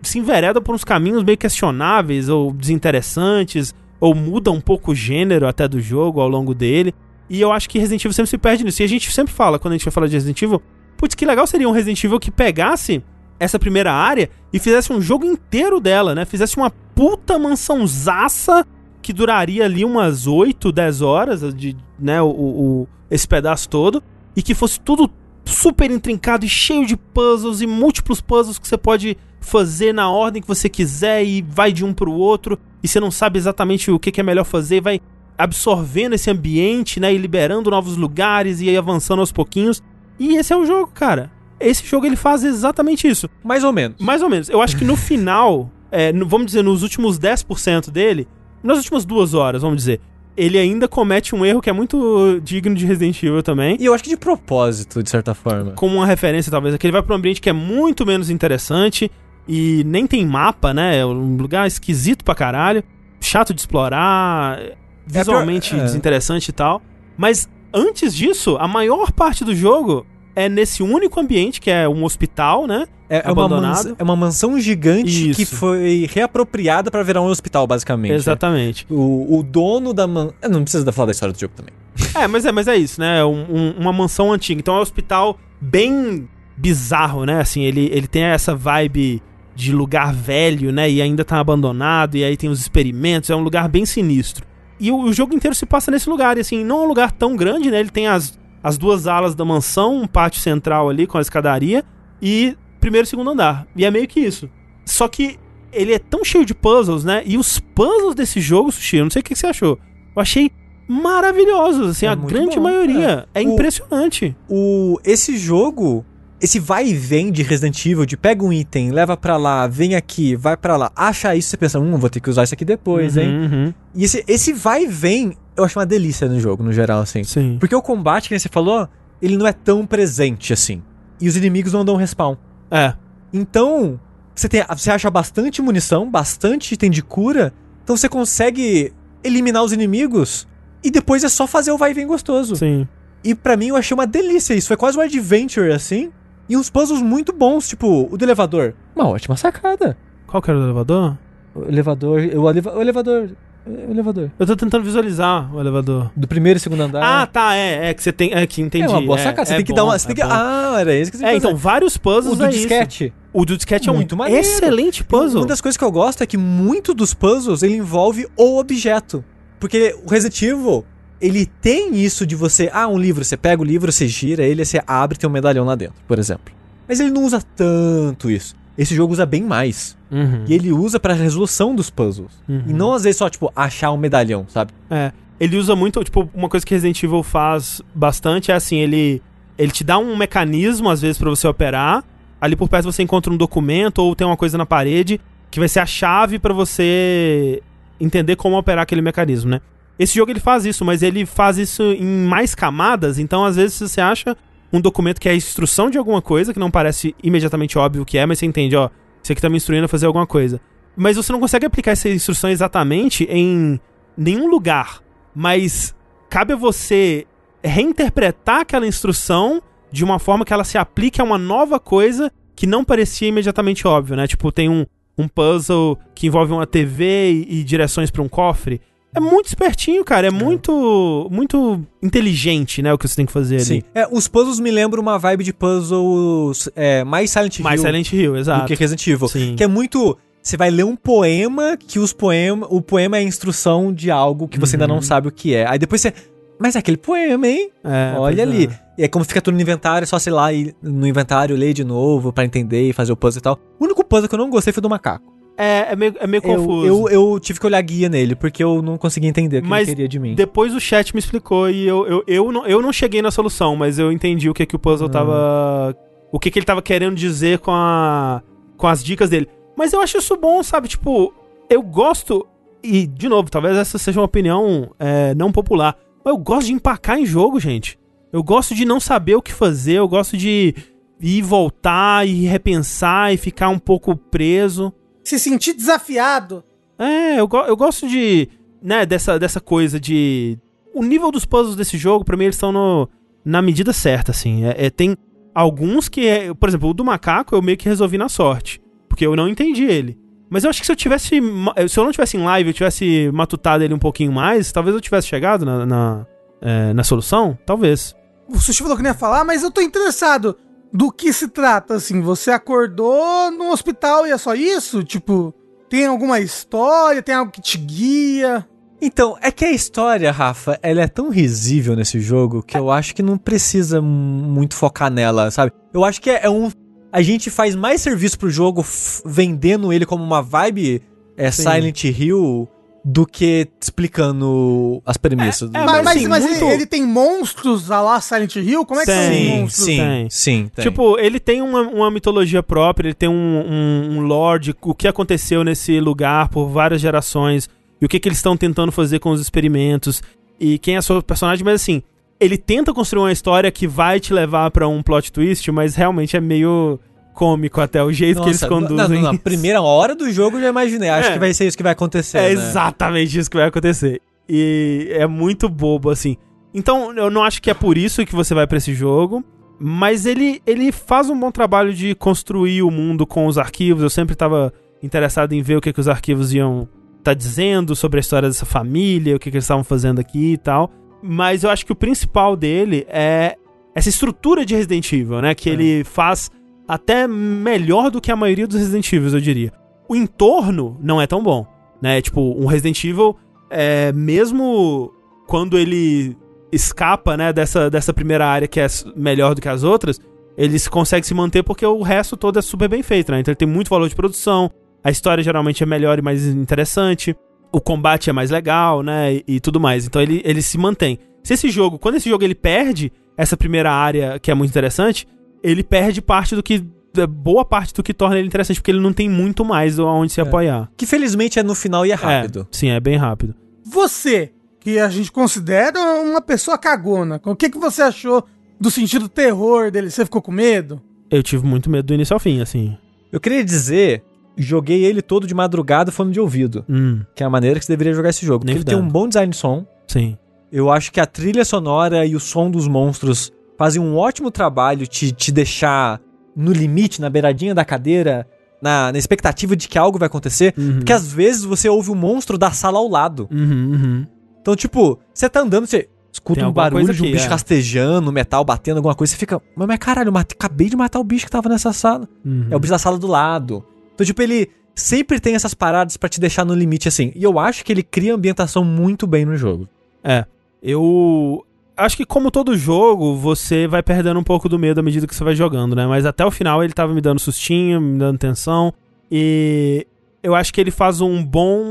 se 0.03 0.19
enveredam 0.19 0.63
por 0.63 0.75
uns 0.75 0.85
caminhos 0.85 1.23
meio 1.23 1.39
questionáveis 1.39 2.29
ou 2.29 2.53
desinteressantes, 2.53 3.75
ou 4.01 4.15
mudam 4.15 4.55
um 4.55 4.61
pouco 4.61 4.93
o 4.93 4.95
gênero 4.95 5.47
até 5.47 5.69
do 5.69 5.81
jogo 5.81 6.21
ao 6.21 6.29
longo 6.29 6.55
dele. 6.55 6.95
E 7.29 7.41
eu 7.41 7.53
acho 7.53 7.69
que 7.69 7.79
Resident 7.79 8.05
Evil 8.05 8.15
sempre 8.15 8.31
se 8.31 8.39
perde 8.39 8.65
nisso. 8.65 8.83
E 8.83 8.85
a 8.85 8.89
gente 8.89 9.13
sempre 9.13 9.33
fala, 9.33 9.59
quando 9.59 9.73
a 9.73 9.77
gente 9.77 9.85
vai 9.85 9.93
falar 9.93 10.07
de 10.07 10.15
Resident 10.15 10.41
Evil, 10.43 10.61
Putz, 11.01 11.15
que 11.15 11.25
legal 11.25 11.47
seria 11.47 11.67
um 11.67 11.73
Resident 11.73 12.05
Evil 12.05 12.21
que 12.21 12.31
pegasse 12.31 13.03
essa 13.39 13.59
primeira 13.59 13.91
área 13.91 14.29
e 14.53 14.59
fizesse 14.59 14.93
um 14.93 15.01
jogo 15.01 15.25
inteiro 15.25 15.81
dela, 15.81 16.15
né? 16.15 16.27
Fizesse 16.27 16.59
uma 16.59 16.71
puta 16.71 17.39
mansãozaça 17.39 18.67
que 19.03 19.13
duraria 19.13 19.65
ali 19.65 19.85
umas 19.85 20.27
8, 20.27 20.71
10 20.71 21.03
horas, 21.03 21.55
de, 21.55 21.77
né, 21.99 22.21
o, 22.21 22.29
o, 22.29 22.89
esse 23.11 23.27
pedaço 23.27 23.69
todo, 23.69 24.03
e 24.37 24.43
que 24.43 24.55
fosse 24.55 24.81
tudo 24.81 25.11
super 25.45 25.91
intrincado 25.91 26.45
e 26.45 26.49
cheio 26.49 26.87
de 26.87 26.97
puzzles 26.97 27.61
e 27.61 27.67
múltiplos 27.67 28.21
puzzles 28.21 28.59
que 28.59 28.69
você 28.69 28.77
pode 28.77 29.17
fazer 29.41 29.93
na 29.93 30.11
ordem 30.11 30.43
que 30.43 30.49
você 30.49 30.69
quiser 30.69 31.25
e 31.25 31.43
vai 31.43 31.73
de 31.73 31.85
um 31.85 31.93
pro 31.93 32.13
outro, 32.13 32.59
e 32.83 32.89
você 32.89 33.01
não 33.01 33.11
sabe 33.11 33.39
exatamente 33.39 33.91
o 33.91 33.99
que, 33.99 34.13
que 34.13 34.21
é 34.21 34.25
melhor 34.25 34.45
fazer, 34.45 34.81
vai 34.81 35.01
absorvendo 35.37 36.15
esse 36.15 36.31
ambiente, 36.31 37.01
né, 37.01 37.13
e 37.13 37.19
liberando 37.19 37.71
novos 37.71 37.97
lugares 37.97 38.61
e 38.61 38.69
aí 38.69 38.77
avançando 38.77 39.21
aos 39.21 39.33
pouquinhos. 39.33 39.83
E 40.19 40.37
esse 40.37 40.53
é 40.53 40.57
o 40.57 40.67
jogo, 40.67 40.89
cara. 40.93 41.31
Esse 41.59 41.87
jogo 41.87 42.07
ele 42.07 42.17
faz 42.17 42.45
exatamente 42.45 43.09
isso. 43.09 43.29
Mais 43.43 43.65
ou 43.65 43.73
menos. 43.73 43.99
Mais 43.99 44.23
ou 44.23 44.29
menos. 44.29 44.51
Eu 44.51 44.61
acho 44.61 44.77
que 44.77 44.85
no 44.85 44.97
final, 44.97 45.71
é, 45.91 46.13
no, 46.13 46.27
vamos 46.27 46.47
dizer, 46.47 46.63
nos 46.63 46.83
últimos 46.83 47.19
10% 47.19 47.91
dele, 47.91 48.29
nas 48.63 48.79
últimas 48.79 49.05
duas 49.05 49.35
horas, 49.35 49.63
vamos 49.63 49.79
dizer, 49.79 50.01
ele 50.37 50.59
ainda 50.59 50.89
comete 50.89 51.35
um 51.35 51.45
erro 51.45 51.61
que 51.61 51.69
é 51.69 51.73
muito 51.73 52.41
digno 52.43 52.75
de 52.75 52.87
Resident 52.87 53.23
Evil 53.23 53.43
também. 53.43 53.77
E 53.79 53.85
eu 53.85 53.95
acho 53.95 54.03
que 54.03 54.11
de 54.11 54.17
propósito, 54.17 55.03
de 55.03 55.11
certa 55.11 55.35
forma. 55.35 55.73
Como 55.73 55.97
uma 55.97 56.07
referência, 56.07 56.51
talvez. 56.51 56.75
Aqui 56.75 56.87
ele 56.87 56.93
vai 56.93 57.03
pra 57.03 57.15
um 57.15 57.19
ambiente 57.19 57.41
que 57.41 57.51
é 57.51 57.53
muito 57.53 58.07
menos 58.07 58.31
interessante 58.31 59.11
e 59.47 59.83
nem 59.85 60.07
tem 60.07 60.25
mapa, 60.25 60.73
né? 60.73 60.99
É 60.99 61.07
um 61.07 61.37
lugar 61.37 61.67
esquisito 61.67 62.25
pra 62.25 62.35
caralho, 62.35 62.83
chato 63.21 63.53
de 63.53 63.61
explorar, 63.61 64.59
visualmente 65.07 65.73
é 65.73 65.75
pra... 65.75 65.83
é. 65.83 65.85
desinteressante 65.87 66.51
e 66.51 66.53
tal. 66.53 66.81
Mas 67.17 67.49
antes 67.75 68.15
disso, 68.15 68.57
a 68.59 68.69
maior 68.69 69.13
parte 69.13 69.45
do 69.45 69.55
jogo 69.55 70.07
é 70.35 70.49
nesse 70.49 70.83
único 70.83 71.19
ambiente, 71.21 71.61
que 71.61 71.71
é 71.71 71.89
um 71.89 72.05
hospital, 72.05 72.67
né? 72.67 72.87
É, 73.09 73.29
é, 73.29 73.33
uma, 73.33 73.49
mansão, 73.49 73.97
é 73.99 74.03
uma 74.05 74.17
mansão 74.17 74.61
gigante 74.61 75.31
Isso. 75.31 75.37
que 75.37 75.45
foi 75.45 76.09
reapropriada 76.13 76.91
para 76.91 77.03
virar 77.03 77.21
um 77.21 77.27
hospital, 77.27 77.67
basicamente. 77.67 78.15
Exatamente. 78.15 78.87
O, 78.89 79.39
o 79.39 79.43
dono 79.43 79.93
da 79.93 80.07
mansão. 80.07 80.35
Não 80.49 80.63
precisa 80.63 80.93
falar 80.93 81.07
da 81.07 81.13
história 81.13 81.33
do 81.33 81.41
jogo 81.41 81.55
também. 81.57 81.75
É, 82.15 82.27
mas 82.27 82.45
é, 82.45 82.51
mas 82.51 82.67
é 82.67 82.77
isso, 82.77 83.01
né? 83.01 83.25
Um, 83.25 83.47
um, 83.49 83.71
uma 83.79 83.93
mansão 83.93 84.33
antiga. 84.33 84.61
Então 84.61 84.75
é 84.75 84.79
um 84.79 84.83
hospital 84.83 85.39
bem 85.61 86.29
bizarro, 86.57 87.25
né? 87.25 87.41
Assim, 87.41 87.63
ele, 87.63 87.89
ele 87.93 88.07
tem 88.07 88.23
essa 88.23 88.55
vibe 88.55 89.23
de 89.55 89.73
lugar 89.73 90.13
velho, 90.13 90.73
né? 90.73 90.91
E 90.91 91.03
ainda 91.03 91.25
tá 91.25 91.39
abandonado, 91.39 92.17
e 92.17 92.25
aí 92.25 92.37
tem 92.37 92.49
os 92.49 92.61
experimentos, 92.61 93.29
é 93.31 93.37
um 93.37 93.43
lugar 93.43 93.69
bem 93.69 93.85
sinistro. 93.85 94.47
E 94.79 94.91
o, 94.91 94.99
o 95.03 95.13
jogo 95.13 95.35
inteiro 95.35 95.55
se 95.55 95.67
passa 95.67 95.91
nesse 95.91 96.09
lugar, 96.09 96.37
e 96.37 96.41
assim, 96.41 96.65
não 96.65 96.79
é 96.79 96.85
um 96.85 96.89
lugar 96.89 97.13
tão 97.13 97.37
grande, 97.37 97.71
né? 97.71 97.81
Ele 97.81 97.91
tem 97.91 98.07
as 98.07 98.39
as 98.63 98.77
duas 98.77 99.07
alas 99.07 99.35
da 99.35 99.45
mansão, 99.45 100.03
um 100.03 100.07
pátio 100.07 100.41
central 100.41 100.89
ali 100.89 101.07
com 101.07 101.19
a 101.19 101.21
escadaria 101.21 101.85
e 102.21 102.57
primeiro 102.81 103.07
e 103.07 103.09
segundo 103.09 103.31
andar. 103.31 103.67
E 103.75 103.85
é 103.85 103.91
meio 103.91 104.07
que 104.09 104.21
isso. 104.21 104.49
Só 104.85 105.09
que 105.09 105.39
ele 105.73 105.93
é 105.93 105.99
tão 105.99 106.25
cheio 106.25 106.45
de 106.45 106.55
puzzles, 106.55 107.05
né? 107.05 107.23
E 107.25 107.37
os 107.39 107.61
puzzles 107.61 108.15
desse 108.15 108.41
jogo, 108.41 108.73
Sushi, 108.73 108.97
eu 108.97 109.05
não 109.05 109.11
sei 109.11 109.21
o 109.21 109.23
que 109.25 109.35
você 109.35 109.47
achou. 109.47 109.79
Eu 110.15 110.23
achei 110.23 110.51
maravilhosos, 110.89 111.91
assim, 111.91 112.07
é 112.07 112.09
a 112.09 112.17
grande 112.17 112.57
bom, 112.57 112.65
maioria. 112.65 113.29
É, 113.33 113.43
é 113.43 113.47
o, 113.47 113.53
impressionante. 113.53 114.37
O, 114.49 114.99
esse 115.05 115.39
jogo, 115.39 116.05
esse 116.41 116.59
vai 116.59 116.89
e 116.89 116.95
vem 116.95 117.31
de 117.31 117.43
Resident 117.43 117.85
Evil, 117.85 118.07
de 118.07 118.17
pega 118.17 118.45
um 118.45 118.53
item, 118.53 118.91
leva 118.91 119.17
para 119.17 119.37
lá, 119.37 119.67
vem 119.67 119.95
aqui, 119.95 120.35
vai 120.35 120.57
para 120.57 120.77
lá, 120.77 120.91
acha 120.97 121.35
isso, 121.37 121.51
você 121.51 121.57
pensa, 121.57 121.79
hum, 121.79 121.97
vou 121.97 122.09
ter 122.09 122.21
que 122.21 122.31
usar 122.31 122.45
isso 122.45 122.55
aqui 122.55 122.65
depois, 122.65 123.17
uhum, 123.17 123.23
hein? 123.23 123.31
Uhum. 123.31 123.75
E 123.95 124.05
esse, 124.05 124.25
esse 124.27 124.53
vai 124.53 124.85
e 124.85 124.87
vem 124.87 125.37
eu 125.61 125.65
acho 125.65 125.79
uma 125.79 125.87
delícia 125.87 126.27
no 126.29 126.41
jogo, 126.41 126.63
no 126.63 126.73
geral, 126.73 127.01
assim. 127.01 127.23
Sim. 127.23 127.57
Porque 127.61 127.75
o 127.75 127.83
combate, 127.83 128.29
que 128.29 128.39
você 128.39 128.49
falou, 128.49 128.89
ele 129.21 129.37
não 129.37 129.47
é 129.47 129.53
tão 129.53 129.87
presente 129.87 130.53
assim. 130.53 130.83
E 131.21 131.29
os 131.29 131.37
inimigos 131.37 131.73
não 131.73 131.85
dão 131.85 131.97
respawn. 131.97 132.37
É. 132.71 132.95
Então, 133.33 134.01
você, 134.35 134.49
tem, 134.49 134.65
você 134.75 134.91
acha 134.91 135.11
bastante 135.11 135.61
munição, 135.61 136.11
bastante 136.11 136.73
item 136.73 136.91
de 136.91 137.03
cura. 137.03 137.53
Então 137.85 137.97
você 137.97 138.09
consegue 138.09 138.93
eliminar 139.23 139.63
os 139.63 139.73
inimigos. 139.73 140.49
E 140.83 140.91
depois 140.91 141.23
é 141.25 141.29
só 141.29 141.47
fazer 141.47 141.73
o 141.73 141.77
vai 141.77 141.91
e 141.91 141.95
vem 141.95 142.07
gostoso. 142.07 142.57
Sim. 142.57 142.89
E 143.23 143.35
para 143.35 143.55
mim 143.57 143.69
eu 143.69 143.77
achei 143.77 143.95
uma 143.95 144.07
delícia 144.07 144.55
isso. 144.55 144.69
Foi 144.69 144.79
quase 144.79 144.97
um 144.97 145.03
adventure 145.03 145.71
assim. 145.73 146.11
E 146.51 146.57
uns 146.57 146.69
puzzles 146.69 147.01
muito 147.01 147.33
bons, 147.33 147.69
tipo 147.69 148.09
o 148.13 148.19
do 148.19 148.25
elevador. 148.25 148.75
Uma 148.97 149.09
ótima 149.09 149.37
sacada. 149.37 149.97
Qual 150.27 150.43
que 150.43 150.51
era 150.51 150.59
o 150.59 150.65
elevador? 150.65 151.17
O 151.55 151.63
elevador. 151.63 152.19
O, 152.19 152.51
eleva, 152.51 152.77
o 152.77 152.81
elevador. 152.81 153.31
O 153.65 153.91
elevador. 153.93 154.33
Eu 154.37 154.47
tô 154.49 154.57
tentando 154.57 154.83
visualizar 154.83 155.55
o 155.55 155.61
elevador. 155.61 156.11
Do 156.17 156.27
primeiro 156.27 156.57
e 156.57 156.61
segundo 156.61 156.81
andar. 156.81 157.03
Ah, 157.05 157.25
tá, 157.25 157.55
é, 157.55 157.91
é 157.91 157.95
que 157.95 158.03
você 158.03 158.11
tem, 158.11 158.33
é 158.35 158.45
que 158.49 158.61
entendi. 158.61 158.85
É 158.85 158.89
uma 158.89 159.01
boa 159.01 159.17
é, 159.17 159.23
sacada, 159.23 159.47
você 159.47 159.53
é 159.53 159.57
tem 159.59 159.65
que 159.65 159.73
dar 159.73 159.85
uma, 159.85 159.97
você 159.97 160.07
é 160.07 160.09
tem 160.09 160.17
que, 160.17 160.23
ah, 160.23 160.77
era 160.81 160.93
isso 160.93 161.13
que 161.13 161.19
você 161.19 161.25
É, 161.25 161.37
então 161.37 161.55
vários 161.55 161.97
puzzles 161.97 162.35
o 162.35 162.37
do 162.37 162.45
é 162.45 162.49
disquete. 162.49 163.05
Isso. 163.05 163.15
O 163.33 163.45
do 163.45 163.57
disquete 163.57 163.89
é 163.89 163.93
muito 163.93 164.17
um 164.17 164.19
maneiro. 164.19 164.41
excelente 164.41 165.05
puzzle. 165.05 165.43
Uma 165.43 165.47
das 165.47 165.61
coisas 165.61 165.77
que 165.77 165.85
eu 165.85 165.93
gosto 165.93 166.21
é 166.21 166.27
que 166.27 166.37
muito 166.37 166.93
dos 166.93 167.15
puzzles 167.15 167.63
ele 167.63 167.77
envolve 167.77 168.27
o 168.37 168.59
objeto. 168.59 169.25
Porque 169.61 169.95
o 170.05 170.11
Resident 170.11 170.43
Evil, 170.43 170.85
ele 171.21 171.47
tem 171.47 171.97
isso 171.97 172.27
de 172.27 172.35
você, 172.35 172.71
ah, 172.73 172.89
um 172.89 172.99
livro, 172.99 173.25
você 173.25 173.37
pega 173.37 173.61
o 173.61 173.65
livro, 173.65 173.93
você 173.93 174.09
gira 174.09 174.43
ele, 174.43 174.65
você 174.65 174.83
abre 174.87 175.17
e 175.17 175.19
tem 175.19 175.29
um 175.29 175.33
medalhão 175.33 175.65
lá 175.65 175.75
dentro, 175.75 175.97
por 176.07 176.19
exemplo. 176.19 176.53
Mas 176.89 176.99
ele 177.01 177.11
não 177.11 177.25
usa 177.25 177.43
tanto 177.55 178.31
isso. 178.31 178.55
Esse 178.77 178.95
jogo 178.95 179.13
usa 179.13 179.27
bem 179.27 179.43
mais. 179.43 179.97
Uhum. 180.11 180.45
E 180.49 180.55
ele 180.55 180.73
usa 180.73 180.99
pra 180.99 181.13
resolução 181.13 181.75
dos 181.75 181.91
puzzles. 181.91 182.33
Uhum. 182.49 182.65
E 182.67 182.73
não 182.73 182.95
às 182.95 183.05
vezes 183.05 183.19
só, 183.19 183.29
tipo, 183.29 183.53
achar 183.55 183.93
um 183.93 183.97
medalhão, 183.97 184.47
sabe? 184.49 184.73
É. 184.91 185.13
Ele 185.39 185.57
usa 185.57 185.77
muito, 185.77 186.03
tipo, 186.03 186.29
uma 186.35 186.49
coisa 186.49 186.65
que 186.65 186.75
Resident 186.75 187.03
Evil 187.03 187.23
faz 187.23 187.83
bastante 187.95 188.51
é 188.51 188.55
assim, 188.55 188.79
ele 188.79 189.23
ele 189.59 189.73
te 189.73 189.85
dá 189.85 189.99
um 189.99 190.17
mecanismo 190.17 190.89
às 190.89 191.03
vezes 191.03 191.19
para 191.19 191.29
você 191.29 191.47
operar 191.47 192.03
ali 192.41 192.57
por 192.57 192.67
perto 192.67 192.91
você 192.91 193.03
encontra 193.03 193.31
um 193.31 193.37
documento 193.37 193.99
ou 193.99 194.17
tem 194.17 194.27
uma 194.27 194.37
coisa 194.37 194.57
na 194.57 194.65
parede 194.65 195.21
que 195.51 195.59
vai 195.59 195.69
ser 195.69 195.81
a 195.81 195.87
chave 195.87 196.39
para 196.39 196.55
você 196.55 197.63
entender 198.01 198.37
como 198.37 198.57
operar 198.57 198.83
aquele 198.83 199.03
mecanismo, 199.03 199.51
né? 199.51 199.61
Esse 200.01 200.15
jogo 200.15 200.33
ele 200.33 200.41
faz 200.41 200.65
isso, 200.65 200.83
mas 200.83 201.03
ele 201.03 201.27
faz 201.27 201.59
isso 201.59 201.83
em 201.83 202.27
mais 202.27 202.55
camadas, 202.55 203.19
então 203.19 203.45
às 203.45 203.57
vezes 203.57 203.79
você 203.79 204.01
acha 204.01 204.35
um 204.73 204.81
documento 204.81 205.21
que 205.21 205.29
é 205.29 205.33
a 205.33 205.35
instrução 205.35 205.91
de 205.91 205.99
alguma 205.99 206.23
coisa, 206.23 206.55
que 206.55 206.59
não 206.59 206.71
parece 206.71 207.15
imediatamente 207.23 207.77
óbvio 207.77 208.01
o 208.01 208.07
que 208.07 208.17
é, 208.17 208.25
mas 208.25 208.39
você 208.39 208.47
entende, 208.47 208.75
ó, 208.75 208.89
isso 209.23 209.31
aqui 209.31 209.43
tá 209.43 209.51
me 209.51 209.59
instruindo 209.59 209.85
a 209.85 209.89
fazer 209.89 210.07
alguma 210.07 210.27
coisa. 210.27 210.59
Mas 210.97 211.19
você 211.19 211.31
não 211.31 211.39
consegue 211.39 211.67
aplicar 211.67 211.91
essa 211.91 212.09
instrução 212.09 212.49
exatamente 212.49 213.25
em 213.25 213.79
nenhum 214.17 214.49
lugar, 214.49 215.03
mas 215.35 215.95
cabe 216.31 216.55
a 216.55 216.57
você 216.57 217.27
reinterpretar 217.63 218.61
aquela 218.61 218.87
instrução 218.87 219.63
de 219.93 220.03
uma 220.03 220.19
forma 220.19 220.47
que 220.47 220.53
ela 220.55 220.65
se 220.65 220.79
aplique 220.79 221.21
a 221.21 221.25
uma 221.25 221.37
nova 221.37 221.79
coisa 221.79 222.33
que 222.57 222.67
não 222.67 222.83
parecia 222.85 223.29
imediatamente 223.29 223.87
óbvio, 223.87 224.17
né? 224.17 224.27
Tipo, 224.27 224.51
tem 224.51 224.67
um, 224.67 224.87
um 225.19 225.29
puzzle 225.29 225.99
que 226.15 226.27
envolve 226.27 226.55
uma 226.55 226.67
TV 226.67 227.33
e, 227.33 227.61
e 227.61 227.65
direções 227.65 228.11
para 228.11 228.23
um 228.23 228.29
cofre. 228.31 228.81
É 229.15 229.21
muito 229.21 229.47
espertinho, 229.47 230.05
cara. 230.05 230.27
É, 230.27 230.29
é, 230.29 230.31
muito 230.31 231.29
muito 231.31 231.85
inteligente, 232.03 232.83
né? 232.83 232.93
O 232.93 232.99
que 232.99 233.09
você 233.09 233.17
tem 233.17 233.27
que 233.27 233.33
fazer 233.33 233.61
Sim. 233.61 233.75
ali. 233.75 233.85
É, 233.95 234.09
os 234.11 234.29
puzzles 234.29 234.61
me 234.61 234.71
lembram 234.71 235.03
uma 235.03 235.19
vibe 235.19 235.45
de 235.45 235.53
puzzles 235.53 236.69
é, 236.77 237.05
mais 237.05 237.31
Silent 237.31 237.59
Hill. 237.59 237.65
Mais 237.65 237.81
Silent 237.81 238.13
Hill, 238.13 238.37
exato. 238.37 238.63
Do 238.63 238.67
que 238.67 238.75
Resident 238.75 239.07
Evil. 239.07 239.29
Sim. 239.29 239.55
Que 239.57 239.65
é 239.65 239.67
muito. 239.67 240.17
Você 240.43 240.57
vai 240.57 240.71
ler 240.71 240.85
um 240.85 240.97
poema 240.97 241.77
que 241.77 241.99
os 241.99 242.13
poema, 242.13 242.67
o 242.71 242.81
poema 242.81 243.19
é 243.19 243.21
a 243.21 243.23
instrução 243.23 243.93
de 243.93 244.11
algo 244.11 244.49
que 244.49 244.59
você 244.59 244.77
uhum. 244.77 244.83
ainda 244.83 244.95
não 244.95 245.03
sabe 245.03 245.29
o 245.29 245.33
que 245.33 245.55
é. 245.55 245.69
Aí 245.69 245.79
depois 245.79 246.01
você. 246.01 246.15
Mas 246.59 246.77
é 246.77 246.79
aquele 246.79 246.99
poema, 246.99 247.47
hein? 247.47 247.71
É, 247.83 248.19
Olha 248.19 248.43
ali. 248.43 248.67
É. 248.67 248.91
E 248.99 249.05
é 249.05 249.09
como 249.09 249.25
fica 249.25 249.41
tudo 249.41 249.55
no 249.55 249.61
inventário, 249.63 250.05
é 250.05 250.07
só, 250.07 250.19
sei 250.19 250.33
lá, 250.33 250.53
ir 250.53 250.75
no 250.83 251.07
inventário, 251.07 251.57
ler 251.57 251.73
de 251.73 251.83
novo 251.83 252.35
para 252.35 252.45
entender 252.45 252.91
e 252.91 252.93
fazer 252.93 253.13
o 253.13 253.17
puzzle 253.17 253.39
e 253.39 253.43
tal. 253.43 253.59
O 253.79 253.85
único 253.85 254.05
puzzle 254.05 254.29
que 254.29 254.35
eu 254.35 254.39
não 254.39 254.51
gostei 254.51 254.73
foi 254.73 254.83
do 254.83 254.91
macaco. 254.91 255.40
É, 255.63 255.93
é 255.93 255.97
meio, 255.97 256.15
é 256.19 256.27
meio 256.27 256.41
confuso. 256.41 256.87
Eu, 256.87 257.09
eu, 257.11 257.33
eu, 257.33 257.39
tive 257.39 257.61
que 257.61 257.67
olhar 257.67 257.83
guia 257.83 258.09
nele, 258.09 258.35
porque 258.35 258.65
eu 258.65 258.81
não 258.81 258.97
conseguia 258.97 259.29
entender 259.29 259.59
o 259.59 259.63
que 259.63 259.69
mas 259.69 259.89
ele 259.89 259.97
queria 259.97 260.09
de 260.09 260.19
mim. 260.19 260.35
Depois 260.35 260.75
o 260.75 260.81
chat 260.81 261.15
me 261.15 261.19
explicou 261.19 261.69
e 261.69 261.87
eu, 261.87 262.07
eu, 262.07 262.25
eu, 262.27 262.51
não, 262.51 262.67
eu 262.67 262.81
não 262.81 262.91
cheguei 262.91 263.21
na 263.21 263.31
solução, 263.31 263.77
mas 263.77 263.99
eu 263.99 264.11
entendi 264.11 264.49
o 264.49 264.55
que, 264.55 264.65
que 264.65 264.75
o 264.75 264.79
puzzle 264.79 265.09
ah. 265.09 265.11
tava. 265.11 265.97
O 266.33 266.39
que, 266.39 266.51
que 266.51 266.59
ele 266.59 266.65
tava 266.65 266.81
querendo 266.81 267.15
dizer 267.15 267.59
com, 267.59 267.73
a, 267.73 268.43
com 268.75 268.87
as 268.87 269.05
dicas 269.05 269.29
dele. 269.29 269.49
Mas 269.77 269.93
eu 269.93 270.01
acho 270.01 270.17
isso 270.17 270.35
bom, 270.35 270.63
sabe? 270.63 270.89
Tipo, 270.89 271.35
eu 271.69 271.83
gosto. 271.83 272.47
E, 272.83 273.07
de 273.07 273.29
novo, 273.29 273.51
talvez 273.51 273.77
essa 273.77 273.99
seja 273.99 274.19
uma 274.19 274.25
opinião 274.25 274.93
é, 274.99 275.35
não 275.35 275.53
popular. 275.53 275.95
Mas 276.25 276.33
eu 276.33 276.39
gosto 276.39 276.69
de 276.69 276.73
empacar 276.73 277.19
em 277.19 277.27
jogo, 277.27 277.61
gente. 277.61 277.99
Eu 278.33 278.43
gosto 278.43 278.75
de 278.75 278.87
não 278.87 278.99
saber 278.99 279.35
o 279.35 279.43
que 279.43 279.53
fazer, 279.53 279.95
eu 279.95 280.09
gosto 280.09 280.39
de 280.39 280.75
ir 281.21 281.43
voltar 281.43 282.27
e 282.27 282.47
repensar 282.47 283.35
e 283.35 283.37
ficar 283.37 283.69
um 283.69 283.79
pouco 283.79 284.17
preso. 284.17 284.91
Se 285.25 285.39
sentir 285.39 285.75
desafiado. 285.75 286.65
É, 286.99 287.41
eu, 287.41 287.49
eu 287.67 287.77
gosto 287.77 288.09
de. 288.09 288.49
né, 288.83 289.05
dessa, 289.07 289.39
dessa 289.39 289.61
coisa 289.61 289.99
de. 289.99 290.59
O 290.95 291.03
nível 291.03 291.31
dos 291.31 291.45
puzzles 291.45 291.77
desse 291.77 291.97
jogo, 291.97 292.25
pra 292.25 292.37
mim, 292.37 292.45
eles 292.45 292.57
estão 292.57 292.73
no, 292.73 293.09
na 293.45 293.63
medida 293.63 293.93
certa, 293.93 294.33
assim. 294.33 294.65
É, 294.65 294.87
é, 294.87 294.91
tem 294.91 295.17
alguns 295.55 296.09
que. 296.09 296.27
É, 296.27 296.55
por 296.55 296.69
exemplo, 296.69 296.89
o 296.91 296.95
do 296.95 297.05
macaco 297.05 297.55
eu 297.55 297.63
meio 297.63 297.79
que 297.79 297.89
resolvi 297.89 298.19
na 298.19 298.29
sorte. 298.29 298.81
Porque 299.09 299.27
eu 299.27 299.37
não 299.37 299.49
entendi 299.49 299.85
ele. 299.85 300.19
Mas 300.49 300.65
eu 300.65 300.71
acho 300.71 300.81
que 300.81 300.87
se 300.87 300.93
eu 300.93 300.97
tivesse. 300.97 301.41
Se 301.89 301.99
eu 301.99 302.05
não 302.05 302.13
tivesse 302.13 302.37
em 302.37 302.43
live, 302.43 302.71
eu 302.71 302.75
tivesse 302.75 303.31
matutado 303.33 303.85
ele 303.85 303.95
um 303.95 303.99
pouquinho 303.99 304.33
mais, 304.33 304.73
talvez 304.73 304.95
eu 304.95 305.01
tivesse 305.01 305.29
chegado 305.29 305.65
na, 305.65 305.87
na, 305.87 306.27
é, 306.61 306.93
na 306.93 307.05
solução. 307.05 307.57
Talvez 307.65 308.15
o 308.53 308.59
Sushi 308.59 308.83
falou 308.83 308.97
que 308.97 309.03
não 309.03 309.11
ia 309.11 309.15
falar, 309.15 309.45
mas 309.45 309.63
eu 309.63 309.71
tô 309.71 309.81
interessado 309.81 310.57
do 310.93 311.11
que 311.11 311.33
se 311.33 311.49
trata, 311.49 311.95
assim. 311.95 312.21
Você 312.21 312.51
acordou 312.51 313.51
no 313.51 313.71
hospital 313.71 314.27
e 314.27 314.31
é 314.31 314.39
só 314.39 314.55
isso? 314.55 315.03
Tipo, 315.05 315.55
tem 315.89 316.07
alguma 316.07 316.41
história, 316.41 317.23
tem 317.23 317.35
algo 317.35 317.51
que 317.51 317.61
te 317.61 317.79
guia? 317.79 318.67
Então, 319.03 319.37
é 319.41 319.51
que 319.51 319.65
a 319.65 319.71
história, 319.71 320.31
Rafa, 320.31 320.79
ela 320.83 321.01
é 321.01 321.09
tão 321.09 321.31
risível 321.31 321.97
nesse 321.97 322.21
jogo 322.21 322.63
que 322.63 322.77
eu 322.77 322.91
acho 322.91 323.15
que 323.15 323.23
não 323.23 323.39
precisa 323.39 324.01
muito 324.01 324.75
focar 324.75 325.11
nela, 325.11 325.51
sabe? 325.51 325.73
Eu 325.93 326.05
acho 326.05 326.21
que 326.21 326.29
é, 326.29 326.41
é 326.45 326.51
um. 326.51 326.71
A 327.11 327.23
gente 327.23 327.51
faz 327.51 327.75
mais 327.75 328.03
serviço 328.03 328.39
pro 328.39 328.51
jogo 328.51 328.85
vendendo 329.25 329.93
ele 329.93 330.05
como 330.05 330.23
uma 330.23 330.43
vibe 330.43 331.03
é, 331.37 331.51
Silent 331.51 332.05
Hill 332.05 332.69
do 333.05 333.27
que 333.27 333.67
explicando 333.81 335.03
as 335.07 335.17
premissas. 335.17 335.71
É, 335.73 335.79
é, 335.79 335.85
mas, 335.85 336.07
assim, 336.07 336.29
mas 336.29 336.45
muito... 336.45 336.65
ele, 336.67 336.87
tem 336.87 337.05
monstros 337.05 337.91
a 337.91 338.01
lá 338.01 338.21
Silent 338.21 338.57
Hill? 338.57 338.85
Como 338.85 339.01
é 339.01 339.07
que 339.07 339.13
sim, 339.13 339.19
são 339.19 339.33
os 339.33 339.61
monstros? 339.61 339.85
Sim, 339.85 339.97
tem. 339.97 340.31
sim. 340.31 340.71
Tem. 340.75 340.85
Tipo, 340.85 341.19
ele 341.19 341.41
tem 341.41 341.63
uma, 341.63 341.81
uma, 341.83 342.11
mitologia 342.11 342.63
própria, 342.63 343.09
ele 343.09 343.15
tem 343.15 343.29
um, 343.29 343.33
um, 343.33 344.17
um 344.17 344.21
lore 344.21 344.75
o 344.83 344.95
que 344.95 345.09
aconteceu 345.09 345.65
nesse 345.65 345.99
lugar 345.99 346.49
por 346.49 346.69
várias 346.69 347.01
gerações 347.01 347.69
e 348.01 348.05
o 348.05 348.09
que, 348.09 348.21
que 348.21 348.29
eles 348.29 348.39
estão 348.39 348.57
tentando 348.57 348.93
fazer 348.93 349.19
com 349.19 349.31
os 349.31 349.41
experimentos 349.41 350.23
e 350.59 350.79
quem 350.79 350.97
é 350.97 351.01
seu 351.01 351.23
personagem, 351.23 351.65
mas 351.65 351.81
assim, 351.81 352.03
ele 352.39 352.59
tenta 352.59 352.93
construir 352.93 353.23
uma 353.23 353.33
história 353.33 353.71
que 353.71 353.87
vai 353.87 354.21
te 354.21 354.33
levar 354.33 354.71
para 354.71 354.87
um 354.87 355.03
plot 355.03 355.33
twist, 355.33 355.71
mas 355.71 355.95
realmente 355.95 356.37
é 356.37 356.41
meio 356.41 356.99
cômico 357.35 357.81
até, 357.81 358.03
o 358.03 358.13
jeito 358.13 358.39
Nossa, 358.39 358.45
que 358.45 358.51
eles 358.51 358.65
conduzem. 358.65 359.23
Na, 359.23 359.33
na 359.33 359.39
primeira 359.39 359.81
hora 359.81 360.15
do 360.15 360.31
jogo 360.31 360.57
eu 360.57 360.63
já 360.63 360.69
imaginei, 360.69 361.09
acho 361.09 361.31
é, 361.31 361.33
que 361.33 361.39
vai 361.39 361.55
ser 361.55 361.67
isso 361.67 361.77
que 361.77 361.83
vai 361.83 361.93
acontecer. 361.93 362.39
É 362.39 362.43
né? 362.43 362.53
exatamente 362.53 363.39
isso 363.39 363.51
que 363.51 363.57
vai 363.57 363.67
acontecer. 363.67 364.21
E 364.49 365.09
é 365.13 365.27
muito 365.27 365.69
bobo, 365.69 366.11
assim. 366.11 366.37
Então, 366.75 367.13
eu 367.17 367.31
não 367.31 367.43
acho 367.43 367.61
que 367.63 367.71
é 367.71 367.75
por 367.75 367.97
isso 367.97 368.25
que 368.25 368.35
você 368.35 368.55
vai 368.55 368.67
para 368.67 368.79
esse 368.79 368.95
jogo. 368.95 369.45
Mas 369.83 370.27
ele, 370.27 370.61
ele 370.67 370.93
faz 370.93 371.31
um 371.31 371.39
bom 371.39 371.51
trabalho 371.51 371.95
de 371.95 372.15
construir 372.15 372.83
o 372.83 372.91
mundo 372.91 373.27
com 373.27 373.47
os 373.47 373.57
arquivos. 373.57 374.03
Eu 374.03 374.11
sempre 374.11 374.35
estava 374.35 374.73
interessado 375.03 375.55
em 375.55 375.63
ver 375.63 375.77
o 375.77 375.81
que, 375.81 375.91
que 375.91 376.01
os 376.01 376.09
arquivos 376.09 376.53
iam 376.53 376.87
estar 377.19 377.31
tá 377.31 377.35
dizendo 377.35 377.97
sobre 377.97 378.19
a 378.19 378.21
história 378.21 378.49
dessa 378.49 378.67
família, 378.67 379.37
o 379.37 379.39
que, 379.39 379.51
que 379.51 379.57
eles 379.57 379.65
estavam 379.65 379.83
fazendo 379.83 380.21
aqui 380.21 380.53
e 380.53 380.59
tal. 380.59 380.91
Mas 381.23 381.65
eu 381.65 381.71
acho 381.71 381.87
que 381.87 381.93
o 381.93 381.97
principal 381.97 382.57
dele 382.57 383.07
é 383.09 383.57
essa 383.95 384.09
estrutura 384.09 384.67
de 384.67 384.75
Resident 384.75 385.11
Evil, 385.13 385.41
né? 385.41 385.55
Que 385.55 385.71
é. 385.71 385.73
ele 385.73 386.05
faz 386.05 386.51
até 386.91 387.25
melhor 387.29 388.11
do 388.11 388.21
que 388.21 388.33
a 388.33 388.37
maioria 388.37 388.67
dos 388.67 388.77
Resident 388.77 389.13
Evil, 389.13 389.33
eu 389.33 389.41
diria. 389.41 389.73
O 390.09 390.17
entorno 390.17 390.99
não 391.01 391.21
é 391.21 391.27
tão 391.27 391.41
bom, 391.41 391.65
né? 392.03 392.21
Tipo, 392.21 392.41
um 392.61 392.67
Resident 392.67 393.05
Evil, 393.05 393.37
é, 393.71 394.11
mesmo 394.13 395.15
quando 395.47 395.79
ele 395.79 396.37
escapa, 396.73 397.37
né, 397.37 397.53
dessa, 397.53 397.89
dessa 397.89 398.13
primeira 398.13 398.45
área 398.45 398.67
que 398.67 398.81
é 398.81 398.89
melhor 399.15 399.55
do 399.55 399.61
que 399.61 399.69
as 399.69 399.85
outras, 399.85 400.19
ele 400.59 400.77
consegue 400.89 401.25
se 401.25 401.33
manter 401.33 401.63
porque 401.63 401.87
o 401.87 402.03
resto 402.03 402.37
todo 402.37 402.59
é 402.59 402.63
super 402.63 402.89
bem 402.89 403.05
feito, 403.05 403.31
né? 403.31 403.39
Então 403.39 403.53
ele 403.53 403.57
tem 403.57 403.69
muito 403.69 403.89
valor 403.89 404.09
de 404.09 404.17
produção, 404.17 404.69
a 405.05 405.13
história 405.13 405.45
geralmente 405.45 405.85
é 405.85 405.87
melhor 405.87 406.19
e 406.19 406.23
mais 406.23 406.45
interessante, 406.45 407.37
o 407.71 407.81
combate 407.81 408.29
é 408.29 408.33
mais 408.33 408.51
legal, 408.51 409.01
né, 409.01 409.35
e, 409.35 409.45
e 409.47 409.61
tudo 409.61 409.79
mais. 409.79 410.07
Então 410.07 410.21
ele, 410.21 410.43
ele 410.45 410.61
se 410.61 410.77
mantém. 410.77 411.21
Se 411.45 411.55
esse 411.55 411.71
jogo, 411.71 412.01
quando 412.01 412.17
esse 412.17 412.29
jogo 412.29 412.43
ele 412.43 412.57
perde 412.57 413.13
essa 413.37 413.57
primeira 413.57 413.93
área 413.93 414.41
que 414.41 414.51
é 414.51 414.55
muito 414.55 414.71
interessante, 414.71 415.25
ele 415.63 415.83
perde 415.83 416.21
parte 416.21 416.55
do 416.55 416.63
que 416.63 416.85
é, 417.17 417.27
boa 417.27 417.65
parte 417.65 417.93
do 417.95 418.03
que 418.03 418.15
torna 418.15 418.39
ele 418.39 418.47
interessante, 418.47 418.81
porque 418.81 418.91
ele 418.91 419.01
não 419.01 419.13
tem 419.13 419.29
muito 419.29 419.65
mais 419.65 419.99
aonde 419.99 420.33
se 420.33 420.41
é. 420.41 420.43
apoiar. 420.43 420.91
Que 420.97 421.07
felizmente 421.07 421.59
é 421.59 421.63
no 421.63 421.75
final 421.75 422.07
e 422.07 422.13
é 422.13 422.15
rápido. 422.15 422.69
É, 422.71 422.77
sim, 422.77 422.89
é 422.89 423.01
bem 423.01 423.17
rápido. 423.17 423.55
Você, 423.85 424.53
que 424.79 424.99
a 424.99 425.09
gente 425.09 425.33
considera 425.33 425.99
uma 426.23 426.41
pessoa 426.41 426.79
cagona, 426.79 427.41
o 427.45 427.57
que, 427.57 427.69
que 427.69 427.79
você 427.79 428.03
achou 428.03 428.45
do 428.79 428.91
sentido 428.91 429.29
terror 429.29 429.91
dele? 429.91 430.11
Você 430.11 430.25
ficou 430.25 430.41
com 430.41 430.53
medo? 430.53 431.01
Eu 431.31 431.43
tive 431.43 431.67
muito 431.67 431.91
medo 431.91 432.07
do 432.07 432.15
início 432.15 432.35
ao 432.35 432.41
fim, 432.41 432.61
assim. 432.61 432.97
Eu 433.33 433.41
queria 433.41 433.65
dizer, 433.65 434.23
joguei 434.57 435.05
ele 435.05 435.23
todo 435.23 435.47
de 435.47 435.55
madrugada 435.55 436.11
falando 436.11 436.33
de 436.33 436.41
ouvido. 436.41 436.85
Hum. 436.89 437.21
Que 437.35 437.43
é 437.43 437.47
a 437.47 437.51
maneira 437.51 437.79
que 437.79 437.87
você 437.87 437.93
deveria 437.93 438.15
jogar 438.15 438.31
esse 438.31 438.45
jogo. 438.45 438.65
Porque 438.65 438.79
ele 438.79 438.85
tem 438.85 438.97
um 438.97 439.09
bom 439.09 439.29
design 439.29 439.51
de 439.51 439.57
som. 439.57 439.87
Sim. 440.07 440.37
Eu 440.73 440.91
acho 440.91 441.13
que 441.13 441.21
a 441.21 441.27
trilha 441.27 441.65
sonora 441.65 442.25
e 442.25 442.37
o 442.37 442.41
som 442.41 442.71
dos 442.71 442.87
monstros 442.87 443.53
fazem 443.81 444.03
um 444.03 444.15
ótimo 444.15 444.51
trabalho 444.51 445.07
te, 445.07 445.33
te 445.33 445.51
deixar 445.51 446.21
no 446.55 446.71
limite, 446.71 447.19
na 447.19 447.31
beiradinha 447.31 447.75
da 447.75 447.83
cadeira, 447.83 448.47
na, 448.83 449.11
na 449.11 449.17
expectativa 449.17 449.75
de 449.75 449.89
que 449.89 449.97
algo 449.97 450.19
vai 450.19 450.27
acontecer. 450.27 450.75
Uhum. 450.77 450.99
Porque 450.99 451.15
às 451.15 451.33
vezes 451.33 451.65
você 451.65 451.89
ouve 451.89 452.11
o 452.11 452.15
monstro 452.15 452.59
da 452.59 452.73
sala 452.73 452.99
ao 452.99 453.09
lado. 453.09 453.49
Uhum, 453.51 453.93
uhum. 453.93 454.27
Então, 454.61 454.77
tipo, 454.77 455.19
você 455.33 455.49
tá 455.49 455.61
andando, 455.61 455.87
você 455.87 456.11
escuta 456.31 456.69
um 456.69 456.71
barulho 456.71 457.11
de 457.15 457.23
um 457.23 457.33
bicho 457.33 457.47
é. 457.47 457.49
rastejando, 457.49 458.31
metal 458.31 458.63
batendo, 458.67 458.99
alguma 458.99 459.15
coisa, 459.15 459.33
você 459.33 459.39
fica, 459.39 459.59
mas, 459.75 459.89
mas 459.89 459.99
caralho, 459.99 460.29
eu 460.29 460.33
matei, 460.33 460.55
acabei 460.55 460.91
de 460.91 460.97
matar 460.97 461.19
o 461.19 461.25
bicho 461.25 461.47
que 461.47 461.51
tava 461.51 461.71
nessa 461.71 461.95
sala. 461.95 462.29
Uhum. 462.45 462.67
É 462.71 462.77
o 462.77 462.79
bicho 462.79 462.93
da 462.93 462.99
sala 462.99 463.17
do 463.17 463.27
lado. 463.27 463.83
Então, 464.13 464.27
tipo, 464.27 464.43
ele 464.43 464.69
sempre 464.95 465.41
tem 465.41 465.55
essas 465.55 465.73
paradas 465.73 466.19
para 466.19 466.29
te 466.29 466.39
deixar 466.39 466.67
no 466.67 466.75
limite 466.75 467.09
assim. 467.09 467.33
E 467.35 467.43
eu 467.43 467.59
acho 467.59 467.83
que 467.83 467.91
ele 467.91 468.03
cria 468.03 468.35
ambientação 468.35 468.85
muito 468.85 469.27
bem 469.27 469.47
no 469.47 469.57
jogo. 469.57 469.89
É. 470.23 470.45
Eu 470.83 471.65
acho 472.01 472.17
que 472.17 472.25
como 472.25 472.51
todo 472.51 472.77
jogo, 472.77 473.37
você 473.37 473.87
vai 473.87 474.03
perdendo 474.03 474.41
um 474.41 474.45
pouco 474.45 474.69
do 474.69 474.79
medo 474.79 475.01
à 475.01 475.03
medida 475.03 475.27
que 475.27 475.35
você 475.35 475.45
vai 475.45 475.55
jogando, 475.55 475.95
né? 475.95 476.07
Mas 476.07 476.25
até 476.27 476.45
o 476.45 476.51
final 476.51 476.83
ele 476.83 476.93
tava 476.93 477.15
me 477.15 477.21
dando 477.21 477.39
sustinho, 477.39 478.01
me 478.01 478.19
dando 478.19 478.39
tensão. 478.39 478.93
E 479.31 480.07
eu 480.43 480.55
acho 480.55 480.73
que 480.73 480.81
ele 480.81 480.91
faz 480.91 481.21
um 481.21 481.45
bom. 481.45 481.83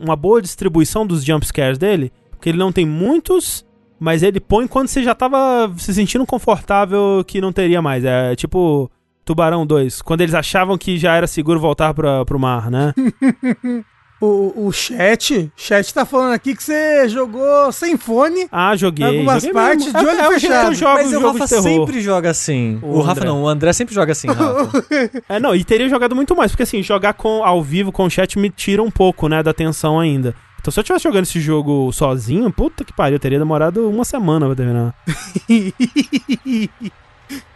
uma 0.00 0.16
boa 0.16 0.40
distribuição 0.40 1.06
dos 1.06 1.24
jumpscares 1.24 1.78
dele. 1.78 2.12
Porque 2.30 2.48
ele 2.48 2.58
não 2.58 2.72
tem 2.72 2.86
muitos, 2.86 3.64
mas 3.98 4.22
ele 4.22 4.40
põe 4.40 4.66
quando 4.66 4.88
você 4.88 5.02
já 5.02 5.14
tava 5.14 5.70
se 5.76 5.92
sentindo 5.92 6.24
confortável 6.24 7.22
que 7.26 7.40
não 7.40 7.52
teria 7.52 7.82
mais. 7.82 8.04
É 8.04 8.34
tipo. 8.34 8.90
Tubarão 9.22 9.64
2, 9.64 10.02
quando 10.02 10.22
eles 10.22 10.34
achavam 10.34 10.76
que 10.76 10.98
já 10.98 11.14
era 11.14 11.26
seguro 11.26 11.60
voltar 11.60 11.94
pra, 11.94 12.24
pro 12.24 12.38
mar, 12.38 12.68
né? 12.68 12.92
O, 14.20 14.66
o 14.66 14.72
chat, 14.72 15.50
chat 15.56 15.94
tá 15.94 16.04
falando 16.04 16.34
aqui 16.34 16.54
que 16.54 16.62
você 16.62 17.08
jogou 17.08 17.72
sem 17.72 17.96
fone. 17.96 18.46
Ah, 18.52 18.76
joguei. 18.76 19.06
Algumas 19.06 19.42
joguei 19.42 19.54
partes 19.54 19.86
mesmo. 19.86 19.98
de 19.98 20.06
olho 20.06 20.20
é, 20.20 20.20
é, 20.20 20.28
fechado. 20.32 20.66
Eu 20.66 20.74
jogo 20.74 20.94
Mas 20.94 21.12
o 21.14 21.20
Rafa 21.20 21.46
sempre 21.46 22.00
joga 22.02 22.30
assim. 22.30 22.78
O 22.82 22.98
O, 22.98 23.00
Rafa 23.00 23.24
não, 23.24 23.44
o 23.44 23.48
André 23.48 23.72
sempre 23.72 23.94
joga 23.94 24.12
assim, 24.12 24.28
Rafa. 24.28 24.70
É, 25.28 25.40
não, 25.40 25.54
e 25.56 25.64
teria 25.64 25.88
jogado 25.88 26.14
muito 26.14 26.36
mais, 26.36 26.50
porque 26.52 26.64
assim, 26.64 26.82
jogar 26.82 27.14
com, 27.14 27.42
ao 27.42 27.62
vivo 27.62 27.90
com 27.90 28.04
o 28.04 28.10
chat 28.10 28.38
me 28.38 28.50
tira 28.50 28.82
um 28.82 28.90
pouco, 28.90 29.26
né, 29.26 29.42
da 29.42 29.52
atenção 29.52 29.98
ainda. 29.98 30.34
Então 30.60 30.70
se 30.70 30.78
eu 30.78 30.84
tivesse 30.84 31.04
jogando 31.04 31.22
esse 31.24 31.40
jogo 31.40 31.90
sozinho, 31.90 32.52
puta 32.52 32.84
que 32.84 32.92
pariu, 32.92 33.18
teria 33.18 33.38
demorado 33.38 33.88
uma 33.88 34.04
semana 34.04 34.44
pra 34.44 34.54
terminar. 34.54 34.94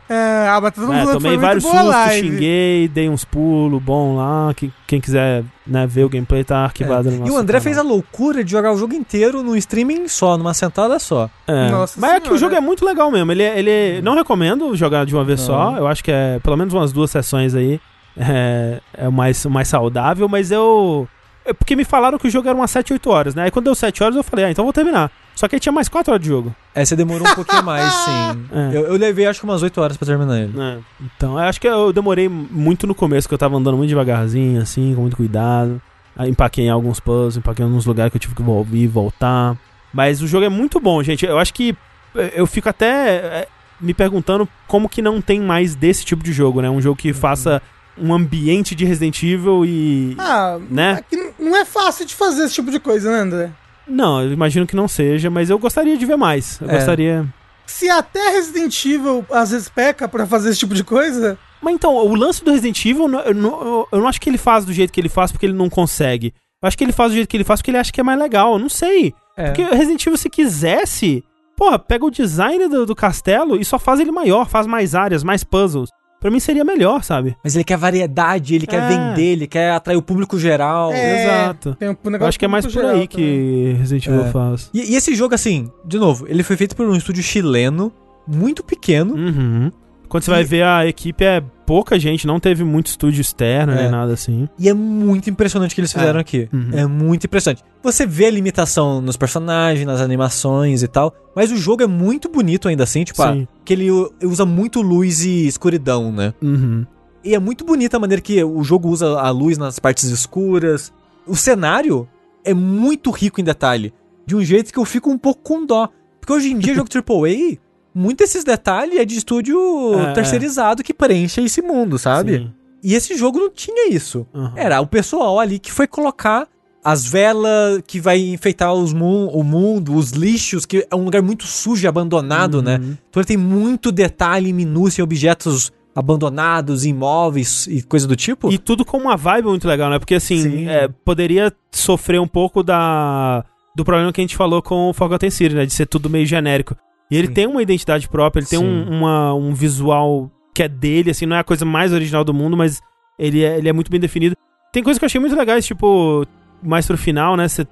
É, 0.09 0.47
ah, 0.51 0.61
mas 0.63 0.73
todo 0.75 0.87
mundo 0.87 0.97
É, 0.97 1.01
falando 1.01 1.17
que 1.17 1.23
tomei 1.23 1.39
vários 1.39 1.65
sustos, 1.65 2.13
xinguei, 2.21 2.89
dei 2.89 3.09
uns 3.09 3.25
pulos 3.25 3.83
bom 3.83 4.17
lá. 4.17 4.53
Que, 4.55 4.71
quem 4.87 5.01
quiser 5.01 5.45
né, 5.67 5.87
ver 5.87 6.05
o 6.05 6.09
gameplay 6.11 6.45
tá 6.45 6.59
arquivado 6.59 7.11
no 7.11 7.17
E 7.17 7.19
nosso 7.21 7.33
o 7.33 7.37
André 7.37 7.59
canal. 7.59 7.63
fez 7.63 7.79
a 7.79 7.83
loucura 7.83 8.45
de 8.45 8.51
jogar 8.51 8.73
o 8.73 8.77
jogo 8.77 8.95
inteiro 8.95 9.43
num 9.43 9.57
streaming 9.57 10.07
só, 10.09 10.37
numa 10.37 10.53
sentada 10.53 10.99
só. 10.99 11.31
É. 11.47 11.71
Nossa 11.71 11.99
Mas 11.99 12.11
é 12.13 12.15
que 12.21 12.23
o 12.23 12.25
senhora. 12.37 12.39
jogo 12.41 12.55
é 12.57 12.61
muito 12.61 12.85
legal 12.85 13.11
mesmo. 13.11 13.33
Ele, 13.33 13.43
ele 13.43 14.03
não 14.03 14.15
recomendo 14.15 14.77
jogar 14.77 15.07
de 15.07 15.15
uma 15.15 15.25
vez 15.25 15.41
Não. 15.41 15.47
só. 15.47 15.77
Eu 15.79 15.87
acho 15.87 16.05
que 16.05 16.13
é 16.13 16.39
pelo 16.43 16.57
menos 16.57 16.75
umas 16.75 16.93
duas 16.93 17.11
sessões 17.11 17.55
aí. 17.55 17.81
É, 18.17 18.81
é 18.97 19.09
o 19.09 19.13
mais, 19.13 19.45
mais 19.47 19.69
saudável, 19.69 20.29
mas 20.29 20.51
eu. 20.51 21.09
É 21.47 21.53
porque 21.53 21.75
me 21.75 21.85
falaram 21.85 22.17
que 22.19 22.27
o 22.27 22.31
jogo 22.31 22.49
era 22.49 22.57
umas 22.57 22.71
7, 22.71 22.93
8 22.93 23.11
horas, 23.11 23.35
né? 23.35 23.45
Aí 23.45 23.51
quando 23.51 23.65
deu 23.65 23.75
7 23.75 24.03
horas 24.03 24.17
eu 24.17 24.23
falei, 24.23 24.45
ah, 24.47 24.51
então 24.51 24.65
vou 24.65 24.73
terminar. 24.73 25.11
Só 25.35 25.49
que 25.49 25.57
aí 25.57 25.61
tinha 25.61 25.73
mais 25.73 25.89
4 25.89 26.13
horas 26.13 26.23
de 26.23 26.29
jogo. 26.29 26.55
É, 26.75 26.85
você 26.85 26.95
demorou 26.95 27.27
um 27.29 27.35
pouquinho 27.35 27.63
mais, 27.65 27.93
sim. 28.05 28.47
É. 28.53 28.77
Eu, 28.77 28.87
eu 28.87 28.97
levei 28.97 29.27
acho 29.27 29.41
que 29.41 29.45
umas 29.45 29.63
8 29.63 29.81
horas 29.81 29.97
pra 29.97 30.07
terminar 30.07 30.39
ele. 30.41 30.55
É, 30.61 30.79
Então, 31.01 31.33
eu 31.33 31.39
acho 31.45 31.61
que 31.61 31.67
eu 31.67 31.93
demorei 31.93 32.29
muito 32.29 32.87
no 32.87 32.95
começo, 32.95 33.27
que 33.29 33.35
eu 33.35 33.39
tava 33.39 33.57
andando 33.57 33.77
muito 33.77 33.89
devagarzinho, 33.89 34.61
assim, 34.63 34.95
com 34.95 35.01
muito 35.03 35.17
cuidado. 35.17 35.81
Aí 36.17 36.31
empaquei 36.31 36.67
em 36.67 36.71
alguns 36.71 37.01
puzzles, 37.01 37.37
empaquei 37.37 37.65
em 37.65 37.69
alguns 37.69 37.85
lugares 37.85 38.11
que 38.13 38.17
eu 38.17 38.21
tive 38.21 38.35
que 38.37 38.43
vol- 38.43 38.67
ir 38.73 38.83
e 38.85 38.87
voltar. 38.87 39.57
Mas 39.93 40.23
o 40.23 40.27
jogo 40.29 40.45
é 40.45 40.49
muito 40.49 40.79
bom, 40.79 41.03
gente. 41.03 41.27
Eu 41.27 41.39
acho 41.39 41.53
que 41.53 41.77
eh, 42.15 42.33
eu 42.37 42.47
fico 42.47 42.69
até 42.69 43.17
eh, 43.17 43.49
me 43.81 43.93
perguntando 43.93 44.49
como 44.69 44.89
que 44.89 45.03
não 45.03 45.21
tem 45.21 45.41
mais 45.41 45.75
desse 45.75 46.05
tipo 46.05 46.23
de 46.23 46.33
jogo, 46.33 46.61
né? 46.63 46.71
Um 46.71 46.81
jogo 46.81 46.97
que 46.97 47.13
faça 47.13 47.61
um 47.99 48.15
ambiente 48.15 48.75
de 48.77 48.85
Resident 48.85 49.21
Evil 49.23 49.65
e. 49.65 50.15
Ah, 50.19 50.59
Né? 50.71 50.99
é 51.01 51.03
que 51.03 51.33
não 51.43 51.57
é 51.57 51.65
fácil 51.65 52.07
de 52.07 52.15
fazer 52.15 52.45
esse 52.45 52.55
tipo 52.55 52.71
de 52.71 52.79
coisa, 52.79 53.11
né, 53.11 53.19
André? 53.19 53.51
Não, 53.87 54.23
eu 54.23 54.33
imagino 54.33 54.67
que 54.67 54.77
não 54.77 54.89
seja, 54.89 55.29
mas 55.31 55.51
eu 55.51 55.59
gostaria 55.59 55.97
de 55.97 56.07
ver 56.07 56.17
mais. 56.17 56.61
Eu 56.61 56.71
É. 56.71 56.75
gostaria. 56.77 57.27
Se 57.67 57.89
até 57.89 58.31
Resident 58.31 58.85
Evil 58.85 59.25
às 59.31 59.51
vezes 59.51 59.69
peca 59.69 60.07
pra 60.09 60.27
fazer 60.27 60.51
esse 60.51 60.59
tipo 60.59 60.75
de 60.75 60.85
coisa, 60.85 61.39
Mas 61.63 61.75
então, 61.75 61.95
o 61.95 62.15
lance 62.15 62.45
do 62.45 62.51
Resident 62.51 62.85
Evil, 62.85 63.05
eu 63.05 63.09
não, 63.09 63.21
eu 63.21 63.35
não- 63.35 63.87
eu 63.91 64.01
não 64.01 64.09
acho 64.09 64.21
que 64.21 64.29
ele 64.29 64.37
faz 64.37 64.67
do 64.67 64.73
jeito 64.73 64.93
que 64.93 65.01
ele 65.01 65.09
faz 65.09 65.33
porque 65.33 65.47
ele 65.47 65.55
não 65.55 65.71
consegue. 65.71 66.35
Eu 66.63 66.67
acho 66.69 66.77
que 66.77 66.85
ele 66.85 66.93
faz 66.93 67.11
do 67.11 67.15
jeito 67.15 67.27
que 67.29 67.37
ele 67.39 67.45
faz 67.45 67.61
porque 67.61 67.71
ele 67.71 67.79
acha 67.79 67.91
que 67.91 68.01
é 68.01 68.05
mais 68.05 68.19
legal. 68.19 68.53
Eu 68.53 68.59
não 68.59 68.69
sei. 68.69 69.15
É. 69.35 69.47
Porque 69.47 69.63
o 69.63 69.71
Resident 69.75 70.05
Evil, 70.07 70.19
se 70.19 70.29
quisesse, 70.29 71.25
porra, 71.57 71.79
pega 71.79 72.05
o 72.05 72.11
design 72.11 72.69
do, 72.69 72.85
do 72.85 72.95
castelo 72.95 73.59
e 73.59 73.65
só 73.65 73.79
faz 73.79 73.99
ele 73.99 74.13
maior, 74.13 74.47
faz 74.47 74.67
mais 74.67 74.95
áreas, 74.95 75.25
mais 75.25 75.43
puzzles. 75.43 75.89
Pra 76.25 76.31
mim 76.31 76.41
seria 76.41 76.65
melhor, 76.65 77.05
sabe? 77.05 77.37
Mas 77.45 77.55
ele 77.55 77.65
quer 77.65 77.77
variedade, 77.77 78.55
ele 78.55 78.67
quer 78.67 78.81
É. 78.83 78.89
vender, 78.89 79.33
ele 79.33 79.47
quer 79.47 79.73
atrair 79.73 79.99
o 79.99 80.01
público 80.01 80.39
geral. 80.39 80.91
É. 80.91 81.23
Exato. 81.23 81.77
tem 81.79 81.91
um 81.91 81.97
Eu 82.19 82.27
acho 82.27 82.39
que 82.39 82.47
é 82.47 82.49
mais 82.49 82.65
por 82.65 82.83
aí 82.83 82.93
também. 82.93 83.07
que 83.07 83.77
Resident 83.79 84.07
Evil 84.07 84.25
É. 84.25 84.31
faz. 84.31 84.71
E, 84.73 84.93
e 84.93 84.97
esse 84.97 85.15
jogo, 85.15 85.35
assim, 85.35 85.71
de 85.85 85.99
novo, 85.99 86.25
ele 86.27 86.43
foi 86.43 86.57
feito 86.57 86.75
por 86.75 86.87
um 86.89 86.97
estúdio 86.97 87.23
chileno, 87.23 87.93
muito 88.27 88.65
pequeno. 88.65 89.15
Uhum. 89.15 89.71
Quando 90.15 90.23
você 90.23 90.31
vai 90.31 90.45
ver 90.45 90.63
a 90.63 90.87
equipe, 90.87 91.25
é 91.25 91.43
pouca 91.67 91.99
gente, 91.99 92.25
não 92.25 92.39
teve 92.39 92.63
muito 92.63 92.87
estúdio 92.87 93.21
externo, 93.21 93.73
É. 93.73 93.83
nem 93.83 93.91
nada 93.91 94.13
assim. 94.13 94.49
E 94.57 94.69
é 94.69 94.73
muito 94.73 95.29
impressionante 95.29 95.73
o 95.73 95.75
que 95.75 95.81
eles 95.81 95.93
fizeram 95.93 96.19
É. 96.19 96.21
aqui. 96.21 96.49
Uhum. 96.53 96.71
É 96.73 96.87
muito 96.87 97.25
impressionante. 97.27 97.65
Você 97.83 98.07
vê 98.07 98.27
a 98.27 98.31
limitação 98.31 99.01
nos 99.01 99.17
personagens, 99.17 99.85
nas 99.85 100.01
animações 100.01 100.85
e 100.85 100.87
tal, 100.87 101.13
mas 101.35 101.51
o 101.51 101.57
jogo 101.57 101.83
é 101.83 101.89
muito 101.89 102.29
bonito 102.29 102.69
ainda 102.69 102.85
assim, 102.85 103.03
tipo, 103.03 103.21
ah, 103.25 103.33
Sim. 103.33 103.49
que 103.65 103.73
ele 103.73 103.89
usa 104.23 104.47
muito 104.47 104.81
luz 104.81 105.25
e 105.25 105.49
escuridão, 105.49 106.13
né? 106.13 106.33
Uhum. 106.41 106.87
E 107.25 107.35
é 107.35 107.39
muito 107.41 107.65
bonita 107.65 107.97
a 107.97 108.01
maneira 108.01 108.23
que 108.23 108.45
o 108.45 108.63
jogo 108.63 108.89
usa 108.91 109.19
a 109.19 109.31
luz 109.31 109.59
nas 109.59 109.81
partes 109.81 110.05
escuras. 110.05 110.93
O 111.27 111.35
cenário 111.35 112.07
é 112.45 112.55
muito 112.55 113.11
rico 113.11 113.41
em 113.41 113.45
detalhe, 113.45 113.93
de 114.25 114.37
um 114.37 114.45
jeito 114.45 114.73
que 114.73 114.79
eu 114.79 114.85
fico 114.85 115.11
um 115.11 115.19
pouco 115.19 115.41
com 115.43 115.67
dó. 115.67 115.89
Porque 116.21 116.33
hoje 116.33 116.53
em 116.53 116.59
dia, 116.59 116.73
jogo 116.77 116.89
AAA, 116.89 117.59
muito 117.95 118.19
desses 118.19 118.43
detalhes 118.43 118.99
é 118.99 119.05
de 119.05 119.17
estúdio 119.17 119.59
É, 120.01 120.13
terceirizado 120.13 120.83
que 120.83 120.93
preenche 120.93 121.41
esse 121.43 121.63
mundo, 121.63 121.99
sabe? 121.99 122.39
Sim. 122.39 122.53
E 122.83 122.95
esse 122.95 123.17
jogo 123.17 123.39
não 123.39 123.51
tinha 123.51 123.89
isso. 123.89 124.27
Uhum. 124.35 124.53
Era 124.57 124.81
o 124.81 124.87
pessoal 124.87 125.39
ali 125.39 125.59
que 125.59 125.73
foi 125.73 125.87
colocar 125.87 126.47
as 126.85 127.07
velas 127.07 127.81
que 127.87 127.99
vai 127.99 128.19
enfeitar 128.21 128.75
os 128.75 128.93
mu 128.93 129.29
o 129.29 129.43
mundo, 129.43 129.95
os 129.95 130.11
lixos, 130.11 130.67
que 130.67 130.87
é 130.91 130.95
um 130.95 131.05
lugar 131.05 131.23
muito 131.23 131.47
sujo 131.47 131.83
e 131.85 131.87
abandonado, 131.87 132.61
né? 132.61 132.77
Uhum. 132.77 132.97
Então 133.09 133.21
ele 133.21 133.27
tem 133.27 133.39
muito 133.39 133.91
detalhe 133.91 134.51
e 134.51 134.53
minúcia 134.53 135.03
objetos 135.03 135.73
abandonados, 135.95 136.85
imóveis 136.85 137.67
e 137.69 137.81
coisa 137.83 138.07
do 138.07 138.17
tipo. 138.17 138.53
E 138.53 138.59
tudo 138.59 138.85
com 138.85 138.99
uma 138.99 139.17
vibe 139.17 139.49
muito 139.49 139.67
legal, 139.67 139.89
né? 139.89 139.99
Porque 139.99 140.17
assim, 140.17 140.43
Sim. 140.43 140.69
é, 140.69 140.89
poderia 140.89 141.53
sofrer 141.71 142.21
um 142.21 142.29
pouco 142.29 142.63
da 142.63 143.45
do 143.75 143.85
problema 143.85 144.13
que 144.13 144.21
a 144.21 144.25
gente 144.25 144.37
falou 144.37 144.61
com 144.61 144.91
o 144.91 144.93
Forgotten 144.93 145.31
City, 145.31 145.55
né? 145.55 145.65
De 145.65 145.73
ser 145.73 145.87
tudo 145.87 146.11
meio 146.11 146.27
genérico. 146.27 146.77
E 147.11 147.17
ele 147.17 147.29
Sim. 147.29 147.35
tem 147.35 147.47
uma 147.47 147.63
identidade 147.63 148.09
própria, 148.09 148.41
ele 148.41 148.47
tem 148.49 148.59
Sim. 148.59 148.65
um, 148.67 148.99
uma- 148.99 149.35
um 149.35 149.53
visual 149.55 150.31
que 150.55 150.63
é 150.63 150.69
dele, 150.69 151.11
assim, 151.11 151.27
não 151.27 151.37
é 151.37 151.41
a 151.41 151.45
coisa 151.45 151.65
mais 151.65 151.93
original 151.93 152.25
do 152.25 152.33
mundo, 152.33 152.57
mas 152.57 152.81
ele 153.19 153.43
é, 153.43 153.59
ele 153.59 153.69
é 153.69 153.73
muito 153.73 153.91
bem 153.91 154.01
definido. 154.01 154.37
Tem 154.73 154.83
coisas 154.83 154.99
que 154.99 155.05
eu 155.05 155.07
achei 155.07 155.21
muito 155.21 155.37
legais, 155.37 155.67
tipo, 155.67 156.25
mais 156.63 156.87
pro 156.87 156.97
final, 156.97 157.37
né? 157.37 157.47
Você 157.49 157.67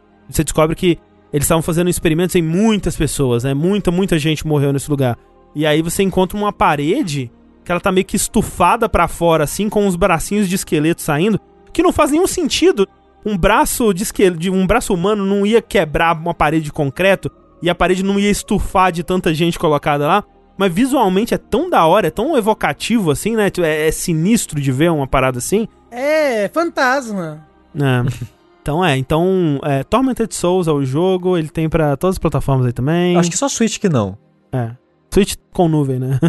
descobre 0.44 0.74
que 0.76 0.98
eles 1.32 1.44
estavam 1.44 1.62
fazendo 1.62 1.88
experimentos 1.88 2.34
em 2.36 2.42
muitas 2.42 2.94
pessoas, 2.96 3.44
né? 3.44 3.54
Muita, 3.54 3.90
muita 3.90 4.18
gente 4.18 4.46
morreu 4.46 4.72
nesse 4.72 4.90
lugar. 4.90 5.16
E 5.54 5.64
aí 5.66 5.80
você 5.82 6.02
encontra 6.02 6.36
uma 6.36 6.52
parede 6.52 7.30
que 7.64 7.70
ela 7.70 7.80
tá 7.80 7.90
meio 7.92 8.04
que 8.04 8.16
estufada 8.16 8.88
pra 8.88 9.06
fora, 9.08 9.44
assim, 9.44 9.68
com 9.68 9.86
uns 9.86 9.96
bracinhos 9.96 10.48
de 10.48 10.56
esqueleto 10.56 11.00
saindo, 11.00 11.40
que 11.72 11.82
não 11.82 11.92
faz 11.92 12.10
nenhum 12.10 12.26
sentido. 12.26 12.86
Um 13.24 13.36
braço 13.38 13.94
de 13.94 14.02
esqueleto, 14.02 14.52
um 14.52 14.66
braço 14.66 14.92
humano 14.92 15.24
não 15.24 15.46
ia 15.46 15.62
quebrar 15.62 16.16
uma 16.16 16.34
parede 16.34 16.64
de 16.64 16.72
concreto 16.72 17.30
e 17.62 17.70
a 17.70 17.74
parede 17.74 18.02
não 18.02 18.18
ia 18.18 18.30
estufar 18.30 18.90
de 18.92 19.02
tanta 19.02 19.32
gente 19.32 19.58
colocada 19.58 20.06
lá. 20.06 20.24
Mas 20.58 20.72
visualmente 20.72 21.32
é 21.32 21.38
tão 21.38 21.70
da 21.70 21.86
hora, 21.86 22.08
é 22.08 22.10
tão 22.10 22.36
evocativo 22.36 23.10
assim, 23.10 23.34
né? 23.34 23.50
É, 23.58 23.88
é 23.88 23.90
sinistro 23.90 24.60
de 24.60 24.70
ver 24.70 24.90
uma 24.90 25.06
parada 25.06 25.38
assim. 25.38 25.66
É, 25.90 26.48
fantasma. 26.48 27.46
É. 27.74 28.32
Então 28.62 28.84
é, 28.84 28.96
então 28.96 29.58
é, 29.64 29.82
Tormented 29.82 30.32
Souls 30.32 30.68
é 30.68 30.70
o 30.70 30.84
jogo, 30.84 31.36
ele 31.36 31.48
tem 31.48 31.68
pra 31.68 31.96
todas 31.96 32.14
as 32.14 32.18
plataformas 32.20 32.64
aí 32.64 32.72
também. 32.72 33.16
Acho 33.16 33.28
que 33.28 33.36
só 33.36 33.48
Switch 33.48 33.80
que 33.80 33.88
não. 33.88 34.16
É. 34.52 34.70
Switch 35.12 35.34
com 35.52 35.66
nuvem, 35.66 35.98
né? 35.98 36.20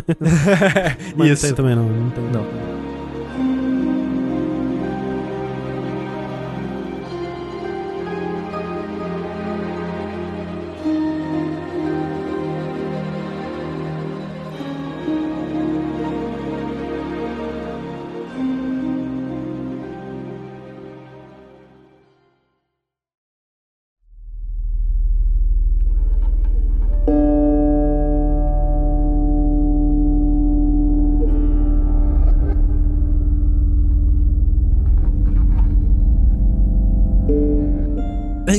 Mas 1.16 1.30
Isso. 1.30 1.46
não 1.46 1.50
tem 1.50 1.56
também 1.56 1.76
não. 1.76 1.88
não 1.88 2.10
tem. 2.10 2.24
Não. 2.32 2.83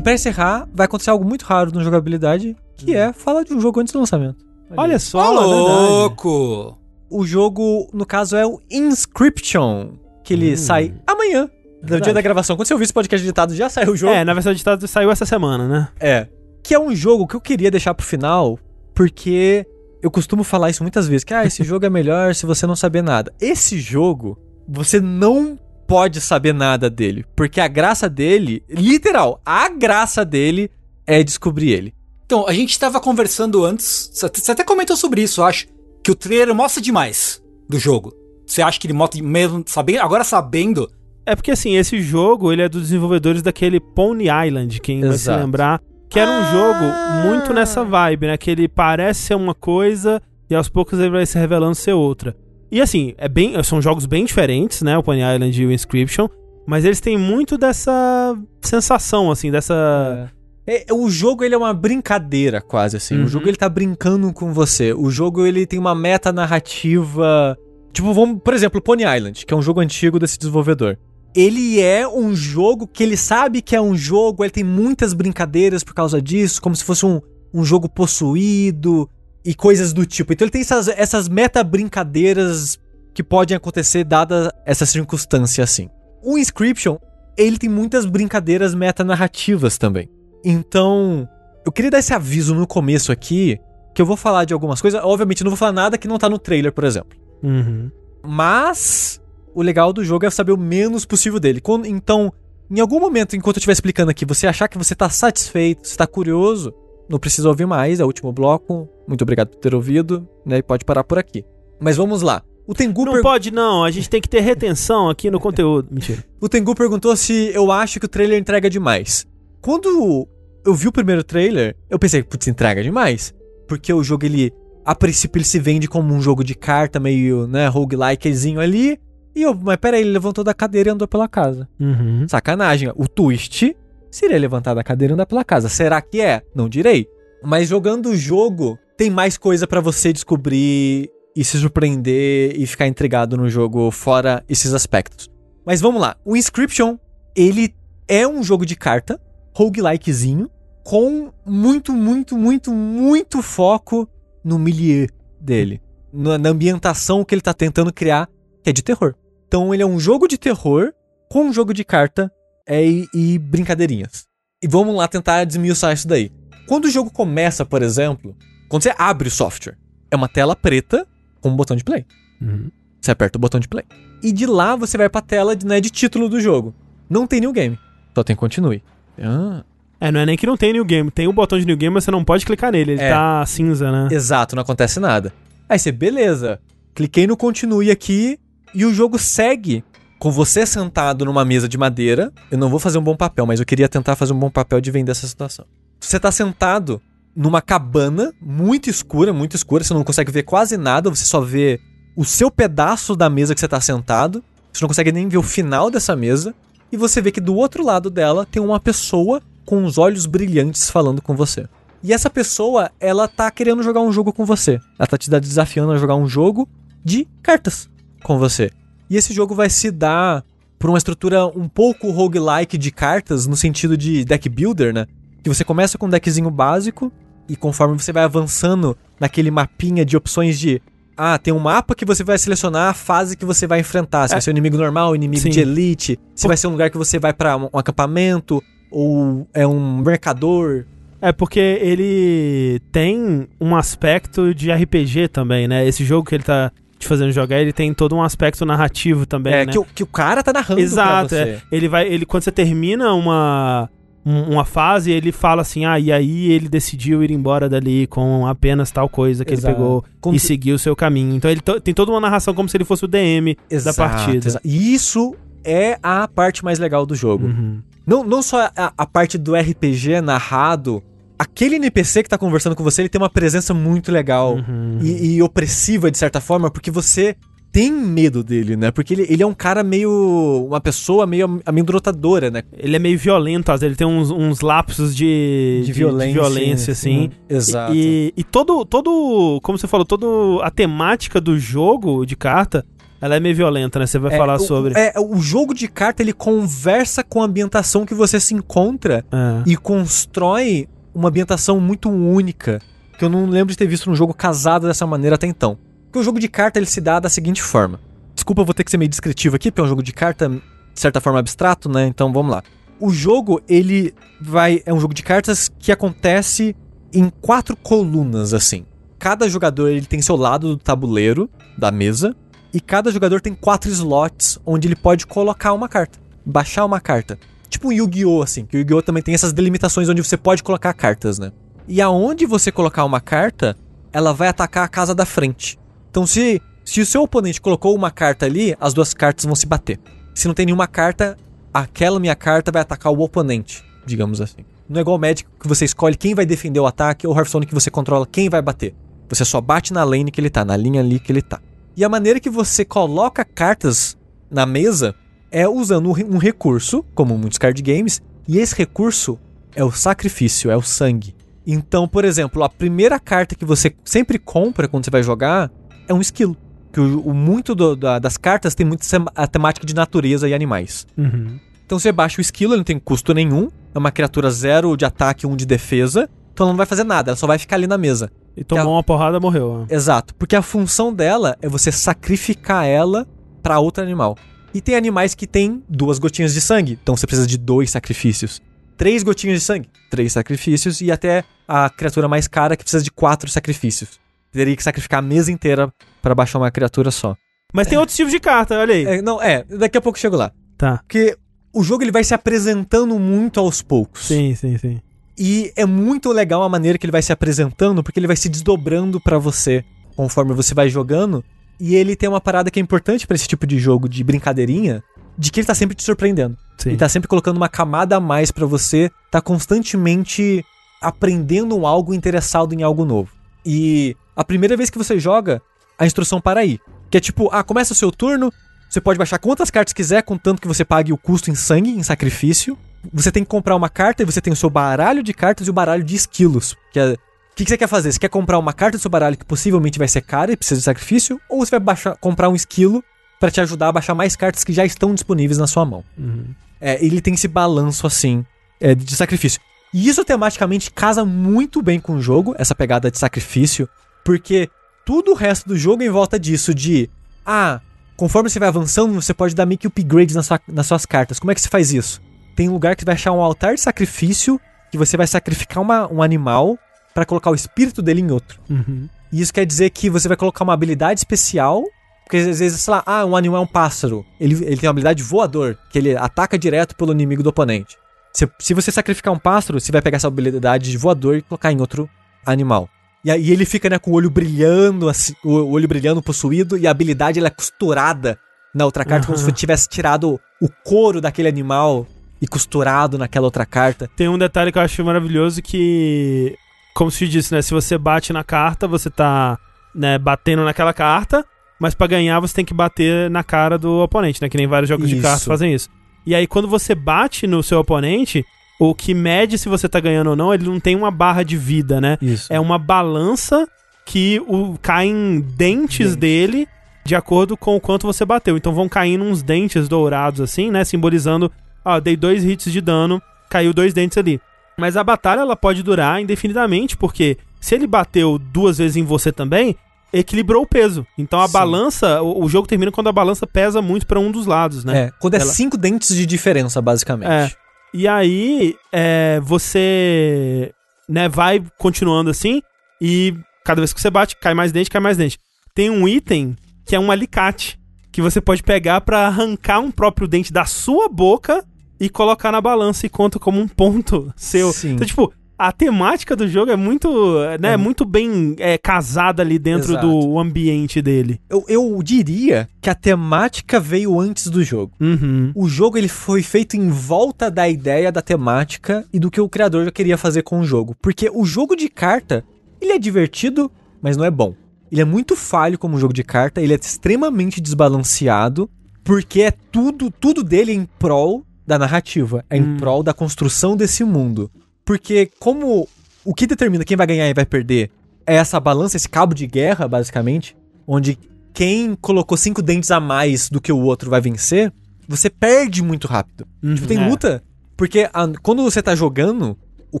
E 0.02 0.04
pra 0.04 0.14
encerrar, 0.14 0.68
vai 0.74 0.86
acontecer 0.86 1.10
algo 1.10 1.24
muito 1.24 1.42
raro 1.42 1.70
na 1.72 1.80
jogabilidade, 1.80 2.56
que 2.76 2.92
é 2.92 3.12
falar 3.12 3.44
de 3.44 3.54
um 3.54 3.60
jogo 3.60 3.78
antes 3.78 3.92
do 3.92 4.00
lançamento. 4.00 4.44
Olha 4.76 4.98
só, 4.98 5.18
Ó, 5.20 5.44
é 5.44 5.56
verdade. 5.56 5.90
louco! 5.92 6.78
O 7.08 7.24
jogo, 7.24 7.88
no 7.92 8.04
caso, 8.04 8.34
é 8.34 8.44
o 8.44 8.58
Inscription, 8.68 9.90
que 10.24 10.34
ele 10.34 10.54
Hum. 10.54 10.56
sai 10.56 10.92
amanhã, 11.06 11.42
no 11.42 11.48
Verdade. 11.82 12.02
dia 12.04 12.14
da 12.14 12.20
gravação. 12.20 12.56
Quando 12.56 12.66
você 12.66 12.72
ouvir 12.74 12.82
esse 12.82 12.92
podcast 12.92 13.24
editado, 13.24 13.54
já 13.54 13.68
saiu 13.68 13.92
o 13.92 13.96
jogo. 13.96 14.12
É, 14.12 14.24
na 14.24 14.34
versão 14.34 14.50
editada 14.50 14.84
saiu 14.88 15.08
essa 15.08 15.24
semana, 15.24 15.68
né? 15.68 15.88
É. 16.00 16.26
Que 16.64 16.74
é 16.74 16.80
um 16.80 16.92
jogo 16.96 17.24
que 17.28 17.36
eu 17.36 17.40
queria 17.40 17.70
deixar 17.70 17.94
pro 17.94 18.04
final, 18.04 18.58
porque 18.92 19.64
eu 20.02 20.10
costumo 20.10 20.42
falar 20.42 20.70
isso 20.70 20.82
muitas 20.82 21.06
vezes, 21.06 21.22
que 21.22 21.32
ah, 21.32 21.44
esse 21.44 21.62
jogo 21.64 21.86
é 21.86 21.90
melhor 21.90 22.34
se 22.34 22.44
você 22.44 22.66
não 22.66 22.74
saber 22.74 23.02
nada. 23.02 23.32
Esse 23.40 23.78
jogo, 23.78 24.36
você 24.66 25.00
não 25.00 25.56
pode 25.92 26.22
saber 26.22 26.54
nada 26.54 26.88
dele, 26.88 27.22
porque 27.36 27.60
a 27.60 27.68
graça 27.68 28.08
dele, 28.08 28.64
literal, 28.66 29.42
a 29.44 29.68
graça 29.68 30.24
dele 30.24 30.70
é 31.06 31.22
descobrir 31.22 31.70
ele. 31.70 31.94
Então, 32.24 32.48
a 32.48 32.52
gente 32.54 32.78
tava 32.78 32.98
conversando 32.98 33.62
antes, 33.62 34.10
você 34.10 34.24
até- 34.24 34.40
você 34.40 34.52
até 34.52 34.64
comentou 34.64 34.96
sobre 34.96 35.20
isso, 35.20 35.42
eu 35.42 35.44
acho, 35.44 35.66
que 36.02 36.10
o 36.10 36.14
trailer 36.14 36.54
mostra 36.54 36.82
demais 36.82 37.42
do 37.68 37.78
jogo. 37.78 38.14
você 38.46 38.60
acha 38.60 38.78
que 38.78 38.86
ele 38.86 38.92
mostra 38.92 39.22
mesmo 39.22 39.62
sabendo, 39.66 40.00
agora 40.00 40.24
sabendo? 40.24 40.90
É 41.24 41.34
porque 41.34 41.52
assim, 41.52 41.76
esse 41.76 42.02
jogo, 42.02 42.52
ele 42.52 42.60
é 42.60 42.68
dos 42.68 42.82
desenvolvedores 42.82 43.40
daquele 43.40 43.78
Pony 43.78 44.24
Island, 44.24 44.80
quem 44.80 44.98
Exato. 44.98 45.08
vai 45.08 45.18
se 45.18 45.42
lembrar, 45.42 45.82
que 46.10 46.18
era 46.18 46.30
um 46.30 46.42
ah. 46.42 46.52
jogo 46.52 47.28
muito 47.28 47.52
nessa 47.52 47.84
vibe, 47.84 48.26
né, 48.26 48.36
que 48.36 48.50
ele 48.50 48.68
parece 48.68 49.20
ser 49.22 49.34
uma 49.34 49.54
coisa 49.54 50.20
e 50.50 50.54
aos 50.54 50.68
poucos 50.68 50.98
ele 50.98 51.10
vai 51.10 51.24
se 51.24 51.38
revelando 51.38 51.74
ser 51.74 51.92
outra. 51.92 52.36
E 52.72 52.80
assim, 52.80 53.14
é 53.18 53.28
bem, 53.28 53.62
são 53.62 53.82
jogos 53.82 54.06
bem 54.06 54.24
diferentes, 54.24 54.80
né, 54.80 54.96
o 54.96 55.02
Pony 55.02 55.20
Island 55.20 55.62
e 55.62 55.66
o 55.66 55.70
Inscription, 55.70 56.26
mas 56.66 56.86
eles 56.86 57.00
têm 57.00 57.18
muito 57.18 57.58
dessa 57.58 58.34
sensação 58.62 59.30
assim, 59.30 59.50
dessa 59.50 60.30
é 60.36 60.42
é, 60.66 60.86
o 60.92 61.10
jogo 61.10 61.42
ele 61.42 61.54
é 61.54 61.58
uma 61.58 61.74
brincadeira 61.74 62.60
quase 62.60 62.96
assim. 62.96 63.16
Uhum. 63.16 63.24
O 63.24 63.28
jogo 63.28 63.48
ele 63.48 63.56
tá 63.56 63.68
brincando 63.68 64.32
com 64.32 64.52
você. 64.52 64.92
O 64.92 65.10
jogo 65.10 65.44
ele 65.44 65.66
tem 65.66 65.78
uma 65.78 65.94
meta 65.94 66.32
narrativa, 66.32 67.58
tipo, 67.92 68.12
vamos, 68.12 68.40
por 68.42 68.54
exemplo, 68.54 68.80
Pony 68.80 69.02
Island, 69.02 69.44
que 69.44 69.52
é 69.52 69.56
um 69.56 69.62
jogo 69.62 69.80
antigo 69.80 70.18
desse 70.18 70.38
desenvolvedor. 70.38 70.96
Ele 71.34 71.80
é 71.80 72.06
um 72.06 72.34
jogo 72.34 72.86
que 72.86 73.02
ele 73.02 73.16
sabe 73.16 73.62
que 73.62 73.74
é 73.74 73.80
um 73.80 73.96
jogo, 73.96 74.44
ele 74.44 74.50
tem 74.50 74.62
muitas 74.62 75.12
brincadeiras 75.14 75.82
por 75.82 75.94
causa 75.94 76.20
disso, 76.20 76.60
como 76.60 76.76
se 76.76 76.84
fosse 76.84 77.06
um, 77.06 77.20
um 77.52 77.64
jogo 77.64 77.88
possuído 77.88 79.08
e 79.44 79.54
coisas 79.54 79.92
do 79.92 80.06
tipo. 80.06 80.32
Então 80.32 80.44
ele 80.44 80.52
tem 80.52 80.60
essas, 80.60 80.88
essas 80.88 81.28
meta 81.28 81.62
brincadeiras 81.64 82.78
que 83.14 83.22
podem 83.22 83.56
acontecer 83.56 84.04
dada 84.04 84.54
essa 84.64 84.86
circunstância 84.86 85.62
assim. 85.62 85.88
O 86.22 86.38
Inscription, 86.38 86.98
ele 87.36 87.58
tem 87.58 87.68
muitas 87.68 88.06
brincadeiras 88.06 88.74
meta 88.74 89.04
narrativas 89.04 89.76
também. 89.76 90.08
Então, 90.44 91.28
eu 91.64 91.72
queria 91.72 91.90
dar 91.90 91.98
esse 91.98 92.14
aviso 92.14 92.54
no 92.54 92.66
começo 92.66 93.12
aqui, 93.12 93.58
que 93.94 94.00
eu 94.00 94.06
vou 94.06 94.16
falar 94.16 94.44
de 94.44 94.54
algumas 94.54 94.80
coisas. 94.80 95.00
Obviamente, 95.02 95.44
não 95.44 95.50
vou 95.50 95.56
falar 95.56 95.72
nada 95.72 95.98
que 95.98 96.08
não 96.08 96.18
tá 96.18 96.28
no 96.28 96.38
trailer, 96.38 96.72
por 96.72 96.84
exemplo. 96.84 97.18
Uhum. 97.42 97.90
Mas, 98.22 99.20
o 99.54 99.62
legal 99.62 99.92
do 99.92 100.04
jogo 100.04 100.26
é 100.26 100.30
saber 100.30 100.52
o 100.52 100.56
menos 100.56 101.04
possível 101.04 101.38
dele. 101.38 101.60
Quando, 101.60 101.86
então, 101.86 102.32
em 102.70 102.80
algum 102.80 103.00
momento, 103.00 103.36
enquanto 103.36 103.56
eu 103.56 103.60
estiver 103.60 103.72
explicando 103.72 104.10
aqui, 104.10 104.24
você 104.24 104.46
achar 104.46 104.68
que 104.68 104.78
você 104.78 104.94
tá 104.94 105.10
satisfeito, 105.10 105.86
você 105.86 105.96
tá 105.96 106.06
curioso, 106.06 106.72
não 107.12 107.18
precisa 107.18 107.46
ouvir 107.46 107.66
mais, 107.66 108.00
é 108.00 108.04
o 108.04 108.06
último 108.06 108.32
bloco. 108.32 108.88
Muito 109.06 109.20
obrigado 109.20 109.48
por 109.48 109.58
ter 109.58 109.74
ouvido, 109.74 110.26
né? 110.46 110.58
E 110.58 110.62
pode 110.62 110.82
parar 110.82 111.04
por 111.04 111.18
aqui. 111.18 111.44
Mas 111.78 111.98
vamos 111.98 112.22
lá. 112.22 112.42
O 112.66 112.72
Tengu 112.74 113.04
Não 113.04 113.12
per... 113.12 113.22
pode 113.22 113.50
não, 113.50 113.84
a 113.84 113.90
gente 113.90 114.08
tem 114.08 114.20
que 114.20 114.28
ter 114.28 114.40
retenção 114.40 115.10
aqui 115.10 115.30
no 115.30 115.38
conteúdo. 115.38 115.88
Mentira. 115.92 116.24
O 116.40 116.48
Tengu 116.48 116.74
perguntou 116.74 117.14
se 117.14 117.50
eu 117.52 117.70
acho 117.70 118.00
que 118.00 118.06
o 118.06 118.08
trailer 118.08 118.38
entrega 118.38 118.70
demais. 118.70 119.26
Quando 119.60 120.26
eu 120.64 120.74
vi 120.74 120.88
o 120.88 120.92
primeiro 120.92 121.22
trailer, 121.22 121.76
eu 121.90 121.98
pensei, 121.98 122.22
putz, 122.22 122.48
entrega 122.48 122.82
demais. 122.82 123.34
Porque 123.68 123.92
o 123.92 124.02
jogo, 124.02 124.24
ele, 124.24 124.50
a 124.82 124.94
princípio, 124.94 125.38
ele 125.38 125.44
se 125.44 125.58
vende 125.58 125.86
como 125.86 126.14
um 126.14 126.20
jogo 126.20 126.42
de 126.42 126.54
carta, 126.54 126.98
meio, 126.98 127.46
né, 127.46 127.68
roguelikezinho 127.68 128.58
ali. 128.58 128.98
E 129.36 129.42
eu, 129.42 129.54
mas 129.54 129.76
peraí, 129.76 130.00
ele 130.00 130.10
levantou 130.10 130.42
da 130.42 130.54
cadeira 130.54 130.88
e 130.88 130.92
andou 130.92 131.06
pela 131.06 131.28
casa. 131.28 131.68
Uhum. 131.78 132.26
Sacanagem. 132.26 132.90
O 132.96 133.06
twist 133.06 133.76
seria 134.12 134.38
levantar 134.38 134.74
da 134.74 134.84
cadeira 134.84 135.12
e 135.12 135.14
andar 135.14 135.26
pela 135.26 135.44
casa. 135.44 135.68
Será 135.68 136.00
que 136.00 136.20
é? 136.20 136.42
Não 136.54 136.68
direi. 136.68 137.08
Mas 137.42 137.68
jogando 137.68 138.10
o 138.10 138.16
jogo, 138.16 138.78
tem 138.96 139.10
mais 139.10 139.36
coisa 139.36 139.66
para 139.66 139.80
você 139.80 140.12
descobrir 140.12 141.10
e 141.34 141.44
se 141.44 141.58
surpreender 141.58 142.54
e 142.56 142.66
ficar 142.66 142.86
intrigado 142.86 143.36
no 143.36 143.48
jogo, 143.48 143.90
fora 143.90 144.44
esses 144.48 144.74
aspectos. 144.74 145.28
Mas 145.64 145.80
vamos 145.80 146.00
lá. 146.00 146.16
O 146.24 146.36
Inscription, 146.36 146.98
ele 147.34 147.74
é 148.06 148.28
um 148.28 148.42
jogo 148.42 148.66
de 148.66 148.76
carta 148.76 149.18
roguelikezinho 149.54 150.50
com 150.84 151.32
muito, 151.46 151.92
muito, 151.92 152.36
muito, 152.36 152.72
muito 152.72 153.40
foco 153.40 154.08
no 154.44 154.58
milieu 154.58 155.06
dele. 155.40 155.80
Na, 156.12 156.36
na, 156.36 156.50
ambientação 156.50 157.24
que 157.24 157.34
ele 157.34 157.40
tá 157.40 157.54
tentando 157.54 157.92
criar, 157.92 158.28
que 158.62 158.70
é 158.70 158.72
de 158.72 158.82
terror. 158.82 159.14
Então 159.48 159.72
ele 159.72 159.82
é 159.82 159.86
um 159.86 159.98
jogo 159.98 160.28
de 160.28 160.36
terror 160.36 160.92
com 161.30 161.44
um 161.44 161.52
jogo 161.52 161.72
de 161.72 161.84
carta 161.84 162.30
é, 162.66 162.84
e, 162.84 163.08
e 163.14 163.38
brincadeirinhas. 163.38 164.24
E 164.62 164.68
vamos 164.68 164.94
lá 164.94 165.08
tentar 165.08 165.44
desmiuçar 165.44 165.92
isso 165.92 166.06
daí. 166.06 166.30
Quando 166.66 166.84
o 166.84 166.90
jogo 166.90 167.10
começa, 167.10 167.64
por 167.64 167.82
exemplo, 167.82 168.36
quando 168.68 168.82
você 168.82 168.94
abre 168.96 169.28
o 169.28 169.30
software, 169.30 169.76
é 170.10 170.16
uma 170.16 170.28
tela 170.28 170.54
preta 170.54 171.06
com 171.40 171.50
um 171.50 171.56
botão 171.56 171.76
de 171.76 171.84
play. 171.84 172.06
Uhum. 172.40 172.70
Você 173.00 173.10
aperta 173.10 173.38
o 173.38 173.40
botão 173.40 173.58
de 173.58 173.68
play. 173.68 173.84
E 174.22 174.32
de 174.32 174.46
lá 174.46 174.76
você 174.76 174.96
vai 174.96 175.08
pra 175.08 175.20
tela 175.20 175.56
de, 175.56 175.66
né, 175.66 175.80
de 175.80 175.90
título 175.90 176.28
do 176.28 176.40
jogo. 176.40 176.74
Não 177.10 177.26
tem 177.26 177.40
new 177.40 177.52
game. 177.52 177.78
Só 178.14 178.22
tem 178.22 178.36
continue. 178.36 178.82
Ah. 179.18 179.64
É, 180.02 180.10
não 180.10 180.18
é 180.18 180.26
nem 180.26 180.36
que 180.36 180.46
não 180.46 180.56
tem 180.56 180.72
New 180.72 180.84
Game. 180.84 181.12
Tem 181.12 181.28
o 181.28 181.32
botão 181.32 181.56
de 181.60 181.64
New 181.64 181.76
Game, 181.76 181.94
mas 181.94 182.02
você 182.02 182.10
não 182.10 182.24
pode 182.24 182.44
clicar 182.44 182.72
nele. 182.72 182.92
Ele 182.92 183.00
é. 183.00 183.08
tá 183.08 183.46
cinza, 183.46 183.92
né? 183.92 184.08
Exato, 184.10 184.56
não 184.56 184.62
acontece 184.62 184.98
nada. 184.98 185.32
Aí 185.68 185.78
você, 185.78 185.92
beleza. 185.92 186.58
Cliquei 186.92 187.24
no 187.24 187.36
continue 187.36 187.88
aqui 187.88 188.36
e 188.74 188.84
o 188.84 188.92
jogo 188.92 189.16
segue 189.16 189.84
com 190.22 190.30
você 190.30 190.64
sentado 190.64 191.24
numa 191.24 191.44
mesa 191.44 191.68
de 191.68 191.76
madeira. 191.76 192.32
Eu 192.48 192.56
não 192.56 192.68
vou 192.68 192.78
fazer 192.78 192.96
um 192.96 193.02
bom 193.02 193.16
papel, 193.16 193.44
mas 193.44 193.58
eu 193.58 193.66
queria 193.66 193.88
tentar 193.88 194.14
fazer 194.14 194.32
um 194.32 194.38
bom 194.38 194.48
papel 194.48 194.80
de 194.80 194.88
vender 194.88 195.10
essa 195.10 195.26
situação. 195.26 195.64
Você 195.98 196.20
tá 196.20 196.30
sentado 196.30 197.02
numa 197.34 197.60
cabana 197.60 198.32
muito 198.40 198.88
escura, 198.88 199.32
muito 199.32 199.56
escura, 199.56 199.82
você 199.82 199.92
não 199.92 200.04
consegue 200.04 200.30
ver 200.30 200.44
quase 200.44 200.76
nada, 200.76 201.10
você 201.10 201.24
só 201.24 201.40
vê 201.40 201.80
o 202.14 202.24
seu 202.24 202.52
pedaço 202.52 203.16
da 203.16 203.28
mesa 203.28 203.52
que 203.52 203.58
você 203.58 203.66
tá 203.66 203.80
sentado. 203.80 204.44
Você 204.72 204.84
não 204.84 204.88
consegue 204.88 205.10
nem 205.10 205.28
ver 205.28 205.38
o 205.38 205.42
final 205.42 205.90
dessa 205.90 206.14
mesa 206.14 206.54
e 206.92 206.96
você 206.96 207.20
vê 207.20 207.32
que 207.32 207.40
do 207.40 207.56
outro 207.56 207.84
lado 207.84 208.08
dela 208.08 208.46
tem 208.46 208.62
uma 208.62 208.78
pessoa 208.78 209.42
com 209.66 209.84
os 209.84 209.98
olhos 209.98 210.24
brilhantes 210.24 210.88
falando 210.88 211.20
com 211.20 211.34
você. 211.34 211.66
E 212.00 212.12
essa 212.12 212.30
pessoa, 212.30 212.92
ela 213.00 213.26
tá 213.26 213.50
querendo 213.50 213.82
jogar 213.82 214.02
um 214.02 214.12
jogo 214.12 214.32
com 214.32 214.44
você. 214.44 214.78
Ela 214.96 215.08
tá 215.08 215.18
te 215.18 215.28
desafiando 215.28 215.90
a 215.90 215.98
jogar 215.98 216.14
um 216.14 216.28
jogo 216.28 216.68
de 217.04 217.26
cartas 217.42 217.90
com 218.22 218.38
você. 218.38 218.70
E 219.12 219.16
esse 219.18 219.34
jogo 219.34 219.54
vai 219.54 219.68
se 219.68 219.90
dar 219.90 220.42
por 220.78 220.88
uma 220.88 220.96
estrutura 220.96 221.46
um 221.46 221.68
pouco 221.68 222.10
roguelike 222.10 222.78
de 222.78 222.90
cartas, 222.90 223.46
no 223.46 223.54
sentido 223.54 223.94
de 223.94 224.24
deck 224.24 224.48
builder, 224.48 224.94
né? 224.94 225.04
Que 225.42 225.50
você 225.50 225.62
começa 225.62 225.98
com 225.98 226.06
um 226.06 226.08
deckzinho 226.08 226.50
básico, 226.50 227.12
e 227.46 227.54
conforme 227.54 227.98
você 227.98 228.10
vai 228.10 228.24
avançando 228.24 228.96
naquele 229.20 229.50
mapinha 229.50 230.02
de 230.02 230.16
opções 230.16 230.58
de 230.58 230.80
ah, 231.14 231.36
tem 231.36 231.52
um 231.52 231.58
mapa 231.58 231.94
que 231.94 232.06
você 232.06 232.24
vai 232.24 232.38
selecionar 232.38 232.88
a 232.88 232.94
fase 232.94 233.36
que 233.36 233.44
você 233.44 233.66
vai 233.66 233.80
enfrentar. 233.80 234.28
Se 234.28 234.32
é. 234.32 234.36
vai 234.36 234.40
ser 234.40 234.48
um 234.48 234.52
inimigo 234.52 234.78
normal, 234.78 235.14
inimigo 235.14 235.42
Sim. 235.42 235.50
de 235.50 235.60
elite, 235.60 236.18
se 236.34 236.44
Por... 236.44 236.48
vai 236.48 236.56
ser 236.56 236.68
um 236.68 236.70
lugar 236.70 236.88
que 236.88 236.96
você 236.96 237.18
vai 237.18 237.34
para 237.34 237.54
um 237.54 237.68
acampamento, 237.74 238.62
ou 238.90 239.46
é 239.52 239.66
um 239.66 239.98
mercador. 239.98 240.86
É 241.20 241.32
porque 241.32 241.60
ele 241.60 242.80
tem 242.90 243.46
um 243.60 243.76
aspecto 243.76 244.54
de 244.54 244.72
RPG 244.72 245.28
também, 245.28 245.68
né? 245.68 245.86
Esse 245.86 246.02
jogo 246.02 246.26
que 246.26 246.34
ele 246.34 246.44
tá 246.44 246.72
te 247.02 247.08
fazendo 247.08 247.32
jogar, 247.32 247.60
ele 247.60 247.72
tem 247.72 247.92
todo 247.92 248.16
um 248.16 248.22
aspecto 248.22 248.64
narrativo 248.64 249.26
também, 249.26 249.52
é, 249.52 249.66
né? 249.66 249.72
que, 249.72 249.78
o, 249.78 249.84
que 249.84 250.02
o 250.02 250.06
cara 250.06 250.42
tá 250.42 250.52
narrando 250.52 250.80
Exato, 250.80 251.34
é. 251.34 251.60
Ele 251.70 251.88
vai, 251.88 252.06
ele 252.08 252.24
quando 252.24 252.42
você 252.42 252.52
termina 252.52 253.12
uma 253.12 253.88
uma 254.24 254.64
fase, 254.64 255.10
ele 255.10 255.32
fala 255.32 255.62
assim: 255.62 255.84
ah, 255.84 255.98
e 255.98 256.12
aí 256.12 256.52
ele 256.52 256.68
decidiu 256.68 257.22
ir 257.24 257.30
embora 257.32 257.68
dali 257.68 258.06
com 258.06 258.46
apenas 258.46 258.90
tal 258.90 259.08
coisa 259.08 259.44
que 259.44 259.52
Exato. 259.52 259.68
ele 259.68 259.74
pegou 259.74 260.04
como 260.20 260.36
e 260.36 260.38
se... 260.38 260.46
seguiu 260.46 260.76
o 260.76 260.78
seu 260.78 260.94
caminho. 260.94 261.34
Então 261.34 261.50
ele 261.50 261.60
tem 261.82 261.92
toda 261.92 262.12
uma 262.12 262.20
narração 262.20 262.54
como 262.54 262.68
se 262.68 262.76
ele 262.76 262.84
fosse 262.84 263.04
o 263.04 263.08
DM 263.08 263.56
Exato. 263.68 263.96
da 263.96 264.08
partida. 264.08 264.60
E 264.64 264.94
isso 264.94 265.34
é 265.64 265.98
a 266.02 266.28
parte 266.28 266.64
mais 266.64 266.78
legal 266.78 267.04
do 267.04 267.14
jogo. 267.14 267.46
Uhum. 267.46 267.82
Não, 268.06 268.24
não 268.24 268.42
só 268.42 268.70
a, 268.76 268.92
a, 268.96 269.06
parte 269.06 269.38
do 269.38 269.54
RPG 269.54 270.20
narrado. 270.20 271.02
Aquele 271.42 271.74
NPC 271.74 272.22
que 272.22 272.28
tá 272.28 272.38
conversando 272.38 272.76
com 272.76 272.84
você, 272.84 273.02
ele 273.02 273.08
tem 273.08 273.20
uma 273.20 273.28
presença 273.28 273.74
muito 273.74 274.12
legal 274.12 274.54
uhum. 274.54 275.00
e, 275.02 275.34
e 275.34 275.42
opressiva, 275.42 276.08
de 276.08 276.16
certa 276.16 276.40
forma, 276.40 276.70
porque 276.70 276.88
você 276.88 277.34
tem 277.72 277.90
medo 277.90 278.44
dele, 278.44 278.76
né? 278.76 278.92
Porque 278.92 279.12
ele, 279.12 279.26
ele 279.28 279.42
é 279.42 279.46
um 279.46 279.52
cara 279.52 279.82
meio. 279.82 280.66
uma 280.68 280.80
pessoa 280.80 281.26
meio 281.26 281.60
amedrontadora, 281.66 282.48
né? 282.48 282.62
Ele 282.78 282.94
é 282.94 282.98
meio 283.00 283.18
violento, 283.18 283.72
às 283.72 283.80
vezes 283.80 283.90
ele 283.90 283.96
tem 283.96 284.06
uns, 284.06 284.30
uns 284.30 284.60
lapsos 284.60 285.16
de, 285.16 285.82
de, 285.84 285.92
violência, 285.92 286.28
de 286.28 286.38
violência 286.38 286.92
assim. 286.92 287.30
Exato. 287.48 287.92
E, 287.92 288.32
e 288.36 288.44
todo, 288.44 288.84
todo. 288.84 289.58
Como 289.64 289.76
você 289.76 289.88
falou, 289.88 290.06
toda 290.06 290.64
a 290.64 290.70
temática 290.70 291.40
do 291.40 291.58
jogo 291.58 292.24
de 292.24 292.36
carta. 292.36 292.86
Ela 293.20 293.36
é 293.36 293.40
meio 293.40 293.54
violenta, 293.56 293.98
né? 293.98 294.06
Você 294.06 294.18
vai 294.18 294.32
é, 294.32 294.36
falar 294.36 294.56
o, 294.56 294.60
sobre. 294.60 294.94
É, 294.96 295.14
o 295.18 295.40
jogo 295.40 295.74
de 295.74 295.88
carta 295.88 296.22
ele 296.22 296.32
conversa 296.32 297.24
com 297.24 297.42
a 297.42 297.46
ambientação 297.46 298.06
que 298.06 298.14
você 298.14 298.38
se 298.38 298.54
encontra 298.54 299.24
é. 299.32 299.62
e 299.64 299.76
constrói 299.76 300.88
uma 301.14 301.28
ambientação 301.28 301.80
muito 301.80 302.10
única. 302.10 302.80
Que 303.18 303.24
eu 303.24 303.28
não 303.28 303.46
lembro 303.46 303.72
de 303.72 303.76
ter 303.76 303.86
visto 303.86 304.10
um 304.10 304.14
jogo 304.14 304.34
casado 304.34 304.86
dessa 304.86 305.06
maneira 305.06 305.36
até 305.36 305.46
então. 305.46 305.78
Porque 306.06 306.18
o 306.18 306.22
jogo 306.22 306.40
de 306.40 306.48
carta 306.48 306.78
ele 306.78 306.86
se 306.86 307.00
dá 307.00 307.20
da 307.20 307.28
seguinte 307.28 307.62
forma. 307.62 308.00
Desculpa, 308.34 308.62
eu 308.62 308.66
vou 308.66 308.74
ter 308.74 308.84
que 308.84 308.90
ser 308.90 308.96
meio 308.96 309.08
descritivo 309.08 309.56
aqui, 309.56 309.70
porque 309.70 309.80
é 309.80 309.84
um 309.84 309.88
jogo 309.88 310.02
de 310.02 310.12
carta, 310.12 310.48
de 310.48 311.00
certa 311.00 311.20
forma, 311.20 311.38
abstrato, 311.38 311.88
né? 311.88 312.06
Então 312.06 312.32
vamos 312.32 312.52
lá. 312.52 312.62
O 312.98 313.10
jogo, 313.10 313.60
ele 313.68 314.14
vai. 314.40 314.82
É 314.84 314.92
um 314.92 315.00
jogo 315.00 315.14
de 315.14 315.22
cartas 315.22 315.70
que 315.78 315.92
acontece 315.92 316.74
em 317.12 317.28
quatro 317.28 317.76
colunas, 317.76 318.54
assim. 318.54 318.84
Cada 319.18 319.48
jogador 319.48 319.88
ele 319.88 320.06
tem 320.06 320.20
seu 320.20 320.36
lado 320.36 320.68
do 320.68 320.76
tabuleiro 320.76 321.48
da 321.76 321.90
mesa. 321.90 322.34
E 322.74 322.80
cada 322.80 323.10
jogador 323.10 323.40
tem 323.40 323.54
quatro 323.54 323.90
slots 323.90 324.58
onde 324.64 324.88
ele 324.88 324.96
pode 324.96 325.26
colocar 325.26 325.74
uma 325.74 325.88
carta. 325.88 326.18
Baixar 326.44 326.86
uma 326.86 327.00
carta. 327.00 327.38
Tipo 327.72 327.88
um 327.88 327.92
Yu-Gi-Oh! 327.92 328.42
assim. 328.42 328.66
Que 328.66 328.76
o 328.76 328.80
Yu-Gi-Oh! 328.80 329.02
também 329.02 329.22
tem 329.22 329.34
essas 329.34 329.52
delimitações 329.52 330.08
onde 330.08 330.22
você 330.22 330.36
pode 330.36 330.62
colocar 330.62 330.92
cartas, 330.92 331.38
né? 331.38 331.50
E 331.88 332.00
aonde 332.00 332.44
você 332.46 332.70
colocar 332.70 333.04
uma 333.04 333.20
carta, 333.20 333.76
ela 334.12 334.32
vai 334.32 334.48
atacar 334.48 334.84
a 334.84 334.88
casa 334.88 335.14
da 335.14 335.24
frente. 335.24 335.78
Então, 336.10 336.26
se 336.26 336.60
Se 336.84 337.00
o 337.00 337.06
seu 337.06 337.22
oponente 337.22 337.60
colocou 337.60 337.94
uma 337.94 338.10
carta 338.10 338.44
ali, 338.44 338.76
as 338.80 338.92
duas 338.92 339.14
cartas 339.14 339.44
vão 339.44 339.54
se 339.54 339.66
bater. 339.66 340.00
Se 340.34 340.48
não 340.48 340.54
tem 340.54 340.66
nenhuma 340.66 340.86
carta, 340.86 341.36
aquela 341.72 342.18
minha 342.18 342.34
carta 342.34 342.72
vai 342.72 342.82
atacar 342.82 343.12
o 343.12 343.20
oponente, 343.20 343.84
digamos 344.04 344.40
assim. 344.40 344.64
Não 344.88 344.98
é 344.98 345.00
igual 345.00 345.18
Magic 345.18 345.48
que 345.60 345.68
você 345.68 345.84
escolhe 345.84 346.16
quem 346.16 346.34
vai 346.34 346.44
defender 346.44 346.80
o 346.80 346.86
ataque 346.86 347.26
ou 347.26 347.34
Hearthstone 347.34 347.66
que 347.66 347.74
você 347.74 347.90
controla 347.90 348.26
quem 348.26 348.50
vai 348.50 348.60
bater. 348.60 348.94
Você 349.28 349.44
só 349.44 349.60
bate 349.60 349.92
na 349.92 350.04
lane 350.04 350.30
que 350.30 350.40
ele 350.40 350.50
tá, 350.50 350.64
na 350.64 350.76
linha 350.76 351.00
ali 351.00 351.18
que 351.18 351.30
ele 351.30 351.40
tá. 351.40 351.60
E 351.96 352.04
a 352.04 352.08
maneira 352.08 352.40
que 352.40 352.50
você 352.50 352.84
coloca 352.84 353.44
cartas 353.44 354.18
na 354.50 354.66
mesa 354.66 355.14
é 355.52 355.68
usando 355.68 356.10
um 356.10 356.38
recurso, 356.38 357.04
como 357.14 357.36
muitos 357.36 357.58
card 357.58 357.80
games, 357.82 358.20
e 358.48 358.58
esse 358.58 358.74
recurso 358.74 359.38
é 359.76 359.84
o 359.84 359.92
sacrifício, 359.92 360.70
é 360.70 360.76
o 360.76 360.82
sangue. 360.82 361.34
Então, 361.66 362.08
por 362.08 362.24
exemplo, 362.24 362.64
a 362.64 362.68
primeira 362.68 363.20
carta 363.20 363.54
que 363.54 363.64
você 363.64 363.94
sempre 364.04 364.38
compra 364.38 364.88
quando 364.88 365.04
você 365.04 365.10
vai 365.10 365.22
jogar 365.22 365.70
é 366.08 366.14
um 366.14 366.20
esquilo. 366.20 366.56
Que 366.92 367.00
o, 367.00 367.20
o 367.20 367.32
muito 367.32 367.74
do, 367.74 367.94
da, 367.94 368.18
das 368.18 368.36
cartas 368.36 368.74
tem 368.74 368.84
muito 368.84 369.06
a 369.34 369.46
temática 369.46 369.86
de 369.86 369.94
natureza 369.94 370.48
e 370.48 370.54
animais. 370.54 371.06
Uhum. 371.16 371.58
Então 371.86 371.98
você 371.98 372.10
baixa 372.10 372.38
o 372.38 372.40
esquilo, 372.40 372.72
ele 372.72 372.78
não 372.78 372.84
tem 372.84 372.98
custo 372.98 373.32
nenhum. 373.32 373.70
É 373.94 373.98
uma 373.98 374.10
criatura 374.10 374.50
zero 374.50 374.96
de 374.96 375.04
ataque, 375.04 375.46
um 375.46 375.54
de 375.54 375.64
defesa. 375.64 376.28
Então 376.52 376.64
ela 376.64 376.72
não 376.72 376.76
vai 376.76 376.86
fazer 376.86 377.04
nada, 377.04 377.30
ela 377.30 377.36
só 377.36 377.46
vai 377.46 377.58
ficar 377.58 377.76
ali 377.76 377.86
na 377.86 377.96
mesa. 377.96 378.30
E 378.56 378.64
tomou 378.64 378.94
a... 378.94 378.96
uma 378.96 379.02
porrada, 379.02 379.38
morreu. 379.40 379.86
Exato, 379.88 380.34
porque 380.34 380.56
a 380.56 380.62
função 380.62 381.12
dela 381.14 381.56
é 381.62 381.68
você 381.68 381.90
sacrificar 381.90 382.84
ela 382.84 383.26
para 383.62 383.78
outro 383.78 384.02
animal. 384.02 384.36
E 384.74 384.80
tem 384.80 384.94
animais 384.94 385.34
que 385.34 385.46
têm 385.46 385.82
duas 385.88 386.18
gotinhas 386.18 386.54
de 386.54 386.60
sangue, 386.60 386.98
então 387.02 387.16
você 387.16 387.26
precisa 387.26 387.46
de 387.46 387.58
dois 387.58 387.90
sacrifícios. 387.90 388.60
Três 388.96 389.22
gotinhas 389.22 389.60
de 389.60 389.64
sangue, 389.64 389.88
três 390.10 390.32
sacrifícios, 390.32 391.00
e 391.00 391.10
até 391.10 391.44
a 391.66 391.90
criatura 391.90 392.28
mais 392.28 392.48
cara 392.48 392.76
que 392.76 392.84
precisa 392.84 393.02
de 393.02 393.10
quatro 393.10 393.50
sacrifícios. 393.50 394.20
Teria 394.52 394.76
que 394.76 394.82
sacrificar 394.82 395.18
a 395.18 395.22
mesa 395.22 395.50
inteira 395.50 395.92
para 396.20 396.34
baixar 396.34 396.58
uma 396.58 396.70
criatura 396.70 397.10
só. 397.10 397.36
Mas 397.72 397.86
tem 397.86 397.98
outros 397.98 398.16
tipos 398.16 398.32
de 398.32 398.38
carta, 398.38 398.78
olha 398.78 398.94
aí. 398.94 399.04
É, 399.04 399.22
não, 399.22 399.42
é, 399.42 399.64
daqui 399.64 399.96
a 399.96 400.00
pouco 400.00 400.18
eu 400.18 400.20
chego 400.20 400.36
lá. 400.36 400.52
Tá. 400.76 400.98
Porque 400.98 401.36
o 401.72 401.82
jogo 401.82 402.04
ele 402.04 402.12
vai 402.12 402.22
se 402.22 402.34
apresentando 402.34 403.18
muito 403.18 403.58
aos 403.58 403.80
poucos. 403.80 404.26
Sim, 404.26 404.54
sim, 404.54 404.76
sim. 404.76 405.00
E 405.38 405.72
é 405.74 405.86
muito 405.86 406.30
legal 406.30 406.62
a 406.62 406.68
maneira 406.68 406.98
que 406.98 407.06
ele 407.06 407.12
vai 407.12 407.22
se 407.22 407.32
apresentando, 407.32 408.02
porque 408.02 408.20
ele 408.20 408.26
vai 408.26 408.36
se 408.36 408.48
desdobrando 408.48 409.18
para 409.18 409.38
você 409.38 409.82
conforme 410.14 410.52
você 410.52 410.74
vai 410.74 410.90
jogando. 410.90 411.42
E 411.84 411.96
ele 411.96 412.14
tem 412.14 412.28
uma 412.28 412.40
parada 412.40 412.70
que 412.70 412.78
é 412.78 412.82
importante 412.82 413.26
para 413.26 413.34
esse 413.34 413.48
tipo 413.48 413.66
de 413.66 413.76
jogo 413.76 414.08
de 414.08 414.22
brincadeirinha, 414.22 415.02
de 415.36 415.50
que 415.50 415.58
ele 415.58 415.66
tá 415.66 415.74
sempre 415.74 415.96
te 415.96 416.04
surpreendendo. 416.04 416.56
Sim. 416.78 416.90
Ele 416.90 416.96
tá 416.96 417.08
sempre 417.08 417.26
colocando 417.26 417.56
uma 417.56 417.68
camada 417.68 418.14
a 418.14 418.20
mais 418.20 418.52
para 418.52 418.64
você, 418.64 419.10
tá 419.32 419.40
constantemente 419.40 420.64
aprendendo 421.00 421.84
algo 421.84 422.14
interessado 422.14 422.72
em 422.72 422.84
algo 422.84 423.04
novo. 423.04 423.32
E 423.66 424.16
a 424.36 424.44
primeira 424.44 424.76
vez 424.76 424.90
que 424.90 424.96
você 424.98 425.18
joga, 425.18 425.60
a 425.98 426.06
instrução 426.06 426.40
para 426.40 426.60
aí. 426.60 426.78
Que 427.10 427.16
é 427.16 427.20
tipo, 427.20 427.48
ah, 427.50 427.64
começa 427.64 427.92
o 427.92 427.96
seu 427.96 428.12
turno, 428.12 428.52
você 428.88 429.00
pode 429.00 429.18
baixar 429.18 429.40
quantas 429.40 429.68
cartas 429.68 429.92
quiser, 429.92 430.22
contanto 430.22 430.62
que 430.62 430.68
você 430.68 430.84
pague 430.84 431.12
o 431.12 431.18
custo 431.18 431.50
em 431.50 431.56
sangue, 431.56 431.90
em 431.90 432.02
sacrifício. 432.04 432.78
Você 433.12 433.32
tem 433.32 433.42
que 433.42 433.50
comprar 433.50 433.74
uma 433.74 433.88
carta 433.88 434.22
e 434.22 434.24
você 434.24 434.40
tem 434.40 434.52
o 434.52 434.56
seu 434.56 434.70
baralho 434.70 435.20
de 435.20 435.34
cartas 435.34 435.66
e 435.66 435.70
o 435.70 435.72
baralho 435.72 436.04
de 436.04 436.14
esquilos. 436.14 436.76
Que 436.92 437.00
é. 437.00 437.16
O 437.52 437.54
que, 437.54 437.64
que, 437.64 437.70
você 437.70 437.76
quer 437.76 437.86
fazer? 437.86 438.12
Você 438.12 438.18
quer 438.18 438.30
comprar 438.30 438.58
uma 438.58 438.72
carta 438.72 438.96
do 438.96 439.00
seu 439.00 439.10
baralho 439.10 439.36
que 439.36 439.44
possivelmente 439.44 439.98
vai 439.98 440.08
ser 440.08 440.22
cara 440.22 440.52
e 440.52 440.56
precisa 440.56 440.78
de 440.78 440.84
sacrifício? 440.84 441.40
Ou 441.48 441.64
você 441.64 441.70
vai 441.70 441.80
baixar, 441.80 442.16
comprar 442.16 442.48
um 442.48 442.54
esquilo 442.54 443.04
para 443.38 443.50
te 443.50 443.60
ajudar 443.60 443.88
a 443.88 443.92
baixar 443.92 444.14
mais 444.14 444.34
cartas 444.34 444.64
que 444.64 444.72
já 444.72 444.84
estão 444.84 445.14
disponíveis 445.14 445.58
na 445.58 445.66
sua 445.66 445.84
mão? 445.84 446.02
Uhum. 446.16 446.46
É, 446.80 447.04
ele 447.04 447.20
tem 447.20 447.34
esse 447.34 447.48
balanço 447.48 448.06
assim 448.06 448.44
é, 448.80 448.94
de 448.94 449.14
sacrifício. 449.14 449.60
E 449.92 450.08
isso 450.08 450.24
tematicamente 450.24 450.90
casa 450.90 451.24
muito 451.24 451.82
bem 451.82 452.00
com 452.00 452.14
o 452.14 452.22
jogo, 452.22 452.54
essa 452.58 452.74
pegada 452.74 453.10
de 453.10 453.18
sacrifício, 453.18 453.88
porque 454.24 454.70
tudo 455.04 455.32
o 455.32 455.34
resto 455.34 455.68
do 455.68 455.76
jogo 455.76 456.02
é 456.02 456.06
em 456.06 456.10
volta 456.10 456.38
disso 456.38 456.74
de 456.74 457.10
ah, 457.44 457.80
Conforme 458.16 458.48
você 458.48 458.58
vai 458.58 458.68
avançando, 458.68 459.14
você 459.14 459.34
pode 459.34 459.52
dar 459.52 459.66
meio 459.66 459.78
que 459.78 459.86
upgrades 459.88 460.36
na 460.36 460.44
sua, 460.44 460.60
nas 460.68 460.86
suas 460.86 461.04
cartas. 461.04 461.40
Como 461.40 461.50
é 461.50 461.54
que 461.54 461.60
se 461.60 461.68
faz 461.68 461.92
isso? 461.92 462.20
Tem 462.54 462.68
um 462.68 462.72
lugar 462.72 462.94
que 462.94 463.04
vai 463.04 463.14
achar 463.14 463.32
um 463.32 463.40
altar 463.40 463.74
de 463.74 463.80
sacrifício, 463.80 464.60
que 464.92 464.98
você 464.98 465.16
vai 465.16 465.26
sacrificar 465.26 465.82
uma, 465.82 466.06
um 466.06 466.22
animal 466.22 466.78
para 467.14 467.24
colocar 467.24 467.50
o 467.50 467.54
espírito 467.54 468.02
dele 468.02 468.20
em 468.20 468.30
outro. 468.30 468.60
Uhum. 468.68 469.08
E 469.32 469.40
isso 469.40 469.52
quer 469.52 469.64
dizer 469.64 469.90
que 469.90 470.10
você 470.10 470.28
vai 470.28 470.36
colocar 470.36 470.64
uma 470.64 470.74
habilidade 470.74 471.20
especial, 471.20 471.84
porque 472.24 472.36
às 472.36 472.58
vezes, 472.58 472.80
sei 472.80 472.92
lá, 472.92 473.02
ah, 473.06 473.24
um 473.24 473.36
animal 473.36 473.60
é 473.60 473.64
um 473.64 473.66
pássaro. 473.66 474.24
Ele, 474.40 474.54
ele 474.64 474.76
tem 474.76 474.86
uma 474.86 474.90
habilidade 474.90 475.22
voador, 475.22 475.78
que 475.90 475.98
ele 475.98 476.16
ataca 476.16 476.58
direto 476.58 476.94
pelo 476.96 477.12
inimigo 477.12 477.42
do 477.42 477.50
oponente. 477.50 477.96
Se, 478.32 478.48
se 478.58 478.74
você 478.74 478.90
sacrificar 478.90 479.32
um 479.32 479.38
pássaro, 479.38 479.80
você 479.80 479.92
vai 479.92 480.00
pegar 480.00 480.16
essa 480.16 480.28
habilidade 480.28 480.90
de 480.90 480.96
voador 480.96 481.36
e 481.36 481.42
colocar 481.42 481.72
em 481.72 481.80
outro 481.80 482.08
animal. 482.44 482.88
E 483.24 483.30
aí 483.30 483.50
ele 483.50 483.64
fica, 483.64 483.88
né, 483.88 483.98
com 483.98 484.10
o 484.10 484.14
olho 484.14 484.30
brilhando, 484.30 485.08
assim, 485.08 485.34
o 485.44 485.70
olho 485.70 485.86
brilhando 485.86 486.22
possuído, 486.22 486.76
e 486.76 486.86
a 486.86 486.90
habilidade 486.90 487.38
ela 487.38 487.48
é 487.48 487.50
costurada 487.50 488.38
na 488.74 488.84
outra 488.84 489.04
carta, 489.04 489.28
uhum. 489.28 489.34
como 489.34 489.46
se 489.46 489.52
tivesse 489.52 489.88
tirado 489.88 490.40
o 490.60 490.68
couro 490.82 491.20
daquele 491.20 491.48
animal 491.48 492.06
e 492.40 492.48
costurado 492.48 493.16
naquela 493.16 493.46
outra 493.46 493.64
carta. 493.64 494.10
Tem 494.16 494.28
um 494.28 494.38
detalhe 494.38 494.72
que 494.72 494.78
eu 494.78 494.82
acho 494.82 495.04
maravilhoso 495.04 495.62
que, 495.62 496.56
como 496.94 497.10
se 497.10 497.26
disse, 497.26 497.54
né, 497.54 497.62
se 497.62 497.72
você 497.72 497.96
bate 497.96 498.32
na 498.32 498.44
carta, 498.44 498.86
você 498.86 499.10
tá, 499.10 499.58
né, 499.94 500.18
batendo 500.18 500.64
naquela 500.64 500.92
carta, 500.92 501.44
mas 501.80 501.94
para 501.94 502.06
ganhar 502.06 502.38
você 502.40 502.54
tem 502.54 502.64
que 502.64 502.74
bater 502.74 503.30
na 503.30 503.42
cara 503.42 503.78
do 503.78 504.02
oponente, 504.02 504.40
né, 504.40 504.48
que 504.48 504.56
nem 504.56 504.66
vários 504.66 504.88
jogos 504.88 505.06
isso. 505.06 505.16
de 505.16 505.22
cartas 505.22 505.44
fazem 505.44 505.74
isso. 505.74 505.88
E 506.26 506.34
aí 506.34 506.46
quando 506.46 506.68
você 506.68 506.94
bate 506.94 507.46
no 507.46 507.62
seu 507.62 507.80
oponente, 507.80 508.44
o 508.78 508.94
que 508.94 509.14
mede 509.14 509.58
se 509.58 509.68
você 509.68 509.88
tá 509.88 510.00
ganhando 510.00 510.30
ou 510.30 510.36
não, 510.36 510.52
ele 510.52 510.64
não 510.64 510.80
tem 510.80 510.96
uma 510.96 511.10
barra 511.10 511.42
de 511.42 511.56
vida, 511.56 512.00
né? 512.00 512.18
Isso. 512.20 512.52
É 512.52 512.58
uma 512.58 512.78
balança 512.78 513.68
que 514.04 514.42
o, 514.46 514.76
caem 514.80 515.40
dentes 515.40 516.16
Dente. 516.16 516.20
dele 516.20 516.68
de 517.04 517.14
acordo 517.14 517.56
com 517.56 517.76
o 517.76 517.80
quanto 517.80 518.06
você 518.06 518.24
bateu. 518.24 518.56
Então 518.56 518.72
vão 518.72 518.88
caindo 518.88 519.24
uns 519.24 519.42
dentes 519.42 519.88
dourados 519.88 520.40
assim, 520.40 520.70
né? 520.70 520.84
Simbolizando, 520.84 521.50
ó, 521.84 521.98
dei 522.00 522.16
dois 522.16 522.44
hits 522.44 522.72
de 522.72 522.80
dano, 522.80 523.20
caiu 523.48 523.72
dois 523.72 523.92
dentes 523.92 524.18
ali. 524.18 524.40
Mas 524.78 524.96
a 524.96 525.04
batalha 525.04 525.40
ela 525.40 525.56
pode 525.56 525.82
durar 525.82 526.20
indefinidamente, 526.20 526.96
porque 526.96 527.36
se 527.60 527.74
ele 527.74 527.86
bateu 527.86 528.38
duas 528.38 528.78
vezes 528.78 528.96
em 528.96 529.04
você 529.04 529.30
também, 529.30 529.76
equilibrou 530.12 530.62
o 530.62 530.66
peso. 530.66 531.06
Então 531.16 531.40
a 531.40 531.46
Sim. 531.46 531.52
balança, 531.52 532.22
o, 532.22 532.44
o, 532.44 532.48
jogo 532.48 532.66
termina 532.66 532.92
quando 532.92 533.08
a 533.08 533.12
balança 533.12 533.46
pesa 533.46 533.80
muito 533.80 534.06
para 534.06 534.20
um 534.20 534.30
dos 534.30 534.46
lados, 534.46 534.84
né? 534.84 534.98
É, 534.98 535.10
quando 535.18 535.34
é 535.34 535.40
ela... 535.40 535.52
cinco 535.52 535.76
dentes 535.78 536.14
de 536.14 536.26
diferença, 536.26 536.82
basicamente. 536.82 537.30
É. 537.30 537.50
E 537.94 538.08
aí, 538.08 538.74
é, 538.90 539.38
você 539.42 540.72
né, 541.08 541.28
vai 541.28 541.62
continuando 541.78 542.30
assim, 542.30 542.62
e 543.00 543.36
cada 543.64 543.80
vez 543.80 543.92
que 543.92 544.00
você 544.00 544.10
bate, 544.10 544.36
cai 544.36 544.54
mais 544.54 544.72
dente, 544.72 544.90
cai 544.90 545.00
mais 545.00 545.16
dente. 545.16 545.38
Tem 545.74 545.90
um 545.90 546.08
item 546.08 546.56
que 546.86 546.96
é 546.96 547.00
um 547.00 547.10
alicate, 547.10 547.78
que 548.10 548.22
você 548.22 548.40
pode 548.40 548.62
pegar 548.62 549.00
para 549.02 549.26
arrancar 549.26 549.80
um 549.80 549.90
próprio 549.90 550.26
dente 550.26 550.52
da 550.52 550.64
sua 550.64 551.08
boca 551.08 551.64
e 552.02 552.08
colocar 552.08 552.50
na 552.50 552.60
balança 552.60 553.06
e 553.06 553.08
conta 553.08 553.38
como 553.38 553.60
um 553.60 553.68
ponto 553.68 554.32
seu. 554.36 554.72
Sim. 554.72 554.94
Então, 554.94 555.06
tipo, 555.06 555.32
a 555.56 555.70
temática 555.70 556.34
do 556.34 556.48
jogo 556.48 556.72
é 556.72 556.76
muito, 556.76 557.38
né, 557.60 557.74
é. 557.74 557.76
muito 557.76 558.04
bem 558.04 558.56
é, 558.58 558.76
casada 558.76 559.40
ali 559.40 559.56
dentro 559.56 559.92
Exato. 559.92 560.08
do 560.08 560.36
ambiente 560.36 561.00
dele. 561.00 561.40
Eu, 561.48 561.64
eu 561.68 562.02
diria 562.02 562.68
que 562.80 562.90
a 562.90 562.94
temática 562.96 563.78
veio 563.78 564.18
antes 564.18 564.48
do 564.48 564.64
jogo. 564.64 564.92
Uhum. 565.00 565.52
O 565.54 565.68
jogo 565.68 565.96
ele 565.96 566.08
foi 566.08 566.42
feito 566.42 566.76
em 566.76 566.88
volta 566.88 567.48
da 567.48 567.68
ideia 567.68 568.10
da 568.10 568.20
temática 568.20 569.06
e 569.12 569.20
do 569.20 569.30
que 569.30 569.40
o 569.40 569.48
criador 569.48 569.84
já 569.84 569.92
queria 569.92 570.18
fazer 570.18 570.42
com 570.42 570.58
o 570.58 570.64
jogo. 570.64 570.96
Porque 571.00 571.30
o 571.32 571.44
jogo 571.44 571.76
de 571.76 571.88
carta, 571.88 572.44
ele 572.80 572.90
é 572.90 572.98
divertido, 572.98 573.70
mas 574.02 574.16
não 574.16 574.24
é 574.24 574.30
bom. 574.32 574.56
Ele 574.90 575.00
é 575.00 575.04
muito 575.04 575.36
falho 575.36 575.78
como 575.78 575.98
jogo 575.98 576.12
de 576.12 576.24
carta, 576.24 576.60
ele 576.60 576.72
é 576.72 576.76
extremamente 576.76 577.60
desbalanceado, 577.60 578.68
porque 579.04 579.42
é 579.42 579.52
tudo, 579.52 580.10
tudo 580.10 580.42
dele 580.42 580.72
em 580.72 580.84
prol 580.98 581.46
da 581.66 581.78
narrativa, 581.78 582.44
é 582.50 582.56
em 582.56 582.62
hum. 582.62 582.76
prol 582.76 583.02
da 583.02 583.12
construção 583.12 583.76
desse 583.76 584.04
mundo. 584.04 584.50
Porque 584.84 585.30
como 585.38 585.88
o 586.24 586.34
que 586.34 586.46
determina 586.46 586.84
quem 586.84 586.96
vai 586.96 587.06
ganhar 587.06 587.28
e 587.28 587.34
vai 587.34 587.46
perder 587.46 587.90
é 588.26 588.36
essa 588.36 588.58
balança, 588.60 588.96
esse 588.96 589.08
cabo 589.08 589.34
de 589.34 589.46
guerra, 589.46 589.88
basicamente, 589.88 590.56
onde 590.86 591.18
quem 591.52 591.94
colocou 591.94 592.36
cinco 592.36 592.62
dentes 592.62 592.90
a 592.90 593.00
mais 593.00 593.48
do 593.48 593.60
que 593.60 593.72
o 593.72 593.78
outro 593.78 594.10
vai 594.10 594.20
vencer, 594.20 594.72
você 595.08 595.28
perde 595.28 595.82
muito 595.82 596.06
rápido. 596.06 596.46
Uhum, 596.62 596.74
tipo, 596.74 596.86
tem 596.86 596.98
é. 596.98 597.08
luta. 597.08 597.42
Porque 597.76 598.08
a, 598.12 598.28
quando 598.42 598.62
você 598.62 598.82
tá 598.82 598.94
jogando, 598.94 599.56
o 599.90 600.00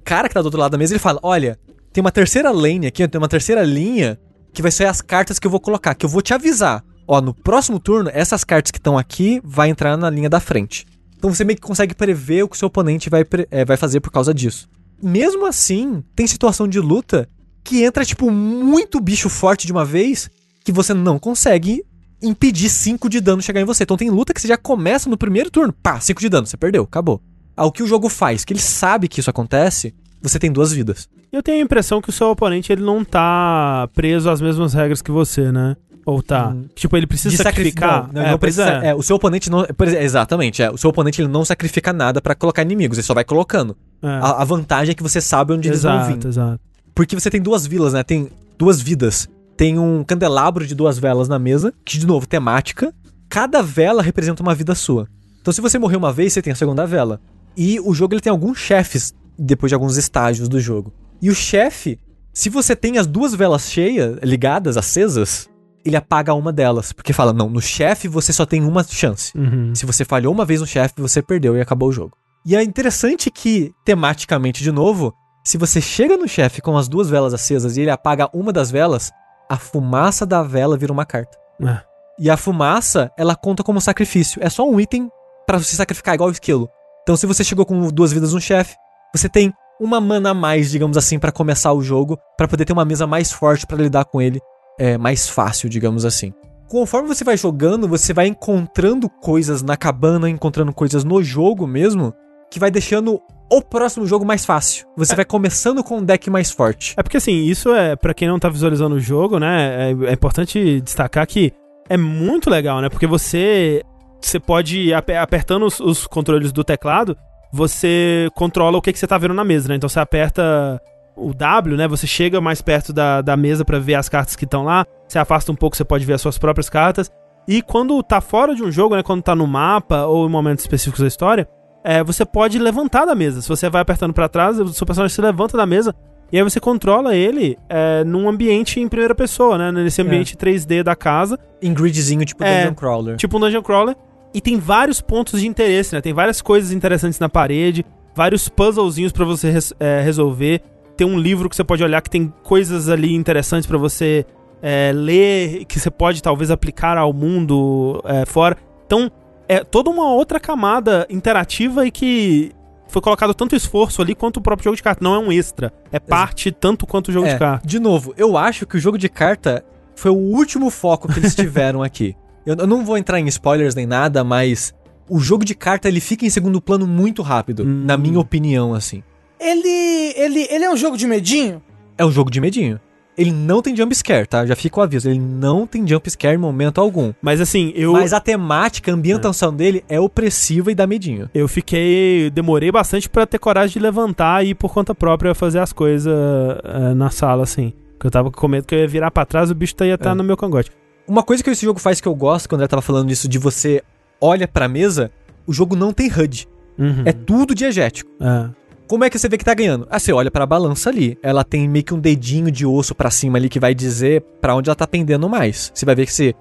cara 0.00 0.28
que 0.28 0.34
tá 0.34 0.40
do 0.40 0.46
outro 0.46 0.60
lado 0.60 0.72
da 0.72 0.78
mesa, 0.78 0.92
ele 0.92 0.98
fala: 0.98 1.18
Olha, 1.22 1.58
tem 1.92 2.00
uma 2.00 2.12
terceira 2.12 2.50
lane 2.50 2.86
aqui, 2.86 3.06
tem 3.06 3.18
uma 3.18 3.28
terceira 3.28 3.62
linha 3.62 4.18
que 4.52 4.62
vai 4.62 4.70
ser 4.70 4.86
as 4.86 5.00
cartas 5.00 5.38
que 5.38 5.46
eu 5.46 5.50
vou 5.50 5.60
colocar, 5.60 5.94
que 5.94 6.06
eu 6.06 6.10
vou 6.10 6.22
te 6.22 6.34
avisar. 6.34 6.84
Ó, 7.06 7.20
no 7.20 7.34
próximo 7.34 7.78
turno, 7.78 8.10
essas 8.12 8.44
cartas 8.44 8.70
que 8.70 8.78
estão 8.78 8.96
aqui 8.96 9.40
vai 9.44 9.68
entrar 9.68 9.96
na 9.96 10.08
linha 10.08 10.30
da 10.30 10.40
frente. 10.40 10.86
Então 11.22 11.32
você 11.32 11.44
meio 11.44 11.56
que 11.56 11.62
consegue 11.62 11.94
prever 11.94 12.42
o 12.42 12.48
que 12.48 12.56
o 12.56 12.58
seu 12.58 12.66
oponente 12.66 13.08
vai, 13.08 13.24
é, 13.48 13.64
vai 13.64 13.76
fazer 13.76 14.00
por 14.00 14.10
causa 14.10 14.34
disso. 14.34 14.68
Mesmo 15.00 15.46
assim, 15.46 16.02
tem 16.16 16.26
situação 16.26 16.66
de 16.66 16.80
luta 16.80 17.28
que 17.62 17.84
entra, 17.84 18.04
tipo, 18.04 18.28
muito 18.28 19.00
bicho 19.00 19.28
forte 19.28 19.64
de 19.64 19.70
uma 19.70 19.84
vez 19.84 20.28
que 20.64 20.72
você 20.72 20.92
não 20.92 21.20
consegue 21.20 21.84
impedir 22.20 22.68
5 22.68 23.08
de 23.08 23.20
dano 23.20 23.40
chegar 23.40 23.60
em 23.60 23.64
você. 23.64 23.84
Então 23.84 23.96
tem 23.96 24.10
luta 24.10 24.34
que 24.34 24.40
você 24.40 24.48
já 24.48 24.56
começa 24.56 25.08
no 25.08 25.16
primeiro 25.16 25.48
turno, 25.48 25.72
pá, 25.72 26.00
5 26.00 26.20
de 26.20 26.28
dano, 26.28 26.44
você 26.44 26.56
perdeu, 26.56 26.82
acabou. 26.82 27.22
Ao 27.56 27.70
que 27.70 27.84
o 27.84 27.86
jogo 27.86 28.08
faz, 28.08 28.44
que 28.44 28.52
ele 28.52 28.58
sabe 28.58 29.06
que 29.06 29.20
isso 29.20 29.30
acontece, 29.30 29.94
você 30.20 30.40
tem 30.40 30.50
duas 30.50 30.72
vidas. 30.72 31.08
Eu 31.30 31.40
tenho 31.40 31.58
a 31.58 31.64
impressão 31.64 32.02
que 32.02 32.10
o 32.10 32.12
seu 32.12 32.30
oponente 32.30 32.72
ele 32.72 32.82
não 32.82 33.04
tá 33.04 33.88
preso 33.94 34.28
às 34.28 34.40
mesmas 34.40 34.74
regras 34.74 35.00
que 35.00 35.12
você, 35.12 35.52
né? 35.52 35.76
Ou 36.04 36.22
tá? 36.22 36.48
Hum. 36.48 36.66
Tipo, 36.74 36.96
ele 36.96 37.06
precisa 37.06 37.36
sacrificar? 37.42 38.08
Não, 38.12 38.14
não, 38.14 38.22
é, 38.22 38.30
não 38.32 38.38
precisa. 38.38 38.80
É. 38.82 38.88
é. 38.88 38.94
o 38.94 39.02
seu 39.02 39.16
oponente 39.16 39.50
não. 39.50 39.64
Exatamente, 40.00 40.62
é. 40.62 40.70
O 40.70 40.76
seu 40.76 40.90
oponente 40.90 41.20
ele 41.20 41.28
não 41.28 41.44
sacrifica 41.44 41.92
nada 41.92 42.20
para 42.20 42.34
colocar 42.34 42.62
inimigos, 42.62 42.98
ele 42.98 43.06
só 43.06 43.14
vai 43.14 43.24
colocando. 43.24 43.76
É. 44.02 44.06
A, 44.06 44.42
a, 44.42 44.44
vantagem 44.44 44.92
é 44.92 44.94
que 44.94 45.02
você 45.02 45.20
sabe 45.20 45.52
onde 45.52 45.68
exato, 45.68 45.96
eles 45.96 46.06
vão 46.06 46.20
vir. 46.20 46.28
Exato. 46.28 46.60
Porque 46.94 47.14
você 47.14 47.30
tem 47.30 47.40
duas 47.40 47.66
vilas, 47.66 47.92
né? 47.92 48.02
Tem 48.02 48.28
duas 48.58 48.80
vidas. 48.80 49.28
Tem 49.56 49.78
um 49.78 50.02
candelabro 50.02 50.66
de 50.66 50.74
duas 50.74 50.98
velas 50.98 51.28
na 51.28 51.38
mesa, 51.38 51.72
que, 51.84 51.98
de 51.98 52.06
novo, 52.06 52.26
temática. 52.26 52.92
Cada 53.28 53.62
vela 53.62 54.02
representa 54.02 54.42
uma 54.42 54.54
vida 54.54 54.74
sua. 54.74 55.08
Então, 55.40 55.52
se 55.52 55.60
você 55.60 55.78
morrer 55.78 55.96
uma 55.96 56.12
vez, 56.12 56.32
você 56.32 56.42
tem 56.42 56.52
a 56.52 56.56
segunda 56.56 56.86
vela. 56.86 57.20
E 57.56 57.78
o 57.80 57.94
jogo 57.94 58.14
ele 58.14 58.20
tem 58.20 58.30
alguns 58.30 58.58
chefes 58.58 59.14
depois 59.38 59.70
de 59.70 59.74
alguns 59.74 59.96
estágios 59.96 60.48
do 60.48 60.60
jogo. 60.60 60.92
E 61.20 61.30
o 61.30 61.34
chefe, 61.34 61.98
se 62.32 62.48
você 62.48 62.74
tem 62.74 62.98
as 62.98 63.06
duas 63.06 63.34
velas 63.34 63.70
cheias, 63.70 64.18
ligadas, 64.22 64.76
acesas, 64.76 65.48
ele 65.84 65.96
apaga 65.96 66.34
uma 66.34 66.52
delas. 66.52 66.92
Porque 66.92 67.12
fala, 67.12 67.32
não, 67.32 67.48
no 67.48 67.60
chefe 67.60 68.08
você 68.08 68.32
só 68.32 68.46
tem 68.46 68.62
uma 68.62 68.82
chance. 68.84 69.36
Uhum. 69.36 69.74
Se 69.74 69.86
você 69.86 70.04
falhou 70.04 70.32
uma 70.32 70.44
vez 70.44 70.60
no 70.60 70.66
chefe, 70.66 70.94
você 70.98 71.22
perdeu 71.22 71.56
e 71.56 71.60
acabou 71.60 71.88
o 71.88 71.92
jogo. 71.92 72.16
E 72.44 72.56
é 72.56 72.62
interessante 72.62 73.30
que, 73.30 73.72
tematicamente, 73.84 74.62
de 74.62 74.72
novo, 74.72 75.14
se 75.44 75.56
você 75.56 75.80
chega 75.80 76.16
no 76.16 76.28
chefe 76.28 76.60
com 76.60 76.76
as 76.76 76.88
duas 76.88 77.08
velas 77.08 77.32
acesas 77.32 77.76
e 77.76 77.82
ele 77.82 77.90
apaga 77.90 78.28
uma 78.32 78.52
das 78.52 78.70
velas, 78.70 79.10
a 79.48 79.56
fumaça 79.56 80.26
da 80.26 80.42
vela 80.42 80.76
vira 80.76 80.92
uma 80.92 81.04
carta. 81.04 81.36
É. 81.60 81.80
E 82.18 82.30
a 82.30 82.36
fumaça, 82.36 83.10
ela 83.16 83.34
conta 83.34 83.62
como 83.62 83.80
sacrifício. 83.80 84.40
É 84.42 84.50
só 84.50 84.68
um 84.68 84.80
item 84.80 85.10
para 85.46 85.58
você 85.58 85.74
sacrificar 85.76 86.14
igual 86.14 86.28
o 86.28 86.32
esquilo. 86.32 86.68
Então, 87.02 87.16
se 87.16 87.26
você 87.26 87.42
chegou 87.42 87.66
com 87.66 87.88
duas 87.88 88.12
vidas 88.12 88.32
no 88.32 88.40
chefe, 88.40 88.76
você 89.14 89.28
tem 89.28 89.52
uma 89.80 90.00
mana 90.00 90.30
a 90.30 90.34
mais, 90.34 90.70
digamos 90.70 90.96
assim, 90.96 91.18
para 91.18 91.32
começar 91.32 91.72
o 91.72 91.82
jogo, 91.82 92.18
para 92.36 92.46
poder 92.46 92.64
ter 92.64 92.72
uma 92.72 92.84
mesa 92.84 93.06
mais 93.06 93.32
forte 93.32 93.66
para 93.66 93.76
lidar 93.76 94.04
com 94.04 94.22
ele, 94.22 94.40
é 94.82 94.98
mais 94.98 95.28
fácil, 95.28 95.68
digamos 95.68 96.04
assim. 96.04 96.32
Conforme 96.68 97.06
você 97.06 97.22
vai 97.22 97.36
jogando, 97.36 97.86
você 97.86 98.12
vai 98.12 98.26
encontrando 98.26 99.08
coisas 99.08 99.62
na 99.62 99.76
cabana, 99.76 100.28
encontrando 100.28 100.72
coisas 100.72 101.04
no 101.04 101.22
jogo 101.22 101.68
mesmo, 101.68 102.12
que 102.50 102.58
vai 102.58 102.68
deixando 102.68 103.20
o 103.48 103.62
próximo 103.62 104.04
jogo 104.06 104.24
mais 104.24 104.44
fácil. 104.44 104.86
Você 104.96 105.12
é. 105.12 105.16
vai 105.16 105.24
começando 105.24 105.84
com 105.84 105.98
um 105.98 106.04
deck 106.04 106.28
mais 106.30 106.50
forte. 106.50 106.94
É 106.96 107.02
porque 107.02 107.18
assim, 107.18 107.44
isso 107.44 107.72
é 107.72 107.94
para 107.94 108.12
quem 108.12 108.26
não 108.26 108.40
tá 108.40 108.48
visualizando 108.48 108.96
o 108.96 109.00
jogo, 109.00 109.38
né? 109.38 109.90
É, 109.90 110.10
é, 110.10 110.12
importante 110.12 110.80
destacar 110.80 111.24
que 111.28 111.52
é 111.88 111.96
muito 111.96 112.50
legal, 112.50 112.80
né? 112.80 112.88
Porque 112.88 113.06
você 113.06 113.82
você 114.20 114.40
pode 114.40 114.92
apertando 114.92 115.66
os, 115.66 115.78
os 115.78 116.08
controles 116.08 116.50
do 116.50 116.64
teclado, 116.64 117.16
você 117.52 118.28
controla 118.34 118.78
o 118.78 118.82
que, 118.82 118.92
que 118.92 118.98
você 118.98 119.06
tá 119.06 119.16
vendo 119.16 119.34
na 119.34 119.44
mesa, 119.44 119.68
né? 119.68 119.76
Então 119.76 119.88
você 119.88 120.00
aperta 120.00 120.80
o 121.16 121.34
W, 121.34 121.76
né? 121.76 121.86
Você 121.88 122.06
chega 122.06 122.40
mais 122.40 122.62
perto 122.62 122.92
da, 122.92 123.20
da 123.20 123.36
mesa 123.36 123.64
para 123.64 123.78
ver 123.78 123.94
as 123.94 124.08
cartas 124.08 124.36
que 124.36 124.44
estão 124.44 124.64
lá. 124.64 124.86
Você 125.06 125.18
afasta 125.18 125.52
um 125.52 125.54
pouco, 125.54 125.76
você 125.76 125.84
pode 125.84 126.04
ver 126.04 126.14
as 126.14 126.20
suas 126.20 126.38
próprias 126.38 126.68
cartas. 126.70 127.10
E 127.46 127.60
quando 127.60 128.00
tá 128.02 128.20
fora 128.20 128.54
de 128.54 128.62
um 128.62 128.70
jogo, 128.70 128.96
né? 128.96 129.02
Quando 129.02 129.22
tá 129.22 129.34
no 129.34 129.46
mapa 129.46 130.06
ou 130.06 130.26
em 130.26 130.30
momentos 130.30 130.64
específicos 130.64 131.00
da 131.00 131.08
história, 131.08 131.48
é, 131.84 132.02
você 132.02 132.24
pode 132.24 132.58
levantar 132.58 133.04
da 133.04 133.14
mesa. 133.14 133.42
Se 133.42 133.48
você 133.48 133.68
vai 133.68 133.82
apertando 133.82 134.12
para 134.12 134.28
trás, 134.28 134.58
o 134.58 134.68
seu 134.68 134.86
personagem 134.86 135.14
se 135.14 135.20
levanta 135.20 135.56
da 135.56 135.66
mesa. 135.66 135.94
E 136.30 136.38
aí 136.38 136.42
você 136.42 136.58
controla 136.58 137.14
ele 137.14 137.58
é, 137.68 138.02
num 138.04 138.26
ambiente 138.26 138.80
em 138.80 138.88
primeira 138.88 139.14
pessoa, 139.14 139.58
né? 139.58 139.70
Nesse 139.70 140.00
é. 140.00 140.04
ambiente 140.04 140.34
é. 140.34 140.36
3D 140.36 140.82
da 140.82 140.96
casa. 140.96 141.38
Em 141.60 141.74
gridzinho, 141.74 142.24
tipo 142.24 142.42
é, 142.42 142.62
Dungeon 142.62 142.74
Crawler. 142.74 143.16
Tipo 143.16 143.36
um 143.36 143.40
Dungeon 143.40 143.62
Crawler. 143.62 143.96
E 144.32 144.40
tem 144.40 144.58
vários 144.58 145.00
pontos 145.00 145.40
de 145.40 145.46
interesse, 145.46 145.94
né? 145.94 146.00
Tem 146.00 146.14
várias 146.14 146.40
coisas 146.40 146.72
interessantes 146.72 147.18
na 147.18 147.28
parede, 147.28 147.84
vários 148.14 148.48
puzzlezinhos 148.48 149.12
para 149.12 149.26
você 149.26 149.50
res, 149.50 149.74
é, 149.78 150.00
resolver. 150.00 150.62
Tem 151.02 151.10
um 151.10 151.18
livro 151.18 151.48
que 151.48 151.56
você 151.56 151.64
pode 151.64 151.82
olhar 151.82 152.00
que 152.00 152.08
tem 152.08 152.32
coisas 152.44 152.88
ali 152.88 153.12
interessantes 153.12 153.66
para 153.66 153.76
você 153.76 154.24
é, 154.62 154.92
ler, 154.94 155.64
que 155.64 155.80
você 155.80 155.90
pode 155.90 156.22
talvez 156.22 156.48
aplicar 156.48 156.96
ao 156.96 157.12
mundo 157.12 158.00
é, 158.04 158.24
fora. 158.24 158.56
Então, 158.86 159.10
é 159.48 159.64
toda 159.64 159.90
uma 159.90 160.12
outra 160.12 160.38
camada 160.38 161.04
interativa 161.10 161.84
e 161.84 161.90
que 161.90 162.52
foi 162.86 163.02
colocado 163.02 163.34
tanto 163.34 163.56
esforço 163.56 164.00
ali 164.00 164.14
quanto 164.14 164.36
o 164.36 164.40
próprio 164.40 164.66
jogo 164.66 164.76
de 164.76 164.82
carta. 164.84 165.02
Não 165.02 165.12
é 165.12 165.18
um 165.18 165.32
extra. 165.32 165.72
É 165.90 165.98
parte 165.98 166.50
Exato. 166.50 166.60
tanto 166.60 166.86
quanto 166.86 167.08
o 167.08 167.12
jogo 167.12 167.26
é, 167.26 167.32
de 167.32 167.38
carta. 167.40 167.66
De 167.66 167.80
novo, 167.80 168.14
eu 168.16 168.36
acho 168.36 168.64
que 168.64 168.76
o 168.76 168.80
jogo 168.80 168.96
de 168.96 169.08
carta 169.08 169.64
foi 169.96 170.12
o 170.12 170.16
último 170.16 170.70
foco 170.70 171.12
que 171.12 171.18
eles 171.18 171.34
tiveram 171.34 171.82
aqui. 171.82 172.14
Eu, 172.46 172.54
eu, 172.54 172.66
não 172.68 172.84
vou 172.84 172.96
entrar 172.96 173.18
em 173.18 173.26
spoilers 173.26 173.74
nem 173.74 173.86
nada, 173.86 174.22
mas 174.22 174.72
o 175.08 175.18
jogo 175.18 175.44
de 175.44 175.56
carta 175.56 175.88
ele 175.88 175.98
fica 175.98 176.24
em 176.24 176.30
segundo 176.30 176.60
plano 176.60 176.86
muito 176.86 177.22
rápido, 177.22 177.64
hum. 177.64 177.82
na 177.84 177.96
minha 177.96 178.20
opinião, 178.20 178.72
assim. 178.72 179.02
Ele, 179.42 180.14
ele, 180.16 180.46
ele 180.48 180.64
é 180.64 180.70
um 180.70 180.76
jogo 180.76 180.96
de 180.96 181.06
medinho? 181.06 181.60
É 181.98 182.04
um 182.04 182.12
jogo 182.12 182.30
de 182.30 182.40
medinho. 182.40 182.80
Ele 183.18 183.30
não 183.30 183.60
tem 183.60 183.76
jump 183.76 183.94
scare, 183.94 184.26
tá? 184.26 184.46
Já 184.46 184.56
fica 184.56 184.80
o 184.80 184.82
aviso. 184.82 185.08
Ele 185.10 185.18
não 185.18 185.66
tem 185.66 185.86
jump 185.86 186.08
scare 186.10 186.34
em 186.34 186.38
momento 186.38 186.80
algum. 186.80 187.12
Mas 187.20 187.40
assim, 187.40 187.72
eu. 187.74 187.92
Mas 187.92 188.12
a 188.12 188.20
temática, 188.20 188.90
a 188.90 188.94
ambientação 188.94 189.50
é. 189.50 189.52
dele 189.52 189.84
é 189.88 190.00
opressiva 190.00 190.72
e 190.72 190.74
dá 190.74 190.86
medinho. 190.86 191.28
Eu 191.34 191.46
fiquei. 191.46 192.30
Demorei 192.30 192.72
bastante 192.72 193.10
para 193.10 193.26
ter 193.26 193.38
coragem 193.38 193.74
de 193.74 193.80
levantar 193.80 194.44
e 194.44 194.50
ir 194.50 194.54
por 194.54 194.72
conta 194.72 194.94
própria 194.94 195.34
fazer 195.34 195.58
as 195.58 195.72
coisas 195.72 196.10
uh, 196.10 196.94
na 196.94 197.10
sala, 197.10 197.42
assim. 197.42 197.74
Porque 197.92 198.06
eu 198.06 198.10
tava 198.10 198.30
com 198.30 198.48
medo 198.48 198.66
que 198.66 198.74
eu 198.74 198.78
ia 198.78 198.88
virar 198.88 199.10
pra 199.10 199.26
trás 199.26 199.50
e 199.50 199.52
o 199.52 199.54
bicho 199.54 199.74
ia 199.80 199.94
estar 199.94 200.06
tá 200.06 200.10
é. 200.12 200.14
no 200.14 200.24
meu 200.24 200.36
cangote. 200.36 200.70
Uma 201.06 201.22
coisa 201.22 201.42
que 201.44 201.50
esse 201.50 201.66
jogo 201.66 201.78
faz 201.78 202.00
que 202.00 202.08
eu 202.08 202.14
gosto, 202.14 202.48
quando 202.48 202.62
ele 202.62 202.68
tava 202.68 202.82
falando 202.82 203.10
isso, 203.10 203.28
de 203.28 203.38
você 203.38 203.82
olha 204.20 204.48
pra 204.48 204.68
mesa, 204.68 205.10
o 205.46 205.52
jogo 205.52 205.76
não 205.76 205.92
tem 205.92 206.10
HUD. 206.10 206.48
Uhum. 206.78 207.02
É 207.04 207.12
tudo 207.12 207.54
diegético. 207.54 208.10
É. 208.20 208.61
Como 208.86 209.04
é 209.04 209.10
que 209.10 209.18
você 209.18 209.28
vê 209.28 209.38
que 209.38 209.44
tá 209.44 209.54
ganhando? 209.54 209.86
Ah, 209.90 209.98
você 209.98 210.12
olha 210.12 210.30
para 210.30 210.44
a 210.44 210.46
balança 210.46 210.90
ali. 210.90 211.18
Ela 211.22 211.44
tem 211.44 211.68
meio 211.68 211.84
que 211.84 211.94
um 211.94 211.98
dedinho 211.98 212.50
de 212.50 212.66
osso 212.66 212.94
para 212.94 213.10
cima 213.10 213.38
ali 213.38 213.48
que 213.48 213.60
vai 213.60 213.74
dizer 213.74 214.22
para 214.40 214.54
onde 214.54 214.68
ela 214.68 214.76
tá 214.76 214.86
pendendo 214.86 215.28
mais. 215.28 215.70
Você 215.74 215.86
vai 215.86 215.94
ver 215.94 216.06
que 216.06 216.12
você, 216.12 216.34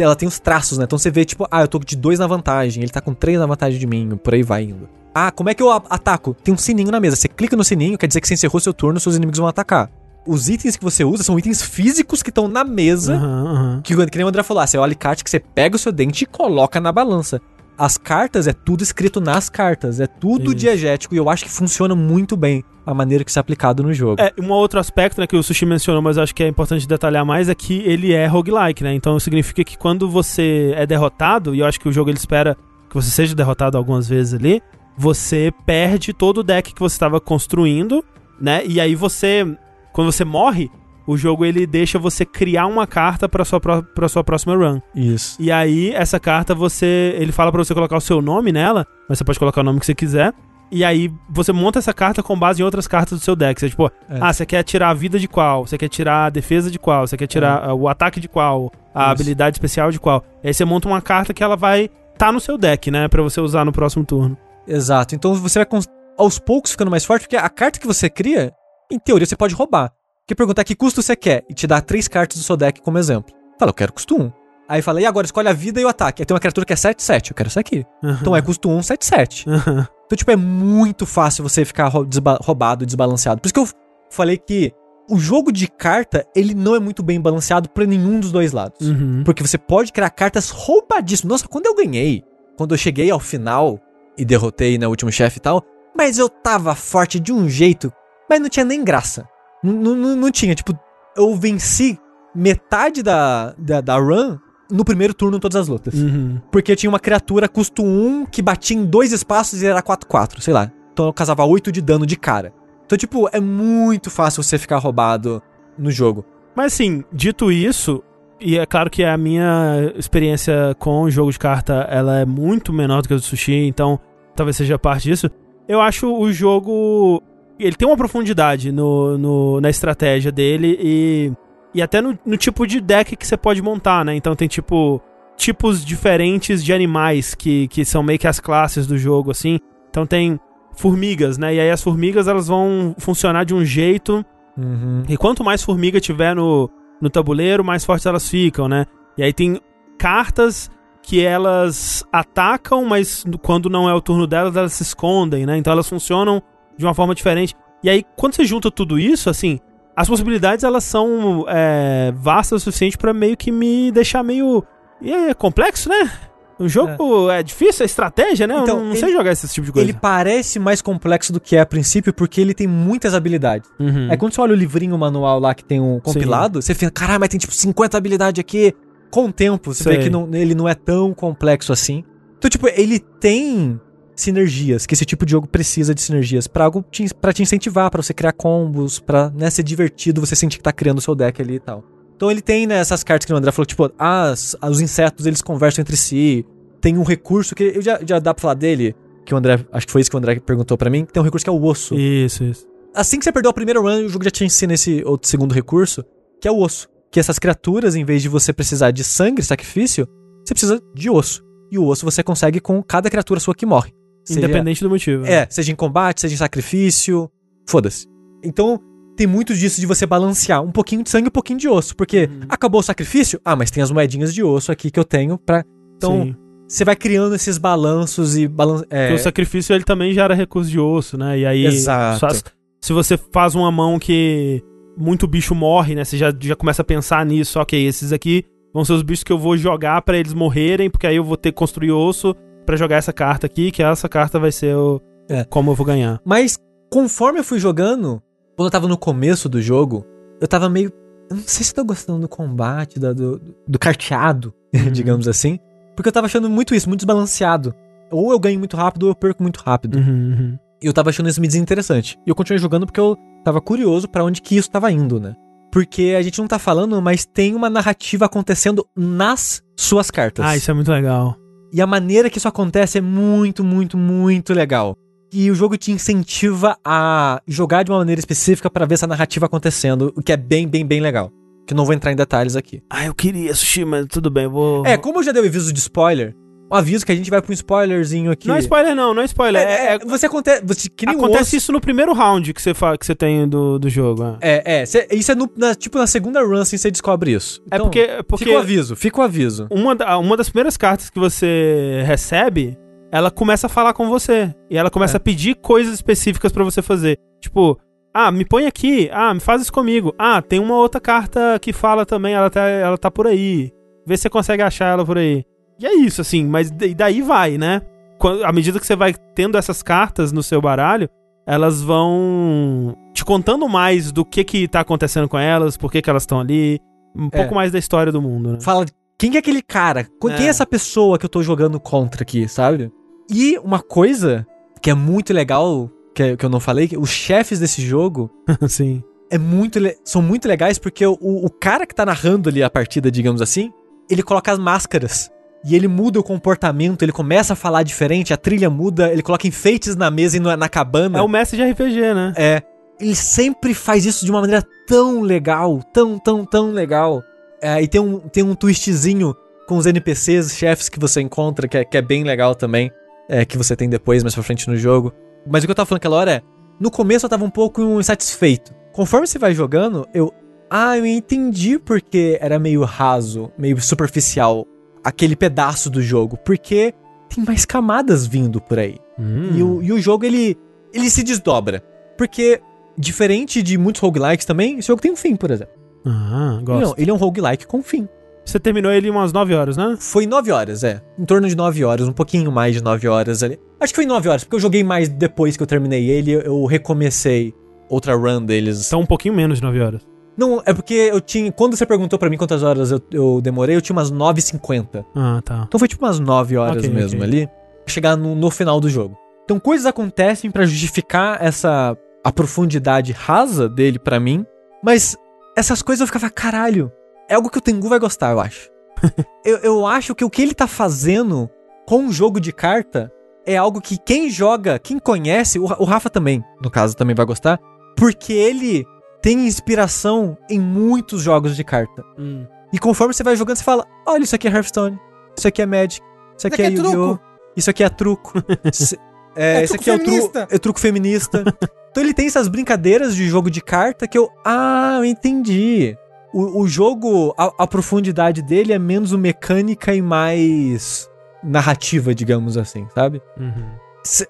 ela 0.00 0.16
tem 0.16 0.26
os 0.28 0.38
traços, 0.38 0.78
né? 0.78 0.84
Então 0.84 0.98
você 0.98 1.10
vê 1.10 1.24
tipo, 1.24 1.46
ah, 1.50 1.62
eu 1.62 1.68
tô 1.68 1.78
de 1.78 1.96
dois 1.96 2.18
na 2.18 2.26
vantagem, 2.26 2.82
ele 2.82 2.92
tá 2.92 3.00
com 3.00 3.14
três 3.14 3.38
na 3.38 3.46
vantagem 3.46 3.78
de 3.78 3.86
mim, 3.86 4.18
por 4.22 4.34
aí 4.34 4.42
vai 4.42 4.64
indo. 4.64 4.88
Ah, 5.14 5.30
como 5.30 5.50
é 5.50 5.54
que 5.54 5.62
eu 5.62 5.70
ataco? 5.70 6.34
Tem 6.44 6.54
um 6.54 6.58
sininho 6.58 6.90
na 6.90 7.00
mesa. 7.00 7.16
Você 7.16 7.28
clica 7.28 7.56
no 7.56 7.64
sininho, 7.64 7.98
quer 7.98 8.06
dizer 8.06 8.20
que 8.20 8.28
você 8.28 8.34
encerrou 8.34 8.60
seu 8.60 8.72
turno, 8.72 9.00
seus 9.00 9.16
inimigos 9.16 9.38
vão 9.38 9.48
atacar 9.48 9.90
os 10.28 10.48
itens 10.48 10.76
que 10.76 10.84
você 10.84 11.04
usa 11.04 11.22
são 11.22 11.38
itens 11.38 11.62
físicos 11.62 12.22
que 12.22 12.28
estão 12.28 12.46
na 12.46 12.62
mesa. 12.62 13.14
Uhum, 13.14 13.44
uhum. 13.46 13.80
Que, 13.82 13.96
que 14.06 14.18
nem 14.18 14.24
o 14.26 14.28
André 14.28 14.42
falou, 14.42 14.62
ah, 14.62 14.66
você 14.66 14.76
é 14.76 14.80
o 14.80 14.82
alicate 14.82 15.24
que 15.24 15.30
você 15.30 15.40
pega 15.40 15.74
o 15.74 15.78
seu 15.78 15.90
dente 15.90 16.24
e 16.24 16.26
coloca 16.26 16.78
na 16.78 16.92
balança. 16.92 17.40
As 17.78 17.96
cartas 17.96 18.48
é 18.48 18.52
tudo 18.52 18.82
escrito 18.82 19.20
nas 19.20 19.48
cartas, 19.48 20.00
é 20.00 20.06
tudo 20.06 20.46
Isso. 20.46 20.54
diegético 20.56 21.14
e 21.14 21.18
eu 21.18 21.30
acho 21.30 21.44
que 21.44 21.50
funciona 21.50 21.94
muito 21.94 22.36
bem 22.36 22.64
a 22.84 22.92
maneira 22.92 23.22
que 23.22 23.30
isso 23.30 23.38
é 23.38 23.40
aplicado 23.40 23.82
no 23.82 23.92
jogo. 23.92 24.20
É, 24.20 24.32
um 24.40 24.50
outro 24.50 24.80
aspecto 24.80 25.20
né, 25.20 25.26
que 25.26 25.36
o 25.36 25.42
Sushi 25.42 25.64
mencionou, 25.64 26.02
mas 26.02 26.16
eu 26.16 26.22
acho 26.22 26.34
que 26.34 26.42
é 26.42 26.48
importante 26.48 26.88
detalhar 26.88 27.24
mais, 27.24 27.48
é 27.48 27.54
que 27.54 27.82
ele 27.84 28.12
é 28.12 28.26
roguelike, 28.26 28.82
né? 28.82 28.94
Então 28.94 29.20
significa 29.20 29.62
que 29.62 29.78
quando 29.78 30.08
você 30.08 30.72
é 30.74 30.86
derrotado, 30.86 31.54
e 31.54 31.60
eu 31.60 31.66
acho 31.66 31.78
que 31.78 31.88
o 31.88 31.92
jogo 31.92 32.10
ele 32.10 32.16
espera 32.16 32.56
que 32.88 32.94
você 32.94 33.10
seja 33.10 33.34
derrotado 33.34 33.76
algumas 33.76 34.08
vezes 34.08 34.34
ali, 34.34 34.62
você 34.96 35.52
perde 35.64 36.12
todo 36.12 36.38
o 36.38 36.42
deck 36.42 36.74
que 36.74 36.80
você 36.80 36.94
estava 36.96 37.20
construindo, 37.20 38.02
né? 38.40 38.66
E 38.66 38.80
aí 38.80 38.94
você 38.94 39.46
quando 39.92 40.12
você 40.12 40.24
morre, 40.24 40.70
o 41.08 41.16
jogo 41.16 41.42
ele 41.46 41.66
deixa 41.66 41.98
você 41.98 42.26
criar 42.26 42.66
uma 42.66 42.86
carta 42.86 43.26
para 43.26 43.42
sua 43.42 43.58
para 43.58 44.08
sua 44.08 44.22
próxima 44.22 44.54
run. 44.54 44.78
Isso. 44.94 45.40
E 45.40 45.50
aí 45.50 45.90
essa 45.94 46.20
carta 46.20 46.54
você, 46.54 47.14
ele 47.18 47.32
fala 47.32 47.50
para 47.50 47.64
você 47.64 47.72
colocar 47.72 47.96
o 47.96 48.00
seu 48.00 48.20
nome 48.20 48.52
nela, 48.52 48.86
mas 49.08 49.16
você 49.16 49.24
pode 49.24 49.38
colocar 49.38 49.62
o 49.62 49.64
nome 49.64 49.80
que 49.80 49.86
você 49.86 49.94
quiser. 49.94 50.34
E 50.70 50.84
aí 50.84 51.10
você 51.30 51.50
monta 51.50 51.78
essa 51.78 51.94
carta 51.94 52.22
com 52.22 52.38
base 52.38 52.60
em 52.60 52.64
outras 52.64 52.86
cartas 52.86 53.18
do 53.18 53.24
seu 53.24 53.34
deck. 53.34 53.58
Você 53.58 53.70
tipo, 53.70 53.86
é. 53.86 54.18
ah, 54.20 54.30
você 54.30 54.44
quer 54.44 54.62
tirar 54.62 54.90
a 54.90 54.94
vida 54.94 55.18
de 55.18 55.26
qual? 55.26 55.66
Você 55.66 55.78
quer 55.78 55.88
tirar 55.88 56.26
a 56.26 56.30
defesa 56.30 56.70
de 56.70 56.78
qual? 56.78 57.06
Você 57.06 57.16
quer 57.16 57.26
tirar 57.26 57.70
é. 57.70 57.72
o 57.72 57.88
ataque 57.88 58.20
de 58.20 58.28
qual? 58.28 58.70
A 58.94 59.04
Isso. 59.04 59.10
habilidade 59.12 59.56
especial 59.56 59.90
de 59.90 59.98
qual? 59.98 60.22
Aí 60.44 60.52
você 60.52 60.66
monta 60.66 60.88
uma 60.88 61.00
carta 61.00 61.32
que 61.32 61.42
ela 61.42 61.56
vai 61.56 61.88
tá 62.18 62.30
no 62.30 62.38
seu 62.38 62.58
deck, 62.58 62.90
né, 62.90 63.08
para 63.08 63.22
você 63.22 63.40
usar 63.40 63.64
no 63.64 63.72
próximo 63.72 64.04
turno. 64.04 64.36
Exato. 64.66 65.14
Então 65.14 65.34
você 65.34 65.64
vai 65.64 65.80
aos 66.18 66.38
poucos 66.38 66.72
ficando 66.72 66.90
mais 66.90 67.04
forte, 67.06 67.22
porque 67.22 67.36
a 67.36 67.48
carta 67.48 67.78
que 67.78 67.86
você 67.86 68.10
cria 68.10 68.52
em 68.90 68.98
teoria 68.98 69.24
você 69.24 69.36
pode 69.36 69.54
roubar. 69.54 69.90
Que 70.28 70.34
perguntar 70.34 70.62
que 70.62 70.76
custo 70.76 71.02
você 71.02 71.16
quer 71.16 71.42
e 71.48 71.54
te 71.54 71.66
dá 71.66 71.80
três 71.80 72.06
cartas 72.06 72.36
do 72.36 72.44
seu 72.44 72.54
deck 72.54 72.82
como 72.82 72.98
exemplo. 72.98 73.34
Fala, 73.58 73.70
eu 73.70 73.74
quero 73.74 73.94
custo 73.94 74.14
1. 74.14 74.30
Aí 74.68 74.82
fala, 74.82 75.00
e 75.00 75.06
agora 75.06 75.24
escolhe 75.24 75.48
a 75.48 75.54
vida 75.54 75.80
e 75.80 75.84
o 75.86 75.88
ataque. 75.88 76.20
Aí 76.20 76.26
tem 76.26 76.34
uma 76.34 76.40
criatura 76.40 76.66
que 76.66 76.72
é 76.74 76.76
7-7, 76.76 77.30
eu 77.30 77.34
quero 77.34 77.48
isso 77.48 77.58
aqui. 77.58 77.86
Uhum. 78.02 78.18
Então 78.20 78.36
é 78.36 78.42
custo 78.42 78.68
1, 78.68 78.78
7-7. 78.80 79.46
Uhum. 79.46 79.86
Então, 80.04 80.16
tipo, 80.16 80.30
é 80.30 80.36
muito 80.36 81.06
fácil 81.06 81.42
você 81.42 81.64
ficar 81.64 81.88
roubado 81.88 82.82
e 82.82 82.86
desbalanceado. 82.86 83.40
Por 83.40 83.46
isso 83.46 83.54
que 83.54 83.60
eu 83.60 83.68
falei 84.10 84.36
que 84.36 84.70
o 85.10 85.18
jogo 85.18 85.50
de 85.50 85.66
carta, 85.66 86.26
ele 86.36 86.54
não 86.54 86.74
é 86.74 86.78
muito 86.78 87.02
bem 87.02 87.18
balanceado 87.18 87.70
para 87.70 87.86
nenhum 87.86 88.20
dos 88.20 88.30
dois 88.30 88.52
lados. 88.52 88.86
Uhum. 88.86 89.22
Porque 89.24 89.42
você 89.42 89.56
pode 89.56 89.92
criar 89.92 90.10
cartas 90.10 90.50
roubadíssimas. 90.50 91.30
Nossa, 91.30 91.48
quando 91.48 91.66
eu 91.66 91.74
ganhei, 91.74 92.22
quando 92.56 92.74
eu 92.74 92.78
cheguei 92.78 93.10
ao 93.10 93.18
final 93.18 93.80
e 94.16 94.26
derrotei, 94.26 94.76
né, 94.76 94.86
o 94.86 94.90
último 94.90 95.10
chefe 95.10 95.38
e 95.38 95.40
tal, 95.40 95.64
mas 95.96 96.18
eu 96.18 96.28
tava 96.28 96.74
forte 96.74 97.18
de 97.18 97.32
um 97.32 97.48
jeito 97.48 97.90
mas 98.28 98.40
não 98.40 98.48
tinha 98.48 98.64
nem 98.64 98.84
graça. 98.84 99.26
Não, 99.62 99.94
não, 99.94 100.16
não 100.16 100.30
tinha, 100.30 100.54
tipo, 100.54 100.78
eu 101.16 101.34
venci 101.34 101.98
metade 102.34 103.02
da, 103.02 103.54
da, 103.58 103.80
da 103.80 103.96
run 103.98 104.38
no 104.70 104.84
primeiro 104.84 105.14
turno 105.14 105.36
em 105.36 105.40
todas 105.40 105.56
as 105.56 105.68
lutas. 105.68 105.94
Uhum. 105.94 106.40
Porque 106.52 106.76
tinha 106.76 106.90
uma 106.90 107.00
criatura 107.00 107.48
custo 107.48 107.82
1 107.82 108.26
que 108.26 108.42
batia 108.42 108.76
em 108.76 108.84
dois 108.84 109.12
espaços 109.12 109.62
e 109.62 109.66
era 109.66 109.82
4-4, 109.82 110.40
sei 110.40 110.52
lá. 110.54 110.70
Então 110.92 111.06
eu 111.06 111.12
casava 111.12 111.44
8 111.44 111.72
de 111.72 111.80
dano 111.80 112.04
de 112.04 112.16
cara. 112.16 112.52
Então, 112.84 112.96
tipo, 112.96 113.28
é 113.32 113.40
muito 113.40 114.10
fácil 114.10 114.42
você 114.42 114.58
ficar 114.58 114.78
roubado 114.78 115.42
no 115.78 115.90
jogo. 115.90 116.24
Mas 116.56 116.72
assim, 116.72 117.04
dito 117.12 117.52
isso, 117.52 118.02
e 118.40 118.58
é 118.58 118.66
claro 118.66 118.90
que 118.90 119.04
a 119.04 119.16
minha 119.16 119.92
experiência 119.96 120.74
com 120.78 121.02
o 121.02 121.10
jogo 121.10 121.30
de 121.30 121.38
carta, 121.38 121.86
ela 121.90 122.18
é 122.18 122.24
muito 122.24 122.72
menor 122.72 123.02
do 123.02 123.08
que 123.08 123.14
a 123.14 123.16
do 123.16 123.22
Sushi, 123.22 123.66
então 123.66 123.98
talvez 124.34 124.56
seja 124.56 124.78
parte 124.78 125.04
disso. 125.04 125.30
Eu 125.68 125.80
acho 125.80 126.12
o 126.12 126.32
jogo... 126.32 127.22
Ele 127.58 127.74
tem 127.74 127.88
uma 127.88 127.96
profundidade 127.96 128.70
no, 128.70 129.18
no 129.18 129.60
na 129.60 129.70
estratégia 129.70 130.30
dele 130.30 130.78
e, 130.80 131.32
e 131.74 131.82
até 131.82 132.00
no, 132.00 132.18
no 132.24 132.36
tipo 132.36 132.66
de 132.66 132.80
deck 132.80 133.16
que 133.16 133.26
você 133.26 133.36
pode 133.36 133.60
montar, 133.60 134.04
né? 134.04 134.14
Então 134.14 134.34
tem 134.36 134.46
tipo 134.48 135.00
tipos 135.36 135.84
diferentes 135.84 136.62
de 136.64 136.72
animais 136.72 137.34
que, 137.34 137.68
que 137.68 137.84
são 137.84 138.02
meio 138.02 138.18
que 138.18 138.26
as 138.26 138.40
classes 138.40 138.86
do 138.86 138.98
jogo, 138.98 139.30
assim. 139.30 139.58
Então 139.88 140.04
tem 140.06 140.38
formigas, 140.72 141.38
né? 141.38 141.54
E 141.54 141.60
aí 141.60 141.70
as 141.70 141.82
formigas 141.82 142.28
elas 142.28 142.48
vão 142.48 142.94
funcionar 142.98 143.44
de 143.44 143.54
um 143.54 143.64
jeito. 143.64 144.24
Uhum. 144.56 145.04
E 145.08 145.16
quanto 145.16 145.44
mais 145.44 145.62
formiga 145.62 146.00
tiver 146.00 146.34
no, 146.34 146.68
no 147.00 147.08
tabuleiro, 147.08 147.64
mais 147.64 147.84
fortes 147.84 148.06
elas 148.06 148.28
ficam, 148.28 148.68
né? 148.68 148.86
E 149.16 149.22
aí 149.22 149.32
tem 149.32 149.60
cartas 149.96 150.70
que 151.02 151.24
elas 151.24 152.04
atacam, 152.12 152.84
mas 152.84 153.24
quando 153.42 153.70
não 153.70 153.88
é 153.88 153.94
o 153.94 154.00
turno 154.00 154.26
delas, 154.26 154.56
elas 154.56 154.74
se 154.74 154.82
escondem, 154.82 155.46
né? 155.46 155.56
Então 155.56 155.72
elas 155.72 155.88
funcionam 155.88 156.42
de 156.78 156.84
uma 156.84 156.94
forma 156.94 157.14
diferente. 157.14 157.54
E 157.82 157.90
aí, 157.90 158.04
quando 158.16 158.34
você 158.34 158.44
junta 158.44 158.70
tudo 158.70 158.98
isso, 158.98 159.28
assim, 159.28 159.60
as 159.94 160.08
possibilidades 160.08 160.64
elas 160.64 160.84
são 160.84 161.44
é, 161.48 162.12
vastas 162.16 162.62
o 162.62 162.64
suficiente 162.64 162.96
para 162.96 163.12
meio 163.12 163.36
que 163.36 163.50
me 163.50 163.90
deixar 163.90 164.22
meio. 164.22 164.64
E 165.02 165.12
é 165.12 165.34
complexo, 165.34 165.88
né? 165.88 166.10
O 166.58 166.68
jogo 166.68 167.30
é, 167.30 167.38
é 167.38 167.42
difícil, 167.42 167.84
é 167.84 167.86
estratégia, 167.86 168.46
né? 168.46 168.58
Então, 168.62 168.78
eu 168.78 168.84
não, 168.84 168.90
ele, 168.90 168.98
sei 168.98 169.12
jogar 169.12 169.30
esse 169.30 169.46
tipo 169.48 169.66
de 169.66 169.72
coisa. 169.72 169.88
Ele 169.88 169.96
parece 169.96 170.58
mais 170.58 170.82
complexo 170.82 171.32
do 171.32 171.38
que 171.40 171.54
é 171.54 171.60
a 171.60 171.66
princípio, 171.66 172.12
porque 172.12 172.40
ele 172.40 172.52
tem 172.52 172.66
muitas 172.66 173.14
habilidades. 173.14 173.70
Uhum. 173.78 174.10
É 174.10 174.16
quando 174.16 174.34
você 174.34 174.40
olha 174.40 174.52
o 174.52 174.56
livrinho 174.56 174.98
manual 174.98 175.38
lá 175.38 175.54
que 175.54 175.64
tem 175.64 175.80
um 175.80 176.00
compilado, 176.00 176.60
Sim. 176.60 176.66
você 176.66 176.74
fica, 176.74 176.90
caralho, 176.90 177.20
mas 177.20 177.28
tem 177.28 177.38
tipo 177.38 177.54
50 177.54 177.96
habilidades 177.96 178.40
aqui. 178.40 178.74
Com 179.10 179.26
o 179.26 179.32
tempo, 179.32 179.72
você 179.72 179.84
sei. 179.84 179.96
vê 179.96 180.02
que 180.02 180.10
não, 180.10 180.28
ele 180.34 180.54
não 180.54 180.68
é 180.68 180.74
tão 180.74 181.14
complexo 181.14 181.72
assim. 181.72 182.04
Então, 182.36 182.50
tipo, 182.50 182.68
ele 182.68 182.98
tem 182.98 183.80
sinergias, 184.20 184.84
que 184.84 184.94
esse 184.94 185.04
tipo 185.04 185.24
de 185.24 185.32
jogo 185.32 185.46
precisa 185.46 185.94
de 185.94 186.00
sinergias 186.00 186.46
para 186.46 186.64
algo 186.64 186.84
te, 186.90 187.06
pra 187.14 187.32
te 187.32 187.42
incentivar, 187.42 187.90
para 187.90 188.02
você 188.02 188.12
criar 188.12 188.32
combos, 188.32 188.98
pra 188.98 189.30
né, 189.30 189.48
ser 189.48 189.62
divertido, 189.62 190.20
você 190.20 190.34
sentir 190.34 190.58
que 190.58 190.62
tá 190.62 190.72
criando 190.72 190.98
o 190.98 191.00
seu 191.00 191.14
deck 191.14 191.40
ali 191.40 191.54
e 191.54 191.60
tal. 191.60 191.84
Então 192.16 192.30
ele 192.30 192.42
tem 192.42 192.66
né, 192.66 192.78
essas 192.78 193.04
cartas 193.04 193.24
que 193.24 193.32
o 193.32 193.36
André 193.36 193.52
falou, 193.52 193.66
tipo, 193.66 193.92
as, 193.96 194.56
os 194.60 194.80
insetos 194.80 195.24
eles 195.24 195.40
conversam 195.40 195.82
entre 195.82 195.96
si. 195.96 196.44
Tem 196.80 196.98
um 196.98 197.04
recurso 197.04 197.54
que 197.54 197.62
eu 197.76 197.82
já, 197.82 198.00
já 198.04 198.18
dá 198.18 198.34
pra 198.34 198.42
falar 198.42 198.54
dele, 198.54 198.94
que 199.24 199.32
o 199.32 199.36
André, 199.36 199.64
acho 199.72 199.86
que 199.86 199.92
foi 199.92 200.00
isso 200.00 200.10
que 200.10 200.16
o 200.16 200.18
André 200.18 200.40
perguntou 200.40 200.76
para 200.76 200.90
mim, 200.90 201.04
que 201.04 201.12
tem 201.12 201.20
um 201.20 201.24
recurso 201.24 201.44
que 201.44 201.50
é 201.50 201.52
o 201.52 201.62
osso. 201.62 201.94
Isso, 201.94 202.42
isso. 202.42 202.66
Assim 202.94 203.18
que 203.18 203.24
você 203.24 203.30
perdeu 203.30 203.50
a 203.50 203.54
primeira 203.54 203.78
run, 203.78 204.06
o 204.06 204.08
jogo 204.08 204.24
já 204.24 204.30
te 204.30 204.44
ensina 204.44 204.74
esse 204.74 205.02
outro 205.04 205.28
segundo 205.28 205.54
recurso, 205.54 206.04
que 206.40 206.48
é 206.48 206.50
o 206.50 206.58
osso. 206.58 206.88
Que 207.10 207.20
essas 207.20 207.38
criaturas, 207.38 207.94
em 207.94 208.04
vez 208.04 208.20
de 208.20 208.28
você 208.28 208.52
precisar 208.52 208.90
de 208.90 209.04
sangue, 209.04 209.42
sacrifício, 209.42 210.08
você 210.44 210.54
precisa 210.54 210.82
de 210.94 211.08
osso. 211.08 211.44
E 211.70 211.78
o 211.78 211.86
osso 211.86 212.04
você 212.04 212.22
consegue 212.22 212.58
com 212.58 212.82
cada 212.82 213.08
criatura 213.08 213.38
sua 213.38 213.54
que 213.54 213.66
morre. 213.66 213.92
Seja, 214.28 214.40
Independente 214.40 214.82
do 214.82 214.90
motivo. 214.90 215.26
É, 215.26 215.46
seja 215.50 215.72
em 215.72 215.74
combate, 215.74 216.20
seja 216.20 216.34
em 216.34 216.38
sacrifício. 216.38 217.30
Foda-se. 217.66 218.06
Então, 218.44 218.80
tem 219.16 219.26
muito 219.26 219.54
disso 219.54 219.80
de 219.80 219.86
você 219.86 220.06
balancear 220.06 220.62
um 220.62 220.70
pouquinho 220.70 221.02
de 221.02 221.10
sangue 221.10 221.26
e 221.26 221.28
um 221.28 221.32
pouquinho 221.32 221.58
de 221.58 221.68
osso. 221.68 221.96
Porque 221.96 222.28
uhum. 222.30 222.46
acabou 222.48 222.80
o 222.80 222.84
sacrifício? 222.84 223.40
Ah, 223.44 223.56
mas 223.56 223.70
tem 223.70 223.82
as 223.82 223.90
moedinhas 223.90 224.34
de 224.34 224.42
osso 224.42 224.70
aqui 224.70 224.90
que 224.90 225.00
eu 225.00 225.04
tenho 225.04 225.38
pra. 225.38 225.64
Então, 225.96 226.36
você 226.68 226.84
vai 226.84 226.94
criando 226.94 227.34
esses 227.34 227.56
balanços 227.56 228.36
e. 228.36 228.46
Balan 228.46 228.82
é... 228.90 229.12
o 229.12 229.18
sacrifício 229.18 229.74
ele 229.74 229.84
também 229.84 230.12
gera 230.12 230.34
recurso 230.34 230.70
de 230.70 230.78
osso, 230.78 231.16
né? 231.16 231.38
E 231.38 231.46
aí. 231.46 231.64
Exato. 231.64 232.20
Faz, 232.20 232.44
se 232.80 232.92
você 232.92 233.18
faz 233.32 233.54
uma 233.54 233.72
mão 233.72 233.98
que 233.98 234.62
muito 234.96 235.26
bicho 235.26 235.54
morre, 235.54 235.94
né? 235.94 236.04
Você 236.04 236.18
já, 236.18 236.32
já 236.38 236.54
começa 236.54 236.82
a 236.82 236.84
pensar 236.84 237.24
nisso. 237.24 237.58
Ok, 237.58 237.82
esses 237.82 238.12
aqui 238.12 238.44
vão 238.72 238.84
ser 238.84 238.92
os 238.92 239.02
bichos 239.02 239.24
que 239.24 239.32
eu 239.32 239.38
vou 239.38 239.56
jogar 239.56 240.02
para 240.02 240.18
eles 240.18 240.34
morrerem, 240.34 240.90
porque 240.90 241.06
aí 241.06 241.16
eu 241.16 241.24
vou 241.24 241.36
ter 241.36 241.50
que 241.50 241.58
construir 241.58 241.92
osso 241.92 242.36
para 242.68 242.76
jogar 242.76 242.96
essa 242.96 243.14
carta 243.14 243.46
aqui, 243.46 243.70
que 243.70 243.82
essa 243.82 244.10
carta 244.10 244.38
vai 244.38 244.52
ser 244.52 244.76
o. 244.76 245.00
É. 245.26 245.42
Como 245.44 245.70
eu 245.70 245.74
vou 245.74 245.86
ganhar. 245.86 246.20
Mas 246.22 246.58
conforme 246.90 247.40
eu 247.40 247.44
fui 247.44 247.58
jogando, 247.58 248.22
quando 248.54 248.66
eu 248.66 248.70
tava 248.70 248.86
no 248.86 248.98
começo 248.98 249.48
do 249.48 249.62
jogo, 249.62 250.04
eu 250.38 250.46
tava 250.46 250.68
meio. 250.68 250.92
Eu 251.30 251.36
não 251.36 251.44
sei 251.46 251.64
se 251.64 251.72
eu 251.72 251.76
tô 251.76 251.84
gostando 251.84 252.20
do 252.20 252.28
combate, 252.28 253.00
do, 253.00 253.14
do, 253.14 253.40
do 253.66 253.78
carteado, 253.78 254.52
uhum. 254.74 254.92
digamos 254.92 255.26
assim. 255.26 255.58
Porque 255.96 256.10
eu 256.10 256.12
tava 256.12 256.26
achando 256.26 256.50
muito 256.50 256.74
isso, 256.74 256.90
muito 256.90 257.00
desbalanceado. 257.00 257.74
Ou 258.10 258.32
eu 258.32 258.38
ganho 258.38 258.58
muito 258.58 258.76
rápido 258.76 259.04
ou 259.04 259.08
eu 259.12 259.14
perco 259.14 259.42
muito 259.42 259.60
rápido. 259.60 259.96
Uhum, 259.96 260.04
uhum. 260.04 260.58
E 260.82 260.86
eu 260.86 260.92
tava 260.92 261.08
achando 261.08 261.30
isso 261.30 261.40
me 261.40 261.46
desinteressante. 261.46 262.18
E 262.26 262.28
eu 262.28 262.34
continuei 262.34 262.60
jogando 262.60 262.84
porque 262.84 263.00
eu 263.00 263.16
tava 263.44 263.62
curioso 263.62 264.06
para 264.06 264.22
onde 264.22 264.42
que 264.42 264.58
isso 264.58 264.70
tava 264.70 264.92
indo, 264.92 265.18
né? 265.18 265.34
Porque 265.72 266.14
a 266.18 266.20
gente 266.20 266.38
não 266.38 266.46
tá 266.46 266.58
falando, 266.58 267.00
mas 267.00 267.24
tem 267.24 267.54
uma 267.54 267.70
narrativa 267.70 268.26
acontecendo 268.26 268.86
nas 268.94 269.62
suas 269.74 270.10
cartas. 270.10 270.44
Ah, 270.44 270.54
isso 270.54 270.70
é 270.70 270.74
muito 270.74 270.92
legal. 270.92 271.34
E 271.72 271.80
a 271.82 271.86
maneira 271.86 272.30
que 272.30 272.38
isso 272.38 272.48
acontece 272.48 272.98
é 272.98 273.00
muito, 273.00 273.62
muito, 273.62 273.96
muito 273.96 274.54
legal 274.54 274.96
e 275.32 275.50
o 275.50 275.54
jogo 275.54 275.76
te 275.76 275.92
incentiva 275.92 276.78
a 276.84 277.42
jogar 277.46 277.82
de 277.82 277.90
uma 277.90 277.98
maneira 277.98 278.18
específica 278.18 278.70
para 278.70 278.86
ver 278.86 278.94
essa 278.94 279.06
narrativa 279.06 279.46
acontecendo, 279.46 280.12
o 280.16 280.22
que 280.22 280.32
é 280.32 280.36
bem, 280.36 280.66
bem, 280.66 280.86
bem 280.86 281.00
legal. 281.00 281.30
Que 281.66 281.74
eu 281.74 281.76
não 281.76 281.84
vou 281.84 281.94
entrar 281.94 282.12
em 282.12 282.16
detalhes 282.16 282.56
aqui. 282.56 282.82
Ah, 282.88 283.04
eu 283.04 283.14
queria 283.14 283.54
sushi, 283.54 283.84
mas 283.84 284.06
tudo 284.06 284.30
bem, 284.30 284.46
vou. 284.46 284.86
É, 284.86 284.96
como 284.96 285.18
eu 285.18 285.22
já 285.22 285.32
dei 285.32 285.42
o 285.42 285.46
aviso 285.46 285.72
de 285.72 285.78
spoiler, 285.78 286.34
um 286.70 286.74
aviso 286.74 287.04
que 287.04 287.12
a 287.12 287.14
gente 287.14 287.30
vai 287.30 287.40
pra 287.40 287.50
um 287.50 287.54
spoilerzinho 287.54 288.30
aqui. 288.30 288.48
Não 288.48 288.54
é 288.54 288.58
spoiler, 288.58 288.94
não, 288.94 289.14
não 289.14 289.22
é 289.22 289.24
spoiler. 289.24 289.62
É, 289.62 289.72
é, 289.72 289.94
é 289.94 289.98
você 289.98 290.26
acontece. 290.26 290.62
Você, 290.64 290.88
que 290.88 291.08
acontece 291.08 291.56
isso 291.56 291.72
no 291.72 291.80
primeiro 291.80 292.12
round 292.12 292.52
que 292.52 292.60
você, 292.60 292.74
fa, 292.74 292.96
que 292.96 293.06
você 293.06 293.14
tem 293.14 293.48
do, 293.48 293.78
do 293.78 293.88
jogo. 293.88 294.36
É, 294.40 294.62
é. 294.64 294.82
é 294.82 294.86
cê, 294.86 295.08
isso 295.10 295.32
é 295.32 295.34
no, 295.34 295.50
na, 295.56 295.74
tipo 295.74 295.98
na 295.98 296.06
segunda 296.06 296.42
run 296.42 296.60
assim 296.60 296.76
você 296.76 296.90
descobre 296.90 297.32
isso. 297.32 297.62
É 297.70 297.76
então, 297.76 297.78
é 297.78 297.80
porque, 297.80 298.24
porque. 298.28 298.44
Fica 298.44 298.56
o 298.56 298.60
aviso, 298.60 298.96
fica 298.96 299.20
o 299.20 299.22
aviso. 299.22 299.66
Uma, 299.70 300.16
uma 300.18 300.36
das 300.36 300.48
primeiras 300.48 300.76
cartas 300.76 301.10
que 301.10 301.18
você 301.18 302.02
recebe 302.06 302.78
ela 303.10 303.30
começa 303.30 303.66
a 303.66 303.70
falar 303.70 303.92
com 303.94 304.08
você. 304.08 304.54
E 304.70 304.76
ela 304.76 304.90
começa 304.90 305.16
é. 305.16 305.18
a 305.18 305.20
pedir 305.20 305.54
coisas 305.56 305.94
específicas 305.94 306.52
para 306.52 306.64
você 306.64 306.82
fazer. 306.82 307.18
Tipo, 307.40 307.78
ah, 308.12 308.30
me 308.30 308.44
põe 308.44 308.66
aqui. 308.66 309.08
Ah, 309.12 309.32
me 309.32 309.40
faz 309.40 309.62
isso 309.62 309.72
comigo. 309.72 310.14
Ah, 310.18 310.42
tem 310.42 310.58
uma 310.58 310.76
outra 310.76 311.00
carta 311.00 311.58
que 311.60 311.72
fala 311.72 312.04
também, 312.04 312.34
ela 312.34 312.50
tá, 312.50 312.68
ela 312.68 312.98
tá 312.98 313.10
por 313.10 313.26
aí. 313.26 313.72
Vê 314.06 314.16
se 314.16 314.22
você 314.22 314.30
consegue 314.30 314.62
achar 314.62 314.92
ela 314.92 315.04
por 315.04 315.18
aí. 315.18 315.44
E 315.78 315.86
é 315.86 315.94
isso, 315.94 316.20
assim, 316.20 316.44
mas 316.44 316.70
daí 316.70 317.22
vai, 317.22 317.56
né? 317.56 317.82
Quando, 318.18 318.44
à 318.44 318.52
medida 318.52 318.80
que 318.80 318.86
você 318.86 318.96
vai 318.96 319.14
tendo 319.34 319.56
essas 319.56 319.82
cartas 319.82 320.32
no 320.32 320.42
seu 320.42 320.60
baralho, 320.60 321.08
elas 321.46 321.80
vão 321.82 322.96
te 323.14 323.24
contando 323.24 323.68
mais 323.68 324.10
do 324.10 324.24
que 324.24 324.42
que 324.44 324.68
tá 324.68 324.80
acontecendo 324.80 325.28
com 325.28 325.38
elas, 325.38 325.76
por 325.76 325.90
que 325.90 326.02
que 326.02 326.10
elas 326.10 326.24
estão 326.24 326.40
ali, 326.40 326.80
um 327.16 327.26
é. 327.26 327.30
pouco 327.30 327.54
mais 327.54 327.72
da 327.72 327.78
história 327.78 328.12
do 328.12 328.20
mundo, 328.20 328.52
né? 328.52 328.58
Fala 328.60 328.84
quem 329.18 329.34
é 329.34 329.38
aquele 329.38 329.62
cara? 329.62 330.06
Quem 330.20 330.32
é. 330.32 330.42
é 330.44 330.46
essa 330.46 330.64
pessoa 330.64 331.18
que 331.18 331.24
eu 331.24 331.28
tô 331.28 331.42
jogando 331.42 331.80
contra 331.80 332.22
aqui, 332.22 332.46
sabe? 332.48 332.92
E 333.28 333.58
uma 333.58 333.80
coisa 333.80 334.46
que 334.80 334.90
é 334.90 334.94
muito 334.94 335.32
legal, 335.32 335.90
que, 336.14 336.36
que 336.36 336.44
eu 336.44 336.48
não 336.48 336.60
falei, 336.60 336.86
que 336.86 336.96
os 336.96 337.10
chefes 337.10 337.58
desse 337.58 337.82
jogo. 337.82 338.30
Sim. 338.68 339.02
É 339.30 339.36
muito, 339.36 339.78
são 340.04 340.22
muito 340.22 340.46
legais 340.46 340.78
porque 340.78 341.04
o, 341.04 341.18
o 341.20 341.50
cara 341.50 341.84
que 341.84 341.94
tá 341.94 342.06
narrando 342.06 342.48
ali 342.48 342.62
a 342.62 342.70
partida, 342.70 343.10
digamos 343.10 343.42
assim, 343.42 343.72
ele 344.08 344.22
coloca 344.22 344.52
as 344.52 344.58
máscaras. 344.58 345.30
E 345.64 345.74
ele 345.74 345.88
muda 345.88 346.20
o 346.20 346.22
comportamento, 346.22 347.02
ele 347.02 347.12
começa 347.12 347.52
a 347.52 347.56
falar 347.56 347.82
diferente, 347.82 348.32
a 348.32 348.36
trilha 348.36 348.70
muda, 348.70 349.12
ele 349.12 349.22
coloca 349.22 349.46
enfeites 349.46 349.96
na 349.96 350.10
mesa 350.10 350.36
e 350.36 350.40
na 350.40 350.68
cabana. 350.68 351.18
É 351.18 351.22
o 351.22 351.28
mestre 351.28 351.56
de 351.56 351.70
RPG, 351.70 352.14
né? 352.14 352.32
É. 352.36 352.62
Ele 353.00 353.14
sempre 353.14 353.74
faz 353.74 354.04
isso 354.04 354.24
de 354.24 354.30
uma 354.30 354.40
maneira 354.40 354.64
tão 354.86 355.20
legal, 355.20 355.80
tão, 355.92 356.18
tão, 356.18 356.44
tão 356.44 356.70
legal. 356.70 357.22
É, 357.60 357.82
e 357.82 357.88
tem 357.88 358.00
um, 358.00 358.18
tem 358.20 358.42
um 358.42 358.54
twistzinho 358.54 359.34
com 359.66 359.76
os 359.76 359.86
NPCs, 359.86 360.56
chefes 360.56 360.88
que 360.88 360.98
você 360.98 361.20
encontra, 361.20 361.68
que 361.68 361.76
é, 361.76 361.84
que 361.84 361.96
é 361.96 362.02
bem 362.02 362.24
legal 362.24 362.54
também 362.54 362.90
é, 363.28 363.44
que 363.44 363.58
você 363.58 363.76
tem 363.76 363.88
depois, 363.88 364.22
mais 364.22 364.34
pra 364.34 364.42
frente 364.42 364.68
no 364.68 364.76
jogo. 364.76 365.12
Mas 365.46 365.62
o 365.62 365.66
que 365.66 365.70
eu 365.70 365.74
tava 365.74 365.86
falando 365.86 365.98
aquela 365.98 366.16
hora 366.16 366.32
é. 366.32 366.42
No 366.80 366.90
começo 366.90 367.26
eu 367.26 367.30
tava 367.30 367.44
um 367.44 367.50
pouco 367.50 367.82
insatisfeito. 368.00 368.72
Conforme 368.92 369.26
você 369.26 369.38
vai 369.38 369.52
jogando, 369.54 370.08
eu. 370.14 370.32
Ah, 370.70 370.96
eu 370.96 371.06
entendi 371.06 371.78
porque 371.78 372.38
era 372.40 372.58
meio 372.58 372.84
raso, 372.84 373.50
meio 373.56 373.80
superficial 373.80 374.66
aquele 375.08 375.34
pedaço 375.36 375.90
do 375.90 376.00
jogo. 376.00 376.36
Porque 376.36 376.94
tem 377.28 377.44
mais 377.44 377.64
camadas 377.64 378.26
vindo 378.26 378.60
por 378.60 378.78
aí. 378.78 378.96
Hum. 379.18 379.50
E, 379.54 379.62
o, 379.62 379.82
e 379.82 379.92
o 379.92 380.00
jogo 380.00 380.24
ele. 380.24 380.56
ele 380.92 381.10
se 381.10 381.22
desdobra. 381.22 381.82
Porque, 382.16 382.60
diferente 382.96 383.62
de 383.62 383.78
muitos 383.78 384.00
roguelikes 384.00 384.46
também, 384.46 384.78
esse 384.78 384.88
jogo 384.88 385.00
tem 385.00 385.12
um 385.12 385.16
fim, 385.16 385.36
por 385.36 385.50
exemplo. 385.50 385.74
Ah, 386.04 386.60
gosto. 386.62 386.86
Não, 386.86 386.94
ele 386.96 387.10
é 387.10 387.14
um 387.14 387.16
roguelike 387.16 387.66
com 387.66 387.82
fim. 387.82 388.08
Você 388.44 388.58
terminou 388.58 388.90
ele 388.90 389.10
umas 389.10 389.30
9 389.30 389.54
horas, 389.54 389.76
né? 389.76 389.96
Foi 390.00 390.26
9 390.26 390.50
horas, 390.50 390.82
é. 390.82 391.02
Em 391.18 391.24
torno 391.26 391.46
de 391.46 391.54
9 391.54 391.84
horas, 391.84 392.08
um 392.08 392.14
pouquinho 392.14 392.50
mais 392.50 392.74
de 392.74 392.82
9 392.82 393.06
horas 393.06 393.42
ali. 393.42 393.58
Acho 393.78 393.92
que 393.92 393.96
foi 393.96 394.06
9 394.06 394.26
horas, 394.26 394.42
porque 394.42 394.56
eu 394.56 394.60
joguei 394.60 394.82
mais 394.82 395.06
depois 395.06 395.54
que 395.54 395.62
eu 395.62 395.66
terminei 395.66 396.08
ele, 396.08 396.32
eu 396.32 396.64
recomecei 396.64 397.52
outra 397.90 398.14
run 398.14 398.42
deles. 398.42 398.86
Então 398.86 399.00
um 399.00 399.06
pouquinho 399.06 399.34
menos 399.34 399.58
de 399.58 399.64
9 399.64 399.80
horas. 399.80 400.08
Não, 400.38 400.62
é 400.64 400.72
porque 400.72 400.94
eu 400.94 401.20
tinha. 401.20 401.50
Quando 401.50 401.76
você 401.76 401.84
perguntou 401.84 402.16
para 402.16 402.30
mim 402.30 402.36
quantas 402.36 402.62
horas 402.62 402.92
eu, 402.92 403.02
eu, 403.10 403.40
demorei, 403.40 403.74
eu 403.74 403.82
tinha 403.82 403.96
umas 403.96 404.12
9h50. 404.12 405.04
Ah, 405.12 405.42
tá. 405.44 405.64
Então 405.66 405.80
foi 405.80 405.88
tipo 405.88 406.04
umas 406.04 406.20
9 406.20 406.56
horas 406.56 406.76
okay, 406.76 406.88
mesmo 406.88 407.18
okay. 407.18 407.40
ali. 407.40 407.48
Chegar 407.88 408.16
no, 408.16 408.36
no 408.36 408.48
final 408.48 408.80
do 408.80 408.88
jogo. 408.88 409.18
Então 409.44 409.58
coisas 409.58 409.84
acontecem 409.84 410.48
para 410.48 410.64
justificar 410.64 411.44
essa. 411.44 411.98
a 412.22 412.30
profundidade 412.30 413.10
rasa 413.10 413.68
dele 413.68 413.98
para 413.98 414.20
mim. 414.20 414.46
Mas 414.80 415.16
essas 415.56 415.82
coisas 415.82 416.02
eu 416.02 416.06
ficava, 416.06 416.30
caralho, 416.30 416.92
é 417.28 417.34
algo 417.34 417.50
que 417.50 417.58
o 417.58 417.60
Tengu 417.60 417.88
vai 417.88 417.98
gostar, 417.98 418.30
eu 418.30 418.38
acho. 418.38 418.70
eu, 419.44 419.56
eu 419.58 419.86
acho 419.88 420.14
que 420.14 420.24
o 420.24 420.30
que 420.30 420.40
ele 420.40 420.54
tá 420.54 420.68
fazendo 420.68 421.50
com 421.84 422.06
o 422.06 422.12
jogo 422.12 422.38
de 422.38 422.52
carta 422.52 423.12
é 423.44 423.56
algo 423.56 423.80
que 423.80 423.98
quem 423.98 424.30
joga, 424.30 424.78
quem 424.78 425.00
conhece, 425.00 425.58
o, 425.58 425.64
o 425.64 425.84
Rafa 425.84 426.08
também, 426.08 426.44
no 426.62 426.70
caso, 426.70 426.94
também 426.94 427.16
vai 427.16 427.26
gostar, 427.26 427.58
porque 427.96 428.32
ele 428.32 428.84
tem 429.28 429.46
inspiração 429.46 430.38
em 430.48 430.58
muitos 430.58 431.20
jogos 431.20 431.54
de 431.54 431.62
carta. 431.62 432.02
Hum. 432.18 432.46
E 432.72 432.78
conforme 432.78 433.12
você 433.12 433.22
vai 433.22 433.36
jogando, 433.36 433.58
você 433.58 433.64
fala: 433.64 433.86
olha, 434.06 434.24
isso 434.24 434.34
aqui 434.34 434.48
é 434.48 434.50
Hearthstone, 434.50 434.98
isso 435.36 435.46
aqui 435.46 435.60
é 435.60 435.66
Magic, 435.66 436.00
isso 436.34 436.46
aqui, 436.46 436.62
isso 436.62 436.62
aqui 436.62 436.62
é, 436.62 436.66
é 436.66 436.70
Yu-Gi-Oh! 436.70 437.18
Isso 437.54 437.68
aqui 437.68 437.84
é 437.84 437.88
truco. 437.90 438.32
é, 439.36 439.60
é 439.60 439.64
esse 439.64 439.74
aqui 439.74 439.84
feminista. 439.84 440.14
é 440.16 440.22
o 440.22 440.46
truco, 440.46 440.54
é 440.54 440.58
truco 440.58 440.80
feminista. 440.80 441.44
então 441.90 442.02
ele 442.02 442.14
tem 442.14 442.26
essas 442.26 442.48
brincadeiras 442.48 443.14
de 443.14 443.28
jogo 443.28 443.50
de 443.50 443.60
carta 443.60 444.08
que 444.08 444.16
eu. 444.16 444.30
Ah, 444.42 444.94
eu 444.96 445.04
entendi. 445.04 445.94
O, 446.32 446.62
o 446.62 446.66
jogo, 446.66 447.34
a, 447.36 447.52
a 447.58 447.66
profundidade 447.66 448.40
dele 448.40 448.72
é 448.72 448.78
menos 448.78 449.12
mecânica 449.12 449.94
e 449.94 450.00
mais 450.00 451.06
narrativa, 451.44 452.14
digamos 452.14 452.56
assim, 452.56 452.86
sabe? 452.94 453.20
Uhum. 453.38 453.72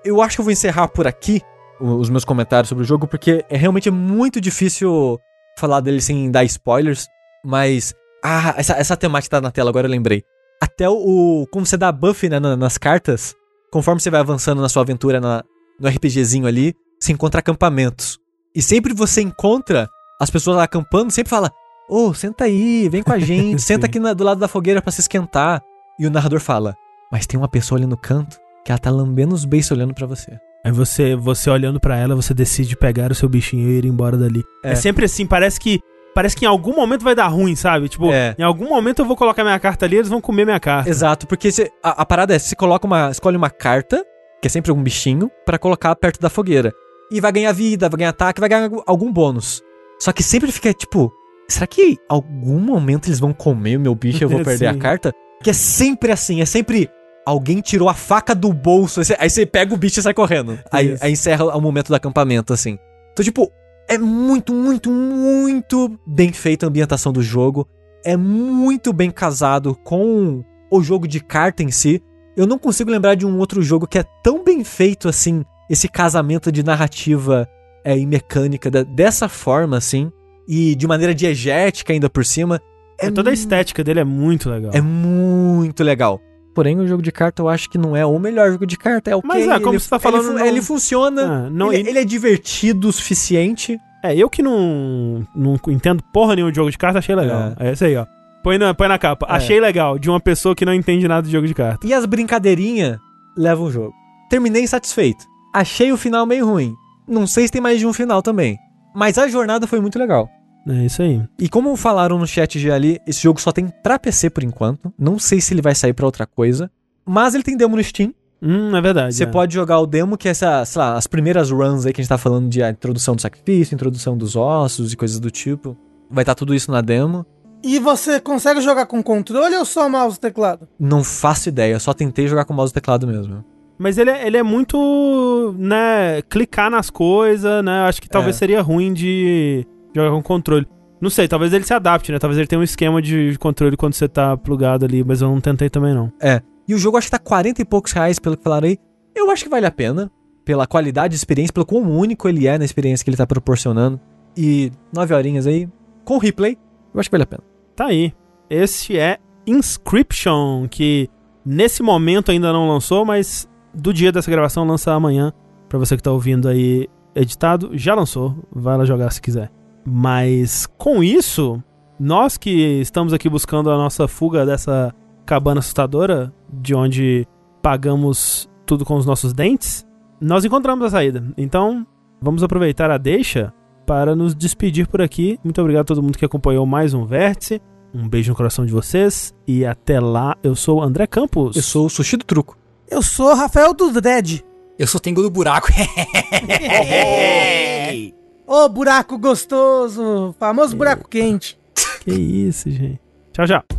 Eu 0.04 0.20
acho 0.20 0.36
que 0.36 0.40
eu 0.40 0.44
vou 0.44 0.52
encerrar 0.52 0.88
por 0.88 1.06
aqui 1.06 1.40
os 1.80 2.10
meus 2.10 2.24
comentários 2.24 2.68
sobre 2.68 2.84
o 2.84 2.86
jogo, 2.86 3.06
porque 3.06 3.44
é 3.48 3.56
realmente 3.56 3.90
muito 3.90 4.40
difícil 4.40 5.18
falar 5.58 5.80
dele 5.80 6.00
sem 6.00 6.30
dar 6.30 6.44
spoilers, 6.44 7.06
mas. 7.44 7.94
Ah, 8.24 8.54
essa, 8.56 8.72
essa 8.74 8.96
temática 8.96 9.36
tá 9.36 9.40
na 9.40 9.50
tela, 9.50 9.70
agora 9.70 9.86
eu 9.86 9.90
lembrei. 9.90 10.22
Até 10.60 10.88
o. 10.88 10.94
o 11.42 11.46
como 11.48 11.64
você 11.64 11.76
dá 11.76 11.90
buff 11.92 12.28
né, 12.28 12.38
nas 12.40 12.78
cartas, 12.78 13.34
conforme 13.70 14.00
você 14.00 14.10
vai 14.10 14.20
avançando 14.20 14.60
na 14.60 14.68
sua 14.68 14.82
aventura 14.82 15.20
na, 15.20 15.44
no 15.78 15.88
RPGzinho 15.88 16.46
ali, 16.46 16.74
você 17.00 17.12
encontra 17.12 17.40
acampamentos. 17.40 18.18
E 18.54 18.62
sempre 18.62 18.92
você 18.92 19.20
encontra 19.20 19.88
as 20.20 20.30
pessoas 20.30 20.56
lá 20.56 20.64
acampando, 20.64 21.12
sempre 21.12 21.30
fala: 21.30 21.52
Ô, 21.88 22.08
oh, 22.08 22.14
senta 22.14 22.44
aí, 22.44 22.88
vem 22.88 23.02
com 23.02 23.12
a 23.12 23.18
gente, 23.18 23.60
senta 23.62 23.86
aqui 23.86 23.98
na, 23.98 24.12
do 24.12 24.24
lado 24.24 24.40
da 24.40 24.48
fogueira 24.48 24.82
para 24.82 24.92
se 24.92 25.00
esquentar. 25.00 25.62
E 25.98 26.06
o 26.06 26.10
narrador 26.10 26.40
fala: 26.40 26.74
Mas 27.10 27.26
tem 27.26 27.38
uma 27.38 27.48
pessoa 27.48 27.78
ali 27.78 27.86
no 27.86 27.96
canto 27.96 28.36
que 28.64 28.72
ela 28.72 28.78
tá 28.78 28.90
lambendo 28.90 29.34
os 29.34 29.44
beiços 29.44 29.70
olhando 29.70 29.94
para 29.94 30.06
você. 30.06 30.38
Aí 30.64 30.72
você, 30.72 31.14
você 31.14 31.48
olhando 31.50 31.80
para 31.80 31.96
ela, 31.96 32.14
você 32.14 32.34
decide 32.34 32.76
pegar 32.76 33.12
o 33.12 33.14
seu 33.14 33.28
bichinho 33.28 33.68
e 33.68 33.78
ir 33.78 33.84
embora 33.84 34.16
dali. 34.16 34.44
É. 34.64 34.72
é. 34.72 34.74
sempre 34.74 35.04
assim, 35.04 35.26
parece 35.26 35.58
que 35.58 35.80
parece 36.14 36.34
que 36.34 36.44
em 36.44 36.48
algum 36.48 36.74
momento 36.74 37.04
vai 37.04 37.14
dar 37.14 37.28
ruim, 37.28 37.54
sabe? 37.54 37.88
Tipo, 37.88 38.12
é. 38.12 38.34
em 38.36 38.42
algum 38.42 38.68
momento 38.68 39.00
eu 39.00 39.06
vou 39.06 39.16
colocar 39.16 39.44
minha 39.44 39.58
carta 39.60 39.86
ali, 39.86 39.96
eles 39.96 40.08
vão 40.08 40.20
comer 40.20 40.44
minha 40.44 40.58
carta. 40.58 40.90
Exato, 40.90 41.26
porque 41.28 41.52
cê, 41.52 41.70
a, 41.82 42.02
a, 42.02 42.06
parada 42.06 42.34
é, 42.34 42.38
você 42.38 42.56
coloca 42.56 42.86
uma, 42.86 43.10
escolhe 43.10 43.36
uma 43.36 43.50
carta, 43.50 44.04
que 44.42 44.48
é 44.48 44.50
sempre 44.50 44.72
um 44.72 44.82
bichinho, 44.82 45.30
para 45.46 45.58
colocar 45.58 45.94
perto 45.94 46.20
da 46.20 46.28
fogueira. 46.28 46.72
E 47.10 47.20
vai 47.20 47.30
ganhar 47.30 47.52
vida, 47.52 47.88
vai 47.88 47.98
ganhar 47.98 48.10
ataque, 48.10 48.40
vai 48.40 48.48
ganhar 48.48 48.68
algum 48.84 49.12
bônus. 49.12 49.62
Só 50.00 50.12
que 50.12 50.22
sempre 50.22 50.50
fica 50.50 50.72
tipo, 50.74 51.12
será 51.48 51.66
que 51.66 51.82
em 51.82 51.98
algum 52.08 52.58
momento 52.58 53.08
eles 53.08 53.20
vão 53.20 53.32
comer 53.32 53.76
o 53.76 53.80
meu 53.80 53.94
bicho 53.94 54.22
e 54.22 54.24
eu 54.24 54.28
vou 54.28 54.42
perder 54.44 54.66
a 54.66 54.76
carta? 54.76 55.12
Que 55.42 55.50
é 55.50 55.52
sempre 55.52 56.10
assim, 56.10 56.40
é 56.40 56.44
sempre 56.44 56.90
alguém 57.28 57.60
tirou 57.60 57.88
a 57.90 57.94
faca 57.94 58.34
do 58.34 58.52
bolso, 58.52 59.00
aí 59.18 59.28
você 59.28 59.44
pega 59.44 59.74
o 59.74 59.76
bicho 59.76 60.00
e 60.00 60.02
sai 60.02 60.14
correndo. 60.14 60.58
Aí, 60.72 60.96
aí, 61.00 61.12
encerra 61.12 61.44
o 61.44 61.60
momento 61.60 61.88
do 61.88 61.94
acampamento, 61.94 62.54
assim. 62.54 62.78
Então, 63.12 63.22
tipo, 63.22 63.52
é 63.86 63.98
muito, 63.98 64.54
muito, 64.54 64.90
muito 64.90 65.98
bem 66.06 66.32
feita 66.32 66.64
a 66.64 66.68
ambientação 66.68 67.12
do 67.12 67.22
jogo. 67.22 67.68
É 68.02 68.16
muito 68.16 68.94
bem 68.94 69.10
casado 69.10 69.76
com 69.84 70.42
o 70.70 70.82
jogo 70.82 71.06
de 71.06 71.20
carta 71.20 71.62
em 71.62 71.70
si. 71.70 72.02
Eu 72.34 72.46
não 72.46 72.58
consigo 72.58 72.90
lembrar 72.90 73.14
de 73.14 73.26
um 73.26 73.38
outro 73.38 73.60
jogo 73.60 73.86
que 73.86 73.98
é 73.98 74.04
tão 74.22 74.42
bem 74.42 74.64
feito 74.64 75.06
assim, 75.06 75.44
esse 75.68 75.86
casamento 75.86 76.50
de 76.50 76.62
narrativa 76.62 77.46
é, 77.84 77.98
e 77.98 78.06
mecânica 78.06 78.70
da, 78.70 78.84
dessa 78.84 79.28
forma, 79.28 79.76
assim, 79.76 80.10
e 80.48 80.74
de 80.74 80.86
maneira 80.86 81.14
diegética 81.14 81.92
ainda 81.92 82.08
por 82.08 82.24
cima. 82.24 82.58
É, 82.98 83.10
toda 83.10 83.28
a 83.28 83.34
estética 83.34 83.84
dele 83.84 84.00
é 84.00 84.04
muito 84.04 84.48
legal. 84.48 84.70
É 84.72 84.80
muito 84.80 85.84
legal. 85.84 86.20
Porém, 86.58 86.76
o 86.80 86.88
jogo 86.88 87.00
de 87.00 87.12
carta 87.12 87.40
eu 87.40 87.48
acho 87.48 87.70
que 87.70 87.78
não 87.78 87.96
é 87.96 88.04
o 88.04 88.18
melhor 88.18 88.50
jogo 88.50 88.66
de 88.66 88.76
carta. 88.76 89.08
É 89.12 89.14
o 89.14 89.20
Mas 89.22 89.46
é, 89.46 89.60
como 89.60 89.74
ele, 89.74 89.78
você 89.78 89.88
tá 89.88 89.96
falando. 89.96 90.30
Ele, 90.30 90.38
não... 90.40 90.46
ele 90.46 90.60
funciona. 90.60 91.22
Ah, 91.22 91.48
não, 91.48 91.72
ele, 91.72 91.88
ele, 91.88 92.00
é 92.00 92.04
divertido 92.04 92.88
o 92.88 92.92
suficiente. 92.92 93.78
É, 94.02 94.12
eu 94.16 94.28
que 94.28 94.42
não, 94.42 95.24
não 95.36 95.54
entendo 95.68 96.02
porra 96.12 96.34
nenhuma 96.34 96.50
de 96.50 96.56
jogo 96.56 96.68
de 96.68 96.76
carta, 96.76 96.98
achei 96.98 97.14
legal. 97.14 97.54
É, 97.60 97.68
é 97.68 97.72
esse 97.74 97.84
aí, 97.84 97.96
ó. 97.96 98.04
Põe 98.42 98.58
na, 98.58 98.74
põe 98.74 98.88
na 98.88 98.98
capa. 98.98 99.24
É. 99.30 99.36
Achei 99.36 99.60
legal, 99.60 100.00
de 100.00 100.10
uma 100.10 100.18
pessoa 100.18 100.52
que 100.52 100.64
não 100.64 100.74
entende 100.74 101.06
nada 101.06 101.24
de 101.24 101.30
jogo 101.30 101.46
de 101.46 101.54
carta. 101.54 101.86
E 101.86 101.94
as 101.94 102.04
brincadeirinhas 102.04 102.98
levam 103.36 103.66
o 103.66 103.70
jogo. 103.70 103.94
Terminei 104.28 104.64
insatisfeito. 104.64 105.24
Achei 105.54 105.92
o 105.92 105.96
final 105.96 106.26
meio 106.26 106.44
ruim. 106.44 106.74
Não 107.06 107.24
sei 107.24 107.46
se 107.46 107.52
tem 107.52 107.62
mais 107.62 107.78
de 107.78 107.86
um 107.86 107.92
final 107.92 108.20
também. 108.20 108.58
Mas 108.96 109.16
a 109.16 109.28
jornada 109.28 109.68
foi 109.68 109.80
muito 109.80 109.96
legal. 109.96 110.28
É 110.68 110.84
isso 110.84 111.02
aí. 111.02 111.22
E 111.38 111.48
como 111.48 111.74
falaram 111.76 112.18
no 112.18 112.26
chat 112.26 112.58
já 112.58 112.74
ali, 112.74 113.00
esse 113.06 113.22
jogo 113.22 113.40
só 113.40 113.50
tem 113.50 113.68
pra 113.82 113.98
PC 113.98 114.28
por 114.28 114.44
enquanto. 114.44 114.92
Não 114.98 115.18
sei 115.18 115.40
se 115.40 115.54
ele 115.54 115.62
vai 115.62 115.74
sair 115.74 115.94
pra 115.94 116.06
outra 116.06 116.26
coisa. 116.26 116.70
Mas 117.06 117.34
ele 117.34 117.42
tem 117.42 117.56
demo 117.56 117.74
no 117.74 117.82
Steam. 117.82 118.12
Hum, 118.40 118.76
é 118.76 118.80
verdade. 118.80 119.14
Você 119.14 119.24
é. 119.24 119.26
pode 119.26 119.54
jogar 119.54 119.80
o 119.80 119.86
demo, 119.86 120.16
que 120.16 120.28
é 120.28 120.30
essa, 120.30 120.64
sei 120.64 120.78
lá, 120.78 120.94
as 120.94 121.06
primeiras 121.06 121.50
runs 121.50 121.86
aí 121.86 121.92
que 121.92 122.00
a 122.00 122.04
gente 122.04 122.08
tá 122.08 122.18
falando 122.18 122.48
de 122.48 122.62
introdução 122.62 123.16
do 123.16 123.22
sacrifício, 123.22 123.74
introdução 123.74 124.16
dos 124.16 124.36
ossos 124.36 124.92
e 124.92 124.96
coisas 124.96 125.18
do 125.18 125.30
tipo. 125.30 125.76
Vai 126.10 126.22
estar 126.22 126.34
tá 126.34 126.38
tudo 126.38 126.54
isso 126.54 126.70
na 126.70 126.80
demo. 126.80 127.26
E 127.62 127.78
você 127.80 128.20
consegue 128.20 128.60
jogar 128.60 128.86
com 128.86 129.02
controle 129.02 129.56
ou 129.56 129.64
só 129.64 129.88
mouse 129.88 130.16
e 130.16 130.20
teclado? 130.20 130.68
Não 130.78 131.02
faço 131.02 131.48
ideia, 131.48 131.78
só 131.80 131.92
tentei 131.92 132.28
jogar 132.28 132.44
com 132.44 132.54
mouse 132.54 132.70
e 132.70 132.74
teclado 132.74 133.06
mesmo. 133.06 133.44
Mas 133.76 133.98
ele 133.98 134.10
é, 134.10 134.26
ele 134.26 134.36
é 134.36 134.42
muito, 134.42 135.54
né, 135.58 136.22
clicar 136.28 136.70
nas 136.70 136.90
coisas, 136.90 137.64
né? 137.64 137.86
Acho 137.88 138.02
que 138.02 138.08
talvez 138.08 138.36
é. 138.36 138.38
seria 138.38 138.60
ruim 138.60 138.92
de 138.92 139.66
joga 139.94 140.10
com 140.10 140.22
controle. 140.22 140.66
Não 141.00 141.10
sei, 141.10 141.28
talvez 141.28 141.52
ele 141.52 141.64
se 141.64 141.72
adapte, 141.72 142.10
né? 142.10 142.18
Talvez 142.18 142.38
ele 142.38 142.46
tenha 142.46 142.60
um 142.60 142.64
esquema 142.64 143.00
de 143.00 143.36
controle 143.38 143.76
quando 143.76 143.94
você 143.94 144.08
tá 144.08 144.36
plugado 144.36 144.84
ali, 144.84 145.04
mas 145.04 145.22
eu 145.22 145.28
não 145.28 145.40
tentei 145.40 145.70
também 145.70 145.94
não. 145.94 146.12
É. 146.20 146.42
E 146.66 146.74
o 146.74 146.78
jogo 146.78 146.96
acho 146.96 147.06
que 147.06 147.12
tá 147.12 147.18
40 147.18 147.62
e 147.62 147.64
poucos 147.64 147.92
reais, 147.92 148.18
pelo 148.18 148.36
que 148.36 148.42
falaram 148.42 148.68
aí. 148.68 148.76
Eu 149.14 149.30
acho 149.30 149.44
que 149.44 149.50
vale 149.50 149.66
a 149.66 149.70
pena. 149.70 150.10
Pela 150.44 150.66
qualidade 150.66 151.12
de 151.12 151.16
experiência, 151.16 151.52
pelo 151.52 151.66
quão 151.66 151.82
único 151.82 152.28
ele 152.28 152.46
é 152.46 152.58
na 152.58 152.64
experiência 152.64 153.04
que 153.04 153.10
ele 153.10 153.16
tá 153.16 153.26
proporcionando. 153.26 154.00
E 154.36 154.72
9 154.92 155.14
horinhas 155.14 155.46
aí, 155.46 155.68
com 156.04 156.18
replay, 156.18 156.58
eu 156.92 157.00
acho 157.00 157.08
que 157.08 157.14
vale 157.14 157.24
a 157.24 157.26
pena. 157.26 157.42
Tá 157.76 157.86
aí. 157.86 158.12
Esse 158.50 158.98
é 158.98 159.18
Inscription, 159.46 160.66
que 160.68 161.08
nesse 161.44 161.82
momento 161.82 162.30
ainda 162.30 162.52
não 162.52 162.68
lançou, 162.68 163.04
mas 163.04 163.48
do 163.74 163.92
dia 163.92 164.10
dessa 164.10 164.30
gravação 164.30 164.66
lança 164.66 164.92
amanhã. 164.92 165.32
Pra 165.68 165.78
você 165.78 165.96
que 165.96 166.02
tá 166.02 166.10
ouvindo 166.10 166.48
aí 166.48 166.88
editado, 167.14 167.70
já 167.74 167.94
lançou. 167.94 168.36
Vai 168.50 168.76
lá 168.76 168.84
jogar 168.84 169.10
se 169.10 169.20
quiser. 169.20 169.50
Mas 169.88 170.66
com 170.78 171.02
isso, 171.02 171.62
nós 171.98 172.36
que 172.36 172.80
estamos 172.80 173.12
aqui 173.12 173.28
buscando 173.28 173.70
a 173.70 173.76
nossa 173.76 174.06
fuga 174.06 174.44
dessa 174.44 174.94
cabana 175.24 175.60
assustadora, 175.60 176.32
de 176.52 176.74
onde 176.74 177.26
pagamos 177.62 178.48
tudo 178.64 178.84
com 178.84 178.96
os 178.96 179.06
nossos 179.06 179.32
dentes, 179.32 179.86
nós 180.20 180.44
encontramos 180.44 180.86
a 180.86 180.90
saída. 180.90 181.24
Então, 181.36 181.86
vamos 182.20 182.42
aproveitar 182.42 182.90
a 182.90 182.98
deixa 182.98 183.52
para 183.86 184.14
nos 184.14 184.34
despedir 184.34 184.86
por 184.86 185.00
aqui. 185.00 185.38
Muito 185.42 185.60
obrigado 185.60 185.82
a 185.82 185.86
todo 185.86 186.02
mundo 186.02 186.18
que 186.18 186.24
acompanhou 186.24 186.66
mais 186.66 186.92
um 186.92 187.04
Vértice. 187.04 187.60
Um 187.94 188.06
beijo 188.06 188.30
no 188.30 188.36
coração 188.36 188.66
de 188.66 188.72
vocês 188.72 189.34
e 189.46 189.64
até 189.64 189.98
lá. 189.98 190.36
Eu 190.42 190.54
sou 190.54 190.78
o 190.78 190.82
André 190.82 191.06
Campos. 191.06 191.56
Eu 191.56 191.62
sou 191.62 191.86
o 191.86 191.90
Sushi 191.90 192.18
do 192.18 192.24
Truco. 192.24 192.56
Eu 192.90 193.02
sou 193.02 193.30
o 193.30 193.34
Rafael 193.34 193.72
do 193.72 193.90
Dread. 193.90 194.44
Eu 194.78 194.86
sou 194.86 194.98
o 194.98 195.02
Tengo 195.02 195.22
do 195.22 195.30
Buraco. 195.30 195.68
Ô, 198.48 198.64
oh, 198.64 198.68
buraco 198.70 199.18
gostoso! 199.18 200.34
Famoso 200.38 200.74
buraco 200.74 201.06
quente. 201.06 201.58
Que 202.00 202.14
isso, 202.14 202.70
gente. 202.70 202.98
Tchau, 203.30 203.44
tchau. 203.46 203.77